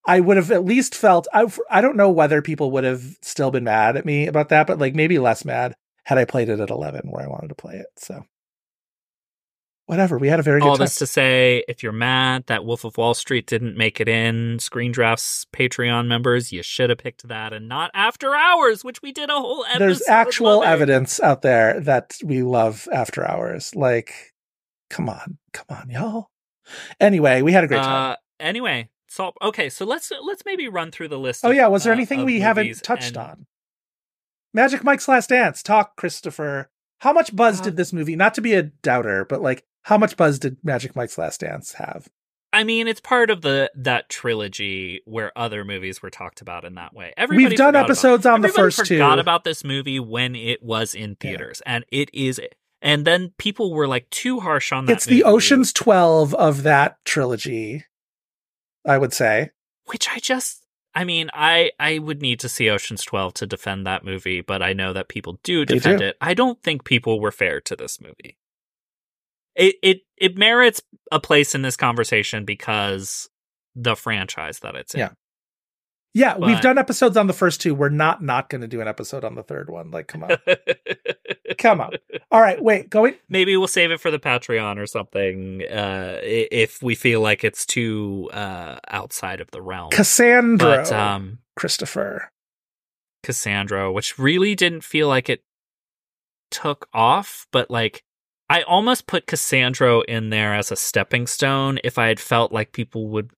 I 0.07 0.19
would 0.19 0.37
have 0.37 0.51
at 0.51 0.63
least 0.63 0.93
felt 0.93 1.27
I 1.33 1.51
I 1.69 1.81
don't 1.81 1.97
know 1.97 2.11
whether 2.11 2.43
people 2.43 2.69
would 2.71 2.83
have 2.83 3.17
still 3.23 3.49
been 3.49 3.63
mad 3.63 3.97
at 3.97 4.05
me 4.05 4.27
about 4.27 4.49
that 4.49 4.67
but 4.67 4.77
like 4.77 4.93
maybe 4.93 5.17
less 5.17 5.43
mad 5.43 5.73
had 6.05 6.19
I 6.19 6.25
played 6.25 6.49
it 6.49 6.59
at 6.59 6.69
11 6.69 7.09
where 7.09 7.23
I 7.23 7.27
wanted 7.27 7.47
to 7.49 7.55
play 7.55 7.75
it. 7.77 7.87
So 7.97 8.23
whatever, 9.85 10.17
we 10.17 10.27
had 10.27 10.39
a 10.39 10.43
very 10.43 10.59
good 10.61 10.67
All 10.67 10.77
this 10.77 10.95
to 10.97 11.07
say, 11.07 11.63
if 11.67 11.83
you're 11.83 11.91
mad 11.91 12.45
that 12.47 12.65
Wolf 12.65 12.83
of 12.83 12.97
Wall 12.97 13.13
Street 13.13 13.47
didn't 13.47 13.77
make 13.77 13.99
it 14.01 14.07
in, 14.07 14.59
Screen 14.59 14.91
Drafts 14.91 15.45
Patreon 15.53 16.07
members, 16.07 16.51
you 16.51 16.63
should 16.63 16.89
have 16.89 16.99
picked 16.99 17.27
that 17.27 17.53
and 17.53 17.67
not 17.67 17.91
After 17.93 18.35
Hours, 18.35 18.83
which 18.83 19.01
we 19.01 19.11
did 19.11 19.29
a 19.29 19.33
whole 19.33 19.63
episode. 19.65 19.79
There's 19.79 20.07
actual 20.07 20.59
loving. 20.59 20.69
evidence 20.69 21.19
out 21.19 21.41
there 21.41 21.79
that 21.81 22.15
we 22.23 22.41
love 22.43 22.87
after 22.91 23.27
hours. 23.27 23.75
Like, 23.75 24.33
come 24.89 25.09
on, 25.09 25.37
come 25.53 25.67
on, 25.69 25.89
y'all. 25.89 26.29
Anyway, 26.99 27.41
we 27.41 27.51
had 27.51 27.63
a 27.63 27.67
great 27.67 27.81
time. 27.83 28.11
Uh, 28.13 28.15
anyway, 28.39 28.89
so 29.07 29.33
okay, 29.41 29.69
so 29.69 29.85
let's 29.85 30.11
let's 30.23 30.43
maybe 30.45 30.67
run 30.67 30.89
through 30.91 31.09
the 31.09 31.19
list. 31.19 31.45
oh 31.45 31.51
of, 31.51 31.55
yeah, 31.55 31.67
was 31.67 31.83
there 31.83 31.93
uh, 31.93 31.95
anything 31.95 32.25
we 32.25 32.39
haven't 32.39 32.81
touched 32.83 33.09
and- 33.09 33.17
on? 33.17 33.45
Magic 34.53 34.83
Mike's 34.83 35.07
Last 35.07 35.29
Dance. 35.29 35.61
Talk, 35.61 35.97
Christopher. 35.97 36.69
How 36.99 37.11
much 37.11 37.35
buzz 37.35 37.59
Uh, 37.59 37.65
did 37.65 37.75
this 37.75 37.91
movie? 37.91 38.15
Not 38.15 38.33
to 38.35 38.41
be 38.41 38.53
a 38.53 38.63
doubter, 38.63 39.25
but 39.25 39.41
like, 39.41 39.65
how 39.85 39.97
much 39.97 40.17
buzz 40.17 40.39
did 40.39 40.57
Magic 40.63 40.95
Mike's 40.95 41.17
Last 41.17 41.41
Dance 41.41 41.73
have? 41.73 42.07
I 42.53 42.63
mean, 42.63 42.87
it's 42.87 43.01
part 43.01 43.29
of 43.29 43.41
the 43.41 43.69
that 43.75 44.07
trilogy 44.09 45.01
where 45.05 45.31
other 45.37 45.65
movies 45.65 46.01
were 46.01 46.09
talked 46.09 46.41
about 46.41 46.63
in 46.63 46.75
that 46.75 46.93
way. 46.93 47.13
Everybody 47.17 47.49
We've 47.49 47.57
done 47.57 47.69
forgot 47.69 47.79
about- 47.79 47.89
episodes 47.89 48.25
on 48.25 48.41
the 48.41 48.49
first 48.49 48.77
two. 48.85 48.95
Forgot 48.95 49.19
about 49.19 49.43
this 49.43 49.63
movie 49.63 49.99
when 49.99 50.35
it 50.35 50.63
was 50.63 50.95
in 50.95 51.15
theaters, 51.15 51.61
and 51.65 51.85
it 51.91 52.09
is. 52.13 52.39
And 52.81 53.03
then 53.05 53.33
people 53.37 53.73
were 53.73 53.87
like 53.87 54.09
too 54.09 54.39
harsh 54.39 54.71
on 54.71 54.85
that. 54.85 54.93
It's 54.93 55.05
the 55.05 55.23
Ocean's 55.23 55.73
Twelve 55.73 56.33
of 56.35 56.63
that 56.63 56.97
trilogy. 57.03 57.85
I 58.85 58.97
would 58.97 59.13
say. 59.13 59.51
which 59.85 60.07
I 60.09 60.19
just. 60.19 60.61
I 60.93 61.03
mean, 61.03 61.29
I 61.33 61.71
I 61.77 61.99
would 61.99 62.21
need 62.21 62.39
to 62.39 62.47
see 62.49 62.69
Ocean's 62.69 63.03
Twelve 63.03 63.33
to 63.35 63.45
defend 63.45 63.85
that 63.85 64.05
movie, 64.05 64.39
but 64.41 64.61
I 64.61 64.71
know 64.73 64.93
that 64.93 65.09
people 65.09 65.39
do 65.43 65.65
defend 65.65 65.99
do. 65.99 66.05
it. 66.05 66.17
I 66.21 66.33
don't 66.33 66.61
think 66.63 66.85
people 66.85 67.19
were 67.19 67.31
fair 67.31 67.59
to 67.61 67.75
this 67.75 67.99
movie. 67.99 68.37
It 69.55 69.75
it 69.81 69.97
it 70.17 70.37
merits 70.37 70.81
a 71.11 71.19
place 71.19 71.55
in 71.55 71.61
this 71.61 71.75
conversation 71.77 72.45
because 72.45 73.29
the 73.75 73.95
franchise 73.95 74.59
that 74.59 74.75
it's 74.75 74.93
in. 74.93 74.99
Yeah. 74.99 75.09
Yeah, 76.13 76.37
we've 76.37 76.61
done 76.61 76.77
episodes 76.77 77.17
on 77.17 77.27
the 77.27 77.33
first 77.33 77.59
two. 77.59 77.75
We're 77.75 77.89
not 77.89 78.23
not 78.23 78.47
going 78.47 78.61
to 78.61 78.69
do 78.69 78.79
an 78.79 78.87
episode 78.87 79.25
on 79.25 79.35
the 79.35 79.43
third 79.43 79.69
one. 79.69 79.91
Like, 79.91 80.07
come 80.07 80.23
on, 80.23 80.37
come 81.57 81.81
on. 81.81 81.91
All 82.31 82.39
right, 82.39 82.63
wait, 82.63 82.89
going. 82.89 83.15
Maybe 83.27 83.57
we'll 83.57 83.67
save 83.67 83.91
it 83.91 83.99
for 83.99 84.09
the 84.09 84.17
Patreon 84.17 84.77
or 84.77 84.87
something 84.87 85.61
uh, 85.63 86.19
if 86.23 86.81
we 86.81 86.95
feel 86.95 87.19
like 87.19 87.43
it's 87.43 87.65
too 87.65 88.29
uh, 88.31 88.77
outside 88.87 89.41
of 89.41 89.51
the 89.51 89.61
realm. 89.61 89.89
Cassandro, 89.91 90.57
But 90.57 90.89
um, 90.93 91.39
Christopher. 91.57 92.31
Cassandro, 93.21 93.91
which 93.91 94.17
really 94.17 94.55
didn't 94.55 94.85
feel 94.85 95.09
like 95.09 95.27
it 95.29 95.43
took 96.49 96.87
off, 96.93 97.45
but 97.51 97.69
like 97.69 98.05
I 98.49 98.61
almost 98.63 99.07
put 99.07 99.25
Cassandro 99.25 100.01
in 100.01 100.29
there 100.29 100.53
as 100.53 100.71
a 100.71 100.75
stepping 100.75 101.27
stone 101.27 101.79
if 101.83 101.97
I 101.97 102.07
had 102.07 102.19
felt 102.19 102.51
like 102.51 102.71
people 102.71 103.09
would 103.09 103.31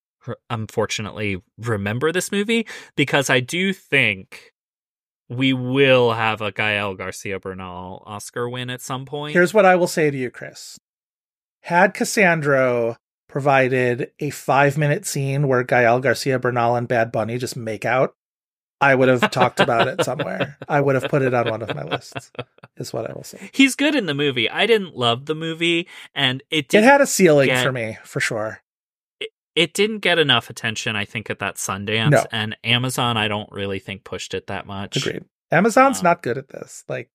unfortunately 0.49 1.41
remember 1.57 2.11
this 2.11 2.31
movie 2.31 2.67
because 2.95 3.29
I 3.29 3.39
do 3.39 3.71
think 3.71 4.53
we 5.29 5.53
will 5.53 6.13
have 6.13 6.41
a 6.41 6.51
Gael 6.51 6.95
Garcia 6.95 7.39
Bernal 7.39 8.03
Oscar 8.05 8.49
win 8.49 8.69
at 8.69 8.81
some 8.81 9.05
point. 9.05 9.33
Here's 9.33 9.53
what 9.53 9.65
I 9.65 9.75
will 9.75 9.87
say 9.87 10.11
to 10.11 10.17
you, 10.17 10.29
Chris. 10.29 10.77
Had 11.61 11.93
Cassandro 11.93 12.97
provided 13.27 14.11
a 14.19 14.29
five 14.29 14.77
minute 14.77 15.05
scene 15.05 15.47
where 15.47 15.63
Gael 15.63 15.99
Garcia 15.99 16.39
Bernal 16.39 16.75
and 16.75 16.87
Bad 16.87 17.11
Bunny 17.11 17.37
just 17.37 17.57
make 17.57 17.85
out, 17.85 18.15
I 18.79 18.93
would 18.93 19.09
have 19.09 19.31
talked 19.31 19.59
about 19.59 19.87
it 19.87 20.03
somewhere. 20.03 20.57
I 20.69 20.79
would 20.81 20.95
have 20.95 21.09
put 21.09 21.21
it 21.23 21.33
on 21.33 21.49
one 21.49 21.61
of 21.63 21.73
my 21.75 21.83
lists, 21.83 22.31
is 22.77 22.93
what 22.93 23.09
I 23.09 23.13
will 23.13 23.23
say. 23.23 23.49
He's 23.53 23.75
good 23.75 23.95
in 23.95 24.05
the 24.05 24.13
movie. 24.13 24.49
I 24.49 24.65
didn't 24.67 24.95
love 24.95 25.25
the 25.25 25.33
movie, 25.35 25.87
and 26.13 26.43
it 26.51 26.71
It 26.73 26.83
had 26.83 27.01
a 27.01 27.07
ceiling 27.07 27.47
get- 27.47 27.63
for 27.63 27.71
me, 27.71 27.97
for 28.03 28.19
sure. 28.19 28.61
it 29.55 29.73
didn't 29.73 29.99
get 29.99 30.19
enough 30.19 30.51
attention. 30.51 30.95
I 30.95 31.05
think 31.05 31.31
at 31.31 31.39
that 31.39 31.55
Sundance, 31.55 32.11
No. 32.11 32.23
and 32.31 32.55
Amazon. 32.63 33.17
I 33.17 33.27
don't 33.27 33.51
really 33.51 33.79
think 33.79 34.03
pushed 34.03 34.35
it 34.35 34.45
that 34.47 34.67
much. 34.67 34.95
Agreed. 34.97 35.23
Amazon's 35.51 35.97
Um, 35.99 36.03
not 36.03 36.21
good 36.21 36.37
at 36.37 36.49
this. 36.49 36.83
Like, 36.87 37.09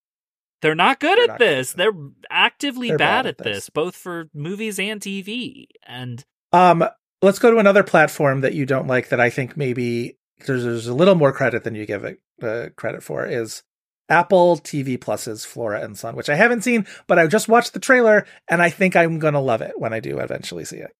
They're 0.62 0.74
not 0.74 0.98
good 0.98 1.18
They're 1.18 1.24
at 1.24 1.28
not 1.30 1.38
good 1.38 1.46
this. 1.58 1.68
this. 1.68 1.72
They're 1.74 1.92
actively 2.30 2.88
They're 2.88 2.98
bad, 2.98 3.22
bad 3.22 3.26
at 3.26 3.38
at 3.40 3.44
this. 3.44 3.56
this. 3.58 3.70
both 3.70 3.94
for 3.94 4.28
movies 4.34 4.80
and 4.80 5.00
TV. 5.00 5.66
And 5.86 6.24
um, 6.52 6.84
let's 7.20 7.38
go 7.38 7.50
to 7.52 7.58
another 7.58 7.84
platform 7.84 8.40
that 8.40 8.54
you 8.54 8.66
don't 8.66 8.88
like 8.88 9.10
that 9.10 9.20
I 9.20 9.30
think 9.30 9.56
maybe 9.56 10.16
there's, 10.44 10.64
there's 10.64 10.86
a 10.86 10.94
little 10.94 11.14
more 11.14 11.32
credit 11.32 11.64
than 11.64 11.74
you 11.74 11.86
give 11.86 12.04
it 12.04 12.20
uh, 12.42 12.68
credit 12.76 13.02
for 13.02 13.26
is 13.26 13.62
Apple 14.08 14.56
TV 14.58 15.00
Plus's 15.00 15.44
Flora 15.44 15.82
and 15.82 15.96
Son, 15.96 16.16
which 16.16 16.28
I 16.28 16.34
haven't 16.34 16.62
seen, 16.62 16.86
but 17.06 17.18
I 17.18 17.26
just 17.26 17.48
watched 17.48 17.72
the 17.72 17.80
trailer 17.80 18.26
and 18.48 18.62
I 18.62 18.70
think 18.70 18.96
I'm 18.96 19.18
gonna 19.18 19.40
love 19.40 19.62
it 19.62 19.78
when 19.78 19.92
I 19.92 20.00
do 20.00 20.18
eventually 20.18 20.64
see 20.64 20.78
it. 20.78 20.92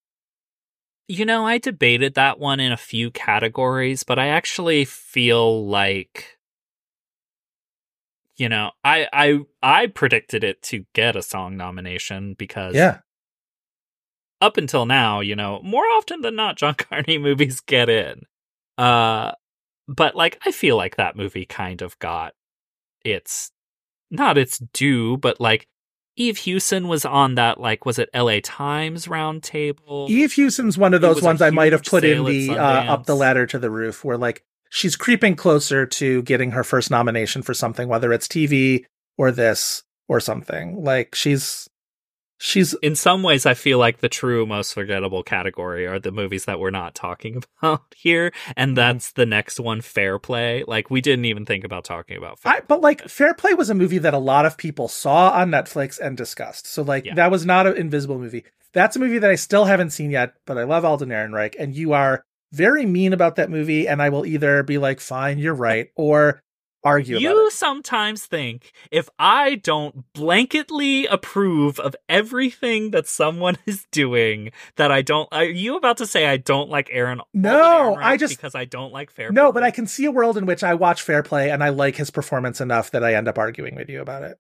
you 1.09 1.27
know, 1.27 1.47
I 1.47 1.59
debated 1.59 2.15
that 2.15 2.39
one 2.39 2.61
in 2.61 2.73
a 2.73 2.77
few 2.77 3.11
categories, 3.11 4.03
but 4.03 4.19
I 4.19 4.29
actually 4.29 4.85
feel 4.85 5.67
like 5.67 6.39
you 8.37 8.49
know, 8.49 8.71
I 8.85 9.09
I 9.13 9.41
I 9.63 9.87
predicted 9.89 10.43
it 10.43 10.63
to 10.65 10.87
get 10.95 11.17
a 11.17 11.23
song 11.23 11.57
nomination 11.57 12.35
because 12.35 12.75
Yeah, 12.75 13.01
up 14.41 14.57
until 14.57 14.87
now, 14.87 15.21
you 15.21 15.37
know, 15.37 15.61
more 15.63 15.85
often 15.85 16.23
than 16.23 16.35
not, 16.35 16.57
John 16.57 16.75
Carney 16.79 17.19
movies 17.19 17.61
get 17.61 17.89
in. 17.89 18.23
Uh, 18.79 19.33
but 19.89 20.15
like, 20.15 20.39
I 20.45 20.53
feel 20.53 20.77
like 20.77 20.97
that 20.97 21.17
movie 21.17 21.45
kind 21.45 21.83
of 21.83 21.99
got 21.99 22.35
its 23.05 23.51
not 24.11 24.39
its 24.39 24.59
due, 24.73 25.17
but 25.17 25.41
like 25.41 25.67
Eve 26.17 26.39
Hewson 26.39 26.89
was 26.89 27.05
on 27.05 27.35
that. 27.37 27.59
Like, 27.59 27.87
was 27.87 27.99
it 27.99 28.11
L.A. 28.13 28.41
Times 28.41 29.07
roundtable? 29.07 30.09
Eve 30.09 30.33
Hewson's 30.33 30.77
one 30.77 30.95
of 30.95 31.01
those 31.01 31.23
ones 31.23 31.41
I 31.41 31.51
might 31.51 31.73
have 31.73 31.85
put 31.85 32.05
in 32.05 32.25
the 32.25 32.51
uh, 32.51 32.85
up 32.93 33.07
the 33.07 33.17
ladder 33.17 33.47
to 33.47 33.59
the 33.59 33.71
roof, 33.71 34.05
where 34.05 34.19
like 34.19 34.45
she's 34.71 34.97
creeping 34.97 35.37
closer 35.37 35.87
to 35.87 36.23
getting 36.23 36.53
her 36.53 36.65
first 36.65 36.91
nomination 36.91 37.43
for 37.43 37.55
something, 37.55 37.89
whether 37.89 38.13
it's 38.13 38.29
TV 38.29 38.85
or 39.17 39.31
this 39.31 39.83
or 40.09 40.21
something. 40.21 40.83
Like 40.85 41.15
she's 41.15 41.69
she's 42.43 42.75
in 42.83 42.97
some 42.97 43.23
ways, 43.23 43.47
I 43.47 43.55
feel 43.55 43.79
like 43.79 43.99
the 43.99 44.09
true 44.09 44.45
most 44.47 44.75
forgettable 44.75 45.23
category 45.23 45.87
are 45.87 45.99
the 45.99 46.11
movies 46.13 46.45
that 46.47 46.59
we're 46.59 46.71
not 46.71 46.95
talking 46.95 47.43
about 47.63 47.83
here, 47.97 48.31
Mm-hmm. 48.31 48.53
and 48.57 48.77
that's 48.77 49.13
the 49.13 49.27
next 49.27 49.61
one, 49.61 49.81
Fair 49.81 50.19
Play. 50.19 50.65
Like, 50.67 50.91
we 50.91 51.01
didn't 51.01 51.25
even 51.27 51.47
think 51.47 51.65
about 51.65 51.85
talking 51.85 52.17
about 52.17 52.39
Fair 52.41 52.53
I, 52.55 52.61
but 52.67 52.81
like 52.81 53.09
Fair 53.09 53.35
Play 53.35 53.55
was 53.55 53.71
a 53.71 53.75
movie 53.75 53.99
that 53.99 54.15
a 54.15 54.19
lot 54.19 54.45
of 54.47 54.57
people 54.57 54.89
saw 54.89 55.31
on 55.31 55.51
Netflix 55.51 55.99
and 55.99 56.17
discussed. 56.17 56.67
So 56.67 56.83
like 56.83 57.05
Yeah. 57.05 57.15
that 57.15 57.31
was 57.31 57.47
not 57.47 57.67
an 57.67 57.77
invisible 57.77 58.19
movie. 58.19 58.45
That's 58.73 58.97
a 58.97 59.01
movie 59.01 59.19
that 59.19 59.31
I 59.31 59.35
still 59.37 59.67
haven't 59.67 59.91
seen 59.91 60.11
yet, 60.11 60.35
but 60.47 60.57
I 60.59 60.65
love 60.65 60.85
Alden 60.85 61.11
Ehrenreich, 61.11 61.55
and 61.59 61.75
you 61.75 61.93
are 61.93 62.25
very 62.53 62.85
mean 62.87 63.13
about 63.13 63.37
that 63.37 63.51
movie, 63.51 63.87
and 63.89 64.03
I 64.03 64.09
will 64.11 64.27
either 64.27 64.63
be 64.63 64.77
like, 64.79 65.01
"Fine, 65.01 65.39
you're 65.39 65.55
right," 65.55 65.89
or 65.97 66.43
argue 66.85 67.17
about 67.17 67.23
You 67.23 67.51
sometimes 67.51 68.27
think 68.27 68.73
if 68.91 69.09
I 69.19 69.57
don't 69.57 70.05
blanketly 70.15 71.07
approve 71.11 71.79
of 71.81 71.95
everything 72.09 72.91
that 72.93 73.07
someone 73.07 73.57
is 73.67 73.87
doing, 73.93 74.51
that 74.77 74.91
I 74.91 75.03
don't. 75.03 75.29
Are 75.33 75.45
you 75.45 75.77
about 75.77 75.99
to 75.99 76.07
say 76.07 76.27
I 76.27 76.37
don't 76.37 76.71
like 76.71 76.89
Aaron? 76.93 77.21
No, 77.35 77.95
Ehrenreich 77.97 78.03
I 78.03 78.17
just- 78.17 78.37
because 78.37 78.55
I 78.55 78.65
don't 78.65 78.93
like 78.93 79.11
Fair. 79.11 79.29
Play. 79.29 79.35
No, 79.35 79.53
Play? 79.53 79.61
but 79.61 79.67
I 79.67 79.71
can 79.71 79.87
see 79.87 80.05
a 80.05 80.11
world 80.11 80.37
in 80.37 80.47
which 80.47 80.63
I 80.65 80.75
watch 80.75 81.03
Fair 81.03 81.23
Play 81.23 81.51
and 81.51 81.63
I 81.63 81.69
like 81.69 81.97
his 81.97 82.11
performance 82.11 82.61
enough 82.61 82.91
that 82.93 83.05
I 83.05 83.15
end 83.15 83.29
up 83.29 83.39
arguing 83.39 83.75
with 83.75 83.89
you 83.89 84.01
about 84.01 84.23
it. 84.23 84.39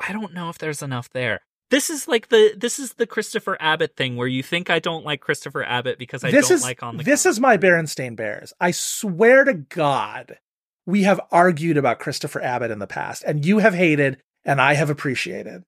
I 0.00 0.12
don't 0.12 0.34
know 0.34 0.48
if 0.48 0.58
there's 0.58 0.82
enough 0.82 1.10
there. 1.10 1.40
This 1.70 1.88
is 1.88 2.06
like 2.06 2.28
the 2.28 2.54
this 2.56 2.78
is 2.78 2.94
the 2.94 3.06
Christopher 3.06 3.56
Abbott 3.60 3.96
thing 3.96 4.16
where 4.16 4.26
you 4.28 4.42
think 4.42 4.68
I 4.68 4.78
don't 4.78 5.06
like 5.06 5.20
Christopher 5.20 5.64
Abbott 5.64 5.98
because 5.98 6.22
I 6.22 6.30
this 6.30 6.48
don't 6.48 6.56
is 6.56 6.62
like 6.62 6.82
on 6.82 6.98
the. 6.98 7.04
this 7.04 7.24
is 7.24 7.40
my 7.40 7.56
Berenstain 7.56 8.14
Bears. 8.14 8.52
I 8.60 8.72
swear 8.72 9.44
to 9.44 9.54
God, 9.54 10.38
we 10.86 11.02
have 11.04 11.20
argued 11.30 11.76
about 11.76 11.98
Christopher 12.00 12.40
Abbott 12.42 12.70
in 12.70 12.78
the 12.78 12.86
past, 12.86 13.22
and 13.26 13.44
you 13.44 13.58
have 13.58 13.74
hated, 13.74 14.18
and 14.44 14.60
I 14.60 14.74
have 14.74 14.90
appreciated. 14.90 15.62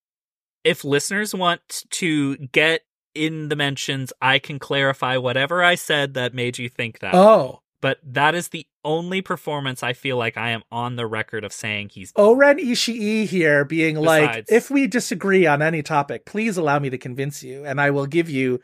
if 0.64 0.82
listeners 0.84 1.34
want 1.34 1.84
to 1.90 2.36
get 2.36 2.82
in 3.14 3.48
the 3.48 3.56
mentions, 3.56 4.12
I 4.20 4.38
can 4.38 4.58
clarify 4.58 5.16
whatever 5.18 5.62
I 5.62 5.74
said 5.76 6.14
that 6.14 6.34
made 6.34 6.58
you 6.58 6.68
think 6.68 6.98
that. 7.00 7.14
Oh, 7.14 7.60
but 7.80 7.98
that 8.02 8.34
is 8.34 8.48
the 8.48 8.66
only 8.82 9.20
performance 9.20 9.82
I 9.82 9.92
feel 9.92 10.16
like 10.16 10.38
I 10.38 10.50
am 10.50 10.62
on 10.72 10.96
the 10.96 11.06
record 11.06 11.44
of 11.44 11.52
saying 11.52 11.90
he's. 11.90 12.12
Oren 12.16 12.56
Ishii 12.58 13.26
here 13.26 13.64
being 13.66 13.96
like, 13.96 14.46
if 14.48 14.70
we 14.70 14.86
disagree 14.86 15.46
on 15.46 15.60
any 15.60 15.82
topic, 15.82 16.24
please 16.24 16.56
allow 16.56 16.78
me 16.78 16.88
to 16.88 16.96
convince 16.98 17.42
you, 17.42 17.64
and 17.66 17.78
I 17.80 17.90
will 17.90 18.06
give 18.06 18.30
you 18.30 18.60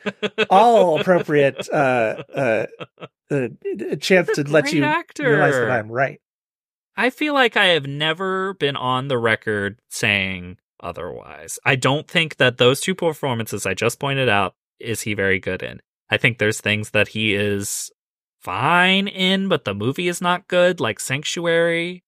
all 0.48 0.98
appropriate 1.00 1.68
uh, 1.70 2.22
uh, 2.34 2.66
uh, 3.30 3.48
chance 4.00 4.30
to 4.36 4.42
let 4.48 4.72
you 4.72 4.84
actor. 4.84 5.28
realize 5.30 5.54
that 5.54 5.70
I'm 5.70 5.92
right. 5.92 6.18
I 6.96 7.10
feel 7.10 7.34
like 7.34 7.56
I 7.56 7.66
have 7.66 7.86
never 7.86 8.54
been 8.54 8.76
on 8.76 9.08
the 9.08 9.18
record 9.18 9.80
saying 9.88 10.58
otherwise. 10.82 11.58
I 11.64 11.76
don't 11.76 12.08
think 12.08 12.36
that 12.36 12.58
those 12.58 12.80
two 12.80 12.94
performances 12.94 13.66
I 13.66 13.74
just 13.74 13.98
pointed 13.98 14.28
out 14.28 14.54
is 14.78 15.02
he 15.02 15.14
very 15.14 15.38
good 15.38 15.62
in. 15.62 15.80
I 16.10 16.16
think 16.16 16.38
there's 16.38 16.60
things 16.60 16.90
that 16.90 17.08
he 17.08 17.34
is 17.34 17.90
fine 18.40 19.06
in, 19.06 19.48
but 19.48 19.64
the 19.64 19.74
movie 19.74 20.08
is 20.08 20.20
not 20.20 20.48
good, 20.48 20.80
like 20.80 20.98
Sanctuary. 20.98 22.02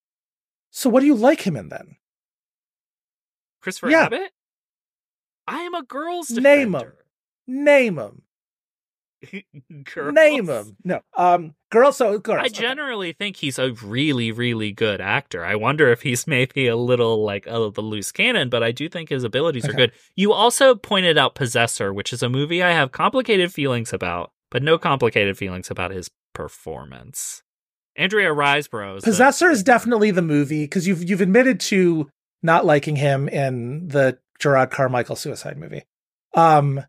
So, 0.70 0.90
what 0.90 1.00
do 1.00 1.06
you 1.06 1.14
like 1.14 1.46
him 1.46 1.56
in 1.56 1.68
then? 1.68 1.96
Christopher 3.60 3.90
Yeah. 3.90 4.04
Abbott? 4.04 4.32
I 5.46 5.60
am 5.60 5.74
a 5.74 5.82
girl's 5.82 6.30
name 6.30 6.74
him. 6.74 6.92
Name 7.46 7.98
him. 7.98 8.22
Girls. 9.94 10.14
Name 10.14 10.48
him. 10.48 10.76
No. 10.84 11.00
Um. 11.16 11.54
Girl. 11.70 11.92
So 11.92 12.18
girls. 12.18 12.42
I 12.44 12.48
generally 12.48 13.12
think 13.12 13.36
he's 13.36 13.58
a 13.58 13.72
really, 13.72 14.32
really 14.32 14.72
good 14.72 15.00
actor. 15.00 15.44
I 15.44 15.54
wonder 15.54 15.90
if 15.90 16.02
he's 16.02 16.26
maybe 16.26 16.66
a 16.66 16.76
little 16.76 17.24
like 17.24 17.46
oh, 17.48 17.70
the 17.70 17.80
loose 17.80 18.12
cannon, 18.12 18.48
but 18.48 18.62
I 18.62 18.72
do 18.72 18.88
think 18.88 19.08
his 19.08 19.24
abilities 19.24 19.68
are 19.68 19.72
good. 19.72 19.92
You 20.16 20.32
also 20.32 20.74
pointed 20.74 21.18
out 21.18 21.34
Possessor, 21.34 21.92
which 21.92 22.12
is 22.12 22.22
a 22.22 22.28
movie 22.28 22.62
I 22.62 22.72
have 22.72 22.92
complicated 22.92 23.52
feelings 23.52 23.92
about, 23.92 24.32
but 24.50 24.62
no 24.62 24.78
complicated 24.78 25.36
feelings 25.38 25.70
about 25.70 25.90
his 25.90 26.10
performance. 26.34 27.42
Andrea 27.96 28.30
Riseborough. 28.30 29.02
Possessor 29.02 29.50
is 29.50 29.62
definitely 29.62 30.10
the 30.10 30.22
movie 30.22 30.64
because 30.64 30.86
you've 30.86 31.08
you've 31.08 31.20
admitted 31.20 31.60
to 31.60 32.10
not 32.42 32.64
liking 32.64 32.96
him 32.96 33.28
in 33.28 33.88
the 33.88 34.18
Jerrod 34.40 34.70
Carmichael 34.70 35.16
suicide 35.16 35.56
movie. 35.56 35.84
Um, 36.34 36.82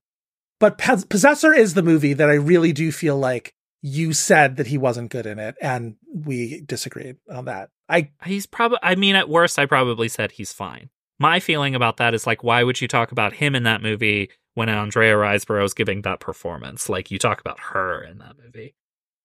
but 0.64 0.77
Possessor 0.77 1.53
is 1.53 1.74
the 1.74 1.83
movie 1.83 2.14
that 2.14 2.30
I 2.30 2.35
really 2.35 2.72
do 2.72 2.93
feel 2.93 3.17
like 3.17 3.53
you 3.82 4.14
said 4.14 4.56
that 4.56 4.67
he 4.67 4.77
wasn't 4.77 5.11
good 5.11 5.25
in 5.25 5.38
it, 5.38 5.56
and 5.61 5.98
we 6.09 6.61
disagreed 6.61 7.17
on 7.30 7.43
that. 7.45 7.69
I 7.90 8.11
He's 8.24 8.45
probably. 8.45 8.77
I 8.82 8.95
mean, 8.95 9.17
at 9.17 9.27
worst, 9.27 9.59
I 9.59 9.66
probably 9.66 10.08
said 10.08 10.32
he's 10.32 10.53
fine. 10.53 10.90
My 11.19 11.42
feeling 11.42 11.75
about 11.75 11.98
that 11.98 12.14
is 12.14 12.25
like, 12.25 12.45
why 12.45 12.64
would 12.64 12.80
you 12.80 12.88
talk 12.88 13.11
about 13.11 13.33
him 13.33 13.56
in 13.56 13.64
that 13.64 13.82
movie 13.82 14.30
when 14.53 14.69
Andrea 14.69 15.16
Riseborough 15.16 15.66
is 15.66 15.74
giving 15.74 16.03
that 16.03 16.22
performance? 16.22 16.88
Like, 16.88 17.11
you 17.11 17.19
talk 17.19 17.42
about 17.42 17.59
her 17.59 18.01
in 18.01 18.19
that 18.19 18.38
movie. 18.42 18.74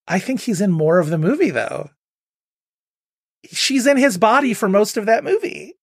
I 0.09 0.19
think 0.19 0.41
he's 0.41 0.61
in 0.61 0.73
more 0.73 0.99
of 0.99 1.09
the 1.09 1.19
movie 1.19 1.51
though. 1.51 1.91
She's 3.45 3.87
in 3.87 3.97
his 3.97 4.19
body 4.19 4.55
for 4.55 4.69
most 4.69 4.97
of 4.97 5.07
that 5.07 5.23
movie. 5.23 5.75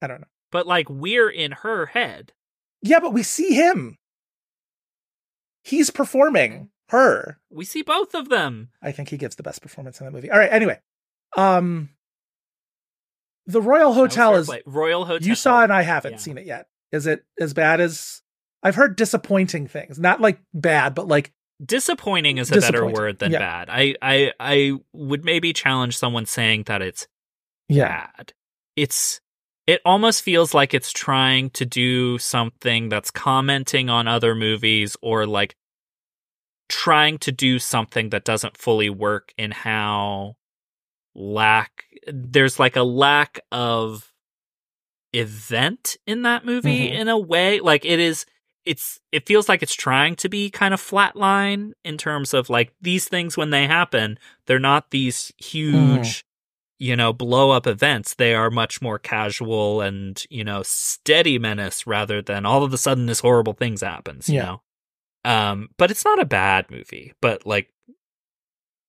I 0.00 0.06
don't 0.06 0.20
know. 0.20 0.28
But 0.52 0.68
like, 0.68 0.88
we're 0.88 1.28
in 1.28 1.50
her 1.50 1.86
head. 1.86 2.34
Yeah, 2.82 3.00
but 3.00 3.12
we 3.12 3.24
see 3.24 3.52
him. 3.52 3.98
He's 5.66 5.90
performing. 5.90 6.70
her. 6.90 7.40
We 7.50 7.64
see 7.64 7.82
both 7.82 8.14
of 8.14 8.28
them. 8.28 8.68
I 8.80 8.92
think 8.92 9.08
he 9.08 9.16
gives 9.16 9.34
the 9.34 9.42
best 9.42 9.60
performance 9.60 9.98
in 10.00 10.06
that 10.06 10.12
movie. 10.12 10.30
All 10.30 10.38
right. 10.38 10.52
Anyway, 10.52 10.78
um, 11.36 11.88
the 13.46 13.60
Royal 13.60 13.92
Hotel 13.92 14.36
is 14.36 14.46
play. 14.46 14.62
Royal 14.66 15.04
Hotel. 15.04 15.26
you 15.26 15.34
saw 15.34 15.60
it 15.60 15.64
and 15.64 15.72
I 15.72 15.82
haven't 15.82 16.12
Yeah. 16.12 16.18
seen 16.18 16.38
it 16.38 16.46
yet. 16.46 16.68
Is 16.92 17.06
it 17.08 17.24
as 17.40 17.54
bad 17.54 17.80
as 17.80 18.22
I've 18.62 18.76
heard? 18.76 18.96
Disappointing 18.96 19.66
things, 19.66 19.98
not 19.98 20.20
like 20.20 20.38
bad, 20.54 20.94
but 20.94 21.08
like 21.08 21.32
disappointing 21.64 22.38
is 22.38 22.50
a 22.52 22.60
better 22.60 22.86
word 22.86 23.18
than 23.18 23.32
Yeah. 23.32 23.38
bad. 23.40 23.68
I, 23.70 23.94
I 24.00 24.32
I 24.38 24.72
would 24.92 25.24
maybe 25.24 25.52
challenge 25.52 25.96
someone 25.98 26.26
saying 26.26 26.64
that 26.64 26.82
it's 26.82 27.08
yeah, 27.68 28.06
bad. 28.16 28.32
It's 28.76 29.20
it 29.66 29.80
almost 29.84 30.22
feels 30.22 30.54
like 30.54 30.74
it's 30.74 30.92
trying 30.92 31.50
to 31.50 31.64
do 31.66 32.18
something 32.18 32.88
that's 32.88 33.10
commenting 33.10 33.90
on 33.90 34.06
other 34.06 34.34
movies 34.34 34.96
or 35.02 35.26
like 35.26 35.56
trying 36.68 37.18
to 37.18 37.32
do 37.32 37.58
something 37.58 38.10
that 38.10 38.24
doesn't 38.24 38.56
fully 38.56 38.90
work 38.90 39.32
in 39.38 39.50
how 39.50 40.36
lack 41.14 41.84
there's 42.06 42.58
like 42.58 42.76
a 42.76 42.82
lack 42.82 43.40
of 43.50 44.12
event 45.12 45.96
in 46.06 46.22
that 46.22 46.44
movie 46.44 46.90
Mhm. 46.90 46.92
in 47.00 47.08
a 47.08 47.18
way 47.18 47.60
like 47.60 47.84
it 47.84 47.98
is 47.98 48.26
it's 48.64 49.00
it 49.12 49.24
feels 49.26 49.48
like 49.48 49.62
it's 49.62 49.74
trying 49.74 50.16
to 50.16 50.28
be 50.28 50.50
kind 50.50 50.74
of 50.74 50.80
flatline 50.80 51.72
in 51.84 51.96
terms 51.96 52.34
of 52.34 52.50
like 52.50 52.72
these 52.80 53.08
things 53.08 53.36
when 53.36 53.50
they 53.50 53.66
happen 53.66 54.18
they're 54.46 54.58
not 54.58 54.90
these 54.90 55.32
huge 55.38 56.24
you 56.78 56.94
know 56.96 57.12
blow 57.12 57.50
up 57.50 57.66
events 57.66 58.14
they 58.14 58.34
are 58.34 58.50
much 58.50 58.82
more 58.82 58.98
casual 58.98 59.80
and 59.80 60.24
you 60.30 60.44
know 60.44 60.62
steady 60.64 61.38
menace 61.38 61.86
rather 61.86 62.20
than 62.20 62.44
all 62.44 62.62
of 62.64 62.72
a 62.72 62.78
sudden 62.78 63.06
this 63.06 63.20
horrible 63.20 63.52
things 63.54 63.80
happens 63.80 64.28
you 64.28 64.36
Yeah. 64.36 64.44
know 64.44 64.62
um 65.24 65.68
but 65.78 65.90
it's 65.90 66.04
not 66.04 66.20
a 66.20 66.26
bad 66.26 66.70
movie 66.70 67.12
but 67.22 67.46
like 67.46 67.72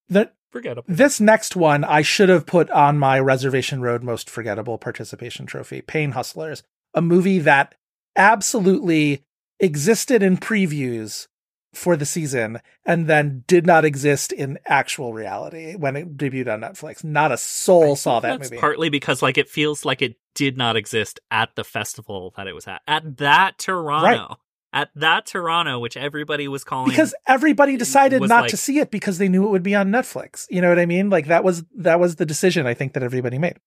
that 0.09 0.35
forgettable 0.51 0.85
this 0.93 1.19
next 1.19 1.55
one 1.55 1.83
I 1.83 2.01
should 2.01 2.29
have 2.29 2.45
put 2.45 2.69
on 2.71 2.97
my 2.97 3.19
Reservation 3.19 3.81
Road 3.81 4.03
most 4.03 4.29
forgettable 4.29 4.77
participation 4.77 5.45
trophy. 5.45 5.81
Pain 5.81 6.11
Hustlers, 6.11 6.63
a 6.93 7.01
movie 7.01 7.39
that 7.39 7.75
absolutely 8.15 9.23
existed 9.59 10.23
in 10.23 10.37
previews 10.37 11.27
for 11.73 11.95
the 11.95 12.05
season 12.05 12.59
and 12.85 13.07
then 13.07 13.43
did 13.47 13.65
not 13.65 13.85
exist 13.85 14.31
in 14.31 14.57
actual 14.65 15.13
reality 15.13 15.75
when 15.75 15.95
it 15.95 16.17
debuted 16.17 16.51
on 16.51 16.61
Netflix. 16.61 17.03
Not 17.03 17.31
a 17.31 17.37
soul 17.37 17.95
saw 17.95 18.19
that 18.19 18.39
That's 18.39 18.51
movie. 18.51 18.59
partly 18.59 18.89
because 18.89 19.21
like 19.21 19.37
it 19.37 19.49
feels 19.49 19.85
like 19.85 20.01
it 20.01 20.15
did 20.33 20.57
not 20.57 20.75
exist 20.75 21.19
at 21.29 21.55
the 21.55 21.63
festival 21.63 22.33
that 22.37 22.47
it 22.47 22.55
was 22.55 22.67
at. 22.67 22.81
At 22.87 23.17
that 23.17 23.57
Toronto. 23.59 24.37
At 24.73 24.89
that 24.95 25.25
Toronto, 25.25 25.79
which 25.79 25.95
everybody 25.97 26.47
was 26.47 26.63
calling 26.63 26.89
because 26.89 27.15
everybody 27.25 27.77
decided 27.77 28.21
not 28.21 28.41
like- 28.43 28.49
to 28.51 28.57
see 28.57 28.79
it 28.79 28.91
because 28.91 29.17
they 29.17 29.29
knew 29.29 29.45
it 29.45 29.49
would 29.49 29.63
be 29.63 29.75
on 29.75 29.89
Netflix. 29.89 30.45
You 30.49 30.61
know 30.61 30.69
what 30.69 30.79
I 30.79 30.85
mean? 30.85 31.09
Like 31.09 31.27
that 31.27 31.43
was 31.43 31.63
that 31.77 31.99
was 31.99 32.15
the 32.17 32.25
decision 32.25 32.65
I 32.67 32.73
think 32.73 32.93
that 32.93 33.03
everybody 33.03 33.37
made. 33.37 33.57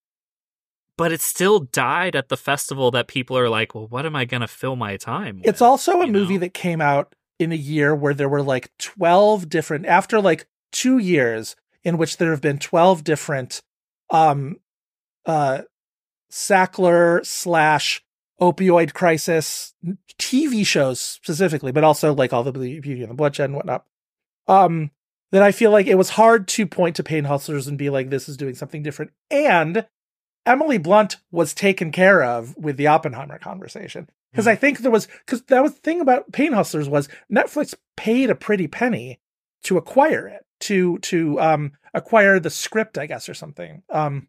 but 0.97 1.13
it 1.13 1.21
still 1.23 1.61
died 1.61 2.15
at 2.15 2.29
the 2.29 2.37
festival 2.37 2.91
that 2.91 3.09
people 3.09 3.37
are 3.39 3.49
like, 3.49 3.75
well, 3.75 3.87
what 3.89 4.05
am 4.05 4.15
I 4.15 4.25
gonna 4.27 4.47
fill 4.49 4.77
my 4.77 4.97
time 4.99 5.39
with? 5.39 5.47
It's 5.49 5.63
also 5.63 6.01
a 6.03 6.07
you 6.07 6.13
movie 6.13 6.35
know? 6.35 6.41
that 6.41 6.55
came 6.55 6.81
out 6.81 7.15
in 7.41 7.53
a 7.53 7.57
year 7.57 7.95
where 7.95 8.15
there 8.15 8.29
were 8.29 8.43
like 8.43 8.71
12 8.79 9.49
different 9.49 9.87
after 9.87 10.21
like 10.21 10.47
2 10.73 10.99
years 10.99 11.57
in 11.83 11.99
which 11.99 12.19
there 12.19 12.31
have 12.31 12.41
been 12.43 12.59
12 12.59 13.03
different 13.03 13.63
um 14.11 14.57
uh 15.27 15.63
Sackler 16.31 17.25
slash 17.27 18.03
opioid 18.41 18.95
crisis 18.95 19.75
TV 20.19 20.65
shows 20.65 21.01
specifically, 21.01 21.73
but 21.73 21.85
also 21.85 22.15
like 22.15 22.33
all 22.33 22.43
the 22.43 22.53
Beauty 22.53 23.03
and 23.03 23.11
the 23.11 23.15
Bloodshed 23.15 23.47
and 23.51 23.57
whatnot. 23.57 23.85
Um, 24.49 24.91
that 25.33 25.43
I 25.43 25.53
feel 25.53 25.71
like 25.71 25.87
it 25.87 25.99
was 25.99 26.11
hard 26.11 26.49
to 26.49 26.67
point 26.67 26.97
to 26.97 27.05
Pain 27.05 27.25
Hustlers 27.25 27.69
and 27.69 27.79
be 27.79 27.91
like, 27.91 28.11
this 28.11 28.29
is 28.29 28.37
doing 28.37 28.55
something 28.55 28.83
different. 28.83 29.13
And 29.31 29.87
Emily 30.45 30.79
Blunt 30.79 31.19
was 31.31 31.55
taken 31.55 31.93
care 31.93 32.23
of 32.23 32.57
with 32.57 32.77
the 32.77 32.89
Oppenheimer 32.89 33.39
conversation. 33.39 34.09
Because 34.31 34.47
I 34.47 34.55
think 34.55 34.79
there 34.79 34.91
was, 34.91 35.09
because 35.27 35.43
that 35.43 35.63
was 35.63 35.75
the 35.75 35.81
thing 35.81 36.01
about 36.01 36.33
Pain 36.33 36.53
Hustlers 36.53 36.89
was 36.89 37.09
Netflix 37.33 37.75
paid 37.97 38.31
a 38.31 38.35
pretty 38.35 38.69
penny 38.69 39.21
to 39.65 39.77
acquire 39.77 40.29
it, 40.29 40.47
to, 40.61 40.99
to, 40.99 41.41
um, 41.41 41.73
acquire 41.93 42.39
the 42.39 42.51
script, 42.51 42.97
I 42.97 43.07
guess, 43.07 43.29
or 43.29 43.35
something. 43.35 43.83
Um, 43.91 44.29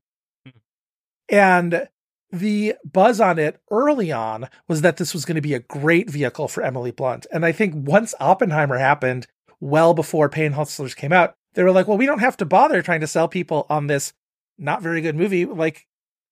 and 1.30 1.88
the 2.32 2.76
buzz 2.90 3.20
on 3.20 3.38
it 3.38 3.60
early 3.70 4.12
on 4.12 4.48
was 4.68 4.82
that 4.82 4.98
this 4.98 5.14
was 5.14 5.26
going 5.26 5.36
to 5.36 5.42
be 5.42 5.54
a 5.54 5.60
great 5.60 6.10
vehicle 6.10 6.48
for 6.48 6.64
Emily 6.64 6.92
Blunt. 6.92 7.28
And 7.32 7.46
I 7.46 7.52
think 7.52 7.74
once 7.76 8.14
Oppenheimer 8.20 8.78
happened, 8.78 9.28
well 9.60 9.94
before 9.94 10.30
Pain 10.30 10.54
Hustlers 10.54 10.96
came 10.96 11.14
out, 11.14 11.36
they 11.54 11.64
were 11.64 11.72
like, 11.72 11.88
well, 11.88 11.98
we 11.98 12.06
don't 12.06 12.20
have 12.20 12.38
to 12.38 12.46
bother 12.46 12.82
trying 12.82 13.02
to 13.02 13.08
sell 13.08 13.28
people 13.28 13.66
on 13.70 13.88
this 13.88 14.14
not 14.58 14.82
very 14.82 15.02
good 15.02 15.16
movie. 15.16 15.46
Like, 15.46 15.88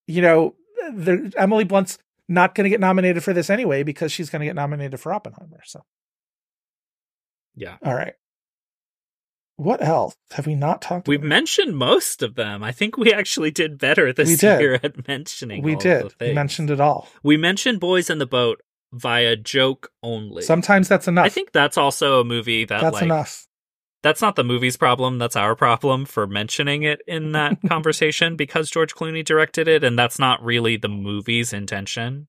you 0.07 0.21
know, 0.21 0.55
the, 0.93 1.33
Emily 1.37 1.65
Blunt's 1.65 1.97
not 2.29 2.55
going 2.55 2.63
to 2.63 2.69
get 2.69 2.79
nominated 2.79 3.23
for 3.23 3.33
this 3.33 3.49
anyway 3.49 3.83
because 3.83 4.11
she's 4.11 4.29
going 4.29 4.39
to 4.39 4.45
get 4.45 4.55
nominated 4.55 4.99
for 4.99 5.11
Oppenheimer. 5.13 5.59
So, 5.65 5.81
Yeah. 7.55 7.77
all 7.83 7.93
right. 7.95 8.13
What 9.57 9.83
else 9.83 10.15
have 10.31 10.47
we 10.47 10.55
not 10.55 10.81
talked 10.81 11.07
We've 11.09 11.19
about? 11.19 11.27
mentioned 11.27 11.75
most 11.75 12.23
of 12.23 12.35
them. 12.35 12.63
I 12.63 12.71
think 12.71 12.95
we 12.97 13.11
actually 13.11 13.51
did 13.51 13.77
better 13.77 14.13
this 14.13 14.37
did. 14.39 14.61
year 14.61 14.79
at 14.81 15.05
mentioning. 15.05 15.63
we 15.63 15.71
all 15.73 15.77
of 15.79 15.83
did. 15.83 16.13
We 16.21 16.33
mentioned 16.33 16.69
it 16.69 16.79
all. 16.79 17.09
We 17.23 17.35
mentioned 17.35 17.81
Boys 17.81 18.09
in 18.09 18.19
the 18.19 18.25
Boat 18.25 18.61
via 18.93 19.35
joke 19.35 19.91
only. 20.01 20.43
Sometimes 20.43 20.87
that's 20.87 21.09
enough. 21.09 21.25
I 21.25 21.29
think 21.29 21.51
that's 21.51 21.77
also 21.77 22.21
a 22.21 22.23
movie 22.23 22.63
that 22.65 22.79
that's 22.79 22.93
like 22.93 23.03
enough. 23.03 23.47
That's 24.01 24.21
not 24.21 24.35
the 24.35 24.43
movie's 24.43 24.77
problem. 24.77 25.17
That's 25.17 25.35
our 25.35 25.55
problem 25.55 26.05
for 26.05 26.27
mentioning 26.27 26.83
it 26.83 27.01
in 27.07 27.31
that 27.33 27.57
conversation 27.67 28.35
because 28.35 28.69
George 28.69 28.95
Clooney 28.95 29.23
directed 29.23 29.67
it, 29.67 29.83
and 29.83 29.97
that's 29.97 30.19
not 30.19 30.43
really 30.43 30.77
the 30.77 30.89
movie's 30.89 31.53
intention. 31.53 32.27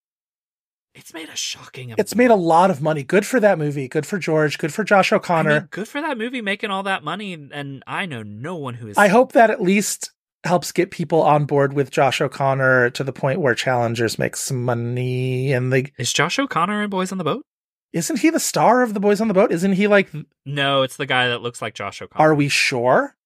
It's 0.94 1.14
made 1.14 1.28
a 1.28 1.36
shocking. 1.36 1.94
It's 1.96 2.16
made 2.16 2.32
a 2.32 2.36
lot 2.36 2.70
of 2.70 2.82
money. 2.82 3.04
Good 3.04 3.24
for 3.24 3.38
that 3.38 3.58
movie. 3.58 3.86
Good 3.86 4.06
for 4.06 4.18
George. 4.18 4.58
Good 4.58 4.74
for 4.74 4.82
Josh 4.82 5.12
I 5.12 5.16
O'Connor. 5.16 5.50
mean, 5.50 5.68
good 5.70 5.86
for 5.86 6.00
that 6.00 6.18
movie 6.18 6.42
making 6.42 6.70
all 6.70 6.82
that 6.82 7.04
money, 7.04 7.32
and 7.34 7.82
I 7.86 8.06
know 8.06 8.24
no 8.24 8.56
one 8.56 8.74
who 8.74 8.88
is. 8.88 8.98
I 8.98 9.06
hope 9.06 9.32
that 9.32 9.50
at 9.50 9.62
least 9.62 10.10
helps 10.42 10.72
get 10.72 10.90
people 10.90 11.22
on 11.22 11.44
board 11.44 11.74
with 11.74 11.90
Josh 11.90 12.20
O'Connor 12.20 12.90
to 12.90 13.04
the 13.04 13.12
point 13.12 13.40
where 13.40 13.54
Challengers 13.54 14.18
makes 14.18 14.40
some 14.40 14.64
money. 14.64 15.52
And 15.52 15.72
the 15.72 15.92
is 15.96 16.12
Josh 16.12 16.38
O'Connor 16.38 16.82
in 16.82 16.90
Boys 16.90 17.12
on 17.12 17.18
the 17.18 17.24
Boat. 17.24 17.44
Isn't 17.92 18.20
he 18.20 18.30
the 18.30 18.40
star 18.40 18.82
of 18.82 18.94
the 18.94 19.00
Boys 19.00 19.20
on 19.20 19.28
the 19.28 19.34
Boat? 19.34 19.52
Isn't 19.52 19.72
he 19.72 19.86
like? 19.86 20.10
No, 20.46 20.82
it's 20.82 20.96
the 20.96 21.06
guy 21.06 21.28
that 21.28 21.42
looks 21.42 21.60
like 21.60 21.74
Josh 21.74 22.00
O'Connor. 22.00 22.24
Are 22.24 22.34
we 22.34 22.48
sure? 22.48 23.16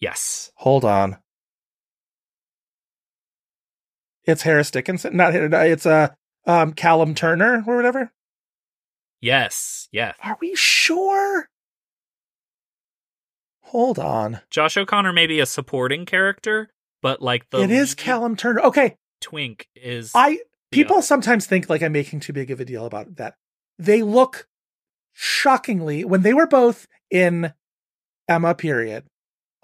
yes, 0.00 0.50
Hold 0.56 0.84
on. 0.84 1.18
It's 4.24 4.42
Harris 4.42 4.70
Dickinson. 4.70 5.16
Not 5.16 5.34
it's 5.34 5.86
uh, 5.86 6.08
um 6.46 6.72
Callum 6.74 7.14
Turner 7.14 7.64
or 7.66 7.76
whatever. 7.76 8.12
yes, 9.20 9.88
yes. 9.90 10.14
Are 10.22 10.36
we 10.40 10.54
sure? 10.54 11.48
Hold 13.62 13.98
on. 13.98 14.40
Josh 14.50 14.76
O'Connor 14.76 15.12
may 15.12 15.26
be 15.26 15.40
a 15.40 15.46
supporting 15.46 16.04
character, 16.06 16.70
but 17.02 17.20
like 17.22 17.48
the 17.50 17.62
it 17.62 17.70
is 17.70 17.94
Callum 17.94 18.36
Turner. 18.36 18.60
Okay, 18.62 18.96
Twink 19.20 19.66
is. 19.74 20.12
I 20.14 20.40
people 20.70 21.02
sometimes 21.02 21.46
think 21.46 21.68
like 21.70 21.82
I'm 21.82 21.92
making 21.92 22.20
too 22.20 22.32
big 22.32 22.50
of 22.50 22.60
a 22.60 22.64
deal 22.64 22.86
about 22.86 23.16
that. 23.16 23.34
They 23.78 24.02
look 24.02 24.46
shockingly 25.12 26.04
when 26.04 26.22
they 26.22 26.34
were 26.34 26.46
both 26.46 26.86
in 27.10 27.52
Emma 28.28 28.54
period. 28.54 29.04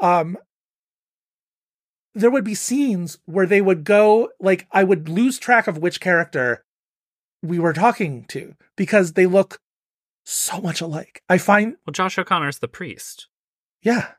Um 0.00 0.38
there 2.14 2.30
would 2.30 2.44
be 2.44 2.54
scenes 2.54 3.18
where 3.24 3.46
they 3.46 3.60
would 3.60 3.84
go 3.84 4.30
like 4.40 4.66
I 4.70 4.84
would 4.84 5.08
lose 5.08 5.38
track 5.38 5.66
of 5.66 5.78
which 5.78 6.00
character 6.00 6.64
we 7.42 7.58
were 7.58 7.72
talking 7.72 8.24
to 8.26 8.54
because 8.76 9.12
they 9.12 9.26
look 9.26 9.58
so 10.24 10.60
much 10.60 10.80
alike. 10.80 11.22
I 11.28 11.38
find 11.38 11.76
well, 11.86 11.92
Josh 11.92 12.18
O'Connor's 12.18 12.58
the 12.60 12.68
priest. 12.68 13.28
yeah. 13.82 14.12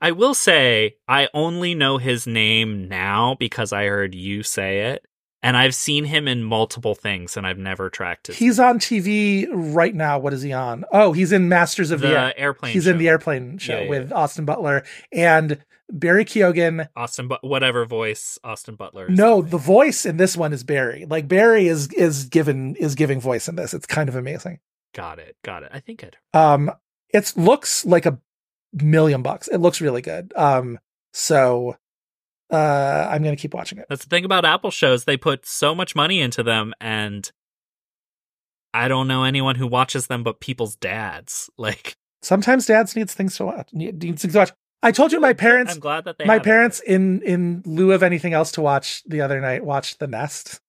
I 0.00 0.12
will 0.12 0.34
say 0.34 0.94
I 1.08 1.28
only 1.34 1.74
know 1.74 1.98
his 1.98 2.24
name 2.26 2.86
now 2.88 3.34
because 3.38 3.72
I 3.72 3.86
heard 3.86 4.14
you 4.14 4.44
say 4.44 4.92
it, 4.92 5.04
and 5.42 5.56
I've 5.56 5.74
seen 5.74 6.04
him 6.04 6.28
in 6.28 6.42
multiple 6.44 6.94
things, 6.94 7.36
and 7.36 7.46
I've 7.46 7.58
never 7.58 7.90
tracked 7.90 8.28
his. 8.28 8.36
He's 8.36 8.58
on 8.60 8.78
TV 8.78 9.46
right 9.52 9.94
now. 9.94 10.18
What 10.18 10.32
is 10.32 10.42
he 10.42 10.52
on? 10.52 10.84
Oh, 10.92 11.12
he's 11.12 11.32
in 11.32 11.48
Masters 11.48 11.90
of 11.90 12.00
the, 12.00 12.08
the 12.08 12.38
airplane. 12.38 12.72
He's 12.72 12.84
show. 12.84 12.90
in 12.90 12.98
the 12.98 13.08
airplane 13.08 13.58
show 13.58 13.74
Yeah, 13.78 13.82
yeah, 13.84 13.88
with 13.90 14.10
yeah. 14.10 14.16
Austin 14.16 14.44
Butler 14.44 14.84
and 15.12 15.58
Barry 15.90 16.24
Keoghan. 16.24 16.88
Austin, 16.96 17.28
but 17.28 17.42
whatever 17.44 17.84
voice 17.84 18.38
Austin 18.44 18.76
Butler. 18.76 19.10
Is 19.10 19.18
No, 19.18 19.40
doing. 19.40 19.50
the 19.50 19.58
voice 19.58 20.06
in 20.06 20.16
this 20.16 20.36
one 20.36 20.52
is 20.52 20.64
Barry. 20.64 21.04
Like 21.08 21.28
Barry 21.28 21.66
is 21.68 21.92
is 21.92 22.24
given 22.26 22.76
is 22.76 22.94
giving 22.94 23.20
voice 23.20 23.48
in 23.48 23.56
this. 23.56 23.74
It's 23.74 23.86
kind 23.86 24.08
of 24.08 24.16
amazing. 24.16 24.60
got 24.94 25.18
it, 25.18 25.36
got 25.44 25.62
it. 25.64 25.70
I 25.72 25.80
think 25.80 26.02
it. 26.02 26.16
Um, 26.32 26.70
it 27.10 27.32
looks 27.36 27.84
like 27.84 28.06
a 28.06 28.18
million 28.72 29.20
bucks. 29.22 29.48
It 29.48 29.58
looks 29.58 29.80
really 29.82 30.00
good. 30.00 30.32
Um, 30.34 30.78
so 31.12 31.76
uh, 32.52 33.08
I'm 33.10 33.22
gonna 33.22 33.36
keep 33.36 33.54
watching 33.54 33.78
it. 33.78 33.86
That's 33.88 34.04
the 34.04 34.10
thing 34.10 34.24
about 34.24 34.44
Apple 34.44 34.70
shows; 34.70 35.04
they 35.04 35.16
put 35.16 35.46
so 35.46 35.74
much 35.74 35.94
money 35.96 36.20
into 36.20 36.42
them, 36.42 36.74
and 36.80 37.30
I 38.74 38.88
don't 38.88 39.08
know 39.08 39.24
anyone 39.24 39.56
who 39.56 39.66
watches 39.66 40.06
them 40.06 40.22
but 40.22 40.40
people's 40.40 40.76
dads. 40.76 41.50
Like 41.58 41.96
Sometimes 42.22 42.66
dads 42.66 42.94
needs 42.94 43.14
things 43.14 43.36
to 43.36 43.46
watch. 43.46 43.68
need- 43.72 44.00
Needs 44.02 44.22
things 44.22 44.32
to 44.34 44.38
watch. 44.38 44.52
I 44.84 44.90
told 44.92 45.12
you 45.12 45.20
my 45.20 45.32
parents 45.32 45.72
I'm 45.74 45.80
glad 45.80 46.04
that 46.04 46.18
they 46.18 46.24
my 46.24 46.34
have 46.34 46.42
it. 46.42 46.44
parents 46.44 46.80
in 46.80 47.22
in 47.22 47.62
lieu 47.64 47.92
of 47.92 48.02
anything 48.02 48.32
else 48.32 48.50
to 48.52 48.60
watch 48.62 49.02
the 49.06 49.20
other 49.20 49.40
night 49.40 49.64
watched 49.64 49.98
The 50.00 50.06
Nest. 50.08 50.60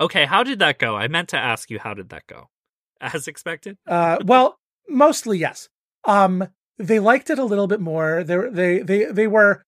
Okay, 0.00 0.24
how 0.26 0.42
did 0.42 0.58
that 0.58 0.78
go? 0.80 0.96
I 0.96 1.06
meant 1.08 1.28
to 1.30 1.36
ask 1.38 1.70
you 1.70 1.78
how 1.78 1.94
did 1.94 2.08
that 2.10 2.26
go? 2.26 2.48
As 3.00 3.28
expected? 3.28 3.76
Uh, 3.86 4.18
well, 4.24 4.58
mostly 4.88 5.38
yes. 5.38 5.68
Um, 6.06 6.48
they 6.78 6.98
liked 6.98 7.30
it 7.30 7.38
a 7.38 7.44
little 7.44 7.68
bit 7.68 7.80
more. 7.80 8.24
They 8.24 8.36
they 8.50 8.78
they 8.80 9.04
they 9.06 9.26
were 9.28 9.62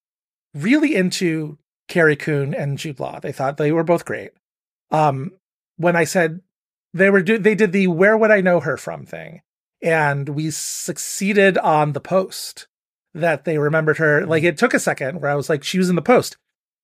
really 0.56 0.94
into 0.94 1.58
Carrie 1.88 2.16
Coon 2.16 2.54
and 2.54 2.78
Jude 2.78 2.98
Law. 3.00 3.20
They 3.20 3.32
thought 3.32 3.56
they 3.56 3.72
were 3.72 3.84
both 3.84 4.04
great. 4.04 4.30
Um, 4.90 5.32
when 5.76 5.96
I 5.96 6.04
said 6.04 6.40
they 6.94 7.10
were 7.10 7.22
do 7.22 7.38
they 7.38 7.54
did 7.54 7.72
the 7.72 7.86
"Where 7.88 8.16
would 8.16 8.30
I 8.30 8.40
know 8.40 8.60
her 8.60 8.76
from?" 8.76 9.04
thing, 9.06 9.42
and 9.82 10.28
we 10.30 10.50
succeeded 10.50 11.58
on 11.58 11.92
the 11.92 12.00
post 12.00 12.66
that 13.14 13.44
they 13.44 13.58
remembered 13.58 13.98
her. 13.98 14.24
Like 14.26 14.42
it 14.44 14.56
took 14.58 14.74
a 14.74 14.78
second 14.80 15.20
where 15.20 15.30
I 15.30 15.34
was 15.34 15.48
like, 15.48 15.64
she 15.64 15.78
was 15.78 15.88
in 15.90 15.96
the 15.96 16.02
post, 16.02 16.36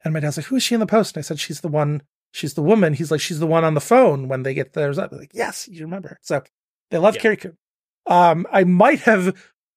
and 0.04 0.12
my 0.14 0.20
dad's 0.20 0.36
like, 0.36 0.46
who 0.46 0.56
is 0.56 0.62
she 0.62 0.74
in 0.74 0.80
the 0.80 0.86
post? 0.86 1.16
And 1.16 1.22
I 1.22 1.24
said, 1.24 1.38
she's 1.40 1.60
the 1.60 1.68
one. 1.68 2.02
She's 2.32 2.54
the 2.54 2.62
woman. 2.62 2.94
He's 2.94 3.10
like, 3.10 3.20
she's 3.20 3.38
the 3.40 3.46
one 3.46 3.64
on 3.64 3.74
the 3.74 3.80
phone 3.80 4.26
when 4.28 4.42
they 4.42 4.54
get 4.54 4.72
theirs 4.72 4.98
up. 4.98 5.10
They're 5.10 5.20
like, 5.20 5.34
yes, 5.34 5.68
you 5.70 5.82
remember. 5.82 6.08
her. 6.10 6.18
So 6.22 6.42
they 6.90 6.96
love 6.98 7.14
Yeah. 7.16 7.20
Carrie 7.20 7.36
Coon. 7.36 7.58
Um, 8.06 8.46
I 8.50 8.64
might 8.64 9.00
have 9.00 9.36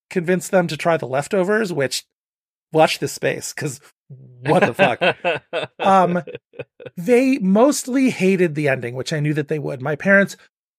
convinced 0.10 0.52
them 0.52 0.68
to 0.68 0.78
try 0.78 0.96
the 0.96 1.06
leftovers, 1.08 1.74
which 1.74 2.06
watch 2.76 3.00
this 3.00 3.14
space 3.14 3.54
because 3.54 3.80
what 4.42 4.60
the 4.62 4.74
fuck. 4.74 5.72
Um, 5.80 6.24
they 6.98 7.38
mostly 7.38 8.10
hated 8.10 8.56
the 8.56 8.68
ending, 8.68 8.96
which 8.96 9.14
I 9.14 9.20
knew 9.20 9.34
that 9.36 9.50
they 9.50 9.60
would. 9.60 9.82
My 9.82 9.96
parents 9.96 10.36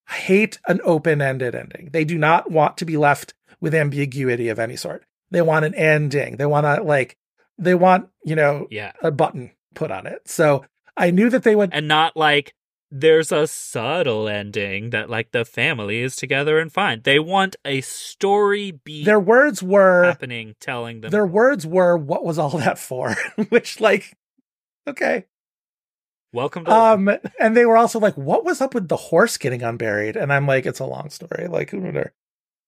hate 0.09 0.59
an 0.67 0.81
open 0.85 1.23
ended 1.23 1.55
ending. 1.55 1.91
They 1.93 2.05
do 2.05 2.19
not 2.19 2.51
want 2.51 2.77
to 2.79 2.85
be 2.85 2.97
left 2.97 3.35
with 3.61 3.75
ambiguity 3.75 4.49
of 4.49 4.59
any 4.59 4.75
sort. 4.77 5.05
They 5.31 5.43
want 5.43 5.65
an 5.65 5.75
ending. 5.75 6.37
They 6.37 6.47
want 6.47 6.65
to, 6.65 6.83
like, 6.83 7.17
they 7.57 7.75
want, 7.75 8.09
you 8.25 8.35
know, 8.35 8.67
yeah. 8.71 8.93
a 9.01 9.11
button 9.11 9.53
put 9.75 9.91
on 9.91 10.07
it. 10.07 10.29
So 10.29 10.65
I 10.97 11.11
knew 11.11 11.31
that 11.31 11.45
they 11.45 11.55
would. 11.55 11.71
And 11.73 11.89
not 11.89 12.17
like 12.17 12.55
there's 13.01 13.33
a 13.33 13.47
subtle 13.47 14.29
ending 14.29 14.91
that 14.91 15.11
like 15.11 15.33
the 15.33 15.45
family 15.45 16.01
is 16.01 16.17
together 16.17 16.59
and 16.59 16.73
fine. 16.73 17.03
They 17.03 17.19
want 17.19 17.57
a 17.65 17.81
story 17.83 18.73
beat 18.73 19.05
Their 19.05 19.21
words 19.21 19.63
were, 19.63 20.05
happening 20.05 20.55
telling 20.61 21.01
them 21.01 21.11
their 21.11 21.27
words 21.27 21.67
were, 21.67 21.97
what 21.97 22.25
was 22.25 22.39
all 22.39 22.57
that 22.59 22.79
for? 22.79 23.15
which, 23.49 23.81
like, 23.81 24.17
okay. 24.87 25.27
welcome 26.33 26.65
to 26.65 26.73
Um, 26.73 27.11
and 27.41 27.57
they 27.57 27.67
were 27.67 27.77
also 27.77 27.99
like, 27.99 28.17
"What 28.17 28.45
was 28.45 28.61
up 28.61 28.75
with 28.75 28.89
the 28.89 28.97
horse 28.97 29.37
getting 29.37 29.63
unburied?" 29.63 30.17
And 30.17 30.33
I'm 30.33 30.47
like, 30.47 30.67
"It's 30.67 30.81
a 30.81 30.87
long 30.87 31.11
story." 31.11 31.49
Like. 31.49 31.73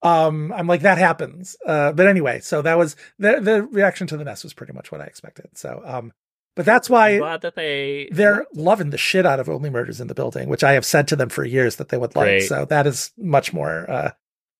Um, 0.01 0.53
I'm 0.53 0.65
like, 0.67 0.83
that 0.83 0.97
happens. 0.97 1.57
Uh, 1.65 1.91
but 1.91 2.07
anyway, 2.07 2.39
so 2.39 2.61
that 2.61 2.77
was 2.77 2.95
the 3.17 3.39
the 3.41 3.63
reaction 3.63 4.07
to 4.07 4.17
the 4.17 4.23
nest 4.23 4.43
was 4.43 4.53
pretty 4.53 4.71
much 4.73 4.91
what 4.91 5.01
I 5.01 5.05
expected. 5.05 5.57
So, 5.57 5.81
um, 5.83 6.13
but 6.59 6.65
that's 6.65 6.89
I'm 6.89 6.93
why 6.93 7.17
glad 7.19 7.39
that 7.43 7.55
they 7.55 8.09
they're 8.11 8.45
loving 8.53 8.89
the 8.89 8.97
shit 8.97 9.25
out 9.25 9.39
of 9.39 9.47
Only 9.47 9.69
Murders 9.69 10.01
in 10.01 10.07
the 10.07 10.13
Building, 10.13 10.49
which 10.49 10.61
I 10.61 10.73
have 10.73 10.83
said 10.83 11.07
to 11.07 11.15
them 11.15 11.29
for 11.29 11.45
years 11.45 11.77
that 11.77 11.87
they 11.87 11.97
would 11.97 12.17
like. 12.17 12.25
Great. 12.25 12.47
So 12.49 12.65
that 12.65 12.85
is 12.85 13.13
much 13.17 13.53
more. 13.53 13.89
Uh, 13.89 14.11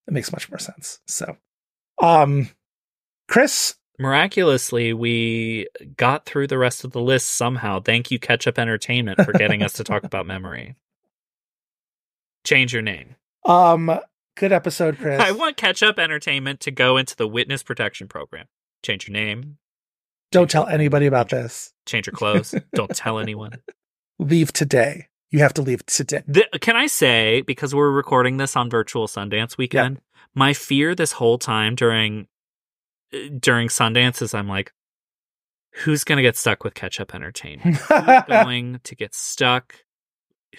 it 0.07 0.13
makes 0.13 0.31
much 0.31 0.49
more 0.49 0.59
sense. 0.59 1.01
So, 1.07 1.35
um, 2.01 2.51
Chris, 3.27 3.75
miraculously 3.99 4.93
we 4.93 5.67
got 5.97 6.25
through 6.25 6.47
the 6.47 6.57
rest 6.57 6.85
of 6.85 6.93
the 6.93 7.01
list 7.01 7.31
somehow. 7.35 7.81
Thank 7.81 8.11
you, 8.11 8.17
Ketchup 8.17 8.57
Entertainment, 8.57 9.21
for 9.25 9.33
getting 9.33 9.61
us 9.61 9.73
to 9.73 9.83
talk 9.83 10.05
about 10.05 10.25
memory. 10.25 10.77
Change 12.45 12.71
your 12.71 12.81
name. 12.81 13.17
um, 13.43 13.99
good 14.37 14.53
episode, 14.53 14.97
Chris. 15.01 15.19
I 15.19 15.31
want 15.31 15.57
Ketchup 15.57 15.99
Entertainment 15.99 16.61
to 16.61 16.71
go 16.71 16.95
into 16.95 17.17
the 17.17 17.27
witness 17.27 17.61
protection 17.61 18.07
program. 18.07 18.45
Change 18.85 19.09
your 19.09 19.13
name, 19.13 19.57
Don't 20.32 20.49
tell 20.49 20.67
anybody 20.67 21.06
about 21.06 21.30
this. 21.30 21.74
change 21.85 22.06
your 22.08 22.14
clothes, 22.14 22.53
don't 22.74 22.95
tell 22.95 23.19
anyone. 23.19 23.53
Leave 24.19 24.51
today. 24.53 25.08
You 25.32 25.40
have 25.40 25.53
to 25.56 25.61
leave 25.61 25.85
today. 25.85 26.24
The, 26.27 26.45
can 26.59 26.75
I 26.75 26.88
say, 26.88 27.41
because 27.41 27.74
we're 27.75 27.91
recording 27.91 28.38
this 28.38 28.56
on 28.56 28.69
virtual 28.69 29.08
Sundance 29.08 29.58
weekend, 29.58 30.01
my 30.35 30.53
fear 30.53 30.95
this 30.95 31.14
whole 31.14 31.38
time 31.38 31.75
during 31.75 32.27
during 33.40 33.67
Sundance 33.69 34.22
is 34.22 34.33
I'm 34.33 34.48
like, 34.48 34.72
who's 35.83 36.03
going 36.03 36.17
to 36.17 36.22
get 36.24 36.35
stuck 36.38 36.64
with 36.64 36.74
Ketchup 36.74 37.14
Entertainment? 37.16 37.77
Who's 37.88 38.24
going 38.27 38.80
to 38.83 38.95
get 38.95 39.16
stuck? 39.16 39.75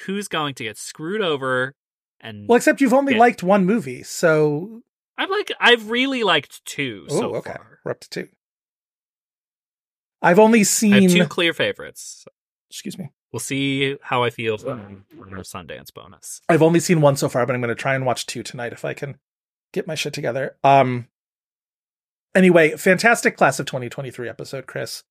Who's 0.07 0.27
going 0.29 0.55
to 0.55 0.65
get 0.65 0.79
screwed 0.79 1.21
over? 1.21 1.75
And 2.21 2.49
Well, 2.49 2.57
except 2.57 2.81
you've 2.81 2.93
only 2.93 3.15
Yeah. 3.15 3.21
liked 3.21 3.43
one 3.43 3.67
movie, 3.67 4.03
so 4.03 4.83
I've 5.19 5.31
like 5.31 5.53
I've 5.61 5.91
really 5.91 6.23
liked 6.25 6.65
two 6.65 7.07
oh, 7.11 7.19
so 7.21 7.35
okay, 7.37 7.53
far. 7.53 7.79
we're 7.85 7.91
up 7.93 8.01
to 8.01 8.11
two. 8.11 8.29
I've 10.23 10.39
only 10.39 10.65
seen. 10.65 11.09
two 11.09 11.27
clear 11.27 11.53
favorites. 11.55 12.27
excuse 12.71 12.99
me. 12.99 13.11
We'll 13.33 13.41
see 13.41 13.97
how 14.03 14.25
I 14.25 14.31
feel 14.31 14.59
for 14.59 14.73
our 14.73 15.43
Sundance 15.43 15.95
bonus. 15.95 16.41
I've 16.49 16.63
only 16.63 16.81
seen 16.81 17.01
one 17.01 17.17
so 17.17 17.29
far, 17.29 17.47
but 17.47 17.55
I'm 17.55 17.61
going 17.61 17.69
to 17.69 17.81
try 17.81 17.95
and 17.95 18.05
watch 18.05 18.27
two 18.27 18.43
tonight 18.43 18.73
if 18.73 18.85
I 18.85 18.93
can 18.93 19.19
get 19.73 19.87
my 19.87 19.95
shit 19.95 20.13
together. 20.13 20.57
Um. 20.65 21.07
Anyway, 22.35 22.77
fantastic 22.77 23.37
class 23.37 23.59
of 23.59 23.67
2023 23.67 24.29
episode, 24.29 24.67
Chris. 24.67 25.03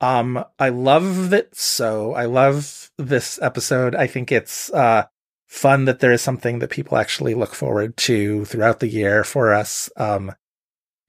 Um, 0.00 0.44
I 0.58 0.68
love 0.68 1.32
it 1.32 1.54
so. 1.56 2.12
I 2.14 2.24
love 2.24 2.90
this 2.98 3.40
episode. 3.40 3.94
I 3.94 4.06
think 4.06 4.32
it's 4.32 4.72
uh 4.72 5.04
fun 5.46 5.84
that 5.84 6.00
there 6.00 6.12
is 6.12 6.22
something 6.22 6.58
that 6.60 6.70
people 6.70 6.96
actually 6.96 7.34
look 7.34 7.54
forward 7.54 7.96
to 7.98 8.44
throughout 8.46 8.80
the 8.80 8.88
year 8.88 9.22
for 9.22 9.52
us. 9.52 9.90
Um, 9.96 10.32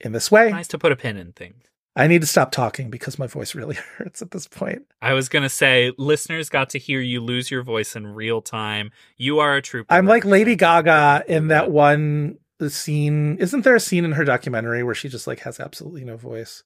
in 0.00 0.12
this 0.12 0.30
way, 0.30 0.50
Nice 0.50 0.68
to 0.68 0.78
put 0.78 0.92
a 0.92 0.96
pin 0.96 1.16
in 1.16 1.32
things. 1.32 1.64
I 1.96 2.08
need 2.08 2.22
to 2.22 2.26
stop 2.26 2.50
talking 2.50 2.90
because 2.90 3.18
my 3.18 3.26
voice 3.26 3.54
really 3.54 3.74
hurts 3.96 4.20
at 4.20 4.32
this 4.32 4.48
point. 4.48 4.82
I 5.00 5.12
was 5.12 5.28
gonna 5.28 5.48
say, 5.48 5.92
listeners 5.96 6.48
got 6.48 6.70
to 6.70 6.78
hear 6.78 7.00
you 7.00 7.20
lose 7.20 7.50
your 7.50 7.62
voice 7.62 7.94
in 7.94 8.06
real 8.06 8.42
time. 8.42 8.90
You 9.16 9.38
are 9.38 9.56
a 9.56 9.62
trooper. 9.62 9.92
I'm 9.92 10.06
like 10.06 10.24
Lady 10.24 10.56
Gaga 10.56 11.24
in 11.28 11.48
that 11.48 11.70
one 11.70 12.38
scene. 12.68 13.36
Isn't 13.38 13.62
there 13.62 13.74
a 13.74 13.80
scene 13.80 14.04
in 14.04 14.12
her 14.12 14.24
documentary 14.24 14.82
where 14.82 14.94
she 14.94 15.08
just 15.08 15.26
like 15.26 15.40
has 15.40 15.60
absolutely 15.60 16.04
no 16.04 16.16
voice? 16.16 16.64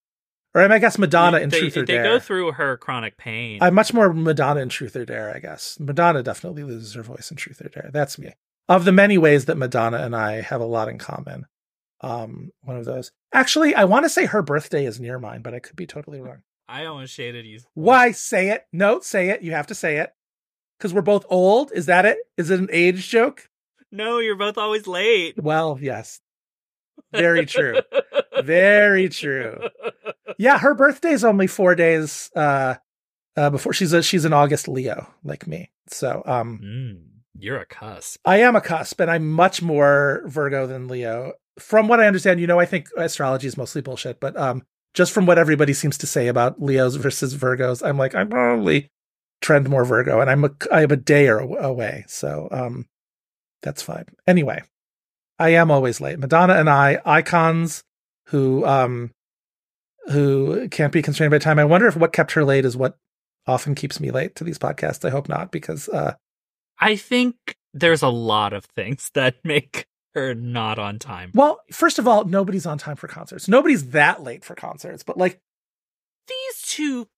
Or 0.54 0.62
I 0.62 0.78
guess 0.78 0.98
Madonna 0.98 1.38
in 1.38 1.50
they, 1.50 1.60
Truth 1.60 1.76
or 1.76 1.84
Dare. 1.84 2.02
they 2.02 2.08
go 2.08 2.18
through 2.18 2.52
her 2.52 2.76
chronic 2.78 3.16
pain. 3.18 3.58
I'm 3.62 3.74
much 3.74 3.92
more 3.92 4.12
Madonna 4.12 4.60
in 4.60 4.70
Truth 4.70 4.96
or 4.96 5.04
Dare, 5.04 5.34
I 5.34 5.40
guess. 5.40 5.78
Madonna 5.78 6.22
definitely 6.22 6.64
loses 6.64 6.94
her 6.94 7.02
voice 7.02 7.30
in 7.30 7.36
Truth 7.36 7.60
or 7.60 7.68
Dare. 7.68 7.90
That's 7.92 8.18
me. 8.18 8.32
Of 8.68 8.84
the 8.84 8.92
many 8.92 9.18
ways 9.18 9.44
that 9.44 9.56
Madonna 9.56 9.98
and 9.98 10.16
I 10.16 10.40
have 10.40 10.60
a 10.60 10.66
lot 10.66 10.88
in 10.88 10.98
common. 10.98 11.46
Um, 12.00 12.50
one 12.62 12.76
of 12.76 12.84
those. 12.84 13.10
Actually, 13.32 13.74
I 13.74 13.84
want 13.84 14.04
to 14.04 14.08
say 14.08 14.26
her 14.26 14.42
birthday 14.42 14.84
is 14.84 15.00
near 15.00 15.18
mine, 15.18 15.42
but 15.42 15.54
I 15.54 15.58
could 15.58 15.76
be 15.76 15.86
totally 15.86 16.20
wrong. 16.20 16.42
I 16.68 16.84
almost 16.84 17.14
shaded 17.14 17.46
you. 17.46 17.60
Why 17.74 18.12
say 18.12 18.50
it? 18.50 18.66
No, 18.72 19.00
say 19.00 19.30
it. 19.30 19.42
You 19.42 19.52
have 19.52 19.66
to 19.68 19.74
say 19.74 19.96
it. 19.98 20.10
Because 20.78 20.94
we're 20.94 21.02
both 21.02 21.26
old. 21.28 21.72
Is 21.72 21.86
that 21.86 22.04
it? 22.04 22.18
Is 22.36 22.50
it 22.50 22.60
an 22.60 22.68
age 22.70 23.08
joke? 23.08 23.48
No, 23.90 24.18
you're 24.18 24.36
both 24.36 24.58
always 24.58 24.86
late. 24.86 25.42
Well, 25.42 25.78
yes. 25.80 26.20
Very 27.12 27.46
true. 27.46 27.80
Very 28.42 29.08
true. 29.08 29.58
Yeah, 30.36 30.58
her 30.58 30.74
birthday's 30.74 31.24
only 31.24 31.46
four 31.46 31.74
days 31.74 32.30
uh 32.36 32.74
uh 33.36 33.50
before 33.50 33.72
she's 33.72 33.92
a 33.92 34.02
she's 34.02 34.24
an 34.24 34.32
August 34.32 34.68
Leo, 34.68 35.08
like 35.24 35.46
me. 35.46 35.70
So 35.88 36.22
um 36.26 36.60
Mm, 36.62 37.00
you're 37.38 37.58
a 37.58 37.66
cusp. 37.66 38.20
I 38.24 38.40
am 38.40 38.54
a 38.56 38.60
cusp 38.60 39.00
and 39.00 39.10
I'm 39.10 39.30
much 39.30 39.62
more 39.62 40.22
Virgo 40.26 40.66
than 40.66 40.86
Leo. 40.86 41.32
From 41.58 41.88
what 41.88 42.00
I 42.00 42.06
understand, 42.06 42.40
you 42.40 42.46
know, 42.46 42.60
I 42.60 42.66
think 42.66 42.88
astrology 42.96 43.46
is 43.46 43.56
mostly 43.56 43.82
bullshit, 43.82 44.20
but 44.20 44.36
um 44.36 44.62
just 44.94 45.12
from 45.12 45.26
what 45.26 45.38
everybody 45.38 45.74
seems 45.74 45.98
to 45.98 46.06
say 46.06 46.28
about 46.28 46.60
Leos 46.62 46.96
versus 46.96 47.34
Virgos, 47.34 47.86
I'm 47.86 47.98
like, 47.98 48.14
I'm 48.14 48.28
probably 48.28 48.88
trend 49.40 49.68
more 49.68 49.84
Virgo 49.84 50.20
and 50.20 50.30
I'm 50.30 50.44
a 50.44 50.50
I'm 50.72 50.90
a 50.90 50.96
day 50.96 51.28
or 51.28 51.38
away. 51.38 52.04
So 52.08 52.48
um 52.50 52.86
that's 53.62 53.82
fine. 53.82 54.06
Anyway, 54.26 54.62
I 55.38 55.50
am 55.50 55.70
always 55.70 56.00
late. 56.00 56.18
Madonna 56.18 56.54
and 56.54 56.70
I, 56.70 57.00
icons 57.04 57.82
who 58.26 58.64
um 58.64 59.12
who 60.10 60.68
can't 60.68 60.92
be 60.92 61.02
constrained 61.02 61.30
by 61.30 61.38
time. 61.38 61.58
I 61.58 61.64
wonder 61.64 61.86
if 61.86 61.96
what 61.96 62.12
kept 62.12 62.32
her 62.32 62.44
late 62.44 62.64
is 62.64 62.76
what 62.76 62.96
often 63.46 63.74
keeps 63.74 64.00
me 64.00 64.10
late 64.10 64.34
to 64.36 64.44
these 64.44 64.58
podcasts. 64.58 65.04
I 65.04 65.10
hope 65.10 65.28
not, 65.28 65.50
because 65.50 65.88
uh 65.88 66.14
I 66.80 66.96
think 66.96 67.36
there's 67.74 68.02
a 68.02 68.08
lot 68.08 68.52
of 68.52 68.64
things 68.64 69.10
that 69.14 69.36
make 69.44 69.86
her 70.14 70.34
not 70.34 70.78
on 70.78 70.98
time. 70.98 71.30
well, 71.34 71.60
first 71.70 71.98
of 71.98 72.08
all, 72.08 72.24
nobody's 72.24 72.66
on 72.66 72.78
time 72.78 72.96
for 72.96 73.08
concerts. 73.08 73.48
Nobody's 73.48 73.90
that 73.90 74.22
late 74.22 74.44
for 74.44 74.54
concerts, 74.54 75.02
but 75.02 75.16
like 75.18 75.40
These 76.26 76.62
two, 76.62 77.08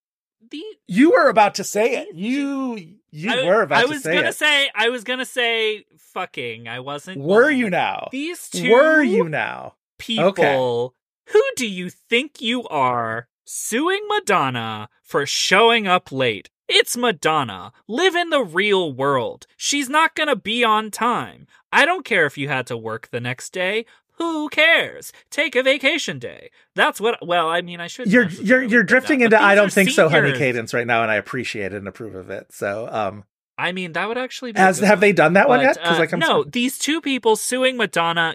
the 0.51 0.63
you 0.89 1.11
were 1.13 1.29
about 1.29 1.55
to 1.57 1.65
say 1.65 1.97
it. 2.03 2.15
You 2.15 2.77
you 3.11 3.31
I, 3.31 3.45
were 3.45 3.63
about 3.63 3.79
I 3.79 3.83
to 3.83 3.89
was 3.89 4.03
say 4.03 4.15
gonna 4.15 4.29
it. 4.29 4.35
say, 4.37 4.71
I 4.75 4.89
was 4.89 5.05
gonna 5.05 5.25
say, 5.27 5.85
fucking. 5.99 6.69
I 6.69 6.81
wasn't. 6.81 7.19
were 7.23 7.51
you 7.51 7.71
now? 7.71 8.09
These 8.13 8.49
two 8.49 8.71
Were 8.71 9.03
you 9.03 9.29
now? 9.29 9.75
people. 9.99 10.95
Who 11.33 11.43
do 11.57 11.67
you 11.69 11.91
think 11.91 12.41
you 12.41 12.67
are 12.69 13.29
suing 13.45 14.01
Madonna 14.09 14.89
for 15.03 15.27
showing 15.27 15.87
up 15.87 16.11
late? 16.11 16.51
It's 16.69 16.97
Madonna. 16.97 17.73
Live 17.89 18.15
in 18.15 18.31
the 18.31 18.43
real 18.43 18.93
world. 18.93 19.47
She's 19.57 19.89
not 19.89 20.15
gonna 20.15 20.37
be 20.37 20.65
on 20.65 20.91
time. 20.91 21.47
I 21.73 21.85
don't 21.85 22.05
care 22.05 22.27
if 22.27 22.37
you 22.37 22.49
had 22.49 22.67
to 22.69 22.77
work 22.77 23.09
the 23.11 23.21
next 23.21 23.53
day. 23.53 23.87
Who 24.19 24.51
cares? 24.51 25.13
Take 25.31 25.57
a 25.57 25.63
vacation 25.63 26.19
day. 26.19 26.51
That's 26.75 27.01
what. 27.01 27.27
Well, 27.27 27.49
I 27.49 27.63
mean, 27.63 27.81
I 27.81 27.87
should. 27.87 28.13
You're 28.13 28.29
you're 28.29 28.63
you're 28.63 28.83
drifting 28.83 29.23
into 29.23 29.41
I 29.41 29.55
don't 29.55 29.73
think 29.73 29.91
so, 29.91 30.11
honey 30.11 30.33
cadence. 30.37 30.75
right 30.75 30.87
now, 30.87 31.03
and 31.03 31.11
I 31.11 31.15
appreciate 31.15 31.73
it 31.73 31.77
and 31.77 31.89
approve 31.89 32.15
of 32.15 32.29
it. 32.29 32.53
So, 32.53 32.87
um, 32.91 33.25
I 33.57 33.73
mean, 33.73 33.93
that 33.93 34.09
would 34.09 34.19
actually 34.19 34.53
be. 34.53 34.59
as 34.59 34.79
have 34.81 34.99
one. 34.99 35.01
they 35.01 35.13
done 35.13 35.33
that 35.35 35.49
one 35.49 35.61
yet? 35.61 35.77
Because 35.77 35.97
uh, 35.97 36.01
like 36.01 36.13
I'm 36.13 36.19
no, 36.19 36.45
these 36.45 36.79
two 36.79 37.01
people 37.01 37.35
suing 37.35 37.79
Madonna 37.79 38.35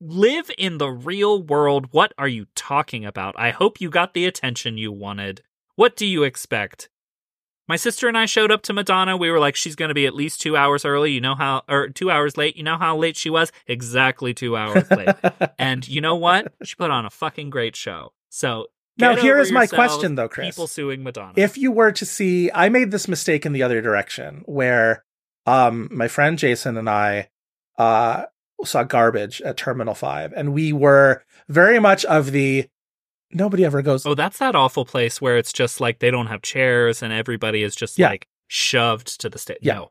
live 0.00 0.50
in 0.58 0.78
the 0.78 0.90
real 0.90 1.42
world. 1.42 1.88
What 1.92 2.12
are 2.18 2.28
you 2.28 2.46
talking 2.56 3.04
about? 3.04 3.34
I 3.38 3.50
hope 3.50 3.80
you 3.80 3.90
got 3.90 4.14
the 4.14 4.26
attention 4.26 4.78
you 4.78 4.90
wanted. 4.90 5.42
What 5.76 5.96
do 5.96 6.06
you 6.06 6.24
expect? 6.24 6.88
My 7.68 7.76
sister 7.76 8.08
and 8.08 8.16
I 8.16 8.24
showed 8.26 8.50
up 8.50 8.62
to 8.62 8.72
Madonna. 8.72 9.16
We 9.16 9.30
were 9.30 9.38
like, 9.38 9.54
she's 9.54 9.76
going 9.76 9.90
to 9.90 9.94
be 9.94 10.06
at 10.06 10.14
least 10.14 10.40
two 10.40 10.56
hours 10.56 10.84
early. 10.84 11.12
You 11.12 11.20
know 11.20 11.34
how, 11.34 11.62
or 11.68 11.88
two 11.88 12.10
hours 12.10 12.36
late. 12.36 12.56
You 12.56 12.62
know 12.62 12.78
how 12.78 12.96
late 12.96 13.16
she 13.16 13.28
was? 13.30 13.52
Exactly 13.66 14.32
two 14.34 14.56
hours 14.56 14.90
late. 14.90 15.14
and 15.58 15.86
you 15.86 16.00
know 16.00 16.16
what? 16.16 16.52
She 16.64 16.74
put 16.76 16.90
on 16.90 17.04
a 17.04 17.10
fucking 17.10 17.50
great 17.50 17.76
show. 17.76 18.12
So 18.30 18.66
Now, 18.98 19.16
here 19.16 19.38
is 19.38 19.52
my 19.52 19.66
question, 19.66 20.14
though, 20.14 20.28
Chris. 20.28 20.54
People 20.54 20.66
suing 20.66 21.02
Madonna. 21.02 21.32
if 21.36 21.56
you 21.58 21.70
were 21.70 21.92
to 21.92 22.04
see 22.04 22.50
i 22.54 22.68
made 22.68 22.90
this 22.90 23.06
mistake 23.06 23.44
in 23.46 23.52
the 23.52 23.62
other 23.62 23.80
direction 23.80 24.42
where 24.46 25.04
um 25.46 25.88
my 25.92 26.08
friend 26.08 26.38
jason 26.38 26.76
and 26.76 26.90
i 26.90 27.28
uh 27.78 28.24
saw 28.64 28.82
garbage 28.82 29.40
at 29.42 29.56
terminal 29.56 29.94
5 29.94 30.32
and 30.32 30.52
we 30.52 30.72
were 30.72 31.22
very 31.48 31.78
much 31.78 32.04
of 32.06 32.32
the 32.32 32.68
nobody 33.32 33.64
ever 33.64 33.82
goes 33.82 34.06
Oh, 34.06 34.14
that's 34.14 34.38
that 34.38 34.54
awful 34.54 34.84
place 34.84 35.20
where 35.20 35.36
it's 35.36 35.52
just 35.52 35.80
like 35.80 35.98
they 35.98 36.10
don't 36.10 36.26
have 36.28 36.42
chairs 36.42 37.02
and 37.02 37.12
everybody 37.12 37.62
is 37.62 37.74
just 37.76 37.98
Yeah. 37.98 38.08
like 38.10 38.26
shoved 38.48 39.20
to 39.20 39.28
the 39.28 39.38
stage. 39.38 39.58
Yeah. 39.62 39.74
No. 39.74 39.90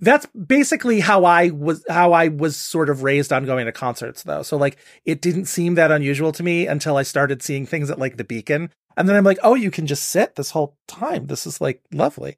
that's 0.00 0.26
basically 0.26 1.00
how 1.00 1.24
i 1.24 1.50
was 1.50 1.84
how 1.88 2.12
i 2.12 2.28
was 2.28 2.56
sort 2.56 2.90
of 2.90 3.02
raised 3.02 3.32
on 3.32 3.46
going 3.46 3.64
to 3.66 3.72
concerts 3.72 4.24
though 4.24 4.42
so 4.42 4.56
like 4.56 4.76
it 5.04 5.22
didn't 5.22 5.46
seem 5.46 5.76
that 5.76 5.90
unusual 5.92 6.32
to 6.32 6.42
me 6.42 6.66
until 6.66 6.96
i 6.96 7.02
started 7.04 7.42
seeing 7.42 7.64
things 7.64 7.90
at 7.90 7.98
like 7.98 8.16
the 8.16 8.24
beacon 8.24 8.70
and 8.96 9.08
then 9.08 9.14
i'm 9.16 9.24
like 9.24 9.38
oh 9.42 9.54
you 9.54 9.70
can 9.70 9.86
just 9.86 10.06
sit 10.06 10.34
this 10.34 10.50
whole 10.50 10.76
time 10.88 11.26
this 11.28 11.46
is 11.46 11.60
like 11.60 11.80
lovely 11.92 12.36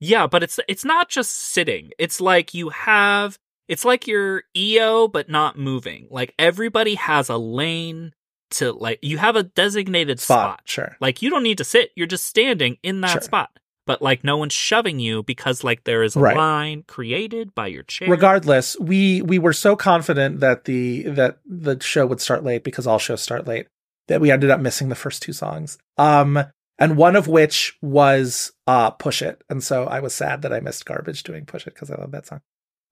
Yeah, 0.00 0.26
but 0.26 0.42
it's 0.42 0.58
it's 0.68 0.84
not 0.84 1.08
just 1.10 1.32
sitting. 1.34 1.90
It's 1.98 2.20
like 2.20 2.54
you 2.54 2.68
have 2.70 3.38
it's 3.68 3.84
like 3.84 4.06
you're 4.06 4.44
EO 4.56 5.08
but 5.08 5.28
not 5.28 5.58
moving. 5.58 6.06
Like 6.10 6.32
everybody 6.38 6.94
has 6.96 7.28
a 7.28 7.36
lane 7.36 8.12
to 8.52 8.72
like 8.72 8.98
you 9.02 9.18
have 9.18 9.36
a 9.36 9.42
designated 9.42 10.20
spot, 10.20 10.38
spot. 10.58 10.62
sure 10.64 10.96
Like 11.00 11.22
you 11.22 11.30
don't 11.30 11.42
need 11.42 11.58
to 11.58 11.64
sit. 11.64 11.90
You're 11.96 12.06
just 12.06 12.24
standing 12.24 12.78
in 12.82 13.00
that 13.02 13.12
Sure. 13.12 13.20
spot. 13.22 13.50
But 13.86 14.02
like 14.02 14.22
no 14.22 14.36
one's 14.36 14.52
shoving 14.52 15.00
you 15.00 15.22
because 15.24 15.64
like 15.64 15.84
there 15.84 16.02
is 16.02 16.14
a 16.14 16.20
Right. 16.20 16.36
line 16.36 16.84
created 16.86 17.54
by 17.54 17.66
your 17.68 17.82
chair. 17.82 18.08
regardless 18.08 18.78
we 18.78 19.20
we 19.22 19.38
were 19.38 19.52
so 19.52 19.74
confident 19.74 20.40
that 20.40 20.64
the 20.64 21.02
that 21.04 21.38
the 21.46 21.80
show 21.80 22.06
would 22.06 22.20
start 22.20 22.44
late 22.44 22.62
because 22.62 22.86
all 22.86 22.98
shows 22.98 23.20
start 23.20 23.46
late 23.48 23.66
that 24.08 24.20
we 24.20 24.30
ended 24.30 24.50
up 24.50 24.60
missing 24.60 24.90
the 24.90 24.94
first 24.94 25.22
two 25.22 25.32
songs 25.32 25.76
um 25.98 26.38
and 26.78 26.96
one 26.96 27.16
of 27.16 27.26
which 27.26 27.76
was 27.82 28.52
uh 28.68 28.90
push 28.90 29.22
it 29.22 29.42
and 29.50 29.64
so 29.64 29.84
i 29.84 29.98
was 29.98 30.14
sad 30.14 30.42
that 30.42 30.52
i 30.52 30.60
missed 30.60 30.84
garbage 30.86 31.22
doing 31.24 31.44
push 31.44 31.66
it 31.66 31.74
because 31.74 31.90
i 31.90 31.96
love 31.96 32.12
that 32.12 32.26
song 32.26 32.40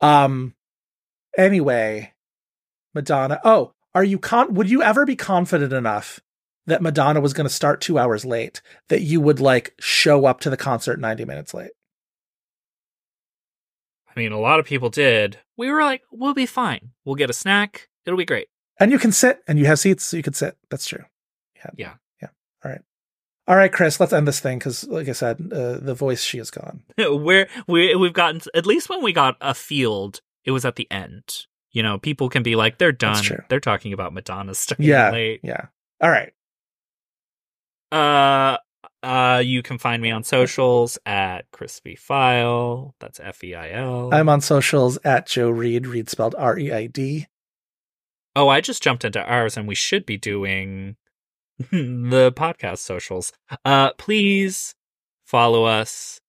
um 0.01 0.55
anyway 1.37 2.13
madonna 2.95 3.41
oh 3.45 3.73
are 3.99 4.05
you 4.05 4.17
con 4.17 4.55
would 4.55 4.71
you 4.71 4.81
ever 4.81 5.05
be 5.05 5.17
confident 5.17 5.73
enough 5.73 6.21
that 6.67 6.81
madonna 6.81 7.21
was 7.21 7.33
going 7.33 7.49
to 7.49 7.53
start 7.53 7.81
two 7.81 7.99
hours 7.99 8.25
late 8.25 8.63
that 8.89 9.03
you 9.03 9.21
would 9.21 9.41
like 9.41 9.75
show 9.81 10.25
up 10.25 10.39
to 10.39 10.51
the 10.51 10.57
concert 10.57 11.01
90 11.01 11.25
minutes 11.25 11.53
late 11.53 11.73
I 14.09 14.21
mean, 14.21 14.33
a 14.33 14.41
lot 14.41 14.59
of 14.59 14.67
people 14.67 14.91
did. 14.91 15.39
We 15.57 15.71
were 15.71 15.81
like, 15.85 16.03
we'll 16.11 16.35
be 16.35 16.47
fine. 16.47 16.91
We'll 17.05 17.15
get 17.15 17.31
a 17.31 17.33
snack. 17.35 17.89
It'll 18.05 18.17
be 18.17 18.25
great. 18.25 18.49
And 18.81 18.91
you 18.91 18.99
can 18.99 19.13
sit 19.13 19.43
and 19.47 19.61
you 19.61 19.67
have 19.67 19.79
seats, 19.79 20.03
so 20.03 20.17
you 20.17 20.25
could 20.25 20.35
sit. 20.35 20.57
That's 20.71 20.89
true. 20.89 21.05
Yeah. 21.55 21.71
Yeah. 21.77 21.95
Yeah. 22.21 22.29
All 22.65 22.73
right. 22.73 22.81
All 23.47 23.55
right, 23.55 23.73
Chris, 23.73 24.01
let's 24.01 24.13
end 24.13 24.27
this 24.27 24.41
thing 24.41 24.59
because, 24.59 24.89
like 24.89 25.09
I 25.09 25.13
said, 25.13 25.53
uh, 25.53 25.79
the 25.79 25.95
voice, 25.95 26.21
she 26.21 26.39
is 26.41 26.51
gone. 26.51 26.83
We're 26.99 27.49
we 27.69 27.95
we've 27.95 28.13
gotten 28.13 28.41
at 28.55 28.67
least 28.67 28.89
when 28.89 29.05
we 29.05 29.13
got 29.13 29.37
a 29.41 29.55
field, 29.55 30.21
it 30.45 30.51
was 30.51 30.65
at 30.65 30.75
the 30.75 30.91
end. 30.91 31.47
You 31.73 31.83
know, 31.83 31.99
people 31.99 32.29
can 32.29 32.43
be 32.43 32.57
like, 32.57 32.79
they're 32.79 32.93
done. 32.93 33.23
They're 33.49 33.61
talking 33.61 33.93
about 33.93 34.13
Madonna 34.15 34.55
starting 34.55 34.87
Yeah. 34.87 35.11
late. 35.11 35.41
Yeah. 35.43 35.67
All 36.01 36.11
right. 36.11 36.33
Uh, 37.93 38.59
uh, 39.03 39.43
you 39.45 39.63
can 39.63 39.79
find 39.79 40.03
me 40.03 40.11
on 40.11 40.23
socials 40.25 40.99
at 41.07 41.51
Chris 41.53 41.81
V 41.81 41.97
Feil. 41.97 42.93
That's 43.01 43.21
F 43.21 43.43
E 43.45 43.55
I 43.55 43.71
L. 43.71 44.13
I'm 44.13 44.29
on 44.29 44.41
socials 44.41 44.99
at 45.05 45.27
Joe 45.27 45.51
Reid, 45.51 45.87
Reid 45.87 46.09
spelled 46.09 46.35
R 46.37 46.59
E 46.59 46.73
I 46.73 46.87
D. 46.87 47.27
Oh, 48.37 48.49
I 48.49 48.61
just 48.61 48.83
jumped 48.83 49.05
into 49.05 49.23
ours, 49.25 49.57
and 49.57 49.67
we 49.67 49.75
should 49.75 50.05
be 50.07 50.17
doing 50.17 50.97
the 51.71 52.33
podcast 52.37 52.79
socials. 52.79 53.33
Uh, 53.65 53.93
please 53.95 54.75
follow 55.25 55.65
us. 55.65 56.21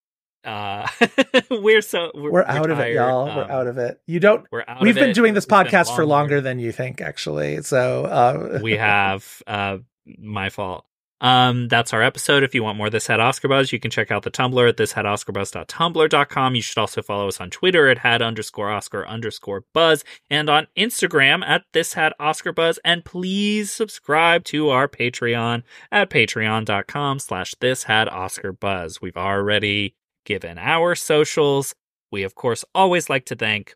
Uh, 0.43 0.87
we're 1.51 1.81
so 1.81 2.11
we're, 2.15 2.31
We're 2.31 2.45
out 2.45 2.69
of 2.69 2.79
it, 2.79 2.93
y'all. 2.93 3.25
We're 3.25 3.43
Um, 3.43 3.51
out 3.51 3.67
of 3.67 3.77
it. 3.77 4.01
You 4.07 4.19
don't. 4.19 4.45
We're 4.51 4.63
out. 4.67 4.81
We've 4.81 4.95
been 4.95 5.09
it. 5.11 5.15
doing 5.15 5.33
this 5.33 5.43
It's 5.43 5.51
podcast 5.51 5.95
for 5.95 6.05
longer 6.05 6.41
than 6.41 6.59
you 6.59 6.71
think, 6.71 7.01
actually. 7.01 7.61
So, 7.63 8.05
uh, 8.05 8.59
we 8.63 8.77
have. 8.77 9.43
Uh, 9.45 9.79
my 10.17 10.49
fault. 10.49 10.85
Um, 11.21 11.67
that's 11.67 11.93
our 11.93 12.01
episode. 12.01 12.43
If 12.43 12.55
you 12.55 12.63
want 12.63 12.77
more 12.77 12.89
This 12.89 13.07
Had 13.07 13.19
Oscar 13.19 13.49
Buzz, 13.49 13.73
you 13.73 13.79
can 13.79 13.91
check 13.91 14.09
out 14.09 14.23
the 14.23 14.31
Tumblr 14.31 14.67
at 14.69 14.77
this 14.77 14.93
had 14.93 15.05
thishadoscarbuzz.tumblr.com. 15.05 16.55
You 16.55 16.61
should 16.61 16.77
also 16.77 17.01
follow 17.01 17.27
us 17.27 17.41
on 17.41 17.49
Twitter 17.49 17.89
at 17.89 17.99
had 17.99 18.21
underscore 18.21 18.69
Oscar 18.71 19.05
underscore 19.05 19.65
Buzz 19.73 20.03
and 20.29 20.49
on 20.49 20.67
Instagram 20.77 21.43
at 21.45 21.63
This 21.73 21.93
Had 21.93 22.13
Oscar 22.19 22.53
Buzz. 22.53 22.79
And 22.85 23.03
please 23.03 23.71
subscribe 23.71 24.45
to 24.45 24.69
our 24.69 24.87
Patreon 24.87 25.63
at 25.91 26.09
patreon.com 26.09 27.19
slash 27.19 27.53
This 27.59 27.83
Had 27.83 28.07
Oscar 28.07 28.53
Buzz. 28.53 29.01
We've 29.01 29.17
already 29.17 29.95
given 30.30 30.59
our 30.59 30.93
socials. 30.93 31.74
We, 32.11 32.22
of 32.22 32.35
course, 32.35 32.64
always 32.75 33.09
like 33.09 33.25
to 33.25 33.35
thank 33.35 33.74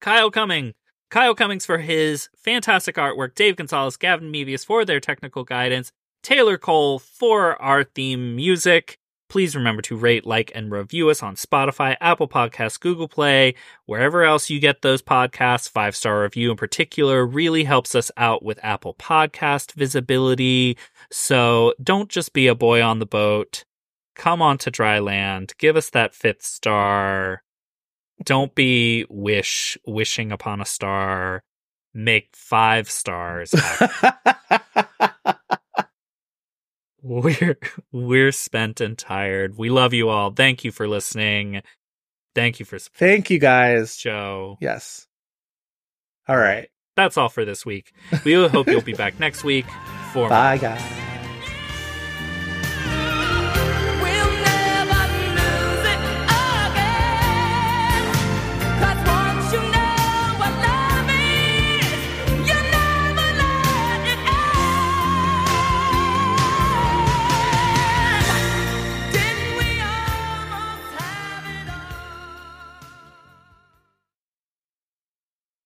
Kyle 0.00 0.30
Cumming, 0.30 0.72
Kyle 1.10 1.34
Cummings 1.34 1.66
for 1.66 1.76
his 1.78 2.30
fantastic 2.34 2.96
artwork, 2.96 3.34
Dave 3.34 3.56
Gonzalez, 3.56 3.98
Gavin 3.98 4.32
Mevius 4.32 4.64
for 4.64 4.86
their 4.86 4.98
technical 4.98 5.44
guidance, 5.44 5.92
Taylor 6.22 6.56
Cole 6.56 6.98
for 6.98 7.60
our 7.60 7.84
theme 7.84 8.34
music. 8.34 8.96
Please 9.28 9.54
remember 9.54 9.82
to 9.82 9.94
rate, 9.94 10.24
like, 10.24 10.50
and 10.54 10.72
review 10.72 11.10
us 11.10 11.22
on 11.22 11.36
Spotify, 11.36 11.96
Apple 12.00 12.28
Podcasts, 12.28 12.80
Google 12.80 13.08
Play, 13.08 13.54
wherever 13.84 14.24
else 14.24 14.48
you 14.48 14.58
get 14.60 14.80
those 14.80 15.02
podcasts. 15.02 15.68
Five 15.68 15.94
star 15.94 16.22
review 16.22 16.50
in 16.50 16.56
particular 16.56 17.26
really 17.26 17.64
helps 17.64 17.94
us 17.94 18.10
out 18.16 18.42
with 18.42 18.58
Apple 18.62 18.94
Podcast 18.94 19.74
visibility. 19.74 20.78
So 21.12 21.74
don't 21.82 22.08
just 22.08 22.32
be 22.32 22.46
a 22.46 22.54
boy 22.54 22.82
on 22.82 23.00
the 23.00 23.06
boat. 23.06 23.64
Come 24.18 24.42
on 24.42 24.58
to 24.58 24.70
dry 24.70 24.98
land. 24.98 25.54
Give 25.58 25.76
us 25.76 25.90
that 25.90 26.14
fifth 26.14 26.42
star. 26.42 27.42
Don't 28.24 28.54
be 28.54 29.06
wish 29.08 29.78
wishing 29.86 30.32
upon 30.32 30.60
a 30.60 30.66
star. 30.66 31.44
Make 31.94 32.28
five 32.34 32.90
stars. 32.90 33.54
we're 37.02 37.58
we're 37.92 38.32
spent 38.32 38.80
and 38.80 38.98
tired. 38.98 39.56
We 39.56 39.70
love 39.70 39.94
you 39.94 40.08
all. 40.08 40.32
Thank 40.32 40.64
you 40.64 40.72
for 40.72 40.88
listening. 40.88 41.62
Thank 42.34 42.58
you 42.58 42.66
for 42.66 42.78
supporting 42.78 43.08
thank 43.08 43.30
you 43.30 43.38
guys. 43.38 43.96
Joe. 43.96 44.58
Yes. 44.60 45.06
All 46.26 46.36
right. 46.36 46.68
That's 46.96 47.16
all 47.16 47.28
for 47.28 47.44
this 47.44 47.64
week. 47.64 47.92
We 48.24 48.34
hope 48.48 48.66
you'll 48.66 48.82
be 48.82 48.94
back 48.94 49.20
next 49.20 49.44
week 49.44 49.66
for. 50.12 50.28
Bye, 50.28 50.58
guys. 50.58 51.07